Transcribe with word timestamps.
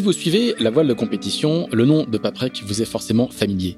Si 0.00 0.04
vous 0.04 0.14
suivez 0.14 0.54
la 0.58 0.70
voile 0.70 0.88
de 0.88 0.94
compétition, 0.94 1.68
le 1.70 1.84
nom 1.84 2.06
de 2.10 2.16
Paprec 2.16 2.62
vous 2.64 2.80
est 2.80 2.86
forcément 2.86 3.28
familier. 3.28 3.76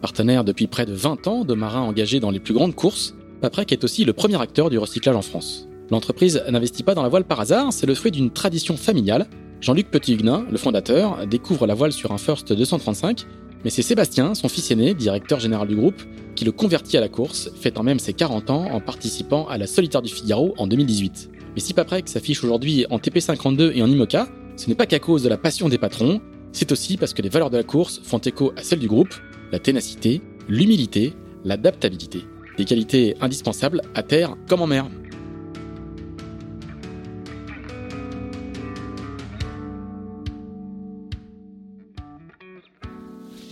Partenaire 0.00 0.42
depuis 0.42 0.66
près 0.66 0.86
de 0.86 0.94
20 0.94 1.26
ans 1.26 1.44
de 1.44 1.52
marins 1.52 1.82
engagés 1.82 2.20
dans 2.20 2.30
les 2.30 2.40
plus 2.40 2.54
grandes 2.54 2.74
courses, 2.74 3.14
Paprec 3.42 3.70
est 3.70 3.84
aussi 3.84 4.06
le 4.06 4.14
premier 4.14 4.40
acteur 4.40 4.70
du 4.70 4.78
recyclage 4.78 5.14
en 5.14 5.20
France. 5.20 5.68
L'entreprise 5.90 6.42
n'investit 6.48 6.84
pas 6.84 6.94
dans 6.94 7.02
la 7.02 7.10
voile 7.10 7.24
par 7.24 7.38
hasard, 7.40 7.70
c'est 7.74 7.84
le 7.84 7.94
fruit 7.94 8.10
d'une 8.10 8.30
tradition 8.30 8.78
familiale. 8.78 9.26
Jean-Luc 9.60 9.90
Petit-Huguenin, 9.90 10.46
le 10.50 10.56
fondateur, 10.56 11.26
découvre 11.26 11.66
la 11.66 11.74
voile 11.74 11.92
sur 11.92 12.12
un 12.12 12.18
First 12.18 12.50
235, 12.50 13.26
mais 13.62 13.68
c'est 13.68 13.82
Sébastien, 13.82 14.34
son 14.34 14.48
fils 14.48 14.70
aîné, 14.70 14.94
directeur 14.94 15.38
général 15.38 15.68
du 15.68 15.76
groupe, 15.76 16.02
qui 16.34 16.46
le 16.46 16.52
convertit 16.52 16.96
à 16.96 17.02
la 17.02 17.10
course, 17.10 17.50
fêtant 17.60 17.82
même 17.82 17.98
ses 17.98 18.14
40 18.14 18.48
ans 18.48 18.70
en 18.72 18.80
participant 18.80 19.46
à 19.48 19.58
la 19.58 19.66
Solitaire 19.66 20.00
du 20.00 20.10
Figaro 20.10 20.54
en 20.56 20.66
2018. 20.66 21.28
Mais 21.54 21.60
si 21.60 21.74
Paprec 21.74 22.08
s'affiche 22.08 22.42
aujourd'hui 22.42 22.86
en 22.88 22.96
TP52 22.96 23.72
et 23.74 23.82
en 23.82 23.90
IMOCA, 23.90 24.28
ce 24.58 24.68
n'est 24.68 24.74
pas 24.74 24.86
qu'à 24.86 24.98
cause 24.98 25.22
de 25.22 25.28
la 25.28 25.38
passion 25.38 25.68
des 25.68 25.78
patrons, 25.78 26.20
c'est 26.50 26.72
aussi 26.72 26.96
parce 26.96 27.14
que 27.14 27.22
les 27.22 27.28
valeurs 27.28 27.48
de 27.48 27.56
la 27.56 27.62
course 27.62 28.00
font 28.02 28.18
écho 28.18 28.52
à 28.56 28.64
celles 28.64 28.80
du 28.80 28.88
groupe, 28.88 29.14
la 29.52 29.60
ténacité, 29.60 30.20
l'humilité, 30.48 31.14
l'adaptabilité. 31.44 32.24
Des 32.56 32.64
qualités 32.64 33.14
indispensables 33.20 33.82
à 33.94 34.02
terre 34.02 34.34
comme 34.48 34.60
en 34.60 34.66
mer. 34.66 34.88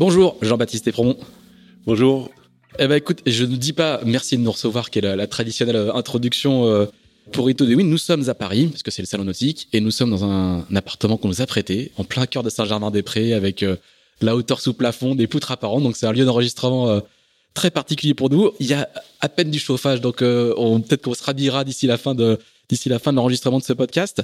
Bonjour 0.01 0.37
Jean-Baptiste 0.43 0.89
Epromont. 0.89 1.17
Bonjour. 1.87 2.31
Eh 2.81 2.89
ben 2.89 2.97
écoute, 2.97 3.23
je 3.27 3.45
ne 3.45 3.55
dis 3.55 3.73
pas 3.73 4.01
merci 4.05 4.37
de 4.37 4.43
nous 4.43 4.51
recevoir, 4.51 4.91
qui 4.91 4.99
est 4.99 5.03
la, 5.03 5.27
traditionnelle 5.29 5.77
euh, 5.77 5.95
introduction 5.95 6.67
euh, 6.67 6.87
pour 7.33 7.51
Ito 7.51 7.67
de 7.67 7.75
Win. 7.75 7.89
Nous 7.89 7.99
sommes 7.99 8.29
à 8.29 8.35
Paris, 8.35 8.67
parce 8.67 8.83
que 8.83 8.91
c'est 8.91 9.03
le 9.03 9.07
salon 9.07 9.25
nautique, 9.25 9.69
et 9.73 9.81
nous 9.81 9.91
sommes 9.91 10.11
dans 10.11 10.25
un, 10.25 10.65
appartement 10.75 11.17
qu'on 11.17 11.29
nous 11.29 11.43
a 11.43 11.47
prêté, 11.47 11.93
en 11.97 12.05
plein 12.05 12.27
cœur 12.27 12.43
de 12.43 12.51
Saint-Germain-des-Prés, 12.51 13.35
avec 13.35 13.63
euh, 13.63 13.77
la 14.21 14.37
hauteur 14.37 14.61
sous 14.61 14.75
plafond, 14.75 15.15
des 15.15 15.27
poutres 15.27 15.51
apparentes. 15.51 15.83
Donc 15.83 15.97
c'est 15.97 16.07
un 16.07 16.13
lieu 16.13 16.25
d'enregistrement 16.25 17.01
très 17.55 17.71
particulier 17.71 18.15
pour 18.15 18.31
nous. 18.31 18.51
Il 18.61 18.67
y 18.67 18.75
a 18.75 18.89
à 19.21 19.29
peine 19.29 19.51
du 19.51 19.59
chauffage, 19.59 20.01
donc 20.01 20.19
peut-être 20.19 21.03
qu'on 21.03 21.15
se 21.15 21.23
rhabillera 21.23 21.65
d'ici 21.65 21.87
la 21.87 21.99
fin 21.99 22.15
de 22.15 22.39
d'ici 22.69 22.89
la 22.89 22.99
fin 22.99 23.13
de 23.13 23.17
l'enregistrement 23.17 23.59
de 23.59 23.65
ce 23.65 23.73
podcast. 23.73 24.23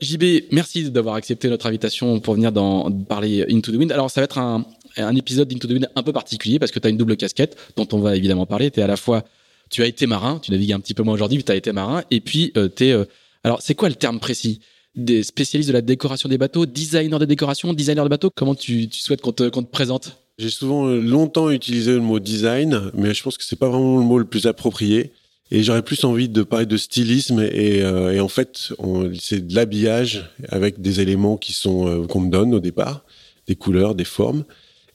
JB, 0.00 0.44
merci 0.50 0.90
d'avoir 0.90 1.14
accepté 1.14 1.48
notre 1.48 1.66
invitation 1.66 2.18
pour 2.20 2.34
venir 2.34 2.50
dans, 2.50 2.90
parler 2.90 3.44
Into 3.48 3.72
the 3.72 3.76
Wind. 3.76 3.92
Alors, 3.92 4.10
ça 4.10 4.20
va 4.20 4.24
être 4.24 4.38
un, 4.38 4.64
un 4.96 5.14
épisode 5.14 5.48
d'Into 5.48 5.68
the 5.68 5.72
Wind 5.72 5.88
un 5.94 6.02
peu 6.02 6.12
particulier 6.12 6.58
parce 6.58 6.72
que 6.72 6.78
tu 6.78 6.86
as 6.86 6.90
une 6.90 6.96
double 6.96 7.16
casquette 7.16 7.56
dont 7.76 7.86
on 7.92 7.98
va 7.98 8.16
évidemment 8.16 8.46
parler. 8.46 8.70
Tu 8.70 8.80
à 8.80 8.86
la 8.86 8.96
fois, 8.96 9.24
tu 9.72 9.82
as 9.82 9.86
été 9.86 10.06
marin, 10.06 10.38
tu 10.38 10.52
navigues 10.52 10.74
un 10.74 10.80
petit 10.80 10.94
peu 10.94 11.02
moins 11.02 11.14
aujourd'hui, 11.14 11.38
mais 11.38 11.42
tu 11.42 11.50
as 11.50 11.56
été 11.56 11.72
marin. 11.72 12.04
Et 12.12 12.20
puis, 12.20 12.52
euh. 12.56 12.68
Euh, 12.82 13.04
alors, 13.42 13.60
c'est 13.60 13.74
quoi 13.74 13.88
le 13.88 13.96
terme 13.96 14.20
précis? 14.20 14.60
Des 14.94 15.22
spécialistes 15.22 15.68
de 15.68 15.72
la 15.72 15.80
décoration 15.80 16.28
des 16.28 16.38
bateaux, 16.38 16.66
designer 16.66 17.18
de 17.18 17.24
décoration, 17.24 17.72
designer 17.72 18.04
de 18.04 18.10
bateaux? 18.10 18.30
Comment 18.30 18.54
tu, 18.54 18.88
tu 18.88 19.00
souhaites 19.00 19.22
qu'on 19.22 19.32
te, 19.32 19.48
qu'on 19.48 19.62
te 19.62 19.70
présente? 19.70 20.18
J'ai 20.38 20.50
souvent 20.50 20.86
euh, 20.86 21.00
longtemps 21.00 21.50
utilisé 21.50 21.92
le 21.92 22.00
mot 22.00 22.20
design, 22.20 22.90
mais 22.94 23.14
je 23.14 23.22
pense 23.22 23.38
que 23.38 23.44
c'est 23.44 23.58
pas 23.58 23.70
vraiment 23.70 23.96
le 23.98 24.04
mot 24.04 24.18
le 24.18 24.26
plus 24.26 24.46
approprié. 24.46 25.12
Et 25.50 25.62
j'aurais 25.62 25.82
plus 25.82 26.04
envie 26.04 26.28
de 26.28 26.42
parler 26.42 26.66
de 26.66 26.76
stylisme 26.76 27.40
et, 27.40 27.80
et 27.80 28.20
en 28.20 28.28
fait, 28.28 28.72
c'est 29.20 29.46
de 29.46 29.54
l'habillage 29.54 30.30
avec 30.48 30.80
des 30.80 31.00
éléments 31.00 31.36
qui 31.36 31.52
sont 31.52 32.06
qu'on 32.08 32.20
me 32.20 32.30
donne 32.30 32.54
au 32.54 32.58
départ, 32.58 33.04
des 33.46 33.54
couleurs, 33.54 33.94
des 33.94 34.06
formes. 34.06 34.44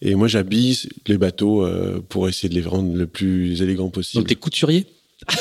Et 0.02 0.16
moi, 0.16 0.28
j'habille 0.28 0.78
les 1.08 1.18
bateaux 1.18 1.66
euh, 1.66 2.04
pour 2.08 2.30
essayer 2.30 2.50
de 2.50 2.54
les 2.54 2.68
rendre 2.68 2.96
le 2.96 3.08
plus 3.08 3.62
élégant 3.62 3.90
possible. 3.90 4.22
Donc, 4.22 4.30
t'es 4.30 4.36
couturier 4.36 4.86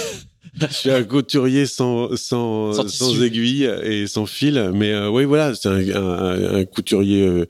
Je 0.59 0.72
suis 0.72 0.91
un 0.91 1.05
couturier 1.05 1.67
sans, 1.67 2.17
sans, 2.17 2.89
sans, 2.89 3.22
aiguille 3.22 3.65
et 3.65 4.06
sans 4.06 4.25
fil. 4.25 4.71
Mais 4.72 4.91
euh, 4.91 5.11
oui, 5.11 5.27
voilà, 5.27 5.55
c'est 5.55 5.69
un, 5.69 6.55
un, 6.55 6.65
couturier 6.65 7.44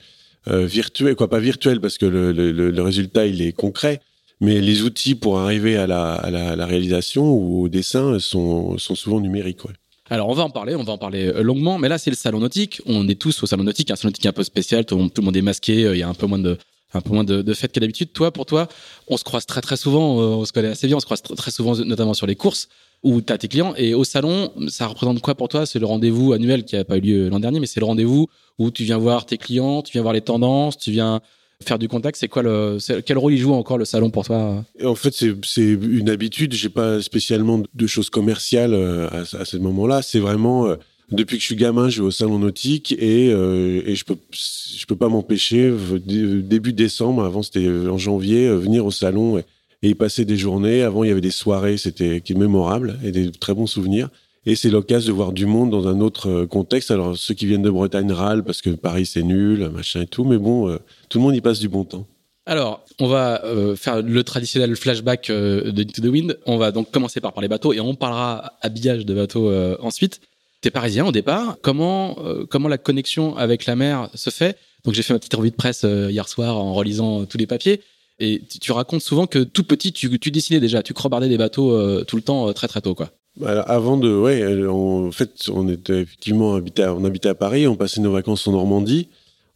euh, 0.49 0.67
virtuel, 0.67 1.15
quoi, 1.15 1.31
pas 1.31 1.39
virtuel, 1.39 1.81
parce 1.81 1.99
que 1.99 2.07
le, 2.07 2.33
le, 2.33 2.51
le, 2.51 2.83
résultat, 2.83 3.27
il 3.27 3.43
est 3.43 3.53
concret. 3.53 4.01
Mais 4.41 4.61
les 4.61 4.83
outils 4.83 5.15
pour 5.15 5.39
arriver 5.39 5.77
à 5.77 5.87
la, 5.87 6.15
à 6.15 6.31
la, 6.31 6.57
la 6.57 6.67
réalisation 6.67 7.33
ou 7.33 7.63
au 7.63 7.69
dessin 7.69 8.19
sont, 8.19 8.77
sont 8.77 8.97
souvent 8.97 9.21
numériques. 9.21 9.65
Ouais. 9.65 9.73
Alors 10.11 10.29
on 10.29 10.35
va 10.35 10.43
en 10.43 10.51
parler, 10.51 10.75
on 10.75 10.83
va 10.83 10.93
en 10.93 10.99
parler 10.99 11.33
longuement, 11.43 11.79
mais 11.79 11.89
là 11.89 11.99
c'est 11.99 12.11
le 12.11 12.17
salon 12.17 12.41
nautique. 12.41 12.83
On 12.87 13.09
est 13.09 13.19
tous 13.19 13.43
au 13.43 13.47
salon 13.47 13.65
nautique, 13.65 13.91
un 13.91 13.97
salon 13.97 14.09
nautique 14.09 14.27
un 14.27 14.33
peu 14.33 14.45
spécial, 14.45 14.85
tout 14.85 14.97
le 14.99 15.23
monde 15.23 15.37
est 15.37 15.43
masqué, 15.43 15.91
il 15.93 15.99
y 15.99 16.03
a 16.03 16.09
un 16.09 16.15
peu 16.15 16.27
moins 16.27 16.39
de, 16.39 16.59
un 16.97 17.01
peu 17.01 17.13
moins 17.13 17.25
de, 17.25 17.43
de 17.43 17.55
fête 17.55 17.73
que 17.73 17.81
d'habitude. 17.81 18.13
Toi, 18.13 18.31
pour 18.31 18.47
toi, 18.47 18.69
on 19.09 19.17
se 19.17 19.25
croise 19.25 19.47
très 19.47 19.61
très 19.61 19.77
souvent, 19.77 20.21
euh, 20.21 20.41
on 20.41 20.45
se 20.45 20.53
connaît 20.53 20.69
assez 20.69 20.87
bien, 20.87 20.97
on 20.97 21.01
se 21.01 21.05
croise 21.05 21.23
très, 21.23 21.51
souvent, 21.51 21.77
notamment 21.77 22.15
sur 22.15 22.27
les 22.27 22.37
courses 22.37 22.69
où 23.03 23.21
tu 23.21 23.33
as 23.33 23.39
tes 23.39 23.49
clients. 23.49 23.75
Et 23.77 23.95
au 23.95 24.05
salon, 24.05 24.51
ça 24.69 24.87
représente 24.87 25.21
quoi 25.21 25.35
pour 25.35 25.49
toi? 25.49 25.67
C'est 25.67 25.79
le 25.79 25.87
rendez-vous 25.87 26.33
annuel 26.33 26.65
qui 26.65 26.77
a 26.77 26.85
pas 26.85 26.97
eu 26.97 27.01
lieu 27.01 27.29
l'an 27.29 27.41
dernier, 27.41 27.61
mais 27.61 27.67
c'est 27.67 27.81
le 27.81 27.87
rendez-vous 27.87 28.27
où 28.59 28.71
tu 28.71 28.85
viens 28.85 28.99
voir 28.99 29.27
tes 29.27 29.39
clients, 29.39 29.83
tu 29.83 29.93
viens 29.93 30.03
voir 30.03 30.15
les 30.15 30.23
tendances, 30.23 30.79
tu 30.79 30.91
viens 30.91 31.21
faire 31.63 31.79
du 31.79 31.89
contact. 31.89 32.19
C'est 32.19 32.29
quoi 32.29 32.43
le 32.43 32.79
quel 33.07 33.19
rôle 33.19 33.33
il 33.35 33.39
joue 33.39 33.55
encore 33.55 33.79
le 33.79 33.85
salon 33.85 34.11
pour 34.11 34.25
toi? 34.25 34.65
En 34.85 34.95
fait, 34.95 35.15
c'est 35.15 35.67
une 35.67 36.11
habitude. 36.11 36.53
J'ai 36.53 36.69
pas 36.69 37.01
spécialement 37.03 37.63
de 37.75 37.87
choses 37.87 38.11
commerciales 38.11 38.75
euh, 38.75 39.09
à, 39.11 39.41
à 39.41 39.45
ce 39.45 39.57
moment-là. 39.59 40.03
C'est 40.03 40.21
vraiment 40.21 40.67
euh, 40.67 40.77
depuis 41.13 41.37
que 41.37 41.41
je 41.41 41.47
suis 41.47 41.57
gamin, 41.57 41.89
je 41.89 42.01
vais 42.01 42.09
au 42.09 42.11
salon 42.11 42.39
nautique 42.39 42.93
et, 42.93 43.33
euh, 43.33 43.95
je 43.95 44.05
peux 44.05 44.17
je 44.33 44.87
peux 44.87 44.97
pas 44.97 45.09
m'empêcher 45.09 45.73
début 46.05 46.73
décembre, 46.73 47.25
avant 47.25 47.43
c'était 47.43 47.69
en 47.69 47.99
janvier, 47.99 48.47
euh, 48.47 48.57
venir 48.57 48.85
au 48.85 48.91
salon 48.91 49.39
et, 49.39 49.45
y 49.83 49.95
passer 49.95 50.25
des 50.25 50.37
journées. 50.37 50.83
Avant, 50.83 51.05
il 51.05 51.09
y 51.09 51.11
avait 51.13 51.21
des 51.21 51.31
soirées, 51.31 51.77
c'était 51.77 52.21
qui 52.21 52.35
mémorable 52.35 52.99
et 53.05 53.13
des 53.13 53.31
très 53.31 53.55
bons 53.55 53.69
souvenirs. 53.69 54.09
Et 54.45 54.57
c'est 54.57 54.71
l'occasion 54.71 55.13
de 55.13 55.17
voir 55.17 55.33
du 55.33 55.47
monde 55.47 55.71
dans 55.71 55.87
un 55.87 56.01
autre 56.01 56.29
euh, 56.29 56.47
contexte. 56.47 56.91
Alors 56.91 57.17
ceux 57.17 57.35
qui 57.35 57.47
viennent 57.47 57.63
de 57.63 57.71
Bretagne 57.71 58.11
râlent 58.11 58.43
parce 58.43 58.61
que 58.61 58.71
Paris 58.71 59.07
c'est 59.07 59.23
nul, 59.23 59.69
machin 59.69 60.03
et 60.03 60.07
tout, 60.07 60.25
mais 60.25 60.39
bon, 60.39 60.77
tout 61.09 61.19
le 61.19 61.25
monde 61.25 61.37
y 61.37 61.41
passe 61.41 61.61
du 61.61 61.69
bon 61.69 61.85
temps. 61.85 62.07
Alors, 62.49 62.85
on 63.01 63.09
va 63.09 63.43
faire 63.75 64.03
le 64.03 64.23
traditionnel 64.23 64.77
flashback 64.77 65.33
de 65.33 65.83
Into 65.83 66.01
the 66.01 66.07
Wind. 66.07 66.39
On 66.47 66.59
va 66.59 66.71
donc 66.71 66.93
commencer 66.93 67.21
par 67.21 67.33
parler 67.33 67.49
bateaux 67.49 67.73
et 67.73 67.81
on 67.81 67.97
parlera 67.97 68.53
habillage 68.63 69.05
de 69.05 69.15
bateaux 69.15 69.53
ensuite. 69.81 70.21
T'es 70.67 70.73
parisien 70.73 71.07
au 71.07 71.13
départ. 71.13 71.59
Comment 71.63 72.17
euh, 72.25 72.45
comment 72.45 72.67
la 72.67 72.77
connexion 72.77 73.37
avec 73.37 73.67
la 73.67 73.77
mer 73.77 74.11
se 74.15 74.31
fait? 74.31 74.59
Donc 74.85 74.95
j'ai 74.95 75.05
fait 75.05 75.13
ma 75.13 75.21
petite 75.21 75.35
revue 75.35 75.53
de 75.53 75.55
presse 75.55 75.85
euh, 75.85 76.11
hier 76.11 76.29
soir 76.29 76.57
en 76.57 76.75
relisant 76.75 77.21
euh, 77.21 77.25
tous 77.25 77.39
les 77.39 77.47
papiers. 77.47 77.83
Et 78.19 78.43
tu, 78.61 78.73
racontes 78.73 79.03
souvent 79.03 79.29
que 79.29 79.45
tout 79.45 79.63
petit, 79.63 79.93
tu, 79.93 80.19
tu 80.19 80.33
dessinais 80.33 80.59
déjà, 80.59 80.83
tu 80.83 80.93
crobardais 80.93 81.29
des 81.29 81.39
bateaux 81.39 82.03
tout 82.03 82.17
le 82.17 82.23
temps, 82.23 82.53
très 82.53 82.67
très 82.67 82.81
tôt, 82.81 82.97
quoi. 82.97 83.11
Bah, 83.37 83.61
avant 83.61 83.97
de, 83.97 84.13
ouais, 84.13 84.67
en 84.67 85.13
fait, 85.13 85.49
on 85.55 85.69
était 85.69 86.01
effectivement 86.01 86.57
habité, 86.57 86.85
on 86.87 87.05
habitait 87.05 87.29
à 87.29 87.37
Paris, 87.37 87.69
on 87.69 87.77
passait 87.77 88.01
nos 88.01 88.11
vacances 88.11 88.49
en 88.49 88.53
Normandie, 88.53 89.07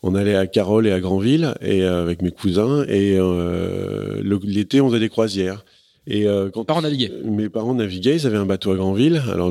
on 0.04 0.14
allait 0.14 0.36
à 0.36 0.46
Carole 0.46 0.86
et 0.86 0.92
à 0.92 1.00
Granville 1.00 1.54
et 1.60 1.82
avec 1.82 2.22
mes 2.22 2.30
cousins 2.30 2.84
et 2.86 3.18
l'été 4.22 4.80
on 4.80 4.90
faisait 4.90 5.00
des 5.00 5.08
croisières. 5.08 5.64
Et 6.06 6.26
quand 6.52 6.64
parents 6.64 6.82
naviguaient. 6.82 7.10
Mes 7.24 7.48
parents 7.48 7.74
naviguaient, 7.74 8.14
ils 8.14 8.26
avaient 8.28 8.36
un 8.36 8.46
bateau 8.46 8.70
à 8.70 8.76
Granville. 8.76 9.20
Alors 9.32 9.50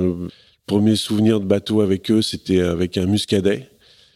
premier 0.69 0.95
souvenir 0.95 1.39
de 1.39 1.45
bateau 1.45 1.81
avec 1.81 2.11
eux, 2.11 2.21
c'était 2.21 2.61
avec 2.61 2.95
un 2.97 3.07
muscadet 3.07 3.67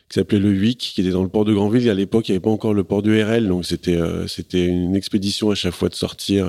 qui 0.08 0.20
s'appelait 0.20 0.38
le 0.38 0.52
Huic, 0.52 0.92
qui 0.94 1.02
était 1.02 1.10
dans 1.10 1.24
le 1.24 1.28
port 1.28 1.46
de 1.46 1.54
Granville. 1.54 1.90
À 1.90 1.96
l'époque, 1.96 2.30
il 2.30 2.32
n'y 2.32 2.36
avait 2.36 2.44
pas 2.44 2.52
encore 2.52 2.76
le 2.76 2.84
port 2.84 3.02
du 3.02 3.20
RL, 3.20 3.48
donc 3.48 3.66
c'était 3.66 3.98
euh, 3.98 4.28
c'était 4.28 4.68
une 4.68 4.96
expédition 4.96 5.50
à 5.50 5.56
chaque 5.56 5.74
fois 5.74 5.90
de 5.90 5.96
sortir 5.96 6.48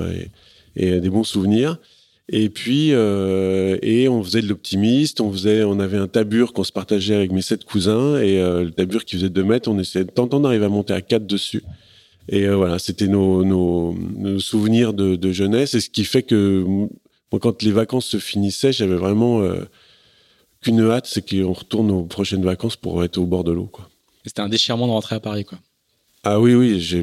et, 0.75 0.99
des 0.99 1.09
bons 1.09 1.23
souvenirs. 1.23 1.79
Et 2.29 2.49
puis 2.49 2.89
euh, 2.91 3.79
et 3.81 4.07
on 4.07 4.23
faisait 4.23 4.43
de 4.43 4.47
l'optimiste, 4.47 5.21
on 5.21 5.31
faisait, 5.31 5.63
on 5.63 5.79
avait 5.79 5.97
un 5.97 6.07
tabur 6.07 6.53
qu'on 6.53 6.63
se 6.63 6.71
partageait 6.71 7.15
avec 7.15 7.31
mes 7.31 7.41
sept 7.41 7.65
cousins 7.65 8.19
et 8.19 8.39
euh, 8.39 8.65
le 8.65 8.71
tabur 8.71 9.05
qui 9.05 9.15
faisait 9.15 9.29
deux 9.29 9.43
mètres, 9.43 9.71
on 9.71 9.79
essayait 9.79 10.05
de 10.05 10.11
tenter 10.11 10.39
d'arriver 10.39 10.65
à 10.65 10.69
monter 10.69 10.93
à 10.93 11.01
quatre 11.01 11.25
dessus. 11.25 11.63
Et 12.29 12.47
voilà, 12.47 12.77
c'était 12.77 13.07
nos, 13.07 13.43
nos, 13.43 14.39
souvenirs 14.39 14.93
de, 14.93 15.31
jeunesse 15.31 15.73
et 15.73 15.79
ce 15.79 15.89
qui 15.89 16.03
fait 16.03 16.23
que 16.23 16.63
quand 17.31 17.63
les 17.63 17.71
vacances 17.71 18.05
se 18.05 18.17
finissaient, 18.17 18.71
j'avais 18.71 18.95
vraiment 18.95 19.41
qu'une 20.65 20.81
hâte, 20.89 21.05
c'est 21.07 21.27
qu'on 21.27 21.53
retourne 21.53 21.91
aux 21.91 22.03
prochaines 22.03 22.43
vacances 22.43 22.75
pour 22.75 23.03
être 23.03 23.17
au 23.17 23.25
bord 23.25 23.43
de 23.43 23.51
l'eau. 23.51 23.69
Quoi. 23.71 23.89
C'était 24.25 24.41
un 24.41 24.49
déchirement 24.49 24.87
de 24.87 24.91
rentrer 24.91 25.15
à 25.15 25.19
Paris, 25.19 25.45
quoi. 25.45 25.59
Ah 26.27 26.39
oui, 26.39 26.55
oui, 26.55 26.81
je, 26.81 26.97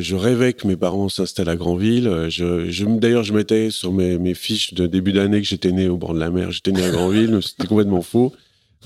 je, 0.00 0.14
rêvais 0.14 0.54
que 0.54 0.66
mes 0.66 0.76
parents 0.76 1.10
s'installent 1.10 1.50
à 1.50 1.56
Granville. 1.56 2.26
Je, 2.30 2.70
je, 2.70 2.86
D'ailleurs, 2.86 3.22
je 3.22 3.34
mettais 3.34 3.70
sur 3.70 3.92
mes, 3.92 4.16
mes 4.16 4.32
fiches 4.32 4.72
de 4.72 4.86
début 4.86 5.12
d'année 5.12 5.42
que 5.42 5.46
j'étais 5.46 5.72
né 5.72 5.88
au 5.88 5.98
bord 5.98 6.14
de 6.14 6.20
la 6.20 6.30
mer. 6.30 6.50
J'étais 6.52 6.72
né 6.72 6.82
à 6.82 6.90
Granville, 6.90 7.38
c'était 7.46 7.68
complètement 7.68 8.00
faux. 8.00 8.32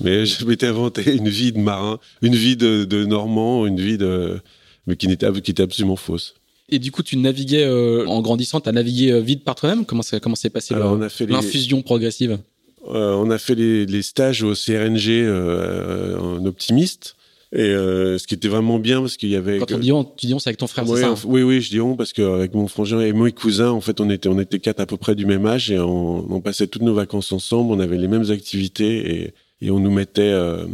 Mais 0.01 0.25
je 0.25 0.43
m'étais 0.45 0.67
inventé 0.67 1.15
une 1.15 1.29
vie 1.29 1.53
de 1.53 1.59
marin, 1.59 1.99
une 2.21 2.35
vie 2.35 2.57
de, 2.57 2.83
de 2.83 3.05
normand, 3.05 3.65
une 3.65 3.79
vie 3.79 3.97
de, 3.97 4.41
mais 4.87 4.97
qui 4.97 5.07
n'était, 5.07 5.31
qui 5.41 5.51
était 5.51 5.63
absolument 5.63 5.95
fausse. 5.95 6.35
Et 6.67 6.79
du 6.79 6.91
coup, 6.91 7.01
tu 7.01 7.15
naviguais 7.15 7.63
euh, 7.63 8.05
en 8.07 8.21
grandissant, 8.21 8.59
tu 8.59 8.67
as 8.67 8.73
navigué 8.73 9.11
euh, 9.13 9.21
vite 9.21 9.45
par 9.45 9.55
toi-même? 9.55 9.85
Comment 9.85 10.01
ça, 10.01 10.19
comment 10.19 10.35
s'est 10.35 10.49
passé 10.49 10.73
Alors, 10.73 10.97
on 10.97 11.01
a 11.01 11.07
fait 11.07 11.25
les- 11.25 11.31
l'infusion 11.31 11.81
progressive? 11.81 12.37
Euh, 12.89 13.13
on 13.15 13.29
a 13.29 13.37
fait 13.37 13.55
les, 13.55 13.85
les 13.85 14.01
stages 14.01 14.43
au 14.43 14.53
CRNG 14.53 15.09
euh, 15.09 16.17
en 16.17 16.45
optimiste, 16.45 17.15
et 17.53 17.61
euh, 17.61 18.17
ce 18.17 18.27
qui 18.27 18.33
était 18.33 18.49
vraiment 18.49 18.77
bien 18.77 18.99
parce 18.99 19.15
qu'il 19.15 19.29
y 19.29 19.35
avait. 19.35 19.59
Quand 19.59 19.71
on 19.71 19.77
dit 19.77 19.91
on, 19.91 20.03
tu 20.03 20.25
dis 20.25 20.33
on, 20.33 20.39
c'est 20.39 20.49
avec 20.49 20.57
ton 20.57 20.67
frère, 20.67 20.87
Ouais, 20.89 20.97
c'est 20.97 21.03
ça 21.03 21.11
hein 21.11 21.15
oui, 21.25 21.43
oui, 21.43 21.61
je 21.61 21.69
dis 21.69 21.79
on 21.79 21.95
parce 21.95 22.11
qu'avec 22.11 22.53
mon 22.53 22.67
frangin 22.67 22.99
et 22.99 23.13
mes 23.13 23.31
cousins, 23.31 23.71
en 23.71 23.81
fait, 23.81 24.01
on 24.01 24.09
était, 24.09 24.27
on 24.27 24.39
était 24.39 24.59
quatre 24.59 24.81
à 24.81 24.85
peu 24.85 24.97
près 24.97 25.15
du 25.15 25.25
même 25.25 25.45
âge 25.45 25.71
et 25.71 25.79
on, 25.79 26.31
on 26.31 26.41
passait 26.41 26.67
toutes 26.67 26.81
nos 26.81 26.93
vacances 26.93 27.31
ensemble. 27.31 27.71
On 27.73 27.79
avait 27.79 27.97
les 27.97 28.09
mêmes 28.09 28.29
activités 28.31 29.23
et, 29.23 29.33
et 29.61 29.71
on 29.71 29.79
nous 29.79 29.91
mettait 29.91 30.21
euh, 30.23 30.65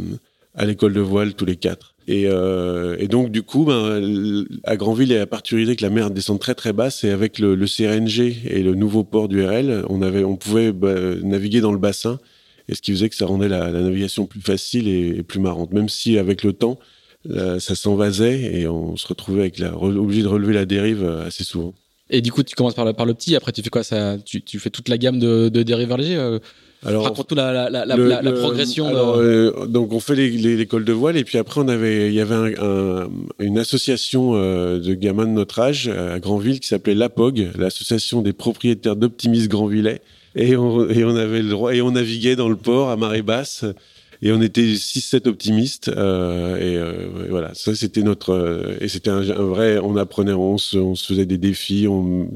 à 0.54 0.64
l'école 0.66 0.94
de 0.94 1.00
voile 1.00 1.34
tous 1.34 1.44
les 1.44 1.56
quatre. 1.56 1.93
Et, 2.06 2.26
euh, 2.26 2.96
et 2.98 3.08
donc, 3.08 3.30
du 3.30 3.42
coup, 3.42 3.64
ben, 3.64 4.44
à 4.64 4.76
Granville 4.76 5.12
et 5.12 5.18
à 5.18 5.26
Parturisé, 5.26 5.74
que 5.76 5.82
la 5.82 5.90
mer 5.90 6.10
descend 6.10 6.38
très 6.38 6.54
très 6.54 6.72
basse, 6.72 7.04
et 7.04 7.10
avec 7.10 7.38
le, 7.38 7.54
le 7.54 7.66
CRNG 7.66 8.42
et 8.46 8.62
le 8.62 8.74
nouveau 8.74 9.04
port 9.04 9.28
du 9.28 9.42
RL, 9.44 9.84
on, 9.88 10.02
avait, 10.02 10.24
on 10.24 10.36
pouvait 10.36 10.72
bah, 10.72 10.94
naviguer 11.22 11.60
dans 11.60 11.72
le 11.72 11.78
bassin. 11.78 12.18
Et 12.68 12.74
ce 12.74 12.82
qui 12.82 12.92
faisait 12.92 13.08
que 13.08 13.14
ça 13.14 13.26
rendait 13.26 13.48
la, 13.48 13.70
navigation 13.70 14.26
plus 14.26 14.40
facile 14.40 14.88
et, 14.88 15.22
plus 15.22 15.40
marrante. 15.40 15.72
Même 15.72 15.88
si, 15.88 16.18
avec 16.18 16.42
le 16.42 16.52
temps, 16.52 16.78
ça 17.58 17.74
s'envasait 17.74 18.60
et 18.60 18.68
on 18.68 18.96
se 18.96 19.06
retrouvait 19.06 19.40
avec 19.40 19.62
obligé 19.80 20.22
de 20.22 20.28
relever 20.28 20.52
la 20.52 20.66
dérive 20.66 21.02
euh, 21.02 21.26
assez 21.26 21.44
souvent. 21.44 21.72
Et 22.10 22.20
du 22.20 22.30
coup, 22.30 22.42
tu 22.42 22.54
commences 22.54 22.74
par 22.74 22.84
le, 22.84 23.14
petit, 23.14 23.34
après 23.34 23.52
tu 23.52 23.62
fais 23.62 23.70
quoi? 23.70 23.82
Tu, 24.24 24.58
fais 24.58 24.70
toute 24.70 24.88
la 24.88 24.98
gamme 24.98 25.18
de, 25.18 25.48
de 25.48 25.62
dériveurs 25.62 25.96
légers 25.96 26.16
euh, 26.16 26.38
Alors, 26.84 27.04
Raconte-nous 27.04 27.36
la, 27.36 27.52
la, 27.52 27.70
la, 27.70 27.86
la, 27.86 27.96
le- 27.96 28.08
la- 28.08 28.22
la 28.22 28.30
le- 28.30 28.36
progression. 28.38 28.84
de- 28.90 28.96
alors, 29.52 29.66
donc 29.68 29.92
on 29.92 30.00
fait 30.00 30.14
les- 30.14 30.30
les- 30.30 30.56
l'école 30.56 30.84
de 30.84 30.92
voile 30.92 31.16
et 31.16 31.24
puis 31.24 31.38
après 31.38 31.60
on 31.60 31.68
avait, 31.68 32.08
il 32.08 32.14
y 32.14 32.20
avait 32.20 32.34
un- 32.34 32.52
un- 32.62 33.08
une 33.38 33.58
association 33.58 34.32
euh, 34.34 34.78
de 34.80 34.94
gamins 34.94 35.24
de 35.26 35.30
notre 35.32 35.58
âge 35.60 35.88
euh, 35.92 36.14
à 36.16 36.18
Granville 36.20 36.60
qui 36.60 36.68
s'appelait 36.68 36.94
l'APOG, 36.94 37.50
l'association 37.58 38.22
des 38.22 38.32
propriétaires 38.32 38.96
d'optimistes 38.96 39.48
Granvillais. 39.48 40.00
Et 40.36 40.56
on, 40.56 40.88
et 40.90 41.04
on 41.04 41.14
avait 41.16 41.42
le 41.42 41.48
droit 41.50 41.74
et 41.74 41.80
on 41.80 41.92
naviguait 41.92 42.36
dans 42.36 42.48
le 42.48 42.56
port 42.56 42.90
à 42.90 42.96
marée 42.96 43.22
basse. 43.22 43.64
Et 44.22 44.32
on 44.32 44.40
était 44.40 44.62
6-7 44.76 45.26
optimistes. 45.28 45.88
euh, 45.88 46.56
et, 46.56 46.76
euh, 46.76 47.26
et 47.26 47.28
voilà, 47.28 47.50
ça 47.54 47.74
c'était 47.74 48.02
notre. 48.02 48.30
euh, 48.32 48.76
et 48.80 48.88
c'était 48.88 49.10
un, 49.10 49.18
un 49.18 49.42
vrai. 49.42 49.78
On 49.82 49.96
apprenait, 49.96 50.32
on 50.32 50.56
se, 50.58 50.78
on 50.78 50.94
se 50.94 51.06
faisait 51.06 51.26
des 51.26 51.36
défis. 51.38 51.86
On, 51.88 52.28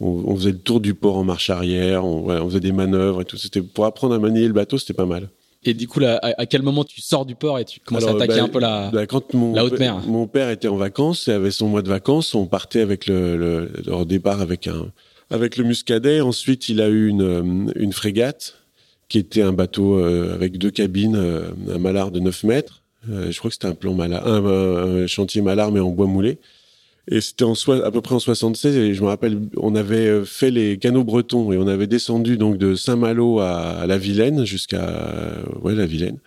on, 0.00 0.24
on 0.26 0.36
faisait 0.36 0.52
le 0.52 0.58
tour 0.58 0.80
du 0.80 0.94
port 0.94 1.16
en 1.16 1.24
marche 1.24 1.50
arrière. 1.50 2.04
On, 2.04 2.48
faisait 2.48 2.60
des 2.60 2.72
manœuvres 2.72 3.22
et 3.22 3.24
tout. 3.24 3.36
C'était 3.36 3.62
pour 3.62 3.84
apprendre 3.86 4.14
à 4.14 4.18
manier 4.18 4.46
le 4.46 4.52
bateau, 4.52 4.78
c'était 4.78 4.94
pas 4.94 5.06
mal. 5.06 5.28
Et 5.64 5.72
du 5.72 5.88
coup, 5.88 5.98
là, 5.98 6.18
à, 6.22 6.42
à 6.42 6.46
quel 6.46 6.62
moment 6.62 6.84
tu 6.84 7.00
sors 7.00 7.24
du 7.24 7.34
port 7.34 7.58
et 7.58 7.64
tu 7.64 7.80
commences 7.80 8.04
Alors, 8.04 8.20
à 8.20 8.24
attaquer 8.24 8.40
bah, 8.40 8.44
un 8.44 8.48
peu 8.48 8.60
la. 8.60 8.90
bah, 8.90 9.06
quand 9.06 9.32
mon, 9.32 9.54
la 9.54 9.64
haute 9.64 9.78
mer? 9.78 10.02
mon 10.06 10.26
père 10.26 10.50
était 10.50 10.68
en 10.68 10.76
vacances 10.76 11.28
et 11.28 11.32
avait 11.32 11.50
son 11.50 11.68
mois 11.68 11.82
de 11.82 11.88
vacances, 11.88 12.34
on 12.34 12.46
partait 12.46 12.80
avec 12.80 13.06
le, 13.06 13.70
départ 14.06 14.40
avec 14.40 14.66
un 14.66 14.92
avec 15.30 15.56
le 15.56 15.64
Muscadet. 15.64 16.20
Ensuite, 16.20 16.68
il 16.68 16.82
a 16.82 16.88
eu 16.88 17.08
une, 17.08 17.72
une 17.76 17.92
frégate 17.94 18.56
qui 19.08 19.18
était 19.18 19.42
un 19.42 19.52
bateau 19.52 19.98
euh, 19.98 20.34
avec 20.34 20.58
deux 20.58 20.70
cabines, 20.70 21.16
euh, 21.16 21.50
un 21.72 21.78
malard 21.78 22.10
de 22.10 22.20
9 22.20 22.44
mètres. 22.44 22.82
Euh, 23.10 23.30
je 23.30 23.38
crois 23.38 23.50
que 23.50 23.54
c'était 23.54 23.66
un 23.66 23.74
plan 23.74 23.94
malard, 23.94 24.26
un 24.26 25.06
chantier 25.06 25.42
malard 25.42 25.72
mais 25.72 25.80
en 25.80 25.90
bois 25.90 26.06
moulé. 26.06 26.38
Et 27.10 27.20
c'était 27.20 27.44
en 27.44 27.52
à 27.84 27.90
peu 27.90 28.00
près 28.00 28.14
en 28.14 28.18
76. 28.18 28.76
Et 28.76 28.94
je 28.94 29.02
me 29.02 29.08
rappelle, 29.08 29.38
on 29.58 29.74
avait 29.74 30.06
euh, 30.08 30.24
fait 30.24 30.50
les 30.50 30.78
canaux 30.78 31.04
bretons 31.04 31.52
et 31.52 31.58
on 31.58 31.66
avait 31.66 31.86
descendu 31.86 32.36
donc 32.38 32.56
de 32.56 32.74
Saint-Malo 32.74 33.40
à, 33.40 33.84
la 33.86 33.98
Vilaine 33.98 34.44
jusqu'à 34.46 34.88
euh, 34.88 35.42
ouais 35.62 35.74
la 35.74 35.86
Vilaine. 35.86 36.18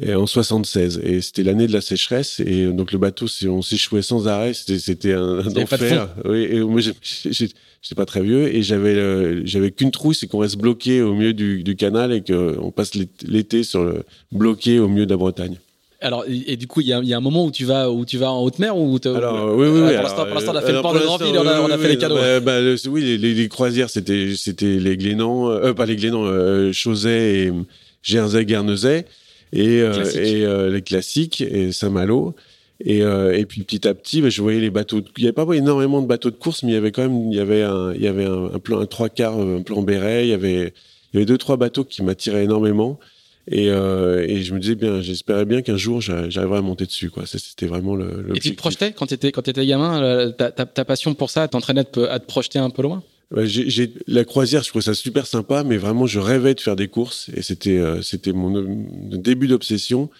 Et 0.00 0.14
en 0.14 0.26
76. 0.26 1.00
Et 1.02 1.22
c'était 1.22 1.42
l'année 1.42 1.66
de 1.66 1.72
la 1.72 1.80
sécheresse. 1.80 2.40
Et 2.40 2.66
donc 2.66 2.92
le 2.92 2.98
bateau, 2.98 3.28
c'est- 3.28 3.48
on 3.48 3.62
s'échouait 3.62 4.02
sans 4.02 4.28
arrêt. 4.28 4.52
C'était, 4.52 4.78
c'était 4.78 5.14
un, 5.14 5.38
un 5.38 5.50
enfer. 5.62 6.14
Oui, 6.26 6.42
et 6.50 6.60
moi, 6.60 6.80
j'étais 6.82 7.94
pas 7.96 8.04
très 8.04 8.20
vieux 8.22 8.54
et 8.54 8.62
j'avais, 8.62 8.94
euh, 8.94 9.40
j'avais 9.46 9.70
qu'une 9.70 9.90
trouille, 9.90 10.14
c'est 10.14 10.26
qu'on 10.26 10.38
reste 10.40 10.58
bloqué 10.58 11.00
au 11.00 11.14
milieu 11.14 11.32
du, 11.32 11.62
du 11.64 11.76
canal 11.76 12.12
et 12.12 12.22
qu'on 12.22 12.70
passe 12.72 12.94
l'ét- 12.94 13.24
l'été 13.26 13.62
sur 13.62 13.84
le, 13.84 14.02
bloqué 14.32 14.80
au 14.80 14.88
milieu 14.88 15.06
de 15.06 15.10
la 15.12 15.16
Bretagne. 15.16 15.56
Alors, 16.00 16.24
et, 16.28 16.52
et 16.52 16.56
du 16.56 16.66
coup, 16.66 16.80
il 16.82 16.88
y 16.88 16.92
a, 16.92 17.00
il 17.00 17.08
y 17.08 17.14
a 17.14 17.16
un 17.16 17.20
moment 17.20 17.44
où 17.46 17.50
tu 17.50 17.64
vas, 17.64 17.90
où 17.90 18.04
tu 18.04 18.18
vas 18.18 18.30
en 18.30 18.42
haute 18.42 18.58
mer 18.58 18.76
ou 18.76 18.98
Alors, 19.04 19.54
oui, 19.56 19.66
oui, 19.66 19.66
Euh, 19.66 19.72
oui. 19.72 19.78
pour 19.80 19.88
alors, 19.88 20.02
l'instant, 20.02 20.24
pour 20.26 20.34
l'instant, 20.34 20.52
on 20.52 20.56
a 20.56 20.60
fait 20.60 20.72
euh, 20.72 20.76
le 20.76 20.82
port 20.82 20.92
de 20.92 20.98
pour 20.98 21.06
Grandville, 21.06 21.38
on 21.38 21.40
a, 21.40 21.44
l'instant, 21.44 21.64
on 21.64 21.70
a 21.70 21.76
oui, 21.76 21.82
fait 21.82 21.88
les 21.88 21.94
oui, 21.94 22.00
cadeaux. 22.00 22.14
bah, 22.16 22.40
bah, 22.40 22.60
le- 22.60 22.76
oui, 22.88 23.16
les, 23.18 23.48
croisières, 23.48 23.88
c'était, 23.90 24.32
c'était 24.36 24.78
les 24.78 24.96
Glénans, 24.96 25.48
euh, 25.50 25.72
pas 25.72 25.86
les 25.86 25.96
Glénans, 25.96 26.24
euh, 26.26 26.70
Chauzet 26.72 27.46
et 27.46 27.52
Jersey, 28.02 28.44
Guernesey, 28.44 29.06
et, 29.52 29.80
euh, 29.80 30.04
euh, 30.16 30.70
les 30.70 30.82
classiques, 30.82 31.40
et 31.40 31.72
Saint-Malo. 31.72 32.34
Et, 32.84 33.00
euh, 33.02 33.32
et 33.34 33.46
puis 33.46 33.62
petit 33.62 33.88
à 33.88 33.94
petit, 33.94 34.20
bah, 34.20 34.28
je 34.28 34.42
voyais 34.42 34.60
les 34.60 34.68
bateaux. 34.70 35.00
de- 35.00 35.08
Il 35.16 35.22
n'y 35.22 35.28
avait 35.28 35.32
pas 35.32 35.46
énormément 35.54 36.02
de 36.02 36.06
bateaux 36.06 36.30
de 36.30 36.36
course, 36.36 36.62
mais 36.62 36.72
il 36.72 36.74
y 36.74 36.76
avait 36.78 36.92
quand 36.92 37.02
même, 37.08 37.32
il 37.32 37.36
y 37.38 37.40
avait 37.40 37.62
un, 37.62 37.94
il 37.94 38.02
y 38.02 38.06
avait 38.06 38.26
un, 38.26 38.50
un 38.54 38.58
plan, 38.58 38.80
un 38.80 38.86
trois 38.86 39.08
quarts, 39.08 39.40
un 39.40 39.62
plan 39.62 39.80
béret. 39.80 40.26
Il 40.26 40.28
y 40.30 40.34
avait, 40.34 40.74
il 41.12 41.14
y 41.14 41.16
avait 41.16 41.24
deux 41.24 41.38
trois 41.38 41.56
bateaux 41.56 41.84
qui 41.84 42.02
m'attiraient 42.02 42.44
énormément. 42.44 42.98
Et, 43.48 43.70
euh, 43.70 44.26
et 44.26 44.42
je 44.42 44.54
me 44.54 44.58
disais 44.58 44.74
bien, 44.74 45.00
j'espérais 45.00 45.44
bien 45.44 45.62
qu'un 45.62 45.76
jour 45.76 46.00
j'a- 46.00 46.28
j'arriverais 46.28 46.58
à 46.58 46.62
monter 46.62 46.84
dessus. 46.84 47.10
Quoi. 47.10 47.24
C'était 47.26 47.66
vraiment 47.66 47.94
le. 47.94 48.32
Et 48.34 48.40
tu 48.40 48.50
te 48.50 48.56
projetais 48.56 48.92
quand 48.92 49.06
tu 49.06 49.14
étais, 49.14 49.30
quand 49.30 49.46
étais 49.46 49.64
gamin, 49.66 50.02
euh, 50.02 50.30
ta, 50.30 50.50
ta, 50.50 50.66
ta 50.66 50.84
passion 50.84 51.14
pour 51.14 51.30
ça 51.30 51.46
t'entraînait 51.46 51.82
à 51.82 51.84
te, 51.84 52.00
à 52.00 52.18
te 52.18 52.26
projeter 52.26 52.58
un 52.58 52.70
peu 52.70 52.82
loin? 52.82 53.02
Ouais, 53.32 53.46
j'ai, 53.46 53.92
la 54.06 54.24
croisière, 54.24 54.62
je 54.62 54.68
trouve 54.68 54.82
ça 54.82 54.94
super 54.94 55.26
sympa, 55.26 55.64
mais 55.64 55.78
vraiment, 55.78 56.06
je 56.06 56.20
rêvais 56.20 56.54
de 56.54 56.60
faire 56.60 56.76
des 56.76 56.86
courses 56.86 57.28
et 57.36 57.42
c'était, 57.42 57.78
euh, 57.78 58.00
c'était 58.00 58.32
mon 58.32 58.56
euh, 58.56 58.66
début 59.16 59.48
d'obsession. 59.48 60.10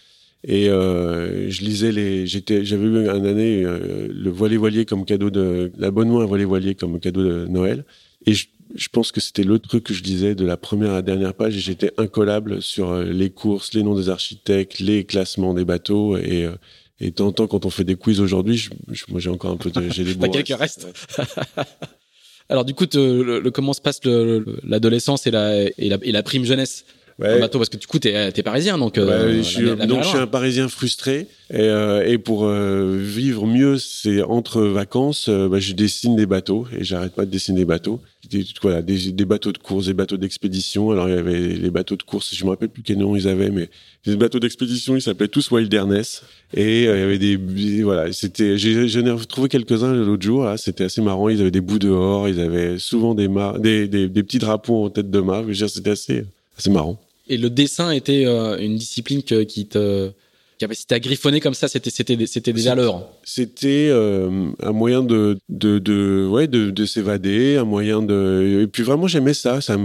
Et 0.43 0.69
euh, 0.69 1.49
je 1.51 1.63
lisais 1.63 1.93
les, 1.93 2.27
j'étais, 2.27 2.65
j'avais 2.65 2.85
eu 2.85 3.09
un 3.09 3.25
année 3.25 3.63
euh, 3.65 4.09
le 4.11 4.31
voilier 4.31 4.57
voilier 4.57 4.85
comme 4.85 5.05
cadeau 5.05 5.31
de, 5.31 5.73
l'abonnement 5.77 6.21
à 6.21 6.27
voilier 6.27 6.45
voilier 6.45 6.75
comme 6.75 6.99
cadeau 7.01 7.23
de 7.23 7.47
Noël. 7.47 7.85
Et 8.27 8.35
je, 8.35 8.47
je 8.77 8.89
pense 8.89 9.13
que 9.13 9.21
c'était 9.21 9.43
le 9.45 9.59
truc 9.59 9.85
que 9.85 9.95
je 9.95 10.03
lisais 10.03 10.35
de 10.35 10.45
la 10.45 10.57
première 10.57 10.91
à 10.91 10.95
la 10.95 11.03
dernière 11.03 11.35
page 11.35 11.57
et 11.57 11.61
j'étais 11.61 11.93
incollable 11.99 12.63
sur 12.63 12.91
euh, 12.91 13.05
les 13.05 13.31
courses, 13.31 13.75
les 13.75 13.83
noms 13.83 13.95
des 13.95 14.09
architectes, 14.09 14.79
les 14.81 15.05
classements 15.05 15.55
des 15.55 15.65
bateaux 15.65 16.17
et 16.17 16.45
euh, 16.45 16.53
et 16.99 17.11
de 17.11 17.15
temps 17.15 17.27
en 17.27 17.33
temps, 17.33 17.47
quand 17.47 17.67
on 17.67 17.71
fait 17.71 17.85
des 17.85 17.95
quiz 17.97 18.21
aujourd'hui, 18.21 18.57
je, 18.57 18.71
je- 18.91 19.05
moi 19.11 19.21
j'ai 19.21 19.29
encore 19.29 19.51
un 19.51 19.59
peu 19.59 19.71
de, 19.71 19.91
j'ai 19.91 20.03
des 20.05 20.15
T'as 20.19 20.29
quelques 20.29 20.59
restes. 20.59 20.87
Alors 22.49 22.65
du 22.65 22.75
coup, 22.75 22.87
te- 22.87 22.97
le, 22.97 23.41
le- 23.41 23.51
comment 23.51 23.73
se 23.73 23.81
passe 23.81 24.03
le- 24.05 24.39
le- 24.39 24.61
l'adolescence 24.63 25.27
et 25.27 25.31
la, 25.31 25.63
et, 25.65 25.89
la, 25.89 25.99
et 26.03 26.13
la 26.13 26.23
prime 26.23 26.45
jeunesse? 26.45 26.85
Ouais. 27.19 27.41
bateau 27.41 27.59
Parce 27.59 27.71
que 27.71 27.79
du 27.79 27.87
coup, 27.87 27.99
t'es 27.99 28.13
es 28.13 28.43
parisien, 28.43 28.77
donc. 28.77 28.99
euh, 28.99 29.37
Ouais, 29.39 29.43
je 29.43 29.65
la 29.75 29.87
donc 29.87 30.03
je 30.03 30.09
suis 30.09 30.19
un 30.19 30.27
Parisien 30.27 30.69
frustré 30.69 31.29
et, 31.51 31.61
euh, 31.61 32.07
et 32.07 32.19
pour 32.19 32.45
euh, 32.45 32.99
vivre 33.01 33.47
mieux, 33.47 33.79
c'est 33.79 34.21
entre 34.23 34.61
vacances, 34.61 35.29
euh, 35.31 35.49
bah, 35.49 35.59
je 35.59 35.73
dessine 35.73 36.15
des 36.15 36.27
bateaux 36.27 36.67
et 36.79 36.85
j'arrête 36.85 37.15
pas 37.15 37.25
de 37.25 37.31
dessiner 37.31 37.61
des 37.61 37.65
bateaux. 37.65 38.01
Des, 38.29 38.45
voilà, 38.61 38.83
des, 38.83 39.13
des 39.13 39.25
bateaux 39.25 39.53
de 39.53 39.59
course, 39.59 39.87
des 39.87 39.95
bateaux 39.95 40.17
d'expédition. 40.19 40.91
Alors 40.91 41.09
il 41.09 41.15
y 41.15 41.19
avait 41.19 41.41
les 41.55 41.71
bateaux 41.71 41.97
de 41.97 42.03
course, 42.03 42.35
je 42.35 42.45
me 42.45 42.51
rappelle 42.51 42.69
plus 42.69 42.83
quel 42.83 42.99
nom 42.99 43.17
ils 43.17 43.29
avaient, 43.29 43.51
mais 43.51 43.71
les 44.05 44.17
bateaux 44.17 44.41
d'expédition, 44.41 44.95
ils 44.97 45.01
s'appelaient 45.03 45.29
tous 45.29 45.51
Wilderness 45.53 46.23
et 46.53 46.87
euh, 46.87 46.97
il 46.97 47.01
y 47.01 47.03
avait 47.03 47.19
des, 47.19 47.37
des- 47.39 47.83
voilà, 47.83 48.13
c'était, 48.13 48.59
j'en 48.59 49.07
ai 49.07 49.11
retrouvé 49.11 49.49
quelques-uns 49.49 49.95
l'autre 49.95 50.23
jour. 50.23 50.47
C'était 50.59 50.85
assez 50.85 51.01
marrant. 51.01 51.29
Ils 51.31 51.41
avaient 51.41 51.51
des 51.51 51.61
bouts 51.63 51.79
dehors, 51.79 52.29
ils 52.29 52.41
avaient 52.41 52.79
souvent 52.79 53.15
des 53.15 53.29
des, 53.61 53.89
des, 53.89 54.09
des 54.09 54.23
petits 54.23 54.39
drapeaux 54.39 54.85
en 54.85 54.91
tête 54.91 55.11
de 55.11 55.21
mât. 55.21 55.45
C'était 55.69 55.91
assez, 55.91 56.25
assez 56.59 56.69
marrant. 56.71 57.01
Et 57.29 57.37
le 57.37 57.51
dessin 57.51 57.91
était 57.91 58.25
euh, 58.27 58.57
une 58.59 58.77
discipline 58.77 59.23
que- 59.23 59.43
qui 59.43 59.67
te 59.67 60.11
capacité 60.59 60.95
à 60.95 61.01
griffonner 61.01 61.41
comme 61.41 61.53
ça, 61.55 61.69
c'était 61.69 61.91
c'était 61.91 62.25
c'était 62.27 62.53
déjà 62.55 62.75
l'heure. 62.75 63.11
C'était 63.25 63.89
euh, 63.91 64.49
un 64.63 64.73
moyen 64.73 65.03
de 65.03 65.37
de, 65.51 65.79
de 65.79 66.27
ouais 66.31 66.47
de, 66.47 66.71
de 66.71 66.85
s'évader, 66.87 67.57
un 67.57 67.65
moyen 67.65 68.01
de 68.01 68.61
et 68.63 68.67
puis 68.67 68.83
vraiment 68.83 69.07
j'aimais 69.07 69.35
ça. 69.35 69.61
Ça 69.61 69.77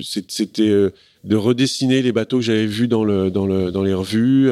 c'est- 0.00 0.30
c'était 0.30 0.68
euh, 0.70 0.90
de 1.24 1.36
redessiner 1.36 2.00
les 2.02 2.12
bateaux 2.12 2.38
que 2.38 2.44
j'avais 2.44 2.66
vus 2.66 2.88
dans 2.88 3.04
le 3.04 3.30
dans 3.30 3.46
le 3.46 3.70
dans 3.70 3.82
les 3.82 3.92
revues. 3.94 4.48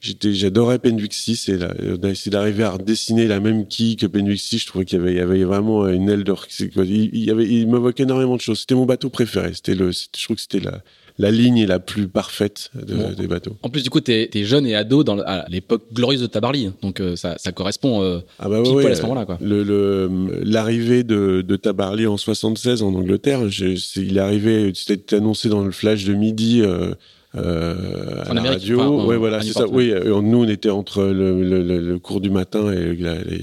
J'étais, 0.00 0.34
j'adorais 0.34 0.78
Penwick 0.78 1.14
6 1.14 1.48
et 1.48 1.56
là, 1.56 1.72
d'essayer 1.96 2.30
d'arriver 2.30 2.64
à 2.64 2.70
redessiner 2.72 3.26
la 3.26 3.40
même 3.40 3.66
quille 3.66 3.96
que 3.96 4.06
6. 4.36 4.58
Je 4.58 4.66
trouvais 4.66 4.84
qu'il 4.84 4.98
y 4.98 5.00
avait, 5.00 5.12
il 5.12 5.16
y 5.16 5.20
avait 5.20 5.42
vraiment 5.44 5.88
une 5.88 6.10
aile 6.10 6.22
d'or. 6.22 6.44
c'est 6.50 6.68
quoi, 6.68 6.84
Il, 6.84 7.08
il 7.14 7.24
y 7.24 7.30
avait, 7.30 7.46
il 7.48 7.66
m'évoquait 7.66 8.02
énormément 8.02 8.36
de 8.36 8.40
choses. 8.42 8.60
C'était 8.60 8.74
mon 8.74 8.84
bateau 8.84 9.08
préféré. 9.08 9.54
C'était 9.54 9.74
le, 9.74 9.90
je 9.92 10.22
trouve 10.22 10.36
que 10.36 10.42
c'était 10.42 10.60
la, 10.60 10.82
la 11.18 11.30
ligne 11.30 11.64
la 11.66 11.78
plus 11.78 12.08
parfaite 12.08 12.70
de- 12.74 12.94
Bon. 12.94 13.10
des 13.12 13.26
bateaux. 13.26 13.56
En 13.62 13.70
plus, 13.70 13.82
du 13.82 13.90
coup, 13.90 14.00
t'es 14.00 14.28
es 14.34 14.44
jeune 14.44 14.66
et 14.66 14.74
ado 14.74 15.02
dans, 15.04 15.18
à 15.20 15.46
l'époque 15.48 15.84
glorieuse 15.92 16.20
de 16.20 16.26
Tabarly, 16.26 16.70
donc 16.82 17.00
euh, 17.00 17.16
ça, 17.16 17.36
ça 17.38 17.52
correspond 17.52 18.02
euh, 18.02 18.18
Ah 18.38 18.48
bah 18.48 18.60
ouais, 18.60 18.70
poil 18.70 18.84
à 18.86 18.88
ouais. 18.90 18.94
ce 18.94 19.02
moment-là, 19.02 19.24
quoi. 19.24 19.38
Le- 19.40 19.62
le- 19.62 20.40
L'arrivée 20.44 21.04
de, 21.04 21.42
de 21.46 21.56
Tabarly 21.56 22.06
en 22.06 22.16
76 22.18 22.82
en 22.82 22.94
Angleterre, 22.94 23.48
je- 23.48 23.76
c'est- 23.76 24.00
il 24.02 24.16
est 24.18 24.20
arrivé, 24.20 24.72
c'était 24.74 25.16
annoncé 25.16 25.48
dans 25.48 25.64
le 25.64 25.70
flash 25.70 26.04
de 26.04 26.12
midi 26.14 26.60
euh, 26.62 26.92
euh, 27.34 28.22
à 28.24 28.30
En 28.30 28.34
la 28.34 28.40
Amérique, 28.40 28.60
radio. 28.60 28.80
enfin, 28.80 28.88
en- 28.88 29.06
ouais, 29.06 29.16
voilà, 29.16 29.42
c'est 29.42 29.52
ça. 29.52 29.66
Oui, 29.68 29.90
euh, 29.90 30.20
nous 30.22 30.38
on 30.44 30.48
était 30.48 30.70
entre 30.70 31.02
le, 31.04 31.42
le- 31.42 31.98
cours 31.98 32.20
du 32.20 32.30
matin 32.30 32.72
et 32.72 32.94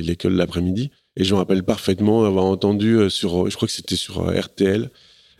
l'école 0.02 0.34
l'après-midi. 0.34 0.92
Et 1.16 1.24
je 1.24 1.34
me 1.34 1.38
rappelle 1.40 1.64
parfaitement 1.64 2.24
avoir 2.26 2.46
entendu 2.46 2.98
sur, 3.10 3.50
je 3.50 3.56
crois 3.56 3.68
que 3.68 3.74
c'était 3.74 3.96
sur 3.96 4.24
RTL, 4.36 4.90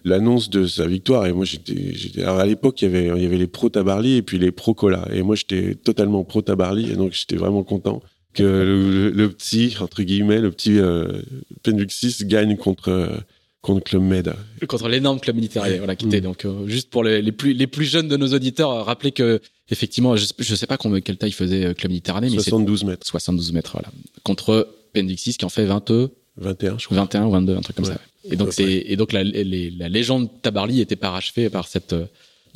l'annonce 0.04 0.50
de 0.50 0.66
sa 0.66 0.86
victoire. 0.88 1.26
Et 1.26 1.34
moi, 1.34 1.46
j'étais, 1.46 1.94
j'étais 1.94 2.24
alors 2.24 2.40
à 2.40 2.46
l'époque, 2.46 2.82
il 2.82 2.86
y 2.86 2.88
avait, 2.88 3.08
il 3.18 3.24
y 3.24 3.26
avait 3.26 3.38
les 3.38 3.48
pro 3.48 3.70
Tabarly 3.70 4.16
et 4.16 4.22
puis 4.22 4.38
les 4.38 4.52
pro 4.52 4.74
Cola. 4.74 5.08
Et 5.14 5.22
moi, 5.22 5.36
j'étais 5.36 5.76
totalement 5.76 6.24
pro 6.24 6.42
Tabarly, 6.42 6.92
et 6.92 6.96
donc 6.96 7.14
j'étais 7.14 7.36
vraiment 7.36 7.64
content 7.64 8.02
que 8.34 8.44
le, 8.44 9.10
le 9.10 9.30
petit, 9.30 9.76
entre 9.80 10.04
guillemets, 10.04 10.40
le 10.40 10.52
petit 10.52 10.80
euh, 10.80 11.22
Penduxis 11.62 12.26
gagne 12.26 12.58
contre 12.58 12.90
euh, 12.90 13.08
contre 13.62 13.84
Club 13.84 14.02
Med. 14.02 14.34
Contre 14.68 14.90
l'énorme 14.90 15.20
club 15.20 15.36
militaire, 15.36 15.64
voilà, 15.78 15.96
qui 15.96 16.08
était 16.08 16.20
mm. 16.20 16.24
donc 16.24 16.46
euh, 16.46 16.68
juste 16.68 16.90
pour 16.90 17.04
les, 17.04 17.22
les, 17.22 17.32
plus 17.32 17.54
les 17.54 17.68
plus 17.68 17.86
jeunes 17.86 18.08
de 18.08 18.18
nos 18.18 18.28
auditeurs, 18.34 18.72
euh, 18.72 18.84
rappeler 18.84 19.12
que 19.12 19.40
effectivement, 19.70 20.16
je, 20.16 20.26
je 20.38 20.56
sais 20.56 20.68
pas 20.68 20.78
combien 20.78 21.00
quelle 21.00 21.18
taille 21.18 21.32
faisait 21.32 21.74
Club 21.74 21.92
Méditerranée, 21.92 22.30
mais 22.30 22.36
72 22.36 22.84
mètres. 22.84 23.08
72 23.08 23.54
mètres, 23.54 23.72
voilà. 23.74 23.90
Contre 24.24 24.68
Pendixis 24.94 25.38
qui 25.38 25.46
en 25.46 25.50
fait 25.50 25.66
20 25.66 25.92
21, 26.38 26.78
je 26.80 26.86
crois. 26.86 26.98
21 26.98 27.26
ou 27.26 27.32
22, 27.32 27.56
un 27.56 27.62
truc 27.62 27.76
comme 27.76 27.86
ça. 27.86 28.00
Et 28.24 28.36
donc 28.36 28.54
c'est 28.54 28.84
et 28.86 28.96
donc 28.96 29.12
la, 29.12 29.24
la 29.24 29.90
légende 29.90 30.30
Tabarly 30.42 30.82
était 30.82 30.96
parachevée 30.96 31.50
par 31.50 31.68
cette 31.68 31.96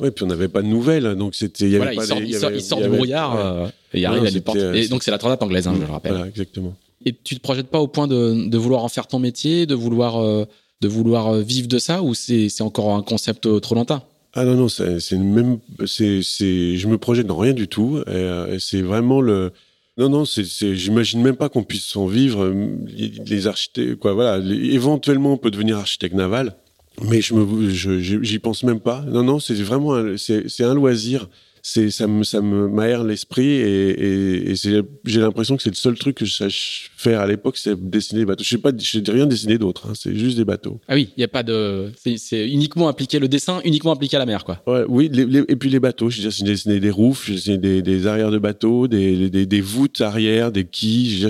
oui, 0.00 0.12
puis 0.12 0.24
on 0.24 0.28
n'avait 0.28 0.46
pas 0.46 0.62
de 0.62 0.68
nouvelles, 0.68 1.16
donc 1.16 1.34
c'était. 1.34 1.68
Il, 1.68 1.76
voilà, 1.76 1.92
il, 1.92 2.00
sort, 2.00 2.20
il, 2.20 2.32
sort, 2.32 2.52
il 2.52 2.62
sort 2.62 2.80
du 2.80 2.88
brouillard 2.88 3.34
ouais. 3.64 3.68
et 3.94 3.98
il 3.98 4.06
arrive 4.06 4.26
à 4.26 4.30
des 4.30 4.40
portes. 4.40 4.56
Et 4.56 4.86
donc 4.86 5.02
c'est 5.02 5.10
la 5.10 5.18
transat 5.18 5.42
anglaise, 5.42 5.66
hein, 5.66 5.74
je 5.74 5.84
le 5.84 5.90
rappelle. 5.90 6.12
Voilà, 6.12 6.28
exactement. 6.28 6.76
Et 7.04 7.12
tu 7.12 7.34
te 7.34 7.40
projettes 7.40 7.66
pas 7.66 7.80
au 7.80 7.88
point 7.88 8.06
de, 8.06 8.48
de 8.48 8.58
vouloir 8.58 8.84
en 8.84 8.88
faire 8.88 9.08
ton 9.08 9.18
métier, 9.18 9.66
de 9.66 9.74
vouloir 9.74 10.46
de 10.80 10.88
vouloir 10.88 11.28
euh, 11.28 11.42
vivre 11.42 11.68
de 11.68 11.78
ça 11.78 12.02
ou 12.02 12.14
c'est 12.14 12.60
encore 12.60 12.94
un 12.94 13.02
concept 13.02 13.46
euh, 13.46 13.60
trop 13.60 13.74
lointain? 13.74 14.02
Ah 14.34 14.44
non 14.44 14.54
non 14.54 14.68
c'est 14.68 15.12
même 15.12 15.58
c'est 15.86 16.22
je 16.22 16.86
me 16.86 16.98
projette 16.98 17.26
dans 17.26 17.38
rien 17.38 17.54
du 17.54 17.66
tout 17.66 18.00
euh, 18.08 18.54
et, 18.54 18.60
c'est 18.60 18.82
vraiment 18.82 19.20
le 19.20 19.52
non 19.98 20.08
non 20.08 20.24
c'est 20.24 20.44
j'imagine 20.74 21.20
même 21.22 21.36
pas 21.36 21.48
qu'on 21.48 21.64
puisse 21.64 21.94
en 21.96 22.06
vivre 22.06 22.54
les, 22.86 23.46
architectes 23.46 23.96
quoi 23.96 24.14
voilà 24.14 24.38
éventuellement 24.46 25.32
on 25.32 25.36
peut 25.36 25.50
devenir 25.50 25.76
architecte 25.76 26.14
naval 26.14 26.56
mais 27.02 27.20
je 27.20 27.98
j'y 28.22 28.38
pense 28.38 28.62
même 28.62 28.80
pas. 28.80 29.02
Non 29.02 29.22
non 29.22 29.38
c'est 29.38 29.54
vraiment 29.54 30.16
c'est 30.16 30.64
un 30.64 30.74
loisir 30.74 31.28
c'est 31.62 31.90
ça 31.90 32.06
me 32.06 32.22
ça 32.24 32.40
me 32.40 32.68
m'aère 32.68 33.04
l'esprit 33.04 33.48
et, 33.48 34.50
et, 34.50 34.54
j'ai 34.54 35.20
l'impression 35.20 35.56
que 35.56 35.62
c'est 35.62 35.70
le 35.70 35.76
seul 35.76 35.98
truc 35.98 36.16
que 36.16 36.24
je 36.24 36.34
sache 36.34 36.90
faire 36.96 37.20
à 37.20 37.26
l'époque 37.26 37.56
c'est 37.56 37.78
dessiner 37.78 38.20
des 38.20 38.26
bateaux. 38.26 38.44
Je 38.44 38.48
sais 38.48 38.58
pas 38.58 38.70
je 38.76 39.10
rien 39.10 39.26
dessiné 39.26 39.58
d'autre 39.58 39.88
hein, 39.88 39.92
c'est 39.94 40.14
juste 40.14 40.36
des 40.36 40.44
bateaux. 40.44 40.80
Ah 40.88 40.94
oui 40.94 41.10
il 41.16 41.20
y 41.20 41.24
a 41.24 41.28
pas 41.28 41.42
de 41.42 41.92
c'est 42.16 42.48
uniquement 42.48 42.88
appliqué 42.88 43.18
le 43.18 43.28
dessin 43.28 43.60
uniquement 43.64 43.92
appliqué 43.92 44.16
à 44.16 44.18
la 44.18 44.26
mer 44.26 44.44
quoi. 44.44 44.62
Ouais, 44.66 44.84
oui 44.88 45.10
et 45.48 45.56
puis 45.56 45.70
les 45.70 45.80
bateaux 45.80 46.10
j'ai 46.10 46.22
dessiné 46.22 46.80
des 46.80 46.90
roufs 46.90 47.26
j'ai 47.26 47.34
dessiné 47.34 47.58
des, 47.58 47.82
des, 47.82 48.06
arrières 48.06 48.30
de 48.30 48.38
bateaux 48.38 48.88
des, 48.88 49.30
des, 49.30 49.46
des 49.46 49.60
voûtes 49.60 50.00
arrière 50.00 50.52
des 50.52 50.64
quilles 50.64 51.28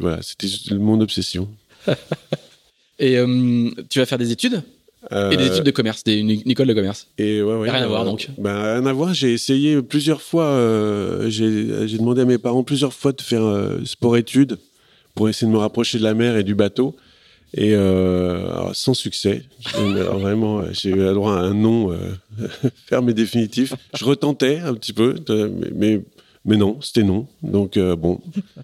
voilà 0.00 0.20
c'était 0.22 0.74
mon 0.74 1.00
obsession. 1.00 1.48
Et 2.98 3.18
euh, 3.18 3.70
tu 3.90 3.98
vas 3.98 4.06
faire 4.06 4.18
des 4.18 4.32
études? 4.32 4.62
Euh, 5.12 5.30
et 5.30 5.36
des 5.36 5.46
études 5.46 5.64
de 5.64 5.70
commerce, 5.70 6.02
des, 6.02 6.16
une, 6.16 6.30
école 6.30 6.66
de 6.66 6.74
commerce. 6.74 7.08
Et 7.18 7.42
ouais, 7.42 7.54
ouais, 7.54 7.70
rien 7.70 7.82
à 7.82 7.86
voir 7.86 8.04
donc. 8.04 8.28
Ben, 8.38 8.60
rien 8.60 8.86
à 8.86 8.92
voir. 8.92 9.14
J'ai 9.14 9.32
essayé 9.32 9.80
plusieurs 9.82 10.20
fois. 10.20 10.46
Euh, 10.46 11.30
j'ai 11.30 11.98
demandé 11.98 12.22
à 12.22 12.24
mes 12.24 12.38
parents 12.38 12.64
plusieurs 12.64 12.92
fois 12.92 13.12
de 13.12 13.22
faire 13.22 13.44
euh, 13.44 13.78
sport-études 13.84 14.58
pour 15.14 15.28
essayer 15.28 15.46
de 15.46 15.52
me 15.52 15.58
rapprocher 15.58 15.98
de 15.98 16.02
la 16.02 16.14
mer 16.14 16.36
et 16.36 16.44
du 16.44 16.54
bateau. 16.54 16.96
Et 17.56 17.74
sans 18.74 18.92
succès. 18.92 19.44
Alors, 19.78 20.18
vraiment, 20.18 20.62
j'ai 20.72 20.90
eu 20.90 21.14
droit 21.14 21.36
à 21.36 21.40
un 21.40 21.54
nom 21.54 21.96
ferme 22.86 23.08
et 23.08 23.14
définitif. 23.14 23.72
Je 23.94 24.04
retentais 24.04 24.58
un 24.58 24.74
petit 24.74 24.92
peu, 24.92 25.14
mais, 25.28 25.70
mais 25.74 26.02
mais 26.46 26.56
non, 26.56 26.80
c'était 26.80 27.02
non. 27.02 27.26
Donc 27.42 27.76
euh, 27.76 27.96
bon, 27.96 28.20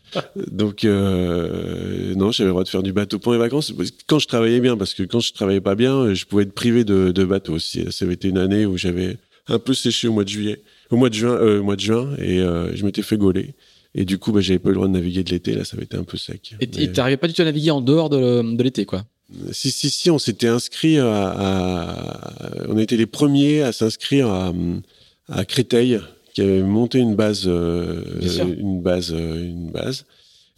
donc 0.50 0.84
euh, 0.84 2.14
non, 2.14 2.30
j'avais 2.30 2.46
le 2.46 2.52
droit 2.52 2.64
de 2.64 2.68
faire 2.68 2.82
du 2.82 2.92
bateau 2.92 3.18
pour 3.18 3.32
les 3.32 3.38
vacances 3.38 3.74
quand 4.06 4.18
je 4.18 4.28
travaillais 4.28 4.60
bien, 4.60 4.76
parce 4.76 4.94
que 4.94 5.02
quand 5.02 5.20
je 5.20 5.32
travaillais 5.32 5.60
pas 5.60 5.74
bien, 5.74 6.14
je 6.14 6.24
pouvais 6.24 6.44
être 6.44 6.54
privé 6.54 6.84
de, 6.84 7.10
de 7.10 7.24
bateau. 7.24 7.54
aussi. 7.54 7.84
ça 7.90 8.04
avait 8.04 8.14
été 8.14 8.28
une 8.28 8.38
année 8.38 8.64
où 8.64 8.78
j'avais 8.78 9.18
un 9.48 9.58
peu 9.58 9.74
séché 9.74 10.08
au 10.08 10.12
mois 10.12 10.24
de 10.24 10.28
juillet, 10.28 10.62
au 10.90 10.96
mois 10.96 11.08
de 11.08 11.14
juin, 11.14 11.32
euh, 11.32 11.62
mois 11.62 11.76
de 11.76 11.80
juin, 11.80 12.10
et 12.18 12.40
euh, 12.40 12.74
je 12.74 12.84
m'étais 12.84 13.02
fait 13.02 13.16
gauler. 13.16 13.54
Et 13.94 14.04
du 14.04 14.18
coup, 14.18 14.32
bah, 14.32 14.40
j'avais 14.40 14.58
pas 14.58 14.70
le 14.70 14.76
droit 14.76 14.86
de 14.86 14.92
naviguer 14.92 15.22
de 15.22 15.30
l'été. 15.30 15.54
Là, 15.54 15.64
ça 15.64 15.76
avait 15.76 15.84
été 15.84 15.96
un 15.96 16.04
peu 16.04 16.16
sec. 16.16 16.54
Et 16.60 16.70
tu 16.70 16.88
n'arrivais 16.88 17.18
pas 17.18 17.28
du 17.28 17.34
tout 17.34 17.42
à 17.42 17.44
naviguer 17.44 17.70
en 17.72 17.82
dehors 17.82 18.08
de, 18.08 18.56
de 18.56 18.62
l'été, 18.62 18.86
quoi? 18.86 19.04
Si, 19.50 19.70
si, 19.70 19.90
si, 19.90 20.10
on 20.10 20.18
s'était 20.18 20.48
inscrit 20.48 20.98
à, 20.98 21.28
à, 21.28 22.68
On 22.68 22.78
été 22.78 22.96
les 22.96 23.06
premiers 23.06 23.62
à 23.62 23.72
s'inscrire 23.72 24.28
à, 24.28 24.52
à 25.28 25.44
Créteil, 25.44 26.00
qui 26.32 26.40
avait 26.40 26.62
monté 26.62 26.98
une 26.98 27.14
base, 27.14 27.44
euh, 27.46 28.02
une 28.58 28.80
base, 28.80 29.12
euh, 29.12 29.44
une 29.44 29.70
base. 29.70 30.04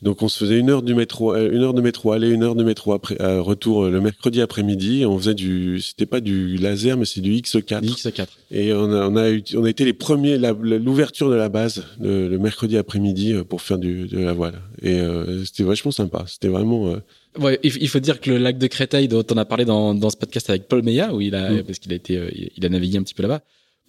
Donc 0.03 0.23
on 0.23 0.29
se 0.29 0.39
faisait 0.39 0.59
une 0.59 0.69
heure 0.69 0.83
du 0.83 0.95
métro, 0.95 1.35
euh, 1.35 1.51
une 1.51 1.63
heure 1.63 1.73
de 1.73 1.81
métro 1.81 2.13
aller, 2.13 2.29
une 2.29 2.43
heure 2.43 2.55
de 2.55 2.63
métro 2.63 2.93
après, 2.93 3.17
retour 3.39 3.87
le 3.87 4.01
mercredi 4.01 4.41
après-midi. 4.43 5.07
On 5.07 5.19
faisait 5.19 5.35
du, 5.35 5.81
c'était 5.81 6.05
pas 6.05 6.21
du 6.21 6.57
laser, 6.57 6.97
mais 6.99 7.07
c'est 7.07 7.23
du 7.23 7.33
X4. 7.33 7.81
X4. 7.81 8.27
Et 8.51 8.73
on 8.75 8.93
a, 8.93 9.09
on 9.09 9.17
a, 9.17 9.31
on 9.57 9.65
a 9.65 9.71
été 9.71 9.85
les 9.85 9.95
premiers, 9.95 10.37
l'ouverture 10.37 11.31
de 11.31 11.37
la 11.37 11.49
base 11.49 11.85
le, 12.01 12.37
mercredi 12.37 12.77
après-midi 12.77 13.35
pour 13.49 13.63
faire 13.63 13.79
du, 13.79 14.07
de 14.07 14.19
la 14.19 14.35
voile. 14.35 14.61
Et 14.83 15.01
c'était 15.47 15.65
vachement 15.65 15.93
sympa. 15.93 16.25
C'était 16.27 16.49
vraiment. 16.49 16.97
Ouais, 17.41 17.59
il 17.63 17.89
faut 17.89 17.99
dire 17.99 18.21
que 18.21 18.31
le 18.31 18.39
lac 18.39 18.59
de 18.59 18.67
Créteil 18.67 19.09
dont 19.09 19.25
on 19.33 19.37
a 19.39 19.45
parlé 19.45 19.65
dans, 19.65 19.95
dans 19.95 20.11
ce 20.11 20.17
podcast 20.17 20.51
avec 20.51 20.69
Paul 20.69 20.83
Meillat, 20.83 21.15
où 21.15 21.21
il 21.21 21.35
a, 21.35 21.51
mm. 21.51 21.63
parce 21.63 21.79
qu'il 21.79 21.93
a 21.93 21.97
été, 21.97 22.53
il 22.57 22.67
a 22.67 22.69
navigué 22.69 22.99
un 22.99 23.03
petit 23.03 23.15
peu 23.15 23.23
là-bas 23.23 23.41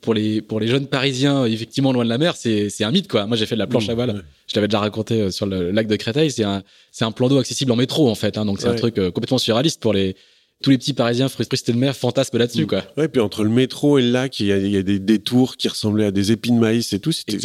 pour 0.05 0.13
les 0.13 0.41
pour 0.41 0.61
les 0.61 0.67
jeunes 0.67 0.87
parisiens 0.87 1.45
effectivement 1.45 1.91
loin 1.91 2.05
de 2.05 2.09
la 2.09 2.17
mer 2.17 2.35
c'est 2.37 2.83
un 2.83 2.91
mythe 2.91 3.09
quoi. 3.09 3.25
Moi 3.25 3.35
j'ai 3.35 3.45
fait 3.45 3.55
de 3.55 3.59
la 3.59 3.67
planche 3.67 3.89
à 3.89 3.95
voile. 3.95 4.23
je 4.47 4.55
l'avais 4.55 4.67
déjà 4.67 4.79
raconté 4.79 5.19
euh, 5.19 5.31
sur 5.31 5.47
le 5.47 5.71
lac 5.71 5.87
de 5.87 5.95
Créteil. 5.97 6.31
C'est 6.31 6.43
un 6.45 7.11
plan 7.11 7.27
d'eau 7.27 7.39
accessible 7.39 7.71
en 7.71 7.75
métro 7.75 8.07
en 8.09 8.15
fait 8.15 8.37
hein, 8.37 8.45
donc 8.45 8.61
c'est 8.61 8.69
un 8.69 8.75
truc 8.75 8.97
euh, 8.97 9.11
complètement 9.11 9.39
surréaliste 9.39 9.81
pour 9.81 9.91
les 9.91 10.15
tous 10.63 10.69
les 10.69 10.77
petits 10.77 10.93
parisiens 10.93 11.27
frustrés 11.27 11.57
de 11.67 11.77
mer 11.77 11.95
fantasment 11.95 12.39
là-dessus 12.39 12.63
mm. 12.63 12.67
quoi. 12.67 12.83
Ouais 12.95 13.07
puis 13.07 13.19
entre 13.19 13.43
le 13.43 13.49
métro 13.49 13.97
et 13.97 14.03
le 14.03 14.11
lac 14.11 14.39
il 14.39 14.45
y 14.45 14.51
a, 14.51 14.57
il 14.57 14.69
y 14.69 14.77
a 14.77 14.83
des 14.83 14.99
détours 14.99 15.57
qui 15.57 15.67
ressemblaient 15.67 16.05
à 16.05 16.11
des 16.11 16.31
épines 16.31 16.55
de 16.55 16.61
maïs 16.61 16.93
et 16.93 16.99
tout. 16.99 17.11
C'était 17.11 17.37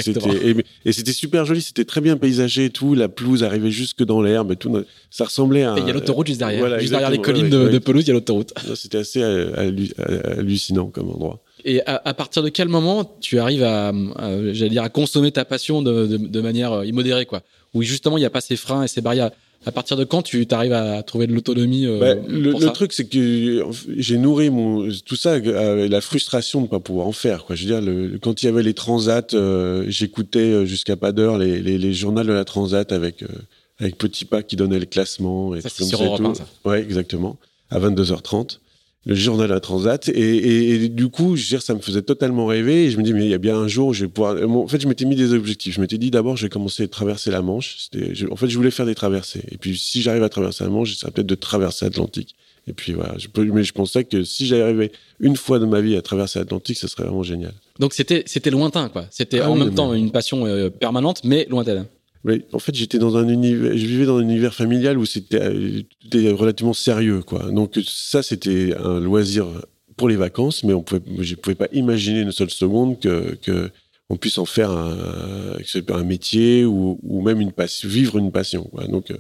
et, 0.85 0.93
c'était 0.93 1.13
super 1.13 1.45
joli. 1.47 1.63
C'était 1.63 1.85
très 1.85 2.01
bien 2.01 2.17
paysagé 2.17 2.67
et 2.67 2.71
tout. 2.71 2.95
La 2.95 3.09
pelouse 3.09 3.43
arrivait 3.43 3.71
jusque 3.71 4.05
dans 4.05 4.23
l'herbe 4.23 4.53
et 4.53 4.57
tout. 4.57 4.85
Ça 5.11 5.25
ressemblait 5.25 5.65
à 5.65 5.75
il 5.79 5.87
y 5.87 5.91
a 5.91 5.93
l'autoroute 5.93 6.27
juste 6.27 6.39
derrière. 6.39 6.79
Juste 6.79 6.93
derrière 6.93 7.11
les 7.11 7.21
collines 7.21 7.49
de, 7.49 7.79
pelouse 7.79 8.05
il 8.05 8.09
y 8.09 8.11
a 8.11 8.15
l'autoroute. 8.15 8.53
C'était 8.75 8.99
assez 8.99 9.23
euh, 9.23 9.75
hallucinant 10.39 10.87
comme 10.87 11.11
endroit 11.11 11.43
et 11.65 11.83
à, 11.87 12.01
à, 12.05 12.15
partir 12.15 12.43
de 12.43 12.49
quel 12.49 12.69
moment 12.69 13.17
tu 13.21 13.39
arrives 13.39 13.63
à, 13.63 13.93
j'allais 14.53 14.71
dire, 14.71 14.83
à 14.83 14.89
consommer 14.89 15.33
ta 15.33 15.45
passion 15.45 15.83
de, 15.83 16.07
de, 16.07 16.17
de, 16.17 16.41
manière 16.41 16.73
euh, 16.73 16.87
immodérée, 16.87 17.27
quoi? 17.27 17.43
Où 17.75 17.83
justement 17.83 18.17
il 18.17 18.21
n'y 18.21 18.27
a 18.27 18.31
pas 18.31 18.41
ces 18.41 18.57
freins 18.57 18.83
et 18.83 18.89
ces 18.89 19.01
barrières. 19.01 19.31
À 19.67 19.73
partir 19.73 19.99
de 19.99 20.05
quand 20.05 20.23
tu 20.23 20.47
arrives 20.53 20.73
à 20.73 21.03
trouver 21.03 21.27
de 21.27 21.35
l'autonomie 21.35 21.85
euh, 21.85 22.01
bah, 22.01 22.15
Le, 22.27 22.53
le 22.53 22.73
truc, 22.73 22.95
c'est 22.95 23.05
que 23.05 23.63
j'ai 23.95 24.17
nourri 24.17 24.49
mon 24.49 24.89
tout 25.05 25.17
ça 25.17 25.33
avec 25.33 25.45
la 25.45 26.01
frustration 26.01 26.61
de 26.61 26.65
ne 26.65 26.71
pas 26.71 26.81
pouvoir 26.81 27.07
en 27.07 27.13
faire. 27.13 27.45
Quoi. 27.45 27.57
Je 27.57 27.67
veux 27.67 27.69
dire, 27.69 27.83
le, 27.83 28.19
quand 28.19 28.43
il 28.43 28.47
y 28.47 28.49
avait 28.49 28.63
les 28.63 28.73
transats, 28.73 29.35
euh, 29.35 29.85
j'écoutais 29.87 30.65
jusqu'à 30.65 30.97
pas 30.97 31.13
d'heure 31.13 31.37
les, 31.37 31.61
les, 31.61 31.77
les, 31.77 31.93
journaux 31.93 32.23
de 32.23 32.33
la 32.33 32.47
transat 32.47 32.91
avec 32.91 33.23
avec 33.79 33.99
Petit 33.99 34.25
Pas 34.25 34.43
qui 34.43 34.57
donnait 34.57 34.79
le 34.79 34.87
classement 34.87 35.55
et 35.55 35.61
ça, 35.61 35.69
c'est 35.69 35.85
sur 35.85 36.03
Europe 36.03 36.21
1, 36.21 36.35
ça. 36.37 36.47
Ouais, 36.65 36.81
exactement. 36.81 37.37
À 37.71 37.79
22h30 37.79 38.61
le 39.07 39.15
journal 39.15 39.51
à 39.53 39.61
Transat. 39.61 40.09
Et, 40.09 40.85
et, 40.85 40.89
du 40.89 41.09
coup 41.09 41.37
je 41.37 41.43
veux 41.43 41.49
dire 41.49 41.63
ça 41.63 41.75
me 41.75 41.81
faisait 41.81 42.03
totalement 42.03 42.47
rêver. 42.47 42.87
Et 42.87 42.91
je 42.91 42.99
me 42.99 43.03
dis 43.03 43.13
mais 43.13 43.25
il 43.25 43.31
y 43.31 43.35
a 43.35 43.39
bien 43.39 43.57
un 43.57 43.69
jour 43.69 43.89
où 43.89 43.93
je 43.93 44.05
vais 44.05 44.11
pouvoir 44.11 44.37
en 44.43 44.67
fait 44.67 44.81
je 44.81 44.89
m'étais 44.89 45.05
mis 45.05 45.17
des 45.17 45.33
objectifs. 45.33 45.75
Je 45.75 45.81
m'étais 45.81 45.99
dit 45.99 46.11
d'abord 46.11 46.37
je 46.37 46.47
vais 46.47 46.51
commencer 46.51 46.85
à 46.85 46.89
traverser 46.89 47.31
la 47.31 47.43
Manche. 47.43 47.89
En 48.31 48.37
fait 48.37 48.49
je 48.49 48.57
voulais 48.57 48.71
faire 48.71 48.87
des 48.87 48.95
traversées. 48.95 49.43
Et 49.51 49.59
puis 49.59 49.77
si 49.79 50.03
j'arrive 50.03 50.23
à 50.23 50.29
traverser 50.29 50.65
la 50.65 50.71
Manche 50.71 50.97
ça 50.97 51.11
peut-être 51.11 51.27
de 51.27 51.35
traverser 51.35 51.87
l'Atlantique. 51.87 52.35
Et 52.67 52.73
puis 52.73 52.93
voilà. 52.93 53.15
Je 53.19 53.29
mais 53.41 53.65
je 53.65 53.73
pensais 53.73 54.05
que 54.05 54.23
si 54.23 54.47
j'arrivais 54.47 54.93
une 55.19 55.37
fois 55.37 55.59
de 55.59 55.65
ma 55.65 55.81
vie 55.81 55.97
à 55.97 56.03
traverser 56.03 56.39
l'Atlantique 56.39 56.79
ce 56.79 56.89
serait 56.89 57.05
vraiment 57.05 57.23
génial. 57.23 57.55
Donc 57.79 57.95
c'était 57.95 58.23
c'était 58.27 58.51
lointain 58.51 58.89
quoi. 58.89 59.07
C'était 59.11 59.41
ah 59.41 59.51
en 59.51 59.57
même 59.57 59.75
temps 59.75 59.95
une 59.95 60.11
passion 60.11 60.47
euh, 60.47 60.69
permanente 60.69 61.23
mais 61.25 61.47
lointaine 61.49 61.87
en 62.53 62.59
fait, 62.59 62.75
j'étais 62.75 62.99
dans 62.99 63.17
un 63.17 63.27
je 63.27 63.87
vivais 63.87 64.05
dans 64.05 64.19
un 64.19 64.23
univers 64.23 64.55
familial 64.55 64.99
où 64.99 65.07
c'était 65.07 65.41
euh, 65.41 66.35
relativement 66.35 66.75
sérieux, 66.75 67.23
quoi. 67.23 67.51
Donc 67.51 67.79
ça, 67.87 68.23
c'était 68.23 68.75
un 68.77 69.01
loisir 69.01 69.47
pour 69.97 70.09
les 70.09 70.17
vacances, 70.17 70.65
mais 70.65 70.75
on 70.75 70.83
pouvait, 70.83 71.03
je 71.19 71.35
pouvais 71.35 71.55
pas 71.55 71.69
imaginer 71.73 72.21
une 72.21 72.33
seule 72.33 72.51
seconde 72.51 72.99
que, 73.01 73.71
on 74.13 74.17
puisse 74.17 74.39
en 74.39 74.45
faire 74.45 74.71
un, 74.73 75.57
un 75.89 76.05
métier 76.05 76.65
ou, 76.65 76.99
ou 77.03 77.23
même 77.23 77.41
une 77.41 77.53
vivre 77.85 78.19
une 78.19 78.33
passion. 78.33 78.69
Donc, 78.89 79.13
euh, 79.13 79.17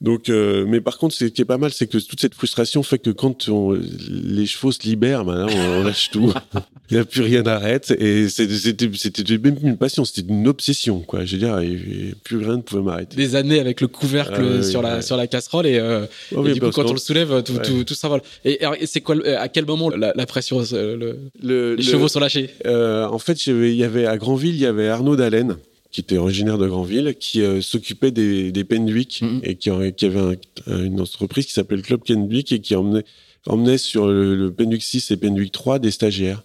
donc, 0.00 0.28
euh, 0.28 0.66
mais 0.68 0.80
par 0.80 0.98
contre, 0.98 1.14
ce 1.14 1.24
qui 1.24 1.40
est 1.40 1.46
pas 1.46 1.56
mal, 1.56 1.72
c'est 1.72 1.86
que 1.86 1.98
toute 1.98 2.20
cette 2.20 2.34
frustration 2.34 2.82
fait 2.82 2.98
que 2.98 3.10
quand 3.10 3.48
on, 3.48 3.78
les 4.10 4.44
chevaux 4.44 4.72
se 4.72 4.82
libèrent, 4.82 5.24
maintenant, 5.24 5.46
on, 5.50 5.80
on 5.80 5.82
lâche 5.82 6.10
tout. 6.10 6.32
Il 6.90 6.96
n'y 6.96 7.00
a 7.00 7.04
plus 7.06 7.22
rien 7.22 7.46
à 7.46 7.54
arrêter. 7.54 7.94
Et 7.98 8.28
c'était, 8.28 8.90
c'était 8.94 9.38
même 9.38 9.56
une 9.62 9.78
passion, 9.78 10.04
c'était 10.04 10.28
une 10.28 10.46
obsession, 10.46 11.00
quoi. 11.00 11.24
Je 11.24 11.36
veux 11.36 11.38
dire, 11.38 11.58
et, 11.60 12.14
plus 12.22 12.36
rien 12.36 12.56
ne 12.56 12.62
pouvait 12.62 12.82
m'arrêter. 12.82 13.16
Des 13.16 13.36
années 13.36 13.58
avec 13.58 13.80
le 13.80 13.88
couvercle 13.88 14.58
ah 14.58 14.62
sur 14.62 14.82
la 14.82 15.00
sur 15.00 15.16
la 15.16 15.26
casserole 15.26 15.66
et, 15.66 15.78
euh, 15.78 16.04
oh, 16.36 16.46
et 16.46 16.52
du 16.52 16.60
coup, 16.60 16.70
quand 16.70 16.90
on 16.90 16.92
le 16.92 16.98
soulève, 16.98 17.42
tout, 17.42 17.56
tout, 17.58 17.84
tout 17.84 17.94
s'envole. 17.94 18.20
Et, 18.44 18.60
et 18.80 18.86
c'est 18.86 19.00
quoi, 19.00 19.16
à 19.38 19.48
quel 19.48 19.64
moment 19.64 19.88
la, 19.88 20.12
la 20.14 20.26
pression, 20.26 20.62
le, 20.72 21.18
le, 21.42 21.74
les 21.76 21.82
chevaux 21.82 22.08
sont 22.08 22.20
lâchés? 22.20 22.50
Euh, 22.66 23.06
En 23.06 23.18
fait, 23.18 23.46
il 23.46 23.74
y 23.74 23.84
avait 23.84 24.04
à 24.04 24.18
Granville, 24.18 24.54
il 24.54 24.60
y 24.60 24.66
avait 24.66 24.88
Arnaud 24.88 25.16
Dallène 25.16 25.56
qui 25.94 26.00
était 26.00 26.18
originaire 26.18 26.58
de 26.58 26.66
Granville, 26.66 27.14
qui 27.20 27.40
euh, 27.40 27.60
s'occupait 27.60 28.10
des, 28.10 28.50
des 28.50 28.64
Pendwick 28.64 29.22
mm-hmm. 29.22 29.40
et 29.44 29.54
qui, 29.54 29.70
qui 29.92 30.06
avait 30.06 30.38
une 30.66 31.00
entreprise 31.00 31.46
qui 31.46 31.52
s'appelait 31.52 31.76
le 31.76 31.84
Club 31.84 32.00
Pendwick 32.04 32.50
et 32.50 32.58
qui 32.58 32.74
emmenait 32.74 33.78
sur 33.78 34.08
le, 34.08 34.34
le 34.34 34.52
Penduic 34.52 34.82
6 34.82 35.12
et 35.12 35.16
Penduic 35.16 35.52
3 35.52 35.78
des 35.78 35.92
stagiaires. 35.92 36.42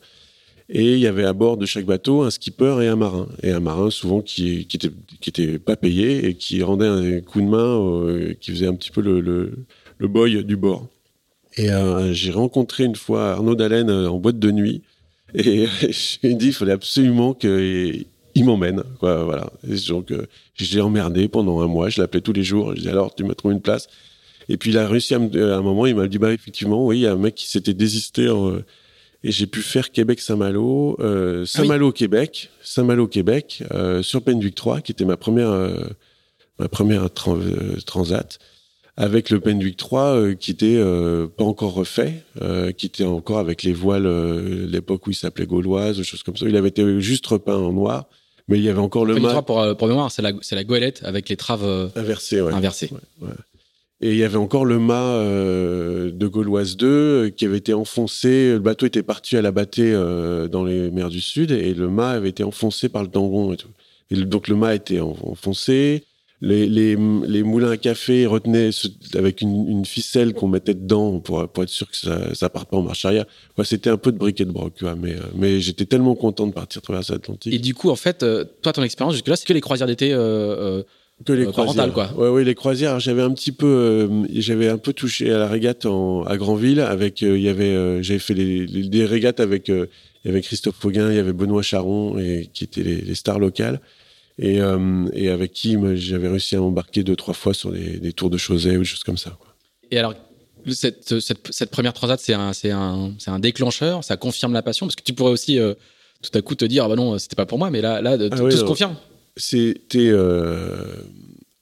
Et 0.70 0.94
il 0.94 1.00
y 1.00 1.08
avait 1.08 1.26
à 1.26 1.34
bord 1.34 1.58
de 1.58 1.66
chaque 1.66 1.86
bateau 1.86 2.22
un 2.22 2.30
skipper 2.30 2.78
et 2.84 2.88
un 2.88 2.96
marin. 2.96 3.28
Et 3.42 3.50
un 3.50 3.60
marin 3.60 3.90
souvent 3.90 4.22
qui, 4.22 4.68
qui 4.68 4.78
était, 4.78 4.92
qui 5.20 5.32
était 5.32 5.58
pas 5.58 5.76
payé 5.76 6.28
et 6.28 6.36
qui 6.36 6.62
rendait 6.62 6.86
un 6.86 7.22
coup 7.22 7.42
de 7.42 7.48
main, 7.48 7.58
euh, 7.58 8.36
qui 8.40 8.52
faisait 8.52 8.68
un 8.68 8.76
petit 8.76 8.92
peu 8.92 9.02
le, 9.02 9.20
le, 9.20 9.66
le 9.98 10.08
boy 10.08 10.44
du 10.44 10.58
bord. 10.58 10.88
Et 11.58 11.72
euh, 11.72 12.14
j'ai 12.14 12.32
rencontré 12.32 12.84
une 12.84 12.96
fois 12.96 13.32
Arnaud 13.32 13.56
Dallène 13.56 13.90
euh, 13.90 14.12
en 14.12 14.20
boîte 14.20 14.38
de 14.38 14.52
nuit. 14.52 14.84
Et 15.34 15.66
j'ai 15.90 16.36
dit, 16.36 16.48
il 16.48 16.54
fallait 16.54 16.72
absolument 16.72 17.34
qu'il 17.34 18.06
m'emmène. 18.44 18.84
Quoi, 19.00 19.24
voilà. 19.24 19.52
Et 19.68 19.76
donc, 19.88 20.12
euh, 20.12 20.26
je 20.56 20.74
l'ai 20.76 20.82
emmerdé 20.82 21.28
pendant 21.28 21.62
un 21.62 21.68
mois. 21.68 21.90
Je 21.90 22.00
l'appelais 22.02 22.22
tous 22.22 22.34
les 22.34 22.44
jours. 22.44 22.72
Je 22.72 22.80
disais, 22.80 22.90
alors, 22.92 23.14
tu 23.16 23.24
m'as 23.24 23.34
trouvé 23.36 23.54
une 23.56 23.62
place. 23.62 23.88
Et 24.48 24.58
puis, 24.58 24.72
il 24.72 24.78
a 24.78 24.88
réussi 24.88 25.14
à, 25.14 25.20
me, 25.20 25.52
à 25.54 25.58
un 25.58 25.62
moment, 25.62 25.86
il 25.86 25.96
m'a 25.96 26.08
dit, 26.08 26.18
bah, 26.18 26.32
effectivement, 26.34 26.86
oui, 26.86 27.00
il 27.00 27.02
y 27.02 27.08
a 27.08 27.12
un 27.12 27.18
mec 27.18 27.36
qui 27.36 27.48
s'était 27.48 27.74
désisté 27.74 28.30
en, 28.30 28.52
euh, 28.52 28.66
et 29.24 29.32
j'ai 29.32 29.48
pu 29.48 29.62
faire 29.62 29.92
Québec-Saint-Malo, 29.92 30.96
euh, 31.02 31.46
Saint-Malo-Québec, 31.46 32.50
Saint-Malo-Québec, 32.64 33.64
euh, 33.74 34.02
sur 34.02 34.22
Penduic 34.24 34.56
3, 34.56 34.82
qui 34.82 34.92
était 34.94 35.06
ma 35.06 35.18
première, 35.18 35.50
euh, 35.50 35.76
ma 36.58 36.68
première 36.70 37.10
tran- 37.12 37.38
euh, 37.38 37.76
transat, 37.86 38.40
avec 38.96 39.30
le 39.30 39.40
Penduic 39.40 39.78
3 39.78 40.04
euh, 40.16 40.36
qui 40.36 40.52
était 40.52 40.76
euh, 40.78 41.28
pas 41.28 41.44
encore 41.44 41.74
refait, 41.74 42.24
euh, 42.42 42.72
qui 42.72 42.86
était 42.86 43.06
encore 43.06 43.40
avec 43.40 43.64
les 43.64 43.74
voiles, 43.74 44.06
euh, 44.06 44.66
l'époque 44.68 45.06
où 45.08 45.12
il 45.12 45.16
s'appelait 45.16 45.46
gauloise, 45.46 45.98
des 45.98 46.04
choses 46.04 46.24
comme 46.24 46.38
ça. 46.38 46.48
Il 46.48 46.56
avait 46.56 46.70
été 46.70 47.00
juste 47.02 47.28
repeint 47.28 47.56
en 47.58 47.72
noir, 47.74 48.06
mais 48.50 48.58
il 48.58 48.64
y 48.64 48.70
avait 48.70 48.80
encore 48.80 49.06
le 49.06 49.16
3, 49.16 49.42
pour, 49.44 49.62
euh, 49.62 49.74
pour 49.76 49.88
mémoire, 49.88 50.12
c'est 50.12 50.22
la, 50.22 50.34
c'est 50.42 50.56
la 50.56 50.64
goélette 50.64 51.02
avec 51.06 51.30
les 51.30 51.38
traves 51.38 51.64
euh, 51.64 51.88
inversé. 51.96 52.42
Ouais. 52.42 52.52
inversées. 52.54 52.90
Et 54.02 54.12
il 54.12 54.18
y 54.18 54.24
avait 54.24 54.38
encore 54.38 54.64
le 54.66 54.80
mât 54.80 55.16
euh, 55.16 56.10
de 56.12 56.28
Gauloise 56.28 56.78
2 56.78 56.88
euh, 56.88 57.30
qui 57.32 57.46
avait 57.46 57.58
été 57.58 57.74
enfoncé. 57.74 58.52
Le 58.54 58.60
bateau 58.60 58.86
était 58.86 59.04
parti 59.04 59.36
à 59.36 59.42
la 59.42 59.52
battée 59.52 59.92
euh, 59.94 60.48
dans 60.48 60.64
les 60.64 60.90
mers 60.92 61.10
du 61.10 61.20
Sud 61.22 61.52
et 61.52 61.74
le 61.74 61.90
mât 61.90 62.12
avait 62.12 62.30
été 62.30 62.44
enfoncé 62.44 62.88
par 62.88 63.04
le 63.04 63.10
tangon 63.10 63.52
et 63.54 63.58
tout. 63.58 63.68
Et 64.10 64.16
le- 64.16 64.24
donc 64.26 64.48
le 64.48 64.56
mât 64.56 64.76
était 64.76 65.02
en- 65.02 65.18
enfoncé. 65.24 66.04
Les, 66.42 66.68
les, 66.68 66.96
les 67.28 67.44
moulins 67.44 67.72
à 67.72 67.76
café 67.78 68.26
retenaient 68.26 68.72
ce- 68.72 68.88
avec 69.18 69.42
une, 69.42 69.68
une 69.68 69.84
ficelle 69.86 70.34
qu'on 70.34 70.48
mettait 70.48 70.74
dedans 70.74 71.20
pour, 71.20 71.46
pour 71.50 71.64
être 71.64 71.70
sûr 71.70 71.90
que 71.92 71.98
ça, 71.98 72.34
ça 72.34 72.50
parte 72.50 72.70
pas 72.70 72.78
en 72.78 72.82
marche 72.82 73.04
arrière. 73.04 73.26
Ouais, 73.58 73.66
C'était 73.66 73.90
un 73.90 73.98
peu 73.98 74.14
de 74.14 74.18
briquet 74.18 74.46
de 74.46 74.52
broc, 74.52 74.74
tu 74.76 74.86
vois, 74.86 74.96
mais, 74.96 75.16
euh, 75.16 75.20
mais 75.36 75.60
j'étais 75.60 75.86
tellement 75.86 76.16
content 76.16 76.48
de 76.48 76.54
partir 76.54 76.82
traverser 76.82 77.12
l'Atlantique. 77.14 77.54
Et 77.54 77.60
du 77.60 77.74
coup, 77.74 77.90
en 77.90 77.98
fait, 77.98 78.24
euh, 78.24 78.46
toi, 78.62 78.72
ton 78.72 78.84
expérience 78.84 79.16
jusque-là, 79.16 79.36
c'est 79.36 79.46
que 79.46 79.52
les 79.54 79.60
croisières 79.62 79.88
d'été. 79.88 80.14
Euh, 80.14 80.18
euh, 80.80 80.84
Que 81.26 81.34
les 81.34 81.46
Euh, 81.46 81.52
croisières. 81.52 81.92
quoi. 81.92 82.10
Ouais, 82.18 82.30
ouais, 82.30 82.44
les 82.46 82.56
croisières. 82.56 83.02
J'avais 83.02 83.22
un 83.22 83.32
petit 83.34 83.52
peu, 83.52 83.66
euh, 83.68 84.08
j'avais 84.34 84.70
un 84.70 84.78
peu 84.78 84.94
touché 84.94 85.30
à 85.34 85.38
la 85.40 85.48
régate 85.50 85.86
en, 85.86 86.24
à 86.24 86.38
Granville. 86.38 86.80
Avec, 86.80 87.22
euh, 87.22 87.38
il 87.38 87.44
y 87.44 87.50
avait, 87.50 87.66
euh, 87.66 88.02
j'avais 88.02 88.20
fait 88.20 88.34
les, 88.34 88.66
les- 88.66 88.88
des 88.88 89.04
régates 89.06 89.42
avec, 89.42 89.70
euh, 89.70 89.88
il 90.24 90.30
y 90.30 90.32
avait 90.32 90.42
Christophe 90.42 90.76
Fauguin, 90.80 91.10
il 91.12 91.18
y 91.18 91.20
avait 91.20 91.34
Benoît 91.34 91.62
Charon 91.62 92.18
et 92.18 92.50
qui 92.54 92.64
étaient 92.64 92.84
les, 92.84 93.02
les 93.02 93.16
stars 93.16 93.40
locales. 93.40 93.82
Et, 94.42 94.62
euh, 94.62 95.06
et 95.12 95.28
avec 95.30 95.52
qui 95.52 95.76
j'avais 95.96 96.30
réussi 96.30 96.56
à 96.56 96.62
embarquer 96.62 97.04
deux 97.04 97.18
trois 97.18 97.34
fois 97.34 97.54
sur 97.54 97.72
des, 97.74 98.00
des 98.00 98.14
tours 98.14 98.30
de 98.30 98.38
Chausey 98.38 98.78
ou 98.78 98.80
des 98.80 98.86
choses 98.86 99.04
comme 99.04 99.18
ça. 99.18 99.32
Quoi. 99.32 99.54
Et 99.92 100.00
alors, 100.00 100.14
cette, 100.68 101.20
cette, 101.20 101.52
cette 101.52 101.72
première 101.72 101.92
transat, 101.94 102.18
c'est 102.20 102.34
un, 102.34 102.52
un, 102.72 103.12
un 103.28 103.40
déclencheur, 103.40 104.02
ça 104.04 104.16
confirme 104.16 104.54
la 104.54 104.62
passion, 104.62 104.86
parce 104.86 104.96
que 104.96 105.04
tu 105.04 105.12
pourrais 105.12 105.32
aussi 105.32 105.60
euh, 105.60 105.74
tout 106.22 106.38
à 106.38 106.42
coup 106.42 106.56
te 106.56 106.64
dire, 106.64 106.86
ah 106.86 106.88
bah 106.88 106.96
non, 106.96 107.18
c'était 107.18 107.36
pas 107.36 107.46
pour 107.46 107.58
moi, 107.58 107.70
mais 107.70 107.82
là, 107.82 108.02
là 108.02 108.18
tout, 108.18 108.30
Ah 108.32 108.44
oui, 108.44 108.52
tout 108.52 108.58
se 108.58 108.62
non. 108.62 108.68
confirme. 108.68 108.96
C'était 109.36 110.10
euh, 110.10 110.86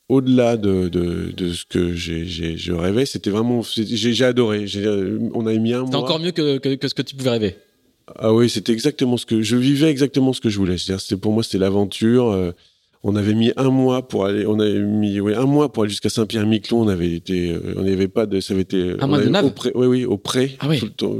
au-delà 0.07 0.55
de, 0.57 0.87
de, 0.87 1.31
de 1.35 1.53
ce 1.53 1.65
que 1.65 1.93
j'ai, 1.93 2.25
je 2.25 2.73
rêvais. 2.73 3.07
C'était 3.07 3.31
vraiment, 3.31 3.63
j'ai, 3.63 4.23
adoré. 4.23 4.65
Euh, 4.75 5.19
on 5.33 5.47
avait 5.47 5.59
mis 5.59 5.73
un 5.73 5.85
C'était 5.85 5.97
encore 5.97 6.19
mieux 6.19 6.31
que, 6.31 6.59
que, 6.59 6.75
que 6.75 6.87
ce 6.87 6.93
que 6.93 7.01
tu 7.01 7.15
pouvais 7.15 7.31
rêver. 7.31 7.55
Ah 8.17 8.33
oui, 8.33 8.49
c'était 8.49 8.71
exactement 8.71 9.17
ce 9.17 9.25
que 9.25 9.41
je 9.41 9.57
vivais, 9.57 9.89
exactement 9.89 10.31
ce 10.31 10.41
que 10.41 10.49
je 10.49 10.57
voulais. 10.57 10.77
C'est-à-dire, 10.77 11.19
pour 11.19 11.33
moi, 11.33 11.43
c'était 11.43 11.57
l'aventure. 11.57 12.53
On 13.09 13.15
avait 13.15 13.33
mis 13.33 13.51
un 13.55 13.69
mois 13.69 14.07
pour 14.07 14.25
aller, 14.25 14.45
on 14.45 14.59
avait 14.59 14.79
mis 14.79 15.19
oui, 15.19 15.33
un 15.33 15.45
mois 15.45 15.71
pour 15.71 15.83
aller 15.83 15.89
jusqu'à 15.91 16.09
Saint-Pierre-Miquelon. 16.09 16.81
On 16.81 16.87
avait 16.87 17.11
été, 17.13 17.51
euh, 17.51 17.73
on 17.77 17.83
n'y 17.83 17.91
avait 17.93 18.07
pas 18.07 18.25
de, 18.25 18.39
ça 18.39 18.53
avait 18.53 18.63
été, 18.63 18.91
Un 18.99 19.05
on 19.05 19.07
mois 19.07 19.19
de 19.23 19.33
avait- 19.33 19.47
au 19.47 19.51
pré, 19.51 19.71
oui, 19.75 19.87
oui, 19.87 20.05
au 20.05 20.17
pré, 20.17 20.55
Ah 20.59 20.67
oui. 20.67 20.79
tout 20.79 20.85
le 20.85 20.91
temps, 20.91 21.15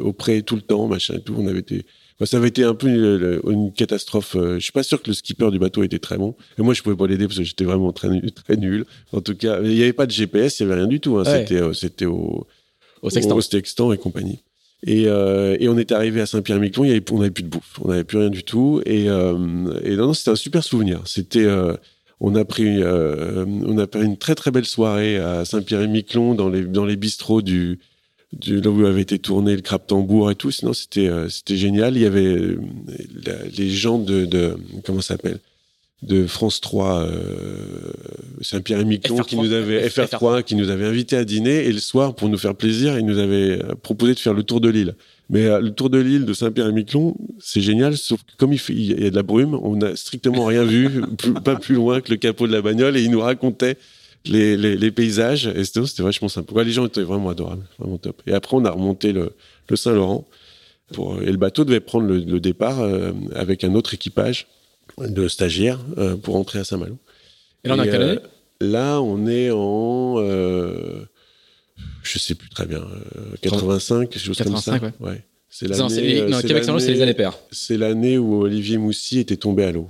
au 0.00 0.12
pré 0.12 0.42
tout 0.42 0.56
le 0.56 0.62
temps, 0.62 0.86
machin 0.88 1.18
tout. 1.24 1.34
On 1.38 1.46
avait 1.46 1.58
été, 1.60 1.84
ça 2.24 2.38
avait 2.38 2.48
été 2.48 2.64
un 2.64 2.74
peu 2.74 2.88
une, 2.88 3.40
une 3.52 3.72
catastrophe. 3.72 4.34
euh, 4.36 4.54
Je 4.58 4.60
suis 4.64 4.72
pas 4.72 4.82
sûr 4.82 5.02
que 5.02 5.08
le 5.08 5.14
skipper 5.14 5.50
du 5.50 5.58
bateau 5.58 5.82
était 5.82 5.98
très 5.98 6.16
bon. 6.16 6.34
Et 6.58 6.62
moi, 6.62 6.72
je 6.74 6.82
pouvais 6.82 6.96
pas 6.96 7.06
l'aider 7.06 7.26
parce 7.26 7.38
que 7.38 7.44
j'étais 7.44 7.64
vraiment 7.64 7.92
très 7.92 8.08
nul, 8.08 8.32
très 8.32 8.56
nul. 8.56 8.86
En 9.12 9.20
tout 9.20 9.34
cas, 9.36 9.60
il 9.62 9.68
n'y 9.70 9.82
avait 9.82 9.92
pas 9.92 10.06
de 10.06 10.12
GPS, 10.12 10.58
il 10.58 10.62
y 10.62 10.66
avait 10.66 10.76
rien 10.76 10.86
du 10.88 11.00
tout. 11.00 11.18
Hein. 11.18 11.24
Ouais. 11.24 11.40
C'était, 11.40 11.60
euh, 11.60 11.72
c'était 11.74 12.06
au, 12.06 12.46
Au 13.02 13.10
sextant. 13.10 13.36
au 13.36 13.40
sextant 13.42 13.92
et 13.92 13.98
compagnie. 13.98 14.40
Et, 14.86 15.08
euh, 15.08 15.56
et 15.58 15.68
on 15.68 15.76
est 15.76 15.90
arrivé 15.90 16.20
à 16.20 16.26
Saint-Pierre-Miquelon, 16.26 16.84
on 17.10 17.18
n'avait 17.18 17.30
plus 17.30 17.42
de 17.42 17.48
bouffe, 17.48 17.80
on 17.82 17.88
n'avait 17.88 18.04
plus 18.04 18.18
rien 18.18 18.30
du 18.30 18.44
tout. 18.44 18.80
Et, 18.86 19.08
euh, 19.08 19.36
non, 19.36 20.14
c'était 20.14 20.30
un 20.30 20.36
super 20.36 20.62
souvenir. 20.62 21.02
C'était, 21.06 21.44
euh, 21.44 21.74
on 22.20 22.36
a 22.36 22.44
pris, 22.44 22.82
on 22.82 23.78
a 23.78 23.86
pris 23.86 24.04
une 24.04 24.16
très 24.16 24.34
très 24.36 24.50
belle 24.50 24.64
soirée 24.64 25.18
à 25.18 25.44
Saint-Pierre-et-Miquelon 25.44 26.34
dans 26.34 26.48
les 26.48 26.62
dans 26.62 26.86
les 26.86 26.96
bistrots 26.96 27.42
du, 27.42 27.78
là 28.46 28.70
où 28.70 28.86
avait 28.86 29.02
été 29.02 29.18
tourné 29.18 29.54
le 29.54 29.60
crabe 29.60 29.86
tambour 29.86 30.30
et 30.30 30.34
tout. 30.34 30.50
Sinon, 30.50 30.72
c'était 30.72 31.10
c'était 31.28 31.56
génial. 31.56 31.96
Il 31.96 32.02
y 32.02 32.06
avait 32.06 32.56
les 33.58 33.68
gens 33.68 33.98
de, 33.98 34.24
de 34.24 34.56
comment 34.84 35.02
ça 35.02 35.14
s'appelle? 35.14 35.40
De 36.02 36.26
France 36.26 36.60
3 36.60 37.00
euh, 37.06 37.90
Saint-Pierre-et-Miquelon 38.42 39.18
qui 39.20 39.36
FR3. 39.36 39.42
nous 39.42 39.52
avait 39.52 39.88
FR3 39.88 40.42
qui 40.42 40.54
nous 40.54 40.68
avait 40.70 40.84
invités 40.86 41.16
à 41.16 41.24
dîner 41.24 41.64
et 41.64 41.72
le 41.72 41.78
soir 41.78 42.14
pour 42.14 42.28
nous 42.28 42.38
faire 42.38 42.54
plaisir, 42.54 42.98
il 42.98 43.06
nous 43.06 43.18
avait 43.18 43.62
euh, 43.62 43.74
proposé 43.82 44.14
de 44.14 44.18
faire 44.18 44.34
le 44.34 44.42
tour 44.42 44.60
de 44.60 44.68
l'île. 44.68 44.94
Mais 45.30 45.46
euh, 45.46 45.60
le 45.60 45.70
tour 45.70 45.90
de 45.90 45.98
l'île 45.98 46.24
de 46.26 46.32
Saint-Pierre-et-Miquelon, 46.34 47.16
c'est 47.40 47.60
génial, 47.62 47.96
sauf 47.96 48.22
que 48.22 48.32
comme 48.36 48.52
il, 48.52 48.58
fait, 48.58 48.74
il 48.74 49.02
y 49.02 49.06
a 49.06 49.10
de 49.10 49.16
la 49.16 49.22
brume, 49.22 49.54
on 49.54 49.76
n'a 49.76 49.96
strictement 49.96 50.44
rien 50.44 50.64
vu, 50.64 51.00
plus- 51.18 51.32
pas 51.32 51.56
plus 51.56 51.74
loin 51.76 52.00
que 52.00 52.10
le 52.10 52.16
capot 52.18 52.46
de 52.46 52.52
la 52.52 52.62
bagnole, 52.62 52.96
et 52.96 53.02
il 53.02 53.10
nous 53.10 53.20
racontait 53.20 53.76
les, 54.26 54.56
les, 54.56 54.76
les 54.76 54.90
paysages, 54.90 55.46
et 55.46 55.64
c'était 55.64 55.84
c'était 55.86 56.02
vachement 56.02 56.28
sympa. 56.28 56.52
Ouais, 56.52 56.64
les 56.64 56.72
gens 56.72 56.86
étaient 56.86 57.02
vraiment 57.02 57.30
adorables, 57.30 57.64
vraiment 57.78 57.96
top. 57.96 58.22
Et 58.26 58.32
après, 58.34 58.56
on 58.56 58.64
a 58.64 58.70
remonté 58.70 59.12
le, 59.12 59.32
le 59.68 59.76
Saint-Laurent, 59.76 60.26
pour, 60.92 61.20
et 61.22 61.26
le 61.32 61.36
bateau 61.38 61.64
devait 61.64 61.80
prendre 61.80 62.06
le, 62.06 62.18
le 62.18 62.38
départ 62.38 62.80
euh, 62.80 63.12
avec 63.34 63.64
un 63.64 63.74
autre 63.74 63.94
équipage 63.94 64.46
de 64.98 65.28
stagiaires 65.28 65.80
euh, 65.98 66.16
pour 66.16 66.34
rentrer 66.34 66.58
à 66.60 66.64
Saint-Malo. 66.64 66.96
Et 67.64 67.68
là, 67.68 67.74
on 67.74 67.78
a 67.78 67.86
quelle 67.86 68.02
euh, 68.02 68.10
année 68.12 68.20
Là, 68.60 69.02
on 69.02 69.26
est 69.26 69.50
en. 69.50 70.14
Euh, 70.18 71.04
je 72.02 72.18
sais 72.18 72.34
plus 72.34 72.48
très 72.48 72.64
bien. 72.66 72.78
euh, 72.78 73.34
85, 73.42 74.08
quelque 74.08 74.22
chose 74.22 74.36
85, 74.38 74.80
comme 74.80 74.90
ça. 74.90 75.04
Ouais. 75.12 75.22
C'est 75.50 75.68
Non, 75.68 75.88
c'est 75.88 75.96
l'année. 76.00 76.14
les- 76.14 76.20
euh, 76.20 76.28
non, 76.28 76.36
c'est 76.40 76.46
Québec 76.48 76.64
Saint-Malo, 76.64 76.80
c'est 76.80 76.86
les 76.86 76.92
l'année- 76.94 77.02
années 77.10 77.14
paires. 77.14 77.38
C'est 77.50 77.76
l'année 77.76 78.18
où 78.18 78.42
Olivier 78.42 78.78
Moussy 78.78 79.18
était 79.20 79.36
tombé 79.36 79.64
à 79.64 79.72
l'eau. 79.72 79.88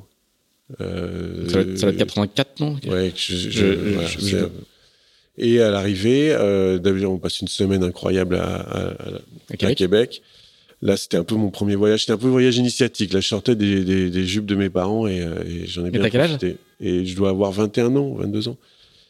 Euh, 0.81 1.49
Ça 1.49 1.55
va 1.55 1.61
être, 1.61 1.79
ça 1.79 1.87
va 1.87 1.93
être 1.93 1.99
84, 1.99 2.61
non? 2.61 2.77
Ouais, 2.89 3.13
je, 3.15 3.37
je- 3.37 3.51
Je- 3.51 3.65
voilà, 3.93 4.09
je- 4.09 4.19
c'est- 4.19 4.31
je- 4.41 4.47
Et 5.39 5.61
à 5.61 5.71
l'arrivée, 5.71 6.33
euh, 6.33 6.79
on 7.07 7.19
passe 7.19 7.41
une 7.41 7.49
semaine 7.49 7.85
incroyable 7.85 8.37
à, 8.37 8.43
à- 8.57 8.89
à- 8.89 8.93
À 8.93 9.21
à 9.53 9.57
Québec. 9.57 9.77
Québec. 9.79 10.23
Là, 10.83 10.97
c'était 10.97 11.17
un 11.17 11.25
peu 11.25 11.35
mon 11.35 11.51
premier 11.51 11.75
voyage. 11.75 12.01
C'était 12.01 12.13
un 12.13 12.19
peu 12.19 12.27
un 12.27 12.31
voyage 12.31 12.59
initiatique. 12.59 13.13
Là, 13.13 13.21
je 13.21 13.29
sortais 13.29 13.55
des, 13.55 13.85
des, 13.85 14.11
des 14.11 14.27
jupes 14.27 14.47
de 14.47 14.55
mes 14.55 14.69
parents 14.69 15.07
et, 15.07 15.21
euh, 15.23 15.43
et 15.47 15.67
j'en 15.67 15.87
ai 15.87 15.91
bien 15.91 16.09
quel 16.11 16.21
âge. 16.21 16.39
Et 16.81 17.07
je 17.07 17.17
dois 17.17 17.31
avoir 17.31 17.53
21 17.53 17.97
ans, 17.97 18.15
22 18.15 18.49
ans. 18.49 18.57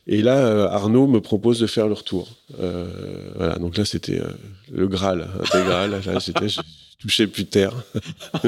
Et 0.07 0.22
là, 0.22 0.46
euh, 0.46 0.68
Arnaud 0.68 1.07
me 1.07 1.20
propose 1.20 1.59
de 1.59 1.66
faire 1.66 1.88
le 1.88 1.94
retour. 1.94 2.29
Euh, 2.61 2.87
voilà, 3.35 3.57
donc 3.57 3.76
là, 3.76 3.85
c'était 3.85 4.20
euh, 4.20 4.29
le 4.72 4.87
Graal 4.87 5.29
intégral. 5.40 5.90
Là, 5.90 6.18
j'étais, 6.20 6.48
je 6.48 6.61
touchais 7.00 7.26
plus 7.26 7.44
terre. 7.44 7.74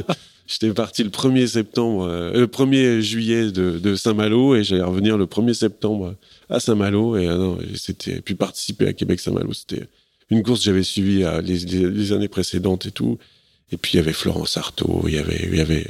J'étais 0.46 0.72
parti 0.72 1.04
le 1.04 1.11
1er 1.11 1.46
septembre, 1.46 2.09
le 2.09 2.46
1er 2.46 3.00
juillet 3.00 3.52
de, 3.52 3.78
de 3.78 3.94
Saint-Malo 3.94 4.57
et 4.57 4.64
j'allais 4.64 4.83
revenir 4.83 5.18
le 5.18 5.26
1er 5.26 5.52
septembre 5.52 6.14
à 6.48 6.59
Saint-Malo. 6.59 7.18
Et 7.18 7.26
non, 7.26 7.59
et 7.61 7.76
c'était 7.76 8.22
puis 8.22 8.35
participer 8.35 8.87
à 8.87 8.94
Québec-Saint-Malo, 8.94 9.52
c'était 9.52 9.87
une 10.31 10.43
course 10.43 10.61
que 10.61 10.64
j'avais 10.67 10.83
suivie 10.83 11.25
euh, 11.25 11.41
les, 11.41 11.59
les, 11.59 11.91
les 11.91 12.12
années 12.12 12.29
précédentes 12.29 12.87
et 12.87 12.91
tout. 12.91 13.19
Et 13.73 13.77
puis 13.77 13.93
il 13.95 13.97
y 13.97 14.01
avait 14.01 14.12
Florence 14.12 14.57
Artaud, 14.57 15.05
il 15.09 15.14
y 15.14 15.19
avait, 15.19 15.41
il 15.51 15.57
y 15.57 15.61
avait, 15.61 15.87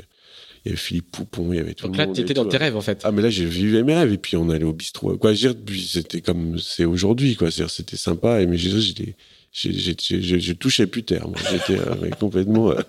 il 0.65 0.67
y 0.67 0.69
avait 0.71 0.77
Philippe 0.77 1.11
Poupon, 1.13 1.53
il 1.53 1.57
y 1.57 1.61
avait 1.61 1.75
tout 1.75 1.87
Donc 1.87 1.95
le 1.97 1.99
là, 1.99 2.07
monde. 2.07 2.15
tu 2.17 2.21
et 2.23 2.25
étais 2.25 2.35
tout. 2.35 2.43
dans 2.43 2.49
tes 2.49 2.57
rêves, 2.57 2.77
en 2.77 2.81
fait. 2.81 3.01
Ah 3.05 3.13
mais 3.13 3.23
là 3.23 3.31
j'ai 3.31 3.45
vécu 3.47 3.83
mes 3.85 3.95
rêves 3.95 4.13
et 4.13 4.19
puis 4.19 4.37
on 4.37 4.51
allait 4.51 4.65
au 4.65 4.73
bistrot 4.73 5.17
quoi 5.17 5.33
c'était 5.37 6.21
comme 6.21 6.59
c'est 6.59 6.85
aujourd'hui 6.85 7.37
quoi 7.37 7.51
c'était 7.51 7.97
sympa 7.97 8.41
et 8.43 8.47
mais 8.47 8.59
j'ai 8.59 8.81
j'étais 8.81 9.15
je, 9.53 10.53
touchais 10.53 10.87
plus 10.87 11.03
terre 11.05 11.27
j'étais 11.51 11.81
euh, 11.81 12.11
complètement 12.21 12.71
euh, 12.73 12.81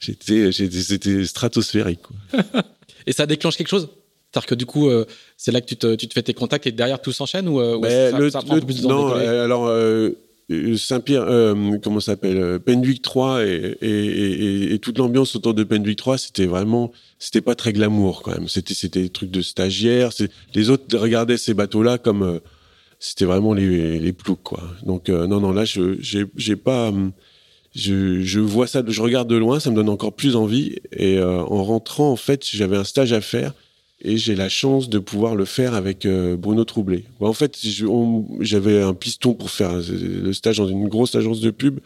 j'étais 0.00 0.50
c'était 0.52 1.24
stratosphérique 1.24 2.00
quoi. 2.02 2.42
Et 3.06 3.12
ça 3.12 3.26
déclenche 3.26 3.56
quelque 3.58 3.68
chose? 3.68 3.88
C'est-à-dire 4.32 4.46
que 4.46 4.54
du 4.54 4.64
coup, 4.66 4.88
euh, 4.88 5.04
c'est 5.36 5.52
là 5.52 5.60
que 5.60 5.66
tu 5.66 5.76
te, 5.76 5.94
tu 5.94 6.08
te 6.08 6.14
fais 6.14 6.22
tes 6.22 6.32
contacts 6.32 6.66
et 6.66 6.72
derrière 6.72 7.00
tout 7.02 7.12
s'enchaîne 7.12 7.48
ou, 7.48 7.60
euh, 7.60 7.78
ça, 8.10 8.18
le- 8.18 8.30
ça 8.30 8.40
le- 8.40 8.82
non 8.88 9.12
alors 9.14 9.66
euh, 9.66 10.10
Saint-Pierre 10.76 11.22
euh, 11.22 11.78
comment 11.82 12.00
s'appelle 12.00 12.36
euh, 12.36 12.58
Penduic 12.58 13.00
3 13.00 13.44
et, 13.46 13.76
et, 13.80 14.78
toute 14.78 14.98
l'ambiance 14.98 15.34
autour 15.36 15.54
de 15.54 15.64
Penduic 15.64 15.96
3 15.96 16.18
c'était 16.18 16.44
vraiment 16.44 16.92
c'était 17.18 17.40
pas 17.40 17.54
très 17.54 17.72
glamour 17.72 18.22
quand 18.22 18.32
même 18.32 18.48
c'était 18.48 18.74
c'était 18.74 19.00
des 19.00 19.08
trucs 19.08 19.30
de 19.30 19.40
stagiaires 19.40 20.10
les 20.54 20.68
autres 20.68 20.98
regardaient 20.98 21.38
ces 21.38 21.54
bateaux 21.54 21.82
là 21.82 21.96
comme 21.96 22.22
euh, 22.22 22.38
c'était 23.00 23.24
vraiment 23.24 23.52
les, 23.52 23.98
les 23.98 24.12
ploucs, 24.14 24.42
quoi. 24.42 24.62
Donc, 24.86 25.10
non, 25.10 25.38
non, 25.38 25.52
là, 25.52 25.66
je 25.66 25.98
j'ai 26.00 26.56
pas. 26.56 26.90
Je, 27.74 28.22
je, 28.22 28.40
vois 28.40 28.66
ça, 28.66 28.82
je 28.86 29.02
regarde 29.02 29.28
de 29.28 29.36
loin, 29.36 29.60
ça 29.60 29.68
me 29.68 29.76
donne 29.76 29.90
encore 29.90 30.14
plus 30.14 30.36
envie. 30.36 30.76
Et 30.92 31.20
en 31.20 31.64
rentrant, 31.64 32.10
en 32.10 32.16
fait, 32.16 32.46
j'avais 32.46 32.78
un 32.78 32.84
stage 32.84 33.12
à 33.12 33.20
faire 33.20 33.52
et 34.00 34.16
j'ai 34.16 34.34
la 34.34 34.48
chance 34.48 34.88
de 34.88 34.98
pouvoir 34.98 35.34
le 35.34 35.44
faire 35.44 35.74
avec 35.74 36.06
Bruno 36.06 36.64
Troublé. 36.64 37.04
En 37.20 37.32
fait, 37.32 37.58
j'avais 38.40 38.82
un 38.82 38.94
piston 38.94 39.34
pour 39.34 39.50
faire 39.50 39.72
le 39.76 40.32
stage 40.32 40.58
dans 40.58 40.68
une 40.68 40.88
grosse 40.88 41.14
agence 41.14 41.40
de 41.40 41.50
pub 41.50 41.80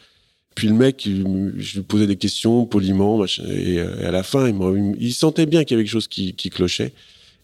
puis 0.58 0.66
le 0.66 0.74
mec, 0.74 1.02
je 1.06 1.74
lui 1.76 1.82
posais 1.86 2.08
des 2.08 2.16
questions 2.16 2.66
poliment, 2.66 3.24
et, 3.24 3.78
à 3.78 4.10
la 4.10 4.24
fin, 4.24 4.52
il, 4.98 5.14
sentait 5.14 5.46
bien 5.46 5.62
qu'il 5.62 5.76
y 5.76 5.78
avait 5.78 5.84
quelque 5.84 5.92
chose 5.92 6.08
qui, 6.08 6.34
clochait. 6.34 6.94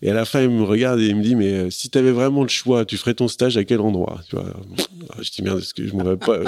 Et 0.03 0.11
à 0.11 0.15
la 0.15 0.25
fin, 0.25 0.43
il 0.43 0.51
me 0.51 0.65
regarde 0.65 0.99
et 0.99 1.07
il 1.07 1.15
me 1.15 1.23
dit, 1.23 1.37
mais 1.37 1.53
euh, 1.53 1.71
si 1.71 1.89
tu 1.89 1.97
avais 1.97 2.11
vraiment 2.11 2.43
le 2.43 2.49
choix, 2.49 2.85
tu 2.85 2.97
ferais 2.97 3.15
ton 3.15 3.29
stage 3.29 3.57
à 3.57 3.63
quel 3.63 3.81
endroit 3.81 4.21
vois? 4.33 4.53
Je 5.23 5.31
dis, 5.31 5.43
merde, 5.43 5.61
est-ce 5.61 5.75
que 5.75 5.87
je 5.87 5.95
m'aurais 5.95 6.17
pas... 6.17 6.41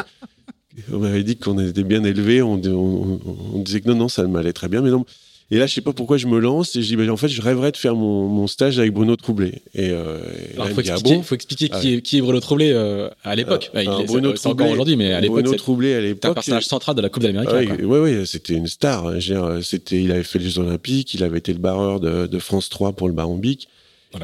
On 0.93 0.99
m'avait 0.99 1.23
dit 1.23 1.37
qu'on 1.37 1.57
était 1.61 1.85
bien 1.85 2.03
élevé, 2.03 2.43
on, 2.43 2.61
on, 2.61 3.63
disait 3.63 3.81
que 3.81 3.89
non, 3.89 3.95
non, 3.95 4.09
ça 4.09 4.27
m'allait 4.27 4.53
très 4.53 4.69
bien, 4.69 4.83
mais 4.83 4.91
non, 4.91 5.07
et 5.51 5.59
là, 5.59 5.67
je 5.67 5.75
sais 5.75 5.81
pas 5.81 5.93
pourquoi 5.93 6.17
je 6.17 6.27
me 6.27 6.41
lance 6.41 6.75
et 6.75 6.83
je 6.83 6.89
dis, 6.89 6.97
ben, 6.97 7.09
en 7.09 7.17
fait, 7.17 7.29
je 7.29 7.41
rêverais 7.41 7.71
de 7.71 7.77
faire 7.77 7.95
mon, 7.95 8.27
mon 8.27 8.49
stage 8.49 8.81
avec 8.81 8.93
Bruno 8.93 9.15
Troublé. 9.15 9.63
Et, 9.75 9.91
euh, 9.91 10.19
Alors, 10.55 10.69
il 10.69 10.75
faut, 10.75 10.81
expliquer, 10.81 11.23
faut 11.23 11.35
expliquer 11.37 11.69
qui, 11.69 11.95
est, 11.95 12.01
qui 12.01 12.19
est 12.19 12.21
Bruno 12.21 12.41
Troublé 12.41 12.73
euh, 12.73 13.09
à 13.23 13.37
l'époque. 13.37 13.71
Euh, 13.77 13.85
Bruno 14.07 14.35
c'est 14.35 14.49
encore 14.49 14.69
aujourd'hui, 14.69 14.97
mais 14.97 15.13
à 15.13 15.21
l'époque. 15.21 15.45
Bruno 15.45 15.57
Troublé 15.57 15.95
à 15.95 16.01
l'époque. 16.01 16.33
Un 16.33 16.35
personnage 16.35 16.67
central 16.67 16.97
de 16.97 17.01
la 17.01 17.09
Coupe 17.11 17.23
d'Amérique. 17.23 17.71
Oui, 17.81 17.99
oui, 17.99 18.27
c'était 18.27 18.55
une 18.55 18.67
star. 18.67 19.07
Hein. 19.07 19.21
C'était, 19.63 20.03
il 20.03 20.11
avait 20.11 20.25
fait 20.25 20.41
les 20.41 20.51
Jeux 20.51 20.63
Olympiques, 20.63 21.15
il 21.15 21.23
avait 21.23 21.39
été 21.39 21.53
le 21.53 21.61
barreur 21.61 22.01
de, 22.01 22.27
de 22.27 22.39
France 22.41 22.69
3 22.69 22.95
pour 22.95 23.07
le 23.07 23.15
Baron 23.15 23.37
Bic. 23.37 23.69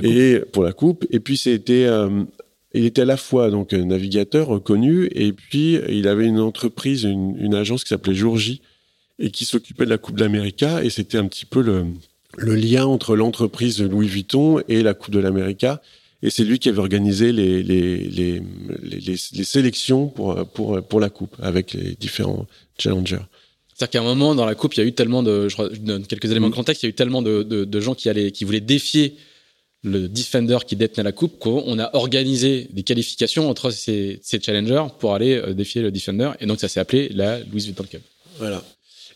Et 0.03 0.41
pour 0.53 0.65
la 0.65 0.73
Coupe. 0.73 1.07
Et 1.11 1.21
puis, 1.21 1.37
c'était, 1.37 1.85
euh, 1.85 2.25
il 2.75 2.85
était 2.85 3.03
à 3.03 3.05
la 3.05 3.17
fois 3.17 3.51
donc 3.51 3.73
navigateur 3.75 4.49
reconnu 4.49 5.09
et 5.13 5.33
puis 5.33 5.79
il 5.89 6.09
avait 6.09 6.25
une 6.25 6.41
entreprise, 6.41 7.05
une, 7.05 7.37
une 7.39 7.55
agence 7.55 7.85
qui 7.85 7.91
s'appelait 7.91 8.15
Jour 8.15 8.39
J 8.39 8.63
et 9.19 9.31
qui 9.31 9.45
s'occupait 9.45 9.85
de 9.85 9.91
la 9.91 9.99
Coupe 9.99 10.17
de 10.17 10.23
l'Amérique. 10.23 10.65
Et 10.83 10.91
c'était 10.91 11.19
un 11.19 11.27
petit 11.27 11.47
peu 11.47 11.63
le, 11.63 11.87
le 12.37 12.55
lien 12.55 12.85
entre 12.87 13.17
l'entreprise 13.17 13.81
Louis 13.83 14.09
Vuitton 14.09 14.61
et 14.69 14.83
la 14.83 14.95
Coupe 14.95 15.15
de 15.15 15.21
l'Amérique. 15.21 15.67
Et 16.23 16.31
c'est 16.31 16.45
lui 16.45 16.59
qui 16.59 16.69
avait 16.69 16.79
organisé 16.79 17.33
les, 17.33 17.63
les, 17.63 17.99
les, 17.99 18.43
les, 18.83 19.01
les 19.01 19.45
sélections 19.45 20.07
pour, 20.07 20.47
pour, 20.51 20.83
pour 20.83 21.01
la 21.01 21.11
Coupe 21.11 21.37
avec 21.43 21.73
les 21.73 21.95
différents 21.95 22.47
challengers. 22.79 23.19
C'est-à-dire 23.75 23.91
qu'à 23.91 24.01
un 24.01 24.15
moment, 24.15 24.35
dans 24.35 24.47
la 24.47 24.55
Coupe, 24.55 24.75
il 24.75 24.81
y 24.81 24.83
a 24.83 24.87
eu 24.87 24.93
tellement 24.93 25.23
de. 25.23 25.49
Je, 25.49 25.77
donne 25.79 26.07
quelques 26.07 26.31
éléments 26.31 26.49
de 26.49 26.53
mm. 26.53 26.57
contexte, 26.57 26.83
il 26.83 26.87
y 26.87 26.89
a 26.89 26.91
eu 26.91 26.95
tellement 26.95 27.23
de, 27.23 27.43
de, 27.43 27.65
de 27.65 27.81
gens 27.81 27.95
qui, 27.95 28.09
allaient, 28.09 28.31
qui 28.31 28.45
voulaient 28.45 28.61
défier 28.61 29.17
le 29.85 30.09
defender 30.09 30.59
qui 30.67 30.77
détenait 30.77 31.03
la 31.03 31.13
coupe, 31.13 31.39
qu'on 31.41 31.79
a 31.79 31.91
organisé 31.97 32.69
des 32.73 32.85
qualifications 32.85 33.51
entre 33.51 33.71
ces, 33.71 34.21
ces 34.23 34.41
challengers 34.41 34.85
pour 35.01 35.15
aller 35.15 35.35
euh, 35.35 35.55
défier 35.55 35.83
le 35.83 35.91
defender. 35.91 36.31
Et 36.41 36.47
donc, 36.47 36.61
ça 36.61 36.69
s'est 36.69 36.79
appelé 36.79 37.09
la 37.09 37.41
Louis 37.41 37.65
Vuitton 37.65 37.85
Cup. 37.85 38.03
Voilà. 38.39 38.63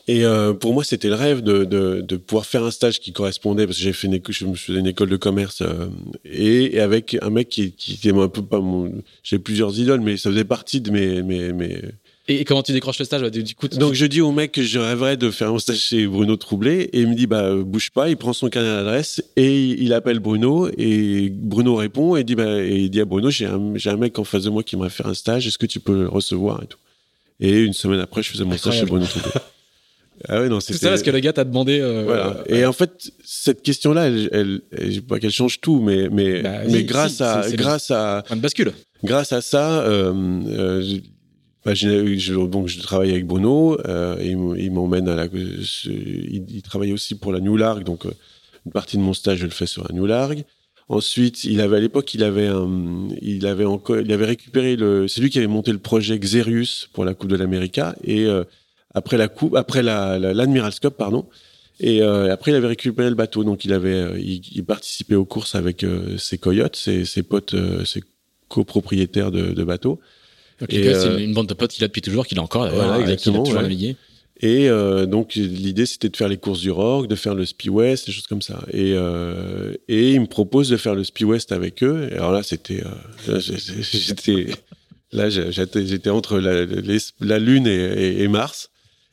Et 0.09 0.25
euh, 0.25 0.53
pour 0.53 0.73
moi, 0.73 0.85
c'était 0.85 1.09
le 1.09 1.14
rêve 1.14 1.42
de, 1.42 1.64
de, 1.64 2.01
de, 2.01 2.16
pouvoir 2.16 2.47
faire 2.47 2.62
un 2.62 2.71
stage 2.71 3.01
qui 3.01 3.12
correspondait, 3.12 3.66
parce 3.66 3.79
que 3.79 3.83
j'ai 3.83 3.92
fait 3.92 4.07
une, 4.07 4.21
je 4.29 4.47
me 4.47 4.55
faisais 4.55 4.79
une 4.79 4.87
école 4.87 5.09
de 5.09 5.16
commerce, 5.16 5.62
euh, 5.62 5.88
et, 6.25 6.77
et, 6.77 6.81
avec 6.81 7.16
un 7.21 7.31
mec 7.31 7.49
qui, 7.49 7.73
qui 7.73 7.95
était 7.95 8.16
un 8.16 8.29
peu 8.29 8.42
pas 8.42 8.61
mon... 8.61 8.92
J'ai 9.25 9.40
plusieurs 9.40 9.77
idoles, 9.79 10.01
mais 10.01 10.16
ça 10.16 10.31
faisait 10.31 10.45
partie 10.45 10.81
de 10.81 10.92
mes... 10.92 11.23
mes, 11.23 11.53
mes... 11.53 11.83
Et 12.29 12.45
comment 12.45 12.62
tu 12.62 12.73
décroches 12.73 12.99
le 13.01 13.05
stage 13.05 13.29
du 13.31 13.55
coup, 13.57 13.69
Donc 13.69 13.95
je 13.95 14.05
dis 14.07 14.21
au 14.21 14.33
mec 14.33 14.53
que 14.53 14.62
je 14.62 14.81
rêverais 14.81 15.16
de 15.16 15.31
faire 15.31 15.53
un 15.53 15.59
stage 15.59 15.79
chez 15.79 16.07
Bruno 16.07 16.37
Troublé, 16.37 16.88
et 16.92 17.01
il 17.01 17.09
me 17.09 17.14
dit, 17.16 17.27
bah 17.27 17.57
bouge 17.57 17.90
pas, 17.90 18.09
il 18.09 18.16
prend 18.16 18.33
son 18.33 18.49
carnet 18.49 18.69
d'adresse, 18.69 19.25
et 19.35 19.64
il 19.64 19.92
appelle 19.92 20.21
Bruno, 20.21 20.69
et 20.79 21.31
Bruno 21.31 21.75
répond, 21.75 22.14
et 22.14 22.23
dit, 22.23 22.37
bah, 22.37 22.62
et 22.62 22.77
il 22.77 22.90
dit 22.90 23.01
à 23.01 23.05
Bruno, 23.05 23.31
j'ai 23.31 23.47
un, 23.47 23.75
un 23.85 23.97
mec 23.97 24.21
en 24.21 24.25
face 24.25 24.45
de 24.45 24.51
moi 24.51 24.62
qui 24.62 24.77
m'a 24.77 24.88
fait 24.88 25.07
un 25.07 25.14
stage, 25.14 25.49
est-ce 25.49 25.59
que 25.59 25.66
tu 25.66 25.81
peux 25.81 26.03
le 26.03 26.09
recevoir 26.09 26.62
et 26.62 26.66
tout. 26.66 26.79
Et 27.40 27.59
une 27.59 27.73
semaine 27.75 28.01
après, 28.01 28.23
je 28.23 28.31
faisais 28.31 28.45
mon 28.45 28.57
stage 28.57 28.79
chez 28.79 28.87
Bruno 28.87 29.05
Troublé. 29.05 29.33
Ah 30.29 30.40
ouais, 30.40 30.48
non, 30.48 30.61
c'est 30.61 30.74
ça 30.74 30.88
parce 30.88 31.02
que 31.02 31.11
le 31.11 31.20
gars 31.20 31.33
t'a 31.33 31.44
demandé. 31.44 31.81
Euh, 31.81 32.05
voilà. 32.05 32.42
Et 32.46 32.64
en 32.64 32.72
fait, 32.72 33.11
cette 33.24 33.62
question-là, 33.62 34.07
elle, 34.07 34.29
elle, 34.33 34.61
elle 34.72 35.02
pas 35.02 35.18
qu'elle 35.18 35.31
change 35.31 35.61
tout, 35.61 35.81
mais 35.81 36.09
mais 36.11 36.42
bah, 36.42 36.61
mais 36.68 36.85
grâce 36.85 37.20
à 37.20 37.42
grâce 37.52 37.90
à 37.90 38.24
de 38.31 38.37
bascule. 38.37 38.72
Grâce 39.05 39.33
à 39.33 39.40
ça, 39.40 39.83
euh, 39.83 40.12
euh, 40.48 40.98
bah, 41.66 41.74
je, 41.74 42.46
donc 42.46 42.68
je 42.68 42.81
travaille 42.81 43.11
avec 43.11 43.26
Bruno. 43.26 43.79
Euh, 43.87 44.16
et 44.20 44.31
il 44.31 44.70
m'emmène 44.70 45.09
à 45.09 45.16
la. 45.16 45.26
Il, 45.26 46.44
il, 46.48 46.62
travaille 46.62 46.92
aussi 46.92 47.16
pour 47.16 47.33
la 47.33 47.40
New 47.40 47.57
Larg, 47.57 47.85
donc 47.85 48.07
euh, 48.07 48.11
une 48.64 48.72
partie 48.72 48.96
de 48.96 49.02
mon 49.02 49.12
stage, 49.12 49.38
je 49.38 49.44
le 49.44 49.50
fais 49.50 49.66
sur 49.66 49.83
la 49.83 49.94
New 49.94 50.07
Larg. 50.07 50.44
Ensuite, 50.88 51.42
il 51.42 51.61
avait 51.61 51.79
à 51.79 51.81
l'époque, 51.81 52.14
il 52.14 52.22
avait 52.22 52.46
un, 52.46 53.09
il 53.20 53.44
avait 53.46 53.64
encore, 53.64 53.98
il 53.98 54.12
avait 54.12 54.26
récupéré 54.26 54.76
le, 54.76 55.09
c'est 55.09 55.20
lui 55.20 55.31
qui 55.31 55.38
avait 55.38 55.48
monté 55.48 55.72
le 55.72 55.79
projet 55.79 56.16
Xerius 56.16 56.88
pour 56.92 57.05
la 57.05 57.14
Coupe 57.14 57.29
de 57.29 57.37
l'Amérique 57.37 57.81
et 58.05 58.26
euh, 58.26 58.44
après 58.96 59.18
la 59.18 59.28
coupe, 59.28 59.54
après 59.54 59.82
la, 59.82 60.18
l'Admiral's 60.18 60.80
Cup, 60.80 60.94
pardon. 60.96 61.26
Et 61.78 62.00
euh, 62.00 62.32
après, 62.32 62.50
il 62.50 62.54
avait 62.54 62.68
récupéré 62.68 63.11
le 63.11 63.14
bateau, 63.14 63.44
donc 63.44 63.66
il 63.66 63.74
avait, 63.74 63.92
euh, 63.92 64.18
il, 64.18 64.64
participait 64.64 65.14
aux 65.14 65.26
courses 65.26 65.54
avec 65.54 65.85
euh, 65.85 66.16
ses 66.16 66.38
coyotes, 66.38 66.76
ses, 66.76 67.04
ses 67.04 67.22
potes, 67.22 67.54
ses 67.85 68.02
copropriétaires 68.48 69.30
de, 69.30 69.52
de 69.52 69.64
bateaux. 69.64 70.00
et 70.70 70.94
c'est 70.94 71.22
une 71.22 71.35
bande 71.35 71.46
de 71.46 71.52
potes 71.52 71.72
qu'il 71.72 71.85
a 71.85 71.88
depuis 71.88 72.00
toujours, 72.00 72.26
qu'il 72.26 72.38
a 72.38 72.42
encore. 72.42 72.66
Voilà, 72.70 73.00
exactement. 73.00 73.42
toujours 73.42 73.61
navigué. 73.61 73.96
Et 74.40 74.68
donc 75.06 75.35
l'idée 75.35 75.87
c'était 75.87 76.11
de 76.11 76.16
faire 76.16 76.28
les 76.28 76.37
courses 76.37 76.61
du 76.61 76.70
Rock, 76.70 77.09
de 77.09 77.14
faire 77.14 77.35
le 77.35 77.46
Spi 77.46 77.70
West, 77.70 78.06
des 78.06 78.12
choses 78.12 78.26
comme 78.26 78.42
ça. 78.42 78.62
Et 78.70 78.90
et 79.88 80.12
il 80.12 80.20
me 80.20 80.26
propose 80.26 80.68
de 80.68 80.76
faire 80.76 80.94
le 80.94 81.04
Spi 81.04 81.24
West 81.24 81.52
avec 81.52 81.82
eux. 81.82 82.09
Et 82.11 82.16
alors 82.16 82.32
là 82.32 82.42
c'était 82.42 82.82
j'étais 83.38 84.48
là 85.12 85.30
j'étais 85.30 86.11
entre 86.11 86.38
la, 86.38 86.66
la 87.20 87.38
lune 87.38 87.66
et, 87.66 88.22
et 88.22 88.28
Mars 88.28 88.70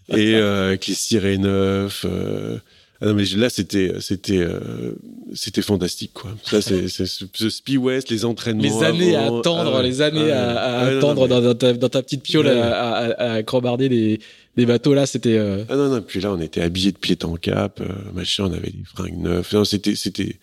et 0.09 0.35
euh, 0.35 0.67
avec 0.67 0.87
les 0.87 0.93
sirènes 0.93 1.41
neufs. 1.41 2.05
Euh, 2.07 2.57
ah 3.01 3.07
non 3.07 3.15
mais 3.15 3.25
là 3.35 3.49
c'était 3.49 3.95
c'était 3.99 4.37
euh, 4.37 4.93
c'était 5.33 5.61
fantastique 5.61 6.11
quoi. 6.13 6.31
Ça 6.43 6.61
c'est 6.61 6.87
ce 7.33 7.49
Spi 7.49 7.77
West, 7.77 8.09
les 8.09 8.23
entraînements. 8.23 8.63
Les 8.63 8.83
années 8.83 9.15
à 9.15 9.25
attendre, 9.25 9.75
ah 9.77 9.83
les 9.83 10.01
années 10.01 10.31
à, 10.31 10.57
à 10.57 10.85
attendre 10.85 11.27
dans, 11.27 11.53
ta, 11.53 11.73
dans, 11.73 11.89
ta, 11.89 12.01
petite 12.01 12.23
piole 12.23 12.47
à, 12.47 13.33
à, 13.33 13.43
crobarder 13.43 13.89
des, 13.89 14.19
des 14.55 14.65
bateaux 14.65 14.93
là, 14.93 15.05
c'était. 15.05 15.37
Ah 15.69 15.75
non 15.75 15.89
non, 15.89 16.01
puis 16.01 16.21
là 16.21 16.31
on 16.31 16.39
était 16.39 16.61
habillés 16.61 16.91
de 16.93 16.97
pied 16.97 17.17
en 17.23 17.35
cap, 17.35 17.81
machin, 18.13 18.45
on 18.45 18.53
avait 18.53 18.71
des 18.71 18.83
fringues 18.85 19.19
neufs. 19.19 19.51
Non 19.51 19.65
c'était 19.65 19.95
c'était, 19.95 20.37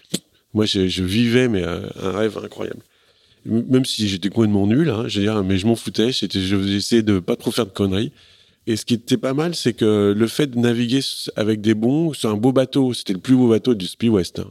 moi 0.52 0.66
je, 0.66 0.86
je, 0.86 1.02
vivais 1.02 1.48
mais 1.48 1.62
un 1.62 2.12
rêve 2.12 2.38
incroyable. 2.44 2.80
Même 3.46 3.86
si 3.86 4.06
j'étais 4.06 4.28
complètement 4.28 4.66
nul, 4.66 4.90
hein, 4.90 5.04
je 5.08 5.18
veux 5.18 5.24
dire, 5.24 5.42
mais 5.42 5.56
je 5.56 5.66
m'en 5.66 5.76
foutais. 5.76 6.10
J'essayais 6.12 7.02
de 7.02 7.20
pas 7.20 7.36
trop 7.36 7.50
faire 7.50 7.64
de 7.64 7.70
conneries. 7.70 8.12
Et 8.66 8.76
ce 8.76 8.84
qui 8.84 8.94
était 8.94 9.16
pas 9.16 9.34
mal, 9.34 9.54
c'est 9.54 9.72
que 9.72 10.14
le 10.16 10.26
fait 10.26 10.46
de 10.48 10.58
naviguer 10.58 11.00
avec 11.36 11.60
des 11.60 11.74
bons, 11.74 12.12
c'est 12.12 12.28
un 12.28 12.36
beau 12.36 12.52
bateau, 12.52 12.92
c'était 12.92 13.14
le 13.14 13.18
plus 13.18 13.34
beau 13.34 13.48
bateau 13.48 13.74
du 13.74 13.86
Speed 13.86 14.10
West. 14.10 14.38
Hein. 14.38 14.50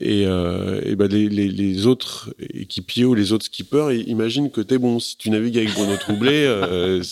Et, 0.00 0.24
euh, 0.24 0.94
ben 0.96 1.08
les, 1.08 1.86
autres 1.86 2.32
équipiers 2.38 3.04
ou 3.04 3.14
les 3.14 3.32
autres 3.32 3.44
skippers 3.46 3.92
imaginent 4.06 4.50
que 4.50 4.60
t'es 4.60 4.78
bon. 4.78 4.98
Si 4.98 5.16
tu 5.16 5.30
navigues 5.30 5.58
avec 5.58 5.72
Bruno 5.74 5.96
Troublé, 5.96 6.44
euh, 6.46 7.02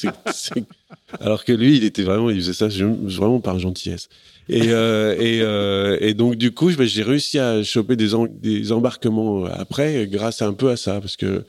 alors 1.20 1.44
que 1.44 1.52
lui, 1.52 1.76
il 1.76 1.84
était 1.84 2.02
vraiment, 2.02 2.30
il 2.30 2.36
faisait 2.36 2.52
ça 2.52 2.68
vraiment 2.68 3.40
par 3.40 3.58
gentillesse. 3.58 4.08
Et, 4.48 4.68
euh, 4.68 5.14
euh, 5.20 5.98
et, 6.00 6.14
donc 6.14 6.36
du 6.36 6.52
coup, 6.52 6.70
ben, 6.70 6.86
j'ai 6.86 7.02
réussi 7.02 7.38
à 7.38 7.62
choper 7.62 7.96
des, 7.96 8.10
des 8.40 8.72
embarquements 8.72 9.44
après, 9.44 10.06
grâce 10.06 10.40
un 10.40 10.54
peu 10.54 10.70
à 10.70 10.76
ça, 10.76 11.00
parce 11.00 11.16
que 11.16 11.44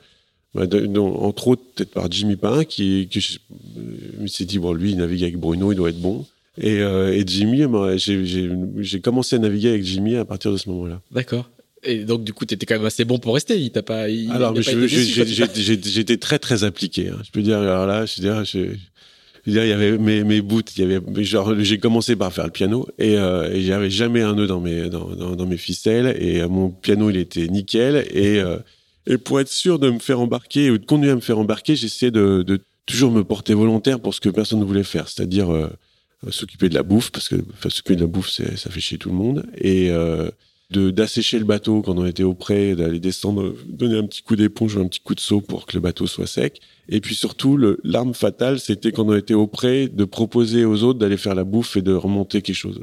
entre 0.56 1.48
autres 1.48 1.62
peut-être 1.74 1.92
par 1.92 2.10
Jimmy 2.10 2.36
Pain 2.36 2.64
qui, 2.64 3.08
qui 3.08 3.38
me 4.18 4.26
s'est 4.26 4.44
dit 4.44 4.58
bon 4.58 4.72
lui 4.72 4.90
il 4.90 4.96
navigue 4.96 5.22
avec 5.22 5.36
Bruno 5.36 5.72
il 5.72 5.76
doit 5.76 5.90
être 5.90 6.00
bon. 6.00 6.26
Et, 6.58 6.80
euh, 6.80 7.14
et 7.14 7.24
Jimmy 7.26 7.62
j'ai 8.78 9.00
commencé 9.00 9.36
à 9.36 9.38
naviguer 9.38 9.68
avec 9.68 9.84
Jimmy 9.84 10.16
à 10.16 10.24
partir 10.24 10.50
de 10.52 10.56
ce 10.56 10.68
moment-là. 10.70 11.00
D'accord. 11.12 11.48
Et 11.84 12.04
donc 12.04 12.24
du 12.24 12.32
coup 12.32 12.44
tu 12.44 12.54
étais 12.54 12.66
quand 12.66 12.74
même 12.74 12.84
assez 12.84 13.04
bon 13.04 13.18
pour 13.18 13.34
rester. 13.34 13.58
Il 13.58 13.70
t'a 13.70 13.82
pas 13.82 14.08
il, 14.08 14.30
alors 14.32 14.54
j'étais 14.60 16.16
très 16.16 16.38
très 16.38 16.64
appliqué 16.64 17.08
hein. 17.08 17.18
je 17.24 17.30
peux 17.30 17.42
dire 17.42 17.58
alors 17.58 17.86
là 17.86 18.04
je 18.06 18.20
veux 18.20 18.28
dire 18.28 18.44
je, 18.44 18.58
veux 19.46 19.52
dire, 19.52 19.64
il 19.64 19.70
y 19.70 19.72
avait 19.72 19.96
mes, 19.96 20.22
mes 20.22 20.42
boots, 20.42 20.76
il 20.76 20.80
y 20.80 20.94
avait 20.94 21.24
genre 21.24 21.54
j'ai 21.60 21.78
commencé 21.78 22.16
par 22.16 22.32
faire 22.32 22.44
le 22.44 22.50
piano 22.50 22.86
et, 22.98 23.16
euh, 23.16 23.50
et 23.52 23.62
j'avais 23.62 23.88
jamais 23.88 24.20
un 24.20 24.34
nœud 24.34 24.46
dans 24.46 24.60
mes 24.60 24.90
dans, 24.90 25.14
dans, 25.14 25.36
dans 25.36 25.46
mes 25.46 25.56
ficelles 25.56 26.14
et 26.18 26.42
euh, 26.42 26.48
mon 26.48 26.70
piano 26.70 27.08
il 27.08 27.16
était 27.16 27.46
nickel 27.46 28.04
et 28.10 28.40
euh, 28.40 28.58
et 29.10 29.18
pour 29.18 29.40
être 29.40 29.48
sûr 29.48 29.78
de 29.78 29.90
me 29.90 29.98
faire 29.98 30.20
embarquer 30.20 30.70
ou 30.70 30.78
de 30.78 30.86
continuer 30.86 31.10
à 31.10 31.16
me 31.16 31.20
faire 31.20 31.38
embarquer, 31.38 31.74
j'essayais 31.74 32.12
de, 32.12 32.42
de, 32.42 32.60
toujours 32.86 33.10
me 33.10 33.24
porter 33.24 33.54
volontaire 33.54 34.00
pour 34.00 34.14
ce 34.14 34.20
que 34.20 34.28
personne 34.28 34.60
ne 34.60 34.64
voulait 34.64 34.84
faire, 34.84 35.08
c'est-à-dire 35.08 35.52
euh, 35.52 35.68
s'occuper 36.30 36.68
de 36.68 36.74
la 36.74 36.82
bouffe, 36.82 37.10
parce 37.10 37.28
que 37.28 37.36
s'occuper 37.62 37.96
de 37.96 38.02
la 38.02 38.06
bouffe, 38.06 38.28
ça 38.28 38.70
fait 38.70 38.80
chier 38.80 38.98
tout 38.98 39.08
le 39.08 39.16
monde, 39.16 39.46
et 39.56 39.90
euh, 39.90 40.30
d'assécher 40.70 41.38
le 41.40 41.44
bateau 41.44 41.82
quand 41.82 41.98
on 41.98 42.06
était 42.06 42.22
au 42.22 42.34
près, 42.34 42.76
d'aller 42.76 43.00
descendre, 43.00 43.54
donner 43.66 43.98
un 43.98 44.06
petit 44.06 44.22
coup 44.22 44.36
d'éponge 44.36 44.76
ou 44.76 44.80
un 44.80 44.86
petit 44.86 45.00
coup 45.00 45.16
de 45.16 45.20
seau 45.20 45.40
pour 45.40 45.66
que 45.66 45.76
le 45.76 45.80
bateau 45.80 46.06
soit 46.06 46.28
sec. 46.28 46.60
Et 46.88 47.00
puis 47.00 47.16
surtout, 47.16 47.58
l'arme 47.82 48.14
fatale, 48.14 48.60
c'était 48.60 48.92
quand 48.92 49.08
on 49.08 49.16
était 49.16 49.34
au 49.34 49.48
près, 49.48 49.88
de 49.88 50.04
proposer 50.04 50.64
aux 50.64 50.84
autres 50.84 51.00
d'aller 51.00 51.16
faire 51.16 51.34
la 51.34 51.44
bouffe 51.44 51.76
et 51.76 51.82
de 51.82 51.92
remonter 51.92 52.42
quelque 52.42 52.56
chose. 52.56 52.78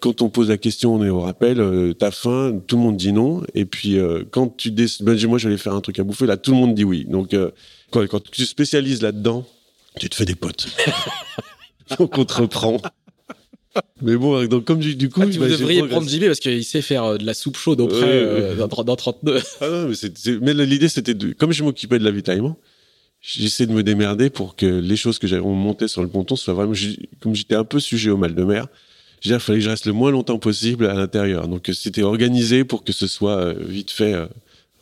Quand 0.00 0.22
on 0.22 0.28
pose 0.28 0.48
la 0.48 0.58
question, 0.58 0.94
on 0.94 1.04
est 1.04 1.08
au 1.08 1.20
rappel, 1.20 1.60
euh, 1.60 1.92
t'as 1.92 2.10
faim, 2.10 2.60
tout 2.66 2.76
le 2.76 2.82
monde 2.82 2.96
dit 2.96 3.12
non. 3.12 3.42
Et 3.54 3.64
puis, 3.64 3.98
euh, 3.98 4.22
quand 4.30 4.56
tu 4.56 4.70
décides, 4.70 5.04
ben, 5.04 5.18
moi, 5.26 5.38
je 5.38 5.48
vais 5.48 5.56
faire 5.58 5.74
un 5.74 5.80
truc 5.80 5.98
à 5.98 6.04
bouffer, 6.04 6.26
là, 6.26 6.36
tout 6.36 6.52
le 6.52 6.56
monde 6.56 6.74
dit 6.74 6.84
oui. 6.84 7.04
Donc, 7.08 7.34
euh, 7.34 7.50
quand, 7.90 8.06
quand 8.06 8.22
tu 8.30 8.46
spécialises 8.46 9.02
là-dedans, 9.02 9.46
tu 9.98 10.08
te 10.08 10.14
fais 10.14 10.24
des 10.24 10.34
potes. 10.34 10.68
donc, 11.98 12.16
on 12.16 12.24
te 12.24 12.34
reprend. 12.34 12.80
Mais 14.02 14.16
bon, 14.16 14.44
donc, 14.46 14.64
comme 14.64 14.78
du, 14.78 14.96
du 14.96 15.08
coup. 15.08 15.20
Ah, 15.22 15.26
tu 15.26 15.38
bah, 15.38 15.48
devriez 15.48 15.82
prendre 15.86 16.08
JB 16.08 16.26
parce 16.26 16.40
qu'il 16.40 16.64
sait 16.64 16.82
faire 16.82 17.04
euh, 17.04 17.16
de 17.18 17.24
la 17.24 17.34
soupe 17.34 17.56
chaude 17.56 17.80
auprès 17.80 18.56
dans, 18.56 18.66
dans 18.84 18.96
39. 18.96 19.58
Ah 19.60 19.68
non, 19.68 19.88
mais, 19.88 19.94
c'est- 19.94 20.16
c'est- 20.16 20.38
mais 20.40 20.54
l'idée, 20.54 20.88
c'était 20.88 21.14
de. 21.14 21.32
Comme 21.32 21.52
je 21.52 21.62
m'occupais 21.62 21.98
de 21.98 22.04
l'avitaillement, 22.04 22.56
j'essaie 23.20 23.66
de 23.66 23.72
me 23.72 23.82
démerder 23.82 24.30
pour 24.30 24.56
que 24.56 24.66
les 24.66 24.96
choses 24.96 25.18
que 25.18 25.26
j'avais 25.26 25.42
montées 25.42 25.86
sur 25.88 26.02
le 26.02 26.08
ponton 26.08 26.34
soient 26.36 26.54
vraiment. 26.54 26.72
Comme 27.20 27.34
j'étais 27.34 27.54
un 27.54 27.64
peu 27.64 27.78
sujet 27.78 28.10
au 28.10 28.16
mal 28.16 28.34
de 28.34 28.42
mer, 28.44 28.66
il 29.24 29.38
fallait 29.38 29.58
que 29.58 29.64
je 29.64 29.70
reste 29.70 29.86
le 29.86 29.92
moins 29.92 30.10
longtemps 30.10 30.38
possible 30.38 30.86
à 30.86 30.94
l'intérieur. 30.94 31.48
Donc, 31.48 31.68
euh, 31.68 31.72
c'était 31.72 32.02
organisé 32.02 32.64
pour 32.64 32.84
que 32.84 32.92
ce 32.92 33.06
soit 33.06 33.36
euh, 33.38 33.54
vite 33.58 33.90
fait 33.90 34.14
euh, 34.14 34.26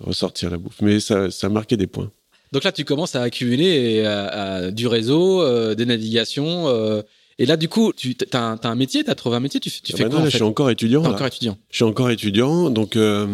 ressortir 0.01 0.51
la 0.51 0.59
bouffe. 0.59 0.81
Mais 0.83 1.01
ça, 1.01 1.31
ça 1.31 1.49
marquait 1.49 1.77
des 1.77 1.87
points. 1.87 2.11
Donc 2.53 2.65
là, 2.65 2.73
tu 2.73 2.85
commences 2.85 3.17
à 3.17 3.23
accumuler 3.23 3.65
et 3.67 4.07
à- 4.07 4.27
à 4.27 4.71
du 4.71 4.87
réseau, 4.87 5.43
euh, 5.43 5.75
des 5.75 5.87
navigations. 5.87 6.69
euh, 6.69 7.03
et 7.39 7.45
là, 7.45 7.57
du 7.57 7.69
coup, 7.69 7.93
tu 7.95 8.17
as 8.33 8.59
un, 8.63 8.75
métier, 8.77 9.05
tu 9.05 9.11
as 9.11 9.15
trouvé 9.15 9.37
un 9.37 9.41
métier, 9.41 9.61
tu, 9.61 9.69
Ah 9.71 9.97
fais 9.97 10.03
bah 10.05 10.09
quoi 10.11 10.19
non, 10.21 10.25
là, 10.25 10.31
je 10.31 10.37
suis 10.37 10.43
encore 10.45 10.71
étudiant. 10.71 11.03
Là. 11.03 11.11
encore 11.11 11.27
étudiant. 11.27 11.59
Je 11.71 11.77
suis 11.77 11.85
encore 11.85 12.11
étudiant, 12.11 12.71
donc 12.71 12.97
euh, 12.97 13.27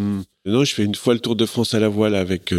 non, 0.45 0.63
je 0.65 0.73
fais 0.73 0.83
une 0.83 0.95
fois 0.95 1.13
le 1.13 1.21
Tour 1.21 1.37
de 1.37 1.45
France 1.45 1.73
à 1.73 1.79
la 1.79 1.87
voile 1.87 2.15
avec 2.15 2.53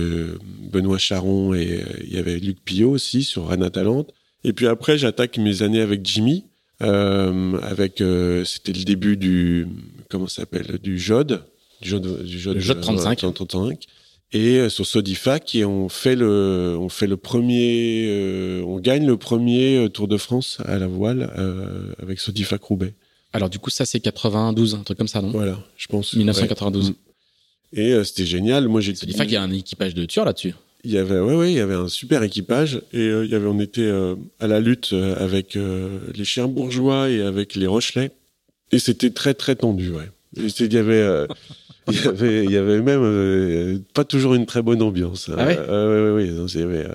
Benoît 0.73 0.97
Charon 0.99 1.53
et 1.55 1.83
il 2.03 2.15
y 2.15 2.19
avait 2.19 2.39
Luc 2.39 2.59
Pillot 2.65 2.91
aussi 2.93 3.25
sur 3.25 3.47
Rana 3.49 3.69
Talente. 3.69 4.09
Et 4.45 4.53
puis 4.55 4.67
après, 4.67 4.97
j'attaque 4.97 5.37
mes 5.39 5.61
années 5.63 5.81
avec 5.83 6.01
Jimmy, 6.07 6.45
avec 6.81 8.01
euh, 8.01 8.45
c'était 8.45 8.73
le 8.73 8.85
début 8.85 9.17
du 9.17 9.67
comment 10.11 10.27
ça 10.27 10.43
s'appelle 10.43 10.79
du 10.83 10.99
JOD, 10.99 11.43
du 11.81 11.89
JOD, 11.89 12.25
du 12.25 12.39
JOD, 12.39 12.55
Le 12.55 12.61
JOD 12.61 12.81
35. 12.81 13.25
euh, 13.25 13.31
35. 13.31 13.87
Et 14.33 14.59
euh, 14.59 14.69
sur 14.69 14.85
Sodifac, 14.85 15.55
et 15.55 15.65
on 15.65 15.89
fait 15.89 16.17
le, 16.17 16.77
on 16.81 16.89
fait 16.89 17.07
le 17.07 17.17
premier, 17.17 18.07
euh, 18.09 18.63
on 18.67 18.81
gagne 18.81 19.07
le 19.07 19.17
premier 19.17 19.77
euh, 19.77 19.89
Tour 19.89 20.09
de 20.09 20.17
France 20.17 20.59
à 20.65 20.77
la 20.79 20.89
voile 20.89 21.33
euh, 21.39 21.93
avec 22.03 22.19
Sodifac 22.19 22.61
Roubaix. 22.65 22.95
Alors, 23.33 23.49
du 23.49 23.61
coup, 23.61 23.71
ça, 23.71 23.87
c'est 23.87 24.01
92, 24.01 24.75
un 24.75 24.83
truc 24.83 24.99
comme 24.99 25.09
ça, 25.09 25.21
non? 25.23 25.31
Voilà, 25.31 25.59
je 25.77 25.87
pense. 25.87 26.15
1992. 26.15 26.89
Ouais. 26.91 26.95
Et 27.75 27.93
euh, 27.93 28.03
c'était 28.03 28.27
génial. 28.27 28.67
Moi, 28.67 28.81
j'ai. 28.81 28.93
Dit 28.93 29.07
qu'il 29.07 29.31
y 29.31 29.37
a 29.37 29.43
un 29.43 29.53
équipage 29.53 29.95
de 29.95 30.05
tueurs 30.05 30.25
là-dessus. 30.25 30.55
Il 30.85 30.91
y 30.93 30.99
avait, 30.99 31.19
ouais, 31.19 31.35
ouais, 31.35 31.51
il 31.53 31.57
y 31.57 31.61
avait 31.61 31.75
un 31.75 31.89
super 31.89 32.23
équipage 32.23 32.81
et 32.93 32.99
euh, 33.09 33.25
il 33.25 33.31
y 33.31 33.35
avait, 33.35 33.47
on 33.47 33.59
était 33.61 33.81
euh, 33.83 34.17
à 34.39 34.47
la 34.47 34.61
lutte 34.61 34.91
euh, 34.93 35.15
avec 35.17 35.57
euh, 35.57 35.99
les 36.15 36.25
chiens 36.25 36.47
bourgeois 36.47 37.09
et 37.11 37.23
avec 37.23 37.55
les 37.55 37.67
Rochelais 37.67 38.11
et 38.73 38.79
c'était 38.79 39.11
très 39.11 39.35
très 39.35 39.57
tendu, 39.57 39.91
ouais. 39.91 40.11
Il 40.37 40.73
y 40.73 40.77
avait, 40.79 40.95
euh, 41.01 41.27
il 41.91 41.95
y 41.95 42.07
avait, 42.09 42.45
il 42.45 42.51
y 42.51 42.57
avait 42.57 42.81
même 42.83 43.01
euh, 43.03 43.79
pas 43.95 44.05
toujours 44.05 44.35
une 44.35 44.47
très 44.47 44.63
bonne 44.63 44.83
ambiance. 44.83 45.31
Ah 45.37 45.47
ouais 45.47 45.57
Euh, 45.59 46.15
ouais, 46.17 46.23
ouais, 46.23 46.29
ouais, 46.29 46.31
non, 46.35 46.49
c'est- 46.49 46.59
il 46.59 46.63
y 46.63 46.65
avait, 46.65 46.85
euh, 46.87 46.95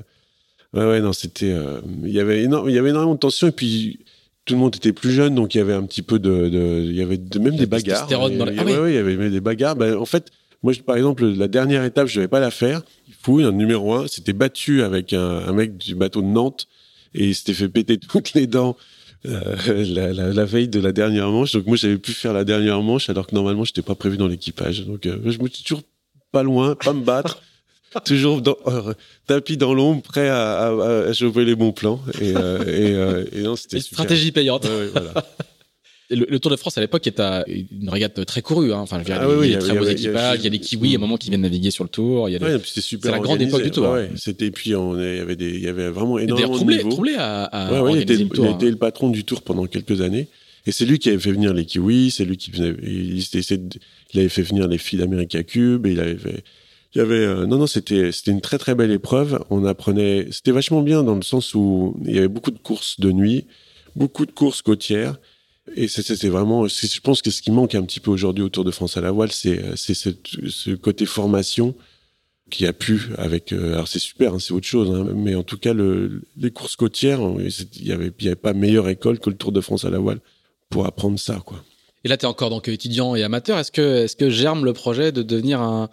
ouais, 0.73 0.85
ouais, 0.91 1.01
non, 1.01 1.13
c'était, 1.13 1.51
euh, 1.53 1.79
il 2.03 2.11
y 2.11 2.19
avait 2.19 2.43
énorme, 2.43 2.69
il 2.69 2.75
y 2.75 2.77
avait 2.77 2.89
énormément 2.89 3.15
de 3.15 3.19
tension 3.19 3.47
et 3.47 3.51
puis 3.51 3.99
tout 4.45 4.53
le 4.55 4.59
monde 4.59 4.75
était 4.75 4.93
plus 4.93 5.11
jeune 5.11 5.35
donc 5.35 5.53
il 5.55 5.59
y 5.59 5.61
avait 5.61 5.73
un 5.73 5.83
petit 5.83 6.01
peu 6.01 6.17
de, 6.19 6.49
de 6.49 6.81
il 6.83 6.95
y 6.95 7.01
avait 7.01 7.17
de- 7.17 7.39
même 7.39 7.55
des 7.55 7.65
bagarres. 7.65 8.07
y 8.11 8.59
Ah 8.59 8.61
avait- 8.61 8.77
ouais, 8.79 8.91
il 8.91 8.95
y 8.95 8.99
avait 8.99 9.15
même 9.15 9.31
des 9.31 9.41
bagarres. 9.41 9.75
Ben, 9.75 9.95
en 9.95 10.05
fait, 10.05 10.29
moi, 10.63 10.73
je- 10.73 10.81
par 10.81 10.95
exemple, 10.97 11.25
la 11.25 11.47
dernière 11.47 11.83
étape, 11.83 12.07
je 12.07 12.15
devais 12.15 12.27
pas 12.27 12.39
la 12.39 12.51
faire. 12.51 12.81
Fou, 13.21 13.39
un 13.39 13.51
numéro 13.51 13.93
un, 13.93 14.07
s'était 14.07 14.33
battu 14.33 14.81
avec 14.83 15.13
un, 15.13 15.19
un 15.47 15.51
mec 15.53 15.77
du 15.77 15.95
bateau 15.95 16.21
de 16.21 16.27
Nantes 16.27 16.67
et 17.13 17.27
il 17.27 17.35
s'était 17.35 17.53
fait 17.53 17.69
péter 17.69 17.97
toutes 18.09 18.33
les 18.33 18.47
dents 18.47 18.77
euh, 19.25 19.55
la, 19.93 20.13
la- 20.13 20.29
la 20.33 20.45
veille 20.45 20.69
de 20.69 20.79
la 20.79 20.91
dernière 20.93 21.29
manche. 21.29 21.51
Donc 21.51 21.65
moi, 21.67 21.75
j'avais 21.75 21.97
pu 21.97 22.13
faire 22.13 22.31
la 22.33 22.43
dernière 22.45 22.81
manche 22.81 23.09
alors 23.09 23.27
que 23.27 23.35
normalement, 23.35 23.65
je 23.65 23.71
n'étais 23.71 23.81
pas 23.81 23.95
prévu 23.95 24.15
dans 24.17 24.27
l'équipage. 24.27 24.85
Donc 24.85 25.05
euh, 25.05 25.17
je 25.25 25.39
me 25.39 25.47
suis 25.49 25.63
toujours 25.63 25.83
pas 26.31 26.43
loin, 26.43 26.75
pas 26.75 26.93
me 26.93 27.03
battre. 27.03 27.41
Toujours 28.05 28.39
dans, 28.43 28.55
euh, 28.67 28.93
tapis 29.25 29.57
dans 29.57 29.73
l'ombre, 29.73 30.03
prêt 30.03 30.29
à, 30.29 30.67
à, 30.67 31.11
les 31.43 31.55
bons 31.55 31.71
plans. 31.71 31.99
Et, 32.21 32.35
euh, 32.35 32.59
et, 32.67 32.93
euh, 32.93 33.25
et 33.31 33.41
non, 33.41 33.55
c'était 33.55 33.79
stratégie 33.79 34.31
payante. 34.31 34.65
Ouais, 34.65 34.69
ouais, 34.69 34.89
voilà. 34.93 35.11
Et 36.11 36.15
Le, 36.15 36.25
le 36.29 36.39
Tour 36.39 36.49
de 36.51 36.55
France 36.55 36.77
à 36.77 36.81
l'époque 36.81 37.05
est 37.07 37.19
à 37.19 37.45
une 37.47 37.89
régate 37.89 38.25
très 38.25 38.41
courue. 38.41 38.73
Hein. 38.73 38.79
Enfin, 38.79 38.97
Ah 38.99 39.03
il 39.05 39.09
y 39.09 39.11
a 39.13 39.27
oui, 39.29 39.35
oui, 39.39 39.47
des 39.47 39.53
il 39.53 39.55
y 39.55 39.59
très 39.59 39.77
beaux 39.77 39.85
il 39.85 39.91
équipages, 39.91 40.39
il 40.39 40.43
y 40.43 40.47
a 40.47 40.49
des 40.49 40.59
kiwis 40.59 40.93
à 40.95 40.97
un 40.97 41.01
moment 41.01 41.17
qui 41.17 41.29
viennent 41.29 41.41
naviguer 41.41 41.71
sur 41.71 41.83
le 41.83 41.89
Tour. 41.89 42.29
Il 42.29 42.37
des... 42.39 42.43
Ouais, 42.45 42.55
et 42.55 42.81
super 42.81 43.11
C'est 43.11 43.17
la 43.17 43.19
grande 43.23 43.41
époque 43.41 43.63
du 43.63 43.71
Tour, 43.71 43.83
Ouais, 43.83 43.89
hein. 43.89 43.93
ouais. 43.93 44.09
C'était 44.15 44.49
puis 44.51 44.75
on 44.75 44.99
est- 44.99 45.13
il 45.13 45.17
y 45.17 45.21
avait 45.21 45.35
des 45.35 45.49
il 45.49 45.61
y 45.63 45.67
avait 45.67 45.89
vraiment 45.89 46.17
Et 46.17 46.23
énormément 46.23 46.49
de 46.51 46.55
Troublé, 46.57 46.77
niveaux. 46.77 46.89
Troublé 46.89 47.15
a 47.17 47.71
Ouais, 47.71 47.79
ouais, 47.81 47.93
il, 47.93 48.01
était, 48.01 48.15
le 48.15 48.21
il 48.21 48.29
Tour. 48.29 48.45
a 48.45 48.49
hein. 48.49 48.55
été 48.55 48.69
le 48.69 48.75
patron 48.77 49.09
du 49.09 49.23
tour 49.23 49.41
pendant 49.43 49.65
quelques 49.67 50.01
années. 50.01 50.27
Et 50.65 50.71
c'est 50.71 50.85
lui 50.85 50.99
qui 50.99 51.09
avait 51.09 51.19
fait 51.19 51.31
venir 51.31 51.53
les 51.53 51.65
kiwis, 51.65 52.11
c'est 52.11 52.25
lui 52.25 52.37
qui 52.37 52.51
venait, 52.51 52.75
il, 52.83 53.17
de- 53.17 53.79
il 54.13 54.19
avait 54.19 54.29
fait 54.29 54.41
venir 54.41 54.67
les 54.67 54.77
filles 54.77 54.99
d'America 54.99 55.41
Cube, 55.43 55.85
et 55.87 55.91
il 55.93 55.99
avait 55.99 56.17
fait, 56.17 56.43
il 56.93 56.97
y 56.97 57.01
avait, 57.01 57.15
euh, 57.25 57.45
non, 57.45 57.57
non, 57.57 57.65
c'était, 57.67 58.11
c'était 58.11 58.31
une 58.31 58.41
très 58.41 58.57
très 58.57 58.75
belle 58.75 58.91
épreuve. 58.91 59.43
On 59.51 59.63
apprenait, 59.65 60.27
c'était 60.31 60.51
vachement 60.51 60.81
bien 60.81 61.03
dans 61.03 61.15
le 61.15 61.21
sens 61.21 61.55
où 61.55 61.95
il 62.05 62.13
y 62.15 62.17
avait 62.17 62.27
beaucoup 62.27 62.51
de 62.51 62.57
courses 62.59 62.99
de 62.99 63.11
nuit, 63.11 63.45
beaucoup 63.95 64.25
de 64.25 64.31
courses 64.31 64.61
côtières. 64.61 65.15
Et 65.75 65.87
c'était 65.87 66.29
vraiment, 66.29 66.67
je 66.67 66.99
pense 67.01 67.21
que 67.21 67.31
ce 67.31 67.41
qui 67.41 67.51
manque 67.51 67.75
un 67.75 67.83
petit 67.83 67.99
peu 67.99 68.11
aujourd'hui 68.11 68.43
au 68.43 68.49
Tour 68.49 68.63
de 68.63 68.71
France 68.71 68.97
à 68.97 69.01
la 69.01 69.11
voile, 69.11 69.31
c'est, 69.31 69.61
cette- 69.75 70.27
ce 70.47 70.71
côté 70.71 71.05
formation 71.05 71.75
qui 72.49 72.65
a 72.65 72.73
pu 72.73 73.09
avec 73.19 73.53
euh, 73.53 73.73
alors 73.73 73.87
c'est 73.87 73.99
super 73.99 74.33
hein, 74.33 74.39
c'est 74.39 74.53
autre 74.53 74.65
chose 74.65 74.89
hein, 74.89 75.13
mais 75.15 75.35
en 75.35 75.43
tout 75.43 75.59
cas 75.59 75.71
le, 75.71 76.23
les 76.35 76.49
courses 76.49 76.75
côtières 76.75 77.19
c'est- 77.51 77.75
il 77.77 77.85
y 77.87 77.91
avait 77.91 78.09
pas 78.35 78.53
meilleure 78.53 78.89
école 78.89 79.19
que 79.19 79.29
le 79.29 79.35
Tour 79.35 79.51
de 79.51 79.61
France 79.61 79.85
à 79.85 79.91
la 79.91 79.99
voile 79.99 80.19
pour 80.71 80.87
apprendre 80.87 81.19
ça 81.19 81.39
quoi 81.45 81.63
Et 82.03 82.07
là, 82.09 82.17
tu 82.17 82.25
es 82.25 82.27
encore 82.27 82.49
donc 82.49 82.67
étudiant 82.67 83.13
et 83.15 83.21
amateur. 83.23 83.59
Est-ce 83.59 83.71
que, 83.71 84.03
est-ce 84.05 84.15
que 84.15 84.29
germe 84.31 84.65
le 84.65 84.73
projet 84.73 85.11
de 85.11 85.21
devenir 85.21 85.61
un, 85.61 85.89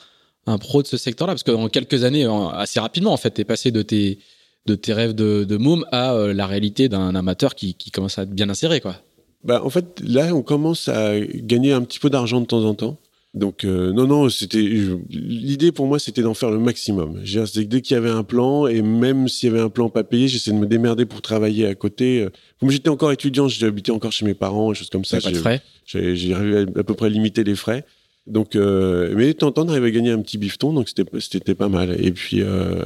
pro 0.58 0.80
de 0.82 0.86
ce 0.86 0.96
secteur-là? 0.96 1.34
Parce 1.34 1.42
qu'en 1.42 1.68
quelques 1.68 2.04
années, 2.04 2.24
assez 2.54 2.78
rapidement, 2.80 3.12
en 3.12 3.16
fait, 3.16 3.32
tu 3.34 3.40
es 3.40 3.44
passé 3.44 3.70
de 3.72 3.82
tes, 3.82 4.18
de 4.66 4.74
tes 4.76 4.92
rêves 4.92 5.14
de, 5.14 5.44
de 5.44 5.56
môme 5.56 5.84
à 5.92 6.14
euh, 6.14 6.32
la 6.32 6.46
réalité 6.46 6.88
d'un 6.88 7.14
amateur 7.16 7.54
qui, 7.54 7.74
qui 7.74 7.90
commence 7.90 8.18
à 8.18 8.22
être 8.22 8.30
bien 8.30 8.48
inséré. 8.48 8.80
Quoi. 8.80 8.96
Bah 9.46 9.62
en 9.64 9.70
fait 9.70 9.86
là 10.04 10.34
on 10.34 10.42
commence 10.42 10.88
à 10.88 11.18
gagner 11.20 11.72
un 11.72 11.82
petit 11.82 11.98
peu 11.98 12.10
d'argent 12.10 12.40
de 12.40 12.46
temps 12.46 12.64
en 12.64 12.74
temps 12.74 12.98
donc 13.34 13.64
euh, 13.64 13.92
non 13.92 14.06
non 14.06 14.28
c'était 14.28 14.62
l'idée 15.10 15.70
pour 15.72 15.86
moi 15.86 15.98
c'était 15.98 16.22
d'en 16.22 16.34
faire 16.34 16.50
le 16.50 16.58
maximum 16.58 17.22
que 17.22 17.60
dès 17.60 17.80
qu'il 17.82 17.94
y 17.94 17.98
avait 17.98 18.10
un 18.10 18.24
plan 18.24 18.66
et 18.66 18.82
même 18.82 19.28
s'il 19.28 19.48
y 19.48 19.52
avait 19.52 19.62
un 19.62 19.68
plan 19.68 19.88
pas 19.88 20.04
payé 20.04 20.26
j'essayais 20.28 20.56
de 20.56 20.60
me 20.60 20.66
démerder 20.66 21.04
pour 21.06 21.20
travailler 21.22 21.66
à 21.66 21.74
côté 21.74 22.22
Euh, 22.22 22.30
comme 22.60 22.70
j'étais 22.70 22.88
encore 22.88 23.12
étudiant 23.12 23.46
j'habitais 23.48 23.92
encore 23.92 24.12
chez 24.12 24.24
mes 24.24 24.34
parents 24.34 24.72
choses 24.74 24.90
comme 24.90 25.04
ça 25.04 25.20
pas 25.20 25.28
de 25.30 25.34
j'ai- 25.34 25.40
frais? 25.40 25.62
J'ai 25.84 26.34
à, 26.34 26.82
peu 26.82 26.94
près 26.94 27.08
limiter 27.10 27.44
les 27.44 27.54
frais. 27.54 27.84
Donc, 28.26 28.56
euh, 28.56 29.14
mais 29.16 29.28
de 29.28 29.32
temps 29.32 29.46
en 29.48 29.52
temps, 29.52 29.64
on 29.66 29.68
arrivait 29.68 29.86
à 29.86 29.90
gagner 29.92 30.10
un 30.10 30.20
petit 30.20 30.36
bifton, 30.36 30.72
donc 30.72 30.88
c'était 30.88 31.04
c'était 31.20 31.54
pas 31.54 31.68
mal. 31.68 31.94
Et 32.04 32.10
puis, 32.10 32.42
euh, 32.42 32.82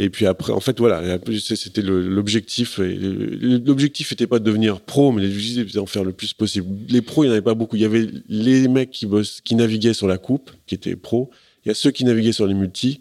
et 0.00 0.10
puis 0.10 0.26
après, 0.26 0.52
en 0.52 0.60
fait, 0.60 0.78
voilà, 0.78 1.18
c'était 1.40 1.82
l'objectif. 1.82 2.78
L'objectif 2.78 4.12
n'était 4.12 4.28
pas 4.28 4.38
de 4.38 4.44
devenir 4.44 4.80
pro, 4.80 5.10
mais 5.10 5.22
l'objectif 5.22 5.64
était 5.64 5.78
d'en 5.78 5.86
faire 5.86 6.04
le 6.04 6.12
plus 6.12 6.34
possible. 6.34 6.68
Les 6.88 7.02
pros, 7.02 7.24
il 7.24 7.26
n'y 7.26 7.30
en 7.30 7.32
avait 7.32 7.42
pas 7.42 7.54
beaucoup. 7.54 7.74
Il 7.74 7.82
y 7.82 7.84
avait 7.84 8.06
les 8.28 8.68
mecs 8.68 8.92
qui, 8.92 9.06
bossent, 9.06 9.40
qui 9.40 9.56
naviguaient 9.56 9.94
sur 9.94 10.06
la 10.06 10.16
coupe, 10.16 10.52
qui 10.66 10.76
étaient 10.76 10.94
pros. 10.94 11.30
Il 11.64 11.68
y 11.68 11.72
a 11.72 11.74
ceux 11.74 11.90
qui 11.90 12.04
naviguaient 12.04 12.30
sur 12.30 12.46
les 12.46 12.54
multis, 12.54 13.00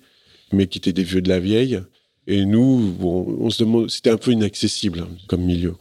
mais 0.51 0.65
qui 0.65 0.79
étaient 0.79 0.91
des 0.91 1.03
vieux 1.03 1.21
de 1.21 1.29
la 1.29 1.39
vieille. 1.39 1.79
Et 2.25 2.45
nous, 2.45 2.95
bon, 2.99 3.37
on 3.41 3.51
se 3.51 3.63
demande, 3.63 3.91
c'était 3.91 4.09
un 4.09 4.17
peu 4.17 4.31
inaccessible 4.31 5.01
hein, 5.01 5.09
comme 5.27 5.43
milieu. 5.43 5.75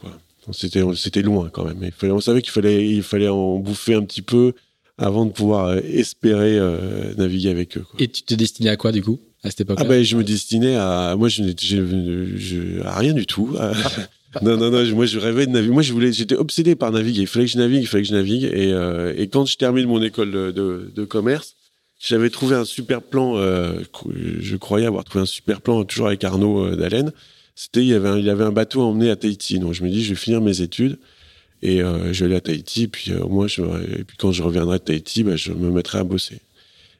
C'était, 0.51 1.23
loin 1.23 1.49
quand 1.51 1.65
même. 1.65 1.89
On 2.03 2.21
savait 2.21 2.43
qu'il 2.43 2.51
fallait, 2.51 2.87
il 2.87 3.01
fallait 3.01 3.27
en 3.27 3.57
bouffer 3.57 3.95
un 3.95 4.03
petit 4.03 4.21
peu 4.21 4.53
avant 4.99 5.25
de 5.25 5.31
pouvoir 5.31 5.65
euh, 5.65 5.79
espérer 5.83 6.59
euh, 6.59 7.15
naviguer 7.15 7.49
avec 7.49 7.75
eux. 7.77 7.85
Et 7.97 8.07
tu 8.07 8.21
te 8.21 8.35
destinais 8.35 8.69
à 8.69 8.77
quoi, 8.77 8.91
du 8.91 9.01
coup, 9.01 9.19
Ah 9.77 9.83
ben, 9.83 10.03
je 10.03 10.17
me 10.17 10.23
destinais 10.23 10.75
à, 10.75 11.15
moi, 11.17 11.29
je, 11.29 12.81
à 12.83 12.97
rien 12.97 13.13
du 13.13 13.25
tout. 13.25 13.55
non, 14.41 14.57
non, 14.57 14.71
non. 14.71 14.83
Moi, 14.95 15.05
je 15.05 15.19
rêvais 15.19 15.45
de 15.45 15.51
naviguer. 15.51 15.73
Moi, 15.73 15.83
je 15.83 15.93
voulais, 15.93 16.11
j'étais 16.11 16.35
obsédé 16.35 16.75
par 16.75 16.91
naviguer. 16.91 17.21
Il 17.21 17.27
fallait 17.27 17.45
que 17.45 17.51
je 17.51 17.57
navigue, 17.57 17.81
il 17.81 17.87
fallait 17.87 18.03
que 18.03 18.09
je 18.09 18.13
navigue. 18.13 18.43
Et, 18.45 18.73
euh, 18.73 19.13
et 19.15 19.27
quand 19.27 19.45
je 19.45 19.57
termine 19.57 19.87
mon 19.87 20.01
école 20.01 20.31
de, 20.31 21.05
commerce, 21.05 21.55
j'avais 21.99 22.29
trouvé 22.29 22.55
un 22.55 22.65
super 22.65 23.01
plan. 23.01 23.37
euh, 23.37 23.79
je 24.39 24.55
croyais 24.55 24.85
avoir 24.85 25.03
trouvé 25.03 25.23
un 25.23 25.27
super 25.27 25.61
plan, 25.61 25.83
toujours 25.83 26.07
avec 26.07 26.23
Arnaud 26.23 26.65
euh, 26.65 26.75
Dallène. 26.75 27.11
C'était, 27.55 27.85
il 27.85 27.93
avait, 27.93 28.09
un, 28.09 28.17
il 28.17 28.29
avait 28.29 28.43
un 28.43 28.51
bateau 28.51 28.81
à 28.81 28.85
emmener 28.85 29.09
à 29.09 29.15
Tahiti. 29.15 29.59
Donc, 29.59 29.73
je 29.73 29.83
me 29.83 29.89
dis, 29.89 30.03
je 30.03 30.09
vais 30.09 30.15
finir 30.15 30.41
mes 30.41 30.61
études. 30.61 30.97
Et 31.63 31.81
euh, 31.81 32.13
je 32.13 32.19
vais 32.19 32.25
aller 32.25 32.35
à 32.35 32.41
Tahiti, 32.41 32.87
puis 32.87 33.11
et 33.11 34.03
puis 34.03 34.17
quand 34.17 34.31
je 34.31 34.43
reviendrai 34.43 34.77
de 34.77 34.83
Tahiti, 34.83 35.23
bah, 35.23 35.35
je 35.35 35.51
me 35.51 35.71
mettrai 35.71 35.97
à 35.97 36.03
bosser. 36.03 36.39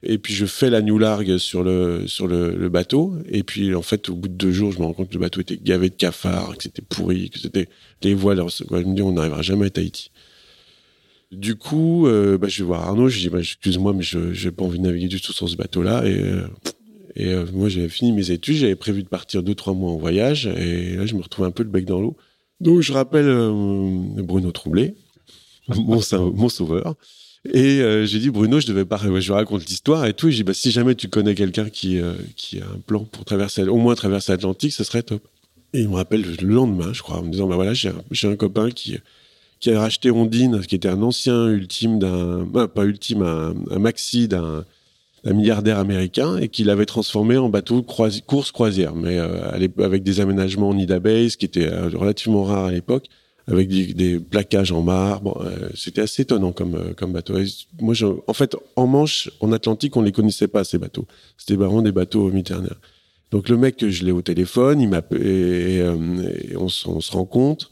Et 0.09 0.17
puis 0.17 0.33
je 0.33 0.45
fais 0.45 0.69
la 0.69 0.81
new 0.81 0.97
largue 0.97 1.37
sur 1.37 1.63
le 1.63 2.07
sur 2.07 2.27
le, 2.27 2.55
le 2.55 2.69
bateau. 2.69 3.15
Et 3.27 3.43
puis 3.43 3.75
en 3.75 3.81
fait, 3.81 4.07
au 4.07 4.15
bout 4.15 4.29
de 4.29 4.33
deux 4.33 4.53
jours, 4.53 4.71
je 4.71 4.79
me 4.79 4.85
rends 4.85 4.93
compte 4.93 5.09
que 5.09 5.15
le 5.15 5.19
bateau 5.19 5.41
était 5.41 5.57
gavé 5.57 5.89
de 5.89 5.95
cafards, 5.95 6.55
que 6.55 6.63
c'était 6.63 6.81
pourri, 6.81 7.29
que 7.29 7.37
c'était 7.37 7.67
les 8.01 8.13
voiles. 8.13 8.41
je 8.47 8.63
me 8.73 8.95
dis, 8.95 9.01
on 9.01 9.11
n'arrivera 9.11 9.41
jamais 9.41 9.65
à 9.65 9.69
Tahiti. 9.69 10.11
Du 11.33 11.55
coup, 11.55 12.07
euh, 12.07 12.37
bah, 12.37 12.47
je 12.47 12.63
vais 12.63 12.67
voir 12.67 12.87
Arnaud. 12.87 13.09
Je 13.09 13.19
dis, 13.19 13.27
bah, 13.27 13.39
excuse-moi, 13.39 13.91
mais 13.91 14.01
je 14.01 14.31
j'ai 14.31 14.49
pas 14.51 14.63
envie 14.63 14.79
de 14.79 14.83
naviguer 14.85 15.09
du 15.09 15.19
tout 15.19 15.33
sur 15.33 15.49
ce 15.49 15.57
bateau-là. 15.57 16.05
Et 16.05 16.21
euh, 16.21 16.47
et 17.17 17.27
euh, 17.33 17.45
moi, 17.51 17.67
j'avais 17.67 17.89
fini 17.89 18.13
mes 18.13 18.31
études, 18.31 18.55
j'avais 18.55 18.75
prévu 18.77 19.03
de 19.03 19.09
partir 19.09 19.43
deux 19.43 19.55
trois 19.55 19.73
mois 19.73 19.91
en 19.91 19.97
voyage. 19.97 20.47
Et 20.47 20.95
là, 20.95 21.05
je 21.05 21.15
me 21.15 21.21
retrouve 21.21 21.45
un 21.45 21.51
peu 21.51 21.63
le 21.63 21.69
bec 21.69 21.83
dans 21.83 21.99
l'eau. 21.99 22.15
Donc 22.61 22.79
je 22.79 22.93
rappelle 22.93 23.25
Bruno 24.23 24.51
Troublé. 24.53 24.95
mon, 25.67 25.99
mon 26.33 26.47
sauveur. 26.47 26.95
Et 27.45 27.81
euh, 27.81 28.05
j'ai 28.05 28.19
dit 28.19 28.29
Bruno, 28.29 28.59
je 28.59 28.67
devais 28.67 28.85
pas, 28.85 28.99
je 29.19 29.31
raconte 29.31 29.65
l'histoire 29.67 30.05
et 30.05 30.13
tout. 30.13 30.27
Et 30.27 30.31
j'ai 30.31 30.37
dit 30.37 30.43
bah, 30.43 30.53
si 30.53 30.71
jamais 30.71 30.95
tu 30.95 31.07
connais 31.07 31.35
quelqu'un 31.35 31.69
qui 31.69 31.99
euh, 31.99 32.13
qui 32.35 32.59
a 32.59 32.65
un 32.65 32.79
plan 32.85 33.03
pour 33.03 33.25
traverser, 33.25 33.63
au 33.63 33.77
moins 33.77 33.95
traverser 33.95 34.31
l'Atlantique, 34.31 34.73
ce 34.73 34.83
serait 34.83 35.03
top. 35.03 35.21
Et 35.73 35.81
il 35.81 35.89
me 35.89 35.95
rappelle 35.95 36.21
le 36.21 36.47
lendemain, 36.47 36.93
je 36.93 37.01
crois, 37.01 37.19
en 37.19 37.23
me 37.23 37.31
disant 37.31 37.47
bah 37.47 37.55
voilà, 37.55 37.73
j'ai 37.73 37.89
un, 37.89 38.35
copain 38.35 38.71
qui 38.71 38.97
qui 39.59 39.71
a 39.71 39.79
racheté 39.79 40.11
Ondine, 40.11 40.61
qui 40.61 40.75
était 40.75 40.87
un 40.87 41.01
ancien 41.01 41.47
ultime 41.47 41.99
d'un, 41.99 42.45
pas 42.67 42.83
ultime, 42.83 43.23
un, 43.23 43.55
un 43.71 43.79
maxi 43.79 44.27
d'un 44.27 44.63
milliardaire 45.25 45.79
américain 45.79 46.37
et 46.37 46.47
qui 46.47 46.63
l'avait 46.63 46.85
transformé 46.85 47.37
en 47.37 47.49
bateau 47.49 47.81
course 47.81 48.51
croisière, 48.51 48.95
mais 48.95 49.17
euh, 49.17 49.49
avec 49.51 50.03
des 50.03 50.19
aménagements 50.19 50.69
en 50.69 50.73
Nida 50.73 50.99
Base 50.99 51.35
qui 51.35 51.45
étaient 51.45 51.69
relativement 51.69 52.43
rares 52.43 52.65
à 52.65 52.71
l'époque 52.71 53.07
avec 53.47 53.69
des, 53.69 54.19
plaquages 54.19 54.71
en 54.71 54.81
marbre. 54.81 55.41
Euh, 55.41 55.69
c'était 55.73 56.01
assez 56.01 56.23
étonnant 56.23 56.51
comme, 56.51 56.75
euh, 56.75 57.07
bateau. 57.07 57.35
moi, 57.79 57.95
en 58.27 58.33
fait, 58.33 58.55
en 58.75 58.87
Manche, 58.87 59.29
en 59.39 59.51
Atlantique, 59.51 59.95
on 59.95 60.01
les 60.01 60.11
connaissait 60.11 60.47
pas, 60.47 60.63
ces 60.63 60.77
bateaux. 60.77 61.05
C'était 61.37 61.55
vraiment 61.55 61.81
des 61.81 61.91
bateaux 61.93 62.29
méditerranéens. 62.29 62.75
Donc, 63.31 63.49
le 63.49 63.57
mec, 63.57 63.85
je 63.87 64.05
l'ai 64.05 64.11
au 64.11 64.21
téléphone, 64.21 64.81
il 64.81 64.89
m'appelle, 64.89 65.25
et, 65.25 65.81
euh, 65.81 65.95
on, 66.57 66.69
se 66.69 67.11
rencontre, 67.11 67.71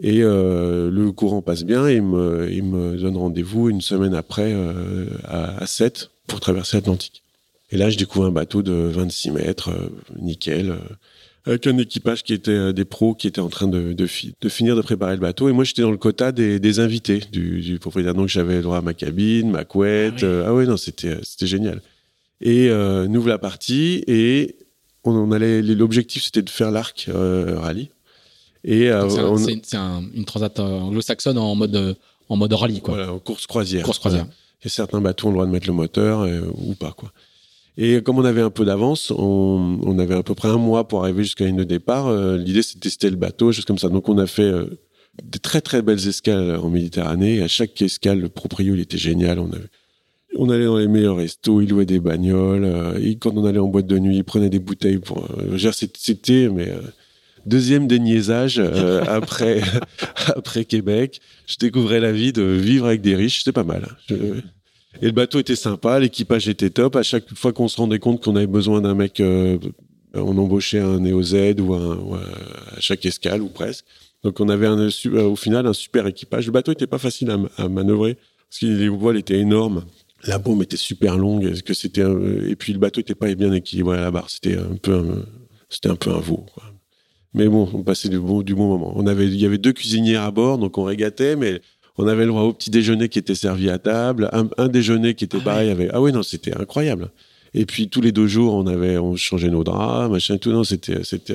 et 0.00 0.20
le 0.20 1.10
courant 1.10 1.40
passe 1.40 1.64
bien, 1.64 1.88
et 1.88 1.96
il 1.96 2.02
me, 2.02 2.50
il 2.50 2.64
me 2.64 2.96
donne 2.96 3.16
rendez-vous 3.16 3.70
une 3.70 3.80
semaine 3.80 4.14
après 4.14 4.54
à, 5.24 5.56
à 5.58 5.66
7 5.66 6.10
pour 6.26 6.40
traverser 6.40 6.76
l'Atlantique. 6.76 7.22
Et 7.70 7.78
là, 7.78 7.88
je 7.88 7.96
découvre 7.96 8.26
un 8.26 8.32
bateau 8.32 8.62
de 8.62 8.72
26 8.72 9.30
mètres, 9.30 9.70
nickel 10.20 10.76
avec 11.44 11.66
un 11.66 11.76
équipage 11.78 12.22
qui 12.22 12.34
était 12.34 12.50
euh, 12.50 12.72
des 12.72 12.84
pros 12.84 13.14
qui 13.14 13.26
étaient 13.26 13.40
en 13.40 13.48
train 13.48 13.66
de, 13.66 13.92
de, 13.92 14.06
de, 14.40 14.48
finir 14.48 14.76
de 14.76 14.82
préparer 14.82 15.14
le 15.14 15.20
bateau. 15.20 15.48
Et 15.48 15.52
moi, 15.52 15.64
j'étais 15.64 15.82
dans 15.82 15.90
le 15.90 15.96
quota 15.96 16.30
des, 16.30 16.60
des 16.60 16.80
invités 16.80 17.20
du, 17.32 17.60
du, 17.60 17.78
propriétaire. 17.78 18.14
Donc, 18.14 18.28
j'avais 18.28 18.56
le 18.56 18.62
droit 18.62 18.78
à 18.78 18.80
ma 18.80 18.94
cabine, 18.94 19.50
ma 19.50 19.64
couette. 19.64 20.22
Ah 20.22 20.54
oui, 20.54 20.62
euh, 20.62 20.64
ah 20.66 20.70
non, 20.70 20.76
c'était, 20.76 21.08
euh, 21.08 21.20
génial. 21.46 21.82
Et 22.40 22.68
euh, 22.70 23.06
nous 23.08 23.22
voilà 23.22 23.38
partis 23.38 24.02
et 24.06 24.56
on, 25.04 25.12
on 25.12 25.32
allait. 25.32 25.62
L'objectif, 25.62 26.24
c'était 26.24 26.42
de 26.42 26.50
faire 26.50 26.70
l'arc 26.70 27.06
euh, 27.08 27.58
rallye. 27.58 27.90
Et 28.64 28.90
c'est, 29.08 29.76
un, 29.76 30.04
une 30.14 30.24
transat 30.24 30.60
anglo-saxonne 30.60 31.38
en 31.38 31.56
mode 31.56 31.96
en 32.28 32.36
mode 32.36 32.52
rallye, 32.52 32.80
quoi. 32.80 32.94
Voilà, 32.94 33.12
en 33.12 33.18
course 33.18 33.48
croisière. 33.48 33.84
Course 33.84 33.98
croisière. 33.98 34.26
Et 34.62 34.68
certains 34.68 35.00
bateaux 35.00 35.26
ont 35.26 35.30
le 35.30 35.34
droit 35.34 35.46
de 35.46 35.50
mettre 35.50 35.66
le 35.66 35.72
moteur 35.72 36.28
ou 36.56 36.74
pas, 36.74 36.92
quoi. 36.92 37.12
Et 37.78 38.02
comme 38.02 38.18
on 38.18 38.24
avait 38.24 38.42
un 38.42 38.50
peu 38.50 38.64
d'avance, 38.64 39.10
on, 39.10 39.98
avait 39.98 40.14
à 40.14 40.22
peu 40.22 40.34
près 40.34 40.48
un 40.48 40.58
mois 40.58 40.86
pour 40.88 41.02
arriver 41.02 41.22
jusqu'à 41.22 41.50
de 41.50 41.64
départ. 41.64 42.06
Euh, 42.06 42.36
l'idée, 42.36 42.62
c'était 42.62 42.78
de 42.78 42.82
tester 42.82 43.10
le 43.10 43.16
bateau, 43.16 43.50
choses 43.50 43.64
comme 43.64 43.78
ça. 43.78 43.88
Donc, 43.88 44.08
on 44.08 44.18
a 44.18 44.26
fait 44.26 44.42
euh, 44.42 44.78
des 45.22 45.38
très 45.38 45.62
très 45.62 45.80
belles 45.80 46.06
escales 46.06 46.56
en 46.56 46.68
Méditerranée. 46.68 47.42
À 47.42 47.48
chaque 47.48 47.80
escale, 47.80 48.20
le 48.20 48.28
proprio, 48.28 48.74
il 48.74 48.80
était 48.80 48.98
génial. 48.98 49.40
On 50.36 50.50
allait 50.50 50.66
dans 50.66 50.76
les 50.76 50.88
meilleurs 50.88 51.16
restos, 51.16 51.62
il 51.62 51.70
louait 51.70 51.86
des 51.86 51.98
bagnoles. 51.98 52.64
Euh, 52.64 53.14
quand 53.20 53.32
on 53.36 53.44
allait 53.46 53.58
en 53.58 53.68
boîte 53.68 53.86
de 53.86 53.98
nuit, 53.98 54.16
il 54.16 54.24
prenait 54.24 54.50
des 54.50 54.58
bouteilles 54.58 54.98
pour. 54.98 55.26
c'était, 55.72 56.50
mais 56.50 56.74
deuxième 57.46 57.86
déniaisage 57.86 58.58
après 58.58 59.62
après 60.36 60.66
Québec. 60.66 61.20
Je 61.46 61.56
découvrais 61.56 62.00
la 62.00 62.12
vie 62.12 62.34
de 62.34 62.42
vivre 62.42 62.84
avec 62.84 63.00
des 63.00 63.16
riches. 63.16 63.38
C'était 63.38 63.52
pas 63.52 63.64
mal. 63.64 63.96
Je, 64.10 64.14
et 65.00 65.06
le 65.06 65.12
bateau 65.12 65.38
était 65.38 65.56
sympa, 65.56 65.98
l'équipage 65.98 66.48
était 66.48 66.70
top. 66.70 66.96
À 66.96 67.02
chaque 67.02 67.32
fois 67.34 67.52
qu'on 67.52 67.68
se 67.68 67.76
rendait 67.76 67.98
compte 67.98 68.22
qu'on 68.22 68.36
avait 68.36 68.46
besoin 68.46 68.80
d'un 68.80 68.94
mec, 68.94 69.20
euh, 69.20 69.58
on 70.14 70.36
embauchait 70.36 70.80
un 70.80 71.00
Neo 71.00 71.22
Z 71.22 71.60
ou, 71.60 71.74
à 71.74 72.80
chaque 72.80 73.04
escale 73.06 73.42
ou 73.42 73.48
presque. 73.48 73.84
Donc 74.22 74.38
on 74.40 74.48
avait 74.48 74.66
euh, 74.66 75.22
au 75.24 75.36
final 75.36 75.66
un 75.66 75.72
super 75.72 76.06
équipage. 76.06 76.46
Le 76.46 76.52
bateau 76.52 76.72
était 76.72 76.86
pas 76.86 76.98
facile 76.98 77.34
à, 77.56 77.68
manœuvrer 77.68 78.16
parce 78.48 78.60
que 78.60 78.66
les 78.66 78.88
voiles 78.88 79.16
étaient 79.16 79.38
énormes. 79.38 79.84
La 80.24 80.38
bombe 80.38 80.62
était 80.62 80.76
super 80.76 81.16
longue. 81.16 81.60
Que 81.62 81.74
c'était 81.74 82.04
et 82.46 82.54
puis 82.54 82.72
le 82.72 82.78
bateau 82.78 83.00
était 83.00 83.14
pas 83.14 83.34
bien 83.34 83.52
équilibré 83.52 83.98
à 83.98 84.02
la 84.02 84.10
barre. 84.10 84.30
C'était 84.30 84.56
un 84.56 84.76
peu 84.76 85.24
c'était 85.68 85.88
un 85.88 85.96
peu 85.96 86.10
un 86.10 86.20
veau. 86.20 86.46
Mais 87.34 87.48
bon, 87.48 87.68
on 87.72 87.82
passait 87.82 88.10
du 88.10 88.18
bon, 88.18 88.42
du 88.42 88.54
bon 88.54 88.68
moment. 88.68 88.92
On 88.94 89.06
avait, 89.06 89.26
il 89.26 89.36
y 89.36 89.46
avait 89.46 89.58
deux 89.58 89.72
cuisinières 89.72 90.22
à 90.22 90.30
bord, 90.30 90.58
donc 90.58 90.76
on 90.76 90.84
régatait, 90.84 91.34
mais 91.34 91.62
on 91.98 92.06
avait 92.06 92.22
le 92.22 92.28
droit 92.28 92.42
au 92.42 92.52
petit 92.52 92.70
déjeuner 92.70 93.08
qui 93.08 93.18
était 93.18 93.34
servi 93.34 93.68
à 93.70 93.78
table, 93.78 94.30
un, 94.32 94.68
déjeuner 94.68 95.14
qui 95.14 95.24
était 95.24 95.38
ah 95.40 95.44
pareil 95.44 95.70
avec. 95.70 95.90
Ah 95.92 96.00
oui, 96.00 96.12
non, 96.12 96.22
c'était 96.22 96.56
incroyable. 96.56 97.10
Et 97.54 97.66
puis 97.66 97.88
tous 97.88 98.00
les 98.00 98.12
deux 98.12 98.26
jours, 98.26 98.54
on 98.54 98.66
avait, 98.66 98.96
on 98.98 99.14
changeait 99.16 99.50
nos 99.50 99.62
draps, 99.62 100.10
machin, 100.10 100.38
tout. 100.38 100.50
Non, 100.50 100.64
c'était, 100.64 101.04
c'était 101.04 101.34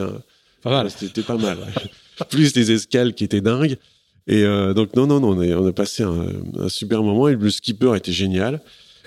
pas 0.63 0.71
mal. 0.71 0.89
C'était 0.89 1.21
pas 1.21 1.37
mal. 1.37 1.57
Plus 2.29 2.55
les 2.55 2.71
escales 2.71 3.13
qui 3.13 3.23
étaient 3.23 3.41
dingues. 3.41 3.77
Et 4.25 4.43
euh, 4.43 4.73
donc 4.73 4.95
non, 4.95 5.07
non, 5.07 5.19
non, 5.19 5.37
on 5.37 5.41
a, 5.41 5.47
on 5.55 5.67
a 5.67 5.71
passé 5.71 6.03
un, 6.03 6.69
super 6.69 7.03
moment. 7.03 7.27
Et 7.27 7.35
le 7.35 7.49
skipper 7.49 7.95
était 7.95 8.11
génial. 8.11 8.61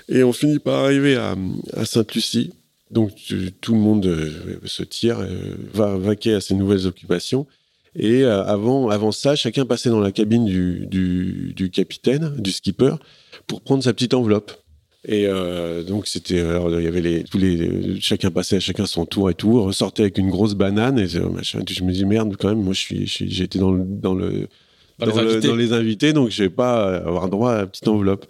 Et 0.07 0.23
on 0.23 0.33
finit 0.33 0.59
par 0.59 0.85
arriver 0.85 1.15
à, 1.15 1.35
à 1.75 1.85
Sainte-Lucie. 1.85 2.53
Donc 2.91 3.11
tout 3.61 3.73
le 3.73 3.79
monde 3.79 4.05
euh, 4.05 4.59
se 4.65 4.83
tire, 4.83 5.19
euh, 5.19 5.55
va 5.73 5.97
vaquer 5.97 6.33
à 6.33 6.41
ses 6.41 6.55
nouvelles 6.55 6.87
occupations. 6.87 7.47
Et 7.95 8.23
euh, 8.23 8.43
avant, 8.45 8.89
avant 8.89 9.11
ça, 9.11 9.35
chacun 9.35 9.65
passait 9.65 9.89
dans 9.89 9.99
la 9.99 10.11
cabine 10.11 10.45
du, 10.45 10.87
du, 10.87 11.53
du 11.55 11.69
capitaine, 11.69 12.35
du 12.37 12.51
skipper, 12.51 12.95
pour 13.47 13.61
prendre 13.61 13.83
sa 13.83 13.93
petite 13.93 14.13
enveloppe. 14.13 14.53
Et 15.03 15.25
euh, 15.25 15.83
donc 15.83 16.07
c'était, 16.07 16.35
il 16.35 16.83
y 16.83 16.87
avait 16.87 17.01
les, 17.01 17.23
tous 17.23 17.39
les, 17.39 17.99
chacun 17.99 18.29
passait 18.29 18.57
à 18.57 18.59
chacun 18.59 18.85
son 18.85 19.05
tour 19.05 19.31
et 19.31 19.33
tout, 19.33 19.63
ressortait 19.63 20.03
avec 20.03 20.19
une 20.19 20.29
grosse 20.29 20.53
banane 20.53 20.99
et 20.99 21.19
machin. 21.21 21.59
Je 21.67 21.83
me 21.83 21.91
dis 21.91 22.05
merde 22.05 22.35
quand 22.39 22.49
même, 22.49 22.61
moi 22.61 22.73
je 22.73 23.05
suis, 23.05 23.41
été 23.41 23.57
dans 23.57 23.71
le, 23.71 23.83
dans 23.83 24.13
le, 24.13 24.47
dans, 24.99 25.21
les, 25.21 25.39
dans 25.39 25.55
les 25.55 25.73
invités, 25.73 26.13
donc 26.13 26.29
je 26.29 26.43
vais 26.43 26.49
pas 26.51 26.97
avoir 26.97 27.29
droit 27.29 27.53
à 27.53 27.57
la 27.57 27.67
petite 27.67 27.87
enveloppe. 27.87 28.27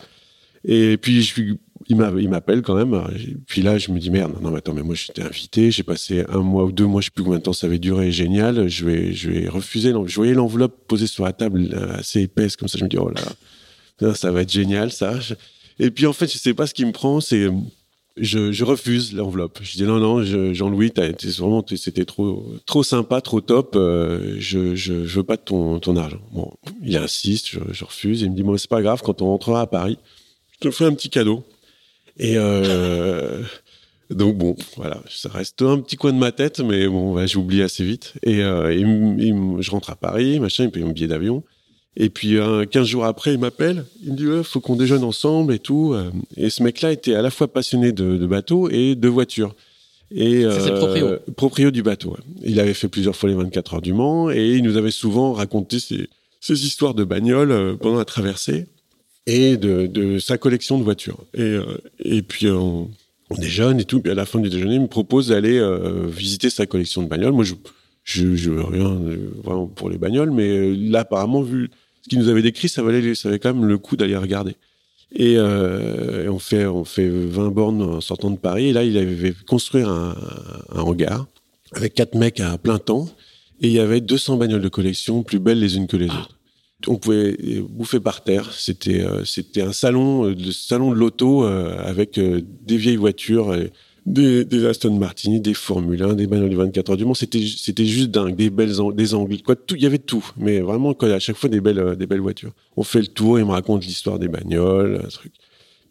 Et 0.63 0.95
puis 0.95 1.21
je 1.21 1.27
suis 1.33 1.59
il 1.87 2.29
m'appelle 2.29 2.61
quand 2.61 2.75
même. 2.75 3.01
Puis 3.47 3.61
là, 3.61 3.77
je 3.77 3.91
me 3.91 3.99
dis 3.99 4.09
merde, 4.09 4.33
non, 4.41 4.51
mais 4.51 4.57
attends, 4.57 4.73
mais 4.73 4.83
moi 4.83 4.95
j'étais 4.95 5.21
invité, 5.21 5.71
j'ai 5.71 5.83
passé 5.83 6.23
un 6.29 6.39
mois 6.39 6.65
ou 6.65 6.71
deux 6.71 6.85
mois, 6.85 7.01
je 7.01 7.05
sais 7.05 7.11
plus 7.11 7.23
combien 7.23 7.39
de 7.39 7.43
temps 7.43 7.53
ça 7.53 7.67
avait 7.67 7.79
duré, 7.79 8.11
génial. 8.11 8.67
Je 8.67 8.85
vais, 8.85 9.13
je 9.13 9.29
vais 9.29 9.49
refuser. 9.49 9.93
Je 10.05 10.15
voyais 10.15 10.33
l'enveloppe 10.33 10.87
posée 10.87 11.07
sur 11.07 11.23
la 11.23 11.33
table 11.33 11.69
euh, 11.73 11.97
assez 11.97 12.21
épaisse 12.21 12.55
comme 12.55 12.67
ça. 12.67 12.77
Je 12.77 12.83
me 12.83 12.89
dis 12.89 12.97
oh 12.97 13.09
là, 13.99 14.13
ça 14.15 14.31
va 14.31 14.41
être 14.41 14.51
génial 14.51 14.91
ça. 14.91 15.13
Et 15.79 15.91
puis 15.91 16.05
en 16.05 16.13
fait, 16.13 16.31
je 16.31 16.37
sais 16.37 16.53
pas 16.53 16.67
ce 16.67 16.73
qui 16.73 16.85
me 16.85 16.91
prend, 16.91 17.21
c'est 17.21 17.49
je, 18.17 18.63
refuse 18.63 19.13
l'enveloppe. 19.13 19.59
Je 19.61 19.77
dis 19.77 19.83
non, 19.83 19.99
non, 19.99 20.23
Jean-Louis, 20.53 20.91
vraiment, 21.37 21.65
c'était 21.75 22.05
trop, 22.05 22.45
trop 22.65 22.83
sympa, 22.83 23.21
trop 23.21 23.41
top. 23.41 23.75
Euh, 23.75 24.35
je, 24.37 24.75
je, 24.75 25.05
je 25.05 25.15
veux 25.17 25.23
pas 25.23 25.37
de 25.37 25.41
ton, 25.41 25.79
ton 25.79 25.95
argent. 25.95 26.21
Bon, 26.31 26.51
il 26.83 26.97
insiste, 26.97 27.47
je, 27.47 27.59
je 27.71 27.85
refuse. 27.85 28.21
Il 28.21 28.31
me 28.31 28.35
dit 28.35 28.43
bon, 28.43 28.57
c'est 28.57 28.69
pas 28.69 28.81
grave. 28.81 29.01
Quand 29.03 29.21
on 29.21 29.27
rentrera 29.27 29.61
à 29.61 29.67
Paris, 29.67 29.97
je 30.51 30.59
te 30.59 30.71
ferai 30.71 30.89
un 30.89 30.93
petit 30.93 31.09
cadeau. 31.09 31.43
Et 32.21 32.35
euh, 32.37 33.41
donc 34.11 34.37
bon, 34.37 34.55
voilà, 34.77 35.01
ça 35.09 35.29
reste 35.29 35.61
un 35.61 35.79
petit 35.79 35.95
coin 35.95 36.13
de 36.13 36.17
ma 36.19 36.31
tête, 36.31 36.59
mais 36.59 36.87
bon, 36.87 37.15
bah, 37.15 37.25
j'oublie 37.25 37.63
assez 37.63 37.83
vite. 37.83 38.13
Et, 38.23 38.43
euh, 38.43 38.71
je 39.59 39.71
rentre 39.71 39.89
à 39.89 39.95
Paris, 39.95 40.39
machin, 40.39 40.65
il 40.65 40.71
paye 40.71 40.83
mon 40.83 40.91
billet 40.91 41.07
d'avion. 41.07 41.43
Et 41.97 42.09
puis, 42.09 42.37
euh, 42.37 42.65
15 42.65 42.87
jours 42.87 43.05
après, 43.05 43.33
il 43.33 43.39
m'appelle. 43.39 43.85
Il 44.03 44.13
me 44.13 44.17
dit, 44.17 44.27
ouais, 44.27 44.43
faut 44.43 44.59
qu'on 44.59 44.75
déjeune 44.75 45.03
ensemble 45.03 45.53
et 45.53 45.59
tout. 45.59 45.93
Euh. 45.93 46.11
Et 46.37 46.49
ce 46.49 46.61
mec-là 46.61 46.91
était 46.91 47.15
à 47.15 47.23
la 47.23 47.31
fois 47.31 47.47
passionné 47.47 47.91
de, 47.91 48.17
de 48.17 48.27
bateaux 48.27 48.69
et 48.69 48.95
de 48.95 49.07
voitures. 49.07 49.55
Et 50.13 50.41
c'est 50.41 50.71
le 50.71 50.77
proprio. 50.77 51.17
proprio 51.37 51.71
du 51.71 51.83
bateau. 51.83 52.17
Il 52.43 52.59
avait 52.59 52.73
fait 52.73 52.89
plusieurs 52.89 53.15
fois 53.15 53.29
les 53.29 53.35
24 53.35 53.75
heures 53.75 53.81
du 53.81 53.93
Mans 53.93 54.29
et 54.29 54.55
il 54.55 54.63
nous 54.63 54.75
avait 54.75 54.91
souvent 54.91 55.31
raconté 55.31 55.79
ses, 55.79 56.09
ses 56.41 56.65
histoires 56.65 56.93
de 56.93 57.05
bagnole 57.05 57.77
pendant 57.77 57.97
la 57.97 58.03
traversée 58.03 58.67
et 59.27 59.57
de, 59.57 59.87
de, 59.87 60.19
sa 60.19 60.37
collection 60.37 60.77
de 60.77 60.83
voitures. 60.83 61.19
Et, 61.33 61.41
euh, 61.41 61.77
et 61.99 62.21
puis 62.21 62.47
euh, 62.47 62.55
on, 62.55 62.89
on, 63.29 63.35
déjeune 63.35 63.79
et 63.79 63.85
tout. 63.85 64.01
Puis 64.01 64.11
à 64.11 64.15
la 64.15 64.25
fin 64.25 64.39
du 64.39 64.49
déjeuner, 64.49 64.75
il 64.75 64.81
me 64.81 64.87
propose 64.87 65.29
d'aller 65.29 65.57
euh, 65.57 66.07
visiter 66.07 66.49
sa 66.49 66.65
collection 66.65 67.03
de 67.03 67.07
bagnoles. 67.07 67.33
Moi, 67.33 67.43
je 67.43 67.55
je, 68.03 68.35
je 68.35 68.49
veux 68.49 68.63
rien 68.63 68.99
vraiment 69.43 69.67
pour 69.67 69.87
les 69.89 69.99
bagnoles, 69.99 70.31
mais 70.31 70.73
là, 70.73 71.01
apparemment, 71.01 71.43
vu 71.43 71.69
ce 72.01 72.09
qu'il 72.09 72.17
nous 72.17 72.29
avait 72.29 72.41
décrit, 72.41 72.67
ça 72.67 72.81
valait, 72.81 73.13
ça 73.13 73.29
valait 73.29 73.37
quand 73.37 73.53
même 73.53 73.65
le 73.65 73.77
coup 73.77 73.95
d'aller 73.95 74.17
regarder. 74.17 74.55
Et, 75.13 75.35
euh, 75.37 76.25
et, 76.25 76.29
on 76.29 76.39
fait 76.39 76.65
on 76.65 76.83
fait 76.83 77.07
20 77.07 77.49
bornes 77.49 77.81
en 77.83 78.01
sortant 78.01 78.31
de 78.31 78.37
Paris. 78.37 78.69
Et 78.69 78.73
là, 78.73 78.83
il 78.83 78.97
avait 78.97 79.35
construit 79.45 79.83
un, 79.83 80.15
un 80.73 80.79
hangar 80.79 81.27
avec 81.73 81.93
quatre 81.93 82.15
mecs 82.15 82.39
à 82.39 82.57
plein 82.57 82.79
temps. 82.79 83.07
Et 83.61 83.67
il 83.67 83.73
y 83.73 83.79
avait 83.79 84.01
200 84.01 84.37
bagnoles 84.37 84.61
de 84.61 84.69
collection, 84.69 85.21
plus 85.21 85.37
belles 85.37 85.59
les 85.59 85.77
unes 85.77 85.85
que 85.85 85.97
les 85.97 86.07
ah. 86.09 86.21
autres 86.21 86.40
on 86.87 86.97
pouvait 86.97 87.37
bouffer 87.69 87.99
par 87.99 88.23
terre. 88.23 88.53
C'était 88.53 89.01
euh, 89.01 89.23
un 89.57 89.73
salon, 89.73 90.23
le 90.23 90.31
euh, 90.31 90.51
salon 90.51 90.91
de 90.91 90.95
l'auto 90.95 91.45
euh, 91.45 91.77
avec 91.83 92.19
des 92.19 92.77
vieilles 92.77 92.95
voitures, 92.97 93.55
des, 94.05 94.45
des, 94.45 94.65
Aston 94.65 94.95
Martin, 94.95 95.37
des 95.39 95.53
Formule 95.53 96.01
1, 96.01 96.13
des 96.13 96.27
bagnoles 96.27 96.49
du 96.49 96.55
24 96.55 96.91
heures 96.91 96.97
du 96.97 97.05
Mans. 97.05 97.13
C'était 97.13 97.43
c'était 97.45 97.85
juste 97.85 98.09
dingue, 98.09 98.35
des 98.35 98.49
belles 98.49 98.75
des 98.93 99.13
angles, 99.13 99.41
quoi. 99.41 99.55
Il 99.71 99.81
y 99.81 99.85
avait 99.85 99.99
tout, 99.99 100.25
mais 100.37 100.59
vraiment 100.59 100.91
à 100.93 101.19
chaque 101.19 101.37
fois 101.37 101.49
des 101.49 101.61
belles 101.61 101.95
des 101.97 102.07
belles 102.07 102.21
voitures. 102.21 102.53
On 102.77 102.83
fait 102.83 103.01
le 103.01 103.07
tour, 103.07 103.39
il 103.39 103.45
me 103.45 103.51
raconte 103.51 103.85
l'histoire 103.85 104.19
des 104.19 104.27
bagnoles, 104.27 105.01
un 105.03 105.07
truc. 105.07 105.33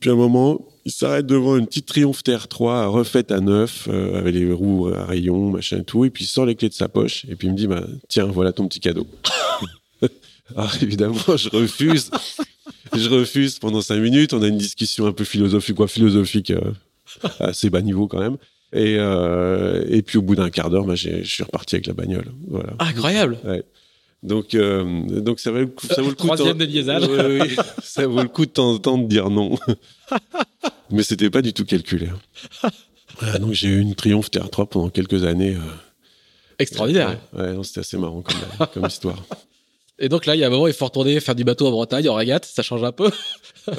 Puis 0.00 0.08
à 0.08 0.14
un 0.14 0.16
moment, 0.16 0.66
il 0.86 0.92
s'arrête 0.92 1.26
devant 1.26 1.58
une 1.58 1.66
petite 1.66 1.86
Triumph 1.86 2.22
TR3 2.22 2.86
refaite 2.86 3.30
à 3.30 3.40
neuf, 3.40 3.86
avec 3.88 4.34
les 4.34 4.50
roues 4.50 4.88
à 4.88 5.04
rayons, 5.04 5.50
machin 5.50 5.82
tout, 5.82 6.06
et 6.06 6.10
puis 6.10 6.24
il 6.24 6.26
sort 6.26 6.46
les 6.46 6.54
clés 6.54 6.70
de 6.70 6.74
sa 6.74 6.88
poche, 6.88 7.26
et 7.28 7.36
puis 7.36 7.48
il 7.48 7.52
me 7.52 7.56
dit, 7.56 7.66
bah, 7.66 7.84
tiens, 8.08 8.24
voilà 8.24 8.52
ton 8.52 8.66
petit 8.66 8.80
cadeau. 8.80 9.06
Alors 10.56 10.70
ah, 10.72 10.78
évidemment, 10.82 11.36
je 11.36 11.48
refuse. 11.48 12.10
je 12.94 13.08
refuse 13.08 13.58
pendant 13.58 13.80
cinq 13.80 13.98
minutes. 13.98 14.32
On 14.32 14.42
a 14.42 14.48
une 14.48 14.58
discussion 14.58 15.06
un 15.06 15.12
peu 15.12 15.24
philosophique, 15.24 15.76
quoi, 15.76 15.88
philosophique, 15.88 16.50
euh, 16.50 16.72
assez 17.38 17.70
bas 17.70 17.82
niveau 17.82 18.06
quand 18.08 18.20
même. 18.20 18.36
Et, 18.72 18.96
euh, 18.98 19.84
et 19.88 20.02
puis 20.02 20.18
au 20.18 20.22
bout 20.22 20.36
d'un 20.36 20.50
quart 20.50 20.70
d'heure, 20.70 20.84
bah, 20.84 20.94
je 20.94 21.22
suis 21.24 21.42
reparti 21.42 21.74
avec 21.76 21.86
la 21.86 21.92
bagnole. 21.94 22.26
Voilà. 22.48 22.72
Ah, 22.78 22.86
incroyable. 22.88 23.38
Ouais. 23.44 23.64
Donc, 24.22 24.54
euh, 24.54 25.02
donc 25.20 25.40
ça, 25.40 25.50
vaut, 25.50 25.64
ça 25.90 26.02
vaut 26.02 26.10
le 26.10 26.14
coup. 26.14 26.26
Troisième 26.26 26.58
de 26.58 26.64
liaisage. 26.66 27.04
Oui, 27.08 27.40
oui, 27.40 27.56
ça 27.82 28.06
vaut 28.06 28.22
le 28.22 28.28
coup 28.28 28.44
de 28.44 28.50
temps 28.50 28.72
en 28.72 28.78
temps 28.78 28.98
de 28.98 29.08
dire 29.08 29.30
non. 29.30 29.58
Mais 30.90 31.02
c'était 31.02 31.30
pas 31.30 31.40
du 31.42 31.52
tout 31.52 31.64
calculé. 31.64 32.08
Voilà, 33.18 33.38
donc 33.38 33.52
j'ai 33.52 33.68
eu 33.68 33.80
une 33.80 33.94
Triomphe 33.94 34.30
TR3 34.30 34.68
pendant 34.68 34.88
quelques 34.90 35.24
années. 35.24 35.54
euh, 35.54 35.60
Extraordinaire. 36.58 37.18
Ouais, 37.32 37.54
c'était 37.62 37.80
assez 37.80 37.96
marrant 37.96 38.22
comme, 38.22 38.66
comme 38.74 38.86
histoire. 38.86 39.24
Et 40.02 40.08
donc 40.08 40.24
là, 40.26 40.34
il 40.34 40.38
y 40.40 40.44
a 40.44 40.46
un 40.46 40.50
moment, 40.50 40.66
il 40.66 40.72
faut 40.72 40.86
retourner 40.86 41.20
faire 41.20 41.34
du 41.34 41.44
bateau 41.44 41.66
en 41.66 41.70
Bretagne, 41.70 42.08
en 42.08 42.14
régate, 42.14 42.46
ça 42.46 42.62
change 42.62 42.82
un 42.82 42.92
peu. 42.92 43.10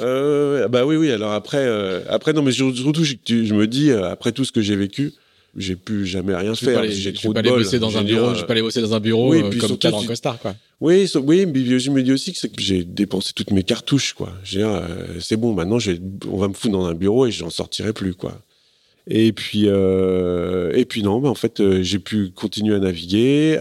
Euh, 0.00 0.68
bah 0.68 0.86
oui, 0.86 0.94
oui. 0.96 1.10
Alors 1.10 1.32
après, 1.32 1.58
euh, 1.58 2.02
après 2.08 2.32
non, 2.32 2.42
mais 2.42 2.52
surtout, 2.52 3.02
je, 3.04 3.14
je 3.26 3.52
me 3.52 3.66
dis, 3.66 3.90
euh, 3.90 4.08
après 4.10 4.30
tout 4.30 4.44
ce 4.44 4.52
que 4.52 4.60
j'ai 4.62 4.76
vécu, 4.76 5.12
j'ai 5.56 5.74
pu 5.74 6.06
jamais 6.06 6.34
rien 6.36 6.54
faire. 6.54 6.78
aller, 6.78 6.92
J'ai 6.92 7.10
je 7.12 7.16
trop 7.20 7.32
pas 7.32 7.42
de 7.42 7.48
bol. 7.48 7.58
bosser 7.58 7.80
dans 7.80 7.98
un 7.98 8.04
bureau, 8.04 8.32
je 8.32 8.40
vais 8.40 8.46
pas 8.46 8.52
aller 8.52 8.62
bosser 8.62 8.80
dans 8.80 8.94
un 8.94 9.00
bureau 9.00 9.30
oui, 9.32 9.42
puis 9.50 9.58
comme 9.58 9.76
cadre 9.76 9.98
en 9.98 10.04
costard, 10.04 10.38
quoi. 10.38 10.54
Oui, 10.80 11.08
so- 11.08 11.20
oui, 11.20 11.46
mais 11.46 11.80
je 11.80 11.90
me 11.90 12.00
dis 12.02 12.12
aussi 12.12 12.32
que, 12.32 12.38
j'ai 12.58 12.84
dépensé 12.84 13.32
toutes 13.34 13.50
mes 13.50 13.64
cartouches, 13.64 14.12
quoi. 14.14 14.32
Euh, 14.54 15.18
c'est 15.20 15.36
bon, 15.36 15.52
maintenant, 15.52 15.78
on 16.30 16.36
va 16.38 16.46
me 16.46 16.54
foutre 16.54 16.72
dans 16.72 16.86
un 16.86 16.94
bureau 16.94 17.26
et 17.26 17.32
j'en 17.32 17.50
sortirai 17.50 17.92
plus, 17.92 18.14
quoi. 18.14 18.40
Et 19.08 19.32
puis, 19.32 19.66
et 19.66 20.84
puis 20.88 21.02
non, 21.02 21.18
bah, 21.18 21.28
en 21.28 21.34
fait, 21.34 21.60
j'ai 21.82 21.98
pu 21.98 22.30
continuer 22.30 22.76
à 22.76 22.78
naviguer 22.78 23.58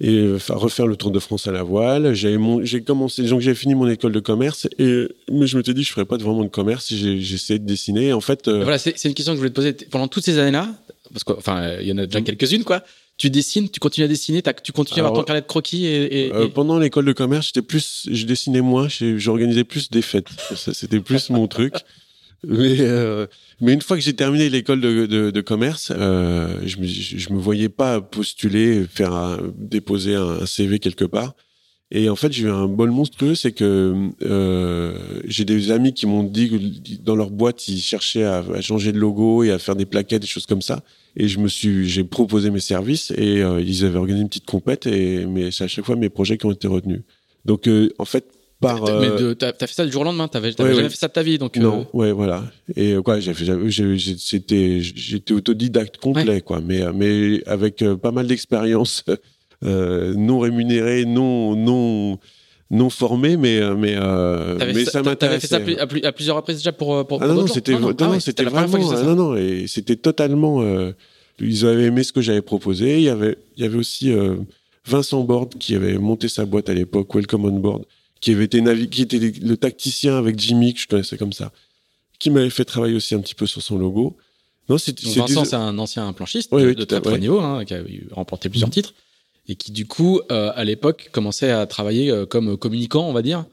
et 0.00 0.08
euh, 0.16 0.38
fa- 0.38 0.54
refaire 0.54 0.86
le 0.86 0.96
Tour 0.96 1.10
de 1.10 1.18
France 1.18 1.46
à 1.46 1.52
la 1.52 1.62
voile. 1.62 2.14
J'avais 2.14 2.38
mon- 2.38 2.64
j'ai 2.64 2.82
commencé, 2.82 3.22
donc 3.24 3.40
j'ai 3.40 3.54
fini 3.54 3.74
mon 3.74 3.88
école 3.88 4.12
de 4.12 4.20
commerce 4.20 4.66
et 4.78 5.06
mais 5.30 5.46
je 5.46 5.56
me 5.58 5.62
suis 5.62 5.74
dit, 5.74 5.82
je 5.82 5.92
ferais 5.92 6.04
pas 6.06 6.16
de- 6.16 6.22
vraiment 6.22 6.42
de 6.42 6.48
commerce. 6.48 6.90
Essayé 6.92 7.58
de 7.58 7.66
dessiner. 7.66 8.12
En 8.12 8.20
fait, 8.20 8.48
euh, 8.48 8.62
Voilà, 8.62 8.78
c'est 8.78 8.92
une 9.04 9.14
question 9.14 9.32
que 9.32 9.36
je 9.36 9.40
voulais 9.40 9.50
te 9.50 9.54
poser. 9.54 9.72
Pendant 9.90 10.08
toutes 10.08 10.24
ces 10.24 10.38
années-là, 10.38 10.68
parce 11.12 11.24
que, 11.24 11.32
enfin, 11.32 11.76
il 11.80 11.86
y 11.88 11.92
en 11.92 11.98
a 11.98 12.06
déjà 12.06 12.20
quelques-unes, 12.22 12.64
quoi. 12.64 12.82
Tu 13.18 13.28
dessines, 13.28 13.68
tu 13.68 13.80
continues 13.80 14.06
à 14.06 14.08
dessiner, 14.08 14.42
tu 14.64 14.72
continues 14.72 15.02
à 15.02 15.04
avoir 15.06 15.20
ton 15.20 15.26
carnet 15.26 15.42
de 15.42 15.46
croquis 15.46 15.84
et, 15.84 16.26
et- 16.28 16.32
Euh, 16.32 16.46
et- 16.46 16.48
pendant 16.48 16.78
l'école 16.78 17.04
de 17.04 17.12
commerce, 17.12 17.48
j'étais 17.48 17.60
plus, 17.60 18.08
je 18.10 18.24
dessinais 18.24 18.62
moins, 18.62 18.88
j'organisais 18.88 19.64
plus 19.64 19.90
des 19.90 20.00
fêtes. 20.00 20.28
C'était 20.56 21.00
plus 21.00 21.28
mon 21.28 21.46
truc. 21.46 21.74
Mais, 22.46 22.80
euh, 22.80 23.26
mais 23.60 23.74
une 23.74 23.82
fois 23.82 23.96
que 23.96 24.02
j'ai 24.02 24.14
terminé 24.14 24.48
l'école 24.48 24.80
de, 24.80 25.06
de, 25.06 25.30
de 25.30 25.40
commerce, 25.40 25.92
euh, 25.94 26.58
je, 26.64 26.78
me, 26.78 26.86
je, 26.86 27.32
me 27.32 27.38
voyais 27.38 27.68
pas 27.68 28.00
postuler, 28.00 28.86
faire 28.88 29.38
déposer 29.56 30.14
un, 30.14 30.46
CV 30.46 30.78
quelque 30.78 31.04
part. 31.04 31.34
Et 31.92 32.08
en 32.08 32.16
fait, 32.16 32.32
j'ai 32.32 32.44
eu 32.44 32.50
un 32.50 32.66
bol 32.66 32.90
monstrueux, 32.92 33.34
c'est 33.34 33.52
que 33.52 34.10
euh, 34.22 35.20
j'ai 35.26 35.44
des 35.44 35.72
amis 35.72 35.92
qui 35.92 36.06
m'ont 36.06 36.22
dit 36.22 36.48
que 36.48 37.02
dans 37.02 37.16
leur 37.16 37.30
boîte, 37.30 37.66
ils 37.66 37.80
cherchaient 37.80 38.24
à, 38.24 38.38
à 38.38 38.60
changer 38.60 38.92
de 38.92 38.98
logo 38.98 39.42
et 39.42 39.50
à 39.50 39.58
faire 39.58 39.74
des 39.74 39.86
plaquettes, 39.86 40.22
des 40.22 40.28
choses 40.28 40.46
comme 40.46 40.62
ça. 40.62 40.82
Et 41.16 41.28
je 41.28 41.38
me 41.38 41.48
suis, 41.48 41.88
j'ai 41.88 42.04
proposé 42.04 42.50
mes 42.50 42.60
services 42.60 43.12
et 43.16 43.42
euh, 43.42 43.60
ils 43.60 43.84
avaient 43.84 43.98
organisé 43.98 44.22
une 44.22 44.28
petite 44.28 44.46
compète 44.46 44.86
et 44.86 45.26
mais 45.26 45.50
c'est 45.50 45.64
à 45.64 45.68
chaque 45.68 45.84
fois 45.84 45.96
mes 45.96 46.08
projets 46.08 46.38
qui 46.38 46.46
ont 46.46 46.52
été 46.52 46.68
retenus. 46.68 47.02
Donc 47.44 47.66
euh, 47.66 47.90
en 47.98 48.04
fait 48.04 48.26
par 48.60 48.82
mais 49.00 49.08
euh, 49.08 49.16
de- 49.28 49.32
t'as 49.34 49.52
fait 49.52 49.72
ça 49.72 49.84
du 49.86 49.92
jour 49.92 50.02
au 50.02 50.04
lendemain, 50.04 50.28
t'avais 50.28 50.48
Ouais, 50.48 50.54
jamais 50.56 50.74
ouais. 50.74 50.88
fait 50.90 50.96
ça 50.96 51.08
de 51.08 51.12
ta 51.12 51.22
vie, 51.22 51.38
donc. 51.38 51.56
euh, 51.56 51.60
non, 51.60 51.86
ouais, 51.92 52.12
voilà. 52.12 52.44
Et 52.76 52.92
euh, 52.92 53.02
quoi, 53.02 53.18
j'ai 53.20 53.32
c'était, 54.18 54.80
j'étais 54.80 55.32
autodidacte 55.32 55.96
complet, 55.96 56.40
quoi. 56.42 56.60
Mais, 56.60 56.82
euh, 56.82 56.92
mais 56.94 57.42
avec 57.46 57.82
euh, 57.82 57.96
pas 57.96 58.12
mal 58.12 58.26
d'expérience, 58.26 59.04
euh, 59.64 60.14
non 60.16 60.38
rémunérée, 60.40 61.04
non, 61.06 61.56
non, 61.56 62.18
non 62.70 62.90
formée, 62.90 63.36
mais, 63.36 63.58
euh, 63.58 63.74
mais, 63.76 63.94
euh, 63.96 64.56
mais 64.58 64.58
ça 64.58 64.58
t'avais 64.58 64.84
fait 64.84 64.90
ça 64.90 65.02
m'intéressait. 65.02 65.78
à, 65.80 65.86
plus- 65.86 66.02
à 66.04 66.12
plusieurs 66.12 66.36
reprises 66.36 66.56
déjà 66.58 66.72
pour. 66.72 66.94
euh, 66.96 67.04
pour 67.04 67.22
Ah 67.22 67.26
non, 67.28 67.34
non, 67.34 67.46
c'était, 67.46 67.72
non, 67.72 67.80
non, 67.80 67.94
Ah 68.00 68.10
ouais, 68.10 68.20
c'était 68.20 68.44
vraiment, 68.44 68.90
ah 68.92 69.02
non, 69.02 69.14
non, 69.14 69.36
et 69.36 69.64
c'était 69.66 69.96
totalement, 69.96 70.60
euh, 70.62 70.92
ils 71.40 71.64
avaient 71.66 71.84
aimé 71.84 72.02
ce 72.02 72.12
que 72.12 72.20
j'avais 72.20 72.42
proposé. 72.42 72.96
Il 72.98 73.02
y 73.04 73.08
avait, 73.08 73.38
il 73.56 73.62
y 73.62 73.66
avait 73.66 73.78
aussi 73.78 74.12
euh, 74.12 74.36
Vincent 74.86 75.22
Borde 75.24 75.54
qui 75.58 75.74
avait 75.74 75.98
monté 75.98 76.28
sa 76.28 76.44
boîte 76.44 76.68
à 76.68 76.74
l'époque, 76.74 77.14
Welcome 77.14 77.44
on 77.46 77.58
Board, 77.58 77.84
qui 78.20 78.32
avait 78.32 78.44
été 78.44 78.62
qui 78.88 79.02
était 79.02 79.18
le 79.18 79.56
tacticien 79.56 80.16
avec 80.16 80.38
Jimmy 80.38 80.74
que 80.74 80.80
je 80.80 80.86
connaissais 80.88 81.16
comme 81.16 81.32
ça, 81.32 81.52
qui 82.18 82.30
m'avait 82.30 82.50
fait 82.50 82.64
travailler 82.64 82.94
aussi 82.94 83.14
un 83.14 83.20
petit 83.20 83.34
peu 83.34 83.46
sur 83.46 83.62
son 83.62 83.78
logo. 83.78 84.16
Non, 84.68 84.78
c'était- 84.78 85.06
Vincent, 85.20 85.44
c'est 85.44 85.56
un 85.56 85.78
ancien 85.78 86.12
planchiste 86.12 86.50
de, 86.52 86.56
oui, 86.56 86.74
très 87.00 87.00
haut 87.14 87.18
niveau, 87.18 87.40
hein, 87.40 87.64
qui 87.64 87.74
a 87.74 87.82
remporté 88.12 88.48
plusieurs 88.48 88.70
titres, 88.70 88.94
et 89.48 89.54
qui 89.56 89.72
du 89.72 89.86
coup, 89.86 90.20
euh, 90.30 90.52
à 90.54 90.64
l'époque, 90.64 91.08
commençait 91.12 91.50
à 91.50 91.66
travailler 91.66 92.10
euh, 92.10 92.26
comme 92.26 92.56
communicant, 92.56 93.08
on 93.08 93.12
va 93.12 93.22
dire. 93.22 93.44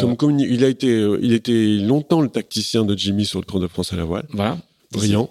comme 0.00 0.16
communi- 0.16 0.46
il 0.48 0.64
a 0.64 0.68
été, 0.68 0.88
euh, 0.90 1.18
il 1.22 1.32
était 1.34 1.76
longtemps 1.76 2.22
le 2.22 2.30
tacticien 2.30 2.84
de 2.86 2.96
Jimmy 2.96 3.26
sur 3.26 3.38
le 3.38 3.44
Tour 3.44 3.60
de 3.60 3.68
France 3.68 3.92
à 3.92 3.96
la 3.96 4.04
voile. 4.04 4.26
Voilà. 4.30 4.58
brillant. 4.90 5.30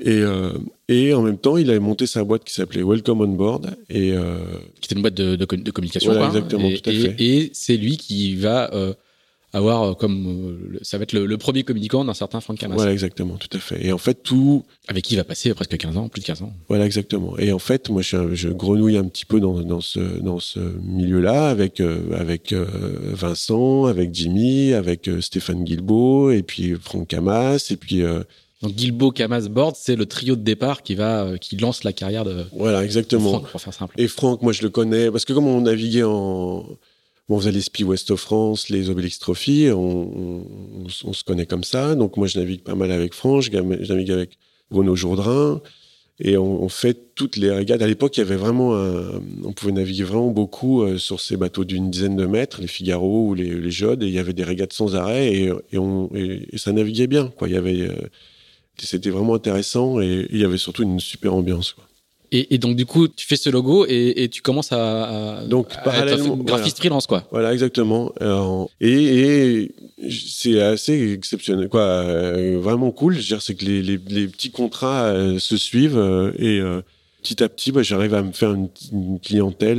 Et, 0.00 0.18
euh, 0.18 0.52
et 0.88 1.14
en 1.14 1.22
même 1.22 1.38
temps, 1.38 1.56
il 1.56 1.70
avait 1.70 1.78
monté 1.78 2.06
sa 2.06 2.22
boîte 2.22 2.44
qui 2.44 2.52
s'appelait 2.52 2.82
Welcome 2.82 3.22
on 3.22 3.28
Board. 3.28 3.76
Et 3.88 4.12
euh, 4.12 4.38
Qui 4.80 4.88
était 4.88 4.94
une 4.96 5.02
boîte 5.02 5.14
de, 5.14 5.36
de, 5.36 5.44
co- 5.46 5.56
de 5.56 5.70
communication. 5.70 6.12
Voilà, 6.12 6.28
quoi, 6.28 6.36
hein. 6.36 6.38
exactement, 6.38 6.68
et, 6.68 6.78
tout 6.78 6.90
à 6.90 6.92
et- 6.92 7.00
fait. 7.00 7.16
et 7.24 7.50
c'est 7.54 7.76
lui 7.78 7.96
qui 7.96 8.34
va 8.36 8.72
euh, 8.74 8.92
avoir 9.54 9.96
comme. 9.96 10.58
ça 10.82 10.98
va 10.98 11.04
être 11.04 11.14
le, 11.14 11.24
le 11.24 11.38
premier 11.38 11.62
communicant 11.62 12.04
d'un 12.04 12.12
certain 12.12 12.40
Franck 12.42 12.58
Camas, 12.58 12.74
voilà, 12.74 12.92
exactement, 12.92 13.36
tout 13.38 13.48
à 13.56 13.58
fait. 13.58 13.86
Et 13.86 13.90
en 13.90 13.96
fait, 13.96 14.22
tout, 14.22 14.64
avec 14.86 15.02
qui 15.04 15.14
il 15.14 15.16
va 15.16 15.24
passer 15.24 15.54
presque 15.54 15.74
15 15.78 15.96
ans, 15.96 16.08
plus 16.10 16.20
de 16.20 16.26
15 16.26 16.42
ans. 16.42 16.52
voilà, 16.68 16.84
exactement. 16.84 17.38
Et 17.38 17.52
en 17.52 17.58
fait, 17.58 17.88
moi, 17.88 18.02
je, 18.02 18.48
grenouille 18.50 18.98
un 18.98 19.04
petit 19.08 19.24
peu 19.24 19.40
dans, 19.40 19.62
dans 19.62 19.80
ce, 19.80 20.20
dans 20.20 20.40
ce 20.40 20.60
milieu-là 20.82 21.48
avec, 21.48 21.80
avec 22.12 22.52
Vincent, 22.52 23.86
avec 23.86 24.14
Jimmy, 24.14 24.72
avec 24.74 25.08
Stéphane 25.20 25.64
Guilbeault, 25.64 26.30
et 26.32 26.42
puis 26.42 26.74
Franck 26.80 27.08
Camas, 27.08 27.66
et 27.70 27.76
puis 27.76 28.02
Donc 28.62 28.76
Gilbo, 28.76 29.10
Camas, 29.10 29.48
Bord, 29.48 29.76
c'est 29.76 29.96
le 29.96 30.06
trio 30.06 30.34
de 30.34 30.40
départ 30.40 30.82
qui 30.82 30.94
va, 30.94 31.24
euh, 31.24 31.36
qui 31.36 31.56
lance 31.56 31.84
la 31.84 31.92
carrière 31.92 32.24
de, 32.24 32.44
voilà, 32.52 32.84
exactement. 32.84 33.30
Franck, 33.30 33.50
pour 33.50 33.60
faire 33.60 33.74
simple. 33.74 33.94
Et 34.00 34.08
Franck, 34.08 34.40
moi 34.42 34.52
je 34.52 34.62
le 34.62 34.70
connais, 34.70 35.10
parce 35.10 35.24
que 35.24 35.32
comme 35.32 35.46
on 35.46 35.60
naviguait 35.62 36.04
en. 36.04 36.64
Bon, 37.28 37.36
on 37.36 37.38
faisait 37.40 37.52
les 37.52 37.60
Spi 37.60 37.82
West 37.82 38.12
of 38.12 38.20
France, 38.20 38.68
les 38.68 38.88
Obélix 38.88 39.18
Trophy, 39.18 39.68
on, 39.72 40.44
se 40.88 41.24
connaît 41.24 41.44
comme 41.44 41.64
ça. 41.64 41.94
Donc 41.96 42.16
moi 42.16 42.28
je 42.28 42.38
navigue 42.38 42.62
pas 42.62 42.76
mal 42.76 42.92
avec 42.92 43.14
Franck, 43.14 43.42
je, 43.42 43.50
navigue 43.50 44.12
avec 44.12 44.38
Bruno 44.70 44.94
Jourdain, 44.94 45.60
et 46.20 46.38
on, 46.38 46.62
on 46.62 46.68
fait 46.68 46.96
toutes 47.14 47.36
les 47.36 47.50
régates. 47.50 47.82
À 47.82 47.86
l'époque, 47.88 48.16
il 48.16 48.20
y 48.20 48.22
avait 48.22 48.36
vraiment 48.36 48.76
un- 48.76 49.20
On 49.44 49.52
pouvait 49.52 49.72
naviguer 49.72 50.04
vraiment 50.04 50.30
beaucoup 50.30 50.82
euh, 50.82 50.98
sur 50.98 51.20
ces 51.20 51.36
bateaux 51.36 51.64
d'une 51.64 51.90
dizaine 51.90 52.16
de 52.16 52.26
mètres, 52.26 52.60
les 52.60 52.68
Figaro 52.68 53.26
ou 53.26 53.34
les, 53.34 53.50
les 53.50 53.70
Jodes, 53.70 54.02
et 54.04 54.06
il 54.06 54.14
y 54.14 54.18
avait 54.20 54.32
des 54.32 54.44
régates 54.44 54.72
sans 54.72 54.94
arrêt, 54.94 55.34
et, 55.34 55.52
et 55.72 55.78
on, 55.78 56.08
et, 56.14 56.48
et 56.52 56.58
ça 56.58 56.72
naviguait 56.72 57.08
bien. 57.08 57.28
Quoi. 57.36 57.48
Il 57.48 57.54
y 57.54 57.58
avait. 57.58 57.90
C'était 58.78 59.10
vraiment 59.10 59.34
intéressant 59.34 60.00
et 60.00 60.26
il 60.30 60.38
y 60.40 60.44
avait 60.44 60.58
surtout 60.58 60.82
une 60.82 61.00
super 61.00 61.32
ambiance. 61.34 61.72
Quoi. 61.72 61.84
Et, 62.32 62.54
et 62.54 62.58
donc 62.58 62.74
du 62.76 62.86
coup, 62.86 63.06
tu 63.08 63.24
fais 63.24 63.36
ce 63.36 63.48
logo 63.50 63.86
et, 63.88 64.24
et 64.24 64.28
tu 64.28 64.42
commences 64.42 64.72
à, 64.72 65.38
à- 65.38 65.44
Donc, 65.46 65.68
à 65.72 65.76
parallèlement, 65.82 66.34
être 66.34 66.42
graphiste 66.44 66.78
freelance 66.78 67.06
quoi. 67.06 67.24
Voilà, 67.30 67.52
exactement. 67.52 68.12
Alors, 68.20 68.68
et, 68.80 68.92
et 69.62 69.72
c'est 70.10 70.60
assez 70.60 71.12
exceptionnel, 71.12 71.68
quoi. 71.68 71.82
euh, 71.82 72.58
vraiment 72.60 72.90
cool. 72.90 73.14
Je 73.14 73.18
veux 73.20 73.24
dire, 73.24 73.42
c'est 73.42 73.54
que 73.54 73.64
les, 73.64 73.80
les, 73.80 73.98
les 74.08 74.26
petits 74.26 74.50
contrats 74.50 75.04
euh, 75.04 75.38
se 75.38 75.56
suivent 75.56 75.96
euh, 75.98 76.32
et 76.38 76.60
petit 77.22 77.42
à 77.44 77.48
petit, 77.48 77.70
bah, 77.70 77.82
j'arrive 77.84 78.14
à 78.14 78.22
me 78.22 78.32
faire 78.32 78.52
une, 78.54 78.68
une 78.92 79.20
clientèle 79.20 79.78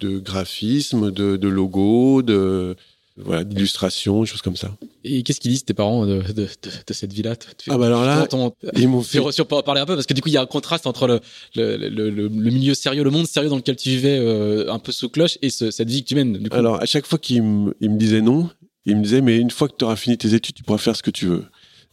de 0.00 0.18
graphisme, 0.18 1.10
de, 1.10 1.36
de 1.36 1.48
logo, 1.48 2.22
de 2.22 2.76
voilà, 3.16 3.44
d'illustration, 3.44 4.22
des 4.22 4.26
choses 4.26 4.40
comme 4.42 4.56
ça. 4.56 4.74
Et 5.04 5.22
qu'est-ce 5.22 5.38
qu'ils 5.40 5.50
disent 5.50 5.64
tes 5.64 5.74
parents 5.74 6.06
de, 6.06 6.22
de, 6.22 6.32
de, 6.32 6.48
de 6.86 6.92
cette 6.94 7.12
vie-là? 7.12 7.34
Ah 7.68 7.76
bah 7.76 7.86
alors 7.86 8.04
là, 8.04 8.26
Ton- 8.26 8.54
ils 8.76 8.88
m'ont 8.88 9.02
fait. 9.02 9.20
sur, 9.32 9.46
parler 9.46 9.80
un 9.82 9.86
peu 9.86 9.94
parce 9.94 10.06
que 10.06 10.14
du 10.14 10.22
coup 10.22 10.28
il 10.28 10.32
y 10.32 10.36
a 10.38 10.42
un 10.42 10.46
contraste 10.46 10.86
entre 10.86 11.06
le, 11.06 11.20
le, 11.54 11.76
le, 11.76 11.88
le- 12.10 12.28
le 12.28 12.28
milieu 12.50 12.72
sérieux, 12.74 13.04
le 13.04 13.10
monde 13.10 13.26
sérieux 13.26 13.50
dans 13.50 13.56
lequel 13.56 13.76
tu 13.76 13.90
vivais 13.90 14.18
euh, 14.18 14.72
un 14.72 14.78
peu 14.78 14.92
sous 14.92 15.08
cloche 15.10 15.36
et 15.42 15.50
ce- 15.50 15.70
cette 15.70 15.90
vie 15.90 16.02
que 16.02 16.08
tu 16.08 16.14
mènes. 16.14 16.38
Du 16.38 16.48
coup. 16.48 16.56
Alors, 16.56 16.80
à 16.80 16.86
chaque 16.86 17.06
fois 17.06 17.18
qu'ils 17.18 17.42
me, 17.42 17.74
disaient 17.80 18.22
non, 18.22 18.48
ils 18.86 18.96
me 18.96 19.02
disaient, 19.02 19.20
mais 19.20 19.36
une 19.38 19.50
fois 19.50 19.68
que 19.68 19.74
tu 19.78 19.84
auras 19.84 19.96
fini 19.96 20.16
tes 20.16 20.32
études, 20.34 20.54
tu 20.54 20.62
pourras 20.62 20.78
faire 20.78 20.96
ce 20.96 21.02
que 21.02 21.10
tu 21.10 21.26
veux. 21.26 21.44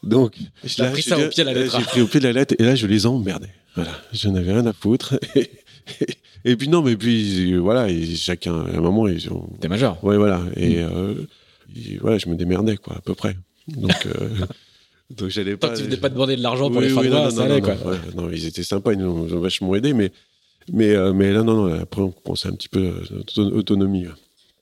Donc, 0.04 0.36
là, 0.78 0.90
pris 0.92 1.02
ça 1.02 1.20
au 1.20 1.28
pied 1.28 1.44
de 1.44 1.50
la 1.50 1.54
lettre. 1.54 1.78
J'ai 1.78 1.84
pris 1.86 2.02
au 2.02 2.08
pied 2.08 2.22
de 2.22 2.26
la 2.26 2.32
lettre 2.34 2.56
et 2.58 2.64
là, 2.64 2.76
je 2.76 2.88
les 2.88 3.06
emmerdais. 3.06 3.50
Voilà, 3.76 3.92
je 4.14 4.30
n'avais 4.30 4.54
rien 4.54 4.66
à 4.66 4.72
foutre. 4.74 5.16
Et, 5.36 5.50
puis 6.44 6.68
non, 6.70 6.82
mais 6.82 6.96
puis 6.96 7.56
voilà, 7.58 7.90
et 7.90 8.06
chacun, 8.16 8.54
à 8.66 8.78
un 8.78 8.82
moment, 8.82 9.08
ils 9.08 9.32
ont... 9.32 9.48
T'es 9.60 9.68
majeur. 9.68 10.04
Ouais, 10.04 10.18
voilà. 10.18 10.42
Et, 10.56 10.78
Mm. 10.84 10.90
euh, 10.92 11.14
et 11.76 11.98
voilà, 11.98 12.18
je 12.18 12.28
me 12.30 12.36
démerdais, 12.36 12.78
quoi, 12.78 12.96
à 12.98 13.02
peu 13.02 13.14
près. 13.16 13.36
Donc, 13.68 13.92
euh, 14.06 14.30
donc 15.12 15.30
j'allais 15.30 15.58
Tant 15.58 15.68
pas... 15.68 15.74
que 15.74 15.80
tu 15.80 15.84
venais 15.86 15.98
pas 15.98 16.10
demander 16.10 16.36
de 16.36 16.42
l'argent 16.42 16.70
pour 16.70 16.78
Oui, 16.80 16.86
les 16.88 16.90
fins 16.94 17.02
oui, 17.02 17.08
de 17.08 17.14
non, 17.14 17.30
ça 17.30 17.36
non, 17.36 17.52
allait 17.52 17.62
quoi. 17.62 17.74
ouais, 17.74 17.98
non, 18.16 18.30
ils 18.32 18.46
étaient 18.46 18.64
sympas, 18.64 18.94
ils 18.94 19.00
nous 19.00 19.08
ont, 19.34 19.40
vachement 19.40 19.76
aidés, 19.76 19.94
mais, 19.94 20.12
mais, 20.72 20.96
euh, 20.96 21.14
mais 21.14 21.32
là, 21.34 21.44
non, 21.44 21.68
non, 21.68 21.80
après, 21.80 22.02
on 22.02 22.12
pensait 22.12 22.48
un 22.48 22.54
petit 22.54 22.70
peu 22.70 22.80
euh, 22.80 23.20
auto- 23.20 23.52
autonomie. 23.56 24.08
ouais. 24.08 24.14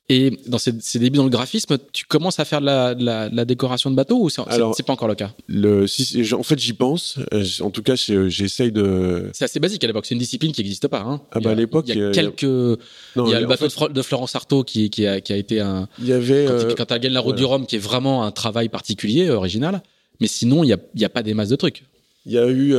Et 0.10 0.40
dans 0.48 0.58
ces, 0.58 0.72
débuts 1.00 1.18
dans 1.18 1.26
le 1.26 1.30
graphisme, 1.30 1.78
tu 1.92 2.06
commences 2.06 2.40
à 2.40 2.46
faire 2.46 2.62
de 2.62 2.66
la, 2.66 3.46
décoration 3.46 3.92
de 3.92 3.96
bateaux 3.96 4.22
ou 4.22 4.30
c'est 4.30 4.42
pas 4.86 4.94
encore 4.94 5.10
le 5.10 5.16
cas? 5.16 5.32
le, 5.50 5.86
si, 5.86 6.34
En 6.34 6.44
fait, 6.44 6.58
j'y 6.58 6.72
pense. 6.72 7.20
Euh, 7.34 7.44
en 7.60 7.72
tout 7.72 7.84
cas, 7.84 7.96
euh, 8.10 8.30
j'essaye 8.30 8.72
de. 8.72 9.30
C'est 9.34 9.44
assez 9.44 9.60
basique 9.60 9.84
à 9.84 9.88
l'époque. 9.88 10.06
C'est 10.06 10.16
une 10.16 10.20
discipline 10.20 10.54
qui 10.54 10.62
n'existe 10.62 10.88
pas. 10.88 11.02
Hein. 11.02 11.22
Ah 11.32 11.42
bah 11.42 11.52
à 11.52 11.56
l'époque, 11.56 11.86
il 11.90 11.98
y 11.98 12.04
a, 12.04 12.12
quelques. 12.12 12.44
il 12.44 13.28
y 13.28 13.34
a 13.34 13.42
le 13.42 13.48
bateau 13.48 13.68
de 13.90 14.02
Florence 14.02 14.34
Artaud 14.36 14.64
qui, 14.64 14.90
qui, 14.90 15.06
a, 15.06 15.20
qui, 15.20 15.34
a, 15.34 15.38
été 15.38 15.60
un. 15.60 15.90
Il 16.00 16.08
y 16.08 16.14
avait. 16.14 16.46
Quand, 16.78 16.86
tu 16.86 16.94
as 16.94 17.00
gagné 17.00 17.14
la 17.14 17.20
route 17.20 17.36
du 17.36 17.44
Rhum, 17.44 17.66
qui 17.66 17.76
est 17.76 17.80
vraiment 17.80 18.24
un 18.24 18.32
travail 18.32 18.70
particulier, 18.70 19.30
original. 19.30 19.84
Mais 20.22 20.28
sinon, 20.28 20.64
il 20.64 20.68
n'y 20.68 20.74
a, 20.74 20.80
y 20.96 21.06
a 21.06 21.10
pas 21.10 21.22
des 21.22 21.34
masses 21.34 21.50
de 21.50 21.58
trucs. 21.58 21.84
Il 22.26 22.32
y 22.32 22.38
a 22.38 22.48
eu 22.48 22.74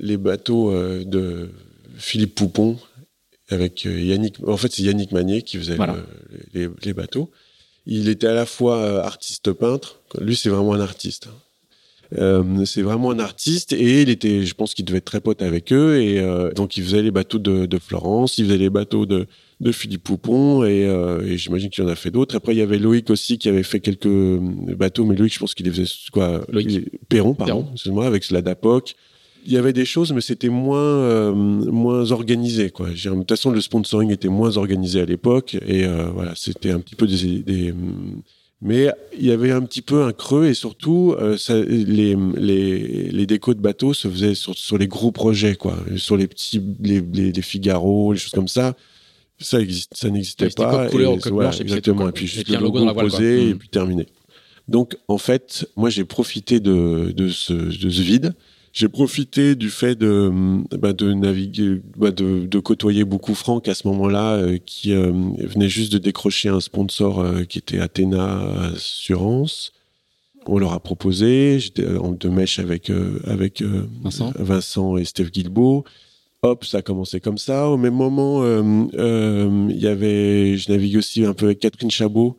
les 0.00 0.16
bateaux 0.16 0.72
de 0.72 1.50
Philippe 1.98 2.34
Poupon 2.34 2.78
avec 3.50 3.86
euh, 3.86 4.00
Yannick. 4.00 4.36
En 4.46 4.56
fait, 4.56 4.72
c'est 4.72 4.82
Yannick 4.82 5.12
Magnier 5.12 5.42
qui 5.42 5.58
faisait 5.58 5.78
les, 6.54 6.92
bateaux. 6.92 7.30
Il 7.86 8.08
était 8.08 8.26
à 8.26 8.34
la 8.34 8.46
fois 8.46 8.78
euh, 8.78 9.02
artiste 9.02 9.52
peintre. 9.52 10.00
Lui, 10.20 10.36
c'est 10.36 10.48
vraiment 10.48 10.74
un 10.74 10.80
artiste. 10.80 11.28
Euh, 12.16 12.64
c'est 12.64 12.82
vraiment 12.82 13.10
un 13.10 13.18
artiste 13.18 13.72
et 13.72 14.02
il 14.02 14.10
était, 14.10 14.46
je 14.46 14.54
pense 14.54 14.74
qu'il 14.74 14.84
devait 14.84 14.98
être 14.98 15.06
très 15.06 15.20
pote 15.20 15.42
avec 15.42 15.72
eux 15.72 16.00
et 16.00 16.24
donc 16.54 16.76
il 16.76 16.84
faisait 16.84 17.02
les 17.02 17.10
bateaux 17.10 17.40
de, 17.40 17.78
Florence, 17.80 18.38
il 18.38 18.44
faisait 18.44 18.58
les 18.58 18.70
bateaux 18.70 19.06
de, 19.06 19.26
de 19.58 19.72
Philippe 19.72 20.04
Poupon 20.04 20.64
et, 20.64 20.88
j'imagine 21.36 21.68
qu'il 21.68 21.82
en 21.82 21.88
a 21.88 21.96
fait 21.96 22.12
d'autres. 22.12 22.36
Après 22.36 22.54
il 22.54 22.58
y 22.58 22.62
avait 22.62 22.78
Loïc 22.78 23.10
aussi 23.10 23.38
qui 23.38 23.48
avait 23.48 23.64
fait 23.64 23.80
quelques 23.80 24.06
bateaux, 24.06 25.04
mais 25.04 25.16
Loïc 25.16 25.34
je 25.34 25.40
pense 25.40 25.52
qu'il 25.52 25.68
faisait 25.68 25.92
quoi 26.12 26.46
Loïc. 26.48 26.88
Perron, 27.08 27.34
pardon, 27.34 27.66
excuse-moi, 27.72 28.06
avec 28.06 28.30
la 28.30 28.40
Dapoc 28.40 28.94
il 29.46 29.52
y 29.52 29.56
avait 29.56 29.72
des 29.72 29.84
choses, 29.84 30.12
mais 30.12 30.20
c'était 30.20 30.48
moins 30.48 30.78
euh, 30.78 31.32
moins 31.32 32.10
organisé. 32.10 32.70
Quoi. 32.70 32.90
De 32.90 32.94
toute 32.94 33.28
façon, 33.28 33.50
le 33.50 33.60
sponsoring 33.60 34.10
était 34.10 34.28
moins 34.28 34.56
organisé 34.56 35.00
à 35.00 35.04
l'époque, 35.04 35.56
et 35.66 35.84
euh, 35.84 36.06
voilà, 36.12 36.32
c'était 36.34 36.72
un 36.72 36.80
petit 36.80 36.96
peu 36.96 37.06
des, 37.06 37.72
mais 38.62 38.90
il 39.16 39.24
y 39.26 39.30
avait 39.30 39.52
un 39.52 39.62
petit 39.62 39.82
peu 39.82 40.02
un 40.02 40.12
creux, 40.12 40.46
et 40.46 40.54
surtout, 40.54 41.14
euh, 41.18 41.36
ça, 41.36 41.58
les, 41.60 42.16
les, 42.36 43.10
les 43.10 43.26
décos 43.26 43.54
de 43.54 43.60
bateaux 43.60 43.94
se 43.94 44.08
faisaient 44.08 44.34
sur, 44.34 44.56
sur 44.56 44.78
les 44.78 44.88
gros 44.88 45.12
projets, 45.12 45.54
quoi, 45.54 45.76
sur 45.96 46.16
les 46.16 46.26
petits, 46.26 46.60
les, 46.80 47.00
les, 47.00 47.42
Figaro, 47.42 48.12
les 48.12 48.18
choses 48.18 48.32
comme 48.32 48.48
ça. 48.48 48.74
Ça 49.38 49.60
existe, 49.60 49.94
ça 49.94 50.08
n'existait 50.08 50.48
pas. 50.48 50.88
Couleur, 50.88 51.12
et, 51.12 51.60
exactement. 51.60 52.08
Et 52.08 52.12
puis 52.12 52.26
juste 52.26 52.48
le 52.48 52.58
logo, 52.58 52.92
posé, 52.94 53.50
et 53.50 53.54
puis 53.54 53.68
terminé. 53.68 54.06
Donc, 54.66 54.96
en 55.08 55.18
fait, 55.18 55.68
moi, 55.76 55.90
j'ai 55.90 56.04
profité 56.04 56.58
de, 56.58 57.12
de, 57.14 57.28
ce, 57.28 57.52
de 57.52 57.90
ce 57.90 58.02
vide 58.02 58.34
j'ai 58.76 58.90
profité 58.90 59.54
du 59.54 59.70
fait 59.70 59.94
de, 59.94 60.30
bah, 60.76 60.92
de 60.92 61.14
naviguer, 61.14 61.80
bah, 61.96 62.10
de, 62.10 62.44
de, 62.44 62.58
côtoyer 62.58 63.04
beaucoup 63.04 63.34
Franck 63.34 63.68
à 63.68 63.74
ce 63.74 63.88
moment-là, 63.88 64.34
euh, 64.34 64.58
qui 64.58 64.92
euh, 64.92 65.12
venait 65.38 65.70
juste 65.70 65.94
de 65.94 65.96
décrocher 65.96 66.50
un 66.50 66.60
sponsor 66.60 67.20
euh, 67.20 67.44
qui 67.44 67.56
était 67.56 67.80
Athéna 67.80 68.74
Assurance. 68.74 69.72
On 70.44 70.58
leur 70.58 70.74
a 70.74 70.80
proposé, 70.80 71.58
j'étais 71.58 71.88
en 71.96 72.12
deux 72.12 72.28
mèches 72.28 72.58
avec, 72.58 72.92
avec 73.24 73.62
Vincent. 74.02 74.32
Vincent 74.38 74.98
et 74.98 75.06
Steve 75.06 75.30
Guilbeault. 75.30 75.84
Hop, 76.42 76.66
ça 76.66 76.78
a 76.78 76.82
commencé 76.82 77.18
comme 77.18 77.38
ça. 77.38 77.68
Au 77.68 77.78
même 77.78 77.94
moment, 77.94 78.44
il 78.44 79.80
y 79.80 79.88
avait, 79.88 80.56
je 80.56 80.70
navigue 80.70 80.98
aussi 80.98 81.24
un 81.24 81.32
peu 81.32 81.46
avec 81.46 81.58
Catherine 81.58 81.90
Chabot. 81.90 82.36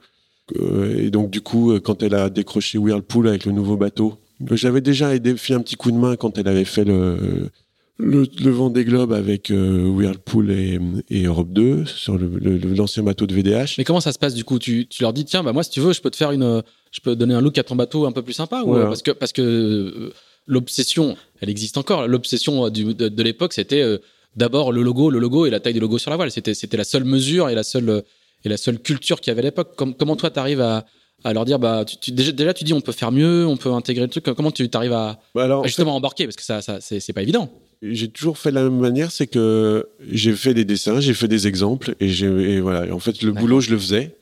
et 0.56 1.10
donc, 1.10 1.32
du 1.32 1.42
coup, 1.42 1.78
quand 1.82 2.02
elle 2.02 2.14
a 2.14 2.30
décroché 2.30 2.78
Whirlpool 2.78 3.28
avec 3.28 3.44
le 3.44 3.52
nouveau 3.52 3.76
bateau, 3.76 4.20
j'avais 4.52 4.82
déjà 4.82 5.16
aidé, 5.16 5.36
fait 5.38 5.54
un 5.54 5.62
petit 5.62 5.76
coup 5.76 5.92
de 5.92 5.98
main 5.98 6.16
quand 6.16 6.38
elle 6.38 6.48
avait 6.48 6.66
fait 6.66 6.84
le, 6.84 7.50
le, 7.98 8.28
le 8.44 8.52
Vendée 8.52 8.86
Globe 8.86 9.14
avec 9.14 9.50
euh, 9.52 9.88
Whirlpool 9.88 10.52
et, 10.52 10.80
et, 11.10 11.24
Europe 11.24 11.52
2 11.52 11.86
sur 11.86 12.18
l'ancien 12.18 13.04
bateau 13.04 13.26
de 13.26 13.34
VDH. 13.34 13.76
Mais 13.78 13.84
comment 13.84 14.02
ça 14.02 14.12
se 14.12 14.20
passe 14.20 14.34
du 14.34 14.44
coup? 14.44 14.60
Tu, 14.60 14.88
tu, 14.88 15.02
leur 15.02 15.14
dis 15.14 15.26
tiens 15.26 15.44
bah 15.44 15.54
moi 15.54 15.64
si 15.64 15.72
tu 15.72 15.80
veux 15.80 15.94
je 15.94 16.02
peux 16.02 16.12
te 16.12 16.16
faire 16.16 16.32
une 16.32 16.62
je 16.92 17.02
peux 17.02 17.14
te 17.14 17.20
donner 17.20 17.34
un 17.34 17.42
look 17.42 17.58
à 17.58 17.64
ton 17.64 17.76
bateau 17.76 18.06
un 18.06 18.12
peu 18.12 18.22
plus 18.22 18.34
sympa 18.34 18.62
ou, 18.64 18.74
parce 18.74 19.02
que 19.02 19.12
parce 19.12 19.32
que 19.32 19.42
euh, 19.42 20.14
l'obsession 20.46 21.18
elle 21.42 21.50
existe 21.50 21.78
encore 21.78 22.08
l'obsession 22.08 22.70
de, 22.70 22.92
de 22.92 23.24
l'époque 23.24 23.54
c'était 23.54 23.82
euh, 23.82 23.98
d'abord 24.36 24.72
le 24.72 24.84
logo 24.84 25.10
le 25.10 25.20
logo 25.20 25.46
et 25.46 25.50
la 25.50 25.60
taille 25.60 25.74
du 25.74 25.80
logo 25.80 25.98
sur 25.98 26.12
la 26.12 26.18
voile. 26.18 26.32
C'était 26.32 26.54
c'était 26.54 26.78
la 26.78 26.84
seule 26.84 27.04
mesure 27.04 27.50
et 27.50 27.56
la 27.56 27.64
seule 27.64 28.04
et 28.46 28.50
la 28.50 28.58
seule 28.58 28.80
culture 28.80 29.20
qu'il 29.20 29.32
y 29.32 29.34
avait 29.34 29.42
à 29.42 29.46
l'époque. 29.46 29.76
Comment 29.76 30.16
toi 30.16 30.30
tu 30.30 30.40
arrives 30.40 30.62
à 30.62 30.86
à 31.24 31.34
leur 31.34 31.45
dire 31.45 31.59
bah 31.59 31.84
tu, 31.86 32.11
déjà, 32.11 32.32
déjà, 32.32 32.53
tu 32.53 32.63
dis 32.63 32.74
on 32.74 32.82
peut 32.82 32.91
faire 32.91 33.11
mieux 33.11 33.45
on 33.45 33.57
peut 33.57 33.72
intégrer 33.72 34.05
le 34.05 34.09
truc. 34.09 34.24
Comment 34.36 34.51
tu 34.51 34.70
arrives 34.74 34.93
à, 34.93 35.20
bah 35.34 35.61
justement 35.65 35.95
embarquer? 35.95 36.26
Parce 36.26 36.36
que 36.36 36.43
ça, 36.43 36.61
ça 36.61 36.80
c'est 36.80 37.13
pas 37.13 37.22
évident. 37.22 37.49
J'ai 37.82 38.07
toujours 38.07 38.38
fait 38.38 38.49
de 38.49 38.55
la 38.55 38.63
même 38.63 38.80
manière 38.80 39.11
c'est 39.11 39.28
que 39.28 39.88
j'ai 40.09 40.34
fait 40.34 40.53
des 40.53 40.65
dessins 40.65 40.99
j'ai 40.99 41.13
fait 41.13 41.28
des 41.28 41.47
exemples 41.47 41.95
et 41.99 42.09
j'ai 42.09 42.59
voilà. 42.59 42.93
En 42.93 42.99
fait 42.99 43.22
le 43.22 43.32
boulot 43.32 43.61
je 43.61 43.72
le 43.72 43.78
faisais. 43.78 44.15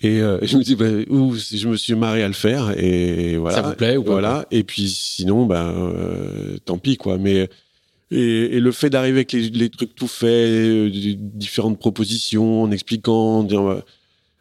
Et 0.00 0.20
euh, 0.20 0.38
je 0.42 0.58
me 0.58 0.62
dis 0.62 0.76
bah, 0.76 0.90
ou 1.08 1.34
je 1.34 1.68
me 1.68 1.76
suis 1.76 1.94
marré 1.94 2.22
à 2.22 2.28
le 2.28 2.34
faire 2.34 2.78
et 2.78 3.38
voilà. 3.38 3.56
Ça 3.56 3.62
vous 3.62 3.74
plaît 3.74 3.96
ou 3.96 4.02
pas? 4.02 4.12
Voilà. 4.12 4.46
Et 4.50 4.62
puis 4.62 4.88
sinon 4.88 5.46
bah 5.46 5.72
euh, 5.74 6.58
tant 6.64 6.76
pis 6.76 6.96
quoi. 6.96 7.16
Mais 7.16 7.48
et, 8.10 8.56
et 8.56 8.60
le 8.60 8.72
fait 8.72 8.90
d'arriver 8.90 9.18
avec 9.18 9.32
les, 9.32 9.48
les, 9.50 9.68
trucs 9.68 9.94
tout 9.94 10.06
faits, 10.06 10.28
euh, 10.28 10.90
différentes 11.18 11.78
propositions, 11.78 12.62
en 12.62 12.70
expliquant, 12.70 13.38
en 13.38 13.42
disant, 13.42 13.66
bah, 13.66 13.84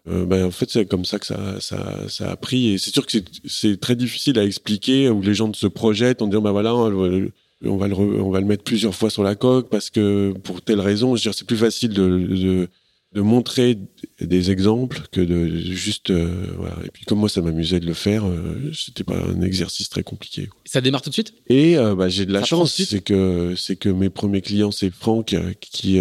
euh, 0.08 0.26
ben, 0.26 0.46
en 0.46 0.52
fait, 0.52 0.70
c'est 0.70 0.86
comme 0.86 1.06
ça 1.06 1.20
que 1.20 1.26
ça, 1.26 1.60
ça, 1.60 2.08
ça 2.08 2.32
a 2.32 2.36
pris. 2.36 2.70
Et 2.70 2.78
c'est 2.78 2.92
sûr 2.92 3.06
que 3.06 3.18
c'est 3.46 3.80
très 3.80 3.96
difficile 3.96 4.38
à 4.38 4.44
expliquer 4.44 5.10
où 5.10 5.22
les 5.22 5.34
gens 5.34 5.52
se 5.54 5.68
projettent 5.68 6.22
en 6.22 6.28
disant, 6.28 6.42
ben 6.42 6.52
voilà, 6.52 6.76
on 6.76 6.90
va, 6.90 7.08
le, 7.08 7.32
on 7.64 7.78
va 7.78 7.88
le, 7.88 7.96
on 7.96 8.30
va 8.30 8.40
le 8.40 8.46
mettre 8.46 8.64
plusieurs 8.64 8.94
fois 8.94 9.10
sur 9.10 9.24
la 9.24 9.36
coque 9.36 9.70
parce 9.70 9.90
que 9.90 10.34
pour 10.44 10.62
telle 10.62 10.80
raison, 10.80 11.16
je 11.16 11.32
c'est 11.32 11.48
plus 11.48 11.58
facile 11.58 11.90
de, 11.90 12.08
de, 12.08 12.68
de, 13.14 13.22
montrer 13.22 13.80
des 14.22 14.52
exemples 14.52 15.02
que 15.12 15.22
de 15.22 15.48
juste, 15.58 16.12
euh, 16.12 16.54
voilà. 16.58 16.76
Et 16.86 16.90
puis 16.92 17.06
comme 17.06 17.20
moi, 17.20 17.30
ça 17.30 17.42
m'amusait 17.42 17.80
de 17.80 17.88
le 17.88 17.96
faire, 17.96 18.28
euh, 18.28 18.72
c'était 18.76 19.04
pas 19.04 19.18
un 19.18 19.42
exercice 19.42 19.90
très 19.90 20.04
compliqué. 20.04 20.50
Ça 20.66 20.82
démarre 20.82 21.02
tout 21.02 21.10
de 21.10 21.16
suite? 21.16 21.34
Et 21.48 21.78
bah, 21.98 22.10
j'ai 22.10 22.28
de 22.28 22.34
la 22.34 22.44
chance, 22.44 22.76
c'est 22.76 23.02
que 23.02 23.56
c'est 23.58 23.76
que 23.76 23.90
mes 23.90 24.12
premiers 24.12 24.42
clients, 24.42 24.72
c'est 24.72 24.92
Franck 24.92 25.36
qui 25.62 26.00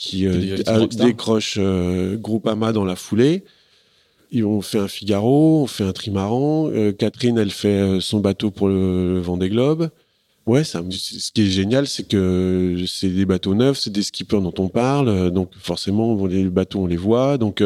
qui 0.00 0.26
euh, 0.26 0.86
décroche 0.96 1.56
euh, 1.58 2.16
Groupama 2.16 2.72
dans 2.72 2.86
la 2.86 2.96
foulée. 2.96 3.44
Ils 4.32 4.46
ont 4.46 4.62
fait 4.62 4.78
un 4.78 4.88
Figaro, 4.88 5.62
on 5.62 5.66
fait 5.66 5.84
un 5.84 5.92
trimaran. 5.92 6.70
Euh, 6.70 6.92
Catherine, 6.92 7.36
elle 7.36 7.50
fait 7.50 7.68
euh, 7.68 8.00
son 8.00 8.20
bateau 8.20 8.50
pour 8.50 8.68
le, 8.68 9.20
Vendée 9.20 9.50
Globe. 9.50 9.90
Ouais, 10.46 10.64
ça, 10.64 10.82
ce 10.90 11.30
qui 11.32 11.42
est 11.42 11.50
génial, 11.50 11.86
c'est 11.86 12.08
que 12.08 12.82
c'est 12.86 13.10
des 13.10 13.26
bateaux 13.26 13.54
neufs, 13.54 13.78
c'est 13.78 13.90
des 13.90 14.02
skippers 14.02 14.40
dont 14.40 14.54
on 14.56 14.68
parle, 14.68 15.30
donc 15.30 15.50
forcément, 15.60 16.26
les 16.26 16.44
bateaux, 16.44 16.80
on 16.80 16.86
les 16.86 16.96
voit. 16.96 17.36
Donc, 17.36 17.62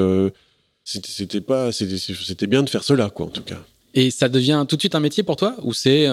c'était 0.83 1.41
pas, 1.41 1.71
c'était 1.71 2.47
bien 2.49 2.63
de 2.65 2.69
faire 2.69 2.83
cela, 2.83 3.11
quoi, 3.11 3.27
en 3.27 3.31
tout 3.31 3.45
cas. 3.45 3.63
Et 3.95 4.11
ça 4.11 4.29
devient 4.29 4.67
tout 4.69 4.75
de 4.75 4.83
suite 4.83 4.97
un 4.97 5.01
métier 5.01 5.23
pour 5.23 5.37
toi, 5.37 5.57
ou 5.63 5.73
c'est 5.73 6.07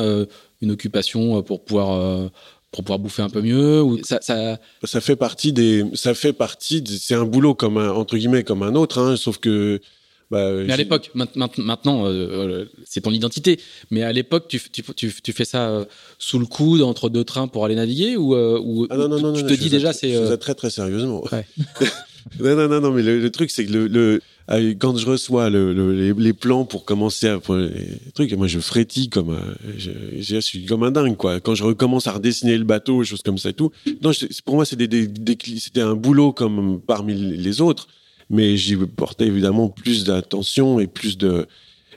une 0.62 0.72
occupation 0.72 1.42
pour 1.42 1.66
pouvoir 1.66 2.30
pour 2.72 2.84
pouvoir 2.84 3.00
bouffer 3.00 3.22
un 3.22 3.30
peu 3.30 3.42
mieux 3.42 3.82
ou 3.82 4.00
ça, 4.04 4.20
ça... 4.22 4.60
ça 4.84 5.02
fait 5.02 5.16
partie 5.16 5.52
des 5.52 5.84
ça 5.94 6.14
fait 6.14 6.34
partie 6.34 6.84
c'est 6.88 7.16
un 7.16 7.26
boulot 7.26 7.54
comme 7.54 7.78
un 7.78 7.92
entre 7.92 8.18
guillemets 8.18 8.44
comme 8.44 8.64
un 8.64 8.76
autre 8.76 9.00
hein, 9.00 9.18
sauf 9.18 9.38
que 9.38 9.82
bah, 10.30 10.50
mais 10.66 10.72
à 10.72 10.78
l'époque 10.78 11.12
maintenant 11.14 12.06
euh, 12.06 12.10
euh, 12.10 12.66
c'est 12.86 13.02
ton 13.02 13.12
identité 13.12 13.60
mais 13.90 14.04
à 14.04 14.14
l'époque 14.14 14.48
tu, 14.48 14.62
tu, 14.72 14.82
tu, 14.96 15.14
tu, 15.22 15.34
fais 15.34 15.44
ça 15.44 15.70
euh, 15.70 15.86
sous 16.20 16.40
le 16.40 16.46
coude 16.46 16.82
entre 16.82 17.10
deux 17.10 17.26
trains 17.26 17.50
pour 17.50 17.66
aller 17.66 17.76
naviguer 17.76 18.16
ou, 18.16 18.34
ou 18.34 18.88
ah 18.90 18.96
non, 18.96 19.10
non, 19.10 19.20
non, 19.20 19.34
tu, 19.34 19.44
te 19.44 19.54
dis 19.54 19.70
déjà 19.70 19.92
c'est 19.92 20.14
ça 20.14 20.38
très 20.38 20.56
très 20.56 20.70
sérieusement 20.70 21.26
ouais. 21.34 21.46
non 22.40 22.68
non 22.68 22.82
non 22.82 22.92
mais 22.92 23.04
le, 23.04 23.30
truc 23.32 23.52
c'est 23.52 23.66
que 23.66 23.72
le, 23.72 24.22
ah, 24.48 24.60
quand 24.80 24.98
je 24.98 25.06
reçois 25.06 25.50
le, 25.50 26.12
les, 26.12 26.34
plans 26.34 26.66
pour 26.66 26.86
commencer 26.86 27.28
à 27.28 27.40
les 27.50 28.12
trucs, 28.14 28.34
moi 28.34 28.48
je 28.48 28.60
frétille 28.60 29.10
comme 29.10 29.38
je, 29.78 29.92
je, 30.20 30.40
suis 30.40 30.66
comme 30.66 30.84
un 30.84 30.92
dingue 30.92 31.16
quoi. 31.16 31.40
Quand 31.40 31.56
je 31.56 31.64
recommence 31.64 32.08
à 32.08 32.14
redessiner 32.14 32.58
le 32.58 32.64
bateau, 32.64 33.04
choses 33.04 33.22
comme 33.22 33.38
ça 33.38 33.50
et 33.50 33.54
tout. 33.54 33.72
Non, 34.02 34.12
pour 34.46 34.56
moi 34.56 34.66
c'était 34.66 35.82
un 35.82 35.96
boulot 35.96 36.34
comme 36.34 36.82
parmi 36.82 37.14
les 37.14 37.62
autres, 37.62 37.88
mais 38.30 38.58
j'y 38.58 38.76
portais 38.76 39.28
évidemment 39.28 39.70
plus 39.70 40.06
d'attention 40.06 40.80
et 40.80 40.88
plus 40.88 41.18
de. 41.18 41.46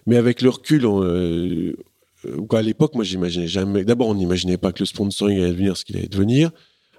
Mais 0.06 0.16
avec 0.16 0.42
le 0.42 0.50
recul, 0.50 0.84
euh, 0.84 1.72
quoi, 2.48 2.58
à 2.58 2.62
l'époque, 2.62 2.94
moi 2.94 3.04
j'imaginais 3.04 3.48
jamais. 3.48 3.84
D'abord, 3.84 4.08
on 4.08 4.14
n'imaginait 4.14 4.58
pas 4.58 4.72
que 4.72 4.80
le 4.80 4.86
sponsoring 4.86 5.38
allait 5.38 5.52
devenir 5.52 5.76
ce 5.76 5.84
qu'il 5.84 5.96
allait 5.96 6.08
devenir 6.08 6.50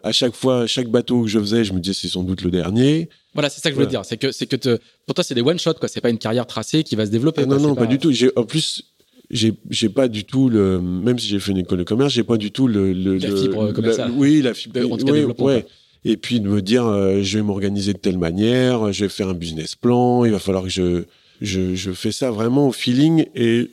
à 0.06 0.12
chaque 0.12 0.36
fois, 0.36 0.68
chaque 0.68 0.88
bateau 0.88 1.24
que 1.24 1.28
je 1.28 1.39
faisais, 1.39 1.64
je 1.64 1.74
me 1.74 1.80
disais 1.80 1.97
c'est 1.99 2.08
sans 2.08 2.22
doute 2.22 2.43
le 2.43 2.51
dernier. 2.51 3.10
Voilà, 3.34 3.49
c'est 3.49 3.60
ça 3.60 3.70
que 3.70 3.74
je 3.74 3.80
voulais 3.80 3.89
dire. 3.89 4.06
C'est 4.06 4.18
que, 4.18 4.32
c'est 4.32 4.45
que 4.45 4.56
te, 4.56 4.78
pour 5.08 5.16
toi, 5.16 5.24
c'est 5.24 5.34
des 5.34 5.41
one 5.41 5.58
shot, 5.58 5.74
quoi. 5.74 5.89
C'est 5.89 5.99
pas 5.99 6.12
une 6.12 6.20
carrière 6.20 6.45
tracée 6.45 6.84
qui 6.84 6.95
va 6.95 7.08
se 7.08 7.12
développer. 7.12 7.41
Ah 7.41 7.47
non, 7.47 7.60
non, 7.60 7.76
pas, 7.76 7.88
du 7.88 7.97
tout. 7.97 8.12
J'ai, 8.12 8.32
en 8.36 8.43
plus, 8.43 8.84
j'ai, 9.32 9.53
j'ai 9.72 9.89
pas 9.89 10.08
du 10.08 10.24
tout 10.24 10.47
le, 10.47 10.80
même 10.80 11.18
si 11.18 11.28
j'ai 11.28 11.39
fait 11.39 11.53
une 11.53 11.58
école 11.58 11.80
de 11.80 11.84
commerce, 11.84 12.14
j'ai 12.14 12.24
pas 12.24 12.38
du 12.38 12.51
tout 12.51 12.68
le, 12.68 12.93
le 12.93 13.18
la 13.18 13.36
fibre 13.36 13.72
commerciale. 13.72 14.12
oui, 14.16 14.43
la 14.43 14.53
fibre. 14.53 14.80
Oui, 14.80 15.26
ouais. 15.39 15.66
Et 16.03 16.18
puis 16.18 16.39
de 16.39 16.47
me 16.47 16.62
dire, 16.62 16.86
euh, 16.86 17.24
je 17.24 17.39
vais 17.39 17.43
m'organiser 17.43 17.93
de 17.93 17.97
telle 17.97 18.20
manière, 18.20 18.93
je 18.93 19.06
vais 19.06 19.10
faire 19.10 19.30
un 19.30 19.34
business 19.34 19.74
plan, 19.74 20.24
il 20.24 20.32
va 20.32 20.38
falloir 20.38 20.66
que 20.66 20.70
je, 20.70 21.06
je, 21.41 21.74
je 21.74 21.91
fais 21.91 22.12
ça 22.12 22.30
vraiment 22.30 22.68
au 22.68 22.72
feeling 22.72 23.26
et 23.34 23.72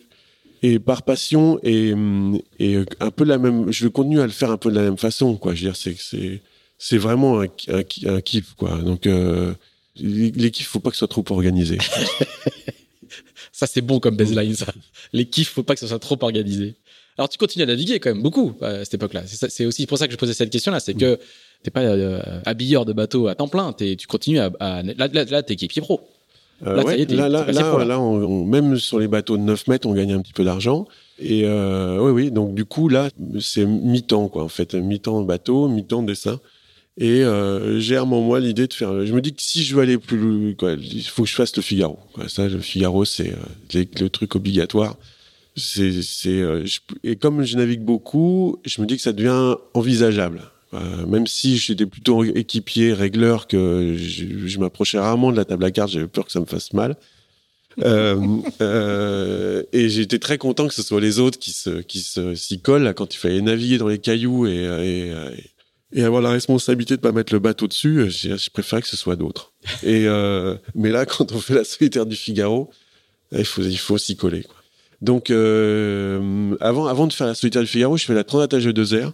et 0.63 0.79
par 0.79 1.03
passion 1.03 1.59
et, 1.63 1.93
et 2.59 2.85
un 3.01 3.11
peu 3.11 3.25
la 3.25 3.39
même 3.39 3.73
je 3.73 3.89
continue 3.89 4.21
à 4.21 4.27
le 4.27 4.33
faire 4.33 4.51
un 4.51 4.57
peu 4.57 4.71
de 4.71 4.77
la 4.77 4.83
même 4.83 4.99
façon 4.99 5.37
quoi 5.37 5.55
je 5.55 5.65
veux 5.65 5.71
dire 5.71 5.77
c'est 5.77 5.97
c'est 5.99 6.41
c'est 6.79 6.99
vraiment 6.99 7.41
un, 7.41 7.47
un, 7.69 7.83
un, 8.07 8.21
kiff 8.21 8.55
quoi 8.55 8.79
donc 8.79 9.07
euh, 9.07 9.55
L'équipe, 9.97 10.67
faut 10.67 10.81
pas 10.81 10.91
que 10.91 10.97
ce 10.97 11.01
soit 11.01 11.09
trop 11.09 11.25
organisé. 11.31 11.79
ça, 13.53 13.67
c'est 13.67 13.83
bon 13.83 14.01
comme 14.01 14.17
baseline, 14.17 14.55
ça. 14.55 14.73
L'équipe, 15.13 15.47
faut 15.47 15.63
pas 15.63 15.75
que 15.75 15.81
ce 15.81 15.87
soit 15.87 15.99
trop 15.99 16.17
organisé. 16.23 16.77
Alors, 17.19 17.29
tu 17.29 17.37
continues 17.37 17.65
à 17.65 17.67
naviguer 17.67 18.01
quand 18.01 18.11
même 18.11 18.23
beaucoup 18.23 18.55
à 18.63 18.85
cette 18.85 18.95
époque-là. 18.95 19.25
C'est 19.27 19.67
aussi 19.67 19.87
pour 19.87 19.99
ça 19.99 20.07
que 20.07 20.13
je 20.13 20.19
posais 20.19 20.33
cette 20.33 20.51
question-là. 20.51 20.81
C'est 20.81 20.95
que 20.95 21.19
t'es 21.63 21.71
pas 21.71 21.83
euh, 21.83 22.41
habilleur 22.47 22.87
de 22.87 22.95
bateau 22.95 23.29
à 23.29 23.35
temps 23.35 23.49
plein. 23.49 23.75
Es, 23.81 23.97
tu 23.97 24.07
continues 24.07 24.39
à, 24.39 24.51
à 24.61 24.83
là, 24.83 25.09
là, 25.09 25.25
là 25.25 25.43
t'es 25.43 25.55
équipier 25.55 25.83
pro. 25.83 26.01
Euh, 26.67 26.77
là, 26.77 26.85
ouais, 26.85 27.05
là, 27.07 27.29
là, 27.29 27.47
là, 27.51 27.85
là 27.85 28.01
on, 28.01 28.45
même 28.45 28.77
sur 28.77 28.99
les 28.99 29.09
bateaux 29.09 29.37
de 29.37 29.43
9 29.43 29.67
mètres, 29.67 29.89
on 29.89 29.95
gagne 29.95 30.13
un 30.13 30.21
petit 30.21 30.33
peu 30.33 30.45
d'argent. 30.45 30.87
Et 31.19 31.43
euh, 31.45 31.99
oui, 32.01 32.11
oui. 32.11 32.31
Donc 32.31 32.55
du 32.55 32.65
coup, 32.65 32.89
là, 32.89 33.09
c'est 33.41 33.65
mi-temps, 33.65 34.29
quoi. 34.29 34.45
En 34.45 34.49
fait, 34.49 34.75
mi-temps 34.75 35.23
bateau, 35.23 35.69
mi-temps 35.69 36.03
dessin. 36.03 36.39
Et 36.99 37.23
euh, 37.23 37.81
j'ai 37.81 37.97
à 37.97 38.05
moi 38.05 38.39
l'idée 38.39 38.67
de 38.67 38.75
faire. 38.75 39.07
Je 39.07 39.13
me 39.15 39.23
dis 39.23 39.33
que 39.33 39.41
si 39.41 39.63
je 39.63 39.75
veux 39.75 39.83
aller 39.83 39.99
plus, 39.99 40.55
quoi, 40.57 40.73
il 40.73 41.03
faut 41.03 41.23
que 41.23 41.29
je 41.29 41.35
fasse 41.35 41.57
le 41.57 41.63
Figaro. 41.63 41.99
Quoi. 42.13 42.29
Ça, 42.29 42.49
le 42.49 42.61
Figaro, 42.61 43.05
c'est 43.05 43.33
euh, 43.33 43.85
le 44.01 44.09
truc 44.09 44.37
obligatoire. 44.37 44.97
C'est, 45.57 46.03
c'est, 46.03 46.41
euh, 46.41 46.65
et 47.03 47.17
comme 47.17 47.45
je 47.45 47.57
navigue 47.57 47.83
beaucoup, 47.83 48.59
je 48.65 48.81
me 48.81 48.87
dis 48.87 48.97
que 48.97 49.03
ça 49.03 49.13
devient 49.13 49.55
envisageable. 49.75 50.43
Euh, 50.75 51.07
même 51.07 51.27
si 51.27 51.59
j'étais 51.59 51.87
plutôt 51.87 52.25
équipier, 52.25 52.95
régleur, 52.95 53.47
que 53.47 53.95
je, 53.99 54.47
je 54.47 54.59
m'approchais 54.59 54.99
rarement 54.99 55.31
de 55.31 55.37
la 55.37 55.45
table 55.45 55.65
à 55.65 55.71
cartes, 55.71 55.91
j'avais 55.91 56.07
peur 56.07 56.25
que 56.25 56.33
ça 56.33 56.41
me 56.41 56.47
fasse 56.47 56.73
mal. 56.73 56.97
euh, 57.85 58.21
euh, 58.61 59.63
et 59.73 59.89
j'étais 59.89 60.19
très 60.19 60.37
content 60.37 60.69
que 60.69 60.75
ce 60.75 60.83
soit 60.83 61.01
les 61.01 61.19
autres 61.19 61.39
qui 61.39 61.53
se 61.53 61.81
qui 61.81 62.01
se 62.01 62.35
s'y 62.35 62.61
collent 62.61 62.83
là, 62.83 62.93
quand 62.93 63.15
il 63.15 63.17
fallait 63.17 63.41
naviguer 63.41 63.79
dans 63.79 63.89
les 63.89 63.99
cailloux 63.99 64.47
et, 64.47 64.65
et, 64.83 65.15
et 65.95 66.05
avoir 66.05 66.21
la 66.21 66.29
responsabilité 66.31 66.97
de 66.97 67.01
pas 67.01 67.13
mettre 67.13 67.33
le 67.33 67.39
bateau 67.39 67.69
dessus. 67.69 68.11
Je, 68.11 68.51
préférais 68.51 68.83
que 68.83 68.89
ce 68.89 68.97
soit 68.99 69.17
d'autres. 69.17 69.53
Et 69.83 70.07
euh, 70.07 70.57
mais 70.75 70.91
là, 70.91 71.07
quand 71.07 71.33
on 71.33 71.39
fait 71.39 71.55
la 71.55 71.65
solitaire 71.65 72.05
du 72.05 72.15
Figaro, 72.15 72.71
il 73.33 73.47
faut 73.47 73.63
il 73.63 73.79
faut 73.79 73.97
s'y 73.97 74.17
coller. 74.17 74.43
Quoi. 74.43 74.57
Donc 75.01 75.31
avant 75.31 76.87
avant 76.89 77.07
de 77.07 77.13
faire 77.15 77.27
la 77.27 77.35
solitaire 77.35 77.63
du 77.63 77.69
Figaro, 77.69 77.97
je 77.97 78.05
fais 78.05 78.15
la 78.15 78.25
Transat 78.25 78.53
AG2R 78.53 79.13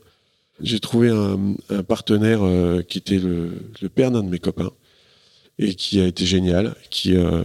j'ai 0.61 0.81
trouvé 0.81 1.11
un, 1.11 1.83
partenaire 1.83 2.41
euh, 2.43 2.83
qui 2.83 2.99
était 2.99 3.19
le, 3.19 3.51
père 3.95 4.11
d'un 4.11 4.23
de 4.23 4.29
mes 4.29 4.39
copains 4.39 4.71
et 5.59 5.75
qui 5.75 6.01
a 6.01 6.07
été 6.07 6.25
génial. 6.27 6.75
Qui, 6.91 7.17
euh, 7.17 7.43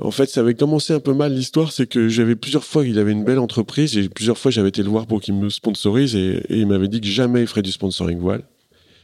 en 0.00 0.10
fait, 0.10 0.28
ça 0.28 0.40
avait 0.40 0.54
commencé 0.54 0.92
un 0.92 1.00
peu 1.00 1.14
mal 1.14 1.34
l'histoire, 1.34 1.72
c'est 1.72 1.86
que 1.86 2.08
j'avais 2.08 2.36
plusieurs 2.36 2.64
fois, 2.64 2.86
il 2.86 2.98
avait 2.98 3.12
une 3.12 3.24
belle 3.24 3.38
entreprise 3.38 3.96
et 3.96 4.08
plusieurs 4.08 4.38
fois 4.38 4.50
j'avais 4.50 4.68
été 4.68 4.82
le 4.82 4.88
voir 4.88 5.06
pour 5.06 5.20
qu'il 5.20 5.34
me 5.34 5.50
sponsorise 5.50 6.14
et, 6.16 6.42
il 6.50 6.66
m'avait 6.66 6.88
dit 6.88 7.00
que 7.00 7.06
jamais 7.06 7.42
il 7.42 7.46
ferait 7.46 7.62
du 7.62 7.72
sponsoring 7.72 8.18
voile. 8.18 8.42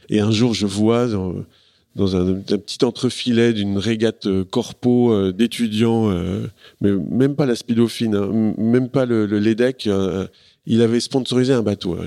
Et 0.09 0.19
un 0.19 0.31
jour, 0.31 0.53
je 0.53 0.65
vois 0.65 1.07
dans, 1.07 2.15
un, 2.15 2.33
petit 2.33 2.83
entrefilet 2.83 3.53
d'une 3.53 3.77
régate 3.77 4.25
euh, 4.25 4.43
corpo 4.43 5.31
d'étudiants, 5.31 6.09
mais 6.81 6.91
même 6.91 7.35
pas 7.35 7.45
la 7.45 7.55
speedofine, 7.55 8.15
hein, 8.15 8.53
même 8.57 8.89
pas 8.89 9.05
le, 9.05 9.25
le 9.25 9.39
LEDEC, 9.39 9.89
il 10.65 10.81
avait 10.81 10.99
sponsorisé 10.99 11.53
un 11.53 11.61
bateau. 11.61 11.97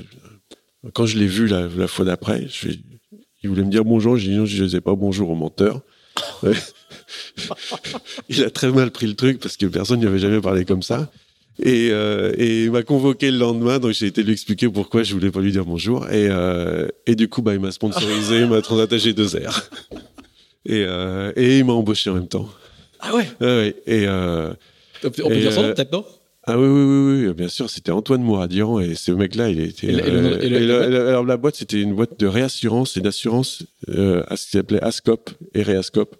Quand 0.94 1.06
je 1.06 1.18
l'ai 1.18 1.26
vu 1.26 1.46
la, 1.46 1.68
la 1.68 1.86
fois 1.86 2.04
d'après, 2.04 2.46
il 3.42 3.48
voulait 3.48 3.62
me 3.62 3.70
dire 3.70 3.84
bonjour, 3.84 4.16
j'ai 4.16 4.30
dit 4.30 4.36
non, 4.36 4.46
je 4.46 4.60
ne 4.60 4.66
disais 4.66 4.80
pas 4.80 4.94
bonjour 4.94 5.30
au 5.30 5.34
menteur. 5.34 5.80
il 8.28 8.42
a 8.44 8.50
très 8.50 8.70
mal 8.70 8.90
pris 8.90 9.06
le 9.06 9.14
truc 9.14 9.38
parce 9.40 9.56
que 9.56 9.66
personne 9.66 10.00
n'y 10.00 10.06
avait 10.06 10.18
jamais 10.18 10.40
parlé 10.40 10.64
comme 10.64 10.82
ça. 10.82 11.10
Et, 11.58 11.90
euh, 11.90 12.32
et 12.36 12.64
il 12.64 12.70
m'a 12.70 12.82
convoqué 12.82 13.30
le 13.30 13.38
lendemain, 13.38 13.78
donc 13.78 13.92
j'ai 13.92 14.06
été 14.06 14.22
lui 14.22 14.32
expliquer 14.32 14.68
pourquoi 14.68 15.02
je 15.02 15.12
voulais 15.14 15.30
pas 15.30 15.40
lui 15.40 15.52
dire 15.52 15.64
bonjour. 15.64 16.08
Et, 16.08 16.28
euh, 16.30 16.88
et 17.06 17.14
du 17.14 17.28
coup, 17.28 17.42
bah, 17.42 17.54
il 17.54 17.60
m'a 17.60 17.70
sponsorisé, 17.70 18.40
il 18.40 18.46
m'a 18.48 18.62
transattagé 18.62 19.12
deux 19.12 19.26
r 19.26 19.70
Et, 20.64 20.84
euh, 20.86 21.32
et 21.36 21.58
il 21.58 21.64
m'a 21.64 21.74
embauché 21.74 22.10
en 22.10 22.14
même 22.14 22.28
temps. 22.28 22.48
Ah 23.00 23.14
ouais, 23.14 23.28
ouais. 23.40 23.76
Et, 23.86 24.08
On 24.08 24.54
peut 25.04 25.36
dire 25.36 25.52
son 25.52 25.62
nom 25.62 25.74
peut-être, 25.74 25.92
non? 25.92 26.04
Ah 26.44 26.58
oui, 26.58 26.66
oui, 26.66 27.14
oui, 27.22 27.26
oui, 27.28 27.34
bien 27.34 27.48
sûr, 27.48 27.70
c'était 27.70 27.92
Antoine 27.92 28.22
Mouradian 28.22 28.80
et 28.80 28.94
ce 28.94 29.12
mec-là, 29.12 29.48
il 29.48 29.60
était. 29.60 29.86
Et 29.88 29.92
le- 29.92 30.06
et 30.06 30.10
le- 30.10 30.18
euh, 30.18 30.40
et 30.40 30.48
le- 30.48 30.56
et 30.62 30.66
le- 30.90 31.08
alors 31.08 31.24
la 31.24 31.36
boîte, 31.36 31.56
c'était 31.56 31.80
une 31.80 31.94
boîte 31.94 32.18
de 32.18 32.26
réassurance 32.26 32.96
et 32.96 33.00
d'assurance, 33.00 33.62
euh, 33.88 34.22
à 34.28 34.36
ce 34.36 34.44
qui 34.46 34.50
s'appelait 34.52 34.82
Ascop 34.82 35.30
et 35.54 35.62
Réascop. 35.62 36.16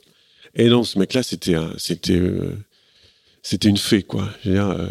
Et 0.54 0.68
non, 0.68 0.84
ce 0.84 0.98
mec-là, 0.98 1.22
c'était, 1.22 1.54
euh, 1.54 1.68
c'était 3.42 3.68
une 3.68 3.76
fée, 3.78 4.02
quoi. 4.04 4.28
Je 4.44 4.50
veux 4.50 4.54
dire, 4.54 4.68
euh, 4.68 4.86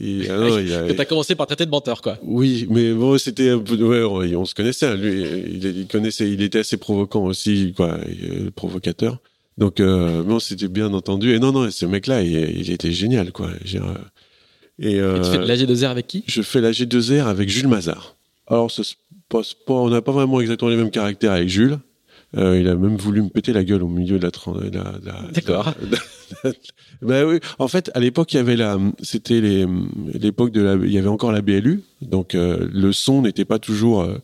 il- 0.00 0.30
ah 0.30 0.36
non, 0.38 0.58
il 0.58 0.72
a- 0.72 0.86
Que 0.88 0.92
t'as 0.94 1.04
commencé 1.04 1.34
par 1.34 1.46
traiter 1.46 1.66
de 1.66 1.70
menteur, 1.70 2.00
quoi. 2.00 2.18
oui, 2.22 2.66
mais 2.70 2.92
bon, 2.94 3.18
c'était 3.18 3.50
un 3.50 3.58
peu, 3.58 3.74
ouais, 3.76 4.02
on, 4.34 4.40
on 4.40 4.44
se 4.46 4.54
connaissait. 4.54 4.86
hein. 4.86 4.94
Lui, 4.94 5.22
il, 5.22 5.64
il 5.64 5.86
connaissait, 5.86 6.30
il 6.30 6.40
était 6.40 6.60
assez 6.60 6.76
provoquant 6.78 7.24
aussi, 7.24 7.74
quoi, 7.76 7.98
provocateur. 8.54 9.18
Donc, 9.58 9.82
bon, 9.82 10.38
c'était 10.38 10.68
bien 10.68 10.94
entendu. 10.94 11.34
Et 11.34 11.38
non, 11.38 11.52
non, 11.52 11.70
ce 11.70 11.84
mec-là, 11.84 12.22
il, 12.22 12.32
il 12.60 12.70
était 12.70 12.92
génial, 12.92 13.32
quoi. 13.32 13.50
Je 13.64 13.78
veux 13.78 13.84
dire, 13.84 13.94
euh, 14.82 14.88
Et, 14.88 15.00
euh, 15.00 15.20
tu 15.22 15.30
fais 15.30 15.38
de 15.38 15.44
l'AG2R 15.46 15.86
avec 15.90 16.06
qui? 16.06 16.24
je 16.26 16.42
fais 16.42 16.60
la 16.60 16.70
G2R 16.72 17.24
avec 17.24 17.48
Jules 17.48 17.68
Mazard. 17.68 18.16
Alors, 18.48 18.70
ça 18.70 18.82
se 18.82 18.94
passe 19.28 19.54
pas, 19.54 19.74
on 19.74 19.88
n'a 19.90 20.02
pas 20.02 20.12
vraiment 20.12 20.40
exactement 20.40 20.70
les 20.70 20.76
mêmes 20.76 20.90
caractères 20.90 21.32
avec 21.32 21.48
Jules. 21.48 21.78
Euh, 22.36 22.58
il 22.58 22.66
a 22.66 22.74
même 22.74 22.96
voulu 22.96 23.20
me 23.22 23.28
péter 23.28 23.52
la 23.52 23.62
gueule 23.62 23.82
au 23.82 23.88
milieu 23.88 24.18
de 24.18 24.22
la. 24.24 24.30
tran- 24.30 24.54
de 24.54 24.60
la- 24.74 24.98
de 24.98 25.06
la- 25.06 25.22
D'accord. 25.34 25.74
ben 27.02 27.26
oui. 27.26 27.40
En 27.58 27.68
fait, 27.68 27.90
à 27.94 28.00
l'époque, 28.00 28.32
il 28.32 28.36
y 28.36 28.40
avait 28.40 28.56
la, 28.56 28.78
c'était 29.02 29.40
l'époque 30.14 30.50
de 30.52 30.62
la, 30.62 30.74
il 30.74 30.90
y 30.92 30.98
avait 30.98 31.08
encore 31.08 31.32
la 31.32 31.42
BLU, 31.42 31.82
donc 32.00 32.34
euh, 32.34 32.68
le 32.72 32.92
son 32.92 33.22
n'était 33.22 33.44
pas 33.44 33.58
toujours, 33.58 34.00
euh, 34.02 34.16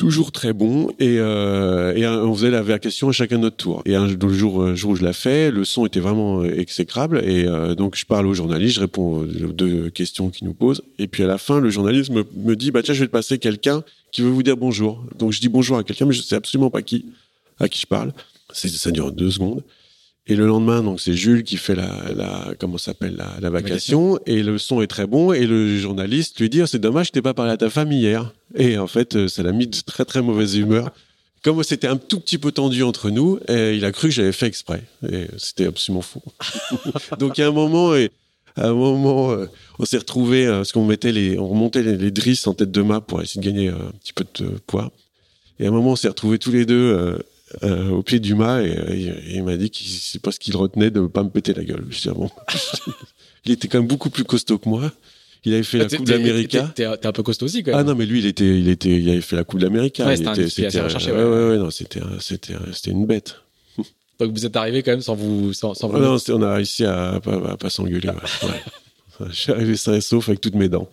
toujours 0.00 0.32
très 0.32 0.54
bon, 0.54 0.88
et, 0.98 1.18
euh, 1.18 2.24
on 2.24 2.34
faisait 2.34 2.50
la 2.50 2.62
vacation 2.62 3.10
à 3.10 3.12
chacun 3.12 3.36
notre 3.36 3.58
tour. 3.58 3.82
Et 3.84 3.94
un 3.96 4.06
le 4.06 4.32
jour, 4.32 4.74
jour 4.74 4.92
où 4.92 4.96
je 4.96 5.04
l'ai 5.04 5.12
fait, 5.12 5.50
le 5.50 5.66
son 5.66 5.84
était 5.84 6.00
vraiment 6.00 6.40
euh, 6.40 6.58
exécrable, 6.58 7.20
et 7.22 7.44
euh, 7.44 7.74
donc 7.74 7.96
je 7.96 8.06
parle 8.06 8.26
au 8.26 8.32
journaliste, 8.32 8.76
je 8.76 8.80
réponds 8.80 9.18
aux 9.18 9.52
deux 9.52 9.90
questions 9.90 10.30
qu'il 10.30 10.46
nous 10.46 10.54
pose, 10.54 10.80
et 10.98 11.06
puis 11.06 11.22
à 11.22 11.26
la 11.26 11.36
fin, 11.36 11.60
le 11.60 11.68
journaliste 11.68 12.10
me, 12.10 12.56
dit, 12.56 12.70
bah 12.70 12.82
tiens, 12.82 12.94
je 12.94 13.00
vais 13.00 13.08
te 13.08 13.12
passer 13.12 13.36
quelqu'un 13.38 13.84
qui 14.10 14.22
veut 14.22 14.30
vous 14.30 14.42
dire 14.42 14.56
bonjour. 14.56 15.04
Donc 15.18 15.32
je 15.32 15.40
dis 15.40 15.50
bonjour 15.50 15.76
à 15.76 15.84
quelqu'un, 15.84 16.06
mais 16.06 16.14
je 16.14 16.22
sais 16.22 16.34
absolument 16.34 16.70
pas 16.70 16.80
qui, 16.80 17.04
à 17.58 17.68
qui 17.68 17.78
je 17.82 17.86
parle. 17.86 18.14
Ça 18.54 18.90
dure 18.90 19.12
deux 19.12 19.30
secondes. 19.30 19.62
Et 20.30 20.36
le 20.36 20.46
lendemain, 20.46 20.80
donc 20.84 21.00
c'est 21.00 21.14
Jules 21.14 21.42
qui 21.42 21.56
fait 21.56 21.74
la, 21.74 21.90
la 22.14 22.52
comment 22.56 22.78
s'appelle 22.78 23.16
la, 23.16 23.34
la 23.40 23.50
vacation, 23.50 24.16
et 24.26 24.44
le 24.44 24.58
son 24.58 24.80
est 24.80 24.86
très 24.86 25.08
bon. 25.08 25.32
Et 25.32 25.44
le 25.44 25.76
journaliste 25.76 26.38
lui 26.38 26.48
dit 26.48 26.62
oh, 26.62 26.66
c'est 26.66 26.78
dommage, 26.78 27.08
je 27.08 27.12
t'ai 27.12 27.20
pas 27.20 27.34
parlé 27.34 27.50
à 27.50 27.56
ta 27.56 27.68
famille 27.68 28.02
hier. 28.02 28.32
Et 28.54 28.78
en 28.78 28.86
fait, 28.86 29.16
euh, 29.16 29.26
ça 29.26 29.42
l'a 29.42 29.50
mis 29.50 29.66
de 29.66 29.76
très 29.84 30.04
très 30.04 30.22
mauvaise 30.22 30.56
humeur. 30.56 30.92
Comme 31.42 31.60
c'était 31.64 31.88
un 31.88 31.96
tout 31.96 32.20
petit 32.20 32.38
peu 32.38 32.52
tendu 32.52 32.84
entre 32.84 33.10
nous, 33.10 33.40
et 33.48 33.74
il 33.74 33.84
a 33.84 33.90
cru 33.90 34.06
que 34.06 34.14
j'avais 34.14 34.30
fait 34.30 34.46
exprès. 34.46 34.84
Et 35.10 35.26
c'était 35.36 35.66
absolument 35.66 36.02
faux. 36.02 36.22
donc 37.18 37.36
il 37.36 37.40
y 37.40 37.44
a 37.44 37.48
un 37.48 37.52
moment, 37.52 37.96
et 37.96 38.12
à 38.54 38.68
un 38.68 38.74
moment, 38.74 39.32
euh, 39.32 39.46
on 39.80 39.84
s'est 39.84 39.98
retrouvé 39.98 40.46
parce 40.46 40.70
qu'on 40.70 40.84
mettait 40.84 41.10
les, 41.10 41.40
on 41.40 41.48
remontait 41.48 41.82
les, 41.82 41.96
les 41.96 42.12
drisses 42.12 42.46
en 42.46 42.54
tête 42.54 42.70
de 42.70 42.82
mât 42.82 43.00
pour 43.00 43.20
essayer 43.20 43.40
de 43.40 43.46
gagner 43.46 43.68
euh, 43.68 43.88
un 43.88 43.98
petit 43.98 44.12
peu 44.12 44.24
de 44.38 44.44
euh, 44.44 44.58
poids. 44.68 44.92
Et 45.58 45.64
à 45.64 45.70
un 45.70 45.72
moment, 45.72 45.90
on 45.90 45.96
s'est 45.96 46.08
retrouvés 46.08 46.38
tous 46.38 46.52
les 46.52 46.66
deux 46.66 47.18
euh, 47.64 47.88
au 47.90 48.02
pied 48.02 48.20
du 48.20 48.34
mât 48.34 48.62
et, 48.62 48.76
euh, 48.78 48.92
et 48.94 49.34
il 49.36 49.42
m'a 49.44 49.56
dit 49.56 49.70
qu'il 49.70 49.86
c'est 49.88 50.20
pas 50.22 50.32
ce 50.32 50.38
qu'il 50.38 50.56
retenait 50.56 50.90
de 50.90 51.00
pas 51.06 51.22
me 51.24 51.30
péter 51.30 51.52
la 51.54 51.64
gueule. 51.64 51.84
Je 51.90 52.00
dis, 52.00 52.08
ah 52.08 52.14
bon? 52.14 52.30
il 53.44 53.52
était 53.52 53.68
quand 53.68 53.78
même 53.78 53.88
beaucoup 53.88 54.10
plus 54.10 54.24
costaud 54.24 54.58
que 54.58 54.68
moi. 54.68 54.92
Il 55.44 55.54
avait 55.54 55.62
fait 55.62 55.78
la 55.78 55.86
T'es- 55.86 55.96
Coupe 55.96 56.06
d'América. 56.06 56.70
T'es 56.74 56.84
un 56.84 57.12
peu 57.12 57.22
costaud 57.22 57.46
aussi, 57.46 57.62
quand 57.62 57.72
Ah 57.74 57.82
non, 57.82 57.94
mais 57.94 58.04
lui, 58.04 58.18
il 58.18 58.26
était, 58.26 58.58
il 58.58 58.68
était, 58.68 58.90
il 58.90 59.08
avait 59.08 59.22
fait 59.22 59.36
la 59.36 59.44
Coupe 59.44 59.60
d'América. 59.60 60.04
Ouais, 60.06 60.16
c'était 60.16 60.28
assez 60.28 60.48
c'était, 60.50 60.80
recherché, 60.82 61.10
ouais. 61.12 61.16
ouais, 61.16 61.24
ouais, 61.24 61.48
ouais, 61.50 61.56
non, 61.58 61.70
c'était, 61.70 62.00
c'était, 62.20 62.54
c'était 62.74 62.90
une 62.90 63.06
bête. 63.06 63.36
Donc 64.20 64.32
vous 64.32 64.44
êtes 64.44 64.54
arrivé 64.56 64.82
quand 64.82 64.90
même 64.90 65.00
sans 65.00 65.14
vous. 65.14 65.54
Sans, 65.54 65.72
sans 65.72 65.88
Ah 65.94 65.98
vous- 65.98 66.04
non, 66.04 66.18
on 66.28 66.42
a 66.42 66.54
réussi 66.56 66.84
à, 66.84 67.12
à 67.12 67.20
pas, 67.20 67.52
à 67.52 67.56
pas 67.56 67.70
s'engueuler. 67.70 68.08
ouais. 68.10 68.48
Ouais. 68.48 69.26
Je 69.30 69.34
suis 69.34 69.52
arrivé 69.52 69.76
sain 69.76 69.94
et 69.94 70.00
sauf 70.02 70.28
avec 70.28 70.40
toutes 70.42 70.54
mes 70.54 70.68
dents. 70.68 70.88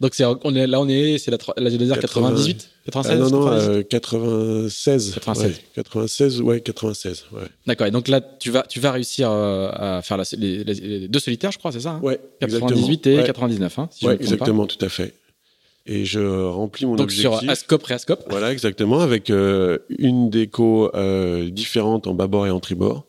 Donc 0.00 0.14
c'est, 0.14 0.24
on 0.24 0.54
est, 0.54 0.66
là, 0.66 0.80
on 0.80 0.88
est, 0.88 1.18
c'est 1.18 1.30
la, 1.30 1.36
la 1.58 1.68
G2R 1.70 1.98
98 2.00 2.70
Ah 2.70 2.84
96 2.86 3.18
non, 3.20 3.28
non, 3.30 3.44
98? 3.44 3.68
euh, 3.70 3.82
96. 3.82 5.12
96. 5.14 5.50
Ouais, 5.50 5.62
96, 5.74 6.40
ouais, 6.40 6.60
96. 6.60 7.24
Ouais, 7.32 7.42
D'accord. 7.66 7.86
Et 7.86 7.90
donc 7.90 8.08
là, 8.08 8.20
tu 8.20 8.50
vas, 8.50 8.62
tu 8.62 8.80
vas 8.80 8.92
réussir 8.92 9.30
euh, 9.30 9.68
à 9.72 10.00
faire 10.02 10.16
la, 10.16 10.24
les, 10.38 10.64
les- 10.64 10.74
les 10.74 11.08
deux 11.08 11.18
solitaires, 11.18 11.52
je 11.52 11.58
crois, 11.58 11.70
c'est 11.72 11.80
ça 11.80 11.90
hein? 11.90 12.00
Ouais 12.02 12.18
98 12.40 13.06
exactement. 13.06 13.12
et 13.14 13.16
Ouais. 13.20 13.26
99, 13.26 13.78
hein, 13.78 13.88
si 13.92 14.06
Ouais, 14.06 14.12
je 14.12 14.16
pas. 14.18 14.22
exactement, 14.24 14.66
tout 14.66 14.82
à 14.84 14.88
fait. 14.88 15.14
Et 15.86 16.04
je 16.04 16.20
remplis 16.46 16.86
mon 16.86 16.92
Donc 16.96 17.04
objectif. 17.10 17.38
sur 17.40 17.50
Ascop, 17.50 17.82
Réascop. 17.82 18.24
Voilà, 18.30 18.52
exactement, 18.52 19.00
avec 19.00 19.28
euh, 19.30 19.78
une 19.98 20.30
déco 20.30 20.90
euh, 20.94 21.50
différente 21.50 22.06
en 22.06 22.14
bâbord 22.14 22.46
et 22.46 22.50
en 22.50 22.60
tribord. 22.60 23.06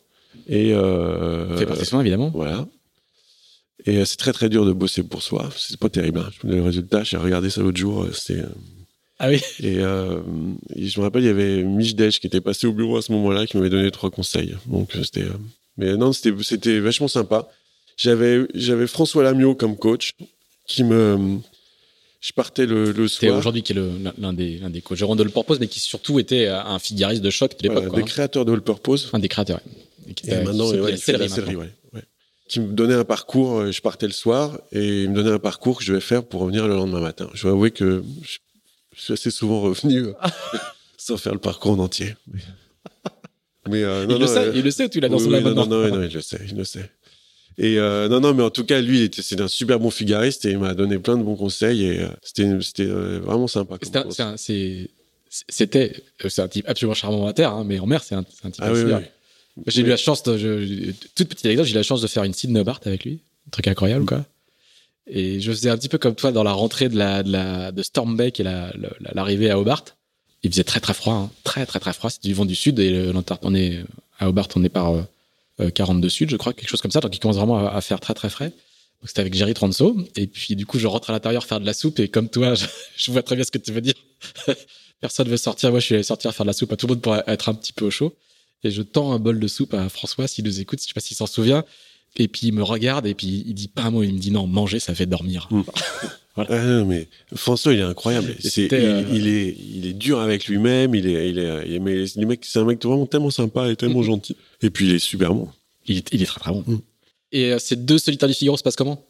Et 0.48 0.74
euh, 0.74 1.56
Fait 1.58 1.66
partie 1.66 1.86
soin, 1.86 2.02
évidemment. 2.02 2.32
voilà. 2.34 2.66
Et 3.86 3.97
euh, 3.97 4.05
c'est 4.05 4.17
très 4.17 4.34
très 4.34 4.49
dur 4.49 4.65
de 4.65 4.73
bosser 4.73 5.03
pour 5.03 5.21
soi. 5.23 5.49
C'est 5.57 5.77
pas 5.79 5.89
terrible. 5.89 6.19
Hein. 6.19 6.29
Je 6.41 6.47
donne 6.47 6.57
le 6.57 6.63
résultat. 6.63 7.03
J'ai 7.03 7.17
regardé 7.17 7.49
ça 7.49 7.61
l'autre 7.61 7.77
jour. 7.77 8.03
euh, 8.03 8.11
C'est 8.13 8.38
euh, 8.39 8.45
Ah 9.19 9.29
oui. 9.29 9.41
et, 9.59 9.79
euh, 9.79 10.19
et 10.75 10.88
je 10.88 10.99
me 10.99 11.05
rappelle, 11.05 11.23
il 11.23 11.27
y 11.27 11.29
avait 11.29 11.63
Michdej 11.63 12.19
qui 12.19 12.27
était 12.27 12.41
passé 12.41 12.67
au 12.67 12.73
bureau 12.73 12.97
à 12.97 13.01
ce 13.01 13.11
moment-là, 13.13 13.45
qui 13.47 13.57
m'avait 13.57 13.69
donné 13.69 13.89
trois 13.91 14.11
conseils. 14.11 14.55
Donc 14.67 14.91
c'était, 15.03 15.25
mais 15.77 15.95
non, 15.97 16.13
c'était 16.13 16.32
c'était 16.43 16.79
vachement 16.79 17.07
sympa. 17.07 17.49
J'avais 17.97 18.47
j'avais 18.53 18.88
François 18.88 19.23
Lamiot 19.23 19.55
comme 19.55 19.75
coach, 19.77 20.13
qui 20.67 20.84
me 20.84 21.38
je 22.19 22.34
partais 22.34 22.67
le, 22.67 22.91
le 22.91 23.07
C'était 23.07 23.27
soir. 23.27 23.39
aujourd'hui 23.39 23.63
qui 23.63 23.73
est 23.73 23.77
l'un 24.19 24.34
des, 24.34 24.59
l'un 24.59 24.69
des 24.69 24.82
co-gérants 24.82 25.15
de 25.15 25.23
Le 25.23 25.32
Purpose, 25.32 25.59
mais 25.59 25.67
qui 25.67 25.79
surtout 25.79 26.19
était 26.19 26.47
un 26.47 26.77
figariste 26.77 27.23
de 27.23 27.29
choc 27.32 27.57
de 27.57 27.63
l'époque. 27.63 27.77
Voilà, 27.77 27.89
quoi, 27.89 27.97
des 27.97 28.03
hein. 28.03 28.05
créateurs 28.05 28.45
de 28.45 28.51
All 28.53 28.61
Purpose. 28.61 29.09
Un 29.13 29.17
des 29.19 29.27
créateurs. 29.27 29.59
ouais. 29.65 30.11
Et 30.11 30.13
qui 30.13 30.29
Et 30.29 30.36
maintenant, 30.43 30.69
ouais, 30.69 30.91
il 30.93 30.97
Céleri 30.99 31.55
ouais. 31.55 31.71
Qui 32.52 32.60
me 32.60 32.74
donnait 32.74 32.95
un 32.95 33.06
parcours, 33.06 33.60
euh, 33.60 33.72
je 33.72 33.82
partais 33.82 34.08
le 34.08 34.12
soir, 34.12 34.60
et 34.74 35.04
il 35.04 35.10
me 35.10 35.16
donnait 35.16 35.32
un 35.32 35.39
parcours 35.39 35.78
que 35.78 35.86
je 35.86 35.93
devais 35.93 36.02
faire 36.02 36.22
pour 36.22 36.41
revenir 36.41 36.68
le 36.68 36.76
lendemain 36.76 36.99
matin. 36.99 37.30
Je 37.34 37.43
dois 37.43 37.52
avouer 37.52 37.72
que 37.72 38.04
je, 38.24 38.39
suis 39.02 39.14
assez 39.14 39.32
souvent 39.32 39.62
revenu 39.62 40.08
euh, 40.08 40.14
sans 40.97 41.16
faire 41.16 41.32
le 41.32 41.39
parcours 41.39 41.72
en 41.72 41.80
entier. 41.80 42.14
Mais, 43.70 43.84
euh, 43.84 44.06
non, 44.06 44.16
il, 44.16 44.22
le 44.22 44.28
sait, 44.28 44.38
euh, 44.39 44.52
il 44.54 44.64
le 44.66 44.72
sait 44.72 44.84
ou 44.84 44.89
tu 44.89 44.99
l'as 44.99 45.08
dans 45.08 45.16
oui, 45.16 45.24
son 45.24 45.32
oui, 45.32 45.41
non, 45.41 45.54
non, 45.54 45.66
non, 45.66 45.88
non, 45.88 46.04
il 46.04 46.14
le 46.14 46.20
sait, 46.20 46.41
il 46.45 46.58
le 46.58 46.66
sait. 46.66 46.91
Et 47.58 47.80
euh, 47.80 48.10
non, 48.10 48.20
non, 48.20 48.34
mais 48.34 48.43
en 48.43 48.49
tout 48.49 48.66
cas, 48.66 48.82
lui, 48.82 49.10
c'est 49.14 49.39
un 49.39 49.47
super 49.47 49.80
bon 49.80 49.89
figariste 49.89 50.43
et 50.43 50.52
il 50.52 50.60
m'a 50.60 50.74
donné 50.74 50.99
plein 50.99 51.16
de 51.16 51.24
bons 51.24 51.38
conseils 51.38 51.86
et 51.86 52.06
c'était, 52.22 52.86
vraiment 52.86 53.47
sympa. 53.47 53.78
C'était 53.82 54.91
c'est 55.30 56.41
un- 56.41 56.47
type 56.49 56.68
absolument 56.68 56.95
charmant 56.95 57.28
à 57.28 57.32
terre, 57.34 57.54
hein, 57.54 57.64
mais 57.66 57.80
en 57.80 57.86
mer, 57.86 58.04
c'est 58.04 58.16
un, 58.16 58.24
type 58.24 58.56
Ah 58.60 58.74
oui. 58.74 58.91
J'ai 59.68 59.82
eu 59.82 59.86
la 59.86 59.97
chance, 59.97 60.24
de, 60.24 60.38
je- 60.38 60.91
toute 61.16 61.28
petite 61.30 61.45
anecdote, 61.45 61.66
j'ai 61.66 61.74
eu 61.74 61.76
la 61.76 61.84
chance 61.84 62.02
de 62.02 62.08
faire 62.08 62.24
une 62.24 62.34
Sydney 62.34 62.60
Hobart 62.60 62.80
avec 62.86 63.04
lui. 63.06 63.20
Un 63.47 63.52
truc 63.52 63.68
incroyable, 63.68 64.06
quoi. 64.06 64.26
Et 65.08 65.39
je 65.41 65.52
faisais 65.52 65.70
un 65.70 65.78
petit 65.78 65.89
peu 65.89 65.97
comme 65.97 66.16
toi 66.16 66.32
dans 66.32 66.43
la 66.43 66.54
rentrée 66.54 66.88
de 66.88 66.97
la, 66.97 67.24
de 67.24 67.32
la, 67.32 67.72
de 67.72 67.84
Stormbeck 67.84 68.39
et 68.39 68.43
la- 68.43 68.72
la- 68.78 69.12
l'arrivée 69.14 69.49
à 69.49 69.60
Hobart. 69.60 69.84
Il 70.43 70.52
faisait 70.52 70.64
très 70.64 70.80
très 70.80 70.93
froid, 70.93 71.14
hein. 71.14 71.32
très 71.43 71.66
très 71.66 71.80
très 71.80 71.93
froid. 71.93 72.10
C'était 72.10 72.28
du 72.30 72.34
vent 72.34 72.45
du 72.45 72.56
sud 72.56 72.80
et 72.80 72.91
le- 72.91 73.14
on 73.41 73.54
est 73.56 73.84
à 74.20 74.30
Hobart, 74.30 74.47
on 74.56 74.64
est 74.64 74.70
par 74.70 74.93
euh, 74.95 75.02
euh, 75.60 75.70
42 75.70 76.08
sud, 76.10 76.30
je 76.30 76.38
crois, 76.38 76.54
quelque 76.54 76.70
chose 76.70 76.82
comme 76.82 76.91
ça. 76.91 76.99
Donc 77.02 77.16
il 77.16 77.20
commence 77.20 77.38
vraiment 77.38 77.68
à, 77.68 77.72
à 77.76 77.82
faire 77.82 77.99
très 77.99 78.14
très 78.14 78.30
frais. 78.30 78.49
Donc 78.49 79.08
c'était 79.10 79.22
avec 79.22 79.34
Jerry 79.34 79.54
Transo. 79.54 79.97
Et 80.16 80.28
puis 80.28 80.56
du 80.56 80.66
coup, 80.66 80.80
je 80.80 80.88
rentre 80.88 81.10
à 81.10 81.14
l'intérieur 81.14 81.43
faire 81.45 81.60
de 81.60 81.66
la 81.66 81.74
soupe 81.74 81.99
et 81.99 82.08
comme 82.08 82.30
toi, 82.30 82.54
je, 82.56 82.66
je 82.95 83.12
vois 83.12 83.24
très 83.24 83.36
bien 83.36 83.43
ce 83.43 83.52
que 83.52 83.58
tu 83.58 83.72
veux 83.74 83.82
dire. 83.82 83.95
Personne 85.02 85.28
veut 85.28 85.38
sortir. 85.38 85.72
Moi, 85.72 85.80
je 85.80 85.86
suis 85.88 85.95
allé 85.95 86.04
sortir 86.04 86.34
faire 86.34 86.45
de 86.45 86.49
la 86.49 86.54
soupe 86.54 86.72
à 86.72 86.78
tout 86.78 86.86
le 86.88 86.93
monde 86.93 87.02
pour 87.02 87.16
être 87.16 87.49
un 87.49 87.56
petit 87.56 87.74
peu 87.74 87.86
au 87.86 87.91
chaud. 87.91 88.16
Et 88.64 88.72
je 88.72 88.82
tends 88.82 89.12
un 89.14 89.20
bol 89.20 89.39
de 89.39 89.47
soupe 89.47 89.74
à 89.74 89.89
François 89.89 90.28
s'il 90.28 90.45
nous 90.45 90.59
écoute, 90.59 90.80
je 90.82 90.88
sais 90.88 90.93
pas 90.93 90.99
s'il 91.01 91.18
s'en 91.18 91.28
souvient. 91.28 91.64
Et 92.18 92.28
puis 92.28 92.47
il 92.47 92.53
me 92.53 92.62
regarde 92.64 93.07
et 93.07 93.14
puis 93.16 93.43
il 93.47 93.53
dit 93.53 93.68
pas 93.70 93.84
un 93.84 93.91
mot, 93.91 94.03
il 94.03 94.14
me 94.14 94.20
dit 94.20 94.32
non, 94.32 94.45
manger 94.47 94.80
ça 94.80 94.93
fait 94.95 95.05
dormir. 95.05 95.49
Ah 96.38 96.45
non, 96.64 96.86
mais 96.86 97.09
François, 97.36 97.74
il 97.74 97.80
est 97.80 97.84
incroyable. 97.84 98.34
C'est, 98.39 98.68
il, 98.68 98.74
euh, 98.74 99.03
il 99.12 99.28
est, 99.28 99.49
il 99.76 99.86
est 99.86 99.91
dur 99.93 100.22
avec 100.22 100.47
lui-même. 100.47 100.95
Il 100.95 101.05
est, 101.05 101.30
il 101.30 101.38
est, 101.38 101.68
il 101.68 101.74
est- 101.74 101.80
mais 101.80 102.05
le 102.16 102.26
mec, 102.26 102.45
c'est 102.45 102.57
un 102.59 102.64
mec 102.64 102.82
vraiment 102.82 103.05
tellement 103.05 103.32
sympa 103.32 103.70
et 103.70 103.76
tellement 103.76 103.99
Mhm. 103.99 104.05
gentil. 104.05 104.38
Et 104.62 104.70
puis 104.70 104.86
il 104.88 104.95
est 104.95 104.99
super 104.99 105.34
bon. 105.34 105.49
Il 105.88 105.97
est, 105.97 106.07
il 106.14 106.22
est 106.22 106.26
très 106.26 106.39
très 106.39 106.51
bon. 106.51 106.64
Mm. 106.66 106.80
Et 107.34 107.51
euh, 107.51 107.59
ces 107.59 107.76
deux 107.76 107.97
solitaires 107.97 108.30
du 108.30 108.34
Figaro 108.34 108.55
se 108.55 108.64
passent 108.64 108.78
comment? 108.78 109.03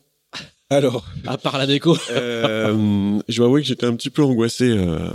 Alors, 0.71 1.05
À 1.27 1.37
part 1.37 1.57
la 1.57 1.67
déco. 1.67 1.97
euh, 2.11 3.19
je 3.27 3.37
dois 3.37 3.47
avouer 3.47 3.61
que 3.61 3.67
j'étais 3.67 3.85
un 3.85 3.93
petit 3.95 4.09
peu 4.09 4.23
angoissé 4.23 4.69
euh, 4.69 5.09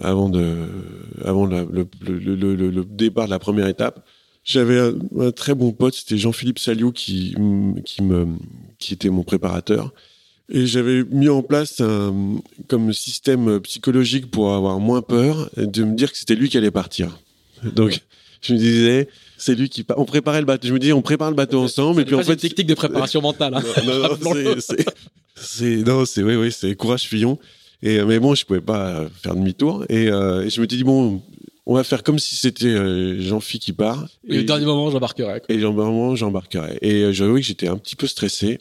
avant 0.00 0.28
de, 0.28 0.64
avant 1.24 1.46
la- 1.46 1.64
le, 1.64 1.86
le, 2.00 2.18
le, 2.34 2.54
le- 2.56 2.70
le 2.70 2.84
départ 2.84 3.26
de 3.26 3.30
la 3.30 3.38
première 3.38 3.68
étape. 3.68 4.04
J'avais 4.44 4.78
un, 4.80 4.94
un 5.20 5.30
très 5.30 5.54
bon 5.54 5.72
pote, 5.72 5.94
c'était 5.94 6.18
Jean-Philippe 6.18 6.58
Saliou 6.58 6.90
qui, 6.92 7.34
qui 7.84 8.02
me, 8.02 8.26
qui 8.78 8.94
était 8.94 9.08
mon 9.10 9.22
préparateur. 9.22 9.92
Et 10.48 10.66
j'avais 10.66 11.04
mis 11.04 11.28
en 11.28 11.42
place 11.42 11.80
un, 11.80 12.36
comme 12.68 12.92
système 12.92 13.60
psychologique 13.60 14.30
pour 14.30 14.54
avoir 14.54 14.78
moins 14.80 15.02
peur, 15.02 15.50
de 15.56 15.82
me 15.84 15.94
dire 15.94 16.10
que 16.12 16.18
c'était 16.18 16.34
lui 16.36 16.48
qui 16.48 16.58
allait 16.58 16.70
partir. 16.72 17.18
Donc, 17.74 18.00
je 18.42 18.52
me 18.54 18.58
disais, 18.58 19.08
c'est 19.38 19.54
lui 19.54 19.68
qui. 19.68 19.84
On 19.96 20.04
préparait 20.04 20.40
le 20.40 20.46
bateau. 20.46 20.68
Je 20.68 20.72
me 20.72 20.78
disais, 20.78 20.92
on 20.92 21.02
prépare 21.02 21.30
le 21.30 21.36
bateau 21.36 21.60
ensemble. 21.60 22.00
Et 22.02 22.04
puis 22.04 22.14
en 22.14 22.18
C'est 22.22 22.32
une 22.32 22.38
fait, 22.38 22.48
technique 22.48 22.66
de 22.68 22.74
préparation 22.74 23.20
mentale. 23.20 23.54
hein. 23.54 23.62
non, 23.86 23.98
non, 23.98 24.08
non, 24.34 24.54
c'est- 25.36 25.84
non, 25.86 26.04
c'est, 26.06 26.22
oui, 26.22 26.34
oui, 26.36 26.52
c'est 26.52 26.74
courage 26.74 27.02
Fillon. 27.02 27.38
Et, 27.82 27.98
euh, 27.98 28.06
mais 28.06 28.18
bon, 28.18 28.34
je 28.34 28.44
pouvais 28.44 28.60
pas 28.60 28.88
euh, 28.88 29.08
faire 29.22 29.34
demi-tour. 29.34 29.84
Et, 29.88 30.08
euh, 30.08 30.44
et 30.44 30.50
je 30.50 30.60
m'étais 30.60 30.76
dit, 30.76 30.84
bon, 30.84 31.22
on 31.66 31.74
va 31.74 31.84
faire 31.84 32.02
comme 32.02 32.18
si 32.18 32.36
c'était 32.36 32.66
euh, 32.66 33.20
Jean-Phi 33.20 33.58
qui 33.58 33.72
part. 33.72 34.06
Et 34.28 34.38
au 34.38 34.42
dernier 34.42 34.64
moment, 34.64 34.90
j'embarquerai. 34.90 35.42
Et 35.48 35.60
j'embarquerai, 35.60 36.16
j'embarquerai. 36.16 36.78
Et 36.80 37.02
euh, 37.02 37.12
j'avoue 37.12 37.34
que 37.36 37.42
j'étais 37.42 37.68
un 37.68 37.76
petit 37.76 37.96
peu 37.96 38.06
stressé. 38.06 38.58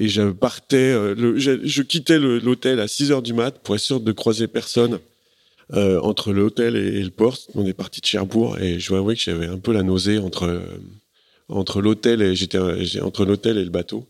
Et 0.00 0.08
je 0.08 0.30
partais, 0.30 0.76
euh, 0.76 1.14
le- 1.16 1.38
je, 1.40 1.66
je 1.66 1.82
quittais 1.82 2.20
le- 2.20 2.38
l'hôtel 2.38 2.78
à 2.78 2.86
6 2.86 3.10
heures 3.10 3.22
du 3.22 3.32
mat 3.32 3.58
pour 3.58 3.74
être 3.74 3.80
sûr 3.80 3.98
de 3.98 4.12
croiser 4.12 4.46
personne 4.46 5.00
euh, 5.74 6.00
entre 6.00 6.32
l'hôtel 6.32 6.76
et, 6.76 7.02
le 7.02 7.10
port. 7.10 7.36
On 7.54 7.66
est 7.66 7.74
parti 7.74 8.00
de 8.00 8.06
Cherbourg 8.06 8.58
et 8.58 8.78
je 8.78 8.88
dois 8.88 8.98
avouer 8.98 9.16
que 9.16 9.22
j'avais 9.22 9.46
un 9.46 9.58
peu 9.58 9.72
la 9.72 9.82
nausée 9.82 10.18
entre, 10.18 10.44
euh, 10.44 10.60
entre 11.48 11.80
l'hôtel 11.80 12.22
et 12.22 12.34
j'étais 12.34 12.58
euh, 12.58 12.84
entre 13.02 13.24
l'hôtel 13.24 13.58
et 13.58 13.64
le 13.64 13.70
bateau. 13.70 14.06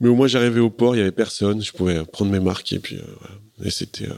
Mais 0.00 0.08
au 0.08 0.14
moins 0.14 0.26
j'arrivais 0.26 0.60
au 0.60 0.70
port, 0.70 0.96
il 0.96 0.98
y 0.98 1.02
avait 1.02 1.12
personne, 1.12 1.62
je 1.62 1.72
pouvais 1.72 2.04
prendre 2.04 2.30
mes 2.30 2.40
marques 2.40 2.72
et 2.72 2.78
puis 2.78 2.96
euh. 2.96 3.64
Et 3.64 3.70
c'était 3.70 4.08
euh, 4.08 4.14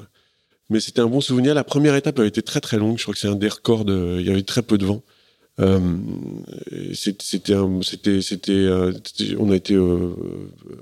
mais 0.70 0.80
c'était 0.80 1.01
un 1.01 1.07
bon 1.07 1.20
souvenir. 1.20 1.55
La 1.55 1.64
première 1.64 1.95
étape 1.95 2.18
avait 2.18 2.28
été 2.28 2.43
très 2.43 2.61
très 2.61 2.78
longue. 2.78 2.97
Je 2.97 3.03
crois 3.03 3.14
que 3.14 3.20
c'est 3.20 3.28
un 3.28 3.37
des 3.37 3.49
records. 3.49 3.85
De... 3.85 4.16
Il 4.20 4.26
y 4.26 4.30
avait 4.30 4.43
très 4.43 4.62
peu 4.62 4.78
de 4.78 4.87
vent. 4.87 5.03
Euh, 5.61 5.78
c'était 6.95 7.22
c'était 7.22 8.22
c'était 8.22 8.53
euh, 8.53 8.93
on 9.39 9.53
a 9.53 9.57
été 9.57 9.74
euh, 9.74 10.11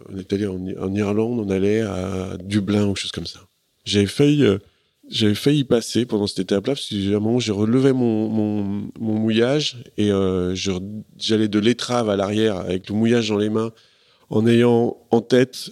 on 0.08 0.16
est 0.16 0.32
allé 0.32 0.46
en, 0.46 0.94
Irlande, 0.94 1.40
on 1.40 1.50
allait 1.50 1.82
à 1.82 2.38
Dublin 2.42 2.86
ou 2.86 2.96
chose 2.96 3.12
comme 3.12 3.26
ça. 3.26 3.40
J'avais 3.84 4.06
failli 4.06 4.44
euh, 4.44 4.58
j'avais 5.12 5.34
failli 5.34 5.60
y 5.60 5.64
passer 5.64 6.06
pendant 6.06 6.26
cette 6.26 6.38
étape-là 6.40 6.74
parce 6.74 6.88
que 6.88 7.12
à 7.12 7.16
un 7.16 7.20
moment 7.20 7.38
je 7.38 7.52
relevais 7.52 7.92
mon, 7.92 8.28
mon, 8.28 8.88
mon 8.98 9.14
mouillage 9.18 9.76
et 9.98 10.10
euh, 10.10 10.54
j'allais 11.18 11.48
de 11.48 11.58
l'étrave 11.58 12.08
à 12.10 12.16
l'arrière 12.16 12.56
avec 12.56 12.88
le 12.88 12.94
mouillage 12.94 13.28
dans 13.28 13.38
les 13.38 13.50
mains 13.50 13.72
en 14.30 14.46
ayant 14.46 14.96
en 15.10 15.20
tête 15.20 15.70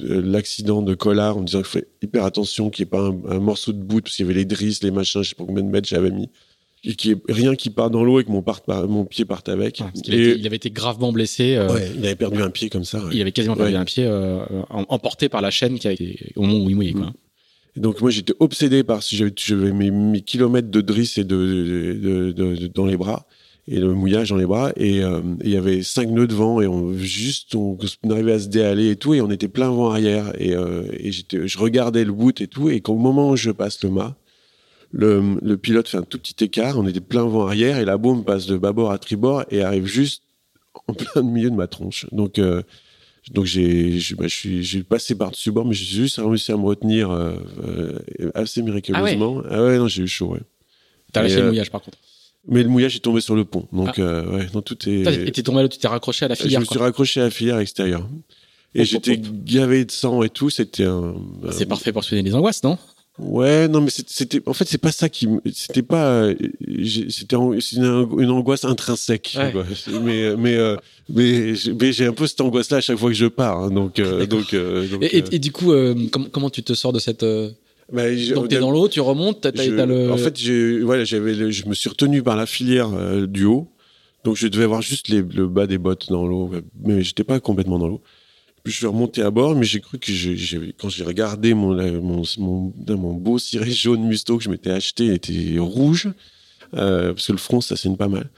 euh, 0.00 0.20
l'accident 0.24 0.82
de 0.82 0.94
Collard 0.94 1.36
en 1.36 1.40
me 1.40 1.46
disant 1.46 1.58
qu'il 1.62 1.66
faut 1.80 1.86
hyper 2.02 2.24
attention 2.24 2.68
qu'il 2.70 2.84
n'y 2.84 2.88
ait 2.88 2.90
pas 2.90 3.00
un, 3.02 3.36
un 3.36 3.40
morceau 3.40 3.72
de 3.72 3.82
bout 3.82 4.00
parce 4.02 4.16
qu'il 4.16 4.26
y 4.26 4.28
avait 4.28 4.38
les 4.38 4.44
drisses, 4.44 4.82
les 4.82 4.90
machins, 4.90 5.22
je 5.22 5.28
sais 5.30 5.34
pas 5.34 5.44
combien 5.44 5.62
de 5.62 5.68
mètres 5.70 5.88
j'avais 5.88 6.10
mis 6.10 6.28
et 6.82 6.94
qu'il 6.94 7.12
n'y 7.12 7.18
ait 7.28 7.32
rien 7.32 7.54
qui 7.54 7.68
part 7.68 7.90
dans 7.90 8.02
l'eau 8.02 8.18
et 8.20 8.24
que 8.24 8.30
mon, 8.30 8.40
part- 8.42 8.62
mon 8.88 9.04
pied 9.04 9.26
parte 9.26 9.50
avec. 9.50 9.82
Et- 10.06 10.12
avait 10.14 10.38
il 10.38 10.46
avait 10.46 10.56
été 10.56 10.70
gravement 10.70 11.12
blessé. 11.12 11.54
euh, 11.56 11.70
Ouais, 11.70 11.90
il 11.94 12.04
avait 12.06 12.14
perdu 12.16 12.40
un 12.42 12.48
pied 12.48 12.70
comme 12.70 12.84
ça. 12.84 13.04
ouais. 13.04 13.10
Il 13.12 13.20
avait 13.20 13.32
quasiment 13.32 13.54
perdu 13.54 13.76
un 13.76 13.84
pied, 13.84 14.04
em- 14.04 14.86
emporté 14.88 15.28
par 15.28 15.42
la 15.42 15.50
chaîne 15.50 15.78
qui 15.78 15.86
a 15.88 15.92
été 15.92 16.32
au 16.36 16.42
moment 16.42 16.64
où 16.64 16.70
il 16.70 16.76
mouillait. 16.76 16.92
Quoi. 16.94 17.12
Donc 17.80 18.02
moi 18.02 18.10
j'étais 18.10 18.34
obsédé 18.40 18.84
par 18.84 19.02
si 19.02 19.16
j'avais 19.16 19.72
mes, 19.72 20.20
kilomètres 20.20 20.70
de 20.70 20.82
drisse 20.82 21.16
et 21.16 21.24
de, 21.24 22.68
dans 22.74 22.84
les 22.84 22.98
bras 22.98 23.26
et 23.66 23.80
le 23.80 23.94
mouillage 23.94 24.28
dans 24.28 24.36
les 24.36 24.44
bras. 24.44 24.72
Et 24.76 25.02
euh, 25.02 25.22
il 25.42 25.48
y 25.48 25.56
avait 25.56 25.82
cinq 25.82 26.10
nœuds 26.10 26.26
de 26.26 26.34
vent 26.34 26.60
et 26.60 26.66
on 26.66 26.92
juste 26.92 27.54
on, 27.54 27.78
arrivait 28.10 28.32
à 28.32 28.38
se 28.38 28.48
déhaler 28.48 28.90
et 28.90 28.96
tout 28.96 29.14
et 29.14 29.22
on 29.22 29.30
était 29.30 29.48
plein 29.48 29.70
vent 29.70 29.88
arrière. 29.88 30.30
Et, 30.38 30.54
euh, 30.54 30.84
je 31.00 31.58
regardais 31.58 32.04
le 32.04 32.12
bout 32.12 32.38
et 32.42 32.48
tout 32.48 32.68
et 32.68 32.82
qu'au 32.82 32.96
moment 32.96 33.30
où 33.30 33.36
je 33.36 33.50
passe 33.50 33.82
le 33.82 33.88
mât 33.88 34.14
le, 34.92 35.38
le 35.40 35.56
pilote 35.56 35.88
fait 35.88 35.98
un 35.98 36.02
tout 36.02 36.18
petit 36.18 36.44
écart 36.44 36.76
on 36.76 36.86
était 36.86 37.00
plein 37.00 37.24
vent 37.24 37.46
arrière 37.46 37.78
et 37.78 37.86
la 37.86 37.96
bombe 37.96 38.24
passe 38.26 38.46
de 38.46 38.58
bâbord 38.58 38.90
à 38.90 38.98
tribord 38.98 39.44
et 39.50 39.62
arrive 39.62 39.86
juste 39.86 40.22
en 40.86 40.92
plein 40.92 41.22
milieu 41.22 41.48
de 41.48 41.56
ma 41.56 41.66
tronche. 41.66 42.06
Donc 42.12 42.38
euh, 42.38 42.62
donc 43.32 43.44
j'ai 43.44 43.98
je, 44.00 44.14
bah, 44.14 44.26
je 44.28 44.78
passé 44.80 45.14
par 45.14 45.30
dessus 45.30 45.50
bord 45.50 45.64
mais 45.66 45.74
j'ai 45.74 45.84
juste 45.84 46.16
réussi 46.18 46.52
à 46.52 46.56
me 46.56 46.64
retenir 46.64 47.10
euh, 47.10 47.34
euh, 47.64 48.30
assez 48.34 48.62
miraculeusement 48.62 49.42
ah 49.50 49.62
ouais, 49.62 49.78
non 49.78 49.88
j'ai 49.88 50.02
eu 50.02 50.08
chaud 50.08 50.32
ouais 50.32 50.40
T'as 51.12 51.22
lâché 51.22 51.36
euh, 51.36 51.40
le 51.42 51.46
mouillage 51.48 51.70
par 51.70 51.82
contre. 51.82 51.98
mais 52.48 52.62
le 52.62 52.68
mouillage 52.68 52.96
est 52.96 53.00
tombé 53.00 53.20
sur 53.20 53.34
le 53.36 53.44
pont 53.44 53.68
donc 53.72 53.98
euh, 53.98 54.24
ouais 54.38 54.46
non 54.54 54.62
tout 54.62 54.76
est 54.88 55.26
Et 55.26 55.32
t'es 55.32 55.42
tombé 55.42 55.62
là, 55.62 55.68
tu 55.68 55.78
t'es 55.78 55.88
raccroché 55.88 56.24
à 56.24 56.28
la 56.28 56.34
je 56.34 56.42
filière. 56.42 56.60
me 56.60 56.64
suis 56.64 56.76
quoi. 56.76 56.86
raccroché 56.86 57.20
à 57.20 57.24
la 57.24 57.30
filière 57.30 57.58
extérieure 57.58 58.08
et 58.74 58.80
Hop, 58.80 58.86
j'étais 58.86 59.12
hop, 59.18 59.26
hop. 59.26 59.44
gavé 59.44 59.84
de 59.84 59.90
sang 59.90 60.22
et 60.22 60.30
tout 60.30 60.48
c'était 60.50 60.84
un 60.84 61.14
C'est 61.50 61.64
un- 61.64 61.66
parfait 61.66 61.92
pour 61.92 62.02
soigner 62.04 62.22
les 62.22 62.34
angoisses, 62.34 62.62
non? 62.62 62.78
Ouais, 63.22 63.68
non, 63.68 63.80
mais 63.80 63.90
c'était- 63.90 64.40
en 64.46 64.54
fait, 64.54 64.66
c'est 64.66 64.78
pas 64.78 64.92
ça 64.92 65.08
qui, 65.08 65.28
c'était 65.52 65.82
pas, 65.82 66.10
euh, 66.22 66.34
c'était 67.10 67.36
une, 67.36 68.30
angoisse 68.30 68.64
intrinsèque. 68.64 69.34
Ouais. 69.36 69.52
quoi. 69.52 69.64
Mais, 70.02 70.34
mais, 70.36 70.56
euh, 70.56 70.76
mais, 71.12 71.54
j'ai- 71.54 72.06
un 72.06 72.12
peu 72.12 72.26
cette 72.26 72.40
angoisse-là 72.40 72.78
à 72.78 72.80
chaque 72.80 72.96
fois 72.98 73.10
que 73.10 73.16
je 73.16 73.26
pars. 73.26 73.58
hein, 73.64 73.70
donc, 73.70 73.98
euh, 73.98 74.26
donc, 74.26 74.54
euh, 74.54 74.86
donc, 74.88 75.02
et, 75.02 75.18
et- 75.18 75.24
et 75.32 75.38
du 75.38 75.52
coup, 75.52 75.72
com- 76.10 76.28
comment 76.32 76.50
tu 76.50 76.62
te 76.62 76.72
sors 76.74 76.92
de 76.92 76.98
cette. 76.98 77.24
bah, 77.92 78.14
je- 78.16 78.34
Donc 78.34 78.48
t'es 78.48 78.58
dans 78.60 78.70
l'eau, 78.70 78.88
tu 78.88 79.00
remontes, 79.00 79.40
t'as 79.42 79.52
t'as- 79.52 79.64
je- 79.64 79.76
t'as 79.76 79.86
le. 79.86 80.10
En 80.12 80.16
fait, 80.16 80.38
j'ai, 80.38 80.80
voilà, 80.80 81.04
j'avais, 81.04 81.34
le- 81.34 81.50
je 81.50 81.66
me 81.66 81.74
suis 81.74 81.88
retenu 81.90 82.22
par 82.22 82.36
la 82.36 82.46
filière 82.46 82.90
du 83.26 83.44
haut, 83.44 83.68
donc 84.24 84.36
je 84.36 84.46
devais 84.48 84.64
avoir 84.64 84.80
juste 84.82 85.08
les, 85.08 85.22
le 85.22 85.46
bas 85.46 85.66
des 85.66 85.78
bottes 85.78 86.06
dans 86.08 86.26
l'eau, 86.26 86.50
mais 86.84 87.02
j'étais 87.02 87.24
pas 87.24 87.38
complètement 87.40 87.78
dans 87.78 87.88
l'eau. 87.88 88.00
Je 88.64 88.72
suis 88.72 88.86
remonté 88.86 89.22
à 89.22 89.30
bord, 89.30 89.54
mais 89.54 89.64
j'ai 89.64 89.80
cru 89.80 89.98
que 89.98 90.72
quand 90.72 90.88
j'ai 90.88 91.04
regardé 91.04 91.54
mon, 91.54 91.74
beau 93.14 93.38
ciré 93.38 93.70
jaune 93.70 94.04
musto 94.04 94.36
que 94.36 94.44
je 94.44 94.50
m'étais 94.50 94.70
acheté, 94.70 95.06
il 95.06 95.12
était 95.12 95.58
rouge, 95.58 96.08
euh, 96.74 97.14
parce 97.14 97.26
que 97.26 97.32
le 97.32 97.38
front, 97.38 97.60
ça 97.60 97.76
saigne 97.76 97.96
pas 97.96 98.08
mal. 98.08 98.28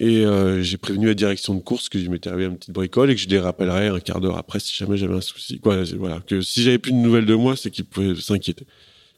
Et 0.00 0.24
euh, 0.24 0.62
j'ai 0.62 0.76
prévenu 0.76 1.06
la 1.06 1.14
direction 1.14 1.54
de 1.54 1.60
course 1.60 1.88
que 1.88 1.98
je 1.98 2.08
m'étais 2.08 2.28
arrivé 2.28 2.44
à 2.44 2.48
une 2.48 2.56
petite 2.56 2.74
bricole 2.74 3.10
et 3.10 3.14
que 3.14 3.20
je 3.20 3.28
les 3.28 3.38
rappellerais 3.38 3.88
un 3.88 4.00
quart 4.00 4.20
d'heure 4.20 4.38
après 4.38 4.58
si 4.58 4.74
jamais 4.74 4.96
j'avais 4.96 5.14
un 5.14 5.20
souci. 5.20 5.60
Voilà, 5.62 6.20
que 6.20 6.40
si 6.40 6.62
j'avais 6.62 6.78
plus 6.78 6.92
de 6.92 6.96
nouvelles 6.96 7.26
de 7.26 7.34
moi, 7.34 7.56
c'est 7.56 7.70
qu'ils 7.70 7.84
pouvaient 7.84 8.14
s'inquiéter. 8.16 8.66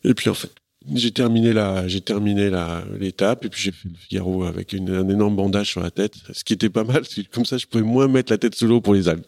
Et 0.04 0.12
puis 0.12 0.28
en 0.28 0.34
fait, 0.34 0.50
j'ai 0.94 1.10
terminé 1.10 1.52
la, 1.52 1.88
j'ai 1.88 2.00
terminé 2.00 2.50
l'étape 2.98 3.44
et 3.44 3.48
puis 3.48 3.62
j'ai 3.62 3.72
fait 3.72 3.88
le 3.88 3.94
Figaro 3.96 4.44
avec 4.44 4.74
un 4.74 5.08
énorme 5.08 5.34
bandage 5.34 5.70
sur 5.70 5.80
la 5.80 5.90
tête, 5.90 6.14
ce 6.32 6.44
qui 6.44 6.52
était 6.52 6.68
pas 6.68 6.84
mal. 6.84 7.04
Comme 7.32 7.46
ça, 7.46 7.56
je 7.56 7.66
pouvais 7.66 7.82
moins 7.82 8.06
mettre 8.06 8.30
la 8.32 8.38
tête 8.38 8.54
sous 8.54 8.66
l'eau 8.66 8.80
pour 8.80 8.94
les 8.94 9.08
algues. 9.08 9.24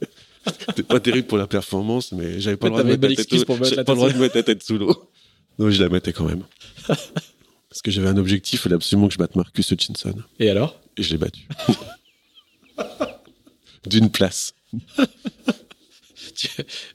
C'était 0.48 0.82
pas 0.82 1.00
terrible 1.00 1.26
pour 1.26 1.38
la 1.38 1.46
performance, 1.46 2.12
mais 2.12 2.40
j'avais 2.40 2.56
pas, 2.56 2.66
le 2.66 2.70
droit, 2.70 2.84
de 2.84 2.88
mettre, 2.88 3.44
pour 3.44 3.58
mettre 3.58 3.84
pas 3.84 3.92
le 3.92 3.96
droit 3.96 4.10
de 4.10 4.18
mettre 4.18 4.36
la 4.36 4.42
tête 4.42 4.62
sous 4.62 4.78
l'eau. 4.78 5.10
Donc 5.58 5.70
je 5.70 5.82
la 5.82 5.88
mettais 5.88 6.12
quand 6.12 6.24
même. 6.24 6.44
Parce 6.88 7.82
que 7.82 7.90
j'avais 7.90 8.08
un 8.08 8.16
objectif, 8.16 8.60
il 8.60 8.62
fallait 8.62 8.76
absolument 8.76 9.08
que 9.08 9.14
je 9.14 9.18
batte 9.18 9.36
Marcus 9.36 9.70
Hutchinson. 9.70 10.14
Et 10.38 10.48
alors? 10.48 10.80
Et 10.96 11.02
je 11.02 11.10
l'ai 11.10 11.18
battu. 11.18 11.46
D'une 13.86 14.10
place. 14.10 14.54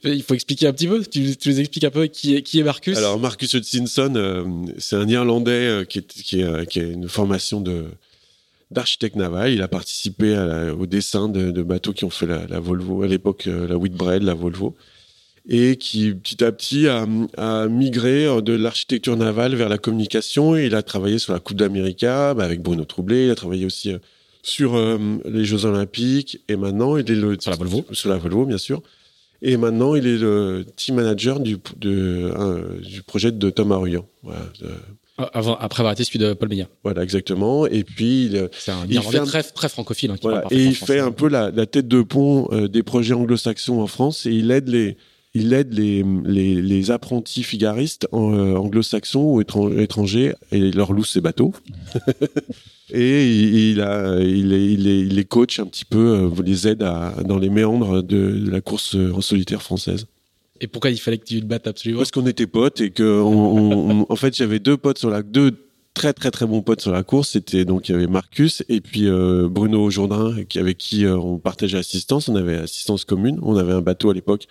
Il 0.03 0.23
faut 0.23 0.33
expliquer 0.33 0.67
un 0.67 0.73
petit 0.73 0.87
peu. 0.87 1.03
Tu, 1.03 1.35
tu 1.35 1.49
nous 1.49 1.59
expliques 1.59 1.83
un 1.83 1.89
peu 1.89 2.07
qui 2.07 2.35
est, 2.35 2.41
qui 2.41 2.59
est 2.59 2.63
Marcus? 2.63 2.97
Alors 2.97 3.19
Marcus 3.19 3.53
Hutchinson, 3.53 4.13
euh, 4.15 4.45
c'est 4.77 4.95
un 4.95 5.07
Irlandais 5.07 5.51
euh, 5.51 5.85
qui, 5.85 5.99
est, 5.99 6.07
qui, 6.07 6.39
est, 6.39 6.43
euh, 6.43 6.65
qui 6.65 6.79
a 6.79 6.83
une 6.83 7.09
formation 7.09 7.61
de 7.61 7.85
d'architecte 8.73 9.15
naval. 9.15 9.51
Il 9.53 9.61
a 9.61 9.67
participé 9.67 10.35
à 10.35 10.45
la- 10.45 10.73
au 10.75 10.85
dessin 10.85 11.29
de, 11.29 11.51
de 11.51 11.63
bateaux 11.63 11.93
qui 11.93 12.05
ont 12.05 12.09
fait 12.09 12.25
la, 12.27 12.45
la 12.47 12.59
Volvo 12.59 13.03
à 13.03 13.07
l'époque, 13.07 13.47
euh, 13.47 13.67
la 13.67 13.77
Whitbread, 13.77 14.23
la 14.23 14.33
Volvo, 14.33 14.75
et 15.47 15.75
qui 15.77 16.13
petit 16.13 16.43
à 16.43 16.51
petit 16.51 16.87
a, 16.87 17.05
a 17.37 17.67
migré 17.67 18.25
euh, 18.25 18.41
de 18.41 18.53
l'architecture 18.53 19.15
navale 19.17 19.55
vers 19.55 19.69
la 19.69 19.77
communication. 19.77 20.55
Et 20.55 20.65
il 20.67 20.75
a 20.75 20.83
travaillé 20.83 21.19
sur 21.19 21.33
la 21.33 21.39
Coupe 21.39 21.57
d'Amérique 21.57 22.01
bah, 22.03 22.35
avec 22.39 22.61
Bruno 22.61 22.85
Troublé. 22.85 23.25
Il 23.25 23.31
a 23.31 23.35
travaillé 23.35 23.65
aussi 23.65 23.91
euh, 23.93 23.99
sur 24.41 24.75
euh, 24.75 24.97
les 25.25 25.45
Jeux 25.45 25.65
Olympiques. 25.65 26.41
Et 26.49 26.55
maintenant, 26.55 26.97
il 26.97 27.09
est 27.11 27.15
le 27.15 27.37
Sur 27.39 27.51
la 27.51 27.57
Volvo. 27.57 27.85
sur 27.91 28.09
la 28.09 28.17
Volvo, 28.17 28.45
bien 28.45 28.57
sûr. 28.57 28.81
Et 29.45 29.57
maintenant, 29.57 29.93
il 29.95 30.07
est 30.07 30.17
le 30.17 30.65
team 30.77 30.95
manager 30.95 31.41
du, 31.41 31.57
de, 31.77 32.31
euh, 32.33 32.79
du 32.81 33.03
projet 33.03 33.29
de 33.33 33.49
Thomas 33.49 33.75
Ruyant. 33.75 34.07
Voilà, 34.23 34.39
de- 34.61 34.69
Avant, 35.33 35.55
après 35.57 35.81
avoir 35.81 35.93
été 35.93 36.03
celui 36.03 36.17
de 36.19 36.33
Paul 36.33 36.49
Meillat. 36.49 36.67
voilà, 36.83 37.03
exactement. 37.03 37.67
Et 37.67 37.83
puis, 37.83 38.25
il, 38.25 38.49
C'est 38.57 38.71
un 38.71 38.85
Il 38.89 38.99
fait 39.01 39.19
un- 39.19 39.25
très, 39.25 39.43
très 39.43 39.69
francophile. 39.69 40.09
hein, 40.11 40.15
qui 40.15 40.23
voilà. 40.23 40.41
parle 40.41 40.53
et 40.53 40.65
il 40.65 40.75
fait 40.75 40.99
un 40.99 41.11
peu 41.11 41.27
la, 41.29 41.51
la 41.51 41.65
tête 41.67 41.87
de 41.87 42.01
pont 42.01 42.47
euh, 42.51 42.67
des 42.67 42.81
projets 42.81 43.13
anglo-saxons 43.13 43.79
en 43.79 43.87
France 43.87 44.25
et 44.25 44.31
il 44.31 44.49
aide 44.49 44.69
les, 44.69 44.97
il 45.35 45.53
aide 45.53 45.71
les, 45.73 46.03
les, 46.25 46.61
les 46.63 46.89
apprentis 46.91 47.43
figaristes 47.43 48.07
euh, 48.13 48.55
anglo-saxons 48.55 49.23
ou 49.35 49.41
étran- 49.41 49.71
étrangers 49.77 50.33
et 50.51 50.71
leur 50.71 50.93
loue 50.93 51.03
ses 51.05 51.21
bateaux. 51.21 51.53
et 52.91 53.25
il, 53.29 53.55
il 53.73 53.81
a, 53.81 54.19
il, 54.19 54.51
est- 54.53 54.65
il, 54.73 54.87
est- 54.87 54.99
il 55.01 55.15
les 55.15 55.25
coach 55.25 55.59
un 55.59 55.65
petit 55.65 55.85
peu, 55.85 56.31
euh, 56.37 56.43
les 56.43 56.67
aide 56.67 56.81
à, 56.83 57.13
dans 57.23 57.37
les 57.37 57.49
méandres 57.49 58.01
de, 58.03 58.31
de 58.39 58.49
la 58.51 58.61
course 58.61 58.95
euh, 58.95 59.11
en 59.13 59.21
solitaire 59.21 59.61
française. 59.61 60.07
Et 60.63 60.67
pourquoi 60.67 60.91
il 60.91 60.97
fallait 60.97 61.17
que 61.17 61.25
tu 61.25 61.35
le 61.41 61.45
battes 61.45 61.67
absolument 61.67 61.99
Parce 61.99 62.11
qu'on 62.11 62.25
était 62.25 62.47
potes 62.47 62.79
et 62.79 62.91
que, 62.91 63.21
en 63.21 64.15
fait, 64.15 64.33
j'avais 64.33 64.59
deux 64.59 64.77
potes 64.77 64.97
sur 64.97 65.09
la, 65.09 65.21
deux 65.21 65.51
très 65.93 66.13
très 66.13 66.31
très 66.31 66.45
bons 66.45 66.61
potes 66.61 66.79
sur 66.79 66.93
la 66.93 67.03
course. 67.03 67.31
C'était 67.31 67.65
donc 67.65 67.89
il 67.89 67.91
y 67.91 67.95
avait 67.95 68.07
Marcus 68.07 68.63
et 68.69 68.79
puis 68.79 69.07
euh, 69.07 69.49
Bruno 69.49 69.89
Jourdain, 69.89 70.43
qui 70.45 70.59
avec 70.59 70.77
qui 70.77 71.05
euh, 71.05 71.17
on 71.17 71.37
partageait 71.37 71.77
assistance. 71.77 72.29
On 72.29 72.35
avait 72.37 72.55
assistance 72.55 73.03
commune. 73.03 73.39
On 73.41 73.57
avait 73.57 73.73
un 73.73 73.81
bateau 73.81 74.09
à 74.09 74.13
l'époque. 74.13 74.47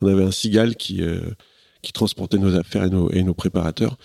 On 0.00 0.06
avait 0.06 0.22
un 0.22 0.30
cigale 0.30 0.76
qui 0.76 1.02
euh, 1.02 1.20
qui 1.82 1.92
transportait 1.92 2.38
nos 2.38 2.54
affaires 2.56 2.84
et 2.84 2.90
nos, 2.90 3.10
et 3.10 3.24
nos 3.24 3.34
préparateurs. 3.34 3.98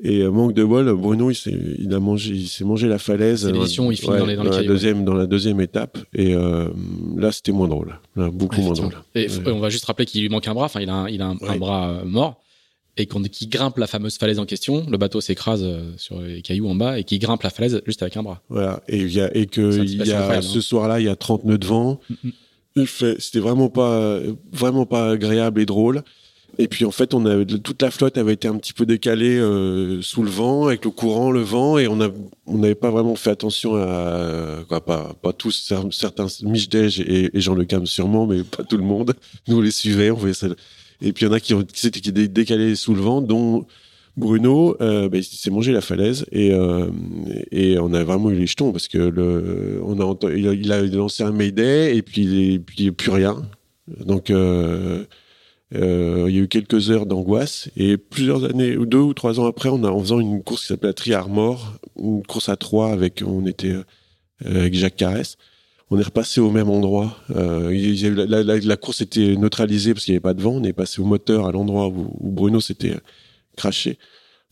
Et 0.00 0.20
euh, 0.20 0.30
manque 0.30 0.54
de 0.54 0.62
bol, 0.62 0.92
Bruno, 0.94 1.30
il 1.30 1.34
s'est, 1.34 1.58
il 1.78 1.92
a 1.92 1.98
mangé, 1.98 2.32
il 2.32 2.46
s'est 2.46 2.64
mangé 2.64 2.86
la 2.86 2.98
falaise. 2.98 3.50
C'est 3.50 3.82
il 3.82 3.96
finit 3.96 4.16
dans 4.18 4.26
les- 4.26 4.36
dans 4.36 4.42
les 4.44 4.48
la 4.50 4.56
cailloux, 4.56 4.58
ouais. 4.60 4.66
deuxième, 4.66 5.04
dans 5.04 5.14
la 5.14 5.26
deuxième 5.26 5.60
étape. 5.60 5.98
Et 6.14 6.34
euh, 6.34 6.68
là, 7.16 7.32
c'était 7.32 7.50
moins 7.52 7.66
drôle. 7.66 7.98
Là, 8.14 8.30
beaucoup 8.30 8.60
moins 8.60 8.74
drôle. 8.74 8.94
Et 9.16 9.26
Ouais. 9.28 9.50
on 9.52 9.58
va 9.58 9.70
juste 9.70 9.86
rappeler 9.86 10.06
qu'il 10.06 10.20
lui 10.22 10.28
manque 10.28 10.46
un 10.46 10.54
bras. 10.54 10.66
Enfin, 10.66 10.80
il 10.80 10.88
a 10.88 10.94
un, 10.94 11.08
il 11.08 11.20
a 11.20 11.26
un, 11.26 11.36
un 11.42 11.52
Ouais. 11.52 11.58
bras 11.58 11.90
euh, 11.90 12.04
mort. 12.04 12.40
Et 13.00 13.06
qu'on 13.06 13.22
qu'il 13.22 13.48
grimpe 13.48 13.78
la 13.78 13.86
fameuse 13.86 14.16
falaise 14.18 14.38
en 14.40 14.44
question. 14.44 14.84
Le 14.90 14.98
bateau 14.98 15.20
s'écrase 15.20 15.64
sur 15.96 16.20
les 16.20 16.42
cailloux 16.42 16.68
en 16.68 16.74
bas 16.74 16.98
et 16.98 17.04
qu'il 17.04 17.18
grimpe 17.20 17.42
la 17.44 17.50
falaise 17.50 17.80
juste 17.86 18.02
avec 18.02 18.16
un 18.16 18.24
bras. 18.24 18.42
Voilà. 18.48 18.80
Et, 18.88 18.98
il 18.98 19.12
y 19.12 19.20
a, 19.20 19.36
et 19.36 19.46
que 19.46 19.82
il 19.84 20.04
y 20.06 20.12
a, 20.12 20.18
incroyable, 20.18 20.42
ce 20.44 20.58
hein. 20.58 20.60
soir-là, 20.60 20.98
il 21.00 21.06
y 21.06 21.08
a 21.08 21.14
30 21.14 21.44
nœuds 21.44 21.58
de 21.58 21.66
vent. 21.66 22.00
Il 22.76 22.86
fait, 22.88 23.16
c'était 23.20 23.38
vraiment 23.40 23.68
pas, 23.68 24.18
vraiment 24.52 24.84
pas 24.86 25.10
agréable 25.10 25.60
et 25.60 25.66
drôle. 25.66 26.02
Et 26.56 26.66
puis, 26.66 26.84
en 26.84 26.90
fait, 26.90 27.08
toute 27.08 27.82
la 27.82 27.90
flotte 27.90 28.16
avait 28.18 28.32
été 28.32 28.48
un 28.48 28.56
petit 28.56 28.72
peu 28.72 28.86
décalée 28.86 29.38
euh, 29.38 30.00
sous 30.02 30.22
le 30.22 30.30
vent, 30.30 30.66
avec 30.66 30.84
le 30.84 30.90
courant, 30.90 31.30
le 31.30 31.42
vent, 31.42 31.78
et 31.78 31.86
on 31.86 31.96
n'avait 31.96 32.74
pas 32.74 32.90
vraiment 32.90 33.14
fait 33.14 33.30
attention 33.30 33.76
à, 33.76 34.64
quoi, 34.68 34.80
pas, 34.84 35.32
tous, 35.36 35.68
cer- 35.70 35.92
certains, 35.92 36.26
Michdej 36.42 37.00
et, 37.00 37.30
Jean 37.34 37.54
Le 37.54 37.64
Cam 37.64 37.86
sûrement, 37.86 38.26
mais 38.26 38.42
pas 38.42 38.64
tout 38.64 38.76
le 38.76 38.82
monde. 38.82 39.14
Nous, 39.46 39.58
on 39.58 39.60
les 39.60 39.70
suivait, 39.70 40.10
on 40.10 40.16
voyait 40.16 40.34
ça. 40.34 40.48
Et 41.00 41.12
puis, 41.12 41.26
il 41.26 41.28
y 41.28 41.30
en 41.30 41.34
a 41.34 41.38
qui, 41.40 41.54
s'étaient 41.74 42.10
dé- 42.10 42.26
décalés 42.28 42.74
sous 42.74 42.94
le 42.94 43.02
vent, 43.02 43.20
dont 43.20 43.66
Bruno, 44.16 44.76
euh, 44.80 45.08
bah, 45.08 45.18
il 45.18 45.24
s'est 45.24 45.50
mangé 45.50 45.70
la 45.70 45.80
falaise 45.80 46.26
et, 46.32 46.52
euh, 46.52 46.88
et 47.52 47.78
on 47.78 47.92
a 47.94 48.02
vraiment 48.02 48.30
eu 48.30 48.34
les 48.34 48.48
jetons 48.48 48.72
parce 48.72 48.88
que 48.88 48.98
a, 48.98 50.74
a, 50.74 50.82
lancé 50.82 51.22
un 51.22 51.30
Mayday 51.30 51.96
et 51.96 52.02
puis, 52.02 52.54
et 52.54 52.58
puis 52.58 52.90
plus 52.90 53.12
rien. 53.12 53.36
Donc 54.04 54.32
euh, 55.74 56.26
il 56.28 56.34
y 56.36 56.38
a 56.38 56.42
eu 56.42 56.48
quelques 56.48 56.90
heures 56.90 57.04
d'angoisse 57.06 57.68
et 57.76 57.96
plusieurs 57.98 58.44
années, 58.44 58.76
ou 58.76 58.86
deux 58.86 58.98
ou 58.98 59.12
trois 59.14 59.38
ans 59.40 59.46
après, 59.46 59.68
on 59.68 59.84
a, 59.84 59.88
en 59.90 60.00
faisant 60.00 60.18
une 60.20 60.42
course 60.42 60.62
qui 60.62 60.66
s'appelait 60.68 60.88
la 60.88 60.94
Tri 60.94 61.12
Armor, 61.12 61.74
une 62.02 62.22
course 62.22 62.48
à 62.48 62.56
trois 62.56 62.90
avec, 62.92 63.22
on 63.26 63.44
était 63.46 63.72
euh, 63.72 63.82
avec 64.44 64.74
Jacques 64.74 64.96
Carès. 64.96 65.36
On 65.90 65.98
est 65.98 66.02
repassé 66.02 66.40
au 66.40 66.50
même 66.50 66.68
endroit. 66.68 67.16
Euh, 67.34 67.70
il 67.72 67.98
y 67.98 68.04
a 68.04 68.08
eu 68.08 68.14
la, 68.14 68.26
la- 68.26 68.42
la- 68.42 68.58
la 68.58 68.76
course 68.76 69.00
était 69.00 69.36
neutralisée 69.36 69.94
parce 69.94 70.04
qu'il 70.04 70.12
n'y 70.12 70.16
avait 70.16 70.22
pas 70.22 70.34
de 70.34 70.42
vent. 70.42 70.52
On 70.52 70.64
est 70.64 70.74
passé 70.74 71.00
au 71.00 71.04
moteur 71.06 71.46
à 71.46 71.52
l'endroit 71.52 71.88
où, 71.88 72.14
où 72.20 72.30
Bruno 72.30 72.60
s'était 72.60 72.94
craché. 73.56 73.98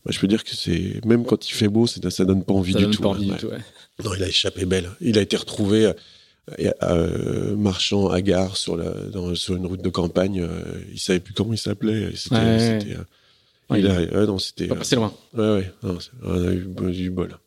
Moi, 0.03 0.11
je 0.11 0.19
peux 0.19 0.27
dire 0.27 0.43
que 0.43 0.55
c'est 0.55 1.03
même 1.05 1.25
quand 1.25 1.47
il 1.47 1.53
fait 1.53 1.67
beau, 1.67 1.85
c'est- 1.85 2.07
ça 2.09 2.25
donne 2.25 2.43
pas 2.43 2.53
envie 2.53 2.73
Ça 2.73 2.79
du 2.79 2.85
donne 2.85 2.93
tout. 2.95 3.01
pas 3.03 3.09
envie 3.09 3.27
ouais. 3.29 3.35
du 3.35 3.41
tout. 3.41 3.47
ouais. 3.47 3.59
Non, 4.03 4.11
il 4.15 4.23
a 4.23 4.27
échappé 4.27 4.65
belle. 4.65 4.89
Il 4.99 5.17
a 5.19 5.21
été 5.21 5.37
retrouvé 5.37 5.91
euh, 6.83 7.55
marchant 7.55 8.09
à 8.09 8.21
gare 8.21 8.55
sur, 8.57 8.77
la, 8.77 8.91
dans, 9.11 9.35
sur 9.35 9.55
une 9.55 9.65
route 9.65 9.81
de 9.81 9.89
campagne. 9.89 10.41
euh, 10.41 10.63
il 10.93 10.99
savait 10.99 11.19
plus 11.19 11.33
comment 11.33 11.53
il 11.53 11.57
s'appelait. 11.57 12.11
C'était, 12.15 12.35
Ouais, 12.35 12.95
euh, 12.95 13.03
Ouais, 13.69 13.79
il 13.81 13.87
a, 13.87 14.25
non, 14.25 14.37
c'était. 14.39 14.67
Pas 14.67 14.75
passer 14.75 14.95
loin. 14.95 15.13
ouais, 15.33 15.43
ouais, 15.43 15.71
non, 15.83 15.97
on 16.23 16.47
a 16.47 16.51
eu, 16.53 16.91
du 16.91 17.09
bol. 17.11 17.37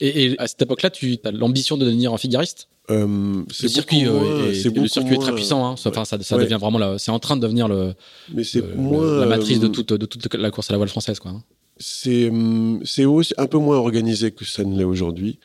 Et, 0.00 0.24
et 0.26 0.40
à 0.40 0.46
cette 0.46 0.62
époque-là, 0.62 0.90
tu 0.90 1.18
as 1.24 1.30
l'ambition 1.32 1.76
de 1.76 1.84
devenir 1.84 2.12
un 2.12 2.18
figariste. 2.18 2.68
Euh, 2.90 3.42
Le 3.62 3.68
circuit, 3.68 4.04
moins- 4.04 4.44
est, 4.50 4.64
le 4.64 5.18
très 5.18 5.34
puissant. 5.34 5.66
Hein. 5.66 5.74
Enfin, 5.84 6.04
ça, 6.04 6.20
ça 6.22 6.36
Ouais. 6.36 6.44
devient 6.44 6.58
vraiment. 6.60 6.98
C'est 6.98 7.10
en 7.10 7.18
train 7.18 7.36
de 7.36 7.40
devenir 7.40 7.66
le, 7.66 7.94
Mais 8.32 8.44
c'est 8.44 8.60
le- 8.60 8.74
moins. 8.76 9.20
la 9.20 9.26
matrice 9.26 9.58
de 9.58 9.68
toute, 9.68 9.92
de 9.92 10.06
toute 10.06 10.32
la 10.34 10.50
course 10.50 10.70
à 10.70 10.74
la 10.74 10.78
voile 10.78 10.90
française, 10.90 11.18
quoi. 11.18 11.30
hein. 11.32 11.42
c'est 11.78 12.28
hum, 12.28 12.80
c'est 12.84 13.04
aussi 13.04 13.34
un 13.36 13.46
peu 13.46 13.58
moins 13.58 13.78
organisé 13.78 14.30
que 14.30 14.44
ça 14.44 14.62
ne 14.64 14.76
l'est 14.78 14.84
aujourd'hui. 14.84 15.38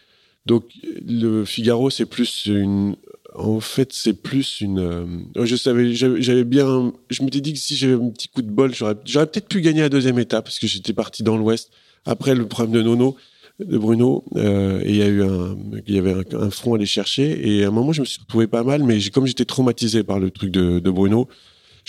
Donc 0.49 0.63
le 1.07 1.45
Figaro 1.45 1.91
c'est 1.91 2.07
plus 2.07 2.47
une 2.47 2.95
en 3.35 3.59
fait 3.59 3.93
c'est 3.93 4.19
plus 4.19 4.61
une 4.61 4.79
euh, 4.79 5.45
je 5.45 5.55
savais 5.55 5.93
j'avais 5.93 6.43
bien 6.43 6.91
je 7.11 7.21
m'étais 7.21 7.39
dit 7.39 7.53
que 7.53 7.59
si 7.59 7.75
j'avais 7.75 7.93
un 7.93 8.09
petit 8.09 8.29
coup 8.29 8.41
de 8.41 8.49
bol 8.49 8.73
j'aurais 8.73 8.95
peut-être 9.27 9.47
pu 9.47 9.61
gagner 9.61 9.81
la 9.81 9.89
deuxième 9.89 10.17
étape 10.17 10.45
parce 10.45 10.57
que 10.57 10.65
j'étais 10.65 10.93
parti 10.93 11.21
dans 11.21 11.37
l'ouest. 11.37 11.69
Après 12.05 12.33
le 12.33 12.47
problème 12.47 12.73
de 12.73 12.81
Nono 12.81 13.15
de 13.59 13.77
Bruno 13.77 14.23
euh, 14.37 14.81
et 14.83 14.89
il 14.89 14.95
y 14.95 15.03
a 15.03 15.07
eu 15.07 15.21
un 15.21 15.55
il 15.85 15.93
y 15.93 15.99
avait 15.99 16.15
un, 16.33 16.49
front 16.49 16.73
à 16.73 16.77
aller 16.77 16.87
chercher. 16.87 17.47
Et 17.47 17.63
à 17.63 17.67
un 17.67 17.71
moment 17.71 17.91
je 17.91 18.01
me 18.01 18.05
suis 18.05 18.19
retrouvé 18.19 18.47
pas 18.47 18.63
mal 18.63 18.81
mais 18.81 18.99
comme 19.11 19.27
j'étais 19.27 19.45
traumatisé 19.45 20.03
par 20.03 20.17
le 20.17 20.31
truc 20.31 20.49
de, 20.49 20.79
de 20.79 20.89
Bruno 20.89 21.27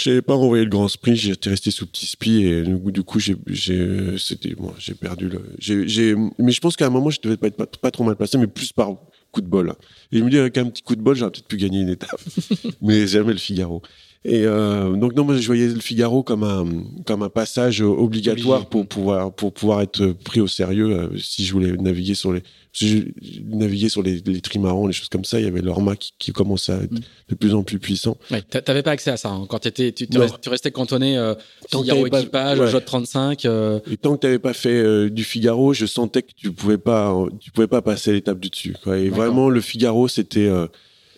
je 0.01 0.11
n'avais 0.11 0.23
pas 0.23 0.35
renvoyé 0.35 0.65
le 0.65 0.71
grand 0.71 0.89
sprint, 0.89 1.17
j'étais 1.17 1.51
resté 1.51 1.71
sous 1.71 1.87
petit 1.87 2.07
spi 2.07 2.45
et 2.45 2.63
du 2.63 3.03
coup, 3.03 3.21
j'ai, 3.21 3.37
j'ai, 3.47 4.17
c'était, 4.19 4.55
bon, 4.55 4.73
j'ai 4.79 4.95
perdu 4.95 5.29
le, 5.29 5.43
j'ai, 5.59 6.15
mais 6.39 6.53
je 6.53 6.61
pense 6.61 6.77
qu'à 6.77 6.87
un 6.87 6.91
moment, 6.91 7.11
je 7.11 7.21
devais 7.21 7.37
pas 7.37 7.49
être 7.49 7.57
pas, 7.57 7.67
pas 7.67 7.91
trop 7.91 8.05
mal 8.05 8.17
placé, 8.17 8.39
mais 8.39 8.47
plus 8.47 8.73
par 8.73 8.95
coup 9.31 9.43
de 9.43 9.47
bol. 9.47 9.75
Et 10.11 10.19
je 10.19 10.25
me 10.25 10.31
dis, 10.31 10.39
avec 10.39 10.57
un 10.57 10.67
petit 10.71 10.83
coup 10.83 10.97
de 10.97 11.03
bol, 11.03 11.17
j'aurais 11.17 11.31
peut-être 11.31 11.49
pu 11.49 11.59
gagner 11.59 11.81
une 11.81 11.91
étape. 11.91 12.21
mais 12.83 13.07
jamais 13.07 13.33
le 13.33 13.39
Figaro. 13.39 13.83
Et 14.27 14.45
euh, 14.45 14.97
donc 14.97 15.15
non, 15.17 15.25
moi 15.25 15.35
je 15.39 15.47
voyais 15.47 15.69
le 15.69 15.81
Figaro 15.81 16.23
comme 16.23 16.43
un 16.45 16.67
comme 17.07 17.23
un 17.23 17.31
passage 17.31 17.81
obligatoire 17.81 18.59
Obligé. 18.61 18.69
pour 18.71 18.87
pouvoir 18.87 19.33
pour 19.35 19.51
pouvoir 19.55 19.81
être 19.81 20.09
pris 20.25 20.41
au 20.43 20.47
sérieux 20.47 20.91
euh, 20.91 21.09
si 21.19 21.43
je 21.47 21.53
voulais 21.55 21.73
naviguer 21.73 22.15
sur 22.15 22.31
les 22.35 22.43
je 22.73 22.99
naviguer 23.47 23.89
sur 23.89 24.03
les, 24.03 24.21
les 24.25 24.41
trimarans, 24.43 24.87
les 24.87 24.93
choses 24.93 25.09
comme 25.09 25.25
ça. 25.25 25.41
Il 25.41 25.45
y 25.45 25.49
avait 25.49 25.63
l'Orma 25.63 25.97
qui, 25.97 26.13
qui 26.19 26.33
commençait 26.33 26.73
à 26.73 26.77
être 26.83 26.93
Mm. 26.93 26.99
de 27.31 27.35
plus 27.35 27.55
en 27.55 27.63
plus 27.63 27.79
puissant. 27.79 28.17
Ouais, 28.31 28.43
t'a- 28.43 28.61
T'avais 28.61 28.83
pas 28.83 28.91
accès 28.93 29.11
à 29.11 29.17
ça 29.17 29.31
hein. 29.31 29.47
quand 29.49 29.59
t'étais, 29.61 29.91
tu, 29.93 30.07
tu, 30.07 30.19
restais, 30.19 30.39
tu 30.43 30.49
restais 30.51 30.71
cantonné 30.71 31.17
euh, 31.17 31.35
Tant 31.71 31.81
Figaro 31.83 32.01
t'avais 32.01 32.11
pas- 32.11 32.21
équipage, 32.21 32.61
ouais. 32.61 32.71
Jot 32.71 32.81
35. 32.81 33.45
euh, 33.47 33.81
Et 33.91 33.97
tant 33.97 34.15
que 34.17 34.21
tu 34.21 34.27
n'avais 34.27 34.39
pas 34.39 34.53
fait 34.53 34.69
euh, 34.83 35.09
du 35.09 35.25
Figaro, 35.25 35.73
je 35.73 35.87
sentais 35.87 36.23
que 36.23 36.33
tu 36.37 36.53
pouvais 36.53 36.79
pas, 36.79 37.17
tu 37.41 37.51
pouvais 37.51 37.67
pas 37.67 37.81
passer 37.83 38.13
l'étape 38.13 38.39
du 38.39 38.51
dessus. 38.51 38.77
Quoi. 38.85 38.99
Et 38.99 39.09
vraiment, 39.09 39.49
le 39.49 39.61
Figaro, 39.63 40.07
c'était 40.09 40.47
euh, 40.47 40.67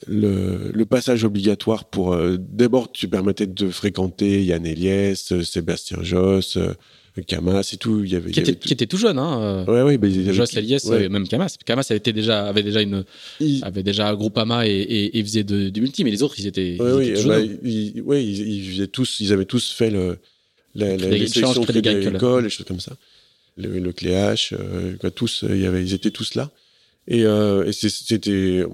le, 0.07 0.71
le 0.73 0.87
passage 0.87 1.25
obligatoire 1.25 1.85
pour. 1.85 2.13
euh, 2.15 2.37
D'abord, 2.39 2.91
tu 2.93 3.09
permettais 3.09 3.47
de 3.47 3.69
fréquenter 3.71 4.45
Yann 4.45 4.67
Eliès, 4.67 5.33
euh, 5.33 5.43
Sébastien 5.43 6.03
Josse, 6.03 6.57
euh, 6.57 6.73
Camas 7.27 7.69
et 7.73 7.77
tout. 7.77 8.03
Il 8.05 8.11
y 8.13 8.17
avait, 8.17 8.31
il 8.31 8.33
qui, 8.35 8.41
était, 8.41 8.55
qui 8.55 8.73
était 8.73 8.87
tout 8.87 8.97
jeune, 8.97 9.19
hein. 9.19 9.65
Ouais, 9.69 9.83
ouais, 9.83 9.99
bah, 9.99 10.09
Joss 10.33 10.57
Elias, 10.57 10.87
ouais. 10.89 11.09
même 11.09 11.29
Camas. 11.29 11.57
Camas 11.65 11.87
avait, 11.91 12.01
déjà, 12.01 12.47
avait 12.49 12.63
déjà 12.63 12.81
une, 12.83 13.05
Il- 13.41 13.63
avait 13.65 13.83
déjà 13.83 14.15
Groupama 14.15 14.67
et, 14.67 14.71
et, 14.71 15.19
et 15.19 15.23
faisait 15.23 15.45
du 15.45 15.81
multi, 15.81 16.05
mais 16.05 16.11
les 16.11 16.23
autres, 16.23 16.37
ils 16.39 16.47
étaient, 16.47 16.77
Ouais, 16.81 16.91
ils 16.91 16.95
oui, 16.95 17.09
étaient 17.09 17.23
tout 17.23 17.29
bah, 17.29 17.41
ils, 17.41 18.01
ouais, 18.03 18.25
ils, 18.25 18.49
ils 18.49 18.71
faisaient 18.73 18.87
tous, 18.89 19.21
ils 19.21 19.33
avaient 19.33 19.45
tous 19.45 19.73
fait 19.73 19.91
le, 19.91 20.19
la, 20.75 20.97
la, 20.97 21.09
les 21.11 21.27
Crédit 21.27 21.89
Agricole. 21.89 22.45
Les 22.45 22.51
choses 22.51 22.67
comme 22.67 22.81
ça. 22.81 22.97
Le, 23.59 23.79
le 23.79 23.93
euh, 24.55 25.11
tous, 25.15 25.45
il 25.49 25.61
y 25.61 25.67
avait, 25.67 25.83
ils 25.83 25.93
étaient 25.93 26.11
tous 26.11 26.35
là. 26.35 26.51
Et, 27.09 27.25
euh, 27.25 27.65
et 27.67 27.73
c'était 27.73 28.65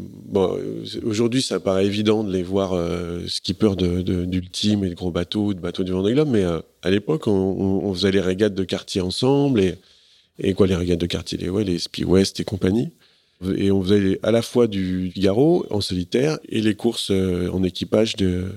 Aujourd'hui, 1.02 1.40
ça 1.40 1.60
paraît 1.60 1.86
évident 1.86 2.24
de 2.24 2.32
les 2.32 2.42
voir 2.42 2.74
euh, 2.74 3.20
de, 3.20 4.24
d'ultime 4.26 4.84
et 4.84 4.90
de 4.90 4.94
gros 4.94 5.10
bateaux, 5.10 5.54
de 5.54 5.60
bateaux 5.60 5.82
du 5.82 5.92
Vendée 5.92 6.12
Globe, 6.12 6.28
mais 6.30 6.44
euh, 6.44 6.60
à 6.82 6.90
l'époque, 6.90 7.26
on, 7.26 7.92
faisait 7.94 8.10
les 8.10 8.20
régates 8.20 8.54
de 8.54 8.64
quartier 8.64 9.00
ensemble 9.00 9.60
et 9.60 9.76
et 10.40 10.54
quoi 10.54 10.66
les 10.66 10.76
régates 10.76 11.00
de 11.00 11.06
quartier, 11.06 11.36
les 11.36 11.48
ouais, 11.48 11.64
les 11.64 11.80
West 12.04 12.38
et 12.40 12.44
compagnie. 12.44 12.90
Et 13.56 13.70
on 13.70 13.82
faisait 13.82 14.18
à 14.22 14.30
la 14.30 14.42
fois 14.42 14.66
du 14.66 15.10
Figaro 15.12 15.66
en 15.70 15.80
solitaire 15.80 16.38
et 16.48 16.60
les 16.60 16.74
courses 16.74 17.10
euh, 17.10 17.50
en 17.50 17.62
équipage 17.62 18.14
euh, 18.20 18.48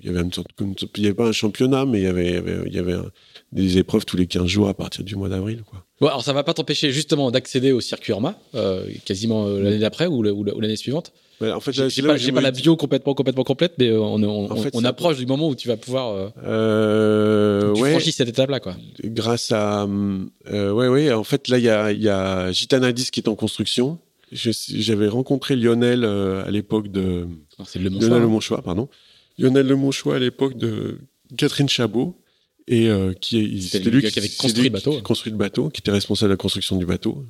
Il 0.00 0.06
y 0.06 0.08
avait 0.10 0.22
une 0.22 0.32
sorte, 0.32 0.48
il 0.96 1.02
y 1.02 1.06
avait 1.06 1.14
pas 1.14 1.28
un 1.28 1.32
championnat, 1.32 1.84
mais 1.84 2.00
il 2.00 2.04
y 2.04 2.06
avait, 2.06 2.26
il 2.26 2.34
y 2.34 2.36
avait, 2.36 2.58
il 2.66 2.74
y 2.74 2.78
avait 2.78 2.92
un- 2.94 3.10
des 3.52 3.76
épreuves 3.78 4.04
tous 4.06 4.16
les 4.16 4.26
15 4.26 4.46
jours 4.46 4.68
à 4.68 4.74
partir 4.74 5.04
du 5.04 5.14
mois 5.14 5.28
d'avril, 5.28 5.62
quoi. 5.68 5.84
Bon, 6.00 6.06
alors 6.08 6.24
ça 6.24 6.32
va 6.32 6.42
pas 6.42 6.54
t'empêcher 6.54 6.90
justement 6.90 7.30
d'accéder 7.30 7.70
au 7.72 7.80
circuit 7.80 8.12
Orma, 8.12 8.38
euh, 8.54 8.84
quasiment 9.04 9.46
euh, 9.46 9.62
l'année 9.62 9.78
d'après 9.78 10.06
ou, 10.06 10.22
le- 10.22 10.32
ou 10.32 10.42
le- 10.42 10.54
ou 10.56 10.60
l'année 10.60 10.76
suivante. 10.76 11.12
En 11.42 11.58
fait, 11.60 11.72
J'ai 11.72 11.82
là, 11.82 11.88
j'ai 11.88 12.02
là 12.02 12.08
pas, 12.10 12.16
j'ai 12.18 12.30
pas 12.32 12.40
la 12.40 12.52
bio 12.52 12.76
complètement 12.76 13.14
complètement 13.14 13.42
complète, 13.42 13.74
mais 13.78 13.88
euh, 13.88 13.98
on, 14.00 14.22
on, 14.22 14.50
En 14.50 14.56
fait, 14.56 14.70
on 14.74 14.80
ça- 14.82 14.88
approche 14.88 15.16
du 15.18 15.26
moment 15.26 15.48
où 15.48 15.56
tu 15.56 15.66
vas 15.66 15.76
pouvoir 15.76 16.30
euh, 16.44 17.74
tu 17.74 17.80
ouais, 17.82 17.90
franchis 17.90 18.12
cette 18.12 18.28
étape-là, 18.28 18.60
quoi. 18.60 18.76
grâce 19.04 19.50
à. 19.52 19.86
Ouais, 20.50 20.88
ouais, 20.88 21.12
en 21.12 21.24
fait, 21.24 21.48
là, 21.48 21.58
il 21.58 21.64
y 21.64 21.68
a, 21.68 21.92
y 21.92 22.08
a 22.08 22.52
Gitanadis 22.52 23.10
qui 23.10 23.20
est 23.20 23.28
en 23.28 23.34
construction. 23.34 23.98
Je- 24.30 24.50
J'avais 24.76 25.08
rencontré 25.08 25.56
Lionel 25.56 26.04
à 26.04 26.50
l'époque 26.50 26.88
de. 26.88 27.26
Non, 27.58 27.64
C'est 27.66 27.78
le 27.80 27.88
Lionel 27.90 28.00
Monchois. 28.00 28.18
Le 28.18 28.24
hein. 28.24 28.28
Monchois, 28.28 28.62
pardon. 28.62 28.88
Lionel 29.38 29.66
Le 29.66 29.76
Monchois 29.76 30.16
à 30.16 30.18
l'époque 30.18 30.56
de 30.56 30.98
Catherine 31.36 31.68
Chabot. 31.68 32.16
Et 32.68 32.88
euh, 32.88 33.12
qui 33.12 33.60
C'était 33.62 33.90
gars 33.90 34.10
qui 34.10 34.18
avait 34.18 34.28
c'est 34.28 34.36
construit 34.36 34.62
lui 34.62 34.68
le 34.68 34.74
bateau. 34.74 34.92
qui 34.92 34.98
a 34.98 35.02
construit 35.02 35.32
le 35.32 35.38
bateau, 35.38 35.68
qui 35.70 35.80
était 35.80 35.90
responsable 35.90 36.28
de 36.30 36.34
la 36.34 36.36
construction 36.36 36.76
du 36.76 36.86
bateau. 36.86 37.24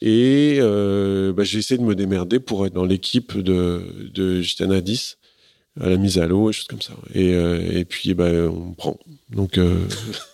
Et 0.00 0.58
euh, 0.60 1.32
bah, 1.32 1.44
j'ai 1.44 1.58
essayé 1.58 1.78
de 1.78 1.84
me 1.84 1.94
démerder 1.94 2.40
pour 2.40 2.66
être 2.66 2.74
dans 2.74 2.84
l'équipe 2.84 3.38
de, 3.38 4.10
de 4.12 4.42
Gitana 4.42 4.80
10 4.80 5.18
à 5.80 5.88
la 5.88 5.96
mise 5.96 6.18
à 6.18 6.26
l'eau 6.26 6.50
et 6.50 6.52
choses 6.52 6.66
comme 6.66 6.82
ça. 6.82 6.94
Et, 7.14 7.32
euh, 7.32 7.78
et 7.78 7.84
puis 7.84 8.14
bah, 8.14 8.30
on 8.30 8.72
prend. 8.74 8.98
Donc 9.30 9.58
euh. 9.58 9.86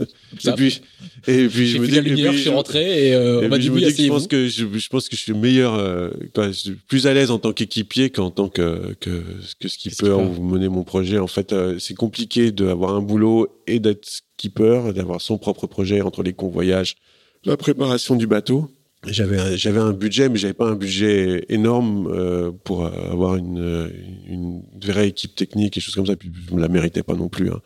et 0.00 0.52
puis 0.56 0.80
et 1.26 1.48
puis 1.48 1.66
je 1.68 1.78
me 1.78 1.86
dis 1.86 1.96
et 1.96 2.02
puis 2.02 2.16
je 2.32 2.38
suis 2.38 2.48
rentré 2.50 3.08
et 3.08 3.14
euh, 3.14 3.42
et 3.42 3.46
on 3.46 3.48
m'a 3.48 3.58
dit 3.58 3.66
je 3.66 3.70
me 3.70 3.76
oui, 3.76 3.84
dis 3.84 3.94
que 3.94 4.02
je 4.02 4.08
pense 4.08 4.26
que 4.26 4.48
je, 4.48 4.66
je 4.78 4.88
pense 4.88 5.08
que 5.08 5.16
je 5.16 5.20
suis 5.20 5.32
meilleur, 5.34 5.74
euh, 5.74 6.10
quoi, 6.34 6.48
je 6.48 6.52
suis 6.56 6.70
plus 6.72 7.06
à 7.06 7.14
l'aise 7.14 7.30
en 7.30 7.38
tant 7.38 7.52
qu'équipier 7.52 8.10
qu'en 8.10 8.30
tant 8.30 8.48
que 8.48 8.94
que, 9.00 9.22
que 9.60 9.68
skipper 9.68 10.10
ou 10.38 10.42
mener 10.42 10.68
mon 10.68 10.82
projet. 10.84 11.18
En 11.18 11.26
fait, 11.26 11.52
euh, 11.52 11.78
c'est 11.78 11.94
compliqué 11.94 12.52
d'avoir 12.52 12.94
un 12.94 13.02
boulot 13.02 13.48
et 13.66 13.78
d'être 13.80 14.06
skipper, 14.06 14.92
d'avoir 14.94 15.20
son 15.20 15.38
propre 15.38 15.66
projet 15.66 16.00
entre 16.00 16.22
les 16.22 16.32
convoyages, 16.32 16.96
la 17.44 17.56
préparation 17.56 18.16
du 18.16 18.26
bateau. 18.26 18.70
J'avais 19.06 19.38
un- 19.38 19.56
j'avais 19.56 19.80
un 19.80 19.92
budget, 19.94 20.28
mais 20.28 20.36
j'avais 20.38 20.52
pas 20.52 20.68
un 20.68 20.74
budget 20.74 21.46
énorme 21.48 22.52
pour 22.64 22.84
avoir 22.84 23.36
une, 23.36 23.90
une 24.28 24.62
vraie 24.82 25.08
équipe 25.08 25.34
technique 25.34 25.76
et 25.76 25.80
choses 25.80 25.94
comme 25.94 26.06
ça. 26.06 26.16
Puis 26.16 26.30
je 26.48 26.54
me 26.54 26.60
la 26.60 26.68
méritais 26.68 27.02
pas 27.02 27.14
non 27.14 27.28
plus. 27.28 27.50
hein. 27.50 27.60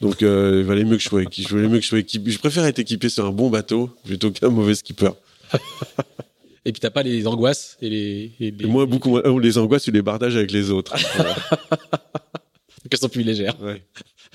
Donc 0.00 0.22
euh, 0.22 0.60
il 0.60 0.64
valait 0.66 0.84
mieux 0.84 0.96
que 0.96 1.02
je 1.02 1.08
sois 1.08 1.22
équipé. 1.22 1.48
Je 1.50 1.56
mieux 1.56 1.78
que 1.78 1.84
je 1.84 1.88
sois 1.88 1.98
équipé. 1.98 2.30
Je 2.30 2.38
préfère 2.38 2.64
être 2.64 2.78
équipé 2.78 3.08
sur 3.08 3.26
un 3.26 3.32
bon 3.32 3.50
bateau 3.50 3.90
plutôt 4.04 4.30
qu'un 4.30 4.48
mauvais 4.48 4.74
skipper. 4.74 5.10
Et 6.64 6.72
puis 6.72 6.80
t'as 6.80 6.90
pas 6.90 7.02
les 7.02 7.26
angoisses 7.26 7.78
et 7.80 7.88
les, 7.88 8.32
et 8.38 8.50
les... 8.50 8.64
Et 8.64 8.66
moi, 8.66 8.84
beaucoup 8.84 9.08
moins. 9.08 9.22
On 9.24 9.38
les 9.38 9.56
angoisse, 9.56 9.84
tu 9.84 9.92
les 9.92 10.02
partages 10.02 10.36
avec 10.36 10.52
les 10.52 10.70
autres. 10.70 10.94
Voilà. 11.16 11.36
qu'elles 12.90 13.00
sont 13.00 13.08
plus 13.08 13.22
légères. 13.22 13.56
Ouais. 13.62 13.82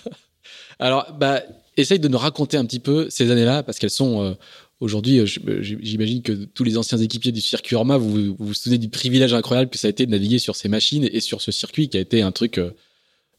Alors, 0.79 1.13
bah, 1.19 1.41
essaye 1.77 1.99
de 1.99 2.07
nous 2.07 2.17
raconter 2.17 2.57
un 2.57 2.65
petit 2.65 2.79
peu 2.79 3.09
ces 3.09 3.29
années-là, 3.31 3.63
parce 3.63 3.77
qu'elles 3.79 3.89
sont 3.91 4.23
euh, 4.23 4.33
aujourd'hui. 4.79 5.19
euh, 5.19 5.25
J'imagine 5.61 6.21
que 6.23 6.31
tous 6.45 6.63
les 6.63 6.77
anciens 6.77 6.97
équipiers 6.97 7.31
du 7.31 7.41
circuit 7.41 7.75
Orma, 7.75 7.97
vous 7.97 8.09
vous, 8.09 8.35
vous 8.39 8.53
souvenez 8.53 8.77
du 8.79 8.89
privilège 8.89 9.33
incroyable 9.33 9.69
que 9.69 9.77
ça 9.77 9.87
a 9.87 9.89
été 9.91 10.05
de 10.05 10.11
naviguer 10.11 10.39
sur 10.39 10.55
ces 10.55 10.67
machines 10.67 11.07
et 11.11 11.19
sur 11.19 11.41
ce 11.41 11.51
circuit 11.51 11.89
qui 11.89 11.97
a 11.97 11.99
été 12.01 12.21
un 12.23 12.31
truc 12.31 12.57
euh, 12.57 12.71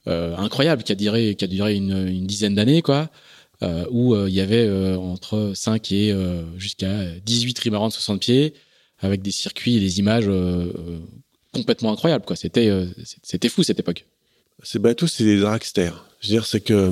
incroyable, 0.06 0.82
qui 0.82 0.92
a 0.92 0.94
duré, 0.94 1.36
a 1.40 1.46
duré 1.46 1.74
une, 1.74 2.06
une 2.08 2.26
dizaine 2.26 2.54
d'années, 2.54 2.82
quoi. 2.82 3.10
euh, 3.62 3.86
où 3.90 4.14
euh, 4.14 4.28
il 4.28 4.34
y 4.34 4.40
avait 4.40 4.66
euh, 4.66 4.96
entre 4.98 5.52
5 5.54 5.90
et 5.92 6.12
euh, 6.12 6.42
jusqu'à 6.58 7.04
18 7.24 7.54
trimarans 7.54 7.88
de 7.88 7.92
60 7.94 8.20
pieds, 8.20 8.54
avec 9.00 9.22
des 9.22 9.30
circuits 9.30 9.76
et 9.76 9.80
des 9.80 9.98
images 9.98 10.26
euh, 10.28 10.72
euh, 10.78 10.98
complètement 11.52 11.92
incroyables, 11.92 12.24
quoi. 12.24 12.36
C'était 12.36 12.68
euh, 12.68 12.86
c'était 13.22 13.48
fou 13.48 13.62
cette 13.62 13.80
époque. 13.80 14.04
Ces 14.62 14.78
bateaux, 14.78 15.06
c'est 15.06 15.24
des 15.24 15.38
dragsters. 15.40 16.04
Je 16.20 16.28
veux 16.28 16.32
dire, 16.34 16.46
c'est 16.46 16.60
que 16.60 16.90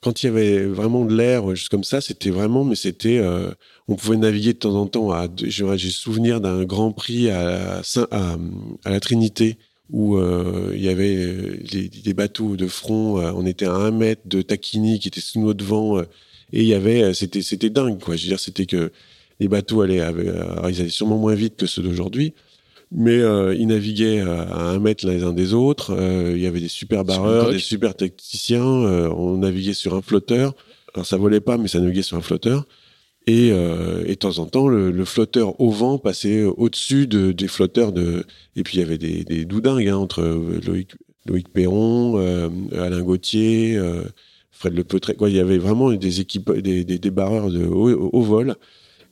quand 0.00 0.22
il 0.22 0.26
y 0.26 0.28
avait 0.28 0.64
vraiment 0.66 1.04
de 1.06 1.14
l'air, 1.14 1.54
juste 1.54 1.70
comme 1.70 1.84
ça, 1.84 2.00
c'était 2.02 2.30
vraiment, 2.30 2.64
mais 2.64 2.76
c'était, 2.76 3.18
euh, 3.18 3.50
on 3.88 3.96
pouvait 3.96 4.16
naviguer 4.18 4.52
de 4.52 4.58
temps 4.58 4.74
en 4.74 4.86
temps. 4.86 5.10
J'ai 5.42 5.64
j'ai 5.78 5.90
souvenir 5.90 6.40
d'un 6.42 6.64
Grand 6.64 6.92
Prix 6.92 7.30
à, 7.30 7.80
à 8.10 8.90
la 8.90 9.00
Trinité 9.00 9.56
où 9.90 10.16
euh, 10.16 10.72
il 10.74 10.82
y 10.82 10.88
avait 10.88 11.16
euh, 11.16 11.56
les- 11.72 11.88
des 11.88 12.14
bateaux 12.14 12.56
de 12.56 12.66
front. 12.66 13.20
euh, 13.20 13.32
on 13.34 13.44
était 13.46 13.66
à 13.66 13.74
un 13.74 13.90
mètre 13.90 14.22
de 14.26 14.42
Taquini 14.42 14.98
qui 14.98 15.08
était 15.08 15.20
sous 15.20 15.40
notre 15.40 15.64
vent 15.64 15.98
euh, 15.98 16.02
et 16.52 16.62
il 16.62 16.66
y 16.68 16.74
avait, 16.74 17.02
euh, 17.02 17.12
c'était, 17.12 17.42
c'était 17.42 17.70
dingue 17.70 17.98
quoi. 18.00 18.16
Je 18.16 18.22
veux 18.22 18.28
dire, 18.28 18.40
c'était 18.40 18.66
que 18.66 18.90
les 19.40 19.48
bateaux 19.48 19.82
allaient, 19.82 20.00
avaient- 20.00 20.28
alors, 20.28 20.70
ils 20.70 20.80
allaient 20.80 20.88
sûrement 20.88 21.18
moins 21.18 21.34
vite 21.34 21.56
que 21.56 21.66
ceux 21.66 21.82
d'aujourd'hui. 21.82 22.32
Mais 22.96 23.18
euh, 23.18 23.54
ils 23.54 23.66
naviguaient 23.66 24.20
à 24.20 24.68
un 24.68 24.78
mètre 24.78 25.04
les 25.06 25.24
uns 25.24 25.32
des 25.32 25.52
autres. 25.52 25.92
Euh, 25.98 26.32
il 26.36 26.42
y 26.42 26.46
avait 26.46 26.60
des 26.60 26.68
super 26.68 27.04
barreurs, 27.04 27.46
des 27.50 27.58
super 27.58 27.94
tacticiens. 27.96 28.62
euh, 28.64 29.08
on 29.10 29.38
naviguait 29.38 29.72
sur 29.74 29.94
un 29.94 30.02
flotteur. 30.02 30.54
Alors 30.94 31.04
ça 31.04 31.16
volait 31.16 31.40
pas, 31.40 31.58
mais 31.58 31.66
ça 31.66 31.80
naviguait 31.80 32.02
sur 32.02 32.16
un 32.16 32.20
flotteur. 32.20 32.66
Et, 33.26 33.50
euh, 33.52 34.04
et 34.04 34.10
de 34.10 34.14
temps 34.14 34.38
en 34.38 34.46
temps, 34.46 34.68
le, 34.68 34.90
le 34.90 35.04
flotteur 35.06 35.58
au 35.60 35.70
vent 35.70 35.98
passait 35.98 36.42
au-dessus 36.44 37.06
de, 37.06 37.32
des 37.32 37.48
flotteurs 37.48 37.92
de. 37.92 38.26
Et 38.54 38.62
puis 38.62 38.76
il 38.76 38.80
y 38.80 38.82
avait 38.82 38.98
des, 38.98 39.24
des 39.24 39.46
doudingues 39.46 39.88
hein, 39.88 39.96
entre 39.96 40.22
Loïc, 40.66 40.90
Loïc 41.26 41.48
Perron, 41.48 42.18
euh, 42.18 42.50
Alain 42.72 43.00
Gauthier, 43.02 43.76
euh, 43.76 44.04
Fred 44.50 44.74
Le 44.74 44.84
Peutret. 44.84 45.14
Quoi, 45.14 45.30
il 45.30 45.36
y 45.36 45.40
avait 45.40 45.56
vraiment 45.58 45.90
des 45.92 46.20
équipes, 46.20 46.52
des, 46.52 46.84
des, 46.84 46.98
des 46.98 47.10
de 47.10 47.66
haut 47.66 48.22
vol. 48.22 48.56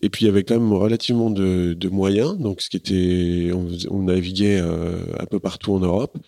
Et 0.03 0.11
puis 0.11 0.25
il 0.25 0.27
y 0.27 0.31
avait 0.31 0.43
quand 0.43 0.59
même 0.59 0.73
relativement 0.73 1.31
de, 1.31 1.75
de 1.75 1.89
moyens, 1.89 2.37
donc 2.37 2.61
ce 2.61 2.69
qui 2.69 2.77
était, 2.77 3.53
on, 3.55 3.69
on 3.89 4.03
naviguait 4.03 4.61
euh, 4.61 4.99
un 5.21 5.27
peu 5.27 5.39
partout 5.39 5.73
en 5.75 5.79
Europe. 5.79 6.19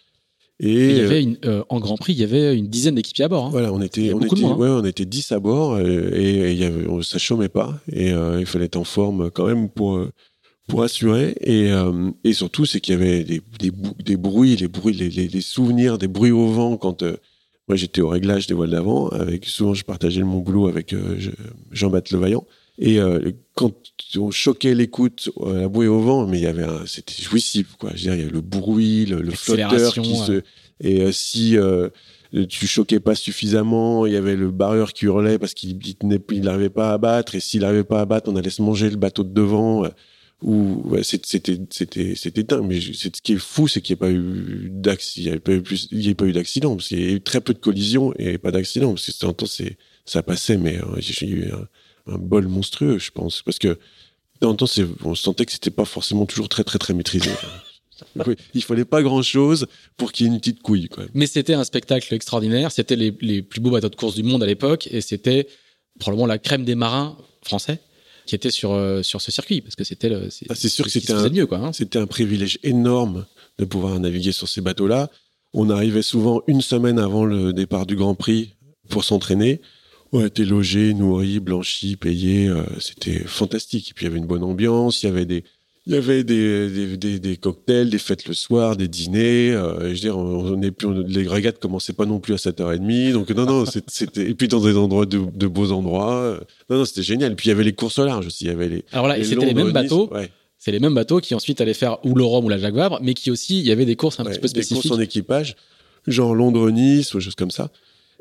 Et, 0.61 0.72
Et 0.72 0.90
il 0.90 0.96
y 0.96 1.00
euh, 1.00 1.07
avait 1.07 1.22
une, 1.22 1.36
euh, 1.44 1.64
en 1.68 1.80
Grand 1.80 1.96
Prix, 1.96 2.12
il 2.12 2.20
y 2.20 2.24
avait 2.24 2.57
une 2.57 2.68
dizaine 2.68 2.94
d'équipiers 2.94 3.24
à 3.24 3.28
bord. 3.28 3.46
hein. 3.46 3.50
voilà, 3.50 3.72
on 3.72 3.82
était, 3.82 4.11
a 4.11 4.14
on 4.14 4.20
était, 4.20 4.44
hein. 4.44 4.55
ouais, 4.57 4.68
on 4.68 4.84
était 4.84 5.05
10 5.05 5.32
à 5.32 5.40
bord 5.40 5.72
euh, 5.74 6.11
et, 6.14 6.22
et 6.36 6.52
il 6.52 6.59
y 6.59 6.64
avait, 6.64 6.86
on, 6.86 7.02
ça 7.02 7.18
chômait 7.18 7.48
pas 7.48 7.80
et 7.90 8.12
euh, 8.12 8.38
il 8.40 8.46
fallait 8.46 8.66
être 8.66 8.76
en 8.76 8.84
forme 8.84 9.30
quand 9.32 9.46
même 9.46 9.68
pour 9.68 9.96
euh, 9.96 10.11
pour 10.68 10.82
assurer 10.82 11.34
et 11.40 11.72
euh, 11.72 12.11
et 12.22 12.32
surtout 12.32 12.66
c'est 12.66 12.80
qu'il 12.80 12.94
y 12.94 12.96
avait 12.96 13.24
des, 13.24 13.42
des, 13.59 13.72
des 14.05 14.16
bruits, 14.16 14.57
les 14.57 14.68
bruits, 14.68 14.94
les, 14.94 15.11
les, 15.11 15.26
les 15.28 15.40
souvenirs 15.40 15.98
des 15.98 16.09
bruits 16.09 16.30
au 16.30 16.46
vent 16.46 16.76
quand 16.76 17.02
euh, 17.02 17.16
moi 17.68 17.76
j'étais 17.76 18.00
au 18.00 18.09
réglage 18.09 18.46
des 18.46 18.55
voiles 18.55 18.70
d'avant 18.70 19.09
avec 19.09 19.46
souvent 19.46 19.74
je 19.74 19.84
partageais 19.84 20.22
mon 20.22 20.38
boulot 20.38 20.68
avec 20.68 20.92
euh, 20.92 21.16
je- 21.18 21.30
Jean-Baptiste 21.72 22.14
Levaillant 22.14 22.44
et 22.79 22.99
euh, 22.99 23.31
quand 23.55 23.72
on 24.16 24.31
choquait 24.31 24.75
l'écoute 24.75 25.31
à 25.45 25.53
la 25.53 25.68
bouée 25.68 25.87
au 25.87 26.01
vent 26.01 26.27
mais 26.27 26.39
il 26.39 26.45
y 26.45 26.47
avait 26.47 26.66
c'était 26.87 27.22
jouissif 27.22 27.77
quoi 27.79 27.91
je 27.95 27.97
veux 27.97 28.01
dire 28.03 28.14
il 28.14 28.20
y 28.20 28.22
avait 28.22 28.33
le 28.33 28.41
bruit 28.41 29.07
le, 29.07 29.22
le 29.22 29.31
flotteur 29.31 29.93
qui 29.93 30.16
se 30.16 30.43
et 30.81 31.03
euh, 31.03 31.12
si 31.12 31.57
euh, 31.57 31.89
tu 32.49 32.66
choquais 32.66 33.01
pas 33.01 33.14
suffisamment, 33.14 34.07
il 34.07 34.12
y 34.12 34.16
avait 34.16 34.37
le 34.37 34.51
barreur 34.51 34.93
qui 34.93 35.05
hurlait 35.05 35.39
parce 35.39 35.55
qu'il 35.55 35.79
n'arrivait 36.43 36.70
pas 36.70 36.93
à 36.93 36.99
battre, 36.99 37.35
et 37.35 37.41
s'il 37.41 37.61
n'arrivait 37.61 37.85
pas 37.85 38.01
à 38.01 38.07
battre, 38.07 38.31
on 38.31 38.37
allait 38.37 38.51
se 38.51 38.62
manger 38.62 38.91
le 38.91 38.97
bateau 38.97 39.22
de 39.22 39.33
devant. 39.33 39.89
Ou 40.43 40.83
ouais, 40.85 41.05
c'était 41.05 41.59
c'était 41.70 42.14
c'était 42.16 42.43
dingue. 42.43 42.66
Mais 42.66 42.81
ce 42.81 43.09
qui 43.09 43.35
est 43.35 43.39
fou, 43.39 43.68
c'est 43.68 43.81
qu'il 43.81 43.95
n'y 43.95 43.99
a 43.99 44.05
pas 44.05 44.11
eu 44.11 44.68
d'accident. 44.70 45.31
Il 45.93 45.99
n'y 45.99 46.11
a 46.11 46.14
pas 46.14 46.27
eu 46.27 46.33
d'accident 46.33 46.75
parce 46.75 46.89
qu'il 46.89 47.01
y 47.01 47.09
a 47.09 47.12
eu 47.12 47.20
très 47.20 47.41
peu 47.41 47.55
de 47.55 47.59
collisions 47.61 48.12
et 48.18 48.37
pas 48.37 48.51
d'accident 48.51 48.91
parce 48.91 49.07
que 49.07 49.27
de 49.27 49.33
temps 49.33 49.47
c'est 49.47 49.79
ça 50.05 50.22
passait, 50.22 50.59
mais 50.59 50.81
j'ai 50.99 51.27
eu 51.27 51.51
un, 52.07 52.18
bol 52.18 52.48
monstrueux, 52.48 52.98
je 52.98 53.11
pense, 53.11 53.42
parce 53.42 53.59
que 53.59 53.78
temps 54.40 54.50
en 54.50 54.55
temps 54.55 54.66
on 55.05 55.14
sentait 55.14 55.46
que 55.46 55.52
c'était 55.52 55.70
pas 55.70 55.84
forcément 55.84 56.26
toujours 56.26 56.48
très 56.48 56.64
très 56.64 56.78
très 56.78 56.94
maîtrisé. 56.94 57.30
Oui, 58.26 58.34
il 58.55 58.62
fallait 58.62 58.84
pas 58.84 59.02
grand 59.02 59.22
chose 59.22 59.66
pour 59.96 60.11
qu'il 60.11 60.26
y 60.26 60.28
ait 60.28 60.32
une 60.32 60.40
petite 60.40 60.62
couille 60.62 60.88
même. 60.98 61.09
Mais 61.14 61.26
c'était 61.26 61.55
un 61.55 61.62
spectacle 61.62 62.12
extraordinaire. 62.12 62.72
C'était 62.72 62.96
les, 62.96 63.16
les 63.20 63.40
plus 63.40 63.61
beaux 63.61 63.70
bateaux 63.70 63.88
de 63.88 63.94
course 63.94 64.16
du 64.16 64.24
monde 64.24 64.42
à 64.42 64.46
l'époque 64.46 64.88
et 64.90 65.00
c'était 65.00 65.46
probablement 66.00 66.26
la 66.26 66.38
crème 66.38 66.64
des 66.64 66.74
marins 66.74 67.16
français 67.42 67.78
qui 68.26 68.34
étaient 68.34 68.50
sur, 68.50 68.72
euh, 68.72 69.02
sur 69.02 69.20
ce 69.20 69.30
circuit 69.30 69.61
parce 69.61 69.76
que 69.76 69.84
c'était 69.84 70.09
le. 70.09 70.28
Ah, 70.48 70.55
c'est 70.55 70.68
sûr 70.68 70.84
que 70.84 70.90
ce 70.90 71.00
c'était 71.00 71.12
un- 71.12 71.46
quoi. 71.46 71.59
hein. 71.59 71.72
C'était 71.72 71.98
un 71.98 72.07
privilège 72.07 72.59
énorme 72.62 73.26
de 73.59 73.64
pouvoir 73.64 73.98
naviguer 74.00 74.32
sur 74.32 74.48
ces 74.48 74.61
bateaux-là. 74.61 75.11
On 75.52 75.70
arrivait 75.70 76.02
souvent 76.02 76.42
une 76.48 76.62
semaine 76.62 76.98
avant 76.98 77.24
le 77.24 77.52
départ 77.52 77.86
du 77.86 77.94
Grand 77.94 78.14
Prix 78.16 78.55
pour 78.88 79.05
s'entraîner. 79.05 79.61
On 80.16 80.24
était 80.24 80.44
logés, 80.44 80.94
nourris, 80.94 81.40
blanchis, 81.40 81.96
payés. 81.96 82.48
euh, 82.48 82.62
c'était 82.78 83.18
fantastique. 83.26 83.90
Et 83.90 83.94
puis 83.94 84.04
il 84.04 84.08
y 84.08 84.10
avait 84.12 84.18
une 84.18 84.26
bonne 84.26 84.44
ambiance. 84.44 85.02
Il 85.02 85.06
y 85.06 85.08
avait 85.08 85.24
des, 85.26 85.42
il 85.86 85.92
y 85.92 85.96
avait 85.96 86.22
des, 86.22 86.70
des, 86.70 86.96
des- 86.96 87.18
des 87.18 87.36
cocktails, 87.36 87.90
des 87.90 87.98
fêtes 87.98 88.28
le 88.28 88.34
soir, 88.34 88.76
des 88.76 88.86
dîners. 88.86 89.50
euh, 89.50 89.80
je 89.80 89.86
veux 89.88 89.94
dire, 89.94 90.16
on, 90.16 90.54
on 90.54 90.62
est 90.62 90.70
plus, 90.70 90.86
on- 90.86 90.92
les 91.06 91.26
régates 91.26 91.58
commençaient 91.58 91.92
pas 91.94 92.06
non 92.06 92.20
plus 92.20 92.32
à 92.34 92.36
7h30. 92.36 93.12
Donc 93.12 93.28
non, 93.30 93.44
non, 93.44 93.64
c'était, 93.88 94.30
et 94.30 94.34
puis 94.34 94.46
dans 94.46 94.60
des 94.60 94.76
endroits 94.76 95.04
de, 95.06 95.20
de 95.34 95.46
beaux 95.48 95.72
endroits. 95.72 96.14
euh, 96.20 96.40
Non, 96.70 96.78
non, 96.78 96.84
c'était 96.84 97.02
génial. 97.02 97.32
Et 97.32 97.34
puis 97.34 97.46
il 97.46 97.50
y 97.50 97.52
avait 97.52 97.64
les 97.64 97.72
courses 97.74 97.98
au 97.98 98.04
large 98.04 98.26
aussi. 98.28 98.44
Il 98.44 98.48
y 98.48 98.50
avait 98.50 98.68
les, 98.68 98.84
Alors 98.92 99.08
là, 99.08 99.16
c'était 99.24 99.46
les 99.46 99.54
mêmes 99.54 99.72
bateaux. 99.72 100.08
Ouais. 100.12 100.30
c'est 100.58 100.70
les 100.70 100.78
mêmes 100.80 100.94
bateaux 100.94 101.18
qui 101.20 101.34
ensuite 101.34 101.60
allaient 101.60 101.74
faire 101.74 101.98
ou 102.06 102.14
le 102.14 102.22
Rhum 102.24 102.44
ou 102.44 102.48
la 102.48 102.58
Jacques 102.58 102.74
Vabre, 102.76 103.00
mais 103.02 103.14
qui 103.14 103.32
aussi, 103.32 103.58
il 103.58 103.66
y 103.66 103.72
avait 103.72 103.84
des 103.84 103.96
courses 103.96 104.20
un 104.20 104.24
petit 104.24 104.38
peu 104.38 104.46
spécifiques. 104.46 104.82
Des 104.84 104.88
courses 104.88 104.96
en 104.96 105.02
équipage, 105.02 105.56
genre 106.06 106.34
Londres-Nice 106.36 107.12
ou 107.14 107.18
des 107.18 107.24
choses 107.24 107.34
comme 107.34 107.50
ça. 107.50 107.70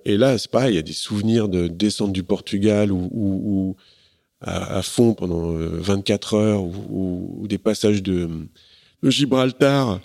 Et 0.06 0.18
là, 0.18 0.38
c'est 0.38 0.52
pareil, 0.52 0.74
il 0.74 0.76
y 0.76 0.80
a 0.80 0.84
des 0.84 0.94
souvenirs 0.94 1.48
de 1.48 1.68
descente 1.68 2.14
du 2.14 2.24
Portugal 2.24 2.92
ou, 2.92 3.76
à, 4.42 4.82
fond 4.82 5.14
pendant 5.14 5.52
24 5.54 6.34
heures 6.36 6.64
ou, 6.64 7.46
des 7.48 7.58
passages 7.58 8.04
de, 8.04 8.30
Gibraltar. 9.04 10.02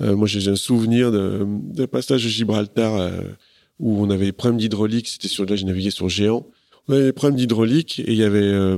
moi, 0.00 0.26
j'ai 0.26 0.50
un 0.50 0.56
souvenir 0.56 1.10
de 1.10 1.86
passage 1.86 2.24
de 2.24 2.28
Gibraltar 2.28 3.10
où 3.82 4.00
on 4.00 4.10
avait 4.10 4.26
des 4.26 4.32
problèmes 4.32 4.58
d'hydraulique. 4.58 5.08
C'était 5.08 5.28
sur 5.28 5.44
là, 5.44 5.56
j'ai 5.56 5.66
navigué 5.66 5.90
sur 5.90 6.08
Géant. 6.08 6.46
On 6.88 6.94
avait 6.94 7.04
des 7.04 7.12
problèmes 7.12 7.36
d'hydraulique 7.36 8.00
et 8.00 8.12
il 8.12 8.16
y 8.16 8.24
avait 8.24 8.40
euh, 8.40 8.76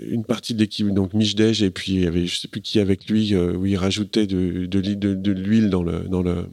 une 0.00 0.24
partie 0.24 0.54
de 0.54 0.60
l'équipe, 0.60 0.88
donc 0.88 1.14
Michdej, 1.14 1.62
et 1.62 1.70
puis 1.70 1.92
il 1.92 2.00
y 2.02 2.06
avait 2.06 2.26
je 2.26 2.40
sais 2.40 2.48
plus 2.48 2.60
qui 2.60 2.80
avec 2.80 3.08
lui, 3.08 3.34
euh, 3.34 3.52
où 3.52 3.64
il 3.64 3.76
rajoutait 3.76 4.26
de, 4.26 4.66
de, 4.66 4.80
de, 4.94 5.32
l'huile 5.32 5.70
dans 5.70 5.84
le 5.84 6.00
dans 6.08 6.22
le 6.22 6.46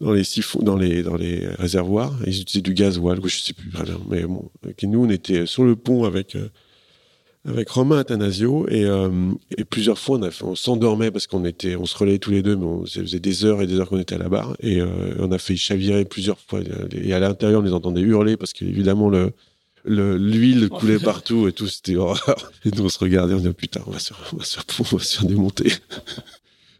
dans 0.00 0.12
les 0.12 0.24
siphons, 0.24 0.60
dans 0.62 0.76
les 0.76 1.02
dans 1.02 1.16
les 1.16 1.46
réservoirs. 1.58 2.14
Ils 2.26 2.40
utilisaient 2.40 2.62
du 2.62 2.74
gasoil, 2.74 3.20
je 3.24 3.40
sais 3.40 3.52
plus 3.52 3.70
vraiment. 3.70 4.04
Mais 4.10 4.22
bon, 4.22 4.50
et 4.66 4.86
nous 4.86 5.04
on 5.04 5.10
était 5.10 5.46
sur 5.46 5.64
le 5.64 5.76
pont 5.76 6.04
avec 6.04 6.36
euh, 6.36 6.48
avec 7.46 7.68
Romain 7.70 7.98
Athanasio 7.98 8.66
et, 8.68 8.84
euh, 8.84 9.32
et 9.56 9.64
plusieurs 9.64 9.98
fois 9.98 10.18
on, 10.18 10.48
on 10.48 10.54
s'endormait 10.54 11.10
parce 11.10 11.26
qu'on 11.26 11.44
était 11.44 11.76
on 11.76 11.86
se 11.86 11.96
relayait 11.96 12.18
tous 12.18 12.30
les 12.30 12.42
deux 12.42 12.56
mais 12.56 12.64
on, 12.64 12.86
ça 12.86 13.00
faisait 13.00 13.20
des 13.20 13.44
heures 13.44 13.62
et 13.62 13.66
des 13.66 13.78
heures 13.78 13.88
qu'on 13.88 14.00
était 14.00 14.16
à 14.16 14.18
la 14.18 14.28
barre 14.28 14.56
et 14.60 14.80
euh, 14.80 15.14
on 15.20 15.30
a 15.30 15.38
fait 15.38 15.56
chavirer 15.56 16.04
plusieurs 16.04 16.38
fois 16.40 16.60
et 16.92 17.12
à 17.12 17.20
l'intérieur 17.20 17.60
on 17.60 17.64
les 17.64 17.72
entendait 17.72 18.00
hurler 18.00 18.36
parce 18.36 18.52
qu'évidemment 18.52 19.08
le 19.08 19.32
l'huile 19.84 20.68
coulait 20.68 20.98
partout 20.98 21.46
et 21.46 21.52
tout 21.52 21.68
c'était 21.68 21.94
horreur 21.94 22.50
et 22.64 22.70
nous 22.70 22.86
on 22.86 22.88
se 22.88 22.98
regardait 22.98 23.34
on 23.34 23.38
disait 23.38 23.52
putain 23.52 23.80
on 23.86 23.92
va 23.92 24.00
se 24.00 24.12
on 24.32 24.36
va 24.38 24.44
se, 24.44 24.58
on 24.80 24.96
va 24.96 25.04
se 25.04 25.18
faire 25.18 25.28
démonter 25.28 25.72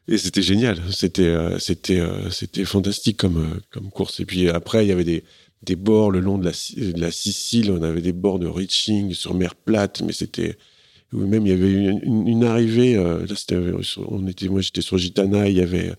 et 0.09 0.19
c'était 0.19 0.43
génial 0.43 0.79
c'était 0.91 1.29
euh, 1.29 1.59
c'était 1.59 2.65
fantastique 2.65 3.17
comme 3.17 3.61
comme 3.71 3.91
course 3.91 4.21
et 4.21 4.25
puis 4.25 4.49
après 4.49 4.85
il 4.85 4.89
y 4.89 4.93
avait 4.93 5.23
des 5.67 5.77
bords 5.77 6.11
le 6.11 6.21
long 6.21 6.39
de 6.39 6.45
la, 6.45 7.11
Sicile. 7.11 7.71
On 7.71 7.83
avait 7.83 8.01
des 8.01 8.13
bords 8.13 8.39
de 8.39 8.47
reaching 8.47 9.13
sur 9.13 9.35
mer 9.35 9.55
plate, 9.55 10.03
mais 10.03 10.13
c'était 10.13 10.57
même 11.13 11.47
il 11.47 11.51
y 11.51 11.53
avait 11.53 11.73
une, 11.73 12.45
arrivée. 12.45 12.97
Euh, 12.97 13.27
là, 13.27 13.35
c'était, 13.37 13.59
on 14.09 14.27
était, 14.27 14.49
moi, 14.49 14.61
j'étais 14.61 14.81
sur 14.81 14.99
Gitana. 14.99 15.49
Il 15.49 15.57
y 15.57 15.61
avait 15.61 15.93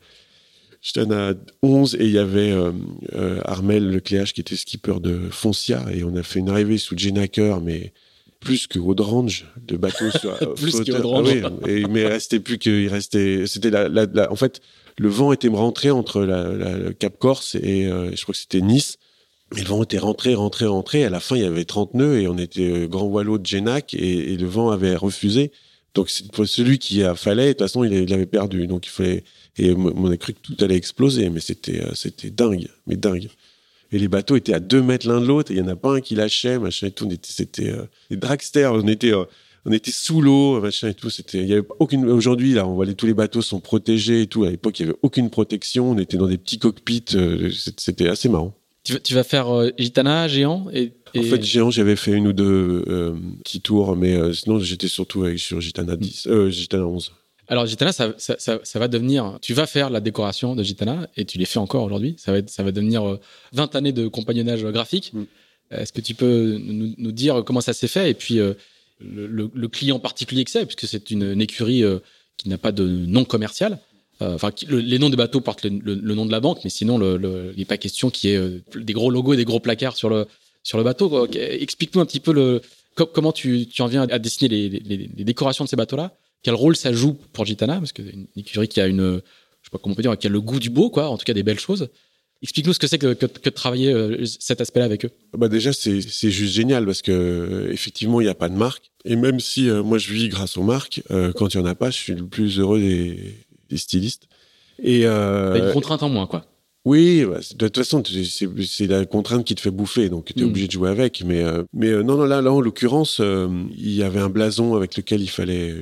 Gitana 0.82 1.34
11 1.62 1.95
et 1.95 2.05
il 2.05 2.12
y 2.12 2.18
avait 2.18 2.51
euh, 2.51 2.72
euh, 3.14 3.41
Armel 3.45 3.89
Lecléache 3.89 4.34
qui 4.34 4.41
était 4.41 4.55
skipper 4.55 4.99
de 4.99 5.30
Foncia 5.32 5.86
et 5.93 6.03
on 6.03 6.16
a 6.16 6.24
fait 6.24 6.39
une 6.39 6.49
arrivée 6.49 6.78
sous 6.78 6.97
Jenaker, 6.97 7.62
mais 7.62 7.93
plus 8.40 8.68
que 8.68 8.80
Audrange 8.80 9.46
de 9.66 9.78
bateaux 9.78 10.12
sur 10.12 10.38
plus 10.56 10.82
que 10.82 10.92
Audrange. 10.92 11.30
Ah 11.44 11.50
oui, 11.64 11.86
mais 11.90 12.02
il 12.02 12.08
restait 12.08 12.40
plus 12.40 12.58
que 12.58 12.70
il 12.70 12.88
restait 12.88 13.46
c'était 13.48 13.70
la, 13.70 13.88
la, 13.88 14.32
en 14.32 14.36
fait 14.36 14.62
le 14.98 15.10
vent 15.10 15.32
était 15.32 15.48
rentré 15.48 15.92
entre 15.92 16.22
la, 16.22 16.52
le 16.52 16.94
Cap 16.94 17.18
Corse 17.20 17.56
et 17.56 17.84
je 17.86 18.22
crois 18.22 18.34
que 18.34 18.40
c'était 18.40 18.62
Nice 18.62 18.98
mais 19.54 19.62
le 19.62 19.68
vent 19.68 19.84
était 19.84 19.98
rentré, 19.98 20.36
rentré, 20.36 20.66
rentré. 20.66 21.06
À 21.06 21.10
la 21.10 21.20
fin, 21.20 21.36
il 21.36 21.44
y 21.44 21.46
avait 21.46 21.66
30 21.66 21.94
nœuds 21.94 22.20
et 22.20 22.28
on 22.28 22.38
était 22.38 22.70
euh, 22.70 22.88
grand 22.88 23.06
Wallo 23.06 23.38
de 23.38 23.46
Genac 23.46 23.94
et, 23.94 24.36
le 24.36 24.46
vent 24.46 24.72
avait 24.72 24.96
refusé. 24.96 25.52
Donc, 25.94 26.10
celui 26.10 26.80
qui 26.80 27.04
a 27.04 27.16
fallait, 27.16 27.48
de 27.48 27.52
toute 27.54 27.62
façon, 27.62 27.84
il, 27.84 28.14
avait 28.14 28.26
perdu. 28.26 28.68
Donc, 28.68 28.86
il 28.86 28.90
fallait, 28.90 29.24
et 29.58 29.74
on 29.74 30.12
a 30.12 30.18
cru 30.18 30.34
que 30.34 30.42
tout 30.42 30.56
allait 30.64 30.76
exploser, 30.76 31.30
mais 31.30 31.40
c'était, 31.40 31.82
euh, 31.82 31.94
c'était 31.96 32.30
dingue, 32.30 32.68
mais 32.86 32.98
dingue. 32.98 33.30
Et 33.92 34.00
les 34.00 34.08
bateaux 34.08 34.36
étaient 34.36 34.54
à 34.54 34.60
deux 34.60 34.82
mètres 34.82 35.08
l'un 35.08 35.22
de 35.22 35.26
l'autre 35.26 35.52
il 35.52 35.58
y 35.58 35.62
en 35.62 35.68
a 35.68 35.76
pas 35.76 35.96
un 35.96 36.02
qui 36.02 36.16
lâchait, 36.16 36.60
machin 36.60 36.88
et 36.88 36.92
tout. 36.92 37.10
C'était, 37.24 37.70
euh, 37.70 37.86
des 38.10 38.18
dragsters, 38.18 38.74
on 38.74 38.88
était, 38.88 39.14
on 39.66 39.72
était 39.72 39.92
sous 39.92 40.22
l'eau, 40.22 40.60
machin 40.62 40.90
et 40.90 40.94
tout. 40.94 41.10
C'était, 41.10 41.40
il 41.40 41.48
y 41.48 41.54
avait 41.54 41.68
aucune, 41.80 42.10
aujourd'hui, 42.10 42.54
là, 42.54 42.68
on 42.68 42.74
voit 42.74 42.86
les, 42.86 42.96
tous 42.96 43.06
les 43.06 43.14
bateaux 43.14 43.42
sont 43.42 43.60
protégés 43.60 44.24
et 44.24 44.28
tout. 44.28 44.44
À 44.44 44.50
l'époque, 44.50 44.80
il 44.80 44.86
y 44.86 44.90
avait 44.90 44.98
aucune 45.02 45.30
protection. 45.30 45.92
On 45.92 45.98
était 45.98 46.18
dans 46.18 46.28
des 46.28 46.38
petits 46.38 46.60
cockpits. 46.60 47.06
c'était 47.78 48.10
assez 48.10 48.30
marrant. 48.30 48.54
Tu, 49.04 49.14
vas 49.14 49.24
faire 49.24 49.50
euh, 49.50 49.70
Gitana, 49.78 50.28
Géant 50.28 50.68
et, 50.72 50.94
En 51.16 51.22
fait, 51.22 51.44
Géant, 51.44 51.72
j'avais 51.72 51.98
fait 51.98 52.14
une 52.14 52.28
ou 52.28 52.34
deux 52.34 52.86
euh, 52.88 53.14
petits 53.44 53.60
tours, 53.60 53.96
mais 53.98 54.16
euh, 54.16 54.32
sinon, 54.32 54.60
j'étais 54.60 54.88
surtout 54.88 55.24
avec, 55.24 55.40
sur 55.40 55.60
Gitana 55.60 55.98
10, 55.98 56.28
mm. 56.28 56.50
Gitana 56.50 56.86
11. 56.86 57.12
Alors, 57.48 57.66
Gitana, 57.66 57.91
ça, 57.91 58.14
ça, 58.18 58.38
ça, 58.38 58.80
va 58.80 58.88
devenir. 58.88 59.38
Tu 59.41 59.54
vas 59.54 59.68
faire 59.68 59.89
la 59.89 60.02
décoration 60.02 60.56
de 60.56 60.64
Gitana 60.64 61.08
et 61.16 61.26
tu 61.26 61.38
les 61.38 61.45
fais 61.45 61.60
encore 61.60 61.84
aujourd'hui. 61.84 62.16
Ça 62.18 62.32
va, 62.32 62.39
ça 62.48 62.64
va 62.64 62.72
devenir 62.72 63.18
20 63.54 63.76
années 63.76 63.93
de 63.93 64.08
compagnonnage 64.08 64.64
graphique. 64.66 65.12
Mm. 65.14 65.24
Est-ce 65.72 65.93
que 65.93 66.02
tu 66.02 66.14
peux 66.14 66.58
nous, 66.60 67.12
dire 67.12 67.43
comment 67.45 67.62
ça 67.62 67.74
s'est 67.74 67.88
fait 67.88 68.10
et 68.10 68.14
puis 68.14 68.39
le, 69.00 69.68
client 69.68 70.00
particulier 70.00 70.45
que 70.45 70.52
c'est, 70.52 70.66
puisque 70.66 70.88
c'est 70.88 71.12
une, 71.12 71.41
écurie 71.41 71.84
qui 72.38 72.50
n'a 72.50 72.58
pas 72.58 72.72
de 72.72 72.86
nom 72.86 73.26
commercial 73.26 73.80
euh, 74.22 74.34
enfin, 74.36 74.52
les 74.70 74.98
noms 74.98 75.10
des 75.10 75.16
bateaux 75.16 75.41
portent 75.41 75.66
le, 75.66 76.16
nom 76.16 76.26
de 76.26 76.32
la 76.32 76.39
banque, 76.39 76.60
mais 76.64 76.70
sinon, 76.70 76.98
le, 76.98 77.52
il 77.54 77.60
n'est 77.60 77.66
pas 77.66 77.78
question 77.78 78.10
qu'il 78.10 78.30
y 78.30 78.34
ait 78.34 78.38
euh, 78.38 78.64
des 78.76 78.93
gros 78.93 79.12
logos 79.12 79.34
et 79.34 79.38
des 79.38 79.45
gros 79.45 79.60
placards 79.60 79.95
sur 79.95 80.10
le 80.10 80.28
sur 80.64 80.78
le 80.78 80.84
bateau. 80.84 81.28
Explique-nous 81.32 82.02
un 82.02 82.06
petit 82.06 82.20
peu 82.20 82.34
le 82.34 82.62
comment 82.95 83.32
tu, 83.32 83.68
tu 83.68 83.82
en 83.84 83.88
viens 83.88 84.08
à 84.10 84.20
dessiner 84.20 84.50
les, 84.50 84.70
les, 84.70 85.24
décorations 85.24 85.64
de 85.64 85.70
ces 85.70 85.76
bateaux-là. 85.76 86.14
Quel 86.44 86.54
rôle 86.54 86.76
ça 86.76 86.94
joue 86.94 87.18
pour 87.34 87.46
Gitana 87.46 87.78
Parce 87.78 87.92
que 87.92 88.02
une 88.02 88.28
écurie 88.36 88.68
qui 88.68 88.80
a 88.80 88.88
une, 88.88 89.02
je 89.02 89.68
sais 89.68 89.72
pas 89.72 89.78
comment 89.78 89.94
on 89.94 89.96
peut 89.96 90.02
dire, 90.02 90.18
qui 90.18 90.28
a 90.28 90.30
le 90.30 90.42
goût 90.42 90.60
du 90.60 90.70
beau, 90.70 90.90
quoi. 90.90 91.10
En 91.10 91.18
tout 91.18 91.26
cas, 91.26 91.34
des 91.34 91.44
belles 91.44 91.60
choses. 91.60 91.90
Explique-nous 92.44 92.74
ce 92.74 92.80
que 92.80 92.86
c'est 92.88 93.00
que, 93.00 93.14
que, 93.14 93.26
de 93.26 93.50
travailler 93.50 93.92
euh, 93.92 94.24
cet 94.26 94.62
aspect-là 94.62 94.86
avec 94.86 95.06
eux. 95.06 95.10
Bah 95.36 95.48
déjà, 95.48 95.74
c'est 95.74 96.02
juste 96.02 96.54
génial 96.54 96.86
parce 96.86 97.02
que 97.02 97.70
effectivement, 97.72 98.22
il 98.22 98.26
n'y 98.26 98.30
a 98.30 98.36
pas 98.36 98.50
de 98.50 98.56
marque. 98.56 98.92
Et 99.06 99.16
même 99.16 99.40
si 99.40 99.70
moi 99.70 99.98
je 99.98 100.14
vis 100.14 100.30
grâce 100.30 100.58
aux 100.58 100.64
marques, 100.64 101.02
quand 101.10 101.54
il 101.54 101.58
n'y 101.58 101.64
en 101.64 101.66
a 101.66 101.76
pas, 101.76 101.90
je 101.90 101.98
suis 101.98 102.14
le 102.14 102.28
plus 102.28 102.60
heureux 102.60 102.80
des, 102.80 103.38
des 103.70 103.78
stylistes. 103.78 104.28
Et 104.82 105.06
euh, 105.06 105.68
une 105.68 105.74
contrainte 105.74 106.04
en 106.04 106.10
moins, 106.10 106.28
quoi. 106.28 106.46
Oui, 106.88 107.26
bah, 107.26 107.40
de 107.40 107.68
toute 107.68 107.76
façon, 107.76 108.02
c'est 108.02 108.88
la 108.88 109.06
contrainte 109.06 109.44
qui 109.44 109.56
te 109.56 109.60
fait 109.60 109.72
bouffer, 109.72 110.08
donc 110.08 110.34
tu 110.34 110.42
es 110.42 110.46
mm. 110.46 110.48
obligé 110.48 110.68
de 110.68 110.72
jouer 110.72 110.90
avec. 110.90 111.22
Mais, 111.26 111.44
euh, 111.44 111.64
mais 111.74 111.90
euh, 111.90 112.02
non, 112.02 112.16
non, 112.16 112.24
là, 112.24 112.42
là 112.42 112.54
en 112.54 112.62
l'occurrence, 112.62 113.18
euh, 113.20 113.50
il 113.76 113.94
y 113.94 114.04
avait 114.04 114.22
un 114.22 114.30
blason 114.30 114.74
avec 114.74 114.96
lequel 114.96 115.20
il 115.20 115.30
fallait 115.30 115.76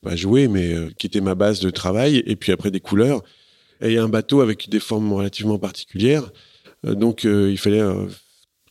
pas 0.00 0.16
jouer, 0.16 0.48
mais 0.48 0.74
qui 0.98 1.06
était 1.06 1.20
ma 1.20 1.36
base 1.36 1.60
de 1.60 1.70
travail, 1.70 2.24
et 2.26 2.34
puis 2.34 2.50
après 2.50 2.72
des 2.72 2.80
couleurs. 2.80 3.22
Et 3.80 3.90
il 3.90 3.92
y 3.92 3.98
a 3.98 4.02
un 4.02 4.08
bateau 4.08 4.40
avec 4.40 4.68
des 4.68 4.80
formes 4.80 5.12
relativement 5.12 5.58
particulières, 5.58 6.32
donc 6.82 7.22
il 7.22 7.58
fallait 7.58 7.84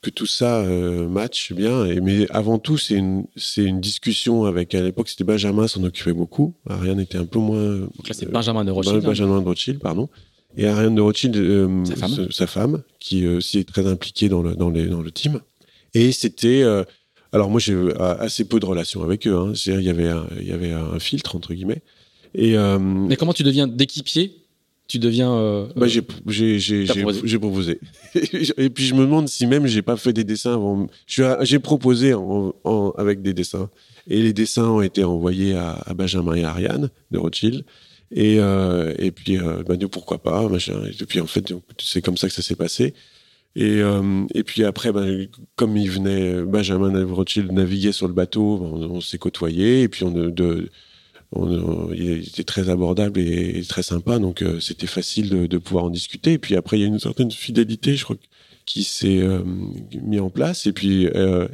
que 0.01 0.09
tout 0.09 0.25
ça 0.25 0.57
euh, 0.57 1.07
matche 1.07 1.53
bien. 1.53 1.85
Et, 1.85 2.01
mais 2.01 2.29
avant 2.31 2.59
tout, 2.59 2.77
c'est 2.77 2.95
une, 2.95 3.25
c'est 3.35 3.63
une 3.63 3.79
discussion 3.79 4.45
avec, 4.45 4.73
à 4.73 4.81
l'époque, 4.81 5.09
c'était 5.09 5.23
Benjamin 5.23 5.67
s'en 5.67 5.83
occupait 5.83 6.13
beaucoup. 6.13 6.55
Ariane 6.67 6.99
était 6.99 7.17
un 7.17 7.25
peu 7.25 7.39
moins. 7.39 7.77
Donc 7.77 8.07
là, 8.07 8.13
c'est 8.13 8.29
Benjamin 8.29 8.65
de 8.65 8.71
Rothschild. 8.71 9.03
Hein. 9.03 9.07
Benjamin 9.07 9.39
de 9.39 9.45
Rothschild, 9.45 9.79
pardon. 9.79 10.09
Et 10.57 10.67
Ariane 10.67 10.95
de 10.95 11.01
Rothschild, 11.01 11.35
euh, 11.35 11.85
sa, 11.85 11.95
femme. 11.95 12.31
sa, 12.31 12.47
femme. 12.47 12.83
qui 12.99 13.25
euh, 13.25 13.37
aussi 13.37 13.59
est 13.59 13.67
très 13.67 13.87
impliquée 13.87 14.29
dans 14.29 14.41
le, 14.41 14.55
dans 14.55 14.69
les, 14.69 14.87
dans 14.87 15.01
le 15.01 15.11
team. 15.11 15.39
Et 15.93 16.11
c'était. 16.11 16.61
Euh, 16.63 16.83
alors, 17.31 17.49
moi, 17.49 17.59
j'ai 17.59 17.75
assez 17.97 18.45
peu 18.45 18.59
de 18.59 18.65
relations 18.65 19.03
avec 19.03 19.25
eux. 19.25 19.35
Hein. 19.35 19.53
Il 19.65 19.81
y 19.81 19.89
avait 19.89 20.09
un, 20.09 20.27
il 20.39 20.47
y 20.47 20.51
avait 20.51 20.73
un 20.73 20.99
filtre, 20.99 21.35
entre 21.35 21.53
guillemets. 21.53 21.81
Et, 22.35 22.57
Mais 22.79 23.15
comment 23.15 23.33
tu 23.33 23.43
deviens 23.43 23.67
d'équipier? 23.67 24.41
Tu 24.91 24.99
deviens. 24.99 25.33
Euh, 25.33 25.67
bah, 25.73 25.87
j'ai 25.87 26.01
proposé. 26.01 26.59
proposé. 27.39 27.79
et 28.57 28.69
puis 28.69 28.83
je 28.83 28.93
me 28.93 29.05
demande 29.05 29.29
si 29.29 29.47
même 29.47 29.65
j'ai 29.65 29.81
pas 29.81 29.95
fait 29.95 30.11
des 30.11 30.25
dessins 30.25 30.55
avant. 30.55 30.87
J'ai 31.07 31.59
proposé 31.59 32.13
en, 32.13 32.53
avec 32.97 33.21
des 33.21 33.33
dessins. 33.33 33.69
Et 34.07 34.21
les 34.21 34.33
dessins 34.33 34.67
ont 34.67 34.81
été 34.81 35.05
envoyés 35.05 35.53
à, 35.53 35.81
Benjamin 35.95 36.35
et 36.35 36.43
Ariane 36.43 36.89
de 37.09 37.17
Rothschild. 37.17 37.63
Et, 38.11 38.37
euh, 38.39 38.93
et 38.99 39.11
puis, 39.11 39.37
euh, 39.37 39.63
bah, 39.63 39.75
pourquoi 39.89 40.21
pas, 40.21 40.47
machin. 40.49 40.81
Et 40.85 41.05
puis 41.05 41.21
en 41.21 41.27
fait, 41.27 41.53
c'est 41.79 42.01
comme 42.01 42.17
ça 42.17 42.27
que 42.27 42.33
ça 42.33 42.41
s'est 42.41 42.55
passé. 42.55 42.93
Et, 43.55 43.81
euh, 43.81 44.25
et 44.33 44.43
puis 44.43 44.63
après, 44.63 44.91
ben, 44.91 45.27
comme 45.55 45.77
il 45.77 45.89
venait, 45.89 46.41
Benjamin 46.43 47.05
Rothschild 47.05 47.51
naviguait 47.51 47.91
sur 47.91 48.07
le 48.07 48.13
bateau, 48.13 48.61
on, 48.61 49.01
s'est 49.01 49.17
côtoyé. 49.17 49.83
Et 49.83 49.87
puis 49.87 50.03
on 50.03 50.13
il 51.93 52.27
était 52.27 52.43
très 52.43 52.69
abordable 52.69 53.19
et, 53.19 53.61
très 53.67 53.83
sympa, 53.83 54.19
donc 54.19 54.41
euh, 54.41 54.59
c'était 54.59 54.87
facile 54.87 55.47
de, 55.47 55.57
pouvoir 55.57 55.85
en 55.85 55.89
discuter. 55.89 56.33
Et 56.33 56.37
puis 56.37 56.55
après, 56.55 56.77
il 56.77 56.81
y 56.81 56.83
a 56.83 56.87
une 56.87 56.99
certaine 56.99 57.31
fidélité, 57.31 57.95
je 57.95 58.03
crois, 58.03 58.17
qui 58.65 58.83
s'est 58.83 59.21
mis 60.01 60.19
en 60.19 60.29
place. 60.29 60.65
Et 60.65 60.73
puis, 60.73 61.05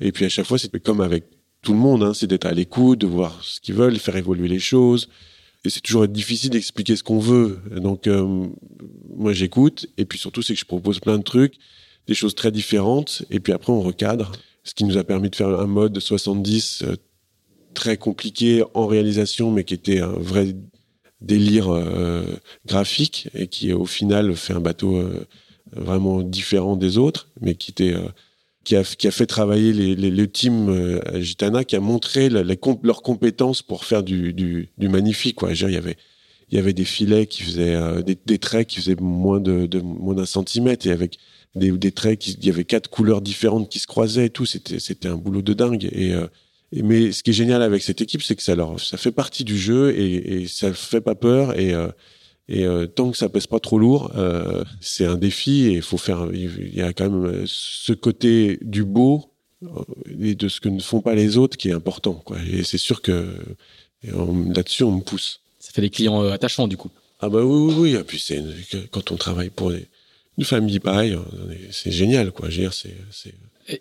et 0.01 0.11
puis 0.11 0.25
à 0.25 0.29
chaque 0.29 0.45
fois, 0.45 0.57
c'était 0.57 0.79
comme 0.79 1.01
avec 1.01 1.25
tout 1.61 1.73
le 1.73 1.79
monde, 1.79 2.03
hein, 2.03 2.13
c'est 2.13 2.27
d'être 2.27 2.45
à 2.45 2.53
l'écoute, 2.53 2.99
de 2.99 3.07
voir 3.07 3.43
ce 3.43 3.59
qu'ils 3.59 3.75
veulent, 3.75 3.97
faire 3.97 4.15
évoluer 4.15 4.47
les 4.47 4.59
choses. 4.59 5.09
Et 5.67 5.69
c'est 5.69 5.81
toujours 5.81 6.07
difficile 6.07 6.49
d'expliquer 6.49 6.95
ce 6.95 7.03
qu'on 7.03 7.19
veut. 7.19 7.59
Donc 7.75 8.07
moi, 9.15 9.33
j'écoute. 9.33 9.87
Et 9.97 10.05
puis 10.05 10.17
surtout, 10.17 10.41
c'est 10.41 10.53
que 10.53 10.59
je 10.59 10.65
propose 10.65 10.99
plein 10.99 11.17
de 11.17 11.23
trucs, 11.23 11.55
des 12.07 12.13
choses 12.13 12.35
très 12.35 12.51
différentes. 12.51 13.23
Et 13.29 13.39
puis 13.39 13.51
après, 13.51 13.73
on 13.73 13.81
recadre. 13.81 14.31
Ce 14.63 14.73
qui 14.73 14.85
nous 14.85 14.97
a 14.97 15.03
permis 15.03 15.29
de 15.29 15.35
faire 15.35 15.47
un 15.47 15.67
mode 15.67 15.99
70 15.99 16.83
très 17.73 17.97
compliqué 17.97 18.63
en 18.73 18.87
réalisation, 18.87 19.51
mais 19.51 19.63
qui 19.63 19.75
était 19.75 19.99
un 19.99 20.07
vrai 20.13 20.55
délire 21.21 21.69
euh, 21.69 22.25
graphique 22.65 23.29
et 23.33 23.47
qui 23.47 23.71
au 23.71 23.85
final 23.85 24.35
fait 24.35 24.53
un 24.53 24.59
bateau 24.59 24.97
euh, 24.97 25.27
vraiment 25.71 26.21
différent 26.21 26.75
des 26.75 26.97
autres, 26.97 27.29
mais 27.41 27.55
qui 27.55 27.71
était 27.71 27.93
euh, 27.93 28.07
qui 28.67 28.75
a, 28.75 29.11
fait 29.11 29.25
travailler 29.25 29.95
le 29.95 30.27
team 30.27 30.67
euh, 30.67 31.21
Gitana, 31.21 31.63
qui 31.63 31.77
a 31.77 31.79
montré 31.79 32.27
la, 32.27 32.43
leurs 32.43 33.01
compétences 33.01 33.61
pour 33.61 33.85
faire 33.85 34.03
du, 34.03 34.69
magnifique. 34.77 35.37
Il 35.49 35.75
y 36.51 36.57
avait 36.57 36.73
des 36.73 36.83
filets 36.83 37.27
qui 37.27 37.43
faisaient 37.43 37.75
euh, 37.75 38.01
des, 38.01 38.37
traits 38.37 38.67
qui 38.67 38.79
faisaient 38.81 38.97
moins 38.99 39.39
d'un 39.39 40.25
centimètre 40.25 40.85
et 40.85 40.91
avec 40.91 41.17
des, 41.55 41.91
traits 41.93 42.19
qui 42.19 42.31
il 42.33 42.45
y 42.45 42.49
avait 42.49 42.65
quatre 42.65 42.89
couleurs 42.89 43.21
différentes 43.21 43.69
qui 43.69 43.79
se 43.79 43.87
croisaient 43.87 44.25
et 44.25 44.29
tout. 44.29 44.45
C'était 44.45 45.07
un 45.07 45.15
boulot 45.15 45.41
de 45.41 45.53
dingue. 45.53 45.89
Euh, 45.95 46.27
mais 46.73 47.13
ce 47.13 47.23
qui 47.23 47.29
est 47.29 47.33
génial 47.33 47.61
avec 47.61 47.81
cette 47.81 48.01
équipe 48.01 48.21
c'est 48.21 48.35
que 48.35 48.43
ça 48.43 48.97
fait 48.97 49.13
partie 49.13 49.45
du 49.45 49.57
jeu 49.57 49.97
et, 49.97 50.41
et 50.41 50.47
ça 50.47 50.73
fait 50.73 50.99
pas 50.99 51.15
peur 51.15 51.57
et 52.49 52.65
tant 52.95 53.11
que 53.11 53.17
ça 53.17 53.27
pèse 53.29 53.47
pas 53.47 53.59
trop 53.59 53.77
lourd, 53.77 54.11
c'est 54.79 55.05
un 55.05 55.17
défi 55.17 55.65
et 55.65 55.73
il 55.73 55.81
faut 55.81 55.97
faire. 55.97 56.27
Il 56.33 56.73
y 56.73 56.81
a 56.81 56.93
quand 56.93 57.09
même 57.09 57.43
ce 57.45 57.91
côté 57.91 58.57
du 58.61 58.85
beau 58.85 59.33
et 60.19 60.33
de 60.33 60.47
ce 60.47 60.61
que 60.61 60.69
ne 60.69 60.79
font 60.79 61.01
pas 61.01 61.13
les 61.13 61.37
autres 61.37 61.57
qui 61.57 61.69
est 61.69 61.73
important. 61.73 62.13
Quoi. 62.13 62.37
Et 62.49 62.63
c'est 62.63 62.77
sûr 62.77 63.01
que 63.01 63.35
là-dessus 64.03 64.83
on 64.83 64.91
me 64.91 65.01
pousse 65.01 65.41
ça 65.67 65.73
fait 65.73 65.81
des 65.81 65.89
clients 65.89 66.23
euh, 66.23 66.31
attachants 66.31 66.67
du 66.67 66.77
coup. 66.77 66.89
Ah 67.19 67.29
bah 67.29 67.43
oui, 67.43 67.73
oui, 67.73 67.75
oui. 67.77 67.95
Et 67.95 68.03
puis 68.03 68.19
c'est 68.19 68.41
quand 68.91 69.11
on 69.11 69.17
travaille 69.17 69.49
pour 69.49 69.71
une 69.71 70.45
famille 70.45 70.79
pareille, 70.79 71.17
c'est 71.71 71.91
génial, 71.91 72.31
quoi. 72.31 72.49
Je 72.49 72.57
veux 72.57 72.61
dire, 72.63 72.73
c'est. 72.73 73.33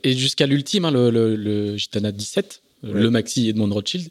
Et, 0.02 0.16
jusqu'à 0.16 0.46
l'ultime, 0.46 0.86
hein, 0.86 0.90
le, 0.90 1.36
le, 1.36 1.76
Gitana 1.76 2.10
17, 2.10 2.62
euh, 2.84 2.92
le 2.92 3.10
maxi 3.10 3.48
Edmond 3.48 3.72
Rothschild. 3.72 4.10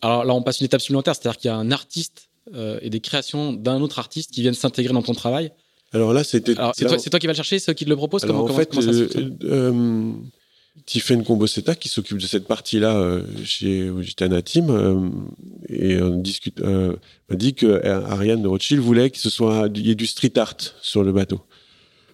Alors 0.00 0.24
là, 0.24 0.34
on 0.34 0.42
passe 0.42 0.60
une 0.60 0.66
étape 0.66 0.80
supplémentaire, 0.80 1.14
c'est-à-dire 1.14 1.38
qu'il 1.38 1.48
y 1.48 1.52
a 1.52 1.56
un 1.56 1.70
artiste 1.70 2.28
euh, 2.54 2.78
et 2.82 2.90
des 2.90 3.00
créations 3.00 3.52
d'un 3.52 3.80
autre 3.80 3.98
artiste 3.98 4.32
qui 4.32 4.40
viennent 4.42 4.54
s'intégrer 4.54 4.92
dans 4.92 5.02
ton 5.02 5.14
travail. 5.14 5.52
Alors 5.92 6.12
là, 6.12 6.24
c'était. 6.24 6.54
C'est 6.74 6.86
toi, 6.86 6.96
toi, 6.98 7.18
qui 7.20 7.26
vas 7.26 7.32
le 7.32 7.36
chercher, 7.36 7.58
ceux 7.58 7.74
qui 7.74 7.84
te 7.84 7.90
le 7.90 7.96
proposent. 7.96 8.24
Alors 8.24 8.46
comment, 8.46 8.54
en 8.54 8.56
fait, 8.56 8.70
euh, 9.44 10.12
Tiffen 10.86 11.22
Combosetta 11.22 11.74
qui 11.74 11.88
s'occupe 11.88 12.18
de 12.18 12.26
cette 12.26 12.46
partie-là 12.46 12.96
euh, 12.96 13.22
chez 13.44 13.90
Gitana 14.00 14.40
Team 14.40 14.70
euh, 14.70 15.10
et 15.68 16.00
on 16.00 16.18
discute 16.18 16.60
euh, 16.60 16.96
m'a 17.28 17.36
dit 17.36 17.54
que 17.54 17.84
Ariane 17.86 18.42
de 18.42 18.48
Rothschild 18.48 18.80
voulait 18.80 19.10
que 19.10 19.18
ce 19.18 19.28
soit 19.28 19.68
il 19.74 19.86
y 19.86 19.90
ait 19.90 19.94
du 19.94 20.06
street 20.06 20.38
art 20.38 20.56
sur 20.80 21.04
le 21.04 21.12
bateau. 21.12 21.42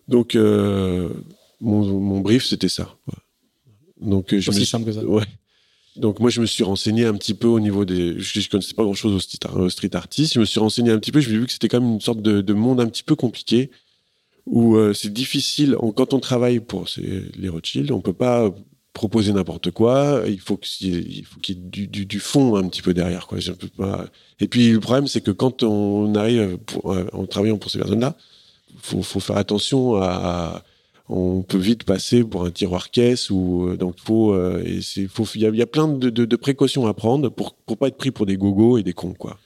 Donc 0.09 0.35
mon, 0.35 1.21
mon 1.61 2.21
brief 2.21 2.45
c'était 2.45 2.69
ça. 2.69 2.97
Donc 4.01 4.35
je 4.37 4.51
aussi 4.51 4.67
simple 4.67 4.87
que 4.87 4.93
ça. 4.93 5.05
Ouais. 5.05 5.25
Donc 5.99 6.21
moi 6.21 6.31
je 6.31 6.41
me 6.41 6.47
suis 6.47 6.65
renseigné 6.65 7.05
un 7.05 7.15
petit 7.15 7.35
peu 7.35 7.49
au 7.49 7.61
niveau 7.61 7.85
des 7.85 8.19
je, 8.19 8.41
je 8.41 8.49
connaissais 8.49 8.75
pas 8.75 8.85
grand-chose 8.85 9.15
au 9.15 9.21
street, 9.21 9.39
au 9.55 9.69
street 9.69 9.95
artist, 9.95 10.35
je 10.35 10.41
me 10.41 10.45
suis 10.45 10.61
renseigné 10.61 10.91
un 10.91 10.99
petit 10.99 11.13
peu, 11.13 11.21
je 11.21 11.29
vu 11.29 11.47
que 11.47 11.53
c'était 11.53 11.69
quand 11.69 11.81
même 11.81 11.95
une 11.95 12.01
sorte 12.01 12.23
de, 12.23 12.41
de 12.41 12.53
monde 12.55 12.81
un 12.81 12.87
petit 12.87 13.03
peu 13.03 13.17
compliqué 13.17 13.71
où 14.49 14.77
euh, 14.77 14.95
c'est 14.95 15.13
difficile. 15.13 15.77
quand 15.95 16.15
on 16.15 16.21
travaille 16.21 16.61
pour 16.61 16.87
les 16.97 17.49
Rothschild, 17.49 17.91
on 17.93 18.01
peut 18.01 18.13
pas 18.13 18.51
proposer 18.95 19.33
n'importe 19.33 19.71
quoi. 19.71 20.23
Il 20.27 20.41
faut 20.41 20.57
qu'il 20.57 20.89
y 20.89 21.19
ait 21.21 21.55
du, 21.55 22.21
fond 22.21 22.57
un 22.57 22.67
petit 22.69 22.83
peu 22.83 22.95
derrière. 22.95 23.27
Quoi. 23.27 23.39
Et 24.41 24.49
puis 24.49 24.73
le 24.73 24.81
problème, 24.81 25.07
c'est 25.07 25.21
que 25.21 25.31
quand 25.31 25.63
on 25.63 26.15
arrive 26.15 26.57
pour, 26.59 26.93
euh, 26.93 27.07
en 27.13 27.27
travaillant 27.27 27.59
pour 27.59 27.71
ces 27.71 27.79
personnes-là, 27.79 28.17
faut, 28.81 29.03
faut 29.03 29.21
faire 29.21 29.37
attention 29.37 29.97
à, 29.97 30.65
on 31.09 31.43
peut 31.43 31.59
vite 31.59 31.85
passer 31.85 32.23
pour 32.25 32.45
un 32.45 32.51
tiroir 32.51 32.91
caisse 32.91 33.31
ou 33.31 33.69
euh, 33.69 33.77
donc 33.77 33.97
faut 33.99 34.37
et 34.61 34.81
c'est 34.83 35.09
faut 35.09 35.25
il 35.35 35.41
y 35.41 35.63
a, 35.63 35.67
plein 35.67 35.89
de, 35.89 36.37
précautions 36.37 36.87
à 36.87 36.95
prendre 36.95 37.29
pour 37.31 37.55
pour 37.55 37.79
pas 37.79 37.89
être 37.89 37.97
pris 37.97 38.11
pour 38.11 38.27
des 38.27 38.37
gogos 38.37 38.79
et 38.79 38.83
des 38.83 38.93
cons 38.93 39.15
quoi. 39.15 39.39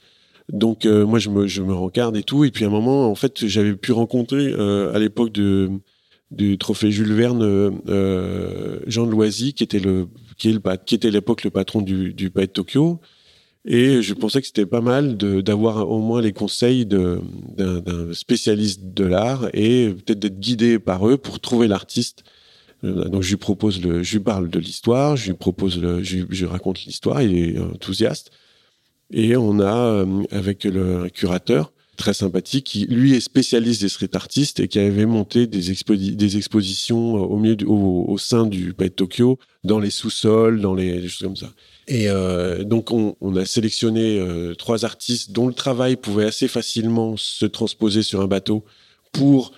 Donc 0.50 0.86
euh, 0.86 1.06
moi 1.06 1.18
je 1.18 1.30
me 1.30 1.46
je 1.46 1.62
me 1.62 1.72
rencarde 1.72 2.16
et 2.16 2.22
tout 2.22 2.44
et 2.44 2.50
puis 2.50 2.64
à 2.64 2.68
un 2.68 2.70
moment 2.70 3.10
en 3.10 3.14
fait 3.14 3.46
j'avais 3.46 3.74
pu 3.74 3.92
rencontrer 3.92 4.52
euh, 4.52 4.92
à 4.94 4.98
l'époque 4.98 5.32
de 5.32 5.70
du 6.30 6.58
trophée 6.58 6.90
Jules 6.90 7.12
Verne 7.12 7.42
euh, 7.88 8.80
Jean 8.86 9.06
Loisy 9.06 9.54
qui 9.54 9.62
était 9.62 9.78
le 9.78 10.08
qui 10.36 10.50
est 10.50 10.52
le 10.52 10.60
qui 10.84 10.94
était 10.94 11.08
à 11.08 11.10
l'époque 11.10 11.44
le 11.44 11.50
patron 11.50 11.80
du 11.80 12.12
du 12.12 12.30
de 12.30 12.46
Tokyo 12.46 13.00
et 13.64 14.02
je 14.02 14.14
pensais 14.14 14.40
que 14.40 14.46
c'était 14.46 14.66
pas 14.66 14.80
mal 14.80 15.16
d'avoir 15.16 15.88
au 15.88 16.00
moins 16.00 16.20
les 16.20 16.32
conseils 16.32 16.84
d'un 16.84 17.20
spécialiste 18.12 18.92
de 18.94 19.04
l'art 19.04 19.48
et 19.54 19.90
peut-être 19.90 20.18
d'être 20.18 20.40
guidé 20.40 20.78
par 20.78 21.08
eux 21.08 21.16
pour 21.16 21.40
trouver 21.40 21.68
l'artiste. 21.68 22.24
Donc 22.82 23.22
je 23.22 23.30
lui 23.30 23.36
propose 23.36 23.80
le, 23.80 24.02
je 24.02 24.14
lui 24.14 24.24
parle 24.24 24.50
de 24.50 24.58
l'histoire, 24.58 25.16
je 25.16 25.26
lui 25.30 25.36
propose 25.36 25.80
le, 25.80 26.02
je, 26.02 26.24
je 26.28 26.46
raconte 26.46 26.84
l'histoire, 26.84 27.22
il 27.22 27.38
est 27.38 27.58
enthousiaste. 27.60 28.32
Et 29.12 29.36
on 29.36 29.60
a, 29.60 29.76
euh, 29.76 30.24
avec 30.30 30.64
le 30.64 31.08
curateur, 31.10 31.71
très 31.96 32.14
sympathique, 32.14 32.64
qui 32.64 32.86
lui 32.86 33.14
est 33.14 33.20
spécialiste 33.20 33.82
des 33.82 33.88
street 33.88 34.14
artistes 34.14 34.60
et 34.60 34.68
qui 34.68 34.78
avait 34.78 35.06
monté 35.06 35.46
des, 35.46 35.74
des 36.14 36.36
expositions 36.36 37.14
au, 37.14 37.36
milieu 37.36 37.56
au, 37.68 38.16
sein 38.18 38.46
du 38.46 38.72
Palais 38.72 38.90
de 38.90 38.94
Tokyo, 38.94 39.38
dans 39.64 39.78
les 39.78 39.90
sous-sols, 39.90 40.60
dans 40.60 40.74
les, 40.74 41.06
choses 41.08 41.26
comme 41.26 41.36
ça. 41.36 41.52
Et 41.88 42.08
euh, 42.08 42.64
donc 42.64 42.90
on, 42.90 43.16
on, 43.20 43.36
a 43.36 43.44
sélectionné 43.44 44.18
euh, 44.18 44.54
trois 44.54 44.84
artistes 44.84 45.32
dont 45.32 45.48
le 45.48 45.54
travail 45.54 45.96
pouvait 45.96 46.24
assez 46.24 46.48
facilement 46.48 47.16
se 47.16 47.44
transposer 47.44 48.02
sur 48.02 48.20
un 48.20 48.26
bateau 48.26 48.64
pour 49.12 49.52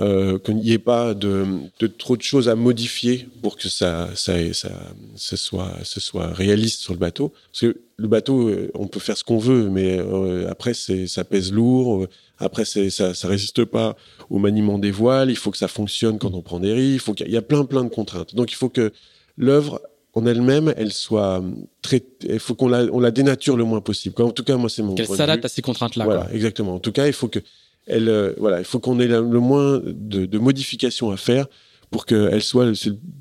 euh, 0.00 0.40
qu'il 0.40 0.56
n'y 0.56 0.72
ait 0.72 0.78
pas 0.78 1.14
de, 1.14 1.46
de, 1.78 1.86
trop 1.86 2.16
de 2.16 2.22
choses 2.22 2.48
à 2.48 2.56
modifier 2.56 3.28
pour 3.42 3.56
que 3.56 3.68
ça, 3.68 4.08
ça, 4.16 4.52
ça, 4.52 4.70
ça, 5.14 5.36
soit, 5.36 5.70
ce 5.84 6.00
soit 6.00 6.26
réaliste 6.26 6.80
sur 6.80 6.94
le 6.94 6.98
bateau. 6.98 7.32
Parce 7.52 7.60
que 7.60 7.80
le 7.96 8.08
bateau, 8.08 8.48
euh, 8.48 8.72
on 8.74 8.88
peut 8.88 8.98
faire 8.98 9.16
ce 9.16 9.22
qu'on 9.22 9.38
veut, 9.38 9.68
mais 9.70 9.96
euh, 10.00 10.50
après, 10.50 10.74
ça 10.74 11.22
pèse 11.22 11.52
lourd. 11.52 12.08
Après, 12.38 12.64
c'est, 12.64 12.90
ça, 12.90 13.14
ça 13.14 13.28
résiste 13.28 13.64
pas 13.64 13.94
au 14.30 14.38
maniement 14.38 14.80
des 14.80 14.90
voiles. 14.90 15.30
Il 15.30 15.36
faut 15.36 15.52
que 15.52 15.58
ça 15.58 15.68
fonctionne 15.68 16.18
quand 16.18 16.34
on 16.34 16.42
prend 16.42 16.58
des 16.58 16.72
riz. 16.72 16.94
Il 16.94 16.98
faut 16.98 17.14
qu'il 17.14 17.30
y, 17.30 17.36
a 17.36 17.42
plein, 17.42 17.64
plein 17.64 17.84
de 17.84 17.88
contraintes. 17.88 18.34
Donc, 18.34 18.50
il 18.50 18.56
faut 18.56 18.70
que 18.70 18.92
l'œuvre 19.36 19.80
en 20.14 20.26
elle-même, 20.26 20.74
elle 20.76 20.92
soit 20.92 21.40
très, 21.82 22.02
il 22.28 22.40
faut 22.40 22.56
qu'on 22.56 22.68
la, 22.68 22.84
on 22.92 22.98
la 22.98 23.12
dénature 23.12 23.56
le 23.56 23.62
moins 23.62 23.80
possible. 23.80 24.20
En 24.22 24.30
tout 24.30 24.42
cas, 24.42 24.56
moi, 24.56 24.68
c'est 24.68 24.82
mon. 24.82 24.96
Qu'elle 24.96 25.06
s'adapte 25.06 25.44
à 25.44 25.48
ces 25.48 25.62
contraintes-là. 25.62 26.04
Voilà, 26.04 26.28
exactement. 26.32 26.74
En 26.74 26.80
tout 26.80 26.92
cas, 26.92 27.06
il 27.06 27.12
faut 27.12 27.28
que 27.28 27.38
elle, 27.86 28.08
euh, 28.08 28.32
voilà, 28.38 28.58
il 28.58 28.64
faut 28.64 28.78
qu'on 28.78 28.98
ait 29.00 29.06
le 29.06 29.22
moins 29.22 29.80
de, 29.84 30.26
de, 30.26 30.38
modifications 30.38 31.10
à 31.10 31.16
faire 31.16 31.46
pour 31.90 32.06
qu'elle 32.06 32.42
soit 32.42 32.72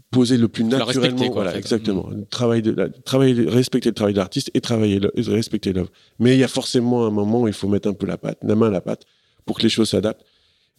posée 0.09 0.37
le 0.37 0.47
plus 0.47 0.63
naturellement. 0.63 1.29
voilà, 1.31 1.55
exactement. 1.57 2.07
Mm. 2.09 2.25
Travail 2.29 2.61
de, 2.61 2.91
travailler, 3.05 3.47
respecter 3.47 3.89
le 3.89 3.95
travail 3.95 4.13
d'artiste 4.13 4.49
et 4.53 4.61
travailler, 4.61 4.99
le, 4.99 5.11
respecter 5.27 5.73
l'œuvre. 5.73 5.91
Mais 6.19 6.35
il 6.35 6.39
y 6.39 6.43
a 6.43 6.47
forcément 6.47 7.05
un 7.05 7.11
moment 7.11 7.41
où 7.41 7.47
il 7.47 7.53
faut 7.53 7.67
mettre 7.67 7.89
un 7.89 7.93
peu 7.93 8.07
la 8.07 8.17
patte, 8.17 8.39
la 8.41 8.55
main 8.55 8.67
à 8.67 8.71
la 8.71 8.81
patte, 8.81 9.03
pour 9.45 9.57
que 9.57 9.63
les 9.63 9.69
choses 9.69 9.89
s'adaptent. 9.89 10.23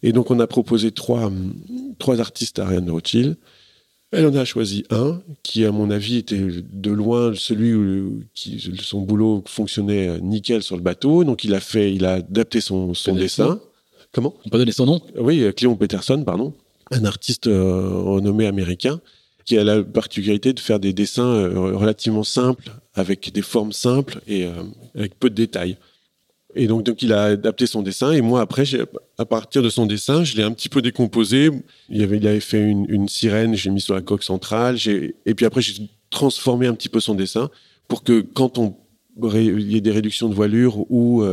Et 0.03 0.11
donc, 0.11 0.29
on 0.29 0.39
a 0.39 0.47
proposé 0.47 0.91
trois, 0.91 1.31
trois 1.99 2.19
artistes 2.19 2.59
à 2.59 2.65
Ariane 2.65 2.89
Rothschild. 2.89 3.37
Elle 4.11 4.27
en 4.27 4.35
a 4.35 4.45
choisi 4.45 4.83
un 4.89 5.21
qui, 5.43 5.65
à 5.65 5.71
mon 5.71 5.89
avis, 5.89 6.17
était 6.17 6.39
de 6.39 6.91
loin 6.91 7.33
celui 7.33 7.73
où 7.73 8.23
qui, 8.33 8.61
son 8.81 9.01
boulot 9.01 9.43
fonctionnait 9.47 10.19
nickel 10.19 10.63
sur 10.63 10.75
le 10.75 10.81
bateau. 10.81 11.23
Donc, 11.23 11.43
il 11.43 11.53
a 11.53 11.59
fait, 11.59 11.93
il 11.93 12.05
a 12.05 12.15
adapté 12.15 12.61
son, 12.61 12.93
son 12.93 13.15
dessin. 13.15 13.59
Comment 14.15 14.33
On 14.45 14.49
peut 14.49 14.57
donner 14.57 14.71
son 14.71 14.85
nom? 14.85 15.01
Oui, 15.17 15.45
Cléon 15.53 15.75
Peterson, 15.75 16.23
pardon, 16.23 16.53
un 16.89 17.03
artiste 17.03 17.47
euh, 17.47 18.01
renommé 18.01 18.47
américain 18.47 19.01
qui 19.43 19.57
a 19.57 19.63
la 19.65 19.83
particularité 19.83 20.53
de 20.53 20.59
faire 20.61 20.79
des 20.79 20.93
dessins 20.93 21.27
euh, 21.27 21.75
relativement 21.75 22.23
simples, 22.23 22.71
avec 22.93 23.33
des 23.33 23.41
formes 23.41 23.73
simples 23.73 24.21
et 24.25 24.45
euh, 24.45 24.53
avec 24.95 25.19
peu 25.19 25.29
de 25.29 25.35
détails. 25.35 25.75
Et 26.55 26.67
donc, 26.67 26.83
donc, 26.83 27.01
il 27.01 27.11
a 27.11 27.23
adapté 27.23 27.67
son 27.67 27.81
dessin. 27.81 28.13
Et 28.13 28.21
moi, 28.21 28.39
après, 28.39 28.63
à 29.17 29.25
partir 29.25 29.61
de 29.61 29.67
son 29.67 29.85
dessin, 29.85 30.23
je 30.23 30.37
l'ai 30.37 30.43
un 30.43 30.53
petit 30.53 30.69
peu 30.69 30.81
décomposé. 30.81 31.49
Il 31.89 32.01
avait, 32.01 32.15
il 32.15 32.25
avait 32.25 32.39
fait 32.39 32.61
une, 32.61 32.85
une 32.87 33.09
sirène, 33.09 33.53
j'ai 33.53 33.69
mis 33.69 33.81
sur 33.81 33.95
la 33.95 34.01
coque 34.01 34.23
centrale. 34.23 34.77
Et 35.25 35.35
puis 35.35 35.45
après, 35.45 35.61
j'ai 35.61 35.89
transformé 36.09 36.67
un 36.67 36.73
petit 36.73 36.87
peu 36.87 37.01
son 37.01 37.15
dessin 37.15 37.49
pour 37.89 38.01
que 38.01 38.21
quand 38.21 38.57
on 38.59 38.77
il 39.33 39.71
y 39.71 39.77
ait 39.77 39.81
des 39.81 39.91
réductions 39.91 40.27
de 40.27 40.33
voilure 40.33 40.89
ou 40.89 41.23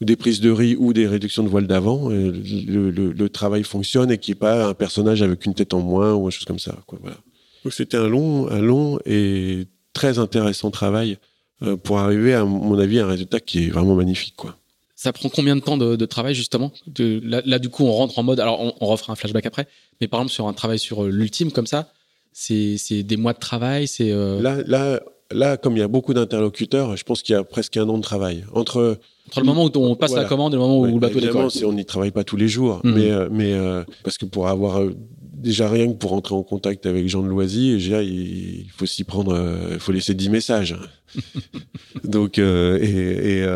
des 0.00 0.16
prises 0.16 0.40
de 0.40 0.50
riz 0.50 0.76
ou 0.76 0.92
des 0.92 1.06
réductions 1.06 1.42
de 1.42 1.48
voile 1.48 1.66
d'avant, 1.66 2.10
euh, 2.10 2.32
le, 2.66 2.90
le, 2.90 3.12
le, 3.12 3.28
travail 3.28 3.62
fonctionne 3.62 4.10
et 4.10 4.18
qu'il 4.18 4.32
n'y 4.32 4.38
ait 4.38 4.40
pas 4.40 4.66
un 4.66 4.74
personnage 4.74 5.22
avec 5.22 5.44
une 5.46 5.54
tête 5.54 5.74
en 5.74 5.80
moins 5.80 6.14
ou 6.14 6.26
une 6.26 6.30
chose 6.30 6.44
comme 6.44 6.58
ça. 6.58 6.76
Quoi, 6.86 6.98
voilà. 7.00 7.16
Donc 7.64 7.72
c'était 7.72 7.96
un 7.96 8.08
long, 8.08 8.48
un 8.50 8.60
long 8.60 8.98
et 9.06 9.66
très 9.92 10.18
intéressant 10.18 10.70
travail 10.70 11.18
euh, 11.62 11.76
pour 11.76 11.98
arriver, 11.98 12.34
à 12.34 12.44
mon 12.44 12.78
avis, 12.78 12.98
à 12.98 13.04
un 13.04 13.08
résultat 13.08 13.40
qui 13.40 13.66
est 13.66 13.70
vraiment 13.70 13.94
magnifique. 13.94 14.34
Quoi. 14.36 14.56
Ça 14.96 15.12
prend 15.12 15.28
combien 15.28 15.56
de 15.56 15.60
temps 15.60 15.76
de, 15.76 15.96
de 15.96 16.06
travail 16.06 16.34
justement? 16.34 16.72
De, 16.86 17.20
là, 17.24 17.40
là, 17.44 17.58
du 17.58 17.68
coup, 17.68 17.84
on 17.84 17.92
rentre 17.92 18.18
en 18.18 18.22
mode. 18.22 18.40
Alors, 18.40 18.60
on, 18.60 18.74
on 18.80 18.86
refera 18.86 19.12
un 19.12 19.16
flashback 19.16 19.46
après, 19.46 19.66
mais 20.00 20.08
par 20.08 20.20
exemple 20.20 20.34
sur 20.34 20.48
un 20.48 20.52
travail 20.52 20.78
sur 20.78 21.04
euh, 21.04 21.10
l'ultime 21.10 21.52
comme 21.52 21.66
ça, 21.66 21.92
c'est 22.32 22.76
des 22.90 23.16
mois 23.16 23.32
de 23.32 23.38
travail. 23.38 23.86
C'est 23.86 24.10
là, 24.10 24.58
là, 24.66 25.00
là, 25.30 25.56
comme 25.56 25.76
il 25.76 25.80
y 25.80 25.82
a 25.82 25.88
beaucoup 25.88 26.14
d'interlocuteurs, 26.14 26.96
je 26.96 27.04
pense 27.04 27.22
qu'il 27.22 27.34
y 27.34 27.36
a 27.36 27.44
presque 27.44 27.76
un 27.76 27.88
an 27.88 27.96
de 27.96 28.02
travail 28.02 28.44
entre 28.52 28.98
entre 29.34 29.40
le 29.40 29.46
moment 29.46 29.64
où 29.64 29.84
on 29.84 29.96
passe 29.96 30.14
la 30.14 30.24
commande 30.24 30.52
et 30.52 30.56
le 30.56 30.62
moment 30.62 30.80
où 30.80 30.86
le 30.86 30.98
bateau 30.98 31.20
décolle. 31.20 31.48
on 31.64 31.72
n'y 31.72 31.84
travaille 31.84 32.10
pas 32.10 32.24
tous 32.24 32.36
les 32.36 32.48
jours, 32.48 32.80
mhm. 32.84 32.94
mais, 32.94 33.10
euh, 33.10 33.28
mais 33.30 33.52
euh, 33.52 33.82
parce 34.02 34.16
que 34.16 34.24
pour 34.24 34.48
avoir 34.48 34.80
euh, 34.80 34.94
déjà 35.32 35.68
rien 35.68 35.88
que 35.88 35.96
pour 35.96 36.10
rentrer 36.10 36.34
en 36.34 36.42
contact 36.42 36.86
avec 36.86 37.08
Jean 37.08 37.22
de 37.22 37.28
Loisy, 37.28 37.72
déjà, 37.72 38.02
il, 38.02 38.66
faut 38.76 38.86
s'y 38.86 39.04
prendre, 39.04 39.36
il 39.72 39.80
faut 39.80 39.92
laisser 39.92 40.14
10 40.14 40.30
messages. 40.30 40.76
Donc, 42.04 42.38
et, 42.38 43.46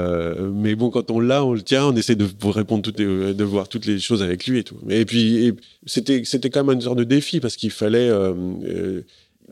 mais 0.53 0.75
bon, 0.75 0.91
quand 0.91 1.11
on 1.11 1.21
l'a, 1.21 1.45
on 1.45 1.55
le 1.55 1.63
tient, 1.63 1.87
on 1.87 1.97
essaie 1.97 2.15
de 2.15 2.27
répondre 2.45 2.83
toutes 2.83 2.99
de 2.99 3.45
voir 3.45 3.69
toutes 3.69 3.87
les 3.87 3.99
choses 3.99 4.23
avec 4.23 4.47
lui 4.47 4.59
et 4.59 4.65
tout. 4.65 4.77
Et 4.91 5.05
puis, 5.05 5.55
c'était, 5.87 6.23
c'était 6.25 6.51
quand 6.51 6.63
même 6.65 6.77
une 6.77 6.83
sorte 6.83 6.99
de 6.99 7.05
défi 7.05 7.41
parce 7.41 7.57
qu'il 7.57 7.71
fallait, 7.71 8.11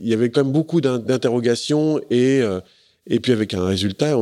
il 0.00 0.06
y 0.06 0.12
avait 0.12 0.28
quand 0.28 0.44
même 0.44 0.52
beaucoup 0.52 0.82
d'interrogations 0.82 2.00
et 2.10 2.42
et 3.08 3.20
puis 3.20 3.32
avec 3.32 3.54
un 3.54 3.64
résultat, 3.64 4.16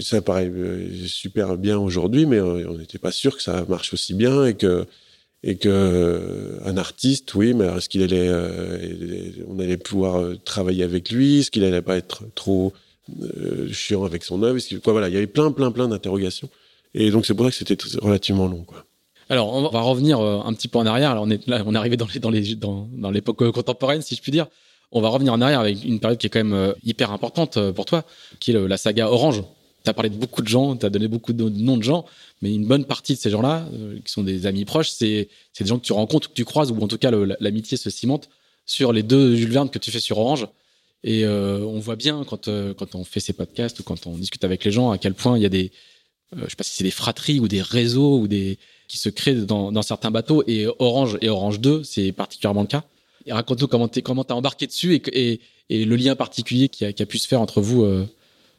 ça 0.00 0.20
paraît 0.22 0.50
euh, 0.52 0.88
super 1.06 1.56
bien 1.56 1.78
aujourd'hui, 1.78 2.26
mais 2.26 2.40
on 2.40 2.76
n'était 2.76 2.98
pas 2.98 3.12
sûr 3.12 3.36
que 3.36 3.42
ça 3.42 3.64
marche 3.68 3.94
aussi 3.94 4.14
bien 4.14 4.44
et 4.44 4.54
que 4.54 4.86
et 5.44 5.56
que 5.56 5.68
euh, 5.68 6.58
un 6.64 6.76
artiste, 6.76 7.32
oui, 7.36 7.54
mais 7.54 7.66
est-ce 7.66 7.88
qu'il 7.88 8.02
allait, 8.02 8.26
euh, 8.28 9.30
on 9.46 9.60
allait 9.60 9.76
pouvoir 9.76 10.32
travailler 10.44 10.82
avec 10.82 11.12
lui, 11.12 11.38
est-ce 11.38 11.52
qu'il 11.52 11.62
allait 11.62 11.80
pas 11.80 11.96
être 11.96 12.24
trop 12.34 12.72
chiant 13.70 14.04
avec 14.04 14.24
son 14.24 14.42
œuvre, 14.42 14.58
quoi, 14.82 14.92
voilà, 14.92 15.08
il 15.08 15.14
y 15.14 15.16
avait 15.16 15.28
plein, 15.28 15.52
plein, 15.52 15.70
plein 15.70 15.86
d'interrogations. 15.86 16.50
Et 16.94 17.12
donc 17.12 17.24
c'est 17.24 17.34
pour 17.34 17.44
ça 17.46 17.52
que 17.52 17.56
c'était 17.56 17.78
relativement 18.02 18.48
long, 18.48 18.64
quoi. 18.64 18.84
Alors, 19.30 19.52
on 19.52 19.68
va 19.68 19.82
revenir 19.82 20.20
un 20.20 20.52
petit 20.54 20.68
peu 20.68 20.78
en 20.78 20.86
arrière. 20.86 21.10
Alors, 21.10 21.24
on 21.24 21.30
est 21.30 21.42
on 21.48 21.74
est 21.74 21.78
arrivé 21.78 21.98
dans 21.98 22.06
les, 22.06 22.18
dans 22.18 22.30
les, 22.30 22.54
dans 22.56 23.10
l'époque 23.10 23.50
contemporaine, 23.52 24.00
si 24.00 24.16
je 24.16 24.22
puis 24.22 24.32
dire. 24.32 24.46
On 24.90 25.00
va 25.00 25.08
revenir 25.08 25.32
en 25.32 25.40
arrière 25.40 25.60
avec 25.60 25.84
une 25.84 26.00
période 26.00 26.18
qui 26.18 26.26
est 26.26 26.30
quand 26.30 26.38
même 26.38 26.54
euh, 26.54 26.72
hyper 26.82 27.12
importante 27.12 27.56
euh, 27.58 27.72
pour 27.72 27.84
toi, 27.84 28.04
qui 28.40 28.52
est 28.52 28.68
la 28.68 28.76
saga 28.78 29.10
Orange. 29.10 29.42
Tu 29.84 29.90
as 29.90 29.94
parlé 29.94 30.08
de 30.08 30.16
beaucoup 30.16 30.42
de 30.42 30.48
gens, 30.48 30.76
tu 30.76 30.86
as 30.86 30.90
donné 30.90 31.08
beaucoup 31.08 31.32
de 31.32 31.48
noms 31.48 31.76
de 31.76 31.82
gens, 31.82 32.06
mais 32.40 32.54
une 32.54 32.66
bonne 32.66 32.84
partie 32.84 33.14
de 33.14 33.18
ces 33.18 33.30
gens-là, 33.30 33.68
euh, 33.74 33.98
qui 34.04 34.10
sont 34.10 34.22
des 34.22 34.46
amis 34.46 34.64
proches, 34.64 34.90
c'est 34.90 35.28
des 35.60 35.66
gens 35.66 35.78
que 35.78 35.84
tu 35.84 35.92
rencontres, 35.92 36.30
que 36.30 36.34
tu 36.34 36.44
croises, 36.44 36.72
ou 36.72 36.82
en 36.82 36.88
tout 36.88 36.98
cas 36.98 37.10
l'amitié 37.40 37.76
se 37.76 37.90
cimente 37.90 38.28
sur 38.64 38.92
les 38.92 39.02
deux 39.02 39.36
Jules 39.36 39.52
Verne 39.52 39.70
que 39.70 39.78
tu 39.78 39.90
fais 39.90 40.00
sur 40.00 40.18
Orange. 40.18 40.46
Et 41.04 41.26
on 41.26 41.78
voit 41.78 41.94
bien 41.96 42.24
quand, 42.24 42.48
on 42.48 43.04
fait 43.04 43.20
ces 43.20 43.32
podcasts 43.32 43.78
ou 43.78 43.82
quand 43.84 44.06
on 44.06 44.16
discute 44.18 44.42
avec 44.42 44.64
les 44.64 44.72
gens 44.72 44.90
à 44.90 44.98
quel 44.98 45.14
point 45.14 45.38
il 45.38 45.42
y 45.42 45.46
a 45.46 45.48
des, 45.48 45.70
je 46.36 46.48
sais 46.48 46.56
pas 46.56 46.64
si 46.64 46.72
c'est 46.74 46.84
des 46.84 46.90
fratries 46.90 47.38
ou 47.38 47.46
des 47.46 47.62
réseaux 47.62 48.18
ou 48.18 48.26
des 48.26 48.58
qui 48.88 48.98
se 48.98 49.08
créent 49.08 49.36
dans, 49.36 49.70
dans 49.70 49.82
certains 49.82 50.10
bateaux. 50.10 50.42
Et 50.48 50.66
Orange 50.80 51.16
et 51.20 51.28
Orange 51.28 51.60
2, 51.60 51.84
c'est 51.84 52.10
particulièrement 52.10 52.62
le 52.62 52.66
cas 52.66 52.84
raconte-nous 53.28 53.68
comment 53.68 53.88
tu 53.88 54.02
comment 54.02 54.22
as 54.22 54.34
embarqué 54.34 54.66
dessus 54.66 54.94
et, 55.12 55.40
et, 55.70 55.84
le 55.84 55.96
lien 55.96 56.16
particulier 56.16 56.68
qui 56.68 56.84
a, 56.84 56.92
qui 56.92 57.02
a, 57.02 57.06
pu 57.06 57.18
se 57.18 57.28
faire 57.28 57.40
entre 57.40 57.60
vous 57.60 57.84
euh, 57.84 58.06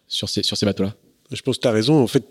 sur 0.07 0.30
ces, 0.30 0.44
sur 0.44 0.57
ces 0.57 0.65
bateaux-là. 0.65 0.95
Je 1.31 1.41
pense 1.41 1.57
que 1.57 1.61
tu 1.61 1.68
as 1.68 1.72
raison. 1.72 2.02
En 2.02 2.07
fait, 2.07 2.26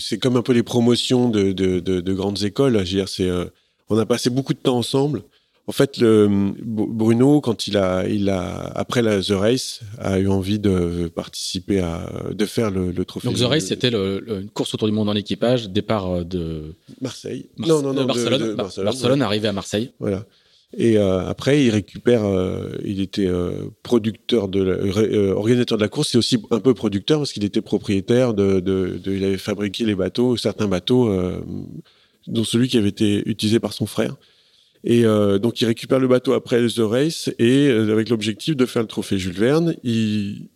c'est 0.00 0.18
comme 0.18 0.36
un 0.36 0.42
peu 0.42 0.52
les 0.52 0.62
promotions 0.62 1.28
de, 1.28 1.52
de, 1.52 1.78
de, 1.80 2.12
grandes 2.12 2.42
écoles. 2.42 2.84
C'est, 3.06 3.28
euh, 3.28 3.46
on 3.88 3.98
a 3.98 4.06
passé 4.06 4.30
beaucoup 4.30 4.54
de 4.54 4.58
temps 4.58 4.76
ensemble. 4.76 5.22
En 5.66 5.72
fait, 5.72 5.96
le, 5.96 6.28
Bruno, 6.62 7.40
quand 7.40 7.68
il 7.68 7.78
a, 7.78 8.06
il 8.06 8.28
a, 8.28 8.72
après 8.74 9.00
la 9.00 9.22
The 9.22 9.30
Race, 9.30 9.80
a 9.98 10.18
eu 10.18 10.28
envie 10.28 10.58
de 10.58 11.10
participer 11.14 11.80
à, 11.80 12.06
de 12.32 12.44
faire 12.44 12.70
le, 12.70 12.90
le 12.90 13.04
trophée. 13.04 13.28
Donc 13.28 13.38
The 13.38 13.44
Race, 13.44 13.66
c'était 13.66 13.88
une 13.88 14.50
course 14.52 14.74
autour 14.74 14.88
du 14.88 14.94
monde 14.94 15.08
en 15.08 15.14
équipage, 15.14 15.70
départ 15.70 16.10
euh, 16.10 16.24
de 16.24 16.74
Marseille. 17.00 17.48
non, 17.56 17.80
non, 17.80 17.94
non, 17.94 18.04
Barcelone. 18.04 18.56
Barcelone, 18.56 18.84
Barcelone 18.84 19.22
arrivé 19.22 19.48
à 19.48 19.52
Marseille. 19.52 19.92
Voilà. 20.00 20.26
Et 20.76 20.98
euh, 20.98 21.26
après, 21.26 21.64
il 21.64 21.70
récupère. 21.70 22.24
Euh, 22.24 22.76
il 22.84 23.00
était 23.00 23.26
euh, 23.26 23.68
producteur 23.82 24.48
de, 24.48 24.62
la, 24.62 25.34
organisateur 25.34 25.78
de 25.78 25.82
la 25.82 25.88
course, 25.88 26.14
et 26.14 26.18
aussi 26.18 26.38
un 26.50 26.60
peu 26.60 26.74
producteur 26.74 27.18
parce 27.20 27.32
qu'il 27.32 27.44
était 27.44 27.62
propriétaire 27.62 28.34
de, 28.34 28.60
de, 28.60 29.00
de, 29.02 29.12
Il 29.12 29.24
avait 29.24 29.38
fabriqué 29.38 29.84
les 29.84 29.94
bateaux, 29.94 30.36
certains 30.36 30.66
bateaux, 30.66 31.10
dont 32.26 32.44
celui 32.44 32.68
qui 32.68 32.78
avait 32.78 32.88
été 32.88 33.22
utilisé 33.26 33.60
par 33.60 33.72
son 33.72 33.86
frère. 33.86 34.16
Et 34.82 35.04
donc, 35.40 35.60
il 35.60 35.66
récupère 35.66 35.98
le 35.98 36.08
bateau 36.08 36.32
après 36.32 36.66
The 36.66 36.80
Race 36.80 37.30
et 37.38 37.70
avec 37.70 38.08
l'objectif 38.08 38.56
de 38.56 38.66
faire 38.66 38.82
le 38.82 38.88
trophée 38.88 39.18
Jules 39.18 39.32
Verne. 39.32 39.74
Il, 39.82 40.48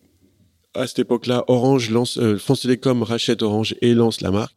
à 0.75 0.87
cette 0.87 0.99
époque-là, 1.01 1.45
Orange 1.49 1.91
lance, 1.91 2.21
France 2.39 2.63
Télécom 2.63 3.03
rachète 3.03 3.43
Orange 3.43 3.75
et 3.81 3.95
lance 3.95 4.21
la 4.21 4.31
marque. 4.31 4.57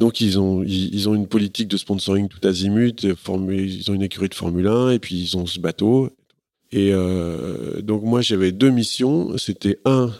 Donc 0.00 0.22
ils 0.22 0.38
ont 0.40 0.64
ils, 0.64 1.10
ont 1.10 1.14
une 1.14 1.26
politique 1.26 1.68
de 1.68 1.76
sponsoring 1.76 2.28
tout 2.28 2.40
azimut, 2.48 3.04
ils 3.04 3.90
ont 3.90 3.94
une 3.94 4.02
écurie 4.02 4.30
de 4.30 4.34
Formule 4.34 4.66
1 4.66 4.92
et 4.92 4.98
puis 4.98 5.14
ils 5.14 5.36
ont 5.36 5.44
ce 5.44 5.60
bateau. 5.60 6.08
Et 6.72 6.90
euh, 6.94 7.82
donc 7.82 8.02
moi 8.02 8.22
j'avais 8.22 8.50
deux 8.50 8.70
missions, 8.70 9.36
c'était 9.36 9.78
un 9.84 10.10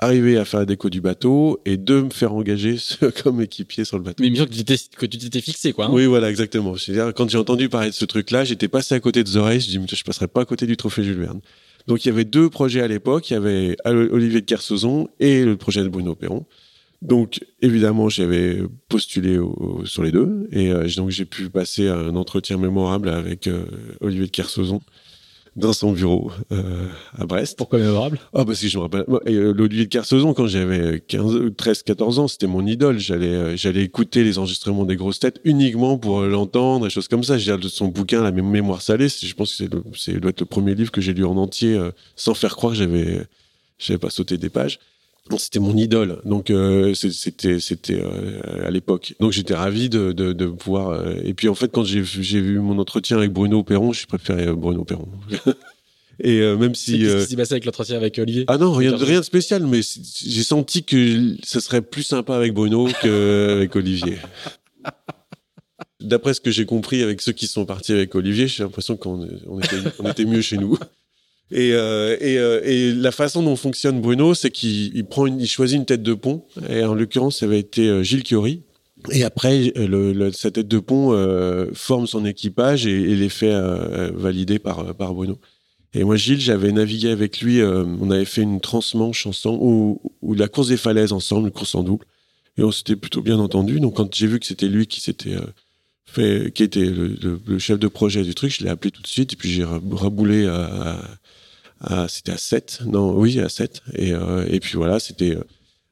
arriver 0.00 0.38
à 0.38 0.44
faire 0.44 0.60
la 0.60 0.66
déco 0.66 0.90
du 0.90 1.00
bateau 1.00 1.60
et 1.64 1.76
deux 1.76 2.02
me 2.02 2.10
faire 2.10 2.34
engager 2.34 2.78
comme 3.22 3.40
équipier 3.40 3.84
sur 3.84 3.96
le 3.96 4.02
bateau. 4.02 4.24
Mais 4.24 4.30
bien 4.30 4.44
que 4.44 5.06
tu 5.06 5.18
t'étais 5.18 5.40
fixé 5.40 5.72
quoi. 5.72 5.86
Hein. 5.86 5.90
oui 5.92 6.06
voilà 6.06 6.30
exactement. 6.30 6.74
-dire, 6.74 7.12
quand 7.12 7.30
j'ai 7.30 7.38
entendu 7.38 7.68
parler 7.68 7.90
de 7.90 7.94
ce 7.94 8.04
truc-là, 8.04 8.44
j'étais 8.44 8.68
passé 8.68 8.96
à 8.96 9.00
côté 9.00 9.22
de 9.22 9.38
Race, 9.38 9.70
je 9.70 9.78
dis 9.78 9.96
je 9.96 10.02
passerai 10.02 10.26
pas 10.26 10.40
à 10.40 10.46
côté 10.46 10.66
du 10.66 10.76
trophée 10.76 11.04
Jules 11.04 11.20
Verne. 11.20 11.40
Donc 11.86 12.04
il 12.04 12.08
y 12.08 12.10
avait 12.10 12.24
deux 12.24 12.50
projets 12.50 12.80
à 12.80 12.88
l'époque, 12.88 13.30
il 13.30 13.34
y 13.34 13.36
avait 13.36 13.76
Olivier 13.84 14.40
de 14.40 14.46
Kersauzon 14.46 15.08
et 15.20 15.44
le 15.44 15.56
projet 15.56 15.84
de 15.84 15.88
Bruno 15.88 16.16
Perron. 16.16 16.44
Donc, 17.00 17.40
évidemment, 17.62 18.08
j'avais 18.08 18.60
postulé 18.88 19.38
sur 19.84 20.02
les 20.02 20.10
deux. 20.10 20.48
Et 20.50 20.70
euh, 20.70 20.88
donc, 20.96 21.10
j'ai 21.10 21.24
pu 21.24 21.48
passer 21.48 21.88
un 21.88 22.16
entretien 22.16 22.56
mémorable 22.56 23.08
avec 23.08 23.46
euh, 23.46 23.66
Olivier 24.00 24.26
de 24.26 24.30
Kersauzon 24.30 24.80
dans 25.54 25.72
son 25.72 25.92
bureau 25.92 26.32
euh, 26.50 26.88
à 27.16 27.24
Brest. 27.24 27.56
Pourquoi 27.56 27.78
mémorable? 27.78 28.18
Ah, 28.32 28.44
parce 28.44 28.60
que 28.60 28.68
je 28.68 28.78
me 28.78 28.82
rappelle. 28.82 29.04
L'Olivier 29.26 29.84
de 29.84 29.90
Kersauzon, 29.90 30.34
quand 30.34 30.48
j'avais 30.48 31.00
15, 31.00 31.52
13, 31.56 31.82
14 31.84 32.18
ans, 32.18 32.28
c'était 32.28 32.48
mon 32.48 32.66
idole. 32.66 32.98
J'allais, 32.98 33.56
j'allais 33.56 33.82
écouter 33.82 34.24
les 34.24 34.38
enregistrements 34.38 34.84
des 34.84 34.96
grosses 34.96 35.20
têtes 35.20 35.40
uniquement 35.44 35.98
pour 35.98 36.22
l'entendre 36.22 36.88
et 36.88 36.90
choses 36.90 37.08
comme 37.08 37.22
ça. 37.22 37.38
J'ai 37.38 37.56
son 37.68 37.88
bouquin, 37.88 38.22
La 38.22 38.32
mémoire 38.32 38.82
salée. 38.82 39.08
Je 39.08 39.34
pense 39.34 39.56
que 39.56 39.68
c'est, 39.96 40.18
doit 40.18 40.30
être 40.30 40.40
le 40.40 40.46
premier 40.46 40.74
livre 40.74 40.90
que 40.90 41.00
j'ai 41.00 41.14
lu 41.14 41.24
en 41.24 41.36
entier 41.36 41.80
sans 42.16 42.34
faire 42.34 42.56
croire 42.56 42.72
que 42.72 42.78
j'avais 43.78 43.98
pas 43.98 44.10
sauté 44.10 44.36
des 44.36 44.50
pages 44.50 44.80
c'était 45.36 45.58
mon 45.58 45.76
idole. 45.76 46.20
Donc 46.24 46.50
euh, 46.50 46.94
c'était 46.94 47.60
c'était 47.60 48.00
euh, 48.00 48.66
à 48.66 48.70
l'époque. 48.70 49.14
Donc 49.20 49.32
j'étais 49.32 49.54
ravi 49.54 49.88
de, 49.88 50.12
de, 50.12 50.32
de 50.32 50.46
pouvoir. 50.46 50.90
Euh, 50.90 51.16
et 51.24 51.34
puis 51.34 51.48
en 51.48 51.54
fait 51.54 51.70
quand 51.70 51.84
j'ai 51.84 52.02
j'ai 52.04 52.40
vu 52.40 52.58
mon 52.60 52.78
entretien 52.78 53.18
avec 53.18 53.32
Bruno 53.32 53.62
Perron, 53.62 53.92
j'ai 53.92 54.06
préféré 54.06 54.52
Bruno 54.52 54.84
Perron. 54.84 55.08
et 56.20 56.40
même 56.56 56.74
si 56.74 57.00
qu'est-ce 57.00 57.24
qui 57.24 57.30
s'est 57.30 57.36
passé 57.36 57.52
avec 57.54 57.64
l'entretien 57.64 57.96
avec 57.96 58.18
Olivier? 58.18 58.44
Ah 58.48 58.58
non, 58.58 58.72
rien 58.72 58.92
de 58.92 59.04
rien 59.04 59.20
de 59.20 59.24
spécial, 59.24 59.66
mais 59.66 59.80
j'ai 59.82 60.42
senti 60.42 60.84
que 60.84 61.36
ça 61.44 61.60
serait 61.60 61.82
plus 61.82 62.04
sympa 62.04 62.34
avec 62.34 62.54
Bruno 62.54 62.88
qu'avec 63.02 63.76
Olivier. 63.76 64.18
D'après 66.00 66.32
ce 66.32 66.40
que 66.40 66.52
j'ai 66.52 66.64
compris 66.64 67.02
avec 67.02 67.20
ceux 67.20 67.32
qui 67.32 67.48
sont 67.48 67.66
partis 67.66 67.92
avec 67.92 68.14
Olivier, 68.14 68.46
j'ai 68.46 68.62
l'impression 68.62 68.96
qu'on 68.96 69.28
on 69.48 69.58
était, 69.58 69.76
on 69.98 70.08
était 70.08 70.24
mieux 70.24 70.42
chez 70.42 70.56
nous. 70.56 70.78
Et, 71.50 71.72
euh, 71.72 72.16
euh, 72.20 72.60
et, 72.62 72.92
la 72.92 73.10
façon 73.10 73.42
dont 73.42 73.56
fonctionne 73.56 74.00
Bruno, 74.00 74.34
c'est 74.34 74.50
qu'il 74.50 75.06
choisit 75.46 75.78
une 75.78 75.86
tête 75.86 76.02
de 76.02 76.14
pont. 76.14 76.44
Et 76.68 76.84
en 76.84 76.94
l'occurrence, 76.94 77.38
ça 77.38 77.46
avait 77.46 77.60
été 77.60 77.88
euh, 77.88 78.02
Gilles 78.02 78.24
Chiori. 78.24 78.62
Et 79.12 79.24
après, 79.24 79.72
le, 79.76 80.12
le, 80.12 80.32
sa 80.32 80.50
tête 80.50 80.68
de 80.68 80.78
pont 80.78 81.12
euh, 81.12 81.70
forme 81.72 82.06
son 82.06 82.26
équipage 82.26 82.86
et, 82.86 82.90
et 82.90 83.16
les 83.16 83.28
fait 83.28 83.52
euh, 83.52 84.10
valider 84.12 84.58
par, 84.58 84.94
Bruno. 84.94 85.38
Et 85.94 86.04
moi, 86.04 86.16
Gilles, 86.16 86.40
j'avais 86.40 86.70
navigué 86.70 87.08
avec 87.08 87.40
lui. 87.40 87.62
on 87.62 88.10
avait 88.10 88.26
fait 88.26 88.42
une 88.42 88.60
transmanche 88.60 89.26
ensemble 89.26 89.58
ou, 89.62 90.34
la 90.34 90.48
course 90.48 90.68
des 90.68 90.76
falaises 90.76 91.12
ensemble, 91.12 91.46
une 91.46 91.52
course 91.52 91.74
en 91.74 91.82
double. 91.82 92.04
Et 92.58 92.62
on 92.62 92.72
s'était 92.72 92.96
plutôt 92.96 93.22
bien 93.22 93.38
entendu. 93.38 93.80
Donc, 93.80 93.96
quand 93.96 94.14
j'ai 94.14 94.26
vu 94.26 94.38
que 94.38 94.44
c'était 94.44 94.68
lui 94.68 94.86
qui 94.86 95.00
s'était 95.00 95.36
fait, 96.04 96.52
qui 96.52 96.62
était 96.62 96.84
le, 96.84 97.58
chef 97.58 97.78
de 97.78 97.88
projet 97.88 98.22
du 98.22 98.34
truc, 98.34 98.52
je 98.52 98.64
l'ai 98.64 98.70
appelé 98.70 98.90
tout 98.90 99.00
de 99.00 99.06
suite. 99.06 99.32
Et 99.32 99.36
puis 99.36 99.50
j'ai 99.50 99.64
raboulé 99.64 100.46
à 100.46 101.00
c'était 102.08 102.32
à 102.32 102.38
7, 102.38 102.82
non, 102.86 103.12
oui, 103.12 103.40
à 103.40 103.48
7. 103.48 103.82
Et, 103.94 104.12
euh, 104.12 104.44
et 104.48 104.60
puis 104.60 104.76
voilà, 104.76 104.98
c'était. 104.98 105.36
Euh, 105.36 105.44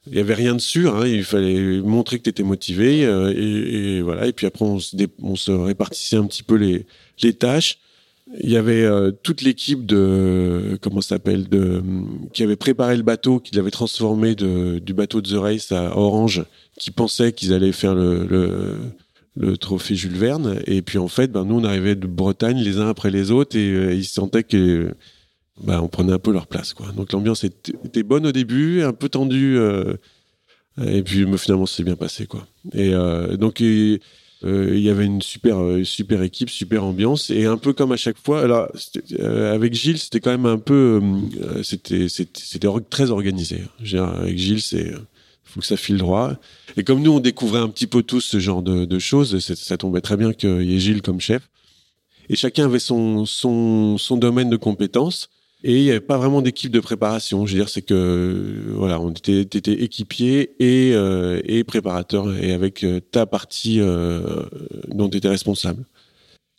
il 0.08 0.16
y 0.16 0.20
avait 0.20 0.34
rien 0.34 0.54
de 0.54 0.60
sûr, 0.60 0.94
hein, 0.94 1.04
il 1.04 1.24
fallait 1.24 1.80
montrer 1.80 2.18
que 2.18 2.24
tu 2.24 2.30
étais 2.30 2.44
motivé. 2.44 3.04
Euh, 3.04 3.32
et, 3.36 3.96
et, 3.96 4.02
voilà, 4.02 4.26
et 4.26 4.32
puis 4.32 4.46
après, 4.46 4.64
on 4.64 4.78
se, 4.78 5.50
répartissait 5.50 6.16
un 6.16 6.26
petit 6.26 6.44
peu 6.44 6.54
les, 6.54 7.32
tâches. 7.34 7.78
Il 8.40 8.50
y 8.50 8.56
avait 8.56 8.88
toute 9.22 9.42
l'équipe 9.42 9.86
de 9.86 10.78
comment 10.80 11.00
s'appelle 11.00 11.48
de 11.48 11.80
qui 12.32 12.42
avait 12.42 12.56
préparé 12.56 12.96
le 12.96 13.04
bateau, 13.04 13.38
qui 13.38 13.54
l'avait 13.54 13.70
transformé 13.70 14.34
du 14.34 14.94
bateau 14.94 15.20
de 15.20 15.30
The 15.30 15.38
Race 15.38 15.70
à 15.70 15.96
Orange, 15.96 16.44
qui 16.76 16.90
pensait 16.90 17.32
qu'ils 17.32 17.52
allaient 17.52 17.70
faire 17.70 17.94
le, 17.94 19.56
trophée 19.60 19.94
Jules 19.94 20.16
Verne. 20.16 20.60
Et 20.66 20.82
puis 20.82 20.98
en 20.98 21.06
fait, 21.06 21.30
ben 21.30 21.44
nous 21.44 21.56
on 21.56 21.64
arrivait 21.64 21.94
de 21.94 22.08
Bretagne 22.08 22.58
les 22.58 22.78
uns 22.78 22.88
après 22.88 23.10
les 23.10 23.30
autres 23.30 23.56
et 23.56 23.94
ils 23.94 24.04
sentaient 24.04 24.42
que 24.42 24.92
bah, 25.62 25.80
on 25.82 25.88
prenait 25.88 26.12
un 26.12 26.18
peu 26.18 26.32
leur 26.32 26.46
place. 26.46 26.74
Quoi. 26.74 26.88
Donc 26.92 27.12
l'ambiance 27.12 27.44
était, 27.44 28.02
bonne 28.02 28.26
au 28.26 28.32
début, 28.32 28.82
un 28.82 28.92
peu 28.92 29.08
tendue, 29.08 29.56
euh, 29.58 29.94
et 30.84 31.02
puis 31.02 31.26
finalement 31.38 31.66
c'est 31.66 31.84
bien 31.84 31.96
passé. 31.96 32.26
Quoi. 32.26 32.46
Et 32.72 32.94
euh, 32.94 33.36
donc 33.36 33.60
il 33.60 34.00
y 34.42 34.90
avait 34.90 35.06
une 35.06 35.22
super, 35.22 35.58
super 35.84 36.22
équipe, 36.22 36.50
super 36.50 36.84
ambiance, 36.84 37.30
et 37.30 37.46
un 37.46 37.56
peu 37.56 37.72
comme 37.72 37.92
à 37.92 37.96
chaque 37.96 38.18
fois. 38.18 38.68
Avec 39.18 39.74
Gilles, 39.74 39.98
c'était 39.98 40.20
quand 40.20 40.30
même 40.30 40.46
un 40.46 40.58
peu, 40.58 41.00
c'était, 41.62 42.06
très 42.90 43.10
organisé. 43.10 43.62
avec 43.80 44.36
Gilles, 44.36 44.62
c'est 44.62 44.92
faut 45.56 45.60
que 45.60 45.66
ça 45.66 45.76
file 45.76 45.96
droit. 45.96 46.34
Et 46.76 46.84
comme 46.84 47.02
nous, 47.02 47.12
on 47.12 47.20
découvrait 47.20 47.60
un 47.60 47.68
petit 47.68 47.86
peu 47.86 48.02
tous 48.02 48.20
ce 48.20 48.38
genre 48.38 48.62
de, 48.62 48.98
choses, 48.98 49.38
ça 49.38 49.76
tombait 49.78 50.02
très 50.02 50.16
bien 50.16 50.32
qu'il 50.32 50.62
y 50.62 50.76
ait 50.76 50.78
Gilles 50.78 51.02
comme 51.02 51.20
chef. 51.20 51.48
et 52.28 52.36
chacun 52.36 52.66
avait 52.66 52.78
son, 52.78 53.24
son, 53.24 53.96
son 53.96 54.16
domaine 54.16 54.50
de 54.50 54.56
compétences. 54.56 55.30
Et 55.64 55.78
il 55.78 55.82
n'y 55.84 55.90
avait 55.90 56.00
pas 56.00 56.18
vraiment 56.18 56.42
d'équipe 56.42 56.70
de 56.70 56.80
préparation. 56.80 57.46
Je 57.46 57.52
veux 57.52 57.60
dire, 57.60 57.68
c'est 57.68 57.82
que 57.82 58.72
voilà, 58.74 59.00
on 59.00 59.10
était, 59.10 59.40
était 59.40 59.72
équipier 59.82 60.50
et, 60.58 60.94
euh, 60.94 61.40
et 61.44 61.64
préparateur, 61.64 62.32
et 62.36 62.52
avec 62.52 62.84
euh, 62.84 63.00
ta 63.00 63.26
partie 63.26 63.80
euh, 63.80 64.44
dont 64.88 65.08
tu 65.08 65.16
étais 65.16 65.28
responsable. 65.28 65.84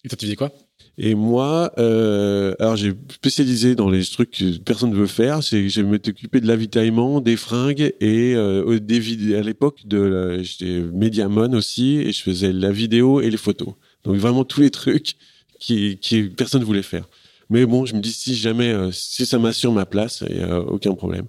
Et 0.03 0.09
toi, 0.09 0.17
tu 0.17 0.25
faisais 0.25 0.35
quoi? 0.35 0.51
Et 0.99 1.13
moi, 1.13 1.71
euh, 1.77 2.55
alors 2.59 2.75
j'ai 2.75 2.93
spécialisé 3.13 3.75
dans 3.75 3.89
les 3.89 4.03
trucs 4.03 4.31
que 4.31 4.57
personne 4.57 4.89
ne 4.89 4.95
veut 4.95 5.05
faire. 5.05 5.41
Me 5.51 5.95
occupé 5.95 6.41
de 6.41 6.47
l'avitaillement, 6.47 7.21
des 7.21 7.37
fringues 7.37 7.93
et 7.99 8.33
euh, 8.35 8.79
des 8.79 9.35
à 9.35 9.41
l'époque 9.41 9.85
de 9.85 10.39
j'étais 10.41 10.81
médiamon 10.91 11.53
aussi 11.53 11.97
et 11.97 12.11
je 12.11 12.23
faisais 12.23 12.51
la 12.51 12.71
vidéo 12.71 13.21
et 13.21 13.29
les 13.29 13.37
photos. 13.37 13.75
Donc 14.05 14.15
vraiment 14.15 14.43
tous 14.43 14.61
les 14.61 14.71
trucs 14.71 15.17
qui, 15.59 15.99
qui 15.99 16.23
personne 16.23 16.61
ne 16.61 16.65
voulait 16.65 16.81
faire. 16.81 17.07
Mais 17.49 17.65
bon, 17.65 17.85
je 17.85 17.95
me 17.95 18.01
dis 18.01 18.11
si 18.11 18.35
jamais 18.35 18.71
euh, 18.73 18.91
si 18.91 19.25
ça 19.25 19.39
m'assure 19.39 19.71
ma 19.71 19.85
place, 19.85 20.23
il 20.29 20.37
y 20.37 20.41
a 20.41 20.59
aucun 20.59 20.93
problème. 20.93 21.25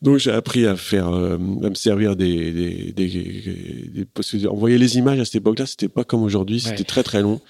Donc 0.00 0.18
j'ai 0.18 0.30
appris 0.30 0.64
à 0.66 0.76
faire, 0.76 1.08
euh, 1.08 1.34
à 1.64 1.68
me 1.70 1.74
servir 1.74 2.14
des, 2.14 2.52
des, 2.52 2.92
des, 2.92 3.06
des- 3.08 4.04
parce 4.14 4.30
que 4.30 4.46
envoyer 4.46 4.78
les 4.78 4.96
images 4.96 5.18
à 5.18 5.24
cette 5.24 5.34
époque-là, 5.36 5.66
c'était 5.66 5.88
pas 5.88 6.04
comme 6.04 6.22
aujourd'hui, 6.22 6.60
c'était 6.60 6.78
Ouais. 6.78 6.84
très 6.84 7.02
très 7.02 7.20
long. 7.22 7.40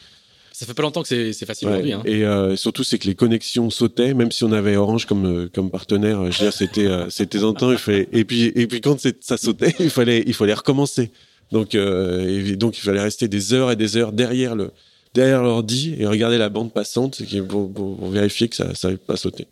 Ça 0.53 0.65
fait 0.67 0.73
pas 0.75 0.83
longtemps 0.83 1.03
que 1.03 1.33
c'est 1.33 1.47
facile 1.47 1.69
Ouais. 1.69 1.75
aujourd'hui. 1.75 1.93
Hein. 1.93 2.03
Et 2.07 2.25
euh, 2.25 2.57
surtout, 2.57 2.83
c'est 2.85 2.99
que 2.99 3.07
les 3.07 3.15
connexions 3.15 3.69
sautaient, 3.71 4.15
même 4.15 4.33
si 4.33 4.43
on 4.45 4.53
avait 4.53 4.77
Orange 4.77 5.05
comme 5.07 5.49
comme 5.55 5.71
partenaire. 5.71 6.19
Je 6.33 6.39
veux 6.39 6.45
dire, 6.47 6.53
c'était 6.55 6.89
c'était 7.11 7.45
en 7.45 7.53
temps. 7.53 7.71
Il 7.71 7.79
fallait 7.79 8.09
et 8.13 8.25
puis 8.25 8.45
et 8.55 8.67
puis 8.67 8.81
quand 8.81 8.99
ça 9.21 9.37
sautait, 9.37 9.75
il 9.81 9.91
fallait 9.91 10.25
il 10.27 10.33
fallait 10.35 10.55
recommencer. 10.55 11.11
Donc 11.53 11.75
et 11.75 12.57
donc 12.57 12.79
il 12.79 12.81
fallait 12.81 13.03
rester 13.03 13.29
des 13.29 13.53
heures 13.53 13.71
et 13.71 13.77
des 13.77 13.97
heures 13.99 14.13
derrière 14.13 14.57
le 14.57 14.71
derrière 15.15 15.43
l'ordi 15.43 15.95
et 15.99 16.07
regarder 16.07 16.39
la 16.39 16.49
bande 16.49 16.73
passante 16.73 17.23
pour, 17.49 18.11
vérifier 18.11 18.49
que 18.49 18.57
ça 18.57 18.73
n'avait 18.85 18.97
pas 18.97 19.17
sauté. 19.17 19.47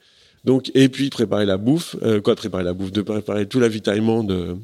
Donc 0.44 0.70
et 0.74 0.88
puis 0.88 1.10
préparer 1.10 1.46
la 1.46 1.56
bouffe, 1.56 1.96
euh, 2.02 2.20
quoi 2.20 2.36
préparer 2.36 2.64
la 2.64 2.72
bouffe, 2.72 2.92
de 2.92 3.02
préparer 3.02 3.46
tout 3.46 3.60
l'avitaillement 3.60 4.22
de 4.22 4.56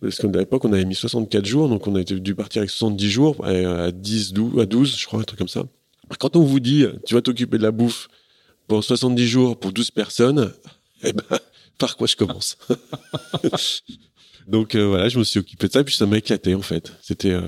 parce 0.00 0.18
qu'à 0.18 0.28
l'époque, 0.28 0.64
on 0.64 0.72
avait 0.72 0.84
mis 0.84 0.94
64 0.94 1.44
jours, 1.46 1.68
donc 1.68 1.86
on 1.86 1.94
a 1.94 2.02
dû 2.02 2.34
partir 2.34 2.60
avec 2.60 2.70
70 2.70 3.10
jours, 3.10 3.44
à 3.44 3.90
10, 3.90 4.34
12, 4.34 4.60
à 4.60 4.66
12, 4.66 4.96
je 4.98 5.06
crois, 5.06 5.20
un 5.20 5.22
truc 5.22 5.38
comme 5.38 5.48
ça. 5.48 5.64
Quand 6.18 6.36
on 6.36 6.42
vous 6.42 6.60
dit, 6.60 6.84
tu 7.06 7.14
vas 7.14 7.22
t'occuper 7.22 7.58
de 7.58 7.62
la 7.62 7.70
bouffe 7.70 8.08
pour 8.68 8.84
70 8.84 9.26
jours 9.26 9.58
pour 9.58 9.72
12 9.72 9.90
personnes, 9.90 10.52
eh 11.02 11.12
ben, 11.12 11.24
par 11.78 11.96
quoi 11.96 12.06
je 12.06 12.16
commence? 12.16 12.58
Donc 14.46 14.74
euh, 14.74 14.86
voilà, 14.86 15.08
je 15.08 15.18
me 15.18 15.24
suis 15.24 15.40
occupé 15.40 15.66
de 15.66 15.72
ça, 15.72 15.80
et 15.80 15.84
puis 15.84 15.96
ça 15.96 16.06
m'a 16.06 16.18
éclaté 16.18 16.54
en 16.54 16.62
fait. 16.62 16.92
C'était 17.02 17.32
euh, 17.32 17.42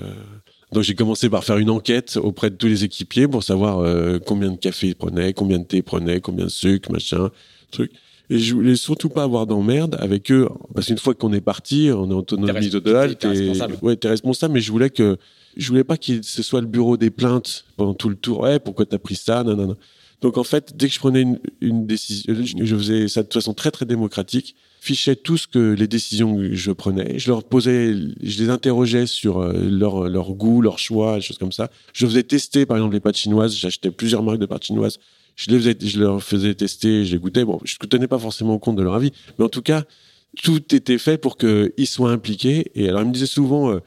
donc 0.72 0.82
j'ai 0.82 0.94
commencé 0.94 1.30
par 1.30 1.44
faire 1.44 1.58
une 1.58 1.70
enquête 1.70 2.18
auprès 2.22 2.50
de 2.50 2.56
tous 2.56 2.66
les 2.66 2.84
équipiers 2.84 3.26
pour 3.26 3.42
savoir 3.42 3.78
euh, 3.78 4.18
combien 4.18 4.50
de 4.50 4.56
café 4.56 4.88
ils 4.88 4.94
prenaient, 4.94 5.32
combien 5.32 5.58
de 5.58 5.64
thé 5.64 5.78
ils 5.78 5.82
prenaient, 5.82 6.20
combien 6.20 6.44
de 6.44 6.50
sucre, 6.50 6.92
machin, 6.92 7.30
truc. 7.70 7.90
Et 8.30 8.38
je 8.38 8.54
voulais 8.54 8.76
surtout 8.76 9.08
pas 9.08 9.22
avoir 9.22 9.46
d'emmerde 9.46 9.96
avec 10.00 10.30
eux, 10.30 10.48
parce 10.74 10.88
qu'une 10.88 10.98
fois 10.98 11.14
qu'on 11.14 11.32
est 11.32 11.40
parti, 11.40 11.90
on 11.92 12.10
est 12.10 12.12
en 12.12 12.18
autonomie 12.18 12.68
totale, 12.68 13.16
t'es 13.16 13.28
responsable. 13.28 13.78
ouais, 13.80 13.96
t'es 13.96 14.08
responsable, 14.08 14.54
mais 14.54 14.60
je 14.60 14.70
voulais 14.70 14.90
que 14.90 15.16
je 15.56 15.68
voulais 15.68 15.84
pas 15.84 15.96
que 15.96 16.20
ce 16.22 16.42
soit 16.42 16.60
le 16.60 16.66
bureau 16.66 16.98
des 16.98 17.10
plaintes 17.10 17.64
pendant 17.76 17.94
tout 17.94 18.10
le 18.10 18.16
tour. 18.16 18.40
Ouais, 18.40 18.58
pourquoi 18.58 18.84
t'as 18.84 18.98
pris 18.98 19.16
ça? 19.16 19.44
Donc 20.20 20.36
en 20.36 20.44
fait, 20.44 20.76
dès 20.76 20.88
que 20.88 20.94
je 20.94 20.98
prenais 20.98 21.22
une, 21.22 21.38
une 21.62 21.86
décision, 21.86 22.34
je 22.34 22.64
je 22.64 22.76
faisais 22.76 23.08
ça 23.08 23.22
de 23.22 23.32
façon 23.32 23.54
très 23.54 23.70
très 23.70 23.86
démocratique, 23.86 24.56
fichais 24.80 25.16
tout 25.16 25.36
ce 25.36 25.46
que 25.46 25.72
les 25.74 25.86
décisions 25.88 26.36
que 26.36 26.54
je 26.54 26.72
prenais, 26.72 27.18
je 27.18 27.28
leur 27.30 27.44
posais, 27.44 27.94
je 28.22 28.42
les 28.42 28.50
interrogeais 28.50 29.06
sur 29.06 29.38
euh, 29.40 29.52
leur 29.70 30.08
leur 30.08 30.32
goût, 30.34 30.60
leur 30.62 30.78
choix, 30.78 31.16
des 31.16 31.20
choses 31.20 31.38
comme 31.38 31.52
ça. 31.52 31.70
Je 31.92 32.06
faisais 32.06 32.22
tester 32.22 32.66
par 32.66 32.76
exemple 32.76 32.94
les 32.94 33.00
pâtes 33.00 33.16
chinoises, 33.16 33.54
j'achetais 33.56 33.90
plusieurs 33.90 34.22
marques 34.22 34.38
de 34.38 34.46
pâtes 34.46 34.64
chinoises, 34.64 34.98
je 35.36 35.50
les 35.50 35.58
faisais, 35.58 35.76
je 35.80 36.00
leur 36.00 36.22
faisais 36.22 36.54
tester, 36.54 37.04
je 37.04 37.12
les 37.12 37.18
goûtais. 37.18 37.44
Bon, 37.44 37.58
je 37.64 37.76
ne 37.82 37.86
tenais 37.86 38.08
pas 38.08 38.18
forcément 38.18 38.58
compte 38.58 38.76
de 38.76 38.82
leur 38.82 38.94
avis, 38.94 39.12
mais 39.38 39.44
en 39.44 39.48
tout 39.48 39.62
cas, 39.62 39.84
tout 40.42 40.74
était 40.74 40.98
fait 40.98 41.18
pour 41.18 41.36
qu'ils 41.36 41.86
soient 41.86 42.10
impliqués. 42.10 42.70
Et 42.74 42.88
alors 42.88 43.02
ils 43.02 43.08
me 43.08 43.12
disaient 43.12 43.26
souvent. 43.26 43.72
euh, 43.72 43.80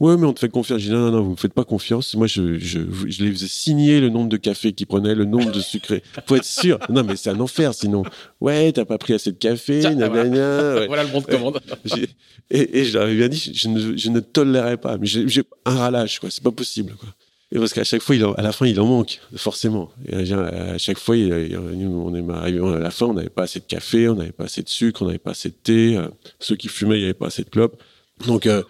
Ouais, 0.00 0.16
mais 0.18 0.26
on 0.26 0.32
te 0.34 0.40
fait 0.40 0.48
confiance. 0.50 0.80
J'ai 0.80 0.88
dit 0.90 0.94
non, 0.94 1.10
non, 1.10 1.12
non, 1.18 1.22
vous 1.22 1.30
me 1.30 1.36
faites 1.36 1.54
pas 1.54 1.64
confiance. 1.64 2.14
Moi, 2.14 2.26
je, 2.26 2.58
je, 2.58 2.80
je 3.06 3.24
les 3.24 3.30
faisais 3.32 3.46
signer 3.48 3.98
le 4.00 4.10
nombre 4.10 4.28
de 4.28 4.36
cafés 4.36 4.72
qu'ils 4.74 4.86
prenaient, 4.86 5.14
le 5.14 5.24
nombre 5.24 5.50
de 5.52 5.60
sucrés. 5.60 6.02
Faut 6.26 6.36
être 6.36 6.44
sûr. 6.44 6.78
Non, 6.90 7.02
mais 7.02 7.16
c'est 7.16 7.30
un 7.30 7.40
enfer, 7.40 7.72
sinon. 7.72 8.02
Ouais, 8.40 8.72
t'as 8.72 8.84
pas 8.84 8.98
pris 8.98 9.14
assez 9.14 9.32
de 9.32 9.38
café, 9.38 9.80
Tiens, 9.80 9.94
nanana, 9.94 10.74
ouais. 10.80 10.86
Voilà 10.88 11.04
le 11.04 11.08
bon 11.10 11.20
de 11.20 11.26
commande. 11.26 11.60
Et, 12.50 12.78
et 12.80 12.84
je 12.84 12.92
leur 12.94 13.02
avais 13.06 13.16
bien 13.16 13.28
dit, 13.28 13.50
je 13.54 13.68
ne, 13.68 13.96
je 13.96 14.08
ne 14.10 14.20
tolérerai 14.20 14.76
pas. 14.76 14.98
Mais 14.98 15.06
j'ai 15.06 15.42
un 15.64 15.74
ralage, 15.74 16.20
quoi. 16.20 16.30
C'est 16.30 16.44
pas 16.44 16.52
possible, 16.52 16.92
quoi. 16.94 17.08
Et 17.52 17.58
parce 17.58 17.72
qu'à 17.72 17.82
chaque 17.84 18.02
fois, 18.02 18.14
il 18.16 18.24
en- 18.24 18.34
à 18.34 18.42
la 18.42 18.52
fin, 18.52 18.66
il 18.66 18.78
en 18.80 18.86
manque, 18.86 19.20
forcément. 19.36 19.90
Et 20.08 20.32
à, 20.32 20.78
chaque 20.78 20.98
fois, 20.98 21.16
il, 21.16 21.32
on 21.56 22.14
est 22.14 22.32
arrivé 22.34 22.60
à 22.60 22.78
la 22.78 22.90
fin, 22.90 23.06
on 23.06 23.14
n'avait 23.14 23.28
pas 23.30 23.44
assez 23.44 23.60
de 23.60 23.64
café, 23.64 24.08
on 24.08 24.14
n'avait 24.16 24.32
pas 24.32 24.44
assez 24.44 24.62
de 24.62 24.68
sucre, 24.68 25.02
on 25.02 25.06
n'avait 25.06 25.18
pas 25.18 25.30
assez 25.32 25.48
de 25.48 25.54
thé. 25.62 25.96
euh, 25.96 26.08
Ceux 26.38 26.56
qui 26.56 26.68
fumaient, 26.68 26.96
il 26.96 27.00
n'y 27.00 27.04
avait 27.04 27.14
pas 27.14 27.28
assez 27.28 27.42
de 27.44 27.48
clopes. 27.50 27.80
Donc, 28.26 28.46
euh, 28.46 28.62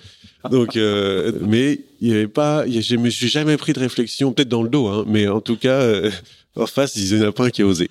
donc, 0.50 0.76
euh, 0.76 1.32
mais 1.42 1.80
il 2.00 2.08
y 2.08 2.12
avait 2.12 2.28
pas, 2.28 2.66
je 2.68 2.96
me 2.96 3.10
suis 3.10 3.28
jamais 3.28 3.56
pris 3.56 3.72
de 3.72 3.80
réflexion, 3.80 4.32
peut-être 4.32 4.48
dans 4.48 4.62
le 4.62 4.68
dos, 4.68 4.86
hein, 4.88 5.04
mais 5.06 5.28
en 5.28 5.40
tout 5.40 5.56
cas, 5.56 5.80
euh, 5.80 6.10
en 6.56 6.66
face, 6.66 6.96
il 6.96 7.16
n'y 7.18 7.24
en 7.24 7.28
a 7.28 7.32
pas 7.32 7.46
un 7.46 7.50
qui 7.50 7.62
a 7.62 7.66
osé. 7.66 7.90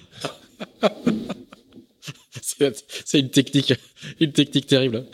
C'est 2.41 3.19
une 3.19 3.29
technique, 3.29 3.73
une 4.19 4.31
technique 4.31 4.67
terrible. 4.67 5.05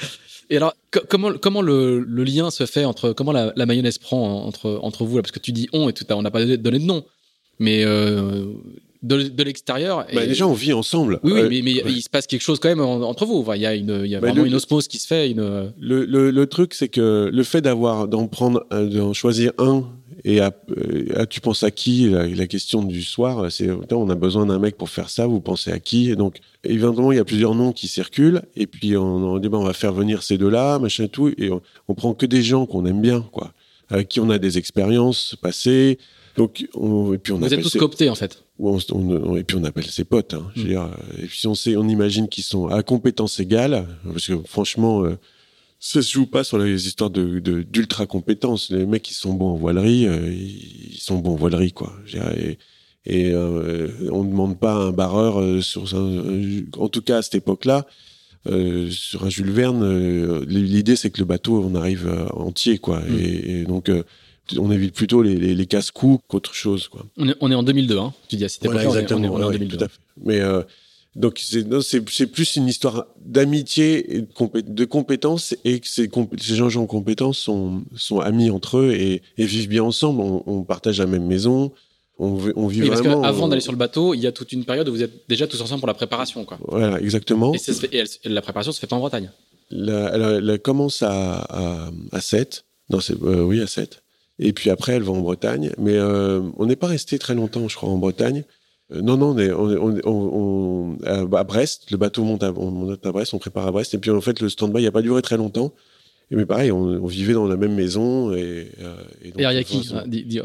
Et 0.50 0.58
alors, 0.58 0.76
co- 0.92 1.02
comment, 1.08 1.34
comment 1.38 1.62
le, 1.62 2.00
lien 2.24 2.52
se 2.52 2.66
fait 2.66 2.86
entre 2.86 3.14
comment 3.14 3.32
la, 3.32 3.54
la 3.56 3.66
mayonnaise 3.66 3.98
prend 3.98 4.44
entre, 4.46 4.80
entre 4.84 5.06
vous 5.06 5.16
Parce 5.22 5.32
que 5.32 5.40
tu 5.40 5.52
dis 5.52 5.70
on 5.74 5.90
et 5.90 5.94
tout, 5.94 6.06
on 6.12 6.22
n'a 6.22 6.32
pas 6.32 6.46
donné 6.46 6.58
de 6.58 6.86
nom, 6.86 7.06
mais 7.58 7.84
euh, 7.86 8.46
de, 9.04 9.24
de 9.24 9.44
l'extérieur. 9.44 10.06
Bah, 10.14 10.26
déjà, 10.28 10.48
on 10.48 10.54
vit 10.54 10.74
ensemble. 10.74 11.20
oui, 11.24 11.32
oui, 11.34 11.40
Euh, 11.42 11.50
mais, 11.50 11.62
mais 11.64 11.84
ouais. 11.84 11.92
il 11.92 12.02
se 12.02 12.10
passe 12.10 12.28
quelque 12.28 12.42
chose 12.42 12.60
quand 12.60 12.70
même 12.70 12.82
en- 12.82 13.02
entre 13.02 13.26
vous. 13.26 13.38
Enfin, 13.40 13.56
Il 13.56 13.62
y 13.62 13.66
a, 13.66 13.74
une, 13.76 14.02
il 14.06 14.12
y 14.12 14.16
a 14.16 14.20
Bah, 14.20 14.28
vraiment 14.28 14.44
le- 14.44 14.48
une 14.50 14.56
osmose 14.56 14.88
qui 14.88 14.98
se 15.00 15.08
fait. 15.08 15.32
Une... 15.32 15.72
Le, 15.80 16.06
le, 16.06 16.30
le 16.32 16.46
truc, 16.48 16.74
c'est 16.74 16.90
que 16.90 17.30
le 17.34 17.44
fait 17.44 17.62
d'avoir, 17.62 18.08
d'en 18.08 18.28
prendre, 18.28 18.66
un- 18.70 18.84
d'en 18.86 19.14
choisir 19.14 19.52
un, 19.58 19.86
et 20.24 20.40
à, 20.40 20.52
euh, 20.78 21.06
à- 21.16 21.26
tu 21.26 21.42
penses 21.42 21.64
à 21.64 21.72
qui 21.72 22.08
la, 22.10 22.28
la 22.28 22.46
question 22.46 22.84
du 22.84 23.02
soir, 23.02 23.52
c'est 23.52 23.70
on 23.92 24.10
a 24.10 24.16
besoin 24.16 24.46
d'un 24.46 24.60
mec 24.60 24.78
pour 24.78 24.90
faire 24.90 25.10
ça. 25.10 25.26
Vous 25.26 25.40
pensez 25.42 25.72
à 25.72 25.80
qui 25.80 26.12
Et 26.12 26.16
donc, 26.16 26.38
évidemment, 26.64 27.12
il 27.12 27.16
y 27.16 27.20
a 27.20 27.26
plusieurs 27.26 27.56
noms 27.56 27.72
qui 27.72 27.88
circulent, 27.88 28.44
et 28.56 28.68
puis 28.68 28.96
on, 28.98 29.04
on 29.34 29.40
dit 29.40 29.50
ben, 29.50 29.58
on 29.58 29.64
va 29.64 29.74
faire 29.74 29.94
venir 29.94 30.22
ces 30.22 30.38
deux-là, 30.38 30.78
machin 30.78 31.06
et 31.06 31.10
tout, 31.10 31.30
et 31.40 31.50
on, 31.50 31.62
on 31.88 31.96
prend 31.96 32.14
que 32.14 32.28
des 32.28 32.44
gens 32.44 32.68
qu'on 32.68 32.86
aime 32.86 33.02
bien, 33.02 33.22
quoi, 33.32 33.52
avec 33.90 34.10
qui 34.10 34.20
on 34.20 34.30
a 34.30 34.38
des 34.38 34.60
expériences 34.60 35.36
passées. 35.42 35.98
Donc, 36.38 36.68
on, 36.74 37.14
et 37.14 37.18
puis 37.18 37.34
on 37.34 37.38
Vous 37.38 37.54
êtes 37.54 37.62
tous 37.62 37.70
ces- 37.70 37.80
cooptés 37.80 38.10
en 38.10 38.16
fait. 38.16 38.44
ou 38.60 38.70
on, 38.70 38.80
on- 38.94 39.36
et 39.38 39.44
puis 39.44 39.58
on 39.60 39.64
appelle 39.64 39.86
ses 39.86 40.04
potes. 40.06 40.34
Hein, 40.34 40.50
je 40.56 40.62
veux 40.62 40.68
dire, 40.70 40.84
euh, 40.84 41.24
et 41.24 41.28
puis 41.28 41.46
on 41.48 41.56
sait, 41.56 41.76
on 41.76 41.88
imagine 41.88 42.28
qu'ils 42.30 42.44
sont 42.44 42.68
à 42.68 42.84
compétences 42.84 43.40
égales, 43.40 43.86
parce 44.06 44.28
que 44.28 44.34
franchement, 44.48 45.04
euh, 45.04 45.18
ça 45.80 46.02
se 46.02 46.12
joue 46.12 46.28
pas 46.28 46.44
sur 46.44 46.58
les 46.60 46.88
histoires 46.88 47.10
de 47.10 47.40
d'ultra 47.64 48.06
compétences. 48.06 48.70
Les 48.70 48.86
mecs 48.86 49.02
qui 49.04 49.14
sont 49.14 49.34
bons 49.34 49.52
en 49.54 49.56
voilerie, 49.56 50.08
euh, 50.08 50.32
ils 50.32 50.94
ils 50.94 51.00
sont 51.00 51.18
bons 51.20 51.32
en 51.32 51.36
voilerie, 51.36 51.72
quoi. 51.72 51.92
Dire, 52.08 52.32
Et, 52.38 52.58
et 53.06 53.32
euh, 53.34 53.88
on 54.12 54.24
ne 54.24 54.30
demande 54.30 54.60
pas 54.60 54.74
un 54.76 54.92
barreur 54.92 55.64
sur 55.64 55.84
un, 55.96 56.62
en 56.78 56.88
tout 56.88 57.02
cas 57.02 57.18
à 57.18 57.22
cette 57.24 57.36
époque-là. 57.36 57.86
euh, 58.48 58.90
sur 58.90 59.24
un 59.26 59.30
Jules 59.30 59.52
Verne, 59.52 59.84
euh, 59.84 60.44
l'idée 60.48 60.96
c'est 60.96 61.12
que 61.12 61.20
le 61.20 61.26
bateau 61.26 61.64
on 61.64 61.76
arrive 61.76 62.08
euh, 62.08 62.26
entier 62.34 62.80
quoi, 62.80 63.00
Mm. 63.02 63.20
et, 63.20 63.52
et 63.60 63.64
donc 63.66 63.90
on 64.60 64.72
évite 64.72 64.94
plutôt 64.94 65.22
les, 65.24 65.36
les, 65.36 65.54
les 65.56 65.66
casse-coups 65.66 66.24
qu'autre 66.28 66.54
chose 66.54 66.88
quoi. 66.88 67.06
On 67.18 67.30
est, 67.30 67.36
on 67.42 67.52
est 67.52 67.56
en 67.56 67.64
2002, 67.64 67.98
hein. 67.98 68.14
Tu 68.28 68.36
dis 68.36 68.46
à 68.46 68.50
cette 68.50 68.64
Voilà, 68.66 68.84
époque-là, 68.84 68.92
on 68.92 69.00
est- 69.00 69.04
exactement. 69.04 69.34
on 69.36 69.38
est, 69.40 69.40
on 69.40 69.42
est 69.42 69.44
en 69.44 69.48
ouais, 69.48 69.54
2002. 69.58 69.78
tout 69.78 69.84
à 69.84 69.88
fait. 69.88 70.00
Mais 70.24 70.40
euh, 70.40 70.62
donc 71.16 71.40
c'est 71.44 71.68
non, 71.68 71.82
c'est 71.82 72.08
c'est 72.10 72.28
plus 72.28 72.56
une 72.56 72.68
histoire 72.68 73.06
d'amitié 73.24 74.16
et 74.16 74.22
de, 74.22 74.28
compé- 74.34 74.62
de 74.64 74.86
compétences 74.86 75.56
et 75.66 75.80
que 75.80 75.88
ces, 75.88 76.10
ces 76.40 76.56
gens, 76.56 76.70
gens 76.70 76.86
compétents 76.86 77.34
sont 77.34 77.84
sont 77.96 78.20
amis 78.20 78.50
entre 78.50 78.78
eux 78.78 78.92
et, 78.94 79.22
et 79.38 79.46
vivent 79.46 79.68
bien 79.70 79.84
ensemble. 79.84 80.22
On, 80.22 80.44
on 80.46 80.64
partage 80.64 81.00
la 81.00 81.08
même 81.08 81.26
maison. 81.26 81.72
On, 82.20 82.36
vit- 82.36 82.54
on 82.56 82.68
vit 82.68 82.84
Oui, 82.84 82.90
parce 82.90 83.02
vraiment. 83.02 83.22
qu'avant 83.24 83.46
on- 83.46 83.48
d'aller 83.48 83.62
sur 83.62 83.72
le 83.72 83.78
bateau, 83.78 84.14
il 84.14 84.20
y 84.22 84.28
a 84.28 84.32
toute 84.32 84.52
une 84.52 84.64
période 84.64 84.88
où 84.88 84.92
vous 84.94 85.02
êtes 85.04 85.24
déjà 85.28 85.48
tous 85.48 85.60
ensemble 85.60 85.80
pour 85.80 85.88
la 85.88 85.96
préparation. 85.96 86.46
Quoi. 86.46 86.60
Voilà, 86.68 87.00
exactement. 87.02 87.54
Et, 87.54 87.58
ça 87.58 87.74
se 87.74 87.80
fait- 87.82 87.94
et 87.96 88.04
elle- 88.24 88.34
la 88.34 88.42
préparation 88.44 88.72
se 88.72 88.80
fait 88.80 88.86
pas 88.88 88.96
en 88.96 89.00
Bretagne. 89.00 89.32
La- 89.72 90.12
elle, 90.14 90.50
elle 90.50 90.60
commence 90.60 91.02
à, 91.02 91.40
à, 91.50 91.90
à 92.12 92.22
7. 92.22 92.64
Non, 92.90 93.00
c'est, 93.00 93.22
euh, 93.24 93.42
oui, 93.44 93.60
à 93.62 93.68
7. 93.68 94.04
Et 94.42 94.54
puis 94.54 94.70
après, 94.70 94.94
elle 94.94 95.04
va 95.04 95.12
en 95.14 95.22
Bretagne. 95.22 95.72
Mais 95.78 95.96
euh, 95.96 96.42
on 96.58 96.66
n'est 96.66 96.76
pas 96.76 96.88
resté 96.88 97.18
très 97.20 97.36
longtemps, 97.36 97.68
je 97.68 97.76
crois, 97.76 97.90
en 97.90 97.98
Bretagne. 97.98 98.44
Euh, 98.92 99.02
non, 99.02 99.16
non, 99.16 99.30
on 99.30 99.38
est, 99.38 99.52
on, 99.52 99.72
est- 99.72 99.78
on, 100.06 100.10
on- 100.10 100.98
on- 101.04 101.34
à, 101.36 101.44
Brest. 101.44 101.92
Le 101.92 101.98
bateau 101.98 102.24
monte 102.24 102.44
à, 102.44 102.52
on 102.52 102.72
monte 102.72 103.06
à 103.06 103.12
Brest, 103.12 103.34
on 103.34 103.38
prépare 103.40 103.68
à 103.68 103.72
Brest. 103.72 103.94
Et 103.94 104.00
puis, 104.00 104.10
en 104.12 104.20
fait, 104.20 104.42
le 104.42 104.50
stand-by 104.50 104.84
n'a 104.84 104.92
pas 104.92 105.02
duré 105.04 105.22
très 105.22 105.38
longtemps. 105.38 105.74
Et 106.32 106.36
mais 106.36 106.46
pareil, 106.46 106.72
on, 106.72 107.06
vivait 107.06 107.34
dans 107.34 107.48
la 107.48 107.56
même 107.58 107.76
maison. 107.76 108.34
Et, 108.34 108.72
euh, 108.82 108.96
et 109.24 109.32
donc, 109.32 109.40
Et 109.42 109.46
alors, 109.46 109.52
il 109.52 109.56
y 109.56 109.60
a 109.60 109.64
qui 109.64 109.90
Ah, 109.94 110.04
dis- 110.08 110.24
dis- 110.26 110.42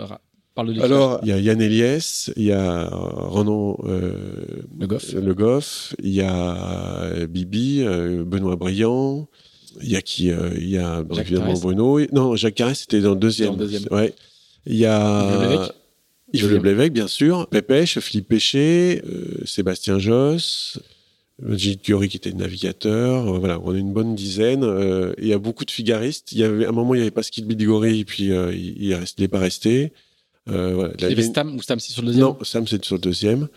Parle 0.55 0.73
de 0.73 0.81
alors, 0.81 1.21
il 1.23 1.29
y 1.29 1.33
a 1.33 1.39
Yann 1.39 1.61
Eliès, 1.61 2.33
il 2.37 2.45
y 2.45 2.53
a 2.53 2.89
Renan 2.89 3.77
euh, 3.85 4.13
Le 4.79 4.87
Goff. 4.87 5.13
Le 5.13 5.35
Goff, 5.35 5.95
il 6.03 6.15
y 6.15 6.23
a 6.23 7.27
Bibi, 7.29 7.85
Benoît 8.25 8.57
Briand, 8.57 9.29
il 9.83 9.91
y 9.91 9.97
a 9.97 10.03
qui 10.03 10.31
euh, 10.31 10.51
Il 10.57 10.69
y 10.69 10.79
a 10.79 11.05
Jacques 11.11 11.27
évidemment. 11.27 11.55
Bruno. 11.55 11.99
Et- 11.99 12.09
Non, 12.13 12.37
Jacques 12.37 12.55
Carès, 12.55 12.79
c'était 12.79 13.01
dans 13.01 13.11
le 13.11 13.17
deuxième. 13.17 13.49
Dans 13.49 13.53
le 13.55 13.59
deuxième. 13.59 13.85
Ouais. 13.91 14.15
Il 14.67 14.77
y 14.77 14.87
a 14.87 15.71
Yves 16.33 16.51
Le 16.51 16.59
Blévec, 16.59 16.93
bien 16.93 17.07
sûr, 17.07 17.47
Pépèche, 17.49 17.99
Philippe 18.01 18.29
Péché, 18.29 19.03
euh, 19.07 19.45
Sébastien 19.45 19.99
Josse, 19.99 20.79
Gilles 21.51 21.79
Curie 21.79 22.09
qui 22.09 22.17
était 22.17 22.33
navigateur. 22.33 23.29
Euh, 23.29 23.39
voilà, 23.39 23.61
on 23.63 23.75
est 23.75 23.79
une 23.79 23.93
bonne 23.93 24.15
dizaine. 24.15 24.65
Euh, 24.65 25.15
il 25.19 25.29
y 25.29 25.33
a 25.33 25.39
beaucoup 25.39 25.65
de 25.65 25.71
figaristes. 25.71 26.33
Il 26.33 26.39
y 26.39 26.43
avait, 26.45 26.67
à 26.67 26.71
un 26.71 26.73
moment, 26.73 26.95
il 26.95 26.99
n'y 26.99 27.03
avait 27.03 27.11
pas 27.13 27.23
Skid 27.23 27.47
Bidigori, 27.47 28.05
puis 28.05 28.25
il, 28.25 28.83
il, 28.83 28.99
n'est 29.19 29.29
pas 29.29 29.39
resté. 29.39 29.93
voilà. 30.47 30.93
Il 30.99 31.09
y 31.09 31.13
avait 31.13 31.23
Stam, 31.23 31.55
ou 31.55 31.63
Stam, 31.63 31.79
c'est 31.79 31.93
sur 31.93 32.03
le 32.03 32.09
deuxième? 32.09 32.25
Non, 32.27 32.39
Stam, 32.43 32.67
c'est 32.67 32.85
sur 32.85 32.97
le 32.97 33.01
deuxième. 33.01 33.49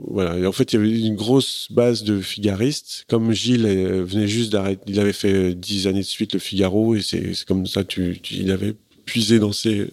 En 0.00 0.52
fait, 0.52 0.72
il 0.72 0.76
y 0.76 0.78
avait 0.78 1.00
une 1.06 1.14
grosse 1.14 1.68
base 1.70 2.02
de 2.02 2.20
figaristes. 2.20 3.04
Comme 3.08 3.32
Gilles 3.32 3.66
venait 3.66 4.26
juste 4.26 4.52
d'arrêter, 4.52 4.82
il 4.88 4.98
avait 4.98 5.12
fait 5.12 5.54
dix 5.54 5.86
années 5.86 6.00
de 6.00 6.04
suite 6.04 6.34
le 6.34 6.40
Figaro, 6.40 6.96
et 6.96 7.02
c'est 7.02 7.44
comme 7.44 7.66
ça, 7.66 7.84
tu, 7.84 8.20
il 8.30 8.50
avait 8.50 8.74
puisé 9.04 9.38
dans 9.38 9.52
ses 9.52 9.88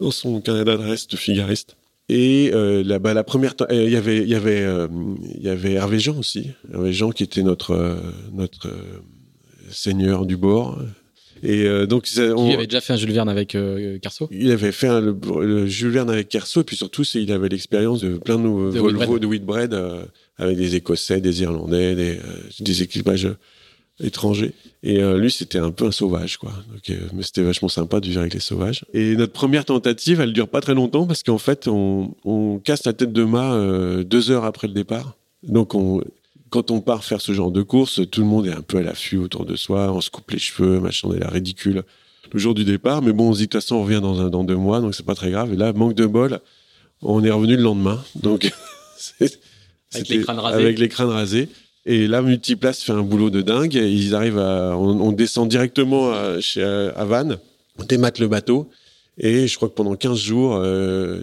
dans 0.00 0.10
son 0.10 0.40
Canada 0.40 0.76
de 0.76 0.82
reste 0.82 1.16
figariste. 1.16 1.76
Et 2.08 2.50
euh, 2.54 2.84
là, 2.84 2.98
bah, 2.98 3.14
la 3.14 3.24
première, 3.24 3.54
euh, 3.62 3.84
il 3.84 3.90
y 3.90 3.96
avait, 3.96 4.18
il 4.18 4.28
y 4.28 4.34
avait, 4.34 4.62
euh, 4.62 4.86
il 5.34 5.42
y 5.42 5.48
avait 5.48 5.72
Hervé 5.72 5.98
Jean 5.98 6.18
aussi. 6.18 6.50
Hervé 6.72 6.92
Jean 6.92 7.10
qui 7.10 7.24
était 7.24 7.42
notre 7.42 7.72
euh, 7.72 7.96
notre 8.32 8.70
seigneur 9.70 10.24
du 10.24 10.36
bord. 10.36 10.78
Et 11.42 11.86
donc, 11.86 12.08
on, 12.18 12.48
il 12.48 12.54
avait 12.54 12.66
déjà 12.66 12.80
fait 12.80 12.92
un 12.92 12.96
Jules 12.96 13.12
Verne 13.12 13.28
avec 13.28 13.56
Carso. 14.02 14.28
Il 14.30 14.50
avait 14.50 14.72
fait 14.72 14.88
un, 14.88 15.00
le, 15.00 15.66
Jules 15.66 15.90
Verne 15.90 16.10
avec 16.10 16.28
Carso, 16.28 16.62
et 16.62 16.64
puis 16.64 16.76
surtout, 16.76 17.02
il 17.14 17.30
avait 17.32 17.48
l'expérience 17.48 18.00
de 18.00 18.16
plein 18.16 18.38
de, 18.38 18.48
Volvo, 18.48 19.18
de 19.18 19.26
Whitbread 19.26 19.78
avec 20.38 20.56
des 20.56 20.76
Écossais, 20.76 21.20
des 21.20 21.42
Irlandais, 21.42 21.94
des, 21.94 22.18
des 22.60 22.82
équipages 22.82 23.28
étranger. 24.02 24.52
Et 24.82 25.02
euh, 25.02 25.18
lui, 25.18 25.30
c'était 25.30 25.58
un 25.58 25.70
peu 25.70 25.86
un 25.86 25.90
sauvage, 25.90 26.36
quoi. 26.36 26.52
Donc, 26.72 26.90
euh, 26.90 27.00
mais 27.14 27.22
c'était 27.22 27.42
vachement 27.42 27.68
sympa 27.68 28.00
de 28.00 28.06
vivre 28.06 28.20
avec 28.20 28.34
les 28.34 28.40
sauvages. 28.40 28.84
Et 28.92 29.16
notre 29.16 29.32
première 29.32 29.64
tentative, 29.64 30.20
elle 30.20 30.32
dure 30.32 30.48
pas 30.48 30.60
très 30.60 30.74
longtemps 30.74 31.06
parce 31.06 31.22
qu'en 31.22 31.38
fait, 31.38 31.66
on, 31.66 32.14
on, 32.24 32.58
casse 32.58 32.84
la 32.84 32.92
tête 32.92 33.12
de 33.12 33.24
mât 33.24 33.54
euh, 33.54 34.04
deux 34.04 34.30
heures 34.30 34.44
après 34.44 34.68
le 34.68 34.74
départ. 34.74 35.16
Donc, 35.42 35.74
on, 35.74 36.02
quand 36.50 36.70
on 36.70 36.80
part 36.80 37.04
faire 37.04 37.20
ce 37.20 37.32
genre 37.32 37.50
de 37.50 37.62
course, 37.62 38.00
tout 38.10 38.20
le 38.20 38.26
monde 38.26 38.46
est 38.46 38.52
un 38.52 38.62
peu 38.62 38.78
à 38.78 38.82
l'affût 38.82 39.18
autour 39.18 39.44
de 39.44 39.56
soi. 39.56 39.92
On 39.92 40.00
se 40.00 40.10
coupe 40.10 40.30
les 40.30 40.38
cheveux, 40.38 40.80
machin, 40.80 41.08
on 41.10 41.14
est 41.14 41.18
là 41.18 41.28
ridicule 41.28 41.82
le 42.32 42.38
jour 42.38 42.54
du 42.54 42.64
départ. 42.64 43.02
Mais 43.02 43.12
bon, 43.12 43.30
on 43.30 43.32
se 43.32 43.38
dit 43.38 43.46
de 43.46 43.50
toute 43.50 43.60
façon, 43.60 43.76
on 43.76 43.84
revient 43.84 44.00
dans, 44.00 44.20
un, 44.20 44.28
dans 44.28 44.44
deux 44.44 44.56
mois, 44.56 44.80
donc 44.80 44.94
c'est 44.94 45.06
pas 45.06 45.14
très 45.14 45.30
grave. 45.30 45.52
Et 45.52 45.56
là, 45.56 45.72
manque 45.72 45.94
de 45.94 46.06
bol, 46.06 46.40
on 47.02 47.22
est 47.24 47.30
revenu 47.30 47.56
le 47.56 47.62
lendemain. 47.62 48.02
Donc, 48.16 48.50
avec 49.92 50.08
les 50.08 50.20
crânes 50.20 50.38
rasés. 50.38 50.62
Avec 50.62 50.78
les 50.78 50.88
crânes 50.88 51.10
rasés. 51.10 51.48
Et 51.84 52.08
là, 52.08 52.20
Multiplace 52.20 52.82
fait 52.82 52.92
un 52.92 53.02
boulot 53.02 53.30
de 53.30 53.42
dingue. 53.42 53.74
Ils 53.74 54.14
arrivent 54.14 54.38
à, 54.38 54.76
on, 54.76 55.12
descend 55.12 55.48
directement 55.48 56.12
à, 56.12 56.40
chez, 56.40 56.62
à 56.62 57.04
Vannes, 57.04 57.38
on 57.78 57.84
démate 57.84 58.18
le 58.18 58.28
bateau. 58.28 58.68
Et 59.18 59.46
je 59.46 59.56
crois 59.56 59.68
que 59.68 59.74
pendant 59.74 59.94
15 59.94 60.18
jours, 60.18 60.58
euh, 60.60 61.22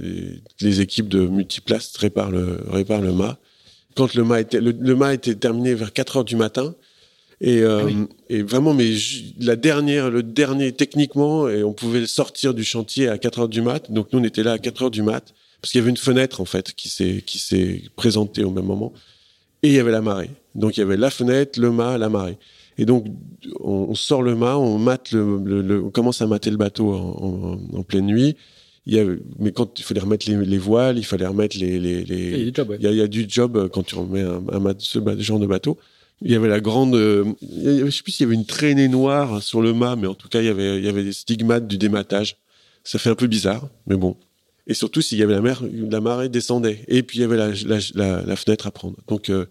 les 0.61 0.81
équipes 0.81 1.09
de 1.09 1.27
Multiplace 1.27 1.95
réparent 1.97 2.31
le, 2.31 2.59
réparent 2.69 3.01
le 3.01 3.11
mât. 3.11 3.37
Quand 3.95 4.14
le 4.14 4.24
mât 4.24 4.41
était, 4.41 4.60
le, 4.60 4.95
mât 4.95 5.14
était 5.14 5.36
terminé 5.36 5.74
vers 5.74 5.94
4 5.94 6.18
heures 6.18 6.26
du 6.26 6.36
matin. 6.36 6.76
Et, 7.41 7.61
euh, 7.61 7.84
ah 7.86 8.14
et 8.30 8.41
vraiment, 8.41 8.74
mais 8.74 8.94
la 9.40 9.56
dernière, 9.56 10.10
le 10.10 10.24
dernier 10.24 10.72
techniquement, 10.72 11.49
et 11.49 11.64
on 11.64 11.74
pouvait 11.74 12.06
sortir 12.07 12.53
du 12.53 12.64
chantier 12.64 13.10
à 13.10 13.18
4 13.18 13.40
heures 13.40 13.49
du 13.49 13.61
mat. 13.61 13.91
Donc 13.91 14.07
nous, 14.14 14.20
on 14.20 14.24
était 14.24 14.44
là 14.44 14.53
à 14.53 14.57
4 14.57 14.84
heures 14.84 14.91
du 14.91 15.02
mat 15.02 15.34
parce 15.61 15.72
qu'il 15.72 15.80
y 15.80 15.82
avait 15.82 15.91
une 15.91 15.98
fenêtre 15.98 16.41
en 16.41 16.45
fait 16.45 16.74
qui 16.74 16.90
s'est 16.90 17.24
qui 17.26 17.40
s'est 17.40 17.84
présentée 17.95 18.44
au 18.44 18.52
même 18.52 18.65
moment 18.65 18.91
et 19.64 19.70
il 19.70 19.74
y 19.74 19.80
avait 19.80 19.91
la 19.91 20.02
marée. 20.02 20.30
Donc 20.56 20.78
il 20.78 20.82
y 20.82 20.84
avait 20.84 20.98
la 20.98 21.10
fenêtre, 21.10 21.60
le 21.60 21.72
mât, 21.72 21.98
la 21.98 22.10
marée. 22.10 22.38
Et 22.78 22.86
donc 22.86 23.06
on, 23.61 23.95
sort 23.95 24.22
le 24.22 24.36
mât, 24.36 24.57
on 24.57 24.78
mate 24.78 25.11
le, 25.11 25.82
on 25.84 25.90
commence 25.90 26.22
à 26.22 26.28
mater 26.28 26.49
le 26.49 26.57
bateau 26.57 26.94
en, 26.94 27.60
en, 27.78 27.84
pleine 27.84 28.07
nuit. 28.07 28.36
Il 28.85 28.95
y 28.95 28.99
a, 28.99 29.05
mais 29.39 29.51
quand 29.53 29.80
il 29.80 29.84
fallait 29.84 30.01
remettre 30.01 30.30
les, 30.30 30.57
voiles, 30.57 30.97
il 30.97 31.05
fallait 31.05 31.26
remettre 31.26 31.57
les. 31.57 31.80
les, 31.80 32.03
les... 32.03 32.31
Il, 32.31 32.45
y 32.45 32.47
a 32.47 32.51
du 32.51 32.53
job, 32.53 32.69
ouais. 32.69 32.77
il, 32.80 32.95
y 32.95 33.01
a, 33.01 33.07
du 33.07 33.26
job 33.30 33.69
quand 33.72 33.84
tu 33.84 33.95
remets 33.95 34.22
un, 34.22 34.43
un 34.49 34.76
ce 34.77 34.99
genre 35.19 35.39
de 35.39 35.47
bateau. 35.47 35.77
Il 36.22 36.31
y 36.31 36.35
avait 36.35 36.47
la 36.47 36.61
grande, 36.61 36.95
euh, 36.95 37.26
je 37.41 37.89
sais 37.89 38.03
plus 38.03 38.14
s'il 38.14 38.26
y 38.26 38.27
avait 38.27 38.35
une 38.35 38.45
traînée 38.45 38.88
noire 38.88 39.43
sur 39.43 39.61
le 39.61 39.73
mât, 39.73 39.97
mais 39.97 40.07
en 40.07 40.14
tout 40.14 40.30
cas 40.30 40.39
il 40.39 40.45
y 40.45 40.49
avait, 40.49 40.77
il 40.77 40.85
y 40.85 40.88
avait 40.88 41.03
des 41.03 41.11
stigmates 41.11 41.68
du 41.68 41.77
dématage. 41.77 42.38
Ça 42.84 42.97
fait 42.99 43.10
un 43.10 43.15
peu 43.15 43.27
bizarre, 43.27 43.68
mais 43.88 43.95
bon. 43.95 44.15
Et 44.68 44.73
surtout 44.73 45.01
s'il 45.01 45.18
y 45.18 45.23
avait 45.23 45.34
la 45.34 45.41
mer, 45.41 45.64
la 45.72 45.99
marée 45.99 46.30
descendait. 46.30 46.85
Et 46.88 47.03
puis 47.03 47.19
il 47.19 47.22
y 47.22 47.26
avait 47.26 47.38
la, 47.38 47.49
la, 47.65 48.22
la, 48.23 48.35
fenêtre 48.38 48.68
à 48.68 48.72
prendre. 48.72 48.95
Donc 49.07 49.30
euh, 49.30 49.45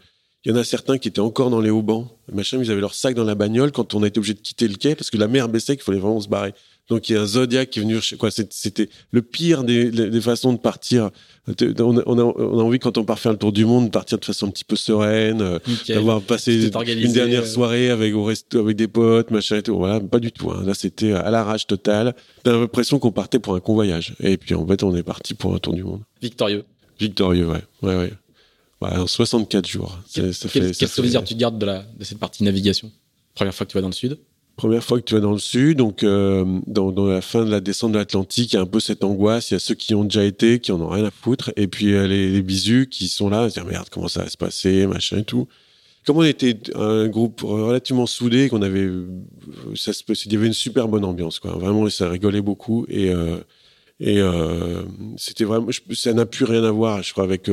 il 0.44 0.50
y 0.50 0.54
en 0.54 0.56
a 0.56 0.64
certains 0.64 0.98
qui 0.98 1.08
étaient 1.08 1.20
encore 1.20 1.50
dans 1.50 1.60
les 1.60 1.70
haubans. 1.70 2.08
Machin, 2.32 2.58
ils 2.58 2.70
avaient 2.70 2.80
leur 2.80 2.94
sac 2.94 3.14
dans 3.14 3.24
la 3.24 3.34
bagnole 3.34 3.70
quand 3.70 3.94
on 3.94 4.02
a 4.02 4.06
été 4.06 4.18
obligé 4.18 4.34
de 4.34 4.40
quitter 4.40 4.66
le 4.66 4.76
quai 4.76 4.94
parce 4.94 5.10
que 5.10 5.18
la 5.18 5.28
mer 5.28 5.48
baissait 5.48 5.76
qu'il 5.76 5.84
fallait 5.84 5.98
vraiment 5.98 6.20
se 6.20 6.28
barrer. 6.28 6.54
Donc 6.88 7.08
il 7.08 7.14
y 7.14 7.16
a 7.16 7.22
un 7.22 7.26
Zodiac 7.26 7.70
qui 7.70 7.78
est 7.78 7.82
venu, 7.82 7.98
quoi, 8.18 8.30
c'était 8.30 8.88
le 9.12 9.22
pire 9.22 9.62
des, 9.62 9.90
des, 9.90 10.20
façons 10.20 10.52
de 10.52 10.58
partir. 10.58 11.10
On 11.46 11.96
a, 11.96 12.02
on, 12.06 12.18
a, 12.18 12.62
envie 12.62 12.78
quand 12.80 12.98
on 12.98 13.04
part 13.04 13.18
faire 13.18 13.32
le 13.32 13.38
tour 13.38 13.52
du 13.52 13.64
monde 13.64 13.86
de 13.86 13.90
partir 13.90 14.18
de 14.18 14.24
façon 14.24 14.48
un 14.48 14.50
petit 14.50 14.64
peu 14.64 14.76
sereine, 14.76 15.40
euh, 15.40 15.58
d'avoir 15.88 16.20
passé 16.20 16.66
une 16.66 17.12
dernière 17.12 17.46
soirée 17.46 17.90
avec 17.90 18.14
au 18.14 18.24
resto, 18.24 18.58
avec 18.58 18.76
des 18.76 18.88
potes, 18.88 19.30
machin 19.30 19.56
et 19.58 19.62
tout. 19.62 19.76
Voilà, 19.76 20.00
pas 20.00 20.18
du 20.18 20.32
tout. 20.32 20.50
Hein. 20.50 20.64
Là, 20.66 20.74
c'était 20.74 21.12
à 21.12 21.30
l'arrache 21.30 21.66
totale. 21.66 22.14
T'as 22.42 22.52
l'impression 22.52 22.98
qu'on 22.98 23.12
partait 23.12 23.38
pour 23.38 23.54
un 23.54 23.60
convoyage. 23.60 24.14
Et 24.20 24.36
puis 24.36 24.54
en 24.54 24.66
fait, 24.66 24.82
on 24.82 24.94
est 24.94 25.04
parti 25.04 25.34
pour 25.34 25.54
un 25.54 25.58
tour 25.58 25.74
du 25.74 25.84
monde. 25.84 26.02
Victorieux. 26.20 26.64
Victorieux, 26.98 27.46
ouais, 27.46 27.62
ouais, 27.82 27.96
ouais. 27.96 28.12
Bah, 28.80 29.04
64 29.06 29.66
jours. 29.68 29.98
Quel, 30.12 30.34
ça 30.34 30.48
quel, 30.52 30.74
souvenir 30.74 31.22
tu 31.22 31.36
gardes 31.36 31.56
de, 31.56 31.66
la, 31.66 31.84
de 31.96 32.04
cette 32.04 32.18
partie 32.18 32.42
navigation? 32.42 32.90
Première 33.34 33.54
fois 33.54 33.64
que 33.64 33.70
tu 33.70 33.78
vas 33.78 33.82
dans 33.82 33.88
le 33.88 33.94
sud? 33.94 34.18
Première 34.56 34.84
fois 34.84 35.00
que 35.00 35.04
tu 35.04 35.14
vas 35.14 35.20
dans 35.20 35.32
le 35.32 35.38
sud, 35.38 35.78
donc 35.78 36.02
euh, 36.02 36.44
dans, 36.66 36.92
la 37.06 37.20
fin 37.20 37.44
de 37.44 37.50
la 37.50 37.60
descente 37.60 37.92
de 37.92 37.98
l'Atlantique, 37.98 38.52
il 38.52 38.56
y 38.56 38.58
a 38.58 38.62
un 38.62 38.66
peu 38.66 38.80
cette 38.80 39.02
angoisse. 39.02 39.50
Il 39.50 39.54
y 39.54 39.56
a 39.56 39.60
ceux 39.60 39.74
qui 39.74 39.94
ont 39.94 40.04
déjà 40.04 40.24
été, 40.24 40.60
qui 40.60 40.72
en 40.72 40.80
ont 40.80 40.88
rien 40.88 41.04
à 41.04 41.10
foutre, 41.10 41.52
et 41.56 41.66
puis 41.66 41.94
euh, 41.94 42.06
les, 42.06 42.30
les 42.30 42.42
bisus 42.42 42.86
qui 42.88 43.08
sont 43.08 43.30
là, 43.30 43.48
se 43.48 43.54
dire 43.54 43.64
merde, 43.64 43.88
comment 43.90 44.08
ça 44.08 44.24
va 44.24 44.28
se 44.28 44.36
passer, 44.36 44.86
machin 44.86 45.18
et 45.18 45.24
tout. 45.24 45.48
Comme 46.04 46.16
on 46.16 46.24
était 46.24 46.58
un 46.74 47.06
groupe 47.06 47.42
relativement 47.42 48.06
soudé, 48.06 48.48
qu'on 48.48 48.62
avait, 48.62 48.90
ça 49.76 49.92
se, 49.92 50.02
il 50.26 50.32
y 50.32 50.36
avait 50.36 50.48
une 50.48 50.52
super 50.52 50.88
bonne 50.88 51.04
ambiance. 51.04 51.40
Vraiment, 51.44 51.88
ça 51.90 52.10
rigolait 52.10 52.40
beaucoup 52.40 52.86
et 52.88 53.10
euh, 53.10 53.36
euh, 54.02 54.84
c'était 55.16 55.44
vraiment, 55.44 55.68
ça 55.92 56.12
n'a 56.12 56.26
plus 56.26 56.44
rien 56.44 56.64
à 56.64 56.72
voir, 56.72 57.04
je 57.04 57.12
crois, 57.12 57.22
avec 57.22 57.48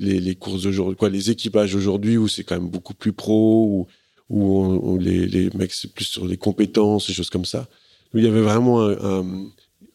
les, 0.00 0.34
courses 0.34 0.62
d'aujourd'hui, 0.62 1.10
les 1.10 1.30
équipages 1.30 1.74
aujourd'hui 1.74 2.16
où 2.16 2.26
c'est 2.26 2.42
quand 2.42 2.58
même 2.58 2.70
beaucoup 2.70 2.94
plus 2.94 3.12
pro, 3.12 3.86
où, 4.28 4.62
où, 4.82 4.98
les, 4.98 5.50
mecs 5.54 5.72
c'est 5.72 5.92
plus 5.92 6.04
sur 6.04 6.26
les 6.26 6.36
compétences, 6.36 7.06
des 7.08 7.14
choses 7.14 7.30
comme 7.30 7.44
ça. 7.44 7.66
il 8.14 8.24
y 8.24 8.28
avait 8.28 8.40
vraiment, 8.40 8.82
un, 8.82 9.46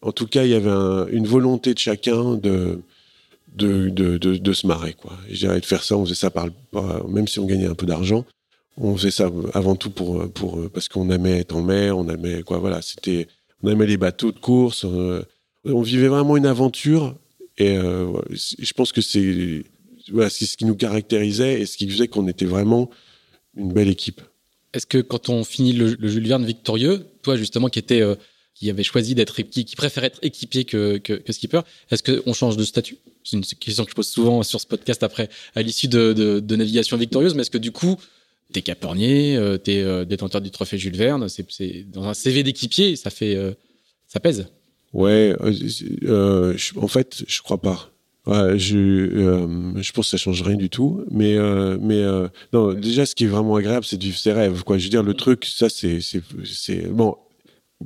en 0.02 0.12
tout 0.12 0.28
cas, 0.28 0.44
il 0.44 0.52
y 0.52 0.56
avait 0.56 1.12
une 1.12 1.28
volonté 1.28 1.74
de 1.74 1.80
chacun 1.80 2.36
de 2.36 2.80
de, 3.54 3.90
de, 3.90 4.54
se 4.54 4.66
marrer, 4.66 4.94
quoi. 4.94 5.12
Et 5.30 5.34
de 5.34 5.66
faire 5.66 5.84
ça, 5.84 5.98
on 5.98 6.06
faisait 6.06 6.16
ça 6.16 6.30
par, 6.30 6.48
même 7.10 7.28
si 7.28 7.38
on 7.40 7.46
gagnait 7.46 7.68
un 7.68 7.76
peu 7.76 7.86
d'argent, 7.86 8.26
on 8.78 8.96
faisait 8.96 9.12
ça 9.12 9.30
avant 9.54 9.76
tout 9.76 9.90
pour, 9.90 10.32
pour 10.32 10.70
parce 10.70 10.88
qu'on 10.88 11.10
aimait 11.10 11.40
être 11.40 11.56
en 11.56 11.62
mer, 11.62 11.98
on 11.98 12.08
aimait 12.08 12.44
quoi, 12.44 12.60
voilà, 12.60 12.82
c'était 12.82 13.28
on 13.64 13.70
aimait 13.70 13.86
les 13.86 13.98
bateaux 13.98 14.32
de 14.32 14.40
course. 14.40 14.86
Euh, 14.86 15.24
on 15.66 15.82
vivait 15.82 16.08
vraiment 16.08 16.38
une 16.38 16.46
aventure. 16.46 17.16
Et 17.58 17.78
euh, 17.78 18.12
je 18.32 18.74
pense 18.74 18.92
que 18.92 19.02
c'est 19.02 19.64
voilà, 20.12 20.30
ce 20.30 20.58
qui 20.58 20.66
nous 20.66 20.76
caractérisait 20.76 21.62
et 21.62 21.66
ce 21.66 21.78
qui 21.78 21.88
faisait 21.90 22.08
qu'on 22.08 22.28
était 22.28 22.46
vraiment 22.46 22.90
une 23.56 23.74
belle 23.74 23.90
équipe. 23.90 24.22
Est-ce 24.74 24.86
que 24.86 25.00
quand 25.00 25.30
on 25.30 25.44
finit 25.44 25.74
le, 25.74 25.96
le, 26.00 26.08
Jules 26.08 26.28
Verne 26.28 26.46
victorieux, 26.46 27.06
toi 27.24 27.36
justement 27.36 27.68
qui 27.68 27.80
était 27.80 28.02
euh, 28.02 28.16
qui 28.54 28.70
avait 28.70 28.84
choisi 28.84 29.16
d'être 29.16 29.42
qui, 29.42 29.66
qui 29.66 29.76
préfère 29.76 30.04
être 30.04 30.20
équipier 30.22 30.66
que, 30.66 30.98
que, 30.98 31.14
que 31.14 31.34
skipper, 31.34 31.62
est-ce 31.90 32.04
qu'on 32.04 32.34
change 32.34 32.58
de 32.58 32.64
statut? 32.64 32.98
C'est 33.24 33.38
une 33.38 33.44
question 33.44 33.84
que 33.84 33.92
je 33.92 33.96
pose 33.96 34.08
souvent 34.08 34.44
sur 34.44 34.60
ce 34.62 34.68
podcast 34.68 35.04
après 35.04 35.30
à 35.56 35.62
l'issue 35.62 35.88
de, 35.88 36.14
de, 36.14 36.40
de, 36.40 36.56
navigation 36.56 36.98
victorieuse, 36.98 37.34
mais 37.34 37.42
est-ce 37.42 37.52
que 37.52 37.58
du 37.58 37.72
coup 37.72 37.98
t'es 38.54 38.62
capernier, 38.62 39.36
euh, 39.38 39.58
t'es 39.58 39.82
euh, 39.82 40.06
détenteur 40.06 40.42
du 40.42 40.52
trophée 40.52 40.78
Jules 40.78 40.96
Verne, 40.96 41.28
c'est 41.30 41.86
dans 41.90 42.04
un 42.08 42.14
CV 42.14 42.44
d'équipier, 42.44 42.96
ça 42.96 43.10
fait, 43.10 43.36
euh, 43.36 43.54
ça 44.08 44.20
pèse? 44.20 44.48
Ouais, 44.94 45.36
euh, 46.04 46.58
en 46.76 46.88
fait, 46.88 47.24
je 47.28 47.42
crois 47.42 47.62
pas. 47.62 47.91
Je, 48.58 49.74
je 49.78 49.92
pense 49.92 50.06
que 50.06 50.12
ça 50.12 50.18
change 50.18 50.42
rien 50.42 50.56
du 50.56 50.70
tout. 50.70 51.04
Mais, 51.12 51.38
mais 51.80 52.04
non, 52.54 52.74
déjà, 52.74 53.06
ce 53.06 53.16
qui 53.16 53.26
est 53.26 53.28
vraiment 53.28 53.56
agréable, 53.56 53.86
c'est 53.86 53.98
de 53.98 54.04
vivre 54.04 54.18
ses 54.18 54.34
rêves. 54.34 54.64
Quoi. 54.64 54.78
Je 54.78 54.86
veux 54.86 54.90
dire, 54.90 55.04
le 55.04 55.14
truc, 55.14 55.46
ça, 55.46 55.68
c'est, 55.70 56.00
bon. 56.90 57.16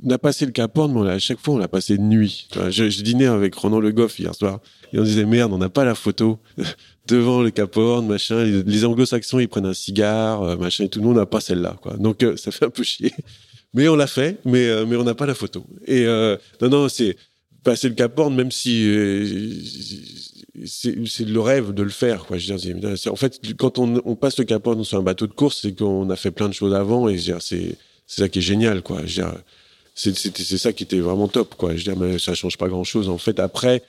On 0.04 0.10
a 0.10 0.18
passé 0.18 0.44
le 0.44 0.52
Cap 0.52 0.76
Horn, 0.76 0.92
mais 0.92 1.10
à 1.10 1.18
chaque 1.18 1.40
fois, 1.40 1.54
on 1.54 1.58
l'a 1.58 1.68
passé 1.68 1.96
de 1.96 2.02
nuit. 2.02 2.48
Je, 2.68 2.90
je 2.90 3.02
dînais 3.02 3.26
avec 3.26 3.54
Ronan 3.54 3.80
Le 3.80 3.92
Goff 3.92 4.18
hier 4.18 4.34
soir, 4.34 4.60
et 4.92 4.98
on 4.98 5.02
disait 5.02 5.24
merde, 5.24 5.52
on 5.52 5.58
n'a 5.58 5.68
pas 5.68 5.84
la 5.84 5.94
photo 5.94 6.38
devant 7.06 7.42
le 7.42 7.50
Cap 7.50 7.76
Horn, 7.76 8.06
machin. 8.06 8.44
Les 8.44 8.84
anglo-saxons, 8.84 9.38
ils 9.38 9.48
prennent 9.48 9.66
un 9.66 9.74
cigare, 9.74 10.42
euh, 10.42 10.56
machin, 10.56 10.84
et 10.84 10.88
tout. 10.88 11.00
Nous, 11.00 11.10
on 11.10 11.14
n'a 11.14 11.26
pas 11.26 11.40
celle-là. 11.40 11.76
Donc, 11.98 12.22
euh, 12.22 12.36
ça 12.36 12.50
fait 12.50 12.66
un 12.66 12.70
peu 12.70 12.82
chier. 12.82 13.12
Mais 13.74 13.88
on 13.88 13.96
l'a 13.96 14.06
fait, 14.06 14.38
mais, 14.44 14.66
euh, 14.66 14.86
mais 14.86 14.96
on 14.96 15.04
n'a 15.04 15.14
pas 15.14 15.26
la 15.26 15.34
photo. 15.34 15.64
Et 15.86 16.04
non, 16.60 16.68
non, 16.68 16.88
c'est 16.88 17.16
passer 17.62 17.88
le 17.88 17.94
Cap 17.94 18.18
Horn, 18.18 18.34
même 18.34 18.50
si 18.50 18.70
c'est 20.64 21.20
le 21.20 21.40
rêve 21.40 21.72
de 21.72 21.82
le 21.82 21.90
faire, 21.90 22.24
quoi. 22.24 22.38
Je 22.38 22.52
veux 22.52 22.58
dire, 22.58 23.12
en 23.12 23.16
fait, 23.16 23.40
quand 23.56 23.78
on, 23.78 24.00
on, 24.04 24.14
passe 24.16 24.38
le 24.38 24.44
Cap 24.44 24.66
Horn 24.66 24.82
sur 24.84 24.98
un 24.98 25.02
bateau 25.02 25.26
de 25.26 25.32
course, 25.32 25.60
c'est 25.62 25.76
qu'on 25.76 26.08
a 26.10 26.16
fait 26.16 26.30
plein 26.30 26.48
de 26.48 26.54
choses 26.54 26.74
avant, 26.74 27.08
et 27.08 27.18
c'est 27.18 27.76
ça 28.06 28.28
qui 28.28 28.38
est 28.38 28.42
génial, 28.42 28.82
quoi. 28.82 29.04
Je 29.04 29.22
veux 29.22 29.28
dire, 29.28 29.34
c'est 29.94 30.58
ça 30.58 30.72
qui 30.72 30.84
était 30.84 31.00
vraiment 31.00 31.28
top, 31.28 31.54
quoi. 31.56 31.72
Je 31.76 31.84
veux 31.84 31.94
dire, 31.94 31.96
mais 31.96 32.18
ça 32.18 32.34
change 32.34 32.56
pas 32.56 32.68
grand 32.68 32.84
chose. 32.84 33.08
En 33.08 33.18
fait, 33.18 33.38
après, 33.38 33.82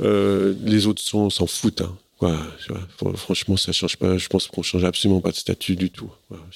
Euh, 0.00 0.54
les 0.64 0.86
autres 0.86 1.02
s'en 1.02 1.30
foutent. 1.46 1.80
Hein. 1.80 1.96
Quoi, 2.18 2.34
franchement, 3.16 3.58
ça 3.58 3.72
change 3.72 3.98
pas. 3.98 4.16
Je 4.16 4.26
pense 4.28 4.46
qu'on 4.46 4.62
change 4.62 4.84
absolument 4.84 5.20
pas 5.20 5.32
de 5.32 5.36
statut 5.36 5.76
du 5.76 5.90
tout. 5.90 6.10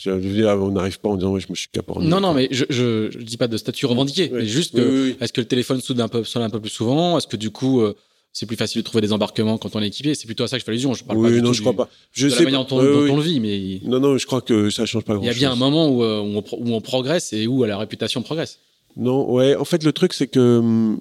on 0.06 0.70
n'arrive 0.70 0.98
pas 1.00 1.10
en 1.10 1.16
disant 1.16 1.32
ouais, 1.32 1.40
je 1.40 1.48
me 1.50 1.54
suis 1.54 1.68
caporné. 1.70 2.06
Non, 2.06 2.18
non, 2.18 2.32
mais 2.32 2.48
je, 2.50 2.64
je, 2.70 3.18
dis 3.18 3.36
pas 3.36 3.46
de 3.46 3.58
statut 3.58 3.84
revendiqué, 3.84 4.30
mais 4.32 4.46
juste 4.46 4.74
est-ce 4.76 5.32
que 5.34 5.42
le 5.42 5.46
téléphone 5.46 5.80
sonne 5.82 6.00
un 6.00 6.08
peu, 6.08 6.24
sonne 6.24 6.42
un 6.42 6.50
peu 6.50 6.60
plus 6.60 6.70
souvent? 6.70 7.18
Est-ce 7.18 7.26
que 7.26 7.36
du 7.36 7.50
coup, 7.50 7.82
euh, 7.82 7.94
c'est 8.32 8.46
plus 8.46 8.56
facile 8.56 8.82
de 8.82 8.84
trouver 8.84 9.00
des 9.02 9.12
embarquements 9.12 9.58
quand 9.58 9.74
on 9.74 9.82
est 9.82 9.88
équipé 9.88 10.14
C'est 10.14 10.26
plutôt 10.26 10.44
à 10.44 10.48
ça 10.48 10.56
que 10.56 10.60
je 10.60 10.64
fais 10.64 10.70
allusion. 10.70 10.94
Je 10.94 11.04
parle 11.04 11.18
oui, 11.18 11.28
pas 11.28 11.34
du 11.34 11.42
non, 11.42 11.48
tout 11.48 11.54
je 11.54 11.60
crois 11.62 11.74
pas. 11.74 11.88
Je 12.12 12.26
de 12.26 12.30
sais 12.30 12.38
la 12.38 12.44
manière 12.44 12.64
dont, 12.64 12.78
on, 12.78 13.16
le 13.16 13.22
vit, 13.22 13.40
mais 13.40 13.80
non, 13.84 13.98
non, 13.98 14.18
je 14.18 14.26
crois 14.26 14.40
que 14.40 14.70
ça 14.70 14.86
change 14.86 15.04
pas 15.04 15.14
grand-chose. 15.14 15.36
Il 15.36 15.40
y 15.40 15.44
a 15.44 15.48
bien 15.48 15.52
un 15.52 15.56
moment 15.56 15.88
où, 15.88 16.04
euh, 16.04 16.20
où, 16.20 16.38
on, 16.38 16.44
où 16.58 16.74
on 16.74 16.80
progresse 16.80 17.32
et 17.32 17.46
où 17.46 17.64
la 17.64 17.76
réputation 17.76 18.22
progresse. 18.22 18.58
Non, 18.96 19.30
ouais. 19.32 19.56
En 19.56 19.64
fait, 19.64 19.82
le 19.82 19.92
truc, 19.92 20.12
c'est 20.12 20.28
que 20.28 20.58
hum, 20.58 21.00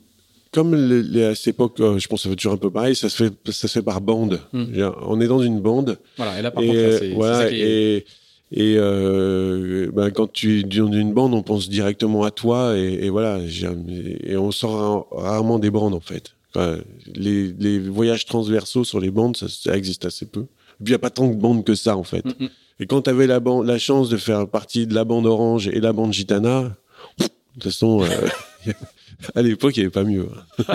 comme 0.51 0.75
les, 0.75 1.23
à 1.23 1.35
cette 1.35 1.49
époque, 1.49 1.79
euh, 1.79 1.99
je 1.99 2.07
pense 2.07 2.21
que 2.21 2.23
ça 2.23 2.29
va 2.29 2.35
toujours 2.35 2.53
un 2.53 2.57
peu 2.57 2.71
pareil, 2.71 2.95
ça 2.95 3.09
se 3.09 3.23
fait, 3.23 3.51
ça 3.51 3.67
se 3.67 3.73
fait 3.73 3.83
par 3.83 4.01
bande. 4.01 4.41
Hmm. 4.51 4.65
On 5.03 5.21
est 5.21 5.27
dans 5.27 5.41
une 5.41 5.59
bande. 5.59 5.99
Voilà, 6.17 6.39
et 6.39 6.41
là, 6.41 6.51
par 6.51 6.63
contre, 6.63 6.97
c'est 6.99 7.11
voilà, 7.11 7.51
et, 7.51 8.05
et 8.51 8.75
euh, 8.77 9.91
ben, 9.93 10.09
quand 10.09 10.31
tu 10.31 10.59
es 10.59 10.63
dans 10.63 10.91
une 10.91 11.13
bande, 11.13 11.35
on 11.35 11.43
pense 11.43 11.69
directement 11.69 12.23
à 12.23 12.31
toi, 12.31 12.75
et, 12.75 13.05
et 13.05 13.09
voilà, 13.09 13.39
et 14.23 14.37
on 14.37 14.51
sort 14.51 15.07
rarement 15.11 15.59
des 15.59 15.69
bandes, 15.69 15.93
en 15.93 15.99
fait. 15.99 16.33
Les, 16.55 17.53
les, 17.53 17.79
voyages 17.79 18.25
transversaux 18.25 18.83
sur 18.83 18.99
les 18.99 19.11
bandes, 19.11 19.37
ça, 19.37 19.75
existe 19.75 20.05
assez 20.05 20.25
peu. 20.25 20.41
Et 20.41 20.83
puis, 20.83 20.87
il 20.87 20.89
n'y 20.91 20.95
a 20.95 20.99
pas 20.99 21.09
tant 21.09 21.27
de 21.27 21.35
bandes 21.35 21.63
que 21.63 21.75
ça, 21.75 21.97
en 21.97 22.03
fait. 22.03 22.25
Hmm, 22.25 22.45
hmm. 22.45 22.49
Et 22.79 22.87
quand 22.87 23.03
tu 23.03 23.09
avais 23.09 23.27
la, 23.27 23.39
la 23.39 23.77
chance 23.77 24.09
de 24.09 24.17
faire 24.17 24.47
partie 24.47 24.87
de 24.87 24.95
la 24.95 25.03
bande 25.03 25.25
orange 25.25 25.67
et 25.67 25.79
la 25.79 25.93
bande 25.93 26.13
gitana, 26.13 26.75
de 27.19 27.25
toute 27.53 27.63
façon... 27.63 28.03
Euh, 28.03 28.73
à 29.35 29.41
l'époque, 29.41 29.75
il 29.77 29.81
n'y 29.81 29.85
avait 29.85 29.91
pas 29.91 30.03
mieux. 30.03 30.27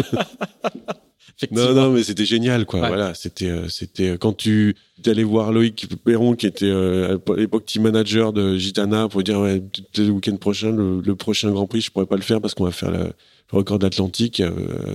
non, 1.50 1.74
non, 1.74 1.90
mais 1.90 2.02
c'était 2.02 2.24
génial, 2.24 2.66
quoi. 2.66 2.86
Voilà, 2.86 3.14
c'était, 3.14 3.50
euh, 3.50 3.68
c'était 3.68 4.10
euh, 4.10 4.16
quand 4.16 4.32
tu 4.36 4.76
allais 5.06 5.24
voir 5.24 5.52
Loïc 5.52 5.88
Perron, 6.04 6.34
qui 6.34 6.46
était 6.46 6.66
euh, 6.66 7.18
à 7.28 7.36
l'époque 7.36 7.66
team 7.66 7.82
manager 7.82 8.32
de 8.32 8.56
Gitana, 8.56 9.08
pour 9.08 9.22
dire 9.22 9.40
ouais, 9.40 9.62
le 9.96 10.10
week-end 10.10 10.36
prochain, 10.36 10.72
le, 10.72 11.14
prochain 11.14 11.50
Grand 11.50 11.66
Prix, 11.66 11.82
je 11.82 11.90
pourrais 11.90 12.06
pas 12.06 12.16
le 12.16 12.22
faire 12.22 12.40
parce 12.40 12.54
qu'on 12.54 12.64
va 12.64 12.70
faire 12.70 12.90
le, 12.90 13.12
record 13.54 13.78
de 13.78 13.86
l'Atlantique 13.86 14.42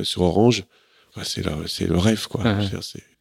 sur 0.04 0.22
Orange. 0.22 0.66
c'est 1.24 1.46
le, 1.46 1.68
c'est 1.68 1.88
le 1.88 1.98
rêve, 1.98 2.28
quoi. 2.28 2.44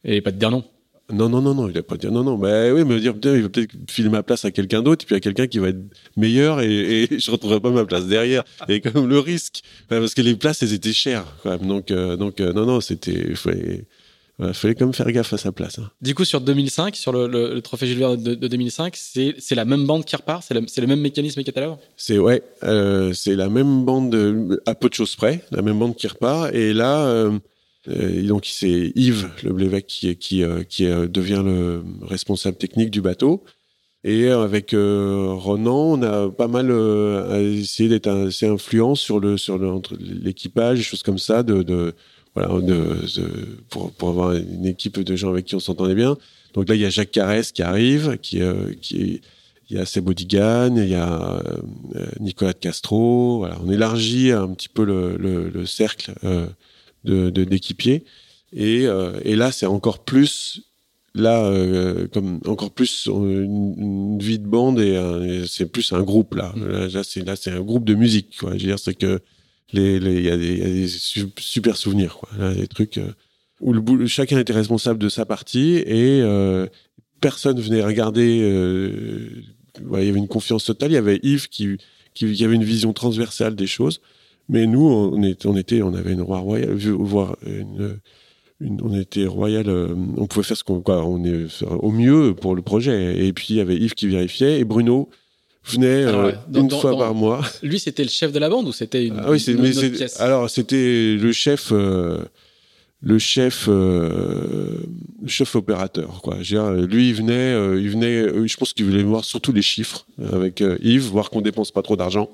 Et 0.04 0.20
pas 0.20 0.30
de 0.30 0.38
dire 0.38 0.50
non. 0.50 0.64
Non, 1.10 1.30
non, 1.30 1.40
non, 1.40 1.54
non, 1.54 1.70
il 1.70 1.78
a 1.78 1.82
pas 1.82 1.96
dit 1.96 2.06
non, 2.08 2.22
non. 2.22 2.36
Mais 2.36 2.70
oui, 2.70 2.84
me 2.84 3.00
dire, 3.00 3.14
putain, 3.14 3.34
il 3.34 3.42
va 3.42 3.48
peut-être 3.48 3.72
filer 3.88 4.10
ma 4.10 4.22
place 4.22 4.44
à 4.44 4.50
quelqu'un 4.50 4.82
d'autre, 4.82 5.04
et 5.04 5.06
puis 5.06 5.14
à 5.14 5.20
quelqu'un 5.20 5.46
qui 5.46 5.58
va 5.58 5.68
être 5.68 5.80
meilleur, 6.16 6.60
et, 6.60 7.04
et 7.04 7.08
je 7.18 7.30
retrouverai 7.30 7.60
pas 7.60 7.70
ma 7.70 7.86
place 7.86 8.06
derrière. 8.06 8.44
Et 8.68 8.80
quand 8.80 8.94
même 8.94 9.08
le 9.08 9.18
risque, 9.18 9.62
parce 9.88 10.12
que 10.12 10.20
les 10.20 10.36
places, 10.36 10.62
elles 10.62 10.74
étaient 10.74 10.92
chères, 10.92 11.24
quand 11.42 11.50
même. 11.50 11.66
Donc, 11.66 11.90
euh, 11.90 12.16
donc, 12.16 12.40
euh, 12.40 12.52
non, 12.52 12.66
non, 12.66 12.82
c'était, 12.82 13.34
il 14.38 14.44
fallait, 14.44 14.54
fallait 14.54 14.74
quand 14.74 14.84
même 14.86 14.94
faire 14.94 15.10
gaffe 15.10 15.32
à 15.32 15.38
sa 15.38 15.50
place. 15.50 15.78
Hein. 15.78 15.90
Du 16.00 16.14
coup, 16.14 16.24
sur 16.24 16.40
2005, 16.40 16.94
sur 16.94 17.12
le, 17.12 17.26
le, 17.26 17.60
trophée 17.60 17.92
Verne 17.94 18.22
de, 18.22 18.34
2005, 18.34 18.96
c'est, 18.96 19.34
la 19.50 19.64
même 19.64 19.84
bande 19.84 20.04
qui 20.04 20.14
repart, 20.14 20.44
c'est, 20.46 20.54
le 20.54 20.86
même 20.86 21.00
mécanisme 21.00 21.42
qu'à 21.42 21.60
l'heure? 21.60 21.78
C'est 21.96 22.18
ouais, 22.18 22.42
euh, 22.62 23.12
c'est 23.12 23.34
la 23.34 23.48
même 23.48 23.84
bande 23.84 24.60
à 24.66 24.74
peu 24.74 24.88
de 24.88 24.94
choses 24.94 25.16
près, 25.16 25.42
la 25.50 25.62
même 25.62 25.78
bande 25.78 25.96
qui 25.96 26.06
repart, 26.06 26.54
et 26.54 26.72
là. 26.72 27.06
Euh, 27.06 27.38
euh, 27.88 28.22
donc 28.22 28.44
c'est 28.44 28.92
Yves 28.96 29.30
Le 29.44 29.80
qui, 29.80 30.14
qui, 30.16 30.44
qui 30.68 30.84
devient 30.84 31.42
le 31.44 31.82
responsable 32.02 32.56
technique 32.58 32.90
du 32.90 33.00
bateau. 33.00 33.44
Et 34.04 34.28
avec 34.28 34.72
Ronan, 34.72 35.92
on 35.92 36.02
a 36.02 36.30
pas 36.30 36.48
mal 36.48 36.70
essayé 37.40 37.88
d'être 37.88 38.08
assez 38.08 38.46
influent 38.46 38.94
sur 38.94 39.20
le 39.20 39.36
sur 39.36 39.58
l'équipage, 39.98 40.82
choses 40.82 41.02
comme 41.02 41.18
ça, 41.18 41.42
de, 41.42 41.62
de 41.62 41.94
voilà, 42.38 42.60
de, 42.60 42.96
pour, 43.70 43.92
pour 43.92 44.08
avoir 44.10 44.34
une 44.34 44.66
équipe 44.66 44.98
de 45.00 45.16
gens 45.16 45.30
avec 45.30 45.46
qui 45.46 45.54
on 45.54 45.60
s'entendait 45.60 45.94
bien. 45.94 46.16
Donc 46.54 46.68
là, 46.68 46.74
il 46.74 46.80
y 46.80 46.84
a 46.84 46.90
Jacques 46.90 47.10
Carès 47.10 47.52
qui 47.52 47.62
arrive, 47.62 48.18
qui, 48.18 48.40
qui 48.80 49.20
il 49.70 49.76
y 49.76 49.80
a 49.80 49.84
Sebo 49.84 50.14
Digan, 50.14 50.76
il 50.76 50.88
y 50.88 50.94
a 50.94 51.42
Nicolas 52.20 52.54
de 52.54 52.58
Castro. 52.58 53.38
Voilà, 53.38 53.58
on 53.62 53.70
élargit 53.70 54.32
un 54.32 54.48
petit 54.48 54.70
peu 54.70 54.84
le, 54.84 55.16
le, 55.18 55.50
le 55.50 55.66
cercle 55.66 56.14
de 57.04 57.30
d'équipiers. 57.30 58.04
Et, 58.52 58.86
euh, 58.86 59.12
et, 59.24 59.36
là, 59.36 59.52
c'est 59.52 59.66
encore 59.66 60.04
plus 60.04 60.62
là 61.14 61.44
euh, 61.44 62.06
comme 62.12 62.40
encore 62.46 62.70
plus 62.70 63.06
une, 63.06 64.18
vie 64.18 64.38
de 64.38 64.46
bande 64.46 64.78
et, 64.78 65.44
c'est 65.48 65.66
plus 65.66 65.92
un 65.92 66.02
groupe 66.02 66.34
là. 66.34 66.52
Mm. 66.56 66.88
Là, 66.92 67.02
c'est 67.02 67.24
là 67.24 67.36
c'est 67.36 67.50
un 67.50 67.60
groupe 67.60 67.84
de 67.84 67.94
musique 67.94 68.36
quoi. 68.38 68.50
Je 68.50 68.58
veux 68.58 68.68
dire 68.68 68.78
c'est 68.78 68.94
que 68.94 69.20
les 69.72 69.96
il 69.96 70.24
y, 70.24 70.30
a 70.30 70.36
des 70.36 70.88
super 70.88 71.76
souvenirs 71.76 72.16
quoi. 72.16 72.54
Des 72.54 72.68
trucs 72.68 72.98
euh, 72.98 73.12
où 73.60 74.06
chacun 74.06 74.38
était 74.38 74.52
responsable 74.52 74.98
de 74.98 75.08
sa 75.08 75.26
partie 75.26 75.82
et 75.86 76.22
personne 77.20 77.60
venait 77.60 77.82
regarder. 77.82 78.38
il 79.80 80.04
y 80.04 80.08
avait 80.08 80.18
une 80.18 80.28
confiance 80.28 80.64
totale. 80.64 80.92
Il 80.92 80.94
y 80.94 80.98
avait 80.98 81.18
Yves 81.22 81.48
qui, 81.48 81.76
qui, 82.14 82.44
avait 82.44 82.54
une 82.54 82.64
vision 82.64 82.92
transversale 82.92 83.56
des 83.56 83.66
choses. 83.66 84.00
Mais 84.48 84.66
nous, 84.66 84.80
on 84.88 85.56
était, 85.56 85.82
on 85.82 85.92
avait 85.92 86.12
une 86.12 86.22
roi 86.22 86.38
royale, 86.38 86.74
voir 86.76 87.36
une, 87.44 87.98
on 88.60 88.98
était 88.98 89.26
royal, 89.26 89.68
euh, 89.68 89.94
on 90.16 90.26
pouvait 90.26 90.44
faire 90.44 90.56
ce 90.56 90.64
qu'on, 90.64 90.82
on 90.86 91.24
est 91.24 91.46
au 91.62 91.90
mieux 91.90 92.34
pour 92.34 92.54
le 92.54 92.62
projet. 92.62 93.26
Et 93.26 93.32
puis 93.32 93.46
il 93.50 93.56
y 93.56 93.60
avait 93.60 93.76
Yves 93.76 93.94
qui 93.94 94.08
vérifiait 94.08 94.60
et 94.60 94.64
Bruno 94.64 95.08
venait 95.64 96.04
euh, 96.04 96.32
une 96.54 96.70
fois 96.70 96.96
par 96.96 97.14
mois. 97.14 97.42
Lui, 97.62 97.78
c'était 97.78 98.02
le 98.02 98.08
chef 98.08 98.32
de 98.32 98.38
la 98.38 98.48
bande 98.48 98.68
ou 98.68 98.72
c'était 98.72 99.06
une, 99.06 99.18
ah 99.18 99.30
oui, 99.30 99.42
une, 99.46 99.60
mais 99.60 99.70
pièce 99.90 100.20
Alors 100.20 100.48
c'était 100.48 101.16
le 101.16 101.32
chef. 101.32 101.72
Euh, 101.72 102.18
le 103.00 103.20
chef 103.20 103.68
le 103.68 104.82
chef 105.28 105.54
opérateur 105.54 106.20
quoi 106.20 106.38
dire, 106.38 106.72
lui 106.72 107.10
il 107.10 107.14
venait 107.14 107.52
il 107.78 107.88
venait 107.90 108.48
je 108.48 108.56
pense 108.56 108.72
qu'il 108.72 108.86
voulait 108.86 109.04
voir 109.04 109.24
surtout 109.24 109.52
les 109.52 109.62
chiffres 109.62 110.04
avec 110.32 110.64
Yves 110.82 111.04
voir 111.04 111.30
qu'on 111.30 111.40
dépense 111.40 111.70
pas 111.70 111.82
trop 111.82 111.94
d'argent 111.94 112.28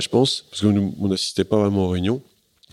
je 0.00 0.08
pense, 0.08 0.44
parce 0.50 0.62
que 0.62 0.66
nous, 0.66 0.94
on 1.00 1.08
n'assistait 1.08 1.44
pas 1.44 1.58
vraiment 1.58 1.86
aux 1.86 1.88
réunions. 1.88 2.22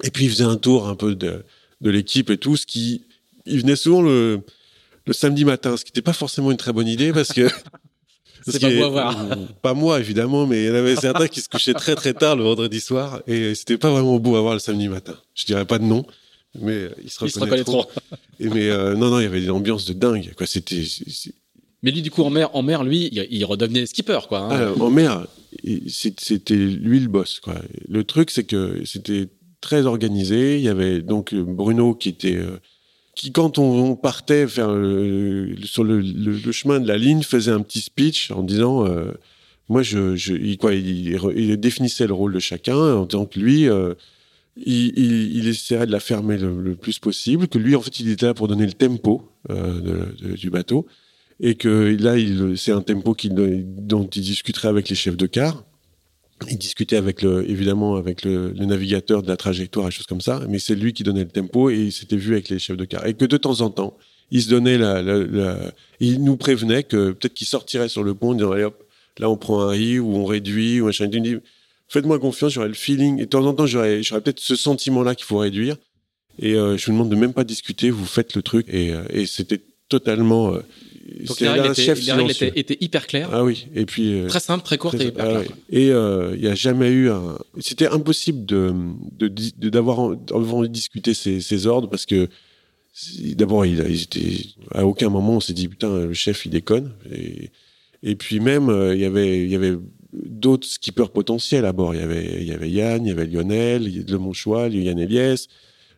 Et 0.03 0.11
puis, 0.11 0.26
il 0.26 0.30
faisait 0.31 0.43
un 0.43 0.57
tour 0.57 0.88
un 0.88 0.95
peu 0.95 1.15
de, 1.15 1.43
de 1.81 1.89
l'équipe 1.89 2.30
et 2.30 2.38
tout, 2.38 2.57
ce 2.57 2.65
qui, 2.65 3.03
il 3.45 3.60
venait 3.60 3.76
souvent 3.76 4.01
le, 4.01 4.41
le 5.05 5.14
samedi 5.14 5.45
matin, 5.45 5.77
ce 5.77 5.84
qui 5.84 5.91
n'était 5.91 6.01
pas 6.01 6.14
forcément 6.14 6.51
une 6.51 6.57
très 6.57 6.73
bonne 6.73 6.88
idée 6.88 7.14
parce 7.14 7.34
que. 7.34 7.47
C'est 8.48 8.60
pas 8.60 8.70
beau 8.70 8.84
à 8.84 8.90
voir. 8.90 9.28
Pas 9.61 9.74
moi, 9.74 9.99
évidemment, 9.99 10.45
mais 10.45 10.64
il 10.64 10.68
y 10.68 10.72
en 10.72 10.76
avait 10.76 10.95
certains 10.95 11.28
qui 11.28 11.41
se 11.41 11.49
couchaient 11.49 11.74
très 11.74 11.95
très 11.95 12.14
tard 12.14 12.36
le 12.36 12.44
vendredi 12.44 12.80
soir 12.80 13.22
et 13.28 13.56
c'était 13.56 13.78
pas 13.78 13.90
vraiment 13.90 14.20
beau 14.20 14.36
à 14.36 14.41
voir 14.41 14.53
le 14.53 14.60
samedi 14.60 14.88
matin. 14.88 15.15
Je 15.36 15.45
dirais 15.45 15.65
pas 15.65 15.80
de 15.80 15.86
nom, 15.86 16.06
mais 16.60 16.90
il 17.03 17.10
se 17.10 17.20
reconnaît 17.20 17.64
Et 18.40 18.49
mais 18.49 18.70
euh, 18.70 18.95
non, 18.95 19.10
non, 19.10 19.20
il 19.20 19.24
y 19.24 19.28
avait 19.28 19.41
des 19.41 19.49
ambiances 19.49 19.86
de 19.86 19.94
dingue. 19.94 20.34
Quoi, 20.36 20.45
c'était. 20.45 20.84
Mais 21.82 21.91
lui, 21.91 22.02
du 22.02 22.11
coup, 22.11 22.24
en 22.24 22.30
mer, 22.30 22.49
en 22.53 22.64
mer, 22.64 22.84
lui, 22.84 23.10
il 23.11 23.45
redevenait 23.45 23.86
skipper, 23.86 24.20
quoi. 24.28 24.53
Hein. 24.53 24.74
En 24.80 24.90
mer, 24.90 25.26
c'était 25.88 26.56
lui 26.56 26.99
le 26.99 27.07
boss. 27.07 27.40
Quoi. 27.40 27.56
Le 27.88 28.03
truc, 28.03 28.32
c'est 28.32 28.45
que 28.45 28.84
c'était 28.86 29.28
très 29.61 29.86
organisé. 29.86 30.57
Il 30.57 30.64
y 30.64 30.70
avait 30.70 31.02
donc 31.02 31.34
Bruno 31.34 31.94
qui 31.94 32.10
était 32.10 32.36
euh, 32.36 32.60
qui, 33.15 33.31
quand 33.31 33.57
on, 33.60 33.95
partait 33.95 34.48
faire 34.48 34.69
sur 35.65 35.84
le, 35.84 36.52
chemin 36.52 36.80
de 36.80 36.88
la 36.88 36.98
ligne, 36.98 37.22
faisait 37.22 37.52
un 37.52 37.61
petit 37.61 37.81
speech 37.81 38.31
en 38.31 38.44
disant, 38.44 38.88
euh, 38.88 39.11
moi, 39.69 39.84
je, 39.84 40.15
il, 40.35 40.57
quoi, 40.57 40.73
il, 40.73 41.57
définissait 41.57 42.07
le 42.07 42.14
rôle 42.14 42.34
de 42.34 42.40
chacun 42.40 42.76
en 42.76 43.06
disant 43.06 43.26
que 43.26 43.40
lui, 43.40 43.69
euh, 43.69 43.94
il, 44.57 44.98
il, 44.98 45.44
de 45.45 45.91
la 45.91 45.99
fermer 45.99 46.38
le, 46.38 46.76
plus 46.76 46.99
possible, 46.99 47.48
que 47.48 47.57
lui, 47.57 47.76
en 47.76 47.81
fait, 47.81 47.99
il 47.99 48.10
était 48.10 48.26
là 48.26 48.34
pour 48.34 48.48
donner 48.48 48.65
le 48.65 48.73
tempo 48.73 49.30
du 50.38 50.49
bateau 50.49 50.88
et 51.40 51.56
que 51.56 51.95
là, 51.99 52.15
c'est 52.56 52.72
un 52.72 52.81
tempo 52.81 53.15
dont 53.30 54.07
il 54.07 54.22
discuterait 54.22 54.69
avec 54.69 54.90
les 54.90 54.95
chefs 54.95 55.18
de 55.18 55.27
car. 55.27 55.64
Il 56.49 56.57
discutait 56.57 56.95
avec 56.95 57.22
le, 57.22 57.49
évidemment 57.49 57.95
avec 57.95 58.24
le, 58.24 58.53
navigateur 58.53 59.24
de 59.24 59.28
la 59.28 59.38
trajectoire 59.38 59.88
et 59.88 59.91
choses 59.91 60.06
comme 60.06 60.22
ça, 60.22 60.41
mais 60.49 60.60
c'est 60.60 60.76
lui 60.76 60.94
qui 60.94 61.03
donnait 61.03 61.24
le 61.24 61.30
tempo 61.30 61.70
et 61.70 61.76
il 61.76 61.91
s'était 61.91 62.18
vu 62.18 62.34
avec 62.34 62.49
les 62.49 62.60
chefs 62.60 62.78
de 62.78 62.86
car. 62.86 63.06
Et 63.06 63.14
que 63.14 63.26
de 63.26 63.38
temps 63.38 63.61
en 63.61 63.70
temps, 63.70 63.98
il 64.32 64.41
se 64.41 64.49
donnait 64.49 64.78
la, 64.78 65.02
il 65.99 66.24
nous 66.24 66.38
prévenait 66.38 66.84
que 66.84 67.11
peut-être 67.11 67.34
qu'il 67.34 67.48
sortirait 67.48 67.90
sur 67.90 68.03
le 68.03 68.14
pont 68.14 68.34
disant 68.34 68.52
allez 68.52 68.64
hop, 68.64 68.84
là 69.20 69.30
on 69.30 69.38
prend 69.38 69.61
un 69.61 69.70
riz 69.70 69.99
ou 69.99 70.15
on 70.15 70.26
réduit 70.26 70.82
ou 70.82 70.86
machin. 70.86 71.07
Il 71.11 71.22
dit 71.22 71.38
faites-moi 71.94 72.20
confiance, 72.20 72.53
j'aurai 72.53 72.68
le 72.68 72.74
feeling. 72.74 73.20
Et 73.20 73.26
de 73.26 73.30
temps 73.30 73.45
en 73.45 73.53
temps, 73.53 73.68
j'aurais, 73.68 74.02
peut-être 74.02 74.40
ce 74.40 74.56
sentiment-là 74.56 75.15
qu'il 75.15 75.26
faut 75.26 75.38
réduire. 75.38 75.78
Et 76.40 76.56
euh, 76.56 76.78
je 76.78 76.88
vous 76.88 76.94
demande 76.94 77.10
de 77.10 77.15
même 77.15 77.34
pas 77.34 77.44
discuter, 77.44 77.91
vous 77.91 78.06
faites 78.06 78.36
le 78.36 78.41
truc. 78.41 78.68
Et, 78.70 78.91
euh, 78.91 79.26
c'était 79.26 79.61
totalement 79.90 80.53
euh, 80.53 80.61
donc 81.25 81.39
les 81.41 81.49
règles, 81.49 82.31
étaient, 82.31 82.51
étaient, 82.55 82.77
hyper 82.80 83.07
claires. 83.07 83.30
Ah 83.34 83.43
oui, 83.43 83.67
et 83.75 83.85
puis 83.85 84.13
euh, 84.13 84.27
très 84.27 84.39
simple, 84.39 84.63
très 84.63 84.77
courte 84.77 84.95
et 85.01 85.07
hyper 85.07 85.25
ah 85.25 85.53
Et 85.69 85.89
euh, 85.89 86.31
il 86.35 86.41
n'y 86.41 86.47
a 86.47 86.55
jamais 86.55 86.89
eu 86.89 87.09
un. 87.09 87.38
C'était 87.59 87.88
impossible 87.88 88.45
de 88.45 88.73
d'avoir 89.57 90.15
de, 90.15 90.34
envie 90.34 90.69
de 90.69 90.73
discuter 90.73 91.13
ces, 91.13 91.41
ces, 91.41 91.67
ordres 91.67 91.89
parce 91.89 92.05
que 92.05 92.30
d'abord 93.35 93.65
il, 93.65 93.81
était 93.81 94.45
à 94.73 94.85
aucun 94.85 95.09
moment 95.09 95.34
on 95.34 95.39
s'est 95.39 95.53
dit 95.53 95.67
putain 95.67 96.05
le 96.05 96.13
chef 96.13 96.45
il 96.45 96.51
déconne 96.51 96.93
et, 97.11 97.49
et 98.01 98.15
puis 98.15 98.39
même 98.39 98.69
euh, 98.69 98.95
il 98.95 99.01
y 99.01 99.05
avait 99.05 99.43
il 99.43 99.49
y 99.49 99.55
avait 99.55 99.75
d'autres 100.13 100.67
skippers 100.67 101.09
potentiels 101.11 101.65
à 101.65 101.73
bord. 101.73 101.93
Il 101.95 101.99
y 101.99 102.03
avait 102.03 102.38
il 102.41 102.47
y 102.47 102.53
avait 102.53 102.69
Yann, 102.69 103.05
il 103.05 103.09
y 103.09 103.11
avait 103.11 103.25
Lionel, 103.25 104.05
Le 104.07 104.17
Monchois, 104.17 104.69
Yann 104.69 104.99
Eliès. 104.99 105.47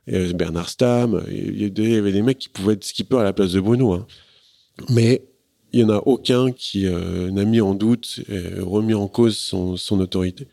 Bernard 0.07 0.69
Stam. 0.69 1.23
Il 1.31 1.63
y, 1.63 1.95
avait 1.95 2.11
des 2.11 2.21
mecs 2.21 2.37
qui 2.37 2.47
pouvaient 2.47 2.73
être 2.73 2.83
skipper 2.83 3.17
à 3.17 3.23
la 3.23 3.33
place 3.33 3.53
de 3.53 3.59
Bruno. 3.59 3.93
Hein. 3.93 4.05
Mais 4.89 5.23
il 5.73 5.81
y 5.81 5.83
en 5.83 5.89
a 5.89 5.97
aucun 6.05 6.51
qui 6.51 6.85
n'a 6.85 7.45
mis 7.45 7.61
en 7.61 7.73
doute, 7.73 8.21
remis 8.59 8.93
en 8.93 9.07
cause 9.07 9.37
son, 9.37 9.77
son 9.77 9.99
autorité. 9.99 10.47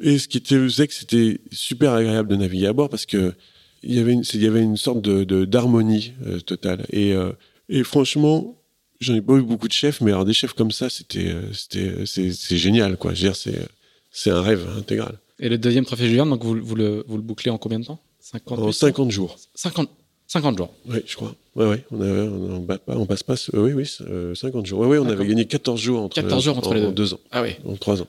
Et 0.00 0.18
ce 0.18 0.28
qui 0.28 0.38
était, 0.38 0.56
faisait 0.56 0.86
que 0.86 0.94
c'était 0.94 1.40
super 1.52 1.92
agréable 1.92 2.28
de 2.28 2.36
naviguer 2.36 2.66
à 2.66 2.72
bord 2.72 2.88
parce 2.88 3.06
que 3.06 3.34
il 3.82 3.94
y 3.94 3.98
avait 3.98 4.12
une, 4.12 4.24
il 4.34 4.42
y 4.42 4.46
avait 4.46 4.62
une 4.62 4.76
sorte 4.76 5.00
de 5.00 5.44
d'harmonie 5.44 6.12
euh, 6.26 6.40
totale. 6.40 6.84
Et, 6.90 7.12
euh, 7.12 7.32
et 7.68 7.84
franchement, 7.84 8.60
j'en 9.00 9.14
ai 9.14 9.20
pas 9.20 9.34
eu 9.34 9.42
beaucoup 9.42 9.68
de 9.68 9.72
chefs, 9.72 10.00
mais 10.00 10.10
alors 10.10 10.24
des 10.24 10.32
chefs 10.32 10.54
comme 10.54 10.72
ça, 10.72 10.90
c'était, 10.90 11.28
euh, 11.28 12.04
c'est, 12.04 12.56
génial, 12.56 12.96
quoi. 12.96 13.14
Je 13.14 13.22
veux 13.22 13.28
dire, 13.28 13.36
c'est, 13.36 13.68
c'est 14.10 14.30
un 14.30 14.42
rêve 14.42 14.66
intégral. 14.76 15.18
Et 15.38 15.48
le 15.48 15.58
deuxième 15.58 15.84
trophée 15.84 16.08
Julien, 16.08 16.26
donc 16.26 16.42
vous, 16.44 16.58
vous, 16.60 16.74
le, 16.74 17.04
vous 17.06 17.16
le 17.16 17.22
bouclez 17.22 17.50
en 17.50 17.58
combien 17.58 17.78
de 17.78 17.84
temps? 17.84 18.00
50 18.20 18.58
En 18.58 18.72
50 18.72 19.10
jours. 19.10 19.38
50, 19.54 19.88
50 20.28 20.58
jours. 20.58 20.74
Oui, 20.86 20.98
je 21.06 21.14
crois. 21.16 21.34
Ouais, 21.54 21.66
ouais. 21.66 21.84
On, 21.90 22.00
on, 22.00 22.66
on, 22.88 23.06
passe 23.06 23.22
pas. 23.22 23.34
oui, 23.54 23.72
oui, 23.72 23.86
50 24.34 24.66
jours. 24.66 24.80
Oui, 24.80 24.88
oui, 24.88 24.98
on 24.98 25.08
avait 25.08 25.26
gagné 25.26 25.46
14 25.46 25.80
jours 25.80 26.02
entre, 26.02 26.14
14 26.16 26.44
jours 26.44 26.58
entre 26.58 26.74
les 26.74 26.80
deux. 26.80 26.86
En 26.88 26.92
deux 26.92 27.14
ans. 27.14 27.20
Ah 27.30 27.42
oui. 27.42 27.56
En 27.64 27.76
trois 27.76 28.02
ans. 28.02 28.08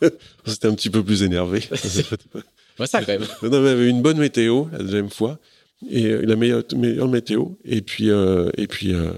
C'était 0.46 0.68
un 0.68 0.74
petit 0.74 0.90
peu 0.90 1.02
plus 1.02 1.22
énervé. 1.22 1.62
ouais, 2.78 2.86
ça, 2.86 3.00
quand 3.04 3.18
même. 3.18 3.26
On 3.42 3.52
avait 3.52 3.88
une 3.88 4.02
bonne 4.02 4.18
météo 4.18 4.66
la 4.72 4.78
deuxième 4.78 5.10
fois 5.10 5.38
et 5.88 6.06
euh, 6.06 6.22
la 6.22 6.36
meilleure, 6.36 6.64
meilleure 6.76 7.08
météo. 7.08 7.46
Et 7.64 7.80
puis, 7.80 8.10
euh, 8.10 8.50
et 8.56 8.66
puis, 8.66 8.94
euh, 8.94 9.12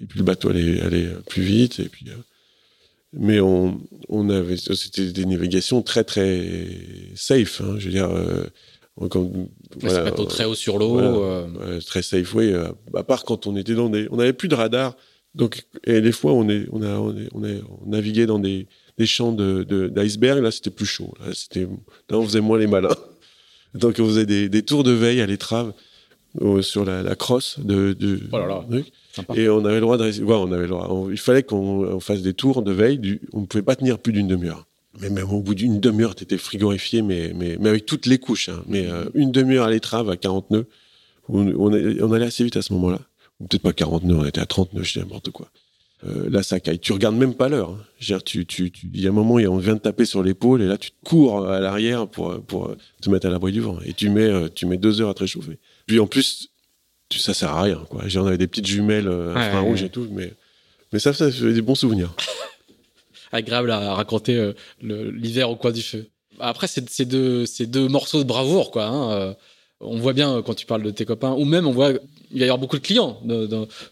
et 0.00 0.06
puis 0.06 0.18
le 0.18 0.24
bateau 0.24 0.50
allait, 0.50 0.80
allait 0.82 1.08
plus 1.28 1.42
vite. 1.42 1.80
Et 1.80 1.88
puis, 1.88 2.06
mais 3.12 3.40
on, 3.40 3.80
on 4.08 4.28
avait, 4.28 4.56
c'était 4.56 5.10
des 5.12 5.26
navigations 5.26 5.82
très 5.82 6.04
très 6.04 6.68
safe. 7.14 7.60
Hein, 7.62 7.76
je 7.78 7.86
veux 7.86 7.92
dire. 7.92 8.10
Comme, 9.10 9.48
voilà, 9.80 10.04
bateau 10.04 10.24
très 10.24 10.44
haut 10.44 10.54
sur 10.54 10.78
l'eau. 10.78 11.20
très 11.84 12.02
safe, 12.02 12.34
oui. 12.34 12.52
à 12.94 13.02
part 13.02 13.24
quand 13.24 13.46
on 13.46 13.56
était 13.56 13.74
dans 13.74 13.90
des, 13.90 14.08
on 14.10 14.16
n'avait 14.16 14.32
plus 14.32 14.48
de 14.48 14.54
radar. 14.54 14.96
Donc, 15.34 15.66
et 15.84 16.00
des 16.00 16.12
fois, 16.12 16.32
on 16.32 16.48
est, 16.48 16.66
on 16.72 16.82
a, 16.82 16.98
on 16.98 17.14
est, 17.14 17.28
on, 17.34 17.44
est, 17.44 17.60
on 17.82 17.90
naviguait 17.90 18.24
dans 18.24 18.38
des, 18.38 18.66
des 18.96 19.06
champs 19.06 19.32
de, 19.32 19.64
d'iceberg. 19.94 20.42
Là, 20.42 20.50
c'était 20.50 20.70
plus 20.70 20.86
chaud. 20.86 21.12
Là, 21.20 21.32
c'était, 21.34 21.68
là, 22.08 22.18
on 22.18 22.24
faisait 22.24 22.40
moins 22.40 22.58
les 22.58 22.66
malins. 22.66 22.96
Donc, 23.74 23.96
on 23.98 24.06
faisait 24.06 24.24
des, 24.24 24.48
des 24.48 24.62
tours 24.62 24.82
de 24.82 24.92
veille 24.92 25.20
à 25.20 25.26
l'étrave 25.26 25.74
sur 26.62 26.84
la, 26.84 27.02
la, 27.02 27.14
crosse 27.16 27.58
de, 27.60 27.94
de 27.94 28.20
oh 28.30 28.38
là 28.38 28.46
là, 28.46 28.64
et 29.34 29.48
on 29.48 29.64
avait 29.64 29.76
le 29.76 29.80
droit 29.80 29.96
de 29.96 30.04
ouais, 30.04 30.34
on 30.34 30.52
avait 30.52 30.62
le 30.62 30.68
droit. 30.68 31.08
il 31.10 31.18
fallait 31.18 31.42
qu'on 31.42 31.98
fasse 32.00 32.20
des 32.20 32.34
tours 32.34 32.62
de 32.62 32.72
veille. 32.72 32.98
Du, 32.98 33.20
on 33.32 33.40
ne 33.40 33.46
pouvait 33.46 33.62
pas 33.62 33.76
tenir 33.76 33.98
plus 33.98 34.12
d'une 34.12 34.28
demi-heure. 34.28 34.66
Mais 35.00 35.10
même 35.10 35.30
au 35.30 35.40
bout 35.40 35.54
d'une 35.54 35.80
demi-heure, 35.80 36.14
tu 36.14 36.24
étais 36.24 36.38
frigorifié, 36.38 37.02
mais, 37.02 37.32
mais, 37.34 37.56
mais 37.60 37.68
avec 37.68 37.86
toutes 37.86 38.06
les 38.06 38.18
couches. 38.18 38.48
Hein. 38.48 38.62
Mais 38.66 38.86
euh, 38.86 39.04
une 39.14 39.32
demi-heure 39.32 39.66
à 39.66 39.70
l'étrave 39.70 40.08
à 40.10 40.16
40 40.16 40.50
nœuds, 40.50 40.66
on, 41.28 41.46
on, 41.48 41.72
on, 41.72 42.12
allait 42.12 42.26
assez 42.26 42.44
vite 42.44 42.56
à 42.56 42.62
ce 42.62 42.72
moment-là. 42.74 43.00
Ou 43.40 43.46
peut-être 43.46 43.62
pas 43.62 43.72
40 43.72 44.04
nœuds, 44.04 44.16
on 44.16 44.24
était 44.24 44.40
à 44.40 44.46
30 44.46 44.72
nœuds, 44.72 44.82
je 44.82 44.94
dis 44.94 44.98
n'importe 44.98 45.30
quoi 45.30 45.50
euh, 46.04 46.28
là 46.30 46.42
ça 46.42 46.60
caille. 46.60 46.78
Tu 46.78 46.92
regardes 46.92 47.16
même 47.16 47.34
pas 47.34 47.48
l'heure. 47.48 47.70
Hein. 47.70 48.18
Tu, 48.24 48.44
tu, 48.44 48.70
tu, 48.70 48.90
il 48.92 49.00
y 49.00 49.06
a 49.06 49.10
un 49.10 49.14
moment, 49.14 49.34
on 49.34 49.56
vient 49.56 49.74
de 49.74 49.80
taper 49.80 50.04
sur 50.04 50.22
l'épaule 50.22 50.62
et 50.62 50.66
là 50.66 50.76
tu 50.76 50.90
cours 51.04 51.46
à 51.46 51.58
l'arrière 51.60 52.06
pour, 52.06 52.40
pour 52.42 52.74
te 53.00 53.10
mettre 53.10 53.26
à 53.26 53.30
l'abri 53.30 53.52
du 53.52 53.60
vent 53.60 53.78
et 53.84 53.92
tu 53.92 54.10
mets, 54.10 54.22
euh, 54.22 54.48
tu 54.54 54.66
mets 54.66 54.76
deux 54.76 55.00
heures 55.00 55.10
à 55.10 55.14
te 55.14 55.20
réchauffer. 55.20 55.58
Puis 55.86 55.98
en 55.98 56.06
plus, 56.06 56.50
tu, 57.08 57.18
ça 57.18 57.34
sert 57.34 57.50
à 57.50 57.62
rien. 57.62 57.82
Quoi. 57.88 58.02
On 58.16 58.26
avait 58.26 58.38
des 58.38 58.46
petites 58.46 58.66
jumelles 58.66 59.08
euh, 59.08 59.34
infrarouges 59.34 59.82
et 59.82 59.88
tout, 59.88 60.06
mais, 60.10 60.32
mais 60.92 60.98
ça, 60.98 61.12
ça 61.12 61.30
fait 61.30 61.52
des 61.52 61.62
bons 61.62 61.74
souvenirs. 61.74 62.14
Agréable 63.32 63.70
à 63.70 63.94
raconter 63.94 64.36
euh, 64.36 64.52
l'hiver 64.80 65.50
au 65.50 65.56
coin 65.56 65.72
du 65.72 65.82
feu. 65.82 66.06
Après, 66.38 66.66
c'est 66.66 67.04
deux, 67.04 67.44
deux 67.60 67.88
morceaux 67.88 68.18
de 68.18 68.28
bravoure, 68.28 68.70
quoi. 68.70 68.86
Hein. 68.86 69.12
Euh, 69.12 69.34
on 69.80 69.98
voit 69.98 70.12
bien 70.12 70.42
quand 70.42 70.54
tu 70.54 70.66
parles 70.66 70.82
de 70.82 70.90
tes 70.90 71.04
copains, 71.04 71.32
ou 71.32 71.44
même 71.44 71.66
on 71.66 71.72
voit 71.72 71.92
il 72.30 72.40
va 72.40 72.46
y 72.46 72.48
avoir 72.48 72.58
beaucoup 72.58 72.78
de 72.78 72.82
clients 72.82 73.20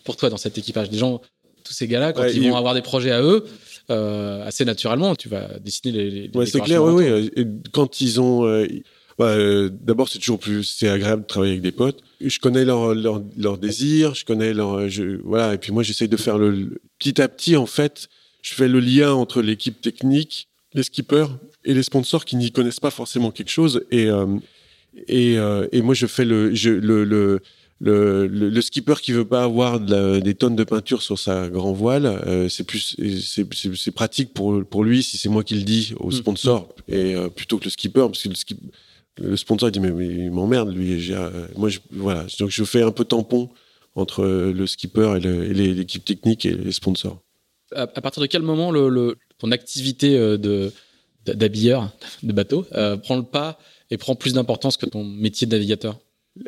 pour 0.03 0.17
toi 0.17 0.31
dans 0.31 0.37
cet 0.37 0.57
équipage. 0.59 0.91
Des 0.91 0.99
gens 0.99 1.21
tous 1.65 1.73
ces 1.73 1.89
gars-là, 1.89 2.13
quand 2.13 2.27
ils 2.27 2.49
vont 2.49 2.57
avoir 2.57 2.75
des 2.75 2.83
projets 2.83 3.11
à 3.11 3.23
eux, 3.23 3.45
euh, 3.91 4.47
assez 4.47 4.65
naturellement, 4.65 5.15
tu 5.15 5.29
vas 5.29 5.59
dessiner 5.59 5.93
les. 5.93 6.11
les 6.11 6.31
ouais, 6.35 6.47
c'est 6.47 6.61
clair, 6.61 6.83
oui, 6.85 7.05
oui. 7.05 7.31
Et 7.37 7.47
quand 7.73 8.01
ils 8.01 8.21
ont. 8.21 8.47
Euh, 8.47 8.67
bah, 9.19 9.27
euh, 9.27 9.71
D'abord, 9.73 10.09
c'est 10.09 10.19
toujours 10.19 10.39
plus, 10.39 10.65
c'est 10.65 10.89
agréable 10.89 11.23
de 11.23 11.27
travailler 11.27 11.53
avec 11.53 11.63
des 11.63 11.73
potes. 11.73 12.01
Je 12.21 12.39
connais 12.39 12.65
leurs 12.65 12.95
leur, 12.95 13.23
leur 13.37 13.59
désirs, 13.59 14.15
je 14.15 14.25
connais 14.25 14.53
leur, 14.53 14.89
je, 14.89 15.21
voilà. 15.23 15.55
Et 15.55 15.59
puis 15.59 15.73
moi, 15.73 15.83
j'essaye 15.83 16.09
de 16.09 16.17
faire 16.17 16.39
le, 16.39 16.81
petit 16.99 17.21
à 17.21 17.29
petit, 17.29 17.57
en 17.57 17.67
fait, 17.67 18.09
je 18.45 18.55
fais 18.55 18.69
le 18.69 18.79
lien 18.79 19.13
entre 19.13 19.41
l'équipe 19.41 19.81
technique, 19.81 20.49
les 20.75 20.83
skippers 20.83 21.29
et 21.65 21.73
les 21.73 21.83
sponsors 21.83 22.25
qui 22.25 22.37
n'y 22.37 22.53
connaissent 22.53 22.81
pas 22.81 22.91
forcément 22.91 23.31
quelque 23.31 23.51
chose. 23.51 23.85
Et 23.91 24.07
euh, 24.07 24.27
et, 25.09 25.39
euh, 25.39 25.67
et 25.73 25.83
moi, 25.83 25.95
je 25.95 26.07
fais 26.07 26.25
le, 26.25 26.55
je, 26.55 26.71
le, 26.71 27.05
le 27.05 27.41
le, 27.81 28.27
le, 28.27 28.63
skipper 28.63 28.95
qui 29.03 29.13
veut 29.13 29.25
pas 29.25 29.43
avoir 29.43 29.81
des 29.81 30.35
tonnes 30.35 30.57
de 30.57 30.65
peinture 30.65 31.03
sur 31.03 31.19
sa 31.19 31.49
grand 31.49 31.73
voile, 31.73 32.07
euh, 32.07 32.49
c'est 32.49 32.65
plus 32.65 32.97
c'est 33.21 33.91
pratique 33.91 34.33
pour 34.33 34.65
pour 34.65 34.85
lui 34.85 35.03
si 35.03 35.19
c'est 35.19 35.29
moi 35.29 35.43
qui 35.43 35.55
le 35.57 35.63
dis 35.63 35.93
au 35.99 36.09
mm. 36.09 36.13
sponsor 36.13 36.69
et 36.89 37.15
euh, 37.15 37.29
plutôt 37.29 37.59
que 37.59 37.65
le 37.65 37.71
skipper 37.71 38.07
parce 38.07 38.23
que 38.23 38.29
le, 38.29 38.37
skip, 38.37 38.59
le 39.19 39.37
sponsor 39.37 39.69
il 39.69 39.73
dit 39.73 39.81
mais, 39.81 39.89
il 39.89 40.31
m'emmerde 40.31 40.75
lui. 40.75 41.13
Euh, 41.13 41.49
moi 41.57 41.69
je, 41.69 41.81
voilà 41.91 42.27
donc 42.39 42.51
je 42.51 42.65
fais 42.65 42.83
un 42.83 42.93
peu 42.93 43.05
tampon 43.05 43.51
entre 43.97 44.25
le 44.25 44.67
skipper 44.67 45.17
et 45.17 45.53
l'équipe 45.53 46.05
technique 46.05 46.47
et 46.47 46.53
les 46.53 46.73
sponsors. 46.73 47.24
À, 47.75 47.87
partir 47.87 48.21
de 48.23 48.27
quel 48.27 48.43
moment 48.43 48.71
le, 48.71 49.17
ton 49.39 49.51
activité 49.51 50.17
de 50.17 50.73
d'habilleur 51.27 51.91
de 52.23 52.33
bateau 52.33 52.67
prend 53.03 53.17
le 53.17 53.23
pas 53.23 53.59
et 53.91 53.97
prend 53.97 54.15
plus 54.15 54.35
d'importance 54.35 54.77
que 54.77 54.87
ton 54.87 55.05
métier 55.05 55.47
de 55.47 55.53
navigateur 55.53 55.99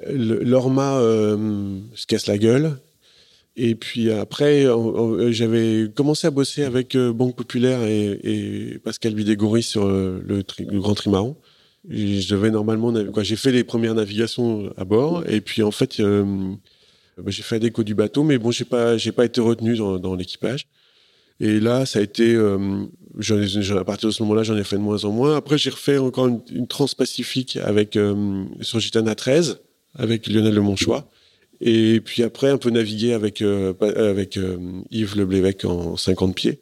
L'Orma 0.08 0.98
euh, 0.98 1.78
se 1.94 2.06
casse 2.06 2.26
la 2.26 2.38
gueule. 2.38 2.76
Et 3.54 3.74
puis 3.74 4.10
après, 4.10 4.66
j'avais 5.30 5.88
commencé 5.94 6.26
à 6.26 6.30
bosser 6.30 6.64
avec 6.64 6.94
euh, 6.94 7.12
Banque 7.12 7.36
Populaire 7.36 7.82
et, 7.84 8.78
Pascal 8.84 9.14
Vidégory 9.14 9.62
sur 9.62 9.86
euh, 9.86 10.22
le, 10.26 10.44
Grand 10.78 10.94
Trimaran. 10.94 11.36
je 11.88 12.28
devais 12.28 12.50
normalement, 12.50 12.92
quoi, 13.12 13.22
j'ai 13.22 13.36
fait 13.36 13.52
les 13.52 13.64
premières 13.64 13.94
navigations 13.94 14.70
à 14.76 14.84
bord. 14.84 15.24
Et 15.28 15.40
puis 15.40 15.62
en 15.62 15.70
fait, 15.70 16.00
bah, 16.00 17.28
j'ai 17.28 17.42
fait 17.42 17.56
la 17.56 17.60
déco 17.60 17.82
du 17.84 17.94
bateau, 17.94 18.24
mais 18.24 18.38
bon, 18.38 18.50
j'ai 18.50 18.66
pas, 18.66 18.98
j'ai 18.98 19.12
pas 19.12 19.24
été 19.24 19.40
retenu 19.40 19.76
dans, 19.76 20.14
l'équipage. 20.16 20.66
Et 21.40 21.60
là, 21.60 21.84
ça 21.86 21.98
a 21.98 22.02
été, 22.02 22.34
à 22.36 23.84
partir 23.84 24.08
de 24.08 24.14
ce 24.14 24.22
moment-là, 24.22 24.42
j'en 24.42 24.56
ai 24.56 24.64
fait 24.64 24.76
de 24.76 24.82
moins 24.82 25.04
en 25.04 25.12
moins. 25.12 25.36
Après, 25.36 25.58
j'ai 25.58 25.70
refait 25.70 25.98
encore 25.98 26.28
une, 26.28 26.40
une 26.50 26.66
transpacifique 26.66 27.58
avec 27.62 27.98
sur 28.62 28.80
Gitana 28.80 29.14
13 29.14 29.60
avec 29.98 30.26
Lionel 30.28 30.54
Le 30.54 30.60
Monchois. 30.60 31.08
Et 31.60 32.00
puis 32.00 32.22
après, 32.22 32.50
un 32.50 32.58
peu 32.58 32.70
naviguer 32.70 33.12
avec, 33.12 33.40
euh, 33.40 33.72
avec 33.80 34.36
euh, 34.36 34.58
Yves 34.90 35.16
Leblévec 35.16 35.64
en 35.64 35.96
50 35.96 36.34
pieds. 36.34 36.60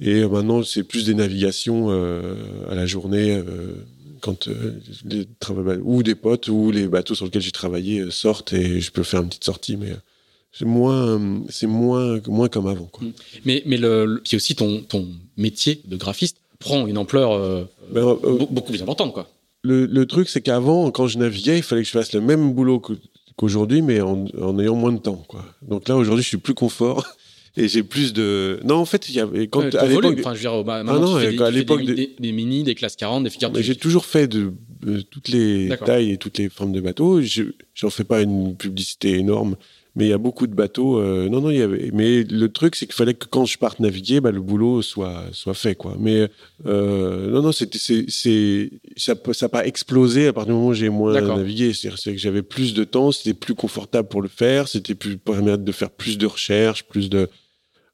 Et 0.00 0.24
maintenant, 0.26 0.62
c'est 0.62 0.84
plus 0.84 1.06
des 1.06 1.14
navigations 1.14 1.90
euh, 1.90 2.36
à 2.70 2.76
la 2.76 2.86
journée, 2.86 3.42
quand 4.20 4.48
les 5.04 5.26
ou 5.82 6.02
des 6.04 6.14
potes 6.14 6.48
ou 6.48 6.70
les 6.70 6.86
bateaux 6.86 7.16
sur 7.16 7.24
lesquels 7.24 7.42
j'ai 7.42 7.50
travaillé 7.50 8.08
sortent 8.10 8.52
et 8.52 8.80
je 8.80 8.92
peux 8.92 9.02
faire 9.02 9.22
une 9.22 9.28
petite 9.28 9.44
sortie. 9.44 9.76
Mais 9.76 9.92
c'est 10.52 10.64
moins, 10.64 11.20
c'est 11.48 11.66
moins, 11.66 12.20
moins 12.26 12.48
comme 12.48 12.66
avant. 12.66 12.86
Quoi. 12.86 13.06
Mais, 13.44 13.62
mais 13.66 13.76
le, 13.76 14.20
puis 14.24 14.36
aussi 14.36 14.54
ton, 14.54 14.80
ton 14.82 15.06
métier 15.36 15.80
de 15.86 15.96
graphiste 15.96 16.38
prend 16.58 16.86
une 16.86 16.98
ampleur 16.98 17.68
ben, 17.92 18.16
beaucoup 18.50 18.72
plus 18.72 18.82
importante, 18.82 19.12
quoi 19.12 19.28
le, 19.62 20.04
truc, 20.04 20.28
c'est 20.28 20.40
qu'avant, 20.40 20.90
quand 20.90 21.06
je 21.06 21.18
naviguais, 21.18 21.58
il 21.58 21.62
fallait 21.62 21.82
que 21.82 21.88
je 21.88 21.92
fasse 21.92 22.12
le 22.12 22.20
même 22.20 22.52
boulot 22.52 22.82
qu'aujourd'hui, 23.36 23.82
mais 23.82 24.00
en, 24.00 24.26
ayant 24.58 24.74
moins 24.74 24.92
de 24.92 24.98
temps. 24.98 25.24
Quoi. 25.28 25.44
Donc 25.62 25.88
là, 25.88 25.96
aujourd'hui, 25.96 26.22
je 26.22 26.28
suis 26.28 26.38
plus 26.38 26.54
confort. 26.54 27.06
Et 27.56 27.66
j'ai 27.66 27.82
plus 27.82 28.12
de. 28.12 28.60
Non, 28.62 28.76
en 28.76 28.84
fait, 28.84 29.08
il 29.08 29.16
y 29.16 29.20
avait. 29.20 29.48
Quand, 29.48 29.74
à 29.74 29.86
l'époque. 29.86 30.16
Enfin, 30.20 30.32
je 30.32 30.36
veux 30.36 30.54
dire, 30.54 30.62
bah, 30.62 30.76
ah 30.80 30.84
non, 30.84 31.16
à 31.16 31.50
l'époque. 31.50 31.84
Des, 31.84 32.14
des, 32.16 32.32
mini, 32.32 32.62
des 32.62 32.76
classes 32.76 32.94
40, 32.94 33.24
des 33.24 33.30
figures 33.30 33.50
J'ai 33.56 33.74
toujours 33.74 34.04
fait 34.04 34.28
de, 34.28 34.52
toutes 35.10 35.28
les 35.28 35.68
tailles 35.84 36.12
et 36.12 36.18
toutes 36.18 36.38
les 36.38 36.50
formes 36.50 36.70
de 36.70 36.80
bateaux. 36.80 37.20
J'en 37.74 37.90
fais 37.90 38.04
pas 38.04 38.20
une 38.20 38.54
publicité 38.54 39.18
énorme 39.18 39.56
mais 39.98 40.04
il 40.04 40.10
y 40.10 40.12
a 40.12 40.18
beaucoup 40.18 40.46
de 40.46 40.54
bateaux. 40.54 41.00
Euh, 41.00 41.28
non, 41.28 41.40
non, 41.40 41.50
il 41.50 41.58
y 41.58 41.62
avait. 41.62 41.90
Mais 41.92 42.22
le 42.22 42.48
truc, 42.48 42.76
c'est 42.76 42.86
qu'il 42.86 42.94
fallait 42.94 43.14
que 43.14 43.26
quand 43.26 43.44
je 43.46 43.58
parte 43.58 43.80
naviguer, 43.80 44.20
bah, 44.20 44.30
le 44.30 44.40
boulot 44.40 44.80
soit 44.80 45.24
soit 45.32 45.54
fait, 45.54 45.74
quoi. 45.74 45.96
Mais 45.98 46.28
euh, 46.66 47.30
non, 47.30 47.42
non, 47.42 47.50
c'était 47.50 47.78
c'est 47.80 48.70
ça 48.96 49.14
n'a 49.42 49.48
pas 49.48 49.66
explosé 49.66 50.28
à 50.28 50.32
partir 50.32 50.52
du 50.52 50.56
moment 50.56 50.68
où 50.68 50.74
j'ai 50.74 50.88
moins 50.88 51.20
navigué. 51.20 51.72
C'est-à-dire 51.72 51.98
que 52.00 52.16
j'avais 52.16 52.42
plus 52.42 52.74
de 52.74 52.84
temps, 52.84 53.10
c'était 53.10 53.34
plus 53.34 53.56
confortable 53.56 54.06
pour 54.06 54.22
le 54.22 54.28
faire, 54.28 54.68
c'était 54.68 54.94
plus 54.94 55.18
permettre 55.18 55.64
de 55.64 55.72
faire 55.72 55.90
plus 55.90 56.16
de 56.16 56.26
recherches, 56.26 56.84
plus 56.84 57.10
de 57.10 57.28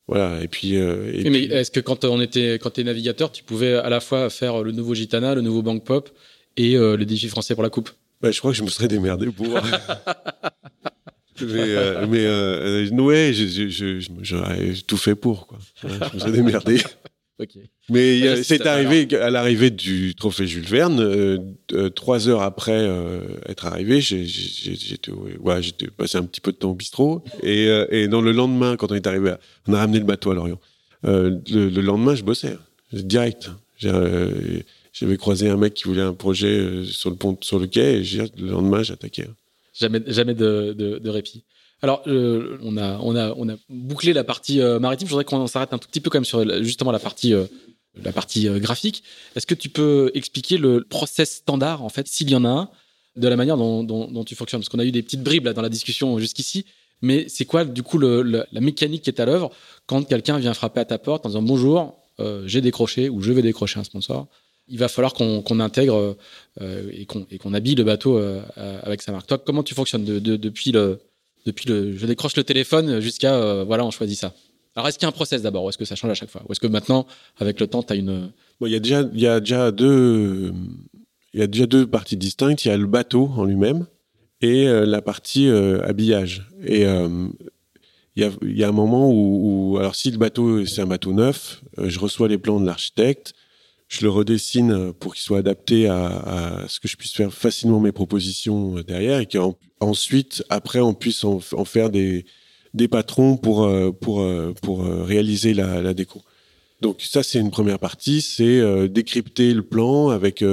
voilà. 0.07 0.43
Et 0.43 0.49
puis. 0.49 0.77
Euh, 0.77 1.11
mais 1.25 1.45
est-ce 1.45 1.71
que 1.71 1.81
quand 1.81 2.05
on 2.05 2.21
était 2.21 2.59
quand 2.61 2.69
t'es 2.69 2.85
navigateur, 2.85 3.33
tu 3.33 3.43
pouvais 3.43 3.73
à 3.73 3.89
la 3.89 4.01
fois 4.01 4.29
faire 4.29 4.63
le 4.63 4.73
nouveau 4.73 4.93
Gitana, 4.95 5.35
le 5.35 5.41
nouveau 5.41 5.63
Bank 5.63 5.83
Pop 5.85 6.11
et 6.59 6.75
le 6.75 7.03
défi 7.05 7.29
français 7.29 7.55
pour 7.55 7.63
la 7.63 7.71
coupe? 7.71 7.89
Bah, 8.21 8.31
je 8.31 8.39
crois 8.41 8.51
que 8.51 8.59
je 8.59 8.63
me 8.63 8.69
serais 8.69 8.89
démerdé 8.89 9.27
pour. 9.31 9.47
mais, 11.40 11.47
euh, 11.48 12.06
mais 12.09 12.24
euh, 12.24 12.89
ouais, 12.90 13.32
j'aurais 14.23 14.74
tout 14.86 14.97
fait 14.97 15.15
pour, 15.15 15.47
quoi. 15.47 15.59
je 15.82 15.89
me 15.89 16.20
suis 16.20 16.32
démerdé. 16.32 16.81
Mais 17.90 18.20
bah, 18.20 18.43
c'est 18.43 18.65
arrivé 18.66 19.09
à 19.16 19.28
l'arrivée 19.28 19.70
du 19.70 20.15
trophée 20.15 20.47
Jules 20.47 20.65
Verne, 20.65 21.01
euh, 21.01 21.39
euh, 21.73 21.90
trois 21.90 22.28
heures 22.28 22.43
après 22.43 22.73
euh, 22.73 23.20
être 23.47 23.66
arrivé, 23.66 24.01
j'étais 24.01 25.11
ouais, 25.11 25.61
passé 25.97 26.16
un 26.16 26.23
petit 26.23 26.40
peu 26.40 26.52
de 26.52 26.56
temps 26.56 26.70
au 26.70 26.74
bistrot 26.74 27.24
et, 27.43 27.66
et 27.90 28.09
dans 28.09 28.20
le 28.20 28.32
lendemain, 28.32 28.77
quand 28.77 28.93
on 28.93 28.94
est 28.94 29.06
arrivé, 29.06 29.35
on 29.66 29.74
a 29.74 29.78
ramené 29.78 29.98
le 29.98 30.05
bateau 30.05 30.31
à 30.31 30.35
Lorient. 30.35 30.61
Le, 31.02 31.40
le, 31.51 31.81
lendemain, 31.82 32.15
je 32.15 32.23
bossais 32.23 32.56
direct. 32.93 33.51
J'avais 33.78 35.16
croisé 35.19 35.51
un 35.51 35.56
mec 35.56 35.74
qui 35.74 35.85
voulait 35.85 36.02
un 36.02 36.15
projet 36.15 36.85
sur 36.86 37.11
le 37.11 37.16
pont, 37.16 37.36
sur 37.40 37.59
le 37.59 37.66
quai, 37.66 38.01
et 38.01 38.02
le 38.39 38.51
lendemain, 38.52 38.82
j'attaquais. 38.82 39.27
Jamais, 39.75 40.01
jamais 40.07 40.35
de, 40.35 40.73
de, 40.73 41.11
répit. 41.11 41.45
Alors, 41.83 42.03
euh, 42.07 42.59
on, 42.63 42.77
a, 42.77 42.99
on, 43.01 43.17
a, 43.17 43.35
on 43.37 43.49
a 43.49 43.57
bouclé 43.69 44.13
la 44.13 44.23
partie 44.23 44.61
euh, 44.61 44.79
maritime. 44.79 45.09
Je 45.09 45.11
voudrais 45.11 45.25
qu'on 45.25 45.47
s'arrête 45.49 45.73
un 45.73 45.79
tout 45.79 45.89
petit 45.89 46.01
peu 46.01 46.11
quand 46.11 46.19
même 46.19 46.25
sur 46.25 46.63
justement 46.63 46.93
la 46.93 47.01
partie, 47.01 47.35
euh, 47.35 47.47
la 47.97 48.13
partie 48.13 48.49
graphique. 48.61 49.03
Est-ce 49.35 49.47
que 49.47 49.55
tu 49.55 49.69
peux 49.69 50.13
expliquer 50.15 50.59
le 50.59 50.85
process 50.85 51.37
standard, 51.37 51.83
en 51.83 51.89
fait, 51.89 52.07
s'il 52.07 52.31
y 52.31 52.37
en 52.37 52.45
a 52.45 52.49
un, 52.49 52.71
de 53.17 53.27
la 53.27 53.35
manière 53.35 53.57
dont, 53.57 54.25
tu 54.25 54.37
fonctionnes? 54.37 54.61
Parce 54.61 54.69
qu'on 54.69 54.79
a 54.79 54.85
eu 54.85 54.93
des 54.93 55.03
petites 55.03 55.25
bribes 55.25 55.47
là, 55.47 55.53
dans 55.53 55.63
la 55.63 55.69
discussion 55.69 56.19
jusqu'ici. 56.21 56.67
Mais 57.03 57.29
c'est 57.29 57.45
quoi, 57.45 57.65
du 57.65 57.83
coup, 57.83 57.99
la 57.99 58.47
mécanique 58.53 59.03
qui 59.03 59.11
est 59.11 59.21
à 59.21 59.27
l'œuvre 59.27 59.51
quand 59.87 60.05
quelqu'un 60.05 60.39
vient 60.39 60.55
frapper 60.55 60.81
à 60.81 60.85
ta 60.85 60.99
porte 60.99 61.27
en 61.27 61.31
disant 61.31 61.43
bonjour, 61.43 61.99
j'ai 62.47 62.61
décroché 62.61 63.09
ou 63.09 63.21
je 63.21 63.33
vais 63.33 63.43
décrocher 63.43 63.81
un 63.81 63.85
sponsor 63.85 64.29
il 64.69 64.78
va 64.78 64.89
falloir 64.89 65.12
qu'on 65.15 65.61
intègre 65.61 66.16
et 66.61 67.07
qu'on 67.07 67.55
habille 67.55 67.74
le 67.74 67.85
bateau 67.85 68.19
avec 68.57 69.03
sa 69.03 69.12
marque. 69.12 69.27
Toi, 69.27 69.39
comment 69.39 69.62
tu 69.62 69.74
fonctionnes 69.74 70.05
depuis 70.05 70.73
le, 70.73 71.01
depuis 71.47 71.69
le, 71.69 71.97
je 71.97 72.07
décroche 72.07 72.36
le 72.36 72.45
téléphone 72.45 73.01
jusqu'à, 73.01 73.35
euh, 73.35 73.65
voilà, 73.65 73.85
on 73.85 73.91
choisit 73.91 74.19
ça. 74.19 74.35
Alors, 74.74 74.89
est-ce 74.89 74.99
qu'il 74.99 75.07
y 75.07 75.07
a 75.07 75.11
un 75.11 75.12
process 75.12 75.43
d'abord, 75.43 75.65
ou 75.65 75.69
est-ce 75.69 75.78
que 75.78 75.85
ça 75.85 75.95
change 75.95 76.11
à 76.11 76.15
chaque 76.15 76.31
fois, 76.31 76.43
ou 76.49 76.53
est-ce 76.53 76.61
que 76.61 76.66
maintenant, 76.66 77.07
avec 77.39 77.61
le 77.61 77.66
temps, 77.66 77.82
tu 77.82 77.93
as 77.93 77.97
une. 77.97 78.32
Il 78.61 78.69
y 78.69 78.77
a 78.77 78.81
déjà, 79.41 79.70
deux, 79.70 80.53
il 81.32 81.41
y 81.41 81.43
a 81.43 81.47
déjà 81.47 81.66
deux 81.66 81.86
parties 81.86 82.16
distinctes. 82.16 82.65
Il 82.65 82.69
y 82.69 82.70
a 82.70 82.77
le 82.77 82.86
bateau 82.86 83.31
en 83.36 83.45
lui-même 83.45 83.86
et 84.41 84.66
euh, 84.66 84.85
la 84.85 85.03
partie 85.03 85.49
euh, 85.49 85.81
habillage. 85.86 86.49
Et 86.66 86.82
il 86.82 88.23
y 88.23 88.24
a, 88.24 88.31
il 88.43 88.59
y 88.59 88.65
a 88.65 88.69
un 88.69 88.73
moment 88.73 89.11
où, 89.11 89.74
où, 89.74 89.78
alors 89.78 89.95
si 89.95 90.11
le 90.11 90.19
bateau 90.19 90.65
c'est 90.65 90.81
un 90.81 90.86
bateau 90.86 91.12
neuf, 91.12 91.62
je 91.78 91.99
reçois 91.99 92.28
les 92.28 92.39
plans 92.39 92.61
de 92.61 92.66
l'architecte, 92.66 93.35
je 93.95 94.03
le 94.03 94.11
redessine 94.11 94.93
pour 94.95 95.15
qu'il 95.15 95.23
soit 95.23 95.39
adapté 95.39 95.89
à, 95.89 96.65
ce 96.69 96.81
que 96.81 96.89
je 96.89 96.97
puisse 96.97 97.12
faire 97.12 97.33
facilement 97.33 97.81
mes 97.81 97.93
propositions 97.93 98.75
derrière 98.87 99.21
et 99.21 99.27
qu'ensuite, 99.27 100.45
après, 100.49 100.81
on 100.81 100.95
puisse 100.95 101.23
en, 101.25 101.41
faire 101.41 101.91
des, 101.91 102.25
des 102.75 102.89
patrons 102.89 103.37
pour, 103.37 103.65
euh, 103.65 103.93
pour, 103.93 104.21
euh, 104.21 104.53
pour 104.62 104.85
euh, 104.85 105.05
réaliser 105.05 105.55
la, 105.55 105.95
déco. 105.95 106.23
Donc 106.81 107.01
ça, 107.01 107.23
c'est 107.23 107.39
une 107.39 107.53
première 107.53 107.79
partie, 107.79 108.21
c'est 108.21 108.89
décrypter 108.89 109.55
le 109.55 109.62
plan 109.62 110.11
avec 110.11 110.45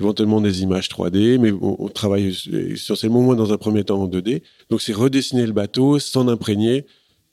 éventuellement 0.00 0.40
des 0.40 0.62
images 0.62 0.88
3D, 0.88 1.38
mais 1.38 1.52
on, 1.52 1.88
travaille 1.88 2.34
essentiellement 2.72 3.20
moins 3.20 3.34
dans 3.34 3.52
un 3.52 3.58
premier 3.58 3.84
temps 3.84 4.00
en 4.00 4.08
2D. 4.08 4.42
Donc 4.70 4.80
c'est 4.80 4.94
redessiner 4.94 5.44
le 5.44 5.52
bateau, 5.52 5.98
s'en 5.98 6.28
imprégner, 6.28 6.86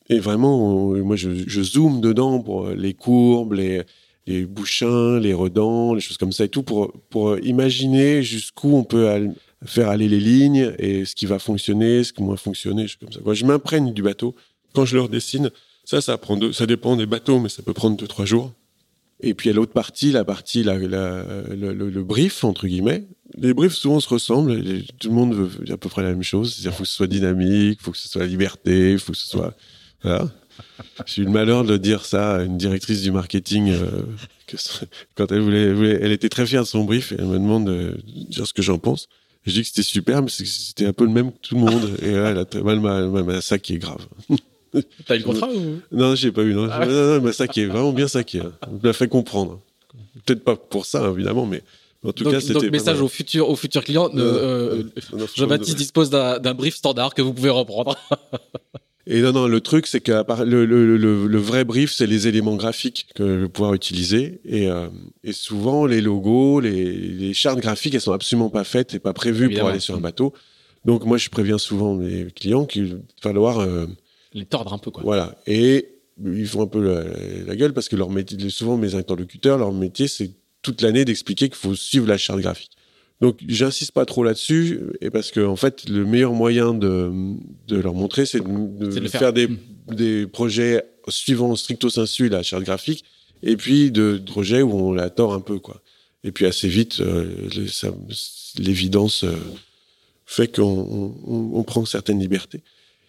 et 0.10 0.20
vraiment, 0.20 0.94
moi 0.96 1.16
je, 1.16 1.30
je 1.48 1.62
zoome 1.62 2.02
dedans 2.02 2.40
pour 2.40 2.70
les 2.70 2.94
courbes, 2.94 3.54
les 3.54 3.84
les 4.28 4.46
bouchins, 4.46 5.20
les 5.20 5.34
redans, 5.34 5.94
les 5.94 6.02
choses 6.02 6.18
comme 6.18 6.32
ça 6.32 6.46
et 6.46 6.50
tout, 6.50 6.64
pour, 6.64 6.94
pour 7.10 7.38
imaginer 7.40 8.24
jusqu'où 8.24 8.76
on 8.76 8.84
peut 8.84 9.30
faire 9.66 9.90
aller 9.90 10.08
les 10.08 10.20
lignes 10.20 10.74
et 10.80 11.06
ce 11.06 11.16
qui 11.16 11.26
va 11.26 11.40
fonctionner, 11.40 12.04
ce 12.04 12.14
qui 12.14 12.22
va 12.22 12.28
moins 12.28 12.38
fonctionner, 12.38 12.88
comme 13.00 13.12
ça. 13.12 13.20
je 13.34 13.46
m'imprègne 13.46 13.94
du 13.94 14.02
bateau. 14.02 14.36
Quand 14.74 14.86
je 14.86 14.96
leur 14.96 15.10
dessine, 15.10 15.52
ça, 15.86 16.02
ça 16.02 16.18
prend 16.18 16.38
deux, 16.38 16.52
ça 16.52 16.66
dépend 16.66 16.96
des 16.96 17.06
bateaux, 17.06 17.40
mais 17.40 17.50
ça 17.50 17.62
peut 17.62 17.74
prendre 17.74 17.96
deux, 17.96 18.08
trois 18.08 18.26
jours. 18.26 18.52
Et 19.22 19.34
puis, 19.34 19.48
il 19.48 19.52
y 19.52 19.54
a 19.54 19.56
l'autre 19.56 19.72
partie, 19.72 20.12
la 20.12 20.26
partie, 20.26 20.64
la, 20.64 20.76
le, 20.78 22.04
brief, 22.04 22.44
entre 22.44 22.68
guillemets. 22.68 23.06
Les 23.38 23.54
briefs, 23.54 23.74
souvent, 23.74 24.00
se 24.00 24.10
ressemblent. 24.10 24.62
tout 25.00 25.10
le 25.10 25.16
monde 25.16 25.34
veut 25.34 25.72
à 25.72 25.78
peu 25.78 25.88
près 25.88 26.04
la 26.04 26.10
même 26.10 26.24
chose. 26.24 26.60
Il 26.64 26.72
faut 26.72 26.84
que 26.84 26.90
ce 26.90 26.96
soit 26.96 27.08
dynamique, 27.08 27.80
il 27.80 27.84
faut 27.84 27.92
que 27.92 27.98
ce 27.98 28.10
soit 28.10 28.26
liberté, 28.26 28.94
il 28.94 29.00
faut 29.00 29.14
que 29.14 29.18
ce 29.18 29.28
soit, 29.28 29.56
voilà. 30.04 30.30
J'ai 31.06 31.22
eu 31.22 31.26
le 31.26 31.32
malheur 31.32 31.64
de 31.64 31.78
dire 31.78 32.06
ça 32.06 32.36
à 32.36 32.44
une 32.44 32.58
directrice 32.58 33.02
du 33.02 33.12
marketing 33.12 33.72
euh, 33.72 34.04
que, 34.48 34.58
quand 35.16 35.32
elle 35.32 35.42
voulait, 35.42 36.00
elle 36.02 36.12
était 36.12 36.30
très 36.30 36.46
fière 36.46 36.64
de 36.64 36.68
son 36.68 36.84
brief 36.84 37.12
et 37.12 37.16
elle 37.20 37.26
me 37.26 37.38
demande 37.38 37.66
de 37.66 37.98
dire 38.06 38.48
ce 38.48 38.54
que 38.54 38.62
j'en 38.62 38.78
pense. 38.78 39.08
Je 39.46 39.52
dis 39.54 39.62
que 39.62 39.68
c'était 39.68 39.84
super, 39.84 40.22
mais 40.22 40.30
c'était 40.30 40.88
un 40.88 40.94
peu 40.94 41.06
le 41.06 41.12
même 41.12 41.32
que 41.32 41.38
tout 41.42 41.56
le 41.56 41.62
monde. 41.62 41.92
Et 42.02 42.12
là, 42.12 42.30
elle 42.32 42.38
a 42.40 42.46
très 42.46 42.62
mal, 42.62 42.80
mal, 42.80 43.42
ça 43.42 43.60
qui 43.60 43.76
est 43.76 43.78
grave. 43.78 44.06
T'as 45.06 45.16
eu 45.16 45.20
le 45.20 45.24
contrat 45.24 45.50
ou? 45.50 45.82
Non, 45.92 46.16
j'ai 46.16 46.32
pas 46.32 46.42
eu. 46.42 46.54
Non, 46.54 46.68
ah 46.72 46.86
non, 46.86 47.22
mais 47.22 47.32
ça 47.32 47.48
qui 47.48 47.62
est 47.62 47.66
vraiment 47.66 47.94
bien 47.94 48.08
ça 48.08 48.24
qui 48.24 48.40
me 48.40 48.50
l'a 48.84 48.94
fait 48.94 49.08
comprendre. 49.08 49.62
Peut-être 50.26 50.44
pas 50.44 50.56
pour 50.56 50.86
ça, 50.86 51.08
évidemment, 51.10 51.46
mais 51.46 51.62
en 52.04 52.12
tout 52.12 52.30
cas, 52.30 52.40
c'était. 52.40 52.54
Donc, 52.54 52.72
message 52.72 53.02
au 53.02 53.08
futur, 53.08 53.50
au 53.50 53.56
futur 53.56 53.84
client. 53.84 54.10
Euh, 54.16 54.84
Jean-Baptiste 55.36 55.78
dispose 55.78 56.10
d'un 56.10 56.54
brief 56.54 56.76
standard 56.76 57.14
que 57.14 57.22
vous 57.22 57.34
pouvez 57.34 57.50
reprendre. 57.50 57.96
Et 59.08 59.22
non, 59.22 59.34
non, 59.34 59.48
le 59.48 59.62
truc, 59.62 59.86
c'est 59.86 60.02
que 60.02 60.12
le, 60.44 60.66
le, 60.66 60.98
le, 60.98 61.28
le, 61.28 61.38
vrai 61.38 61.64
brief, 61.64 61.92
c'est 61.94 62.08
les 62.08 62.28
éléments 62.28 62.56
graphiques 62.56 63.08
que 63.14 63.24
je 63.24 63.42
vais 63.44 63.50
pouvoir 63.50 63.76
utiliser. 63.76 64.42
Et, 64.46 64.68
euh, 64.68 64.88
et 65.24 65.32
souvent, 65.32 65.86
les 65.86 66.02
logos, 66.02 66.60
les, 66.60 66.96
les, 66.96 67.34
chartes 67.36 67.60
graphiques, 67.60 67.94
elles 67.94 68.02
sont 68.02 68.14
absolument 68.14 68.50
pas 68.50 68.64
faites 68.64 68.96
et 68.96 69.00
pas 69.00 69.14
prévues 69.14 69.50
pour 69.52 69.68
aller 69.68 69.80
sur 69.80 69.96
un 69.96 70.00
bateau. 70.00 70.34
Donc, 70.86 71.06
moi, 71.06 71.18
je 71.18 71.30
préviens 71.30 71.60
souvent 71.60 71.94
mes 71.94 72.26
clients 72.32 72.66
qu'il 72.66 72.96
va 72.96 73.00
falloir... 73.22 73.60
Euh, 73.60 73.86
les 74.34 74.46
tordre 74.46 74.74
un 74.74 74.80
peu, 74.80 74.90
quoi. 74.90 75.04
Voilà. 75.04 75.36
Et 75.46 75.88
ils 76.24 76.48
font 76.48 76.64
un 76.64 76.68
peu 76.68 76.82
la, 76.82 77.04
la 77.46 77.56
gueule 77.56 77.74
parce 77.74 77.90
que 77.90 77.96
leur 77.96 78.10
métier, 78.10 78.50
souvent 78.50 78.76
mes 78.76 78.96
interlocuteurs, 78.96 79.60
leur 79.60 79.72
métier, 79.72 80.08
c'est 80.08 80.32
toute 80.64 80.82
l'année 80.82 81.06
d'expliquer 81.06 81.48
qu'il 81.48 81.58
faut 81.58 81.76
suivre 81.76 82.08
la 82.08 82.18
charte 82.18 82.40
graphique. 82.40 82.72
Donc 83.22 83.38
j'insiste 83.48 83.92
pas 83.92 84.06
trop 84.06 84.24
là-dessus, 84.24 84.80
et 85.02 85.10
parce 85.10 85.32
que 85.32 85.40
en 85.40 85.56
fait 85.56 85.88
le 85.88 86.06
meilleur 86.06 86.34
moyen 86.34 86.74
de, 86.74 87.12
de 87.68 87.78
leur 87.78 87.94
montrer, 87.94 88.26
c'est 88.26 88.42
de, 88.44 89.08
faire, 89.08 89.32
des, 89.32 89.48
mmh. 89.48 89.58
des, 89.92 90.28
projets 90.28 90.84
suivant 91.08 91.56
stricto 91.56 91.90
sensu 91.90 92.28
la 92.28 92.44
charte 92.44 92.64
graphique, 92.64 93.06
et 93.42 93.56
puis 93.56 93.92
de, 93.92 94.22
projets 94.26 94.62
où 94.62 94.74
on 94.74 94.92
la 94.92 95.10
tord 95.10 95.34
un 95.34 95.40
peu 95.40 95.60
quoi. 95.60 95.82
Et 96.26 96.32
puis 96.32 96.46
assez 96.46 96.68
vite, 96.68 97.00
euh, 97.00 97.48
l'évidence 98.58 99.24
euh, 99.24 99.36
fait 100.26 100.54
qu'on 100.54 101.14
on, 101.26 101.52
on 101.54 101.64
prend 101.64 101.86
certaines 101.86 102.20
libertés. 102.20 102.62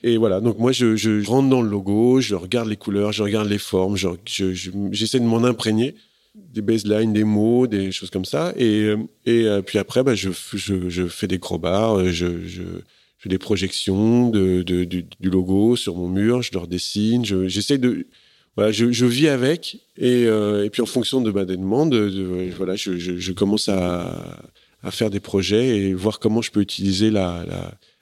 Et 0.03 0.19
voilà, 0.19 0.41
donc 0.41 0.59
moi 0.59 0.71
je, 0.71 0.95
je, 0.95 1.27
rentre 1.27 1.49
dans 1.49 1.63
le 1.63 1.69
logo, 1.69 2.21
je 2.21 2.37
regarde 2.37 2.69
les 2.69 2.77
couleurs, 2.77 3.11
je 3.11 3.25
regarde 3.25 3.49
les 3.49 3.59
formes, 3.59 3.97
j'essaie 3.97 4.55
je, 4.55 4.55
je, 4.55 5.19
de 5.19 5.25
m'en 5.25 5.43
imprégner 5.43 5.97
des 6.37 6.63
baselines, 6.63 7.13
des 7.13 7.25
mots, 7.25 7.67
des 7.67 7.93
choses 7.93 8.11
comme 8.11 8.25
ça. 8.25 8.53
Et, 8.57 8.85
euh, 8.85 8.97
euh, 9.29 9.63
puis 9.63 9.79
après, 9.79 10.03
bah, 10.03 10.15
je, 10.15 10.31
fais 11.09 11.27
des 11.27 11.39
crowbars, 11.39 11.99
euh, 11.99 12.11
je, 12.11 12.47
je, 12.47 12.63
fais 13.19 13.29
des 13.29 13.39
projections 13.39 14.31
du, 14.31 15.05
logo 15.23 15.77
sur 15.77 15.97
mon 15.97 16.09
mur, 16.09 16.43
je 16.43 16.53
leur 16.53 16.67
dessine, 16.67 17.25
j'essaie 17.25 17.79
de... 17.79 18.07
Voilà, 18.57 18.73
je, 18.73 19.05
vis 19.05 19.29
avec 19.29 19.83
et, 19.99 20.27
puis 20.73 20.81
en 20.81 20.87
fonction 20.87 21.21
de, 21.21 21.31
bah, 21.31 21.45
des 21.45 21.59
demandes, 21.59 21.91
de, 21.91 22.51
voilà, 22.57 22.75
je, 22.75 23.33
commence 23.33 23.69
à, 23.69 24.39
faire 24.91 25.11
des 25.11 25.21
projets 25.21 25.79
et 25.79 25.95
voir 25.95 26.19
comment 26.19 26.41
je 26.41 26.51
peux 26.51 26.61
utiliser 26.61 27.11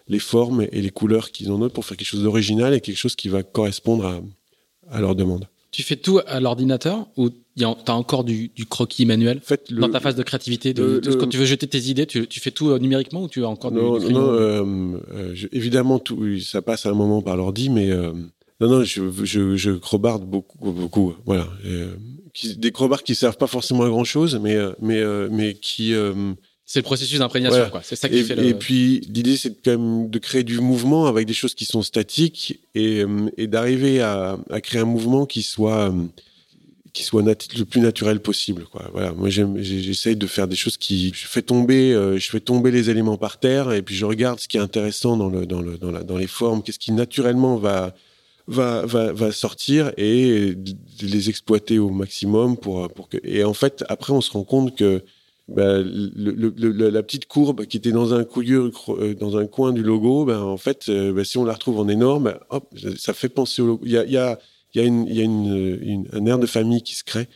les 0.06 0.18
formes 0.20 0.66
et 0.70 0.80
les 0.80 0.90
couleurs 0.90 1.32
qu'ils 1.32 1.50
ont 1.50 1.68
pour 1.70 1.84
faire 1.84 1.96
quelque 1.96 2.06
chose 2.06 2.22
d'original 2.22 2.72
et 2.72 2.80
quelque 2.80 2.98
chose 2.98 3.16
qui 3.16 3.28
va 3.28 3.42
correspondre 3.42 4.06
à, 4.06 4.20
à 4.90 5.00
leurs 5.00 5.16
demandes. 5.16 5.48
Tu 5.74 5.82
fais 5.82 5.96
tout 5.96 6.20
à 6.28 6.38
l'ordinateur 6.38 7.08
ou 7.16 7.30
tu 7.30 7.64
as 7.64 7.92
encore 7.92 8.22
du, 8.22 8.48
du 8.54 8.64
croquis 8.64 9.06
manuel 9.06 9.40
fait, 9.42 9.72
dans 9.72 9.88
ta 9.88 9.98
phase 9.98 10.14
de 10.14 10.22
créativité 10.22 10.72
de, 10.72 11.00
Quand 11.18 11.26
tu 11.26 11.36
veux 11.36 11.46
jeter 11.46 11.66
tes 11.66 11.90
idées, 11.90 12.06
tu, 12.06 12.28
tu 12.28 12.38
fais 12.38 12.52
tout 12.52 12.70
euh, 12.70 12.78
numériquement 12.78 13.24
ou 13.24 13.28
tu 13.28 13.42
as 13.44 13.48
encore 13.48 13.72
non, 13.72 13.98
du, 13.98 14.12
Non, 14.12 14.20
euh, 14.20 14.64
euh 15.12 15.34
évidemment, 15.50 15.98
tout, 15.98 16.38
ça 16.38 16.62
passe 16.62 16.86
à 16.86 16.90
un 16.90 16.94
moment 16.94 17.22
par 17.22 17.36
l'ordi, 17.36 17.70
mais 17.70 17.90
euh, 17.90 18.12
non, 18.60 18.68
non, 18.68 18.84
je, 18.84 19.02
je, 19.24 19.56
je 19.56 19.72
crobarde 19.72 20.24
beaucoup, 20.24 20.70
beaucoup. 20.70 21.14
Voilà. 21.26 21.48
Qui, 22.32 22.56
des 22.56 22.70
crobards 22.70 23.02
qui 23.02 23.16
servent 23.16 23.36
pas 23.36 23.48
forcément 23.48 23.82
à 23.82 23.88
grand 23.88 24.04
chose, 24.04 24.38
mais, 24.40 24.56
mais, 24.80 25.02
mais 25.28 25.54
qui 25.54 25.92
c'est 26.66 26.78
le 26.78 26.84
processus 26.84 27.18
d'imprégnation, 27.18 27.68
quoi. 27.70 27.82
C'est 27.82 27.96
ça 27.96 28.08
qui 28.08 28.18
et, 28.18 28.24
fait 28.24 28.36
le... 28.36 28.44
Et 28.44 28.54
puis, 28.54 29.00
l'idée, 29.12 29.36
c'est 29.36 29.54
quand 29.62 29.72
même 29.72 30.08
de 30.08 30.18
créer 30.18 30.44
du 30.44 30.60
mouvement 30.60 31.06
avec 31.06 31.26
des 31.26 31.34
choses 31.34 31.54
qui 31.54 31.66
sont 31.66 31.82
statiques 31.82 32.60
et, 32.74 33.02
euh, 33.02 33.30
et 33.36 33.46
d'arriver 33.46 34.00
à, 34.00 34.38
à, 34.50 34.60
créer 34.62 34.80
un 34.80 34.86
mouvement 34.86 35.26
qui 35.26 35.42
soit, 35.42 35.92
qui 36.94 37.02
soit 37.02 37.22
le 37.22 37.64
plus 37.64 37.80
naturel 37.80 38.18
possible, 38.20 38.64
quoi. 38.64 38.88
Voilà. 38.94 39.12
Moi, 39.12 39.28
j'essaye 39.28 40.16
de 40.16 40.26
faire 40.26 40.48
des 40.48 40.56
choses 40.56 40.78
qui, 40.78 41.12
je 41.14 41.26
fais 41.26 41.42
tomber, 41.42 41.92
euh, 41.92 42.18
je 42.18 42.30
fais 42.30 42.40
tomber 42.40 42.70
les 42.70 42.88
éléments 42.88 43.18
par 43.18 43.38
terre 43.38 43.72
et 43.72 43.82
puis 43.82 43.94
je 43.94 44.06
regarde 44.06 44.40
ce 44.40 44.48
qui 44.48 44.56
est 44.56 44.60
intéressant 44.60 45.18
dans 45.18 45.28
le, 45.28 45.44
dans 45.44 45.60
le, 45.60 45.76
dans 45.76 45.90
la, 45.90 46.02
dans 46.02 46.16
les 46.16 46.26
formes, 46.26 46.62
qu'est-ce 46.62 46.78
qui 46.78 46.92
naturellement 46.92 47.56
va, 47.56 47.94
va, 48.46 48.86
va, 48.86 49.12
va 49.12 49.32
sortir 49.32 49.92
et 49.98 50.54
les 51.02 51.28
exploiter 51.28 51.78
au 51.78 51.90
maximum 51.90 52.56
pour, 52.56 52.90
pour 52.90 53.10
que, 53.10 53.18
et 53.22 53.44
en 53.44 53.54
fait, 53.54 53.84
après, 53.90 54.14
on 54.14 54.22
se 54.22 54.30
rend 54.30 54.44
compte 54.44 54.74
que, 54.74 55.02
bah, 55.48 55.78
le, 55.80 56.88
la 56.90 57.02
petite 57.02 57.26
courbe 57.26 57.66
qui 57.66 57.76
était 57.76 57.92
dans 57.92 58.14
un, 58.14 58.24
euh, 58.24 59.14
dans 59.14 59.36
un 59.36 59.46
coin 59.46 59.72
du 59.72 59.82
logo, 59.82 60.24
ben, 60.24 60.40
en 60.40 60.56
fait, 60.56 60.88
euh, 60.88 61.12
ben, 61.12 61.24
si 61.24 61.36
on 61.38 61.44
la 61.44 61.52
retrouve 61.52 61.78
en 61.78 61.88
énorme, 61.88 62.34
hop, 62.50 62.74
ça 62.96 63.12
fait 63.12 63.28
penser 63.28 63.60
au 63.62 63.66
logo. 63.66 63.82
Il 63.84 63.92
y 63.92 63.98
a, 63.98 64.04
y 64.04 64.16
a, 64.16 64.38
y 64.74 64.80
a, 64.80 64.84
une, 64.84 65.06
y 65.06 65.20
a 65.20 65.24
une, 65.24 66.08
un 66.12 66.26
air 66.26 66.38
de 66.38 66.46
famille 66.46 66.82
qui 66.82 66.94
se 66.94 67.04
crée. 67.04 67.28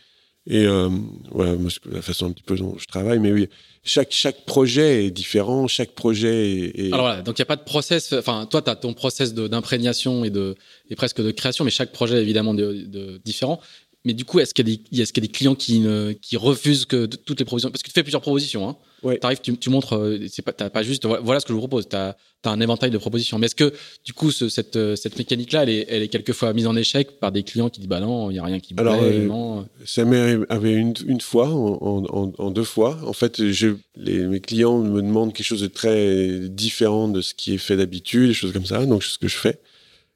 Et 0.47 0.65
euh, 0.65 0.89
voilà, 1.31 1.53
moi, 1.55 1.69
la 1.91 2.01
façon 2.01 2.25
un 2.25 2.31
petit 2.31 2.43
peu 2.43 2.55
dont 2.55 2.75
je 2.79 2.87
travaille. 2.87 3.19
Mais 3.19 3.31
oui, 3.31 3.47
chaque, 3.83 4.11
chaque 4.11 4.45
projet 4.45 5.05
est 5.05 5.11
différent, 5.11 5.67
chaque 5.67 5.91
projet 5.91 6.71
est. 6.75 6.87
Alors 6.91 7.05
voilà, 7.05 7.21
donc 7.21 7.37
il 7.37 7.41
n'y 7.41 7.43
a 7.43 7.45
pas 7.45 7.55
de 7.57 7.63
process. 7.63 8.13
Enfin, 8.13 8.47
toi, 8.49 8.63
tu 8.63 8.69
as 8.71 8.75
ton 8.75 8.93
process 8.93 9.35
d'imprégnation 9.35 10.25
et, 10.25 10.31
et 10.89 10.95
presque 10.95 11.21
de 11.21 11.29
création, 11.29 11.65
mais 11.65 11.69
chaque 11.71 11.91
projet 11.91 12.17
est 12.17 12.21
évidemment 12.23 12.55
de, 12.55 12.85
de- 12.87 13.21
différent. 13.23 13.59
Mais 14.05 14.13
du 14.13 14.23
coup, 14.23 14.39
est-ce 14.39 14.53
qu'il 14.53 14.67
y, 14.69 14.71
a 14.73 14.77
des- 14.91 15.01
est-ce 15.01 15.11
qu'il 15.11 15.21
y 15.21 15.25
a 15.25 15.27
des 15.27 15.33
clients 15.33 15.55
qui, 15.55 15.79
ne- 15.79 16.13
qui 16.13 16.37
refusent 16.37 16.85
que 16.85 17.05
toutes 17.05 17.37
les 17.39 17.43
propositions? 17.45 17.69
Parce 17.69 17.83
que 17.83 17.89
tu 17.89 17.93
fais 17.93 18.01
plusieurs 18.03 18.21
propositions. 18.21 18.69
Hein. 18.69 18.77
Ouais. 19.03 19.19
Tu 19.19 19.25
arrives, 19.25 19.39
tu, 19.41 19.57
tu 19.57 19.69
montres, 19.69 19.97
euh, 19.97 20.19
c'est 20.29 20.41
pas, 20.41 20.53
pas 20.53 20.83
juste, 20.83 21.05
voilà 21.05 21.21
voilà 21.21 21.39
ce 21.41 21.45
que 21.45 21.49
je 21.49 21.53
vous 21.55 21.59
propose. 21.59 21.89
Tu 21.89 21.97
as, 21.97 22.15
un 22.45 22.61
éventail 22.61 22.91
de 22.91 22.97
propositions. 22.97 23.37
Mais 23.39 23.47
est-ce 23.47 23.55
que, 23.55 23.73
du 24.05 24.13
coup, 24.13 24.31
ce- 24.31 24.47
cette, 24.47 24.77
euh, 24.77 24.95
cette 24.95 25.17
mécanique-là, 25.17 25.63
elle 25.63 25.69
est, 25.69 25.85
elle 25.89 26.01
est 26.01 26.07
quelquefois 26.07 26.53
mise 26.53 26.65
en 26.65 26.77
échec 26.77 27.19
par 27.19 27.33
des 27.33 27.43
clients 27.43 27.69
qui 27.69 27.81
disent 27.81 27.89
Bah 27.89 27.99
non, 27.99 28.29
il 28.29 28.33
n'y 28.35 28.39
a 28.39 28.43
rien 28.45 28.61
qui 28.61 28.73
me 28.73 28.79
Alors, 28.79 28.97
plaît, 28.99 29.27
euh. 29.29 29.61
Ça 29.85 30.05
m'est 30.05 30.37
arrivé 30.49 30.71
une, 30.75 30.93
une 31.05 31.19
fois, 31.19 31.49
en, 31.49 31.77
en- 31.81 32.05
en- 32.05 32.31
en 32.37 32.51
deux 32.51 32.63
fois. 32.63 32.97
En 33.05 33.11
fait, 33.13 33.51
je, 33.51 33.67
les, 33.97 34.19
mes 34.19 34.39
clients 34.39 34.79
me 34.79 35.01
demandent 35.01 35.33
quelque 35.33 35.45
chose 35.45 35.61
de 35.61 35.67
très 35.67 36.47
différent 36.47 37.09
de 37.09 37.19
ce 37.19 37.33
qui 37.33 37.53
est 37.53 37.57
fait 37.57 37.75
d'habitude, 37.75 38.29
des 38.29 38.33
choses 38.33 38.53
comme 38.53 38.65
ça. 38.65 38.85
Donc, 38.85 39.03
c'est 39.03 39.11
ce 39.11 39.17
que 39.19 39.27
je 39.27 39.35
fais. 39.37 39.59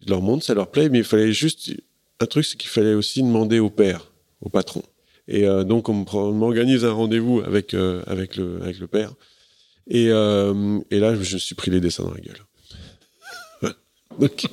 Je 0.05 0.10
leur 0.10 0.22
montre, 0.22 0.45
ça 0.45 0.53
leur 0.53 0.72
plaît, 0.72 0.88
mais 0.88 0.99
il 0.99 1.03
fallait 1.03 1.34
juste. 1.34 1.72
Un 2.23 2.25
truc, 2.25 2.45
c'est 2.45 2.55
qu'il 2.55 2.69
fallait 2.69 2.93
aussi 2.93 3.21
demander 3.21 3.59
au 3.59 3.69
père, 3.69 4.09
au 4.39 4.47
patron. 4.47 4.81
Et 5.27 5.45
euh, 5.45 5.65
donc, 5.65 5.89
on 5.89 6.05
m'organise 6.31 6.85
un 6.85 6.93
rendez-vous 6.93 7.41
avec, 7.41 7.73
euh, 7.73 8.01
avec, 8.07 8.37
le, 8.37 8.61
avec 8.61 8.79
le 8.79 8.87
père. 8.87 9.13
Et, 9.89 10.07
euh, 10.09 10.79
et 10.89 10.99
là, 10.99 11.15
je 11.15 11.33
me 11.33 11.39
suis 11.39 11.53
pris 11.53 11.69
les 11.69 11.81
dessins 11.81 12.03
dans 12.03 12.13
la 12.13 12.21
gueule. 12.21 13.73
donc, 14.19 14.47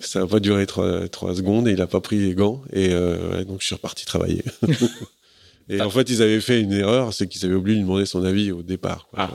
ça 0.00 0.20
n'a 0.20 0.28
pas 0.28 0.38
duré 0.38 0.66
trois, 0.66 1.08
trois 1.08 1.34
secondes 1.34 1.66
et 1.66 1.72
il 1.72 1.78
n'a 1.78 1.88
pas 1.88 2.00
pris 2.00 2.18
les 2.18 2.36
gants. 2.36 2.62
Et 2.72 2.94
ouais, 2.94 3.44
donc, 3.44 3.60
je 3.60 3.66
suis 3.66 3.74
reparti 3.74 4.04
travailler. 4.06 4.44
et 5.68 5.80
en 5.80 5.90
fait, 5.90 6.08
ils 6.10 6.22
avaient 6.22 6.40
fait 6.40 6.60
une 6.60 6.72
erreur, 6.72 7.12
c'est 7.12 7.26
qu'ils 7.26 7.44
avaient 7.44 7.56
oublié 7.56 7.74
de 7.74 7.80
lui 7.80 7.88
demander 7.88 8.06
son 8.06 8.22
avis 8.22 8.52
au 8.52 8.62
départ. 8.62 9.08
quoi. 9.10 9.32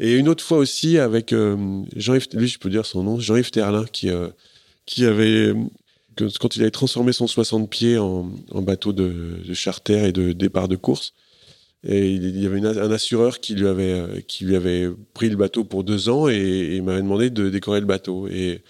Et, 0.00 0.14
une 0.16 0.28
autre 0.28 0.42
fois 0.42 0.58
aussi 0.58 0.98
avec 0.98 1.32
Jean-Yves, 1.94 2.26
lui, 2.32 2.48
je 2.48 2.58
peux 2.58 2.70
dire 2.70 2.86
son 2.86 3.04
nom, 3.04 3.20
Jean-Yves 3.20 3.52
Terlin, 3.52 3.84
qui, 3.92 4.10
qui 4.84 5.04
avait, 5.04 5.54
quand 6.40 6.56
il 6.56 6.62
avait 6.62 6.70
transformé 6.70 7.12
son 7.12 7.26
60 7.26 7.68
pieds 7.70 7.98
en, 7.98 8.30
bateau 8.54 8.92
de, 8.92 9.52
charter 9.54 10.08
et 10.08 10.12
de 10.12 10.32
départ 10.32 10.68
de 10.68 10.76
course, 10.76 11.14
il 11.84 12.38
y 12.38 12.46
avait 12.46 12.60
un 12.60 12.90
assureur 12.90 13.40
qui 13.40 13.54
lui 13.54 13.66
avait, 13.66 13.92
euh, 13.92 14.20
qui 14.26 14.44
lui 14.44 14.54
avait 14.54 14.90
pris 15.14 15.30
le 15.30 15.36
bateau 15.36 15.64
pour 15.64 15.82
deux 15.82 16.10
ans 16.10 16.28
et, 16.28 16.74
et 16.74 16.80
m'avait 16.82 17.00
demandé 17.00 17.30
de 17.30 17.48
décorer 17.48 17.80
le 17.80 17.86
bateau. 17.86 18.28
Et, 18.28 18.62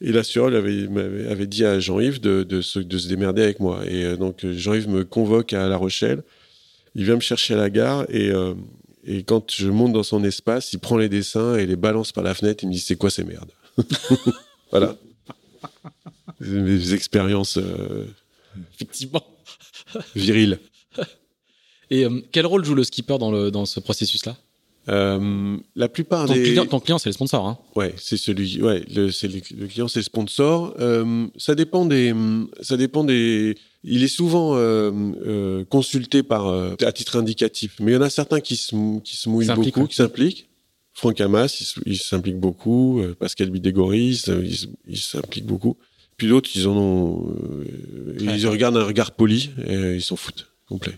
l'assureur 0.00 0.54
avait, 0.54 1.46
dit 1.46 1.64
à 1.64 1.78
Jean-Yves 1.78 2.20
de, 2.20 2.60
se, 2.60 2.78
de 2.78 2.98
se 2.98 3.08
démerder 3.08 3.42
avec 3.42 3.60
moi. 3.60 3.80
Et 3.86 4.04
euh, 4.04 4.16
donc 4.16 4.44
Jean-Yves 4.44 4.88
me 4.88 5.04
convoque 5.04 5.52
à 5.52 5.68
La 5.68 5.76
Rochelle. 5.76 6.22
Il 6.94 7.04
vient 7.04 7.16
me 7.16 7.20
chercher 7.20 7.54
à 7.54 7.56
la 7.56 7.70
gare 7.70 8.04
et, 8.08 8.30
euh, 8.30 8.54
et 9.06 9.22
quand 9.22 9.50
je 9.50 9.68
monte 9.68 9.92
dans 9.92 10.02
son 10.02 10.24
espace, 10.24 10.72
il 10.72 10.78
prend 10.78 10.96
les 10.96 11.08
dessins 11.08 11.56
et 11.56 11.66
les 11.66 11.76
balance 11.76 12.12
par 12.12 12.24
la 12.24 12.34
fenêtre. 12.34 12.64
Il 12.64 12.68
me 12.68 12.72
dit 12.72 12.80
c'est 12.80 12.96
quoi 12.96 13.10
ces 13.10 13.24
merdes? 13.24 13.50
Voilà. 14.70 14.96
Mes 16.40 16.92
expériences 16.94 17.58
euh, 17.58 18.06
Effectivement. 18.74 19.24
viriles. 20.14 20.58
Et 21.90 22.04
euh, 22.04 22.20
quel 22.32 22.46
rôle 22.46 22.64
joue 22.64 22.74
le 22.74 22.84
skipper 22.84 23.18
dans, 23.18 23.30
le, 23.30 23.50
dans 23.50 23.66
ce 23.66 23.80
processus-là? 23.80 24.36
Euh, 24.88 25.56
la 25.76 25.88
plupart 25.88 26.26
ton, 26.26 26.34
des 26.34 26.42
client, 26.42 26.66
ton 26.66 26.78
client, 26.80 26.98
c'est 26.98 27.08
le 27.08 27.14
sponsor. 27.14 27.46
Hein. 27.46 27.58
Ouais, 27.74 27.94
c'est 27.96 28.18
celui. 28.18 28.60
Ouais, 28.60 28.84
le, 28.94 29.10
c'est 29.10 29.28
le, 29.28 29.40
le 29.56 29.66
client, 29.66 29.88
c'est 29.88 30.00
le 30.00 30.04
sponsor. 30.04 30.74
Euh, 30.78 31.26
ça 31.38 31.54
dépend 31.54 31.86
des. 31.86 32.14
Ça 32.60 32.76
dépend 32.76 33.02
des. 33.02 33.54
Il 33.82 34.02
est 34.02 34.08
souvent 34.08 34.52
euh, 34.56 35.64
consulté 35.64 36.22
par 36.22 36.48
à 36.48 36.92
titre 36.92 37.16
indicatif, 37.16 37.76
mais 37.80 37.92
il 37.92 37.94
y 37.94 37.98
en 37.98 38.02
a 38.02 38.10
certains 38.10 38.40
qui 38.40 38.56
se 38.56 38.98
qui 39.00 39.16
se 39.16 39.28
mouillent 39.28 39.46
S'impliquent, 39.46 39.74
beaucoup, 39.74 39.80
ouais. 39.84 39.88
qui 39.88 39.96
s'impliquent. 39.96 40.48
Franck 40.92 41.20
Hamas, 41.20 41.76
il, 41.86 41.98
s'implique 41.98 42.38
beaucoup. 42.38 43.02
Pascal 43.18 43.50
il, 43.54 44.16
se- 44.16 44.66
il 44.86 44.96
s'implique 44.98 45.44
beaucoup. 45.44 45.76
Puis 46.16 46.28
d'autres, 46.28 46.50
ils 46.54 46.68
en 46.68 46.76
ont. 46.76 47.28
euh, 47.30 48.16
ils 48.20 48.46
regardent 48.46 48.76
un 48.76 48.84
regard 48.84 49.12
poli 49.12 49.50
et 49.66 49.94
ils 49.94 50.02
s'en 50.02 50.16
foutent 50.16 50.48
complet. 50.68 50.94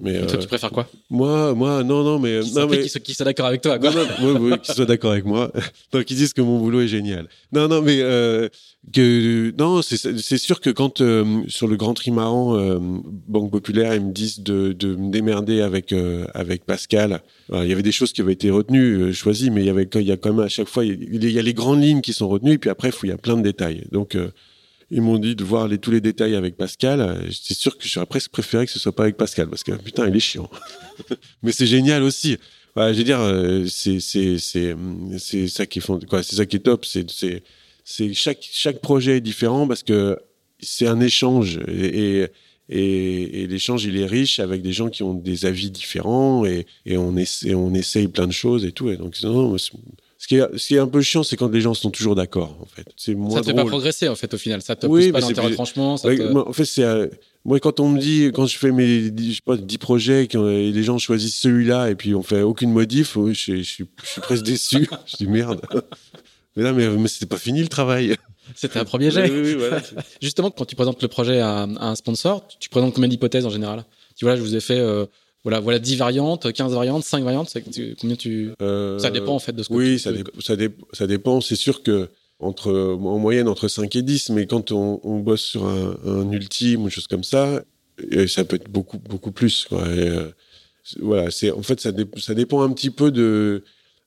Mais 0.00 0.16
Et 0.16 0.26
toi, 0.26 0.36
euh, 0.36 0.40
tu 0.40 0.46
préfères 0.48 0.70
quoi? 0.70 0.88
moi, 1.10 1.54
moi, 1.54 1.82
non, 1.82 2.02
non, 2.04 2.18
mais 2.18 2.40
Qui 2.40 2.54
non, 2.54 2.66
mais 2.68 2.80
qui, 2.82 2.88
soit- 2.88 3.00
qui 3.00 3.14
d'accord 3.22 3.46
avec 3.46 3.60
toi. 3.62 3.78
Quoi? 3.78 3.90
non, 4.20 4.38
non, 4.38 4.56
qu'ils 4.58 4.74
soient 4.74 4.86
d'accord 4.86 5.12
avec 5.12 5.24
moi. 5.24 5.50
Donc 5.92 6.10
ils 6.10 6.16
disent 6.16 6.32
que 6.32 6.42
mon 6.42 6.58
boulot 6.58 6.80
est 6.80 6.88
génial. 6.88 7.28
Non, 7.52 7.68
non, 7.68 7.82
mais 7.82 7.98
euh, 8.00 8.48
que 8.92 9.52
non, 9.58 9.82
c'est 9.82 10.38
sûr 10.38 10.60
que 10.60 10.70
quand 10.70 11.00
euh, 11.00 11.42
sur 11.48 11.66
le 11.68 11.76
Grand 11.76 11.94
Trimaran, 11.94 12.56
Banque 13.28 13.50
Populaire, 13.50 13.94
ils 13.94 14.04
me 14.04 14.12
disent 14.12 14.40
de, 14.40 14.72
de 14.72 14.94
me 14.94 15.10
démerder 15.10 15.60
avec 15.60 15.94
avec 16.34 16.64
Pascal. 16.64 17.22
Alors, 17.50 17.64
il 17.64 17.70
y 17.70 17.72
avait 17.72 17.82
des 17.82 17.92
choses 17.92 18.12
qui 18.12 18.20
avaient 18.20 18.32
été 18.32 18.50
retenues, 18.50 19.12
choisies, 19.12 19.50
mais 19.50 19.62
il 19.62 19.66
y 19.66 19.70
avait 19.70 19.88
il 19.94 20.02
y 20.02 20.12
a 20.12 20.16
quand 20.16 20.30
même 20.32 20.44
à 20.44 20.48
chaque 20.48 20.68
fois 20.68 20.84
il 20.84 21.24
y 21.32 21.38
a, 21.38 21.42
les 21.42 21.54
grandes 21.54 21.82
lignes 21.82 22.00
qui 22.00 22.12
sont 22.12 22.28
retenues, 22.28 22.52
et 22.54 22.58
puis 22.58 22.70
après 22.70 22.90
il 23.02 23.08
y 23.08 23.12
a 23.12 23.16
plein 23.18 23.36
de 23.36 23.42
détails. 23.42 23.84
Donc 23.92 24.16
ils 24.90 25.02
m'ont 25.02 25.18
dit 25.18 25.34
de 25.34 25.44
voir 25.44 25.68
tous 25.80 25.90
les 25.90 26.00
détails 26.00 26.34
avec 26.34 26.56
Pascal. 26.56 27.20
C'est 27.32 27.56
sûr 27.56 27.76
que 27.76 27.86
j'aurais 27.86 28.06
presque 28.06 28.30
préféré 28.30 28.66
que 28.66 28.72
ce 28.72 28.78
soit 28.78 28.94
pas 28.94 29.04
avec 29.04 29.16
Pascal, 29.16 29.48
parce 29.48 29.64
que 29.64 29.72
putain, 29.72 30.08
il 30.08 30.16
est 30.16 30.20
chiant. 30.20 30.48
Mais 31.42 31.52
c'est 31.52 31.66
génial 31.66 32.02
aussi. 32.02 32.38
Je 32.76 32.92
veux 32.92 33.04
dire, 33.04 33.20
euh, 33.20 33.64
c'est 33.66 35.48
ça 35.48 35.66
qui 35.66 35.78
est 35.78 36.60
top. 36.62 36.84
C'est 37.84 38.14
chaque 38.14 38.46
chaque 38.52 38.80
projet 38.80 39.16
est 39.18 39.20
différent 39.20 39.66
parce 39.66 39.82
que 39.82 40.18
c'est 40.60 40.86
un 40.86 41.00
échange 41.00 41.58
et 41.68 42.26
et, 42.68 43.46
l'échange 43.46 43.84
il 43.84 43.96
est 43.96 44.06
riche 44.06 44.40
avec 44.40 44.60
des 44.60 44.72
gens 44.72 44.88
qui 44.90 45.04
ont 45.04 45.14
des 45.14 45.46
avis 45.46 45.70
différents 45.70 46.44
et 46.44 46.66
et 46.84 46.96
on 46.98 47.16
essaie 47.16 47.54
on 47.54 47.72
essaye 47.74 48.08
plein 48.08 48.26
de 48.26 48.32
choses 48.32 48.64
et 48.64 48.72
tout. 48.72 48.90
Et 48.90 48.96
donc 48.96 49.16
non, 49.22 49.56
ce 50.26 50.28
qui 50.28 50.36
est 50.38 50.58
ce 50.58 50.66
qui 50.66 50.74
est 50.74 50.78
un 50.80 50.88
peu 50.88 51.00
chiant, 51.02 51.22
c'est 51.22 51.36
quand 51.36 51.48
les 51.52 51.60
gens 51.60 51.72
sont 51.72 51.90
toujours 51.90 52.16
d'accord 52.16 52.58
en 52.60 52.64
fait. 52.66 52.84
C'est 52.96 53.14
moins 53.14 53.30
Ça 53.36 53.42
te 53.42 53.46
fait 53.46 53.54
pas 53.54 53.64
progresser, 53.64 54.08
en 54.08 54.16
fait, 54.16 54.34
au 54.34 54.38
final. 54.38 54.60
Ça 54.60 54.74
te 54.74 54.86
Oui, 54.86 55.04
pousse 55.04 55.12
pas 55.12 55.20
dans 55.20 55.32
tes 55.32 55.40
retranchements. 55.40 55.96
ça 55.96 56.08
Ouais, 56.08 56.16
te- 56.16 56.22
moi, 56.24 56.48
en 56.48 56.52
fait, 56.52 56.64
c'est 56.64 56.82
euh, 56.82 57.06
moi 57.44 57.60
quand 57.60 57.78
on 57.78 57.88
me 57.90 58.00
dit 58.00 58.30
quand 58.34 58.44
je 58.46 58.58
fais 58.58 58.72
mes 58.72 59.04
je 59.16 59.34
sais 59.34 59.40
pas 59.44 59.56
10 59.56 59.78
projets 59.78 60.26
quand 60.26 60.42
euh, 60.42 60.72
les 60.72 60.82
gens 60.82 60.98
choisissent 60.98 61.38
celui-là 61.38 61.90
et 61.90 61.94
puis 61.94 62.12
on 62.16 62.22
fait 62.24 62.42
aucune 62.42 62.72
modif, 62.72 63.14
oui, 63.14 63.34
je, 63.34 63.40
suis- 63.40 63.64
je 63.64 63.70
suis 63.70 63.84
je 64.02 64.08
suis 64.08 64.20
presque 64.20 64.42
déçu. 64.44 64.88
je 65.06 65.16
dis 65.16 65.28
merde. 65.28 65.60
Mais 66.56 66.64
là 66.64 66.72
mais, 66.72 66.88
mais 66.88 67.06
c'était 67.06 67.26
pas 67.26 67.38
fini 67.38 67.60
le 67.62 67.68
travail. 67.68 68.16
C'était 68.56 68.80
un 68.80 68.84
premier 68.84 69.10
jet. 69.12 69.30
Oui, 69.30 69.40
oui, 69.44 69.54
voilà. 69.54 69.80
Justement, 70.20 70.50
quand 70.50 70.64
tu 70.64 70.74
présentes 70.74 71.00
le 71.02 71.08
projet 71.08 71.38
à, 71.40 71.62
à 71.62 71.88
un 71.88 71.94
sponsor, 71.94 72.48
tu, 72.48 72.56
tu 72.58 72.68
présentes 72.68 72.94
combien 72.94 73.08
d'hypothèses 73.08 73.46
en 73.46 73.50
général? 73.50 73.84
Tu 74.16 74.24
vois, 74.24 74.32
là, 74.34 74.38
je 74.40 74.42
vous 74.42 74.56
ai 74.56 74.60
fait 74.60 74.78
euh, 74.78 75.06
voilà, 75.46 75.60
voilà 75.60 75.78
10 75.78 75.94
variantes, 75.94 76.52
15 76.52 76.72
variantes, 76.74 77.04
5 77.04 77.22
variantes. 77.22 77.56
tu- 77.72 77.94
combien 78.00 78.16
tu... 78.16 78.50
Euh, 78.60 78.98
Ça 78.98 79.10
dépend 79.10 79.36
en 79.36 79.38
fait 79.38 79.52
de 79.52 79.62
ce 79.62 79.68
que 79.68 79.74
Oui, 79.74 79.92
tu- 79.92 79.98
ça, 80.00 80.10
dé- 80.12 80.24
ça, 80.40 80.56
dé- 80.56 80.70
ça 80.92 81.06
dépend. 81.06 81.40
C'est 81.40 81.54
sûr 81.54 81.84
que 81.84 82.08
entre, 82.40 82.72
en 82.72 83.18
moyenne 83.18 83.46
entre 83.46 83.68
5 83.68 83.94
et 83.94 84.02
10, 84.02 84.30
mais 84.30 84.46
quand 84.46 84.72
on, 84.72 84.98
on 85.04 85.20
bosse 85.20 85.42
sur 85.42 85.64
un, 85.64 85.96
un 86.04 86.32
ultime 86.32 86.80
ou 86.82 86.84
une 86.86 86.90
chose 86.90 87.06
comme 87.06 87.22
ça, 87.22 87.62
ça 88.26 88.44
peut 88.44 88.56
être 88.56 88.68
beaucoup, 88.70 88.98
beaucoup 88.98 89.30
plus. 89.30 89.66
Quoi. 89.68 89.86
Et, 89.94 90.08
euh, 90.08 90.28
voilà, 91.00 91.30
c'est, 91.30 91.52
en 91.52 91.62
fait, 91.62 91.80
ça, 91.80 91.92
dé- 91.92 92.06
ça 92.16 92.34
dépend 92.34 92.62
un 92.62 92.72
petit 92.72 92.90
peu 92.90 93.12
de. 93.12 93.62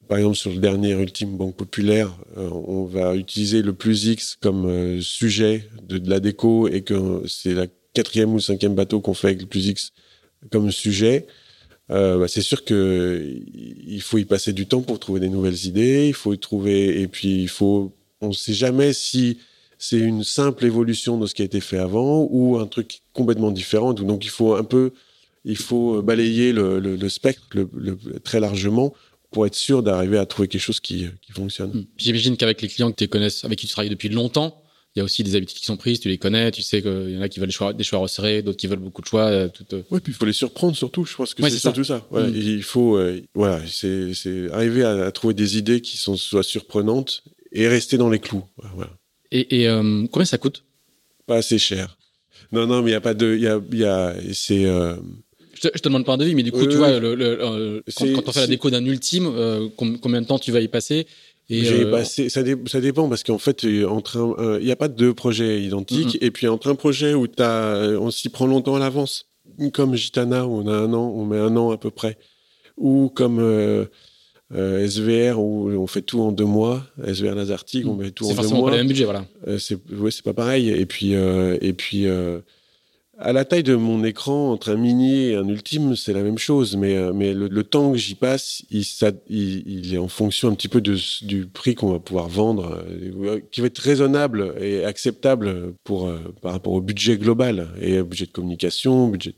Par 0.10 0.18
exemple, 0.18 0.36
sur 0.38 0.52
le 0.52 0.58
dernier 0.58 0.92
ultime 0.92 1.38
Banque 1.38 1.56
Populaire, 1.56 2.10
euh, 2.38 2.50
on 2.50 2.84
va 2.84 3.16
utiliser 3.16 3.62
le 3.62 3.74
plus 3.74 4.06
X 4.08 4.38
comme 4.42 5.00
sujet 5.02 5.70
de, 5.88 6.00
de 6.00 6.10
la 6.10 6.20
déco 6.20 6.68
et 6.68 6.82
que 6.82 7.22
c'est 7.28 7.54
la 7.54 7.68
quatrième 7.94 8.34
ou 8.34 8.40
cinquième 8.40 8.74
bateau 8.76 9.02
qu'on 9.02 9.14
fait 9.14 9.28
avec 9.28 9.42
le 9.42 9.46
plus 9.48 9.68
X 9.68 9.92
comme 10.52 10.72
sujet. 10.72 11.28
Euh, 11.92 12.20
bah, 12.20 12.28
c'est 12.28 12.42
sûr 12.42 12.64
que 12.64 13.26
il 13.56 14.02
faut 14.02 14.18
y 14.18 14.26
passer 14.26 14.54
du 14.54 14.68
temps 14.68 14.82
pour 14.82 15.00
trouver 15.00 15.20
des 15.20 15.30
nouvelles 15.30 15.66
idées. 15.66 16.08
Il 16.08 16.14
faut 16.14 16.34
y 16.34 16.40
trouver 16.40 17.02
et 17.02 17.08
puis 17.08 17.42
il 17.42 17.50
faut. 17.50 17.92
On 18.22 18.30
ne 18.30 18.34
sait 18.34 18.54
jamais 18.54 18.94
si 18.94 19.40
c'est 19.78 19.98
une 19.98 20.24
simple 20.24 20.66
évolution 20.66 21.18
de 21.18 21.26
ce 21.26 21.34
qui 21.34 21.42
a 21.42 21.46
été 21.46 21.62
fait 21.62 21.78
avant 21.78 22.28
ou 22.30 22.58
un 22.58 22.68
truc 22.68 23.02
complètement 23.14 23.50
différent. 23.50 23.94
Donc 23.94 24.26
il 24.26 24.30
faut 24.30 24.56
un 24.56 24.64
peu, 24.64 24.92
il 25.46 25.56
faut 25.56 26.02
balayer 26.02 26.52
le, 26.52 27.10
spectre 27.10 27.48
très 28.24 28.40
largement 28.40 28.94
pour 29.32 29.46
être 29.46 29.56
sûr 29.56 29.82
d'arriver 29.82 30.18
à 30.18 30.26
trouver 30.26 30.48
quelque 30.48 30.62
chose 30.62 30.82
qui, 30.82 31.08
qui 31.22 31.32
fonctionne. 31.32 31.86
J'imagine 31.98 32.36
qu'avec 32.36 32.62
les 32.62 32.68
clients 32.68 32.92
que 32.92 32.98
tu 32.98 33.08
connais, 33.08 33.30
avec 33.44 33.58
qui 33.58 33.68
tu 33.68 33.72
travailles 33.72 33.90
depuis 33.90 34.10
longtemps, 34.10 34.62
il 35.00 35.02
y 35.02 35.02
a 35.02 35.06
aussi 35.06 35.24
des 35.24 35.36
habitudes 35.36 35.58
qui 35.58 35.64
sont 35.64 35.78
prises, 35.78 36.02
tu 36.02 36.10
les 36.10 36.18
connais, 36.18 36.52
tu 36.52 36.62
sais 36.62 36.82
qu'il 36.82 37.12
y 37.12 37.18
en 37.18 37.22
a 37.22 37.30
qui 37.30 37.40
veulent 37.40 37.48
des 37.48 37.54
choix, 37.54 37.72
des 37.72 37.84
choix 37.86 38.00
resserrés, 38.00 38.42
d'autres 38.42 38.58
qui 38.58 38.68
veulent 38.68 38.80
beaucoup 38.80 39.02
de 39.02 39.08
choix. 39.08 39.28
euh, 39.28 39.48
tout, 39.48 39.66
euh, 39.74 39.82
Ouais, 39.92 40.02
puis 40.02 40.12
il 40.12 40.16
faut 40.16 40.26
les 40.26 40.34
surprendre 40.34 40.76
surtout. 40.76 41.06
Je 41.06 41.16
pense 41.16 41.34
que 41.34 41.42
Ouais, 41.42 41.50
c'est 41.50 41.56
ça. 41.56 41.70
surtout 41.70 41.86
ça. 41.86 42.06
Voilà, 42.12 42.28
Mm. 42.28 42.36
Il 42.36 42.64
faut, 42.64 42.98
euh, 42.98 43.22
voilà, 43.34 43.62
c'est 43.68 44.12
arriver 44.52 44.84
à, 44.84 45.06
à 45.06 45.12
trouver 45.12 45.34
des 45.34 45.58
idées 45.58 45.80
qui 45.80 45.96
sont 45.98 46.18
soient 46.18 46.44
surprenantes 46.44 47.24
et 47.54 47.68
rester 47.70 47.98
dans 47.98 48.10
les 48.10 48.20
clous. 48.20 48.44
Voilà. 48.76 48.92
Et, 49.32 49.62
et, 49.62 49.68
euh, 49.70 50.06
combien 50.12 50.26
ça 50.26 50.38
coûte? 50.38 50.66
Pas 51.26 51.38
assez 51.38 51.58
cher. 51.58 51.98
Non, 52.52 52.68
non, 52.68 52.82
mais 52.82 52.90
il 52.90 52.94
y 52.94 52.98
a 52.98 53.02
pas 53.02 53.14
de, 53.14 53.38
y 53.38 53.48
a, 53.48 53.62
y 53.72 53.84
a, 53.86 54.16
c'est, 54.34 54.64
je 54.66 55.62
te, 55.62 55.68
je 55.76 55.80
te 55.82 55.88
demande 55.90 56.06
pas 56.06 56.14
un 56.14 56.18
devis, 56.18 56.36
mais 56.36 56.44
du 56.44 56.52
coup, 56.52 56.66
tu 56.66 56.78
vois, 56.78 57.00
le, 57.00 57.16
le- 57.16 57.84
quand, 57.96 58.06
on 58.28 58.32
fait 58.32 58.40
la 58.42 58.48
déco 58.48 58.70
d'un 58.70 58.86
ultime, 58.86 59.28
euh, 59.36 59.68
com- 59.78 59.98
combien 60.02 60.22
de 60.22 60.26
temps 60.28 60.40
tu 60.40 60.52
vas 60.52 60.62
y 60.62 60.68
passer? 60.68 61.06
Et, 61.50 61.68
euh, 61.86 61.92
passé- 61.92 62.30
ça, 62.30 62.44
dé- 62.44 62.56
ça 62.68 62.80
dépend 62.80 63.10
parce 63.10 63.24
qu'en 63.24 63.38
fait, 63.40 63.66
euh, 63.66 63.86
entre 63.88 64.18
euh, 64.40 64.60
il 64.62 64.66
n'y 64.66 64.72
a 64.72 64.76
pas 64.76 64.88
de 64.88 64.96
deux 64.96 65.14
projets 65.14 65.62
identiques. 65.62 66.18
Et 66.22 66.32
puis 66.32 66.48
entre 66.48 66.70
un 66.70 66.76
projet 66.76 67.14
où 67.14 67.28
on 67.40 68.12
s'y 68.12 68.30
prend 68.30 68.46
longtemps 68.48 68.76
à 68.76 68.80
l'avance. 68.80 69.26
comme 69.74 69.96
Gitana, 69.96 70.46
où 70.48 70.52
on 70.62 70.68
a 70.68 70.74
un 70.78 70.94
an, 70.94 71.12
on 71.16 71.26
met 71.26 71.38
un 71.40 71.58
an 71.58 71.72
à 71.72 71.78
peu 71.78 71.90
près, 71.92 72.18
ou 72.78 73.10
comme 73.10 73.40
euh, 73.40 73.86
SVR, 74.54 75.40
où 75.40 75.70
on 75.70 75.86
fait 75.88 76.02
tout 76.02 76.22
en 76.22 76.32
deux 76.32 76.46
mois, 76.46 76.84
SVR 77.06 77.36
Lazartic, 77.36 77.86
on 77.88 77.96
met 77.96 78.12
tout 78.12 78.24
en 78.26 78.30
deux 78.30 78.34
mois. 78.36 78.44
C'est 78.44 78.50
forcément 78.50 78.66
pas 78.66 78.72
le 78.72 78.78
même 78.78 78.88
budget, 78.88 79.04
voilà. 79.04 79.26
Euh, 79.48 79.58
c'est 79.60 79.78
ouais, 79.92 80.12
pas 80.24 80.34
pareil. 80.34 80.70
Et 80.70 80.86
puis, 80.86 81.12
et 81.14 81.74
puis 81.74 82.06
à 83.20 83.34
la 83.34 83.46
taille 83.46 83.64
de 83.64 83.76
mon 83.76 84.04
écran, 84.04 84.52
entre 84.52 84.72
un 84.72 84.76
mini 84.78 85.26
et 85.28 85.36
un 85.36 85.48
ultime, 85.48 85.96
c'est 85.96 86.14
la 86.14 86.24
même 86.24 86.38
chose. 86.38 86.76
Mais, 86.78 86.96
euh, 86.96 87.12
mais 87.14 87.34
le, 87.34 87.48
le 87.48 87.64
temps 87.64 87.92
que 87.92 87.98
j'y 87.98 88.16
passe, 88.16 88.64
il, 88.72 88.86
ça, 88.86 89.12
il, 89.30 89.68
il 89.68 89.94
est 89.94 89.98
en 89.98 90.08
fonction 90.08 90.50
un 90.50 90.56
petit 90.56 90.68
peu 90.70 90.82
de, 90.82 90.98
du 91.26 91.46
prix 91.48 91.76
qu'on 91.76 91.92
va 91.92 92.00
pouvoir 92.00 92.28
vendre, 92.30 92.84
euh, 92.90 93.40
qui 93.52 93.62
va 93.62 93.68
être 93.68 93.80
raisonnable 93.80 94.56
et 94.62 94.86
acceptable 94.86 95.74
pour, 95.84 96.08
euh, 96.08 96.20
par 96.42 96.54
rapport 96.54 96.74
au 96.74 96.82
budget 96.82 97.18
global 97.18 97.68
et 97.82 98.00
au 98.00 98.06
budget 98.06 98.26
de 98.26 98.32
communication. 98.32 99.10
Budget... 99.10 99.36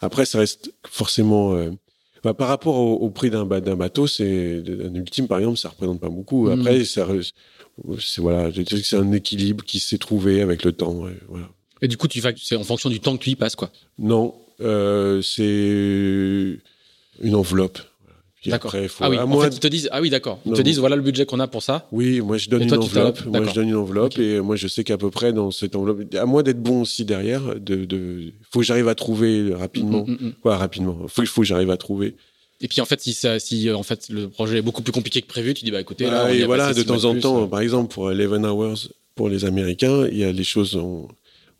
Après, 0.00 0.24
ça 0.24 0.38
reste 0.38 0.72
forcément. 0.88 1.54
euh, 1.54 1.70
bah, 2.22 2.32
par 2.34 2.48
rapport 2.48 2.76
au, 2.76 2.94
au 2.94 3.10
prix 3.10 3.28
d'un 3.30 3.44
ba- 3.44 3.60
d'un 3.60 3.76
bateau, 3.76 4.06
c'est 4.06 4.62
un 4.66 4.94
ultime 4.94 5.28
par 5.28 5.38
exemple, 5.40 5.58
ça 5.58 5.68
représente 5.68 6.00
pas 6.00 6.08
beaucoup. 6.08 6.46
Mhm. 6.48 6.60
Après, 6.60 6.84
ça, 6.84 7.06
c'est 8.00 8.20
voilà, 8.22 8.50
c'est 8.52 8.96
un 8.96 9.12
équilibre 9.12 9.62
qui 9.64 9.78
s'est 9.78 9.98
trouvé 9.98 10.40
avec 10.40 10.64
le 10.64 10.72
temps. 10.72 10.94
ouais, 11.04 11.18
voilà. 11.28 11.50
Et 11.84 11.88
du 11.88 11.98
coup, 11.98 12.08
tu 12.08 12.20
vas, 12.20 12.30
c'est 12.42 12.56
en 12.56 12.64
fonction 12.64 12.88
du 12.88 12.98
temps 12.98 13.14
que 13.14 13.22
tu 13.22 13.28
y 13.28 13.36
passes, 13.36 13.56
quoi. 13.56 13.70
Non, 13.98 14.34
euh, 14.62 15.20
c'est 15.20 16.58
une 17.22 17.34
enveloppe. 17.34 17.78
D'accord. 18.46 18.74
Ah 19.00 19.10
oui, 19.10 19.18
à 19.18 19.26
en 19.26 19.40
fait, 19.40 19.54
ils 19.54 19.60
te 19.60 19.66
disent, 19.66 19.90
ah 19.92 20.00
oui, 20.00 20.08
d'accord. 20.08 20.40
Ils 20.46 20.52
Non. 20.52 20.56
te 20.56 20.62
disent, 20.62 20.78
voilà 20.78 20.96
le 20.96 21.02
budget 21.02 21.26
qu'on 21.26 21.40
a 21.40 21.46
pour 21.46 21.62
ça. 21.62 21.86
Oui, 21.92 22.22
moi 22.22 22.38
je 22.38 22.48
donne 22.48 22.62
Et 22.62 22.64
une 22.64 22.70
toi, 22.70 22.78
enveloppe. 22.78 23.24
Moi 23.26 23.44
je 23.46 23.52
donne 23.54 23.68
une 23.68 23.76
enveloppe 23.76 24.18
et 24.18 24.40
moi 24.40 24.56
je 24.56 24.66
sais 24.66 24.82
qu'à 24.82 24.96
peu 24.96 25.10
près 25.10 25.34
dans 25.34 25.50
cette 25.50 25.76
enveloppe, 25.76 26.14
à 26.14 26.24
moins 26.24 26.42
d'être 26.42 26.62
bon 26.62 26.82
aussi 26.82 27.04
derrière, 27.04 27.42
de, 27.60 27.84
de, 27.84 28.32
faut 28.50 28.60
que 28.60 28.64
j'arrive 28.64 28.88
à 28.88 28.94
trouver 28.94 29.52
rapidement. 29.54 30.04
Mm, 30.06 30.12
mm, 30.12 30.26
mm. 30.28 30.32
Quoi, 30.42 30.56
rapidement. 30.56 30.96
Faut, 31.08 31.24
faut 31.26 31.40
que 31.42 31.46
j'arrive 31.46 31.70
à 31.70 31.76
trouver. 31.76 32.16
Et 32.60 32.68
puis 32.68 32.80
en 32.80 32.86
fait, 32.86 33.00
si, 33.00 33.12
ça, 33.12 33.38
si 33.38 33.68
euh, 33.68 33.76
en 33.76 33.82
fait 33.82 34.08
le 34.08 34.28
projet 34.30 34.58
est 34.58 34.62
beaucoup 34.62 34.82
plus 34.82 34.92
compliqué 34.92 35.20
que 35.20 35.26
prévu, 35.26 35.52
tu 35.52 35.64
dis 35.64 35.70
bah 35.70 35.80
écoutez, 35.80 36.04
Voilà, 36.04 36.24
là, 36.24 36.30
on 36.30 36.34
et 36.34 36.44
voilà, 36.44 36.72
de 36.74 36.82
temps 36.82 37.04
en 37.04 37.18
temps, 37.18 37.44
euh. 37.44 37.46
par 37.46 37.60
exemple 37.60 37.92
pour 37.94 38.04
11 38.04 38.44
Hours, 38.44 38.88
pour 39.14 39.28
les 39.28 39.44
Américains, 39.44 40.06
il 40.10 40.18
y 40.18 40.24
a 40.24 40.32
les 40.32 40.44
choses 40.44 40.78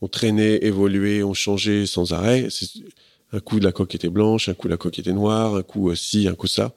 ont 0.05 0.09
traîné, 0.09 0.65
évolué, 0.65 1.23
ont 1.25 1.35
changé 1.35 1.87
sans 1.87 2.13
arrêt. 2.13 2.49
Un 3.33 3.41
coup 3.41 3.59
la 3.59 3.73
coque 3.73 3.95
était 3.95 4.09
blanche, 4.09 4.49
un 4.49 4.55
coup 4.55 4.69
la 4.69 4.77
coque 4.77 4.99
était 4.99 5.13
noire, 5.13 5.57
un 5.57 5.63
coup 5.63 5.91
euh, 5.91 5.95
ci, 5.97 6.29
un 6.29 6.35
coup 6.35 6.47
ça. 6.47 6.73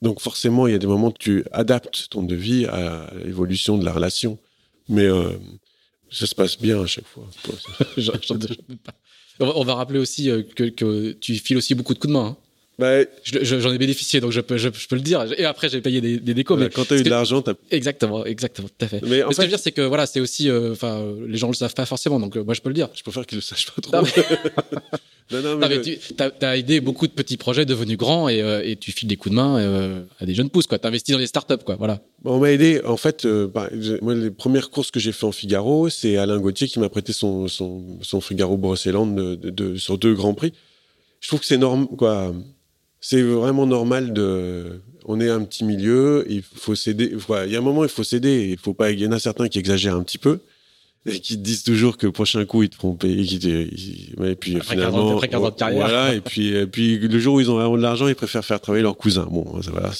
Donc 0.00 0.20
forcément, 0.20 0.66
il 0.66 0.72
y 0.72 0.76
a 0.76 0.78
des 0.78 0.86
moments 0.86 1.08
où 1.08 1.12
tu 1.18 1.44
adaptes 1.52 2.08
ton 2.10 2.22
devis 2.22 2.66
à 2.66 3.10
l'évolution 3.24 3.76
de 3.78 3.84
la 3.84 3.92
relation. 3.92 4.38
Mais 4.88 5.04
euh, 5.04 5.30
ça 6.10 6.26
se 6.26 6.34
passe 6.34 6.56
bien 6.58 6.80
à 6.82 6.86
chaque 6.86 7.06
fois. 7.06 7.28
On 9.40 9.64
va- 9.64 9.74
rappeler 9.74 9.98
aussi 9.98 10.30
euh, 10.30 10.42
que, 10.42 10.64
que 10.64 11.12
tu 11.12 11.34
files 11.36 11.56
aussi 11.58 11.74
beaucoup 11.74 11.94
de 11.94 11.98
coups 11.98 12.12
de 12.12 12.18
main. 12.18 12.26
hein. 12.26 12.36
Bah, 12.78 13.00
Je- 13.24 13.42
je- 13.42 13.58
J'en 13.60 13.72
ai 13.72 13.78
bénéficié, 13.78 14.20
donc 14.20 14.30
je 14.30 14.40
peux, 14.40 14.56
je, 14.56 14.68
je 14.72 14.86
peux 14.86 14.94
le 14.96 15.02
dire. 15.02 15.26
Et 15.36 15.44
après, 15.44 15.68
j'ai 15.68 15.80
payé 15.80 16.00
des, 16.00 16.18
des 16.18 16.34
décos. 16.34 16.54
voilà, 16.54 16.68
mais 16.68 16.72
quand 16.72 16.86
tu 16.86 16.94
as 16.94 16.98
eu 16.98 17.02
de 17.02 17.10
l'argent, 17.10 17.42
t'as... 17.42 17.54
Exactement, 17.72 18.24
exactement, 18.24 18.68
tout 18.68 18.84
à 18.84 18.88
fait. 18.88 19.00
Mais 19.02 19.22
en 19.24 19.28
Mais 19.28 19.34
ce 19.34 19.38
que 19.38 19.42
je 19.42 19.46
veux 19.48 19.52
dire, 19.52 19.58
c'est 19.58 19.72
que 19.72 19.82
voilà, 19.82 20.06
c'est 20.06 20.20
aussi, 20.20 20.48
euh, 20.48 20.72
enfin, 20.72 21.00
euh, 21.00 21.26
les 21.26 21.38
gens 21.38 21.48
le 21.48 21.54
savent 21.54 21.74
pas 21.74 21.86
forcément, 21.86 22.20
donc 22.20 22.36
euh, 22.36 22.44
moi 22.44 22.54
je 22.54 22.60
peux 22.60 22.68
le 22.68 22.74
dire. 22.76 22.88
je 22.94 23.02
préfère 23.02 23.26
qu'ils 23.26 23.38
le 23.38 23.42
sachent 23.42 23.66
pas 23.66 23.82
trop. 23.82 23.92
Non, 23.96 24.02
non, 25.32 25.42
non, 25.42 25.58
Non, 25.58 25.68
mais 25.68 25.80
tu 25.82 25.98
as, 26.40 26.56
aidé 26.56 26.80
beaucoup 26.80 27.06
de 27.08 27.12
petits 27.12 27.36
projets 27.36 27.66
devenus 27.66 27.98
grands 27.98 28.28
et, 28.28 28.40
euh, 28.42 28.62
et 28.64 28.76
tu 28.76 28.92
files 28.92 29.08
des 29.08 29.16
coups 29.16 29.32
de 29.32 29.36
main 29.40 30.04
à 30.20 30.24
des 30.24 30.34
jeunes 30.34 30.48
pousses, 30.48 30.68
quoi. 30.68 30.78
T'investis 30.78 31.12
dans 31.12 31.18
les 31.18 31.26
startups, 31.26 31.62
quoi. 31.66 31.74
Voilà. 31.76 32.00
On 32.24 32.38
m'a 32.38 32.52
aidé. 32.52 32.80
En 32.86 32.96
fait, 32.96 33.26
bah, 33.26 33.68
moi, 34.02 34.14
les 34.14 34.30
premières 34.30 34.70
courses 34.70 34.90
que 34.92 35.00
j'ai 35.00 35.12
fait 35.12 35.26
en 35.26 35.32
Figaro, 35.32 35.88
c'est 35.90 36.16
Alain 36.16 36.38
Gauthier 36.38 36.68
qui 36.68 36.78
m'a 36.78 36.88
prêté 36.88 37.12
son, 37.12 37.48
son, 37.48 37.98
son 38.02 38.20
Figaro 38.20 38.56
Brosséland 38.56 39.06
de, 39.08 39.34
de, 39.34 39.50
de- 39.50 39.76
sur 39.76 39.98
deux 39.98 40.14
grands 40.14 40.34
prix. 40.34 40.52
Je 41.20 41.26
trouve 41.26 41.40
que 41.40 41.46
c'est 41.46 41.58
normal, 41.58 41.88
quoi. 41.98 42.32
C'est 43.00 43.22
vraiment 43.22 43.66
normal 43.66 44.12
de. 44.12 44.80
On 45.06 45.20
est 45.20 45.30
un 45.30 45.42
petit 45.44 45.64
milieu, 45.64 46.26
il 46.28 46.42
faut. 46.42 46.74
Voilà, 47.26 47.46
il 47.46 47.52
y 47.52 47.56
a 47.56 47.58
un 47.58 47.62
moment, 47.62 47.84
il 47.84 47.88
faut 47.90 48.04
s'aider. 48.04 48.48
Il 48.52 48.58
faut 48.58 48.74
pas. 48.74 48.90
Il 48.90 49.00
y 49.00 49.06
en 49.06 49.12
a 49.12 49.18
certains 49.18 49.48
qui 49.48 49.58
exagèrent 49.58 49.94
un 49.96 50.02
petit 50.02 50.18
peu 50.18 50.40
et 51.06 51.20
qui 51.20 51.36
te 51.38 51.40
disent 51.42 51.62
toujours 51.62 51.96
que 51.96 52.04
le 52.06 52.12
prochain 52.12 52.44
coup 52.44 52.64
ils 52.64 52.68
te 52.68 52.74
feront 52.74 52.94
payer. 52.94 53.24
Qui 53.24 53.38
te- 53.38 53.46
Et 54.26 54.34
puis 54.34 54.56
Après 54.56 54.74
15 54.76 54.84
ans- 54.86 54.90
finalement, 54.90 55.14
après 55.14 55.28
15 55.28 55.42
ans 55.42 55.50
de 55.50 55.54
carrière. 55.54 55.86
voilà. 55.86 56.14
Et 56.14 56.20
puis, 56.20 56.48
et 56.48 56.66
puis 56.66 56.98
le 56.98 57.18
jour 57.18 57.36
où 57.36 57.40
ils 57.40 57.50
ont 57.50 57.54
vraiment 57.54 57.76
de 57.76 57.82
l'argent, 57.82 58.08
ils 58.08 58.16
préfèrent 58.16 58.44
faire 58.44 58.60
travailler 58.60 58.82
leur 58.82 58.96
cousin. 58.96 59.26
Bon, 59.30 59.62
ça, 59.62 59.70
voilà. 59.70 59.92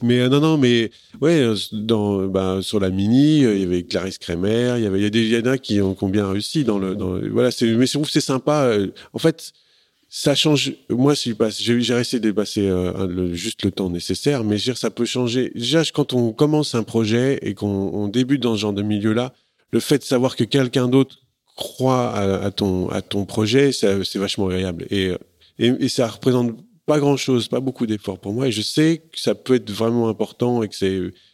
mais 0.00 0.20
euh, 0.20 0.28
non, 0.30 0.40
non, 0.40 0.56
mais 0.56 0.90
ouais, 1.20 1.40
euh, 1.40 1.56
dans, 1.72 2.26
bah, 2.28 2.60
sur 2.62 2.80
la 2.80 2.88
mini, 2.90 3.44
euh, 3.44 3.54
il 3.56 3.60
y 3.60 3.64
avait 3.64 3.82
Clarisse 3.82 4.16
Kremer, 4.18 4.74
il 4.78 4.84
y 4.84 4.86
avait, 4.86 5.00
il 5.00 5.02
y 5.02 5.06
a 5.06 5.10
des, 5.10 5.28
y 5.28 5.36
en 5.36 5.46
a 5.46 5.58
qui 5.58 5.80
ont, 5.82 5.94
qui 5.94 6.04
ont 6.04 6.08
bien 6.08 6.30
réussi 6.30 6.64
dans 6.64 6.78
le, 6.78 6.94
dans 6.94 7.12
le- 7.14 7.28
voilà, 7.28 7.50
c'est, 7.50 7.66
mais 7.66 7.86
c'est 7.86 8.20
sympa. 8.20 8.74
En 9.12 9.18
fait, 9.18 9.52
ça 10.18 10.34
change. 10.34 10.72
Moi, 10.88 11.12
je 11.12 11.32
passe, 11.34 11.60
j'ai, 11.60 11.78
j'ai 11.82 11.92
essayé 11.92 12.20
de 12.20 12.32
passer 12.32 12.66
euh, 12.66 13.34
juste 13.34 13.62
le 13.64 13.70
temps 13.70 13.90
nécessaire, 13.90 14.44
mais 14.44 14.56
dire, 14.56 14.78
ça 14.78 14.90
peut 14.90 15.04
changer. 15.04 15.52
Déjà, 15.54 15.82
quand 15.92 16.14
on 16.14 16.32
commence 16.32 16.74
un 16.74 16.84
projet 16.84 17.38
et 17.42 17.52
qu'on 17.52 17.90
on 17.92 18.08
débute 18.08 18.42
dans 18.42 18.54
ce 18.54 18.60
genre 18.60 18.72
de 18.72 18.80
milieu-là, 18.80 19.34
le 19.72 19.80
fait 19.80 19.98
de 19.98 20.04
savoir 20.04 20.34
que 20.34 20.44
quelqu'un 20.44 20.88
d'autre 20.88 21.18
croit 21.54 22.14
à, 22.14 22.50
ton, 22.50 22.88
à 22.88 23.02
ton 23.02 23.26
projet, 23.26 23.72
c'est 23.72 24.16
vachement 24.16 24.46
agréable. 24.46 24.86
Et, 24.88 25.08
euh, 25.08 25.18
et, 25.58 25.66
et 25.66 25.88
ça 25.90 26.08
représente 26.08 26.56
pas 26.86 26.98
grand 26.98 27.18
chose, 27.18 27.48
pas 27.48 27.60
beaucoup 27.60 27.86
d'efforts 27.86 28.18
pour 28.18 28.32
moi. 28.32 28.48
Et 28.48 28.52
je 28.52 28.62
sais 28.62 29.02
que 29.12 29.20
ça 29.20 29.34
peut 29.34 29.56
être 29.56 29.70
vraiment 29.70 30.08
important 30.08 30.62
et 30.62 30.68
que 30.70 30.76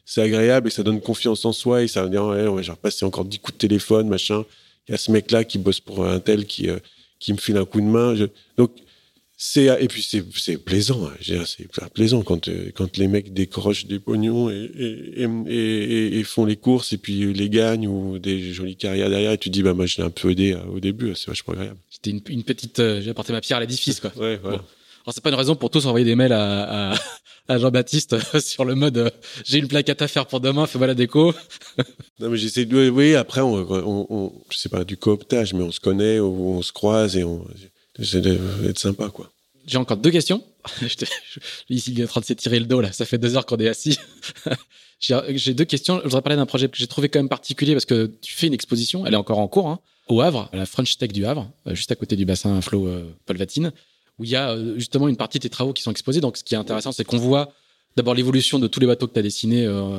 c'est, 0.05 0.21
agréable 0.21 0.67
et 0.67 0.71
que 0.71 0.75
ça 0.75 0.83
donne 0.83 1.01
confiance 1.01 1.45
en 1.45 1.53
soi 1.53 1.85
et 1.85 1.89
ça 1.89 2.03
va 2.03 2.09
dire, 2.09 2.25
ouais, 2.25 2.49
ouais, 2.49 2.65
j'ai 2.65 2.73
repassé 2.73 3.05
encore 3.05 3.27
10 3.27 3.39
coups 3.39 3.55
de 3.55 3.59
téléphone, 3.59 4.09
machin. 4.09 4.45
Il 4.89 4.91
y 4.91 4.95
a 4.97 4.99
ce 4.99 5.13
mec-là 5.13 5.45
qui 5.45 5.59
bosse 5.59 5.79
pour 5.79 6.05
un 6.05 6.19
tel 6.19 6.47
qui, 6.47 6.69
euh, 6.69 6.81
qui 7.23 7.33
me 7.33 7.39
file 7.39 7.57
un 7.57 7.65
coup 7.65 7.81
de 7.81 7.87
main. 7.87 8.15
Je- 8.15 8.25
Donc, 8.57 8.73
c'est, 9.37 9.65
et 9.83 9.89
puis 9.89 10.03
c'est, 10.09 10.23
c'est 10.37 10.57
plaisant, 10.57 11.07
hein. 11.07 11.15
C'est 11.47 11.67
plaisant 11.93 12.23
quand, 12.23 12.47
euh, 12.49 12.71
quand 12.75 12.97
les 12.97 13.09
mecs 13.09 13.33
décrochent 13.33 13.87
des 13.87 13.99
pognons 13.99 14.51
et, 14.51 14.71
et, 14.79 15.23
et, 15.25 15.55
et- 15.57 16.19
et 16.19 16.25
font 16.25 16.45
les 16.45 16.55
courses 16.57 16.93
et 16.93 16.99
puis 16.99 17.33
les 17.33 17.49
gagnent 17.49 17.89
ou 17.89 18.19
des 18.21 18.53
jolies 18.53 18.77
carrières 18.77 19.11
derrière 19.11 19.33
et 19.33 19.39
tu 19.39 19.49
te 19.51 19.55
dis, 19.55 19.63
bah, 19.65 19.75
moi, 19.75 19.87
je 19.87 19.97
l'ai 19.97 20.05
un 20.05 20.11
peu 20.11 20.31
aidé 20.31 20.53
euh, 20.53 20.63
au 20.67 20.79
début, 20.81 21.13
c'est 21.17 21.27
vachement 21.27 21.55
agréable. 21.55 21.79
J'étais 21.91 22.11
une, 22.11 22.21
une 22.29 22.45
petite, 22.45 22.79
euh, 22.79 23.01
j'ai 23.03 23.11
apporté 23.11 23.33
ma 23.33 23.41
pierre 23.41 23.59
à 23.59 23.61
l'édifice, 23.63 23.99
quoi. 24.01 24.13
Ouais, 24.17 24.37
voilà. 24.43 24.59
Bon. 24.59 24.65
Alors 25.05 25.15
c'est 25.15 25.23
pas 25.23 25.31
une 25.31 25.37
raison 25.37 25.57
pour 25.57 25.71
tous 25.71 25.87
envoyer 25.87 26.05
des 26.07 26.15
mails 26.15 26.33
à, 26.33 26.93
à, 26.93 26.99
à 27.49 27.59
Jean-Baptiste 27.59 28.13
euh, 28.13 28.41
sur 28.41 28.65
le 28.65 28.75
mode 28.75 28.99
euh, 28.99 29.11
j'ai 29.45 29.59
une 29.59 29.69
plaquette 29.69 30.01
à 30.03 30.09
faire 30.09 30.27
pour 30.27 30.41
demain, 30.41 30.67
fais-moi 30.67 30.87
la 30.87 30.95
déco. 30.95 31.35
Non, 32.21 32.29
mais 32.31 32.37
j'essaie 32.37 32.67
de, 32.67 32.89
oui, 32.89 33.17
après, 33.17 33.41
on, 33.41 33.55
on, 33.55 34.07
on, 34.09 34.33
je 34.51 34.57
sais 34.59 34.69
pas, 34.69 34.85
du 34.85 34.97
cooptage, 34.97 35.55
mais 35.55 35.65
on 35.65 35.73
se 35.73 35.81
connaît, 35.81 36.21
on, 36.21 36.59
on 36.59 36.63
se 36.63 36.71
croise 36.73 37.17
et 37.17 37.25
on, 37.25 37.45
j'essaie 37.99 38.21
d'être 38.21 38.79
sympa, 38.79 39.09
quoi. 39.09 39.33
J'ai 39.67 39.79
encore 39.79 39.97
deux 39.97 40.11
questions. 40.11 40.45
Je 40.81 40.95
te- 40.95 41.05
je- 41.05 41.41
Ici, 41.69 41.93
il 41.93 42.01
est 42.01 42.05
en 42.05 42.09
train 42.09 42.21
de 42.21 42.27
s'étirer 42.27 42.61
le 42.61 42.67
dos, 42.67 42.81
là. 42.81 42.93
Ça 42.93 43.05
fait 43.05 43.19
deux 43.19 43.37
heures 43.37 43.47
qu'on 43.47 43.57
est 43.57 43.67
assis. 43.69 43.99
J'ai 45.01 45.55
deux 45.55 45.65
questions. 45.65 45.99
Je 45.99 46.05
voudrais 46.05 46.23
parler 46.23 46.37
d'un 46.37 46.47
projet 46.47 46.69
que 46.69 46.77
j'ai 46.77 46.87
trouvé 46.87 47.09
quand 47.09 47.19
même 47.19 47.29
particulier 47.29 47.73
parce 47.73 47.87
que 47.87 48.07
tu 48.21 48.35
fais 48.35 48.47
une 48.47 48.55
exposition, 48.55 49.05
elle 49.07 49.15
est 49.15 49.17
encore 49.17 49.39
en 49.39 49.49
cours, 49.49 49.69
hein, 49.69 49.81
au 50.09 50.21
Havre, 50.21 50.49
à 50.53 50.57
la 50.57 50.67
French 50.67 50.97
Tech 50.99 51.11
du 51.13 51.25
Havre, 51.27 51.51
euh, 51.67 51.75
juste 51.75 51.91
à 51.91 51.97
côté 51.97 52.15
du 52.15 52.25
bassin 52.25 52.61
Flo 52.61 52.87
euh, 52.87 53.11
Paul 53.27 53.37
Vatine, 53.37 53.73
où 54.19 54.25
il 54.25 54.31
y 54.31 54.37
a 54.37 54.51
euh, 54.51 54.75
justement 54.77 55.09
une 55.09 55.17
partie 55.17 55.39
de 55.39 55.43
tes 55.43 55.51
travaux 55.51 55.73
qui 55.73 55.83
sont 55.83 55.91
exposés. 55.91 56.21
Donc, 56.21 56.37
ce 56.37 56.45
qui 56.45 56.55
est 56.55 56.59
intéressant, 56.59 56.93
c'est 56.93 57.05
qu'on 57.05 57.19
voit 57.19 57.53
d'abord 57.97 58.15
l'évolution 58.15 58.59
de 58.59 58.67
tous 58.69 58.81
les 58.81 58.87
bateaux 58.87 59.07
que 59.07 59.13
tu 59.13 59.19
as 59.19 59.23
dessinés 59.23 59.67
euh, 59.67 59.99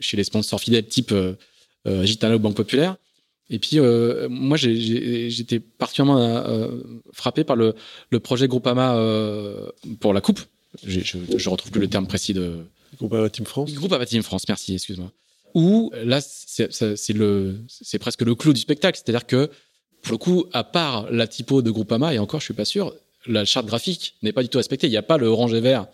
chez 0.00 0.16
les 0.16 0.24
sponsors 0.24 0.60
fidèles 0.60 0.86
type 0.86 1.12
euh, 1.12 1.34
euh, 1.86 2.04
Gitana 2.04 2.36
ou 2.36 2.38
Banque 2.38 2.56
Populaire. 2.56 2.96
Et 3.50 3.58
puis, 3.58 3.78
euh, 3.78 4.28
moi, 4.28 4.56
j'étais 4.58 5.58
particulièrement 5.58 6.68
frappé 7.12 7.44
par 7.44 7.56
le, 7.56 7.74
le 8.10 8.20
projet 8.20 8.46
Groupama 8.46 8.94
pour 10.00 10.12
la 10.12 10.20
coupe. 10.20 10.40
Je, 10.84 11.00
je 11.00 11.48
retrouve 11.48 11.72
plus 11.72 11.80
le 11.80 11.88
terme 11.88 12.06
précis 12.06 12.34
de 12.34 12.58
Comparé 12.98 13.30
Team 13.30 13.46
France. 13.46 13.72
Groupama 13.72 14.04
Team 14.04 14.22
France. 14.22 14.42
Merci, 14.48 14.74
excuse-moi. 14.74 15.10
Où 15.54 15.90
là, 16.04 16.20
c'est 16.20 17.98
presque 17.98 18.20
le 18.20 18.34
clou 18.34 18.52
du 18.52 18.60
spectacle. 18.60 19.00
C'est-à-dire 19.02 19.26
que 19.26 19.50
pour 20.02 20.12
le 20.12 20.18
coup, 20.18 20.44
à 20.52 20.62
part 20.62 21.10
la 21.10 21.26
typo 21.26 21.62
de 21.62 21.70
Groupama, 21.70 22.12
et 22.12 22.18
encore, 22.18 22.40
je 22.40 22.44
suis 22.44 22.54
pas 22.54 22.66
sûr, 22.66 22.94
la 23.28 23.44
charte 23.44 23.66
graphique 23.66 24.14
n'est 24.22 24.32
pas 24.32 24.42
du 24.42 24.48
tout 24.48 24.58
respectée. 24.58 24.86
Il 24.86 24.90
n'y 24.90 24.96
a 24.96 25.02
pas 25.02 25.18
le 25.18 25.26
orange 25.26 25.54
et 25.54 25.60
vert 25.60 25.86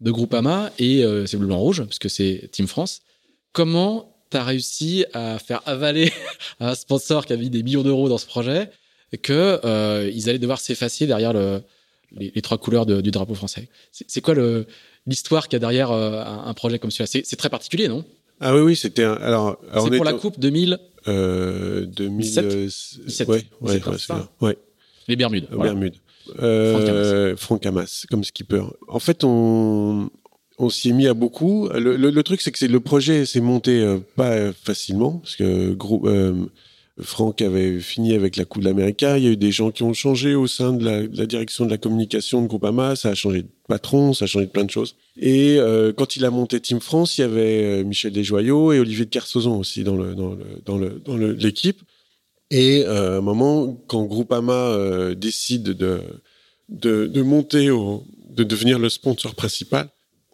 de 0.00 0.10
Groupama 0.10 0.70
et 0.78 1.04
euh, 1.04 1.26
c'est 1.26 1.36
bleu 1.36 1.46
blanc 1.48 1.58
rouge 1.58 1.82
parce 1.84 1.98
que 1.98 2.08
c'est 2.08 2.48
Team 2.52 2.66
France. 2.66 3.00
Comment 3.52 4.14
t'as 4.30 4.44
réussi 4.44 5.04
à 5.14 5.38
faire 5.38 5.62
avaler 5.66 6.12
à 6.60 6.70
un 6.70 6.74
sponsor 6.74 7.26
qui 7.26 7.32
a 7.32 7.36
mis 7.36 7.50
des 7.50 7.62
millions 7.62 7.82
d'euros 7.82 8.08
dans 8.08 8.18
ce 8.18 8.26
projet 8.26 8.70
que 9.22 9.58
euh, 9.64 10.10
ils 10.14 10.28
allaient 10.28 10.38
devoir 10.38 10.60
s'effacer 10.60 11.06
derrière 11.06 11.32
le, 11.32 11.62
les, 12.12 12.30
les 12.34 12.42
trois 12.42 12.58
couleurs 12.58 12.84
de- 12.86 13.00
du 13.00 13.10
drapeau 13.10 13.34
français? 13.34 13.68
C'est 13.90 14.20
quoi 14.20 14.34
l'histoire 15.06 15.48
qu'il 15.48 15.54
y 15.54 15.56
a 15.56 15.60
derrière 15.60 15.90
euh, 15.90 16.22
un, 16.24 16.52
projet 16.54 16.78
comme 16.78 16.90
celui-là? 16.90 17.22
C'est 17.24 17.36
très 17.36 17.48
particulier, 17.48 17.88
non? 17.88 18.04
Ah 18.40 18.54
oui, 18.54 18.60
oui, 18.60 18.76
c'était 18.76 19.02
un, 19.04 19.14
alors, 19.14 19.58
alors 19.72 19.88
C'est 19.88 19.96
pour 19.96 20.04
la 20.04 20.12
Coupe 20.12 20.38
2000 20.38 20.78
euh, 21.08 21.86
2000, 21.86 22.20
17? 22.26 22.44
euh, 22.44 22.66
17, 22.66 23.28
ouais, 23.28 23.34
ouais, 23.36 23.42
17, 23.42 23.86
ouais, 23.86 23.92
c'est 23.94 23.98
c'est 23.98 24.06
ça? 24.06 24.14
ça. 24.18 24.30
ouais. 24.42 24.58
les 25.08 25.16
Bermudes. 25.16 25.46
voilà. 25.50 25.72
Bermude. 25.72 25.94
Euh, 26.40 27.36
Franck 27.36 27.66
Hamas, 27.66 28.06
comme 28.10 28.24
skipper. 28.24 28.62
En 28.88 28.98
fait, 28.98 29.24
on, 29.24 30.10
on 30.58 30.70
s'y 30.70 30.90
est 30.90 30.92
mis 30.92 31.06
à 31.06 31.14
beaucoup. 31.14 31.68
Le, 31.68 31.96
le, 31.96 32.10
le 32.10 32.22
truc, 32.22 32.40
c'est 32.40 32.52
que 32.52 32.64
le 32.64 32.80
projet 32.80 33.24
s'est 33.26 33.40
monté 33.40 33.80
euh, 33.80 33.98
pas 34.16 34.30
euh, 34.30 34.52
facilement 34.52 35.18
parce 35.18 35.36
que 35.36 35.72
gros, 35.72 36.06
euh, 36.08 36.34
Franck 37.00 37.42
avait 37.42 37.78
fini 37.78 38.14
avec 38.14 38.36
la 38.36 38.44
Coupe 38.44 38.62
de 38.62 38.68
l'Amérique. 38.68 39.02
Il 39.02 39.22
y 39.22 39.28
a 39.28 39.30
eu 39.30 39.36
des 39.36 39.52
gens 39.52 39.70
qui 39.70 39.84
ont 39.84 39.92
changé 39.92 40.34
au 40.34 40.46
sein 40.48 40.72
de 40.72 40.84
la, 40.84 41.26
direction 41.26 41.64
de 41.64 41.70
la 41.70 41.78
communication 41.78 42.42
de 42.42 42.48
Groupama. 42.48 42.96
Ça 42.96 43.10
a 43.10 43.14
changé 43.14 43.42
de 43.42 43.48
patron, 43.68 44.14
ça 44.14 44.24
a 44.24 44.28
changé 44.28 44.46
de 44.46 44.50
plein 44.50 44.64
de 44.64 44.70
choses. 44.70 44.96
Et 45.16 45.56
euh, 45.58 45.92
quand 45.96 46.16
il 46.16 46.24
a 46.24 46.30
monté 46.30 46.58
Team 46.60 46.80
France, 46.80 47.18
il 47.18 47.20
y 47.20 47.24
avait 47.24 47.84
Michel 47.84 48.12
Desjoyaux 48.12 48.72
et 48.72 48.80
Olivier 48.80 49.04
de 49.04 49.10
Kersauzon 49.10 49.58
aussi 49.58 49.84
dans 49.84 49.96
le 49.96 50.14
dans 50.14 50.34
le 50.34 50.60
dans 50.64 50.76
le 50.76 51.00
dans 51.04 51.16
l'équipe. 51.16 51.80
Et 52.50 52.84
euh, 52.86 53.16
à 53.16 53.18
un 53.18 53.20
moment, 53.20 53.78
quand 53.86 54.04
Groupama 54.04 55.14
décide 55.14 55.64
de, 55.64 56.02
de 56.68 57.22
monter 57.22 57.70
au 57.70 58.04
de 58.38 58.44
devenir 58.44 58.78
le 58.78 58.88
sponsor 58.88 59.34
principal, 59.34 59.88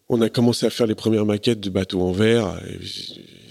on 0.08 0.20
a 0.20 0.28
commencé 0.28 0.66
à 0.66 0.70
faire 0.70 0.86
les 0.86 0.94
premières 0.94 1.24
maquettes 1.24 1.60
de 1.60 1.70
bateaux 1.70 2.02
en 2.02 2.12
verre. 2.12 2.60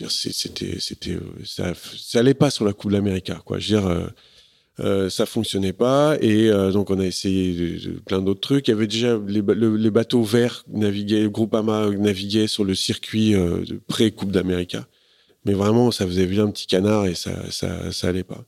C'était, 0.10 0.80
c'était, 0.80 1.18
ça, 1.44 1.74
ça 1.98 2.20
allait 2.20 2.36
pas 2.36 2.52
sur 2.52 2.64
la 2.64 2.74
Coupe 2.74 2.92
de 2.92 2.98
l'Amérique, 2.98 3.32
quoi. 3.46 3.58
Je 3.58 3.74
veux 3.74 3.80
dire, 3.80 3.90
euh, 3.90 4.06
euh, 4.80 5.10
ça 5.10 5.26
fonctionnait 5.26 5.74
pas 5.74 6.18
et 6.20 6.50
euh, 6.50 6.72
donc 6.72 6.90
on 6.90 7.00
a 7.00 7.06
essayé 7.06 7.80
plein 8.06 8.22
d'autres 8.22 8.42
trucs. 8.42 8.68
Il 8.68 8.72
y 8.72 8.74
avait 8.74 8.88
déjà 8.88 9.20
les, 9.28 9.42
bateaux 9.92 10.24
verts 10.24 10.64
naviguaient, 10.68 11.28
Groupama 11.30 11.90
naviguait 11.90 12.48
sur 12.48 12.64
le 12.64 12.76
circuit 12.76 13.36
pré 13.88 14.12
Coupe 14.12 14.32
d'Amérique, 14.32 14.78
mais 15.46 15.54
vraiment 15.54 15.92
ça 15.92 16.06
faisait 16.06 16.26
bien 16.26 16.46
un 16.46 16.52
petit 16.52 16.68
canard 16.68 17.06
et 17.06 17.16
ça, 17.16 17.32
ça, 17.52 17.92
ça 17.92 18.08
allait 18.08 18.24
pas. 18.24 18.46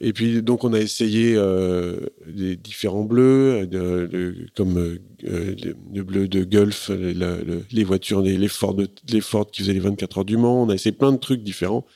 Et 0.00 0.12
puis 0.12 0.42
donc 0.42 0.64
on 0.64 0.74
a 0.74 0.80
essayé 0.80 1.34
euh, 1.36 2.00
des 2.26 2.56
différents 2.56 3.04
bleus, 3.04 3.66
de, 3.66 4.36
comme 4.54 4.78
euh, 4.78 4.98
le 5.24 6.02
bleu 6.02 6.28
de 6.28 6.44
Gulf, 6.44 6.90
les 6.90 7.84
voitures, 7.84 8.20
les, 8.20 8.36
les, 8.36 8.48
Ford, 8.48 8.76
les 9.08 9.20
Ford 9.20 9.50
qui 9.50 9.62
faisaient 9.62 9.72
les 9.72 9.80
24 9.80 10.18
heures 10.18 10.24
du 10.24 10.36
Mans. 10.36 10.62
On 10.62 10.68
a 10.68 10.74
essayé 10.74 10.92
plein 10.92 11.12
de 11.12 11.18
trucs 11.18 11.42
différents. 11.42 11.86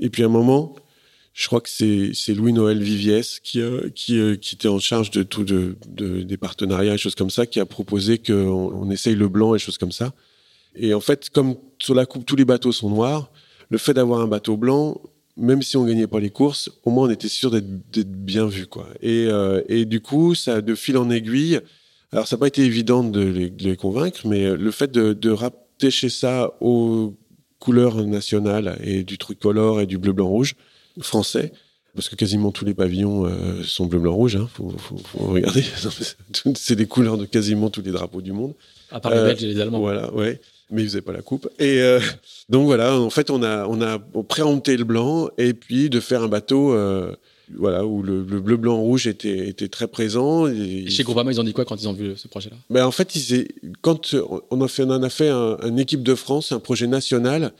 Et 0.00 0.10
puis 0.10 0.22
à 0.24 0.26
un 0.26 0.30
moment, 0.30 0.74
je 1.36 1.46
crois 1.48 1.60
que 1.60 1.68
c'est 1.68 2.34
Louis-Noël 2.34 2.82
Viviès 2.82 3.40
qui, 3.40 3.60
euh, 3.60 3.90
qui, 3.94 4.18
euh, 4.18 4.36
qui, 4.36 4.54
était 4.54 4.68
en 4.68 4.78
charge 4.78 5.10
de 5.10 5.22
tout 5.22 5.44
de, 5.44 5.76
des 6.22 6.36
partenariats 6.38 6.94
et 6.94 6.98
choses 6.98 7.14
comme 7.14 7.28
ça, 7.28 7.44
qui 7.44 7.60
a 7.60 7.66
proposé 7.66 8.16
qu'on 8.16 8.32
on 8.34 8.90
essaye 8.90 9.14
le 9.14 9.28
blanc 9.28 9.54
et 9.54 9.58
choses 9.58 9.76
comme 9.76 9.92
ça. 9.92 10.14
Et 10.76 10.94
en 10.94 11.00
fait, 11.00 11.28
comme 11.28 11.56
sur 11.78 11.94
la 11.94 12.06
coupe, 12.06 12.24
tous 12.24 12.36
les 12.36 12.46
bateaux 12.46 12.72
sont 12.72 12.88
noirs, 12.88 13.30
le 13.70 13.78
fait 13.78 13.94
d'avoir 13.94 14.20
un 14.20 14.26
bateau 14.26 14.56
blanc, 14.56 15.00
même 15.36 15.62
si 15.62 15.76
on 15.76 15.84
gagnait 15.84 16.06
pas 16.06 16.20
les 16.20 16.30
courses, 16.30 16.70
au 16.84 16.90
moins 16.90 17.08
on 17.08 17.10
était 17.10 17.28
sûr 17.28 17.50
d'être 17.50 18.08
bien 18.08 18.46
vu, 18.46 18.66
quoi. 18.66 18.88
Et, 19.02 19.26
euh, 19.28 19.62
et, 19.68 19.84
du 19.84 20.00
coup, 20.00 20.34
ça, 20.34 20.60
de 20.60 20.74
fil 20.74 20.96
en 20.96 21.10
aiguille, 21.10 21.60
alors 22.12 22.26
ça 22.26 22.36
n'a 22.36 22.40
pas 22.40 22.46
été 22.46 22.62
évident 22.62 23.04
de 23.04 23.50
les, 23.58 23.76
convaincre, 23.76 24.20
mais 24.26 24.56
le 24.56 24.70
fait 24.70 24.90
de, 24.90 25.12
de 25.12 25.30
rattacher 25.30 26.08
ça 26.08 26.54
aux 26.60 27.14
couleurs 27.58 28.02
nationales 28.04 28.78
et 28.82 29.02
du 29.02 29.18
tricolore 29.18 29.80
et 29.80 29.86
du 29.86 29.98
bleu, 29.98 30.12
blanc, 30.12 30.28
rouge 30.28 30.54
français, 31.00 31.52
parce 31.94 32.08
que 32.08 32.16
quasiment 32.16 32.52
tous 32.52 32.64
les 32.64 32.74
pavillons 32.74 33.26
euh, 33.26 33.62
sont 33.62 33.86
bleu, 33.86 33.98
blanc, 33.98 34.14
rouge, 34.14 34.36
hein, 34.36 34.48
faut, 34.54 34.70
faut, 34.78 34.96
faut, 34.96 35.26
regarder. 35.26 35.64
C'est 36.54 36.76
des 36.76 36.86
couleurs 36.86 37.18
de 37.18 37.26
quasiment 37.26 37.68
tous 37.68 37.82
les 37.82 37.90
drapeaux 37.90 38.22
du 38.22 38.32
monde. 38.32 38.54
À 38.90 39.00
part 39.00 39.12
les 39.12 39.22
Belges 39.22 39.44
et 39.44 39.48
les 39.48 39.60
Allemands. 39.60 39.80
Voilà, 39.80 40.12
ouais 40.14 40.40
mais 40.70 40.82
ils 40.82 40.88
faisaient 40.88 41.02
pas 41.02 41.12
la 41.12 41.22
coupe. 41.22 41.48
Et 41.58 41.80
euh, 41.80 42.00
donc 42.48 42.66
voilà, 42.66 42.98
en 42.98 43.10
fait, 43.10 43.30
on 43.30 43.42
a 43.42 43.66
on 43.66 43.80
a 43.80 43.98
préempté 44.28 44.76
le 44.76 44.84
blanc 44.84 45.28
et 45.38 45.54
puis 45.54 45.90
de 45.90 46.00
faire 46.00 46.22
un 46.22 46.28
bateau. 46.28 46.72
Euh, 46.72 47.14
voilà, 47.54 47.86
où 47.86 48.02
le, 48.02 48.22
bleu, 48.22 48.56
blanc, 48.56 48.76
rouge 48.80 49.06
était, 49.06 49.48
était 49.48 49.68
très 49.68 49.86
présent. 49.86 50.48
Et, 50.48 50.90
chez 50.90 51.04
Groupama, 51.04 51.30
ils 51.30 51.40
ont 51.40 51.44
dit 51.44 51.52
quoi 51.52 51.64
quand 51.64 51.80
ils 51.80 51.88
ont 51.88 51.92
vu 51.92 52.16
ce 52.16 52.26
projet-là? 52.26 52.56
Ben 52.70 52.84
En 52.84 52.90
fait, 52.90 53.14
ils, 53.14 53.46
quand 53.82 54.16
on, 54.50 54.60
a 54.62 54.66
fait, 54.66 54.82
on 54.82 54.90
en 54.90 55.02
a 55.04 55.08
fait 55.08 55.28
un, 55.28 55.76
équipe 55.76 56.02
de 56.02 56.16
France, 56.16 56.50
un 56.50 56.58
projet 56.58 56.88
national, 56.88 57.52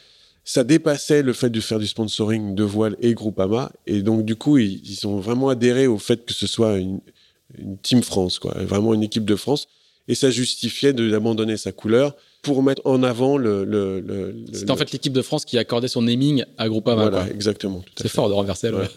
ça 0.44 0.64
dépassait 0.64 1.22
le 1.22 1.32
fait 1.32 1.50
de 1.50 1.60
faire 1.60 1.78
du 1.78 1.86
sponsoring 1.86 2.56
de 2.56 2.64
voile 2.64 2.96
et 3.00 3.14
Groupama. 3.14 3.70
Et 3.86 4.02
donc, 4.02 4.24
du 4.24 4.34
coup, 4.34 4.58
ils, 4.58 4.82
ils 4.84 5.06
ont 5.06 5.20
vraiment 5.20 5.50
adhéré 5.50 5.86
au 5.86 5.98
fait 5.98 6.24
que 6.24 6.34
ce 6.34 6.48
soit 6.48 6.78
une, 6.78 6.98
une 7.56 7.78
Team 7.78 8.02
France, 8.02 8.40
quoi, 8.40 8.54
vraiment 8.64 8.92
une 8.92 9.04
équipe 9.04 9.24
de 9.24 9.36
France. 9.36 9.68
Et 10.08 10.16
ça 10.16 10.30
justifiait 10.30 10.92
d'abandonner 10.92 11.56
sa 11.56 11.72
couleur 11.72 12.16
pour 12.42 12.62
mettre 12.62 12.82
en 12.84 13.02
avant 13.02 13.38
le. 13.38 13.64
le, 13.64 14.00
le 14.00 14.34
C'était 14.52 14.70
en 14.70 14.76
fait 14.76 14.92
l'équipe 14.92 15.12
de 15.12 15.22
France 15.22 15.44
qui 15.44 15.58
accordait 15.58 15.88
son 15.88 16.02
naming 16.02 16.44
à 16.58 16.68
Groupama. 16.68 17.08
Voilà, 17.08 17.28
exactement. 17.30 17.84
C'est 17.96 18.08
fort 18.08 18.28
de 18.28 18.34
renverser. 18.34 18.70
Ouais. 18.70 18.88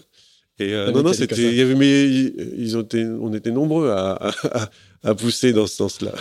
Et 0.60 0.74
euh, 0.74 0.92
non, 0.92 1.04
non, 1.04 1.14
c'était, 1.14 1.36
il 1.38 1.56
y 1.56 1.62
avait, 1.62 1.76
mais 1.76 2.04
ils 2.04 2.78
ont 2.78 2.82
été, 2.82 3.06
on 3.06 3.34
était 3.34 3.52
nombreux 3.52 3.90
à, 3.90 4.32
à, 4.52 4.70
à 5.04 5.16
pousser 5.16 5.54
dans 5.54 5.68
ce 5.68 5.76
sens-là. 5.76 6.14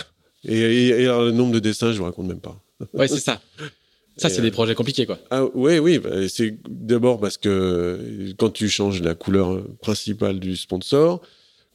Et, 0.45 0.87
et, 0.87 1.05
alors, 1.05 1.23
le 1.23 1.31
nombre 1.31 1.51
de 1.51 1.59
dessins, 1.59 1.91
je 1.91 1.97
vous 1.97 2.05
raconte 2.05 2.27
même 2.27 2.39
pas. 2.39 2.57
Ouais, 2.93 3.09
c'est 3.09 3.19
ça. 3.19 3.41
Ça, 4.15 4.29
c'est 4.29 4.41
des 4.41 4.51
projets 4.51 4.75
compliqués, 4.75 5.05
quoi. 5.05 5.19
Ah, 5.29 5.43
oui, 5.53 5.79
oui. 5.79 5.99
Bah, 5.99 6.27
c'est 6.29 6.57
d'abord 6.69 7.19
parce 7.19 7.37
que 7.37 8.33
quand 8.37 8.49
tu 8.49 8.69
changes 8.69 9.01
la 9.01 9.15
couleur 9.15 9.61
principale 9.81 10.39
du 10.39 10.55
sponsor, 10.55 11.21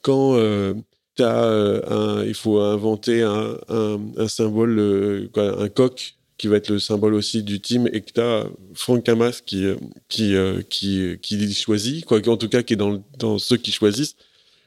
quand 0.00 0.36
euh, 0.36 0.72
euh, 1.20 1.80
un, 1.88 2.24
il 2.24 2.34
faut 2.34 2.60
inventer 2.60 3.22
un, 3.22 3.56
un, 3.68 4.00
un 4.16 4.28
symbole, 4.28 4.78
euh, 4.78 5.28
quoi, 5.32 5.60
un 5.60 5.68
coq 5.68 6.16
qui 6.36 6.48
va 6.48 6.56
être 6.56 6.70
le 6.70 6.80
symbole 6.80 7.14
aussi 7.14 7.42
du 7.44 7.60
team 7.60 7.88
et 7.92 8.00
que 8.00 8.12
tu 8.12 8.20
as 8.20 8.44
Franck 8.74 9.04
Camas 9.04 9.40
qui, 9.46 9.64
euh, 9.64 9.76
qui, 10.08 10.34
qui, 10.68 11.16
qui 11.20 11.54
choisit, 11.54 12.04
quoi, 12.04 12.18
en 12.26 12.36
tout 12.36 12.48
cas 12.48 12.62
qui 12.62 12.72
est 12.74 12.76
dans, 12.76 13.02
dans 13.18 13.38
ceux 13.38 13.56
qui 13.56 13.70
choisissent 13.70 14.16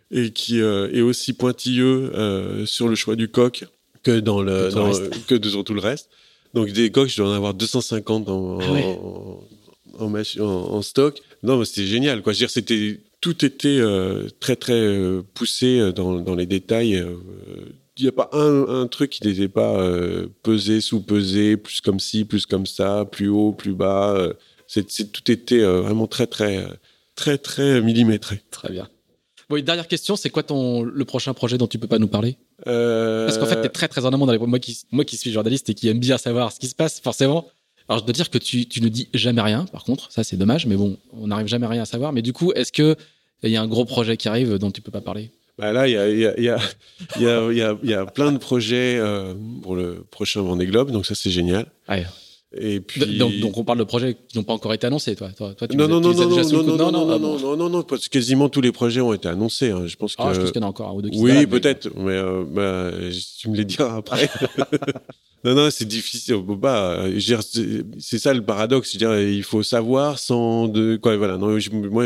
et 0.10 0.32
qui 0.32 0.60
est 0.60 1.02
aussi 1.02 1.34
pointilleux 1.34 2.64
sur 2.66 2.88
le 2.88 2.96
choix 2.96 3.18
du 3.18 3.28
coq 3.28 3.66
que 4.04 4.22
dans 4.22 4.42
le, 4.42 4.70
dans, 4.70 4.94
que 5.28 5.36
de, 5.36 5.62
tout 5.62 5.74
le 5.74 5.82
reste. 5.82 6.10
Donc 6.54 6.72
des 6.72 6.92
coqs, 6.92 7.10
je 7.10 7.18
dois 7.18 7.30
en 7.30 7.34
avoir 7.34 7.54
250 7.54 8.30
en, 8.30 8.60
ah 8.62 8.66
en, 10.00 10.06
en, 10.06 10.44
en, 10.44 10.82
stock. 10.82 11.22
Non, 11.44 11.58
mais 11.58 11.66
c'était 11.66 11.86
génial. 11.86 12.22
Quoi. 12.22 12.32
Je 12.32 12.38
veux 12.38 12.44
dire, 12.44 12.50
c'était 12.50 13.02
tout 13.22 13.44
était 13.46 13.80
euh, 13.80 14.28
très 14.40 14.56
très 14.56 14.74
euh, 14.74 15.22
poussé 15.34 15.80
euh, 15.80 15.92
dans, 15.92 16.20
dans 16.20 16.36
les 16.36 16.46
détails. 16.46 17.04
Il 17.98 18.04
n'y 18.04 18.10
a 18.10 18.12
pas 18.12 18.30
un, 18.34 18.82
un 18.82 18.88
truc 18.88 19.10
qui 19.10 19.26
n'était 19.28 19.48
pas 19.48 19.84
pesé, 20.44 20.82
sous-pesé, 20.82 21.58
plus 21.58 21.82
comme 21.82 22.00
ci, 22.00 22.26
plus 22.26 22.46
comme 22.46 22.68
ça, 22.68 23.06
plus 23.12 23.28
haut, 23.28 23.54
plus 23.54 23.74
bas. 23.74 24.16
C'est, 24.68 25.12
tout 25.12 25.32
était 25.32 25.64
vraiment 25.64 26.06
très 26.06 26.28
très 26.28 26.64
très 27.16 27.40
très 27.40 27.82
millimétré. 27.82 28.44
Très 28.52 28.72
bien. 28.72 28.88
Bon, 29.50 29.56
une 29.56 29.66
dernière 29.66 29.88
question, 29.88 30.16
c'est 30.16 30.30
quoi 30.30 30.44
ton 30.44 30.84
le 30.84 31.06
prochain 31.06 31.34
projet 31.34 31.58
dont 31.58 31.66
tu 31.66 31.80
peux 31.80 31.88
pas 31.88 31.98
nous 31.98 32.08
parler? 32.08 32.38
Parce 32.66 33.40
qu'en 33.40 33.48
fait, 33.48 33.62
tu 33.62 33.66
es 33.66 33.70
très 33.70 33.88
très 33.88 34.06
en 34.06 34.14
amont 34.14 34.28
dans 34.28 34.34
les 34.34 34.38
moi 34.38 34.60
qui 34.60 34.80
moi 34.92 35.04
qui 35.04 35.18
suis 35.18 35.32
journaliste 35.32 35.68
et 35.72 35.74
qui 35.74 35.88
aime 35.88 36.00
bien 36.00 36.20
savoir 36.20 36.52
ce 36.52 36.60
qui 36.60 36.68
se 36.68 36.76
passe 36.76 37.00
forcément. 37.00 37.48
Alors 37.90 38.00
je 38.02 38.06
dois 38.06 38.14
dire 38.14 38.30
que 38.30 38.38
tu, 38.38 38.68
tu 38.68 38.82
ne 38.82 38.90
dis 38.90 39.08
jamais 39.14 39.42
rien, 39.42 39.66
par 39.66 39.84
contre, 39.84 40.12
ça 40.12 40.24
c'est 40.24 40.38
dommage, 40.38 40.66
mais 40.66 40.76
bon, 40.76 40.98
on 41.14 41.28
n'arrive 41.28 41.48
jamais 41.48 41.66
à 41.66 41.70
rien 41.70 41.84
à 41.84 41.86
savoir. 41.86 42.12
Mais 42.14 42.22
du 42.22 42.34
coup, 42.34 42.52
est-ce 42.54 42.72
que 42.72 42.96
il 43.44 43.52
y 43.52 43.56
a 43.58 43.62
un 43.62 43.68
gros 43.68 43.86
projet 43.86 44.18
qui 44.18 44.28
arrive 44.28 44.58
dont 44.58 44.72
tu 44.72 44.82
peux 44.82 44.92
pas 44.92 45.02
parler? 45.02 45.32
Bah 45.58 45.72
là, 45.72 45.88
il 45.88 45.94
y 45.94 45.98
a, 45.98 46.08
y, 46.10 46.26
a, 46.26 46.40
y, 46.40 46.50
a, 46.50 46.60
y, 47.52 47.62
a, 47.62 47.78
y 47.84 47.94
a 47.94 48.06
plein 48.06 48.32
de 48.32 48.38
projets 48.38 48.98
euh, 49.00 49.34
pour 49.64 49.76
le 49.76 50.06
prochain 50.12 50.42
Vendée 50.42 50.68
Globe, 50.68 50.92
donc 50.92 51.06
ça 51.06 51.16
c'est 51.16 51.32
génial. 51.32 51.66
Et 52.60 52.80
puis... 52.80 53.18
donc, 53.18 53.38
donc, 53.40 53.58
on 53.58 53.64
parle 53.64 53.80
de 53.80 53.84
projets 53.84 54.18
qui 54.28 54.38
n'ont 54.38 54.44
pas 54.44 54.54
encore 54.54 54.74
été 54.74 54.88
annoncés, 54.88 55.16
toi. 55.16 55.30
toi, 55.36 55.54
toi 55.54 55.68
tu 55.68 55.78
non, 55.78 55.88
non, 55.88 56.00
non, 56.00 56.14
non, 56.14 56.30
non, 56.30 56.38
non, 56.38 56.64
non, 56.64 56.92
non, 56.92 57.20
non, 57.20 57.40
non, 57.40 57.58
non, 57.58 57.70
non, 57.70 57.84
parce 57.84 58.08
que 58.08 58.10
quasiment 58.10 58.50
tous 58.50 58.62
les 58.62 58.72
projets 58.72 59.02
ont 59.02 59.14
été 59.14 59.28
annoncés. 59.28 59.72
Hein. 59.72 59.84
Je 59.88 59.96
pense 59.96 60.16
que. 60.16 60.22
Ah, 60.22 60.34
je 60.34 60.40
pense 60.40 60.52
qu'il 60.52 60.62
y 60.62 60.64
en 60.64 60.68
a 60.68 60.70
encore 60.70 60.90
un 60.90 60.94
ou 60.94 61.02
deux 61.02 61.10
qui 61.10 61.20
Oui, 61.20 61.46
peut-être, 61.46 61.90
mais, 61.96 62.12
euh, 62.12 62.44
bah, 62.48 62.92
tu 63.40 63.50
me 63.50 63.56
les 63.56 63.66
diras 63.66 63.96
après. 63.98 64.30
Non, 65.44 65.54
non, 65.54 65.70
c'est 65.72 65.86
difficile. 65.86 66.44
Pas. 66.60 67.06
C'est 68.00 68.20
ça 68.20 68.34
le 68.34 68.42
paradoxe. 68.42 68.92
Je 68.94 68.98
dire, 68.98 69.18
il 69.20 69.44
faut 69.44 69.64
savoir 69.64 70.18
sans 70.18 70.68
de 70.68 70.98
quoi. 71.02 71.16
Voilà. 71.16 71.38
Non, 71.38 71.58
moi, 71.90 72.06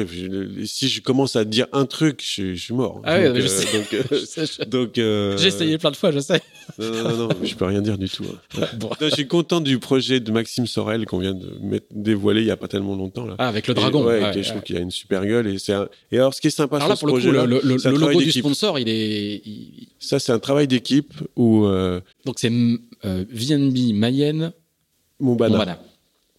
si 0.65 0.89
je 0.89 1.01
commence 1.01 1.35
à 1.35 1.45
dire 1.45 1.67
un 1.71 1.85
truc, 1.85 2.21
je, 2.23 2.53
je 2.53 2.61
suis 2.61 2.73
mort. 2.73 3.01
Ah 3.05 3.19
donc, 3.23 3.35
oui, 3.35 3.41
je 3.41 4.13
euh, 4.13 4.25
sais. 4.45 4.65
Donc, 4.65 4.97
euh, 4.97 5.37
j'ai 5.37 5.47
essayé 5.47 5.77
plein 5.77 5.91
de 5.91 5.95
fois, 5.95 6.11
je 6.11 6.19
sais. 6.19 6.41
Non, 6.77 6.91
non, 6.91 7.17
non, 7.17 7.29
je 7.41 7.55
peux 7.55 7.65
rien 7.65 7.81
dire 7.81 7.97
du 7.97 8.09
tout. 8.09 8.25
Hein. 8.57 8.67
bon. 8.77 8.89
je 8.99 9.07
suis 9.07 9.27
content 9.27 9.61
du 9.61 9.79
projet 9.79 10.19
de 10.19 10.31
Maxime 10.41 10.67
Sorel 10.67 11.05
qu'on 11.05 11.19
vient 11.19 11.33
de 11.33 11.57
mettre, 11.61 11.85
dévoiler 11.91 12.41
il 12.41 12.47
y 12.47 12.51
a 12.51 12.57
pas 12.57 12.67
tellement 12.67 12.95
longtemps 12.95 13.25
là. 13.25 13.35
Ah, 13.37 13.47
avec 13.47 13.67
le 13.67 13.73
dragon. 13.73 14.03
ouais, 14.03 14.21
ouais, 14.21 14.43
je 14.43 14.49
trouve 14.49 14.61
qu'il 14.61 14.75
a 14.77 14.79
une 14.79 14.91
super 14.91 15.25
gueule 15.25 15.47
et 15.47 15.59
c'est. 15.59 15.73
Et 16.11 16.17
alors, 16.17 16.33
ce 16.33 16.41
qui 16.41 16.47
est 16.47 16.51
sympa 16.51 16.77
alors 16.77 16.89
là, 16.89 16.95
sur 16.95 17.07
ce 17.07 17.11
projet, 17.11 17.31
le, 17.31 17.45
le, 17.45 17.61
le, 17.63 17.97
logo 17.97 18.21
du 18.21 18.31
sponsor, 18.31 18.79
il 18.79 18.89
est. 18.89 19.41
Ça, 19.99 20.19
c'est 20.19 20.31
un 20.31 20.39
travail 20.39 20.67
d'équipe 20.67 21.13
où. 21.35 21.65
Euh... 21.65 22.01
Donc 22.25 22.39
c'est 22.39 22.51
euh, 23.05 23.25
VNB 23.31 23.93
Mayenne 23.93 24.53
Montbana. 25.19 25.79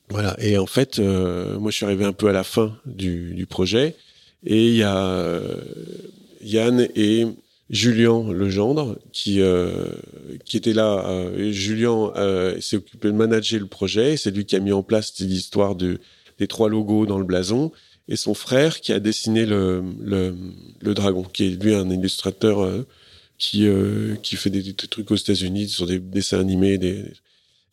Voilà. 0.09 0.37
Et 0.41 0.59
en 0.59 0.67
fait, 0.67 0.99
euh, 0.99 1.59
moi, 1.59 1.71
je 1.71 1.77
suis 1.77 1.87
arrivé 1.87 2.05
un 2.05 2.13
peu 2.13 2.29
à 2.29 2.33
la 2.33 2.45
fin 2.45 2.77
du, 2.85 3.35
du 3.35 3.47
projet. 3.47 3.97
Et 4.45 4.69
il 4.69 4.77
y 4.77 4.83
a 4.83 4.97
euh, 4.97 5.57
Yann 6.43 6.89
et 6.95 7.27
Julien 7.73 8.31
Legendre 8.31 8.99
qui 9.13 9.41
euh, 9.41 9.89
qui 10.45 10.59
était 10.59 10.75
là. 10.75 11.07
Euh, 11.09 11.51
Julien 11.51 12.13
s'est 12.61 12.77
occupé 12.77 13.09
de 13.09 13.15
manager 13.15 13.59
le 13.59 13.67
projet. 13.67 14.17
C'est 14.19 14.31
lui 14.31 14.45
qui 14.45 14.55
a 14.57 14.61
mis 14.61 14.73
en 14.73 14.83
place 14.83 15.19
l'histoire 15.19 15.75
de, 15.75 15.99
des 16.39 16.47
trois 16.47 16.69
logos 16.69 17.07
dans 17.07 17.19
le 17.19 17.25
blason. 17.25 17.73
Et 18.09 18.17
son 18.17 18.35
frère 18.35 18.81
qui 18.81 18.93
a 18.93 19.01
dessiné 19.01 19.47
le, 19.47 19.83
le, 20.01 20.35
le 20.81 20.95
dragon, 20.95 21.23
qui 21.23 21.45
est 21.45 21.63
lui 21.63 21.73
un 21.73 21.89
illustrateur 21.89 22.85
qui, 23.39 23.67
euh, 23.67 24.17
qui 24.23 24.37
fait 24.37 24.51
des, 24.51 24.63
des, 24.63 24.75
trucs 24.75 25.11
aux 25.11 25.17
États-Unis 25.17 25.69
sur 25.69 25.87
des 25.87 25.99
dessins 25.99 26.41
animés. 26.41 26.79
Des... 26.79 27.05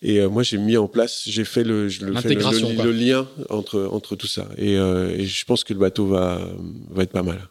Et 0.02 0.26
moi, 0.28 0.44
j'ai 0.44 0.60
mis 0.60 0.78
en 0.78 0.88
place, 0.88 1.24
j'ai 1.28 1.44
fait 1.44 1.64
le, 1.64 1.88
le, 1.88 2.12
le, 2.12 2.84
le, 2.84 2.92
lien 2.92 3.28
entre 3.50 3.90
entre 3.92 4.16
tout 4.16 4.28
ça. 4.28 4.48
Et, 4.58 4.76
et, 4.76 5.26
je 5.26 5.46
pense 5.46 5.66
que 5.66 5.74
le 5.74 5.80
bateau 5.80 6.06
va 6.06 6.40
va 6.90 7.04
être 7.04 7.12
pas 7.12 7.24
mal. 7.24 7.42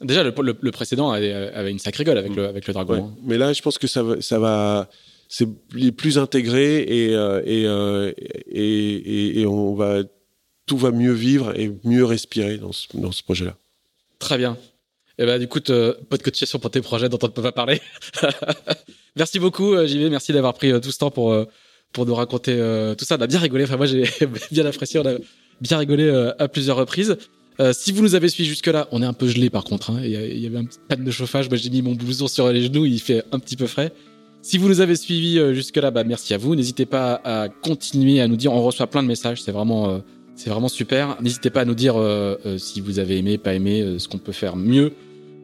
Déjà, 0.00 0.22
le, 0.22 0.70
précédent 0.70 1.10
avait, 1.10 1.70
une 1.70 1.78
sacrée 1.78 2.04
gueule 2.04 2.18
avec 2.18 2.34
le 2.34 2.46
avec 2.46 2.66
le 2.66 2.74
dragon. 2.74 2.94
Hein. 2.94 3.16
Mais 3.22 3.38
là, 3.38 3.52
je 3.52 3.62
pense 3.62 3.78
que 3.78 3.86
ça 3.86 4.02
va 4.02 4.20
ça 4.20 4.38
va 4.38 4.88
c'est 5.28 5.48
plus 5.96 6.18
intégré 6.18 6.82
et, 6.82 7.12
et, 7.12 7.64
et, 8.52 9.40
et, 9.40 9.46
on 9.46 9.74
va 9.74 10.02
tout 10.66 10.76
va 10.76 10.90
mieux 10.90 11.12
vivre 11.12 11.58
et 11.58 11.72
mieux 11.84 12.04
respirer 12.04 12.58
dans 12.58 12.72
ce, 12.72 12.86
dans 12.94 13.12
ce 13.12 13.22
projet-là. 13.22 13.56
Très 14.18 14.38
bien. 14.38 14.56
Et 15.16 15.22
eh 15.22 15.26
ben, 15.26 15.38
du 15.38 15.46
coup, 15.46 15.60
euh, 15.70 15.94
pas 16.10 16.16
de 16.16 16.22
cotisation 16.22 16.58
pour 16.58 16.70
tes 16.72 16.80
projets 16.80 17.08
dont 17.08 17.18
on 17.22 17.26
ne 17.26 17.32
peut 17.32 17.42
pas 17.42 17.52
parler. 17.52 17.80
merci 19.16 19.38
beaucoup, 19.38 19.72
euh, 19.72 19.86
JV. 19.86 20.10
Merci 20.10 20.32
d'avoir 20.32 20.54
pris 20.54 20.72
euh, 20.72 20.80
tout 20.80 20.90
ce 20.90 20.98
temps 20.98 21.12
pour, 21.12 21.36
pour 21.92 22.06
nous 22.06 22.14
raconter 22.14 22.56
tout 22.98 23.04
ça. 23.04 23.16
On 23.16 23.20
a 23.20 23.28
bien 23.28 23.38
rigolé. 23.38 23.64
Enfin, 23.64 23.76
moi, 23.76 23.86
j'ai 23.86 24.04
bien 24.50 24.66
apprécié. 24.66 24.98
On 24.98 25.06
a 25.06 25.14
bien 25.60 25.78
rigolé 25.78 26.08
à 26.38 26.48
plusieurs 26.48 26.76
reprises. 26.76 27.16
Si 27.72 27.92
vous 27.92 28.02
nous 28.02 28.14
avez 28.14 28.28
suivis 28.28 28.48
jusque-là, 28.48 28.88
on 28.90 29.02
est 29.02 29.06
un 29.06 29.12
peu 29.12 29.28
gelé 29.28 29.50
par 29.50 29.64
contre. 29.64 29.90
Hein. 29.90 30.00
Il, 30.02 30.10
y 30.10 30.46
avait 30.46 30.58
un 30.58 30.64
petit 30.64 30.78
panne 30.88 31.04
de 31.04 31.10
chauffage. 31.10 31.48
Moi, 31.48 31.56
j'ai 31.56 31.70
mis 31.70 31.82
mon 31.82 31.94
blouson 31.94 32.26
sur 32.26 32.50
les 32.50 32.62
genoux. 32.62 32.84
Il 32.84 33.00
fait 33.00 33.24
un 33.32 33.38
petit 33.38 33.56
peu 33.56 33.66
frais. 33.66 33.92
Si 34.42 34.58
vous 34.58 34.68
nous 34.68 34.80
avez 34.80 34.96
suivis 34.96 35.54
jusque-là, 35.54 35.90
bah, 35.90 36.04
merci 36.04 36.34
à 36.34 36.38
vous. 36.38 36.54
N'hésitez 36.54 36.84
pas 36.84 37.20
à 37.24 37.48
continuer 37.48 38.20
à 38.20 38.28
nous 38.28 38.36
dire. 38.36 38.52
On 38.52 38.62
reçoit 38.62 38.88
plein 38.88 39.02
de 39.02 39.08
messages. 39.08 39.42
C'est 39.42 39.52
vraiment 39.52 40.02
c'est 40.36 40.50
vraiment 40.50 40.68
super. 40.68 41.16
N'hésitez 41.22 41.50
pas 41.50 41.60
à 41.60 41.64
nous 41.64 41.74
dire 41.74 41.96
euh, 41.96 42.36
euh, 42.44 42.58
si 42.58 42.80
vous 42.80 42.98
avez 42.98 43.18
aimé, 43.18 43.38
pas 43.38 43.54
aimé, 43.54 43.82
euh, 43.82 43.98
ce 43.98 44.08
qu'on 44.08 44.18
peut 44.18 44.32
faire 44.32 44.56
mieux. 44.56 44.92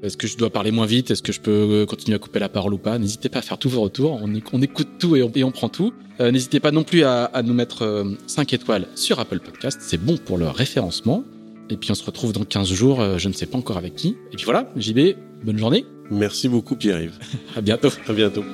Est-ce 0.02 0.16
que 0.16 0.26
je 0.26 0.36
dois 0.36 0.50
parler 0.50 0.70
moins 0.70 0.86
vite? 0.86 1.10
Est-ce 1.10 1.22
que 1.22 1.32
je 1.32 1.40
peux 1.40 1.84
continuer 1.86 2.16
à 2.16 2.18
couper 2.18 2.38
la 2.38 2.48
parole 2.48 2.72
ou 2.72 2.78
pas? 2.78 2.98
N'hésitez 2.98 3.28
pas 3.28 3.40
à 3.40 3.42
faire 3.42 3.58
tous 3.58 3.68
vos 3.68 3.82
retours. 3.82 4.18
On, 4.22 4.32
on 4.52 4.62
écoute 4.62 4.88
tout 4.98 5.14
et 5.14 5.22
on, 5.22 5.50
prend 5.50 5.68
tout. 5.68 5.92
N'hésitez 6.18 6.58
pas 6.58 6.70
non 6.70 6.84
plus 6.84 7.04
à, 7.04 7.24
à 7.24 7.42
nous 7.42 7.52
mettre 7.52 8.06
5 8.26 8.54
étoiles 8.54 8.86
sur 8.94 9.20
Apple 9.20 9.40
Podcast. 9.40 9.78
C'est 9.82 10.02
bon 10.02 10.16
pour 10.16 10.38
le 10.38 10.48
référencement. 10.48 11.22
Et 11.70 11.76
puis 11.76 11.90
on 11.90 11.94
se 11.94 12.04
retrouve 12.04 12.32
dans 12.32 12.44
15 12.44 12.72
jours. 12.72 13.18
je 13.18 13.28
ne 13.28 13.32
sais 13.32 13.46
pas 13.46 13.58
encore 13.58 13.76
avec 13.76 13.94
qui. 13.94 14.16
Et 14.32 14.36
puis 14.36 14.44
voilà, 14.44 14.70
JB, 14.76 15.16
bonne 15.44 15.58
journée. 15.58 15.84
Merci 16.10 16.48
beaucoup 16.48 16.74
Pierre-Yves. 16.74 17.18
à 17.56 17.60
bientôt. 17.60 17.90
À 18.08 18.12
bientôt. 18.12 18.44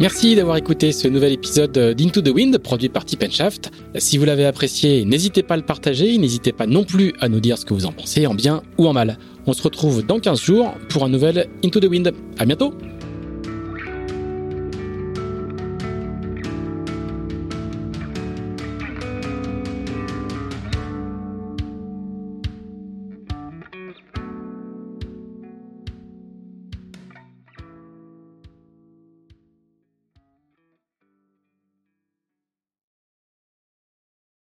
Merci 0.00 0.34
d'avoir 0.34 0.56
écouté 0.56 0.92
ce 0.92 1.08
nouvel 1.08 1.34
épisode 1.34 1.72
d'Into 1.94 2.22
the 2.22 2.30
Wind 2.30 2.56
produit 2.56 2.88
par 2.88 3.04
Tip 3.04 3.22
Shaft. 3.30 3.70
Si 3.98 4.16
vous 4.16 4.24
l'avez 4.24 4.46
apprécié, 4.46 5.04
n'hésitez 5.04 5.42
pas 5.42 5.52
à 5.52 5.56
le 5.58 5.62
partager, 5.62 6.16
n'hésitez 6.16 6.52
pas 6.52 6.66
non 6.66 6.84
plus 6.84 7.12
à 7.20 7.28
nous 7.28 7.38
dire 7.38 7.58
ce 7.58 7.66
que 7.66 7.74
vous 7.74 7.84
en 7.84 7.92
pensez, 7.92 8.26
en 8.26 8.32
bien 8.32 8.62
ou 8.78 8.88
en 8.88 8.94
mal. 8.94 9.18
On 9.46 9.52
se 9.52 9.62
retrouve 9.62 10.02
dans 10.02 10.18
15 10.18 10.40
jours 10.40 10.72
pour 10.88 11.04
un 11.04 11.10
nouvel 11.10 11.48
Into 11.62 11.80
the 11.80 11.84
Wind. 11.84 12.14
À 12.38 12.46
bientôt! 12.46 12.72